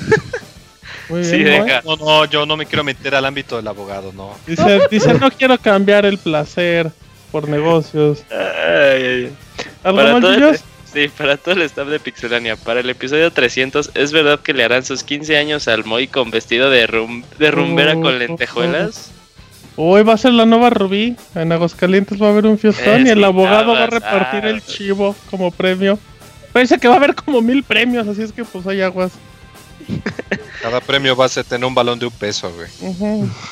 Muy 1.09 1.21
bien, 1.21 1.65
No, 1.85 1.95
no, 1.95 2.25
yo 2.25 2.45
no 2.45 2.55
me 2.55 2.65
quiero 2.65 2.83
meter 2.83 3.15
al 3.15 3.25
ámbito 3.25 3.57
del 3.57 3.67
abogado, 3.67 4.13
no. 4.13 4.35
Dice, 4.47 4.81
dice 4.91 5.13
no 5.15 5.29
quiero 5.31 5.57
cambiar 5.57 6.05
el 6.05 6.17
placer 6.17 6.91
por 7.31 7.47
negocios. 7.47 8.23
Ay, 8.31 9.03
ay, 9.03 9.33
¿Algo 9.83 10.19
más, 10.19 10.63
Sí, 10.93 11.07
para 11.07 11.37
todo 11.37 11.55
el 11.55 11.61
staff 11.63 11.87
de 11.87 11.99
Pixelania, 11.99 12.55
para 12.55 12.79
el 12.79 12.89
episodio 12.89 13.31
300, 13.31 13.91
¿es 13.93 14.11
verdad 14.11 14.39
que 14.39 14.53
le 14.53 14.63
harán 14.63 14.83
sus 14.83 15.03
15 15.03 15.37
años 15.37 15.67
al 15.67 15.85
Moy 15.85 16.07
con 16.07 16.31
vestido 16.31 16.69
de, 16.69 16.87
de 17.37 17.51
rumbera 17.51 17.93
con 17.93 18.17
lentejuelas? 18.17 19.11
Hoy 19.75 20.03
va 20.03 20.13
a 20.13 20.17
ser 20.17 20.33
la 20.33 20.45
nueva 20.45 20.71
Rubí. 20.71 21.15
En 21.35 21.51
Aguascalientes 21.51 22.21
va 22.21 22.27
a 22.27 22.29
haber 22.31 22.47
un 22.47 22.57
fiestón 22.57 23.05
y 23.05 23.09
el 23.11 23.23
abogado 23.23 23.73
va 23.73 23.83
a 23.83 23.87
repartir 23.87 24.45
el 24.45 24.61
chivo 24.61 25.15
como 25.29 25.51
premio. 25.51 25.99
Parece 26.51 26.79
que 26.79 26.87
va 26.87 26.95
a 26.95 26.97
haber 26.97 27.15
como 27.15 27.41
mil 27.41 27.63
premios, 27.63 28.07
así 28.07 28.23
es 28.23 28.33
que 28.33 28.43
pues 28.43 28.65
hay 28.67 28.81
aguas. 28.81 29.11
Cada 30.61 30.81
premio 30.81 31.15
va 31.15 31.25
a 31.25 31.29
ser 31.29 31.45
tener 31.45 31.65
un 31.65 31.73
balón 31.73 31.99
de 31.99 32.07
un 32.07 32.11
peso, 32.11 32.51
güey. 32.53 32.67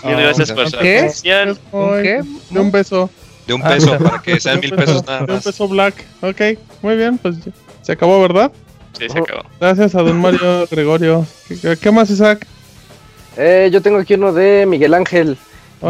gracias 0.04 0.52
por 0.52 0.70
su 0.70 0.78
¿Qué? 0.78 1.10
¿Qué? 1.22 2.22
De 2.50 2.60
un 2.60 2.72
beso. 2.72 3.10
De 3.48 3.54
un 3.54 3.62
peso, 3.62 3.98
para 3.98 4.22
que 4.22 4.40
sean 4.40 4.60
mil 4.60 4.76
pesos 4.76 5.06
nada 5.06 5.22
más. 5.22 5.28
De 5.28 5.34
un 5.36 5.42
peso 5.42 5.68
black. 5.68 6.06
Ok, 6.22 6.42
muy 6.82 6.98
bien, 6.98 7.18
pues 7.18 7.38
se 7.82 7.92
acabó, 7.94 8.22
¿verdad? 8.22 8.52
Sí, 8.98 9.08
se 9.10 9.18
acabó. 9.18 9.44
Gracias 9.60 9.96
a 9.96 10.02
don 10.02 10.20
Mario 10.20 10.68
Gregorio. 10.72 11.26
¿Qué, 11.82 11.92
más, 11.92 12.10
Isaac? 12.10 12.46
Eh, 13.38 13.70
yo 13.72 13.82
tengo 13.82 13.98
aquí 13.98 14.16
uno 14.16 14.34
de 14.34 14.66
Miguel 14.66 14.94
Ángel. 14.94 15.38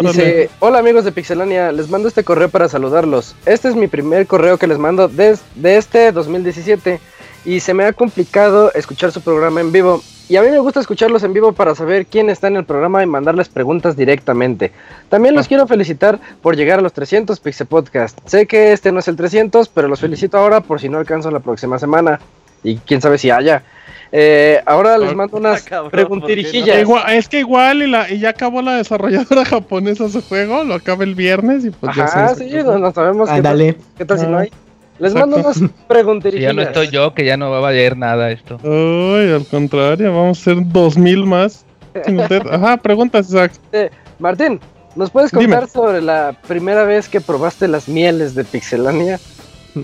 Dice, 0.01 0.49
hola 0.59 0.79
amigos 0.79 1.05
de 1.05 1.13
Pixelania, 1.13 1.71
les 1.71 1.89
mando 1.89 2.09
este 2.09 2.23
correo 2.25 2.49
para 2.49 2.67
saludarlos. 2.67 3.35
Este 3.45 3.69
es 3.69 3.75
mi 3.75 3.87
primer 3.87 4.27
correo 4.27 4.57
que 4.57 4.67
les 4.67 4.77
mando 4.77 5.07
desde 5.07 5.41
de 5.55 5.77
este 5.77 6.11
2017 6.11 6.99
y 7.45 7.61
se 7.61 7.73
me 7.73 7.85
ha 7.85 7.93
complicado 7.93 8.73
escuchar 8.73 9.13
su 9.13 9.21
programa 9.21 9.61
en 9.61 9.71
vivo. 9.71 10.03
Y 10.29 10.35
a 10.35 10.41
mí 10.41 10.49
me 10.49 10.59
gusta 10.59 10.81
escucharlos 10.81 11.23
en 11.23 11.33
vivo 11.33 11.53
para 11.53 11.73
saber 11.73 12.05
quién 12.05 12.29
está 12.29 12.47
en 12.47 12.57
el 12.57 12.65
programa 12.65 13.01
y 13.01 13.05
mandarles 13.05 13.47
preguntas 13.47 13.95
directamente. 13.95 14.73
También 15.09 15.35
los 15.35 15.45
ah. 15.45 15.47
quiero 15.47 15.67
felicitar 15.67 16.19
por 16.41 16.57
llegar 16.57 16.79
a 16.79 16.81
los 16.81 16.91
300 16.91 17.39
Pixel 17.39 17.67
Podcast. 17.67 18.19
Sé 18.25 18.45
que 18.45 18.73
este 18.73 18.91
no 18.91 18.99
es 18.99 19.07
el 19.07 19.15
300, 19.15 19.69
pero 19.69 19.87
los 19.87 20.01
felicito 20.01 20.37
ahora 20.37 20.59
por 20.59 20.81
si 20.81 20.89
no 20.89 20.97
alcanzo 20.97 21.31
la 21.31 21.39
próxima 21.39 21.79
semana. 21.79 22.19
Y 22.63 22.77
quién 22.77 23.01
sabe 23.01 23.17
si 23.17 23.29
haya. 23.29 23.63
Eh, 24.11 24.61
ahora 24.65 24.97
les 24.97 25.15
mando 25.15 25.37
unas 25.37 25.65
preguntirijillas. 25.91 26.77
es 27.09 27.29
que 27.29 27.39
igual 27.39 27.83
y, 27.83 28.19
ya 28.19 28.29
acabó 28.29 28.61
la 28.61 28.75
desarrolladora 28.75 29.45
japonesa 29.45 30.09
su 30.09 30.21
juego, 30.21 30.63
lo 30.63 30.75
acaba 30.75 31.03
el 31.03 31.15
viernes 31.15 31.65
y 31.65 31.71
pues 31.71 31.97
Ajá, 31.97 32.35
sí, 32.35 32.49
no, 32.63 32.91
sabemos 32.91 33.29
qué 33.29 33.41
tal, 33.41 33.77
qué 33.97 34.05
tal 34.05 34.19
si 34.19 34.27
no 34.27 34.39
hay. 34.39 34.51
Les 34.99 35.13
mando 35.13 35.37
unas 35.37 35.61
preguntas. 35.87 36.33
ya 36.33 36.53
no 36.53 36.61
estoy 36.61 36.89
yo, 36.89 37.13
que 37.13 37.25
ya 37.25 37.37
no 37.37 37.51
va 37.51 37.57
a 37.57 37.61
valer 37.61 37.97
nada 37.97 38.31
esto. 38.31 38.57
Uy, 38.63 39.31
al 39.31 39.45
contrario, 39.45 40.13
vamos 40.13 40.39
a 40.39 40.43
ser 40.43 40.57
dos 40.59 40.97
mil 40.97 41.25
más. 41.25 41.65
Ajá, 42.51 42.77
preguntas, 42.77 43.29
Isaac. 43.29 43.53
Eh, 43.71 43.89
Martín, 44.19 44.59
¿nos 44.95 45.09
puedes 45.09 45.31
contar 45.31 45.67
sobre 45.67 46.01
la 46.01 46.35
primera 46.47 46.83
vez 46.83 47.09
que 47.09 47.21
probaste 47.21 47.67
las 47.67 47.87
mieles 47.87 48.35
de 48.35 48.43
Pixelania? 48.43 49.19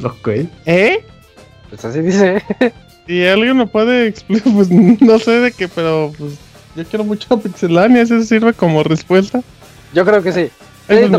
Ok. 0.03 0.29
¿Eh? 0.65 1.05
Pues 1.69 1.85
así 1.85 2.01
dice. 2.01 2.41
Si 3.05 3.27
alguien 3.27 3.57
me 3.57 3.67
puede 3.67 4.07
explicar, 4.07 4.51
pues 4.51 4.71
no 4.71 5.19
sé 5.19 5.39
de 5.39 5.51
qué, 5.51 5.67
pero 5.67 6.11
pues 6.17 6.39
yo 6.75 6.83
quiero 6.85 7.03
mucho 7.03 7.31
a 7.35 7.39
Pixelania, 7.39 8.01
¿eso 8.01 8.19
sirve 8.23 8.53
como 8.53 8.81
respuesta? 8.81 9.41
Yo 9.93 10.03
creo 10.03 10.23
que 10.23 10.31
sí. 10.31 10.49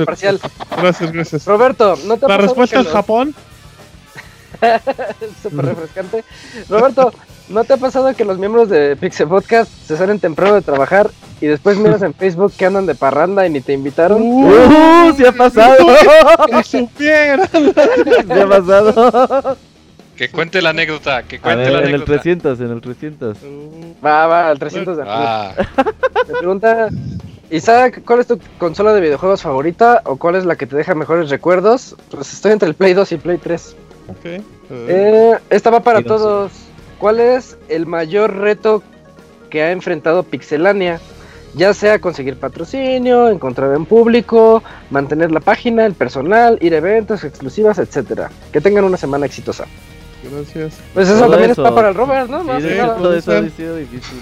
parcial. 0.05 0.41
Gracias, 0.77 1.13
gracias. 1.13 1.47
Roberto, 1.47 1.95
¿no 2.07 2.17
te 2.17 2.27
La 2.27 2.37
respuesta 2.39 2.81
es 2.81 2.89
Japón. 2.89 3.35
Súper 5.43 5.65
refrescante. 5.65 6.25
Roberto, 6.69 7.13
¿no 7.49 7.65
te 7.65 7.75
ha 7.75 7.77
pasado 7.77 8.15
que 8.15 8.25
los 8.25 8.39
miembros 8.39 8.69
de 8.69 8.97
Pixel 8.97 9.29
Podcast 9.29 9.71
se 9.87 9.97
salen 9.97 10.19
temprano 10.19 10.55
de 10.55 10.63
trabajar 10.63 11.11
y 11.41 11.47
después 11.47 11.77
miras 11.77 12.03
en 12.03 12.15
Facebook 12.15 12.53
que 12.57 12.67
andan 12.67 12.87
de 12.87 12.95
parranda 12.95 13.47
y 13.47 13.51
ni 13.51 13.61
te 13.61 13.73
invitaron? 13.73 14.23
¡Uh! 14.23 15.09
uh 15.09 15.15
¡Se 15.17 15.27
ha 15.27 15.33
pasado! 15.33 15.77
¡Que 16.47 16.63
supieran! 16.63 17.49
¡Se 17.49 18.41
ha 18.41 18.49
pasado! 18.49 19.57
Que 20.17 20.31
cuente 20.31 20.63
la 20.63 20.71
anécdota, 20.71 21.25
que 21.25 21.41
cuente 21.41 21.71
la 21.71 21.79
anécdota. 21.79 21.89
En 21.89 21.95
el 21.95 22.05
300, 22.05 22.61
en 22.61 22.71
el 22.71 22.81
300. 22.81 23.39
Va, 24.05 24.27
va, 24.27 24.49
al 24.49 24.59
300 24.59 24.97
de 24.97 25.03
ah. 25.05 25.53
Me 26.29 26.39
pregunta, 26.39 26.89
Isaac, 27.51 28.03
¿cuál 28.05 28.21
es 28.21 28.29
tu 28.29 28.39
consola 28.59 28.93
de 28.95 29.01
videojuegos 29.01 29.43
favorita 29.43 30.03
o 30.05 30.17
cuál 30.17 30.37
es 30.37 30.45
la 30.45 30.57
que 30.57 30.67
te 30.67 30.77
deja 30.77 30.95
mejores 30.95 31.31
recuerdos? 31.31 31.97
Pues 32.11 32.33
estoy 32.33 32.53
entre 32.53 32.69
el 32.69 32.75
Play 32.75 32.95
2 32.95 33.13
y 33.13 33.17
Play 33.17 33.39
3. 33.39 33.77
Ok. 34.09 34.43
Eh, 34.71 35.39
esta 35.51 35.71
va 35.71 35.81
para 35.81 36.03
todos. 36.03 36.53
¿Cuál 36.99 37.21
es 37.21 37.57
el 37.69 37.87
mayor 37.87 38.37
reto 38.37 38.83
que 39.51 39.63
ha 39.63 39.73
enfrentado 39.73 40.23
Pixelania? 40.23 41.01
Ya 41.55 41.73
sea 41.73 42.01
conseguir 42.01 42.37
patrocinio, 42.37 43.29
encontrar 43.29 43.75
en 43.77 43.87
público, 43.87 44.63
mantener 44.91 45.31
la 45.31 45.41
página, 45.41 45.87
el 45.87 45.95
personal, 45.95 46.59
ir 46.61 46.75
a 46.75 46.79
eventos 46.79 47.23
exclusivas, 47.23 47.79
etcétera. 47.79 48.31
Que 48.53 48.61
tengan 48.61 48.85
una 48.85 48.97
semana 48.97 49.27
exitosa. 49.27 49.67
Gracias. 50.31 50.75
Pues 50.95 51.09
eso 51.09 51.29
también 51.29 51.51
está 51.51 51.73
para 51.73 51.91
el 51.91 51.95
Robert, 51.95 52.29
¿no? 52.29 52.43
Sí, 52.61 52.69
todo 52.99 53.15
eso 53.15 53.33
ha 53.33 53.49
sido 53.51 53.77
difícil. 53.77 54.21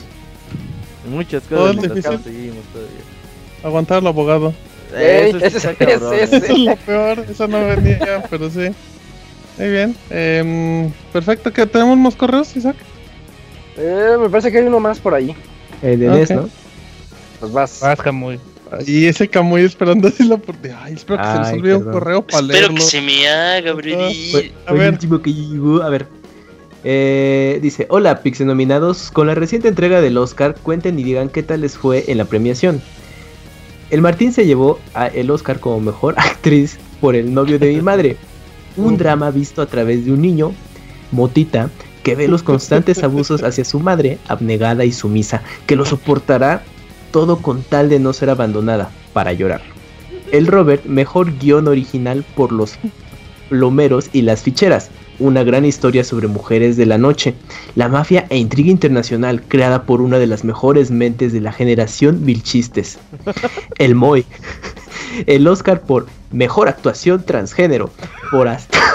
Muchas 1.08 1.42
cosas 1.44 1.76
difícil. 1.76 2.02
conseguimos 2.02 2.64
todavía. 2.72 3.00
Aguantar 3.64 3.98
al 3.98 4.06
abogado. 4.08 4.52
eso, 4.94 5.36
es, 5.38 5.54
eso 5.54 5.72
es 6.12 6.58
lo 6.58 6.76
peor, 6.76 7.24
eso 7.30 7.48
no 7.48 7.64
venía, 7.64 8.24
pero 8.28 8.50
sí. 8.50 8.74
Muy 9.58 9.68
bien. 9.68 9.96
Eh, 10.10 10.90
perfecto, 11.12 11.52
¿que 11.52 11.66
tenemos 11.66 11.96
más 11.98 12.16
correos, 12.16 12.56
Isaac? 12.56 12.76
Eh, 13.76 14.16
me 14.20 14.28
parece 14.28 14.50
que 14.50 14.58
hay 14.58 14.64
uno 14.64 14.80
más 14.80 14.98
por 14.98 15.14
ahí. 15.14 15.34
Eh, 15.82 15.96
de 15.96 16.10
okay. 16.10 16.36
¿no? 16.36 16.48
Pues 17.40 17.52
vas. 17.52 17.80
Vas, 17.80 18.00
Camuy. 18.00 18.38
Y 18.86 19.06
ese 19.06 19.28
Camuy 19.28 19.62
esperando 19.62 20.08
así 20.08 20.24
la 20.24 20.40
Ay, 20.82 20.94
espero 20.94 21.18
que 21.18 21.24
se 21.24 21.38
nos 21.38 21.52
olvide 21.52 21.76
un 21.76 21.90
correo 21.90 22.26
para 22.26 22.42
leerlo. 22.42 22.68
Espero 22.68 22.74
que 22.74 22.90
se 22.90 23.00
me 23.00 23.28
haga, 23.28 23.72
Brady. 23.72 24.52
A 24.66 24.72
ver. 24.72 24.92
último 24.92 25.20
que 25.20 25.32
llegó, 25.32 25.82
a 25.82 25.88
ver. 25.88 26.06
Eh, 26.84 27.60
dice, 27.62 27.86
hola 27.90 28.22
Pixenominados, 28.22 29.12
con 29.12 29.28
la 29.28 29.34
reciente 29.34 29.68
entrega 29.68 30.00
del 30.00 30.18
Oscar, 30.18 30.56
cuenten 30.62 30.98
y 30.98 31.04
digan 31.04 31.28
qué 31.28 31.42
tal 31.42 31.60
les 31.60 31.78
fue 31.78 32.04
en 32.08 32.18
la 32.18 32.24
premiación. 32.24 32.82
El 33.90 34.00
Martín 34.00 34.32
se 34.32 34.46
llevó 34.46 34.80
a 34.94 35.06
el 35.06 35.30
Oscar 35.30 35.60
como 35.60 35.80
mejor 35.80 36.14
actriz 36.18 36.78
por 37.00 37.14
el 37.14 37.32
novio 37.32 37.58
de 37.58 37.72
mi 37.72 37.82
madre. 37.82 38.16
Un 38.76 38.96
drama 38.96 39.30
visto 39.30 39.62
a 39.62 39.66
través 39.66 40.04
de 40.04 40.12
un 40.12 40.22
niño, 40.22 40.52
Motita, 41.10 41.70
que 42.02 42.14
ve 42.14 42.28
los 42.28 42.42
constantes 42.42 43.02
abusos 43.04 43.42
hacia 43.42 43.64
su 43.64 43.80
madre, 43.80 44.18
abnegada 44.28 44.84
y 44.84 44.92
sumisa, 44.92 45.42
que 45.66 45.76
lo 45.76 45.84
soportará 45.84 46.62
todo 47.10 47.38
con 47.38 47.62
tal 47.62 47.88
de 47.88 47.98
no 47.98 48.12
ser 48.12 48.30
abandonada, 48.30 48.90
para 49.12 49.32
llorar. 49.32 49.60
El 50.32 50.46
Robert, 50.46 50.86
mejor 50.86 51.38
guion 51.38 51.68
original 51.68 52.24
por 52.34 52.52
los 52.52 52.78
lomeros 53.50 54.08
y 54.12 54.22
las 54.22 54.42
ficheras, 54.42 54.90
una 55.22 55.44
gran 55.44 55.64
historia 55.64 56.04
sobre 56.04 56.28
mujeres 56.28 56.76
de 56.76 56.86
la 56.86 56.98
noche, 56.98 57.34
la 57.74 57.88
mafia 57.88 58.26
e 58.28 58.38
intriga 58.38 58.70
internacional 58.70 59.42
creada 59.42 59.84
por 59.84 60.00
una 60.00 60.18
de 60.18 60.26
las 60.26 60.44
mejores 60.44 60.90
mentes 60.90 61.32
de 61.32 61.40
la 61.40 61.52
generación 61.52 62.24
Vilchistes. 62.24 62.98
El 63.78 63.94
Moy, 63.94 64.26
el 65.26 65.46
Oscar 65.46 65.82
por 65.82 66.06
mejor 66.30 66.68
actuación 66.68 67.24
transgénero, 67.24 67.90
por 68.30 68.48
hasta... 68.48 68.78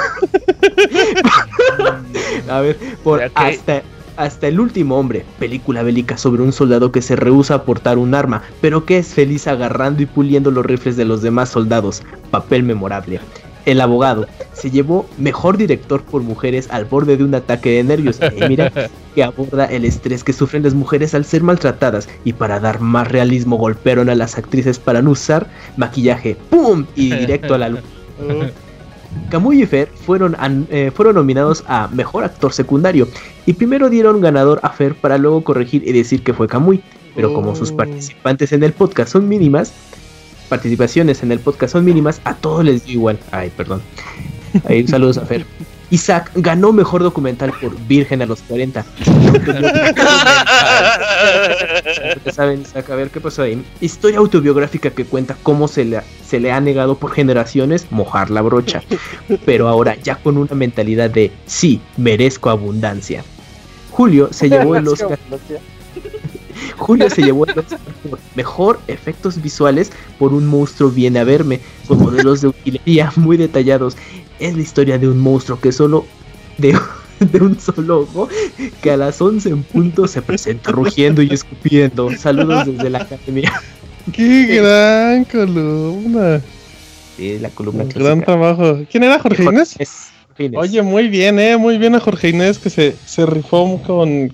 A 2.50 2.62
ver, 2.62 2.78
por 3.04 3.22
hasta 3.36 3.84
hasta 4.18 4.48
el 4.48 4.60
último 4.60 4.98
hombre, 4.98 5.24
película 5.40 5.84
bélica 5.84 6.18
sobre 6.18 6.42
un 6.42 6.52
soldado 6.52 6.92
que 6.92 7.04
se 7.04 7.16
rehúsa 7.16 7.54
a 7.54 7.64
portar 7.64 8.00
un 8.00 8.16
arma, 8.16 8.42
pero 8.62 8.84
que 8.84 8.98
es 8.98 9.14
feliz 9.14 9.48
agarrando 9.48 10.02
y 10.02 10.08
puliendo 10.08 10.50
los 10.50 10.66
rifles 10.66 10.98
de 10.98 11.06
los 11.06 11.22
demás 11.22 11.50
soldados. 11.50 12.02
Papel 12.32 12.64
memorable. 12.64 13.20
El 13.68 13.82
abogado 13.82 14.26
se 14.54 14.72
llevó 14.72 15.06
mejor 15.18 15.58
director 15.58 16.02
por 16.02 16.24
mujeres 16.24 16.70
al 16.72 16.86
borde 16.86 17.18
de 17.18 17.26
un 17.26 17.36
ataque 17.36 17.70
de 17.72 17.84
nervios. 17.84 18.18
Mira 18.48 18.72
que 19.14 19.24
aborda 19.24 19.66
el 19.66 19.84
estrés 19.84 20.24
que 20.24 20.32
sufren 20.32 20.64
las 20.64 20.74
mujeres 20.74 21.14
al 21.14 21.26
ser 21.26 21.44
maltratadas. 21.44 22.08
Y 22.24 22.32
para 22.32 22.62
dar 22.62 22.80
más 22.80 23.10
realismo 23.10 23.58
golpearon 23.58 24.10
a 24.10 24.16
las 24.16 24.38
actrices 24.38 24.80
para 24.80 25.02
no 25.02 25.12
usar 25.12 25.48
maquillaje. 25.76 26.38
¡Pum! 26.50 26.86
Y 26.96 27.14
directo 27.14 27.56
a 27.56 27.58
la 27.58 27.70
luz. 27.70 27.82
Camuy 29.30 29.64
y 29.64 29.66
Fer 29.66 29.90
fueron, 29.90 30.38
eh, 30.70 30.92
fueron 30.96 31.16
nominados 31.16 31.64
a 31.68 31.90
Mejor 31.90 32.24
Actor 32.24 32.54
Secundario 32.54 33.08
y 33.46 33.54
primero 33.54 33.90
dieron 33.90 34.22
ganador 34.22 34.60
a 34.64 34.70
Fer 34.70 34.96
para 34.96 35.18
luego 35.18 35.44
corregir 35.44 35.86
y 35.86 35.92
decir 35.92 36.24
que 36.24 36.34
fue 36.34 36.48
Camuy, 36.48 36.82
pero 37.16 37.34
como 37.34 37.56
sus 37.56 37.72
oh. 37.72 37.78
participantes 37.78 38.52
en 38.54 38.64
el 38.64 38.74
podcast 38.74 39.12
son 39.12 39.28
mínimas, 39.28 39.74
participaciones 40.48 41.24
en 41.24 41.32
el 41.32 41.40
podcast 41.40 41.74
son 41.74 41.86
mínimas, 41.86 42.22
a 42.24 42.34
todos 42.36 42.64
les 42.64 42.86
dio 42.86 42.94
igual. 42.96 43.20
Ay, 43.32 43.52
perdón. 43.56 43.82
Ahí 44.66 44.88
saludos 44.88 45.18
a 45.18 45.26
Fer. 45.26 45.46
Isaac 45.90 46.32
ganó 46.36 46.74
mejor 46.74 47.02
documental 47.02 47.54
por 47.62 47.74
Virgen 47.88 48.22
a 48.22 48.26
los 48.26 48.42
40. 48.42 48.86
saben, 52.32 52.62
Isaac, 52.62 52.90
a 52.90 52.96
ver 52.96 53.10
qué 53.10 53.22
pasó 53.22 53.44
ahí. 53.44 53.64
Historia 53.80 54.20
autobiográfica 54.20 54.90
que 54.90 55.06
cuenta 55.06 55.38
cómo 55.44 55.70
se 55.70 55.86
le, 55.86 56.02
se 56.26 56.42
le 56.42 56.52
ha 56.52 56.60
negado 56.60 56.98
por 56.98 57.12
generaciones 57.14 57.88
mojar 57.90 58.30
la 58.32 58.42
brocha. 58.42 58.84
Pero 59.46 59.70
ahora 59.70 59.96
ya 59.96 60.18
con 60.18 60.38
una 60.38 60.56
mentalidad 60.56 61.10
de 61.10 61.32
sí, 61.46 61.80
merezco 61.96 62.50
abundancia. 62.50 63.24
Julio 63.92 64.28
se 64.32 64.50
llevó 64.50 64.76
el 64.76 64.88
Oscar. 64.90 65.18
Julio 66.78 67.10
se 67.10 67.24
llevó 67.24 67.46
el 67.46 67.58
Oscar 67.60 67.80
por 68.10 68.20
mejor 68.36 68.80
efectos 68.88 69.42
visuales 69.42 69.92
por 70.20 70.34
un 70.34 70.48
monstruo 70.48 70.90
viene 70.90 71.20
a 71.20 71.24
verme, 71.24 71.60
con 71.88 72.00
modelos 72.00 72.42
de 72.42 72.50
utilería 72.50 73.12
muy 73.16 73.38
detallados. 73.38 73.96
Es 74.40 74.56
la 74.56 74.62
historia 74.62 74.98
de 74.98 75.08
un 75.08 75.20
monstruo 75.20 75.60
que 75.60 75.72
solo 75.72 76.06
de, 76.58 76.78
de 77.20 77.40
un 77.40 77.60
solo 77.60 78.02
ojo 78.02 78.30
que 78.82 78.92
a 78.92 78.98
las 78.98 79.22
11 79.22 79.50
en 79.50 79.64
punto 79.64 80.08
se 80.08 80.22
presenta 80.22 80.72
rugiendo 80.72 81.22
y 81.22 81.34
escupiendo. 81.34 82.16
Saludos 82.18 82.66
desde 82.66 82.90
la 82.90 83.00
academia. 83.00 83.52
¡Qué 84.12 84.46
gran 84.46 85.26
columna! 85.26 86.42
Sí, 87.18 87.40
la 87.40 87.50
columna 87.50 87.84
Un 87.84 87.90
Gran 87.90 88.22
trabajo. 88.22 88.80
¿Quién 88.90 89.04
era 89.04 89.20
Jorge 89.20 89.44
Inés? 89.44 89.76
Oye, 90.56 90.84
muy 90.84 91.08
bien, 91.08 91.40
eh, 91.40 91.58
muy 91.58 91.80
bien 91.80 91.96
a 91.96 92.00
Jorge 92.00 92.30
Inés 92.30 92.60
que 92.60 92.70
se, 92.70 92.96
se 93.06 93.26
rifó 93.26 93.82
con, 93.82 94.32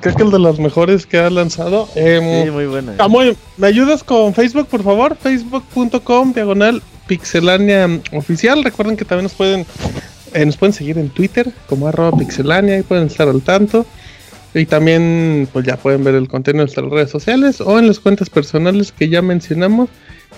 creo 0.00 0.14
que 0.14 0.22
el 0.22 0.30
de 0.30 0.38
los 0.38 0.58
mejores 0.58 1.06
que 1.06 1.18
ha 1.18 1.30
lanzado. 1.30 1.88
Em, 1.94 2.44
sí, 2.44 2.50
muy 2.50 2.66
buena. 2.66 2.94
¿Me 3.56 3.66
ayudas 3.66 4.04
con 4.04 4.34
Facebook, 4.34 4.68
por 4.68 4.82
favor? 4.82 5.16
Facebook.com, 5.16 6.32
diagonal 6.32 6.82
pixelania 7.06 7.88
oficial. 8.12 8.64
Recuerden 8.64 8.96
que 8.96 9.04
también 9.04 9.24
nos 9.24 9.34
pueden, 9.34 9.66
eh, 10.34 10.44
nos 10.44 10.56
pueden 10.56 10.72
seguir 10.72 10.98
en 10.98 11.08
Twitter 11.08 11.50
como 11.68 11.88
arroba 11.88 12.16
pixelania 12.18 12.78
y 12.78 12.82
pueden 12.82 13.06
estar 13.06 13.28
al 13.28 13.42
tanto. 13.42 13.86
Y 14.54 14.64
también 14.64 15.48
pues 15.52 15.66
ya 15.66 15.76
pueden 15.76 16.02
ver 16.02 16.14
el 16.14 16.28
contenido 16.28 16.62
en 16.62 16.66
nuestras 16.66 16.90
redes 16.90 17.10
sociales 17.10 17.60
o 17.60 17.78
en 17.78 17.86
las 17.86 18.00
cuentas 18.00 18.30
personales 18.30 18.92
que 18.92 19.08
ya 19.08 19.22
mencionamos. 19.22 19.88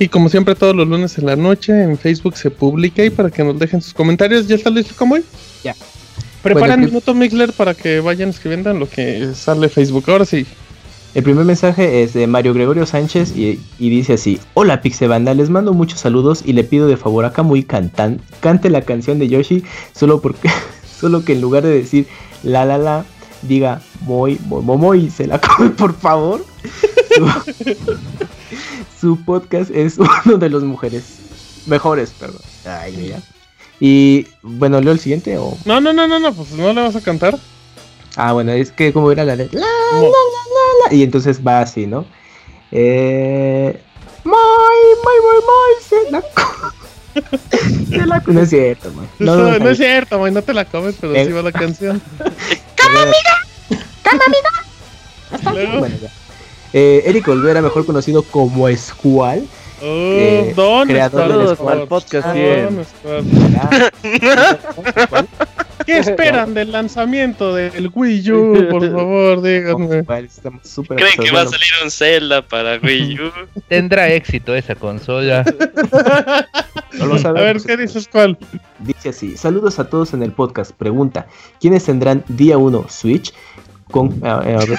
Y 0.01 0.09
como 0.09 0.29
siempre 0.29 0.55
todos 0.55 0.77
los 0.77 0.87
lunes 0.87 1.19
en 1.19 1.27
la 1.27 1.37
noche 1.37 1.83
en 1.83 1.99
Facebook 1.99 2.37
se 2.37 2.51
publica 2.51 3.05
y 3.05 3.11
para 3.11 3.31
que 3.31 3.43
nos 3.43 3.59
dejen 3.59 3.81
sus 3.81 3.95
comentarios. 3.95 4.47
¿Ya 4.47 4.57
está 4.57 4.71
listo, 4.71 4.95
hoy 5.05 5.25
Ya. 5.65 5.75
Preparan 6.43 6.81
bueno, 6.81 6.87
minuto 6.87 7.15
Mixler 7.15 7.53
para 7.53 7.75
que 7.75 8.01
vayan 8.01 8.29
escribiendo 8.29 8.71
en 8.71 8.79
lo 8.79 8.89
que 8.89 9.35
sale 9.35 9.69
Facebook. 9.69 10.05
Ahora 10.09 10.25
sí. 10.25 10.47
El 11.15 11.25
primer 11.25 11.45
mensaje 11.45 12.03
es 12.03 12.13
de 12.13 12.27
Mario 12.27 12.55
Gregorio 12.55 12.87
Sánchez 12.87 13.33
y, 13.35 13.59
dice 13.79 14.15
así: 14.15 14.39
Hola 14.55 14.83
Pixebanda, 14.83 15.35
les 15.35 15.51
mando 15.51 15.73
muchos 15.73 16.01
saludos 16.01 16.43
y 16.45 16.53
le 16.53 16.65
pido 16.65 16.87
de 16.87 16.97
favor 16.97 17.25
a 17.25 17.33
Kamui 17.33 17.65
cantan, 17.65 18.21
cante 18.41 18.71
la 18.71 18.83
canción 18.83 19.19
de 19.19 19.29
Yoshi 19.29 19.65
solo 19.95 20.21
porque 20.21 20.49
solo 21.01 21.25
que 21.25 21.33
en 21.33 21.41
lugar 21.41 21.65
de 21.65 21.71
decir 21.71 22.07
la 22.43 22.65
la 22.65 22.79
la 22.79 23.05
diga 23.43 23.81
muy 24.03 24.39
muy 24.49 25.07
y 25.07 25.11
se 25.11 25.27
la 25.27 25.41
come 25.41 25.71
por 25.71 25.95
favor. 25.95 26.45
Su, 29.01 29.19
podcast 29.25 29.71
es 29.71 29.99
uno 30.25 30.37
de 30.37 30.51
los 30.51 30.63
mujeres 30.63 31.05
mejores, 31.67 32.11
perdón. 32.11 32.43
Ay, 32.65 32.95
mira 32.97 33.21
Y 33.81 34.27
bueno, 34.43 34.81
leo 34.81 34.93
el 34.93 35.01
siguiente 35.01 35.39
o. 35.39 35.57
No, 35.65 35.81
no, 35.81 35.93
no, 35.93 36.07
no, 36.07 36.19
no, 36.19 36.33
pues 36.33 36.51
no 36.53 36.73
le 36.73 36.83
vas 36.83 36.97
a 36.97 37.01
cantar. 37.01 37.39
Ah, 38.17 38.33
bueno, 38.33 38.53
es 38.53 38.73
que 38.73 38.93
como 38.93 39.13
era 39.13 39.25
la 39.25 39.37
de. 39.37 39.49
La, 39.53 39.61
la, 39.61 40.09
la, 40.89 40.95
y 40.95 41.03
entonces 41.03 41.41
va 41.47 41.61
así, 41.61 41.87
¿no? 41.87 42.05
Eh. 42.73 43.81
Muy, 44.25 44.35
muy, 45.05 45.17
muy, 45.23 45.41
muy, 45.49 45.83
se 45.89 46.11
la 46.11 46.23
la 48.07 48.23
No 48.27 48.41
es 48.41 48.51
cierto, 48.51 48.91
man. 48.93 49.09
No, 49.19 49.37
no, 49.37 49.59
no, 49.59 49.71
es 49.71 49.79
cierto, 49.79 50.19
man. 50.19 50.35
No 50.35 50.43
te 50.43 50.53
la 50.53 50.65
comes, 50.65 50.97
pero 51.01 51.15
sí 51.15 51.33
va 51.33 51.43
la 51.43 51.53
canción. 51.53 52.03
¡Cama, 52.75 53.03
amiga! 53.03 53.85
¡Cama, 54.03 54.23
amiga! 54.27 55.79
Bueno, 55.79 55.97
ya. 56.01 56.11
Eh, 56.73 57.05
Eric 57.07 57.29
Olvera, 57.29 57.63
mejor 57.63 57.87
conocido 57.87 58.23
como 58.23 58.69
Squall. 58.77 59.47
Oh, 59.81 59.87
eh, 59.87 60.53
Don 60.57 60.89
creador 60.89 61.57
del 61.57 61.87
podcast 61.87 62.33
100. 62.33 62.85
¿Qué 65.87 65.99
esperan 65.99 66.53
del 66.53 66.73
lanzamiento 66.73 67.55
del 67.55 67.91
Wii 67.95 68.33
U? 68.33 68.69
Por 68.71 68.91
favor, 68.93 69.41
díganme. 69.41 70.05
¿Creen 70.05 71.19
que 71.19 71.31
va 71.31 71.43
a 71.43 71.47
salir 71.47 71.69
un 71.83 71.91
Zelda 71.91 72.43
para 72.43 72.79
Wii 72.79 73.21
U? 73.21 73.31
Tendrá 73.69 74.09
éxito 74.09 74.55
esa 74.55 74.75
consola. 74.75 75.45
a 77.25 77.33
ver, 77.33 77.63
¿qué 77.63 77.77
dices 77.77 78.09
cuál? 78.11 78.37
Dice 78.81 79.11
así: 79.11 79.37
Saludos 79.37 79.79
a 79.79 79.89
todos 79.89 80.13
en 80.13 80.23
el 80.23 80.33
podcast. 80.33 80.73
Pregunta: 80.73 81.27
¿Quiénes 81.61 81.85
tendrán 81.85 82.25
día 82.29 82.59
1 82.59 82.87
Switch? 82.89 83.33
Con, 83.91 84.21
a, 84.27 84.41
ver. 84.41 84.79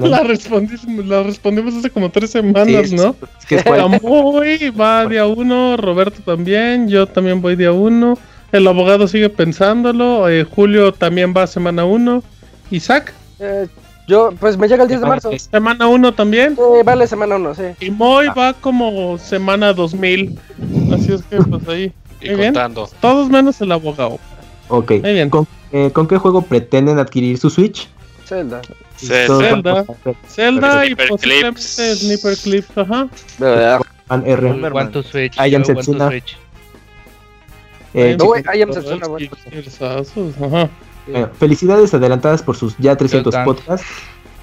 La, 0.00 0.22
respondimos, 0.22 1.06
la 1.06 1.22
respondimos 1.22 1.74
hace 1.74 1.90
como 1.90 2.10
tres 2.10 2.30
semanas, 2.30 2.92
¿no? 2.92 3.14
Es 3.38 3.46
que 3.46 4.70
va 4.70 5.06
día 5.06 5.26
1, 5.26 5.76
Roberto 5.76 6.20
también, 6.24 6.88
yo 6.88 7.06
también 7.06 7.40
voy 7.40 7.56
día 7.56 7.72
1. 7.72 8.18
El 8.54 8.68
abogado 8.68 9.08
sigue 9.08 9.28
pensándolo. 9.30 10.28
Eh, 10.28 10.44
Julio 10.44 10.92
también 10.92 11.34
va 11.36 11.44
semana 11.48 11.84
1. 11.84 12.22
Isaac. 12.70 13.12
Eh, 13.40 13.66
yo, 14.06 14.32
pues 14.38 14.56
me 14.56 14.68
llega 14.68 14.84
el 14.84 14.88
10 14.88 15.00
de 15.00 15.06
marzo. 15.06 15.30
Semana 15.38 15.88
1 15.88 16.14
también. 16.14 16.56
vale, 16.84 17.08
semana 17.08 17.34
1, 17.34 17.54
sí. 17.56 17.62
Y 17.80 17.90
Moy 17.90 18.28
va 18.28 18.52
como 18.52 19.18
semana 19.18 19.72
2000. 19.72 20.38
Así 20.92 21.12
es 21.12 21.22
que, 21.22 21.38
pues 21.38 21.68
ahí. 21.68 21.92
Y 22.20 22.34
contando. 22.36 22.88
Todos 23.00 23.28
menos 23.28 23.60
el 23.60 23.70
abogado. 23.70 24.18
Ok. 24.68 24.92
Muy 25.02 25.12
bien. 25.12 25.28
¿Con, 25.28 25.46
eh, 25.72 25.90
¿Con, 25.92 26.06
qué 26.06 26.16
juego 26.16 26.40
pretenden 26.40 26.98
adquirir 26.98 27.36
su 27.36 27.50
Switch? 27.50 27.88
Zelda. 28.24 28.62
Zelda. 28.96 29.84
Zelda 30.28 30.86
y 30.86 30.94
posiblemente 30.94 31.60
Sniper 31.96 32.36
Clips, 32.36 32.78
ajá. 32.78 33.08
R. 34.10 34.70
¿Cuánto 34.70 35.02
Switch? 35.02 35.36
I 35.36 35.54
am 35.54 35.64
Switch. 35.64 36.36
Eh, 37.94 38.16
felicidades 41.38 41.94
adelantadas 41.94 42.42
por 42.42 42.56
sus 42.56 42.76
ya 42.78 42.96
300 42.96 43.34
podcasts. 43.44 43.86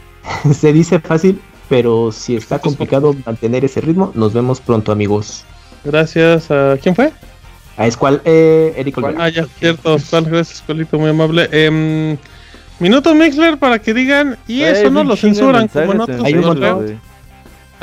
Se 0.53 0.71
dice 0.71 0.99
fácil, 0.99 1.41
pero 1.67 2.11
si 2.11 2.35
está 2.35 2.59
complicado 2.59 3.15
mantener 3.25 3.65
ese 3.65 3.81
ritmo, 3.81 4.11
nos 4.13 4.33
vemos 4.33 4.61
pronto, 4.61 4.91
amigos. 4.91 5.43
Gracias. 5.83 6.51
¿A 6.51 6.77
quién 6.81 6.95
fue? 6.95 7.11
A 7.77 7.87
Escual, 7.87 8.21
eh, 8.25 8.73
Eric 8.77 8.97
Ah, 9.17 9.29
ya, 9.29 9.47
cierto. 9.59 9.97
gracias, 10.11 10.51
Escualito, 10.51 10.99
muy 10.99 11.09
amable. 11.09 11.49
Eh, 11.51 12.17
minuto 12.81 13.15
Mixler 13.15 13.57
para 13.57 13.79
que 13.79 13.93
digan, 13.93 14.37
y 14.47 14.63
eso 14.63 14.89
no 14.89 15.03
lo 15.03 15.15
censuran 15.15 15.67
como 15.67 15.93
en 15.93 16.01
otros. 16.01 16.23
Hay 16.23 16.33
un 16.33 16.99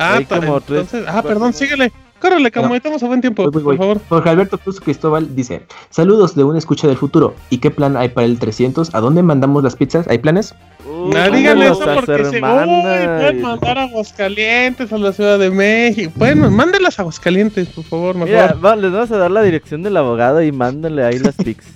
Ah, 0.00 0.18
entonces, 0.20 1.04
ah, 1.08 1.22
perdón, 1.22 1.52
síguele. 1.52 1.92
Córrele, 2.20 2.50
como 2.50 2.74
estamos 2.74 3.00
a 3.02 3.06
buen 3.06 3.20
tiempo, 3.20 3.48
por 3.50 3.76
favor. 3.76 4.00
Jorge 4.08 4.28
Alberto 4.28 4.58
Cruz 4.58 4.80
Cristóbal 4.80 5.36
dice: 5.36 5.62
Saludos 5.90 6.34
de 6.34 6.42
una 6.42 6.58
escucha 6.58 6.88
del 6.88 6.96
futuro. 6.96 7.34
¿Y 7.48 7.58
qué 7.58 7.70
plan 7.70 7.96
hay 7.96 8.08
para 8.08 8.26
el 8.26 8.38
300? 8.38 8.94
¿A 8.94 9.00
dónde 9.00 9.22
mandamos 9.22 9.62
las 9.62 9.76
pizzas? 9.76 10.08
¿Hay 10.08 10.18
planes? 10.18 10.54
Uh, 10.84 11.12
no, 11.12 11.30
díganle 11.30 11.66
eso 11.66 11.80
porque 11.94 12.24
se 12.24 12.40
pueden 12.40 13.42
mandar 13.42 13.78
a 13.78 13.82
Aguascalientes, 13.84 14.92
a 14.92 14.98
la 14.98 15.12
Ciudad 15.12 15.38
de 15.38 15.50
México. 15.50 16.12
Pueden, 16.16 16.52
mándenlas 16.52 16.98
a 16.98 17.02
Aguascalientes, 17.02 17.68
por 17.68 17.84
favor. 17.84 18.16
Mira, 18.16 18.54
va, 18.54 18.74
les 18.74 18.90
vamos 18.90 19.12
a 19.12 19.18
dar 19.18 19.30
la 19.30 19.42
dirección 19.42 19.82
del 19.84 19.96
abogado 19.96 20.42
y 20.42 20.50
mándenle 20.50 21.04
ahí 21.04 21.18
las 21.20 21.36
pizzas. 21.44 21.72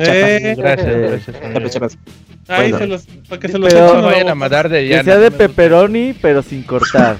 Eh, 0.00 0.54
gracias, 0.56 1.26
gracias. 1.54 1.98
Ahí 2.48 2.72
se 2.72 2.86
los, 2.86 3.06
para 3.28 3.40
que 3.40 3.48
se 3.48 3.58
los 3.58 3.72
echen 3.72 4.02
vayan 4.02 4.28
a 4.28 4.34
mandar 4.34 4.68
de 4.68 4.88
Que 4.88 5.04
sea 5.04 5.18
de 5.18 5.30
pepperoni, 5.30 6.14
pero 6.20 6.42
sin 6.42 6.62
cortar. 6.62 7.18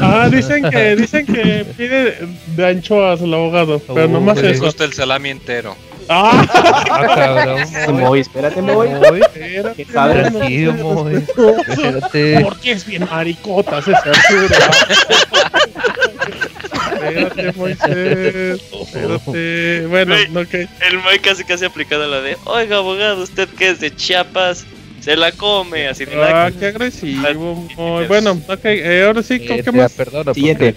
Ah, 0.00 0.28
dicen 0.30 0.68
que 0.70 0.96
dicen 0.96 1.26
que 1.26 1.66
pide 1.76 2.16
de 2.56 2.66
anchoas 2.66 3.20
el 3.20 3.34
abogado, 3.34 3.80
pero 3.86 4.06
uh, 4.06 4.10
nomás 4.10 4.38
eso. 4.38 4.64
gusta 4.64 4.84
el 4.84 4.92
salami 4.92 5.30
entero. 5.30 5.76
Ah, 6.08 6.46
ah 6.90 7.06
cabrón. 7.14 7.58
espérate, 8.18 8.62
Moy. 8.62 8.88
Espérate, 9.20 9.84
tranquilo, 9.84 10.72
Moy. 10.74 11.16
Espérate. 11.16 12.40
Porque 12.42 12.72
es 12.72 12.86
bien 12.86 13.06
maricota 13.10 13.78
ese 13.78 13.92
Arturo. 13.92 14.48
espérate, 16.92 17.52
Moisés. 17.56 18.60
Espérate. 18.72 19.86
Bueno, 19.86 20.14
ok. 20.40 20.54
El 20.54 20.98
Moy 21.02 21.18
casi 21.20 21.44
casi 21.44 21.64
aplicado 21.64 22.06
la 22.06 22.20
de, 22.20 22.36
oiga, 22.44 22.78
abogado, 22.78 23.22
¿usted 23.22 23.48
qué 23.56 23.70
es 23.70 23.80
de 23.80 23.94
Chiapas? 23.94 24.66
se 25.00 25.16
la 25.16 25.32
come, 25.32 25.88
así 25.88 26.04
de 26.04 26.22
Ah, 26.22 26.50
qué 26.58 26.66
agresivo. 26.66 27.66
Bueno, 28.06 28.32
ok, 28.48 28.64
eh, 28.64 29.04
ahora 29.06 29.22
sí, 29.22 29.46
¿con 29.46 29.62
qué 29.62 29.72
más? 29.72 29.96
Siguiente. 30.34 30.74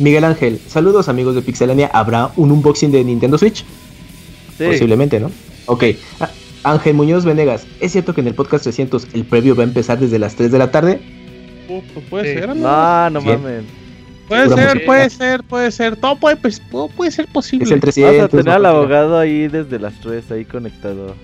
Miguel 0.00 0.24
Ángel, 0.24 0.60
saludos 0.66 1.08
amigos 1.08 1.36
de 1.36 1.42
Pixelania. 1.42 1.88
¿Habrá 1.92 2.32
un 2.36 2.50
unboxing 2.50 2.90
de 2.90 3.04
Nintendo 3.04 3.38
Switch? 3.38 3.64
Sí. 4.58 4.64
Posiblemente, 4.64 5.20
¿no? 5.20 5.30
Ok. 5.66 5.84
Ah, 6.18 6.30
Ángel 6.64 6.94
Muñoz 6.94 7.24
Venegas, 7.24 7.66
¿es 7.80 7.92
cierto 7.92 8.14
que 8.14 8.22
en 8.22 8.26
el 8.26 8.34
podcast 8.34 8.64
300 8.64 9.08
el 9.12 9.24
previo 9.24 9.54
va 9.54 9.62
a 9.62 9.66
empezar 9.66 9.98
desde 10.00 10.18
las 10.18 10.34
3 10.34 10.50
de 10.50 10.58
la 10.58 10.70
tarde? 10.70 11.00
Uh, 11.68 11.80
pues 11.92 12.06
puede 12.06 12.34
ser, 12.34 12.48
¿no? 12.48 12.54
No, 12.54 13.10
no 13.10 13.20
mames. 13.20 13.64
Puede 14.28 14.48
ser, 14.48 14.84
puede 14.86 15.10
ser, 15.10 15.42
puede 15.44 15.70
ser, 15.70 15.96
todo 15.96 16.16
puede, 16.16 16.36
pues, 16.36 16.60
puede 16.96 17.10
ser 17.10 17.26
posible. 17.26 17.64
Es 17.66 17.72
el 17.72 17.80
300. 17.80 18.16
Vas 18.16 18.24
a 18.24 18.28
tener 18.28 18.48
al 18.48 18.66
abogado 18.66 19.18
ahí 19.18 19.48
desde 19.48 19.78
las 19.78 20.00
3, 20.00 20.30
ahí 20.32 20.44
conectado. 20.46 21.14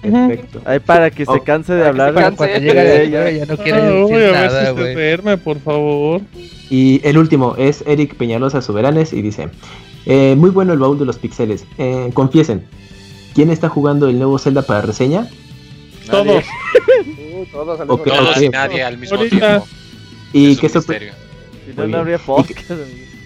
Perfecto. 0.00 0.62
Ahí 0.64 0.78
para 0.78 1.10
que 1.10 1.26
se 1.26 1.32
oh, 1.32 1.44
canse 1.44 1.74
de 1.74 1.86
hablar. 1.86 2.14
Para 2.14 2.30
cuando 2.30 2.58
llegue 2.58 3.04
ella, 3.04 3.30
ya 3.30 3.46
no 3.46 3.56
quiere 3.58 3.82
no, 3.82 4.06
decir 4.06 4.32
nada, 4.32 4.70
güey. 4.70 5.36
por 5.36 5.60
favor. 5.60 6.22
Y 6.70 7.00
el 7.04 7.18
último 7.18 7.56
es 7.58 7.84
Eric 7.86 8.14
Peñalosa 8.14 8.62
Soberanes 8.62 9.12
y 9.12 9.20
dice, 9.20 9.48
eh, 10.06 10.34
muy 10.36 10.50
bueno 10.50 10.72
el 10.72 10.78
baúl 10.78 10.98
de 10.98 11.04
los 11.04 11.18
pixeles. 11.18 11.66
Eh, 11.76 12.10
confiesen, 12.14 12.64
¿quién 13.34 13.50
está 13.50 13.68
jugando 13.68 14.08
el 14.08 14.18
nuevo 14.18 14.38
Zelda 14.38 14.62
para 14.62 14.80
reseña? 14.80 15.28
Todos. 16.10 16.44
uh, 17.34 17.44
todos, 17.52 17.80
al 17.80 17.90
okay, 17.90 18.12
todos 18.12 18.42
y 18.42 18.48
nadie 18.48 18.82
al 18.82 18.96
mismo 18.96 19.18
tiempo. 19.18 19.66
¿Y 20.32 20.56
qué 20.56 20.68
sorpresa? 20.70 21.14
Si 21.14 21.27
no, 21.78 21.86
no 21.88 21.98
habría 21.98 22.18
podcast. 22.18 22.70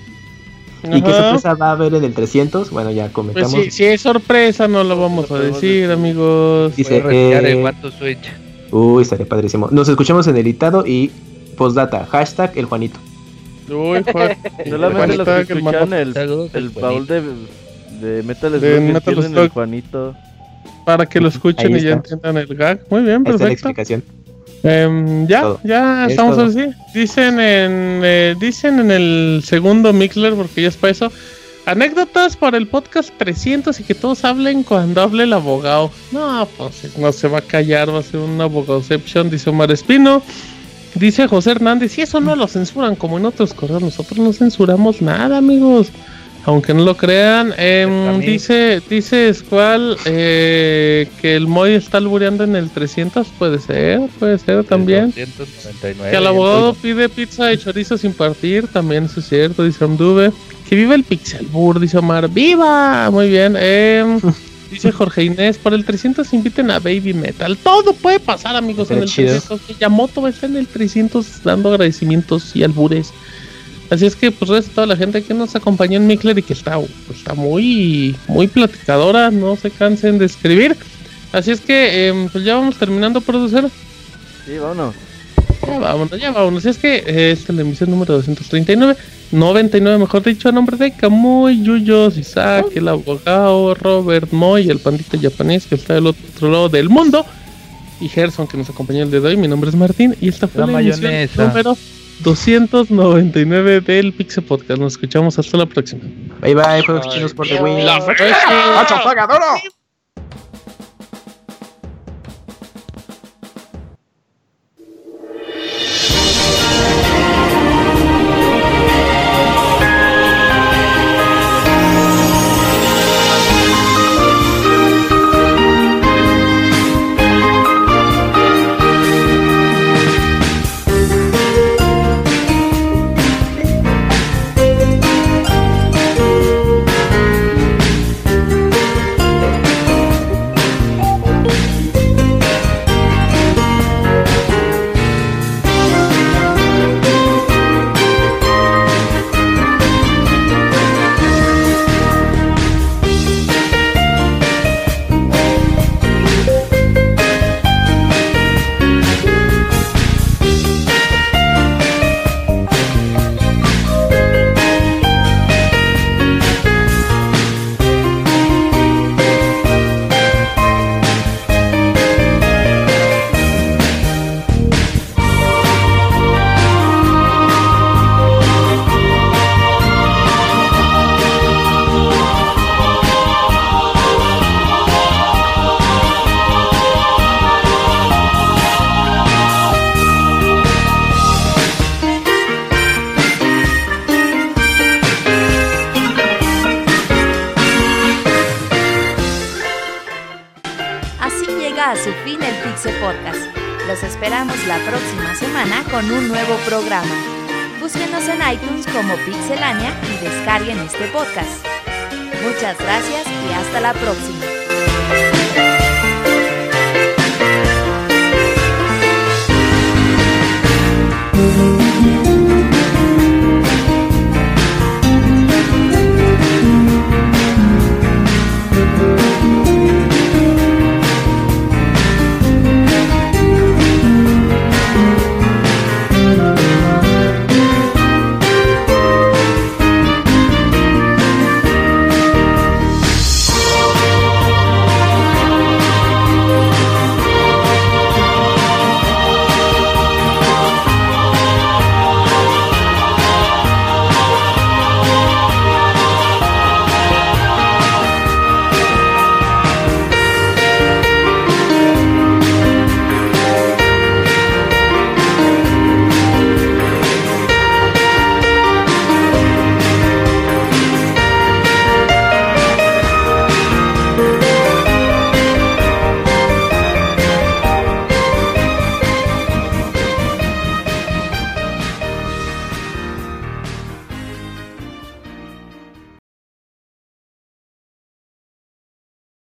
¿Y 0.85 1.01
qué 1.01 1.13
sorpresa 1.13 1.55
va 1.55 1.69
a 1.69 1.73
haber 1.73 1.95
en 1.95 2.05
el 2.05 2.13
300? 2.13 2.71
Bueno, 2.71 2.91
ya 2.91 3.05
pues 3.05 3.13
comentamos. 3.13 3.55
Pues 3.55 3.75
si, 3.75 3.85
es 3.85 4.01
sorpresa, 4.01 4.67
no 4.67 4.83
lo 4.83 4.99
vamos 4.99 5.31
a 5.31 5.39
decir, 5.39 5.91
amigos. 5.91 6.75
Dice, 6.75 7.03
eh... 7.09 7.73
Switch. 7.99 8.33
Uy, 8.73 9.03
estaría 9.03 9.27
padrísimo. 9.27 9.69
Nos 9.71 9.89
escuchamos 9.89 10.27
en 10.27 10.37
editado 10.37 10.85
y 10.87 11.13
postdata, 11.57 12.07
hashtag 12.07 12.53
el 12.57 12.65
Juanito. 12.65 12.99
Uy, 13.69 14.03
Juan. 14.13 14.37
Solamente 14.69 15.17
los 15.19 15.29
que 15.47 15.53
escuchan 15.53 15.93
el, 15.93 16.17
el 16.17 16.69
baúl 16.71 17.07
de, 17.07 17.23
de 18.01 18.23
Metal 18.23 18.51
Slug 18.59 18.81
Metal 18.81 19.39
el 19.39 19.49
Juanito. 19.51 20.17
Para 20.85 21.07
que 21.07 21.21
lo 21.21 21.29
escuchen 21.29 21.77
y 21.77 21.81
ya 21.81 21.93
entiendan 21.93 22.37
el 22.39 22.55
gag. 22.57 22.81
Muy 22.91 23.03
bien, 23.03 23.23
perfecto. 23.23 23.31
Esta 23.31 23.35
es 23.35 23.41
la 23.41 23.53
explicación. 23.53 24.22
Eh, 24.65 25.25
ya, 25.29 25.57
ya 25.65 26.07
estamos 26.07 26.39
así. 26.39 26.67
Dicen 26.95 27.41
en, 27.41 28.01
eh, 28.05 28.35
dicen 28.39 28.81
en 28.81 28.91
el 28.91 29.43
segundo 29.45 29.93
Mixler, 29.93 30.35
porque 30.35 30.63
ya 30.63 30.69
es 30.69 30.77
para 30.77 30.91
eso. 30.93 31.13
Anécdotas 31.65 32.37
para 32.37 32.59
el 32.59 32.67
podcast 32.67 33.11
300 33.19 33.79
y 33.79 33.85
que 33.85 33.95
todos 33.95 34.25
hablen 34.25 34.65
cuando 34.65 35.01
hable 35.01 35.25
el 35.25 35.33
abogado. 35.33 35.91
No, 36.11 36.49
pues 36.57 36.97
no 36.99 37.13
se 37.13 37.29
va 37.29 37.39
a 37.39 37.43
callar, 37.43 37.95
va 37.95 38.01
a 38.01 38.03
ser 38.03 38.21
un 38.21 38.41
abogadoception, 38.41 39.31
dice 39.31 39.51
Omar 39.51 39.71
Espino. 39.71 40.23
Dice 40.95 41.27
José 41.27 41.53
Hernández, 41.53 41.97
y 41.97 42.03
eso 42.03 42.21
no 42.21 42.37
lo 42.37 42.47
censuran 42.47 42.97
como 42.97 43.17
en 43.17 43.25
otros 43.25 43.55
correos, 43.55 43.81
nosotros 43.81 44.19
no 44.19 44.33
censuramos 44.35 45.01
nada, 45.01 45.39
amigos. 45.39 45.89
Aunque 46.45 46.75
no 46.75 46.83
lo 46.83 46.97
crean, 46.97 47.55
eh, 47.57 48.21
dice, 48.25 48.83
dice 48.91 49.33
Squall 49.33 49.97
eh, 50.05 51.09
que 51.21 51.37
el 51.37 51.47
Moy 51.47 51.75
está 51.75 51.99
albureando 51.99 52.43
en 52.43 52.57
el 52.57 52.69
300, 52.71 53.29
puede 53.39 53.61
ser, 53.61 54.01
puede 54.19 54.39
ser 54.39 54.65
también. 54.65 55.13
que 55.13 56.17
el 56.17 56.27
abogado 56.27 56.75
pide 56.75 57.09
pizza 57.09 57.47
de 57.47 57.59
chorizo 57.59 57.97
sin 57.97 58.13
partir, 58.13 58.67
también 58.67 59.05
eso 59.05 59.21
es 59.21 59.29
cierto, 59.29 59.65
dice 59.65 59.85
Amduve. 59.85 60.33
Que 60.69 60.77
viva 60.77 60.95
el 60.95 61.05
Pixelbur, 61.05 61.79
dice 61.79 61.99
Omar, 61.99 62.29
¡viva! 62.29 63.11
Muy 63.11 63.29
bien, 63.29 63.55
eh, 63.59 64.19
dice 64.71 64.91
Jorge 64.91 65.25
Inés, 65.25 65.59
por 65.59 65.75
el 65.75 65.85
300 65.85 66.33
inviten 66.33 66.73
a 66.73 66.81
Baby 66.81 67.13
Metal. 67.15 67.57
Todo 67.59 67.93
puede 67.93 68.19
pasar, 68.19 68.57
amigos, 68.57 68.91
en 68.91 68.99
el 68.99 69.13
300. 69.13 69.79
Yamoto 69.79 70.27
estar 70.27 70.51
en 70.51 70.57
el 70.57 70.67
300 70.67 71.45
dando 71.45 71.69
agradecimientos 71.69 72.57
y 72.57 72.65
albures. 72.65 73.13
Así 73.93 74.07
es 74.07 74.17
que, 74.17 74.31
pues, 74.31 74.51
gracias 74.51 74.73
a 74.73 74.75
toda 74.75 74.87
la 74.87 74.97
gente 74.97 75.23
que 75.23 75.35
nos 75.35 75.55
acompañó 75.55 75.99
en 75.99 76.07
Mikler 76.07 76.39
y 76.39 76.43
que 76.43 76.55
está, 76.55 76.79
pues, 76.79 77.19
está 77.19 77.35
muy, 77.35 78.17
muy 78.27 78.47
platicadora. 78.47 79.31
No 79.31 79.55
se 79.55 79.71
cansen 79.71 80.17
de 80.17 80.25
escribir. 80.25 80.75
Así 81.31 81.51
es 81.51 81.61
que, 81.61 82.09
em, 82.09 82.31
pues, 82.31 82.43
ya 82.43 82.55
vamos 82.55 82.79
terminando, 82.79 83.21
producir. 83.21 83.69
Sí, 84.47 84.57
vámonos. 84.57 84.95
Ya 85.67 85.79
vámonos, 85.79 86.19
ya 86.19 86.31
vámonos. 86.31 86.61
Así 86.61 86.71
es 86.71 86.79
que 86.79 87.05
eh, 87.07 87.33
esta 87.33 87.53
es 87.53 87.57
la 87.57 87.61
emisión 87.61 87.91
número 87.91 88.15
239. 88.15 88.97
99, 89.31 89.99
mejor 89.99 90.23
dicho, 90.23 90.49
a 90.49 90.53
nombre 90.53 90.79
de 90.79 90.93
Kamui, 90.93 91.63
Yuyos, 91.63 92.17
Isaac, 92.17 92.69
el 92.75 92.89
abogado, 92.89 93.75
Robert 93.75 94.33
Moy, 94.33 94.71
el 94.71 94.79
pandita 94.79 95.19
japonés 95.21 95.67
que 95.67 95.75
está 95.75 95.93
del 95.93 96.07
otro 96.07 96.51
lado 96.51 96.71
del 96.71 96.89
mundo, 96.89 97.27
y 98.01 98.09
Gerson 98.09 98.47
que 98.47 98.57
nos 98.57 98.71
acompañó 98.71 99.03
el 99.03 99.11
día 99.11 99.21
de 99.21 99.29
hoy. 99.29 99.37
Mi 99.37 99.49
nombre 99.49 99.69
es 99.69 99.77
Martín 99.77 100.17
y 100.19 100.29
esta 100.29 100.49
fue 100.49 100.67
la, 100.67 100.81
emisión 100.81 101.29
número 101.37 101.77
299 102.23 103.81
del 103.81 104.13
Pixel 104.13 104.45
Podcast. 104.45 104.81
Nos 104.81 104.95
escuchamos 104.95 105.39
hasta 105.39 105.57
la 105.57 105.67
próxima. 105.67 106.03
Bye 106.41 106.55
bye, 106.55 106.83
juegos 106.85 107.09
chinos 107.09 107.35
por 107.35 107.47
The 107.47 107.63
Wii. 107.63 107.83
¡La 107.85 108.05
Pixelania 108.05 108.87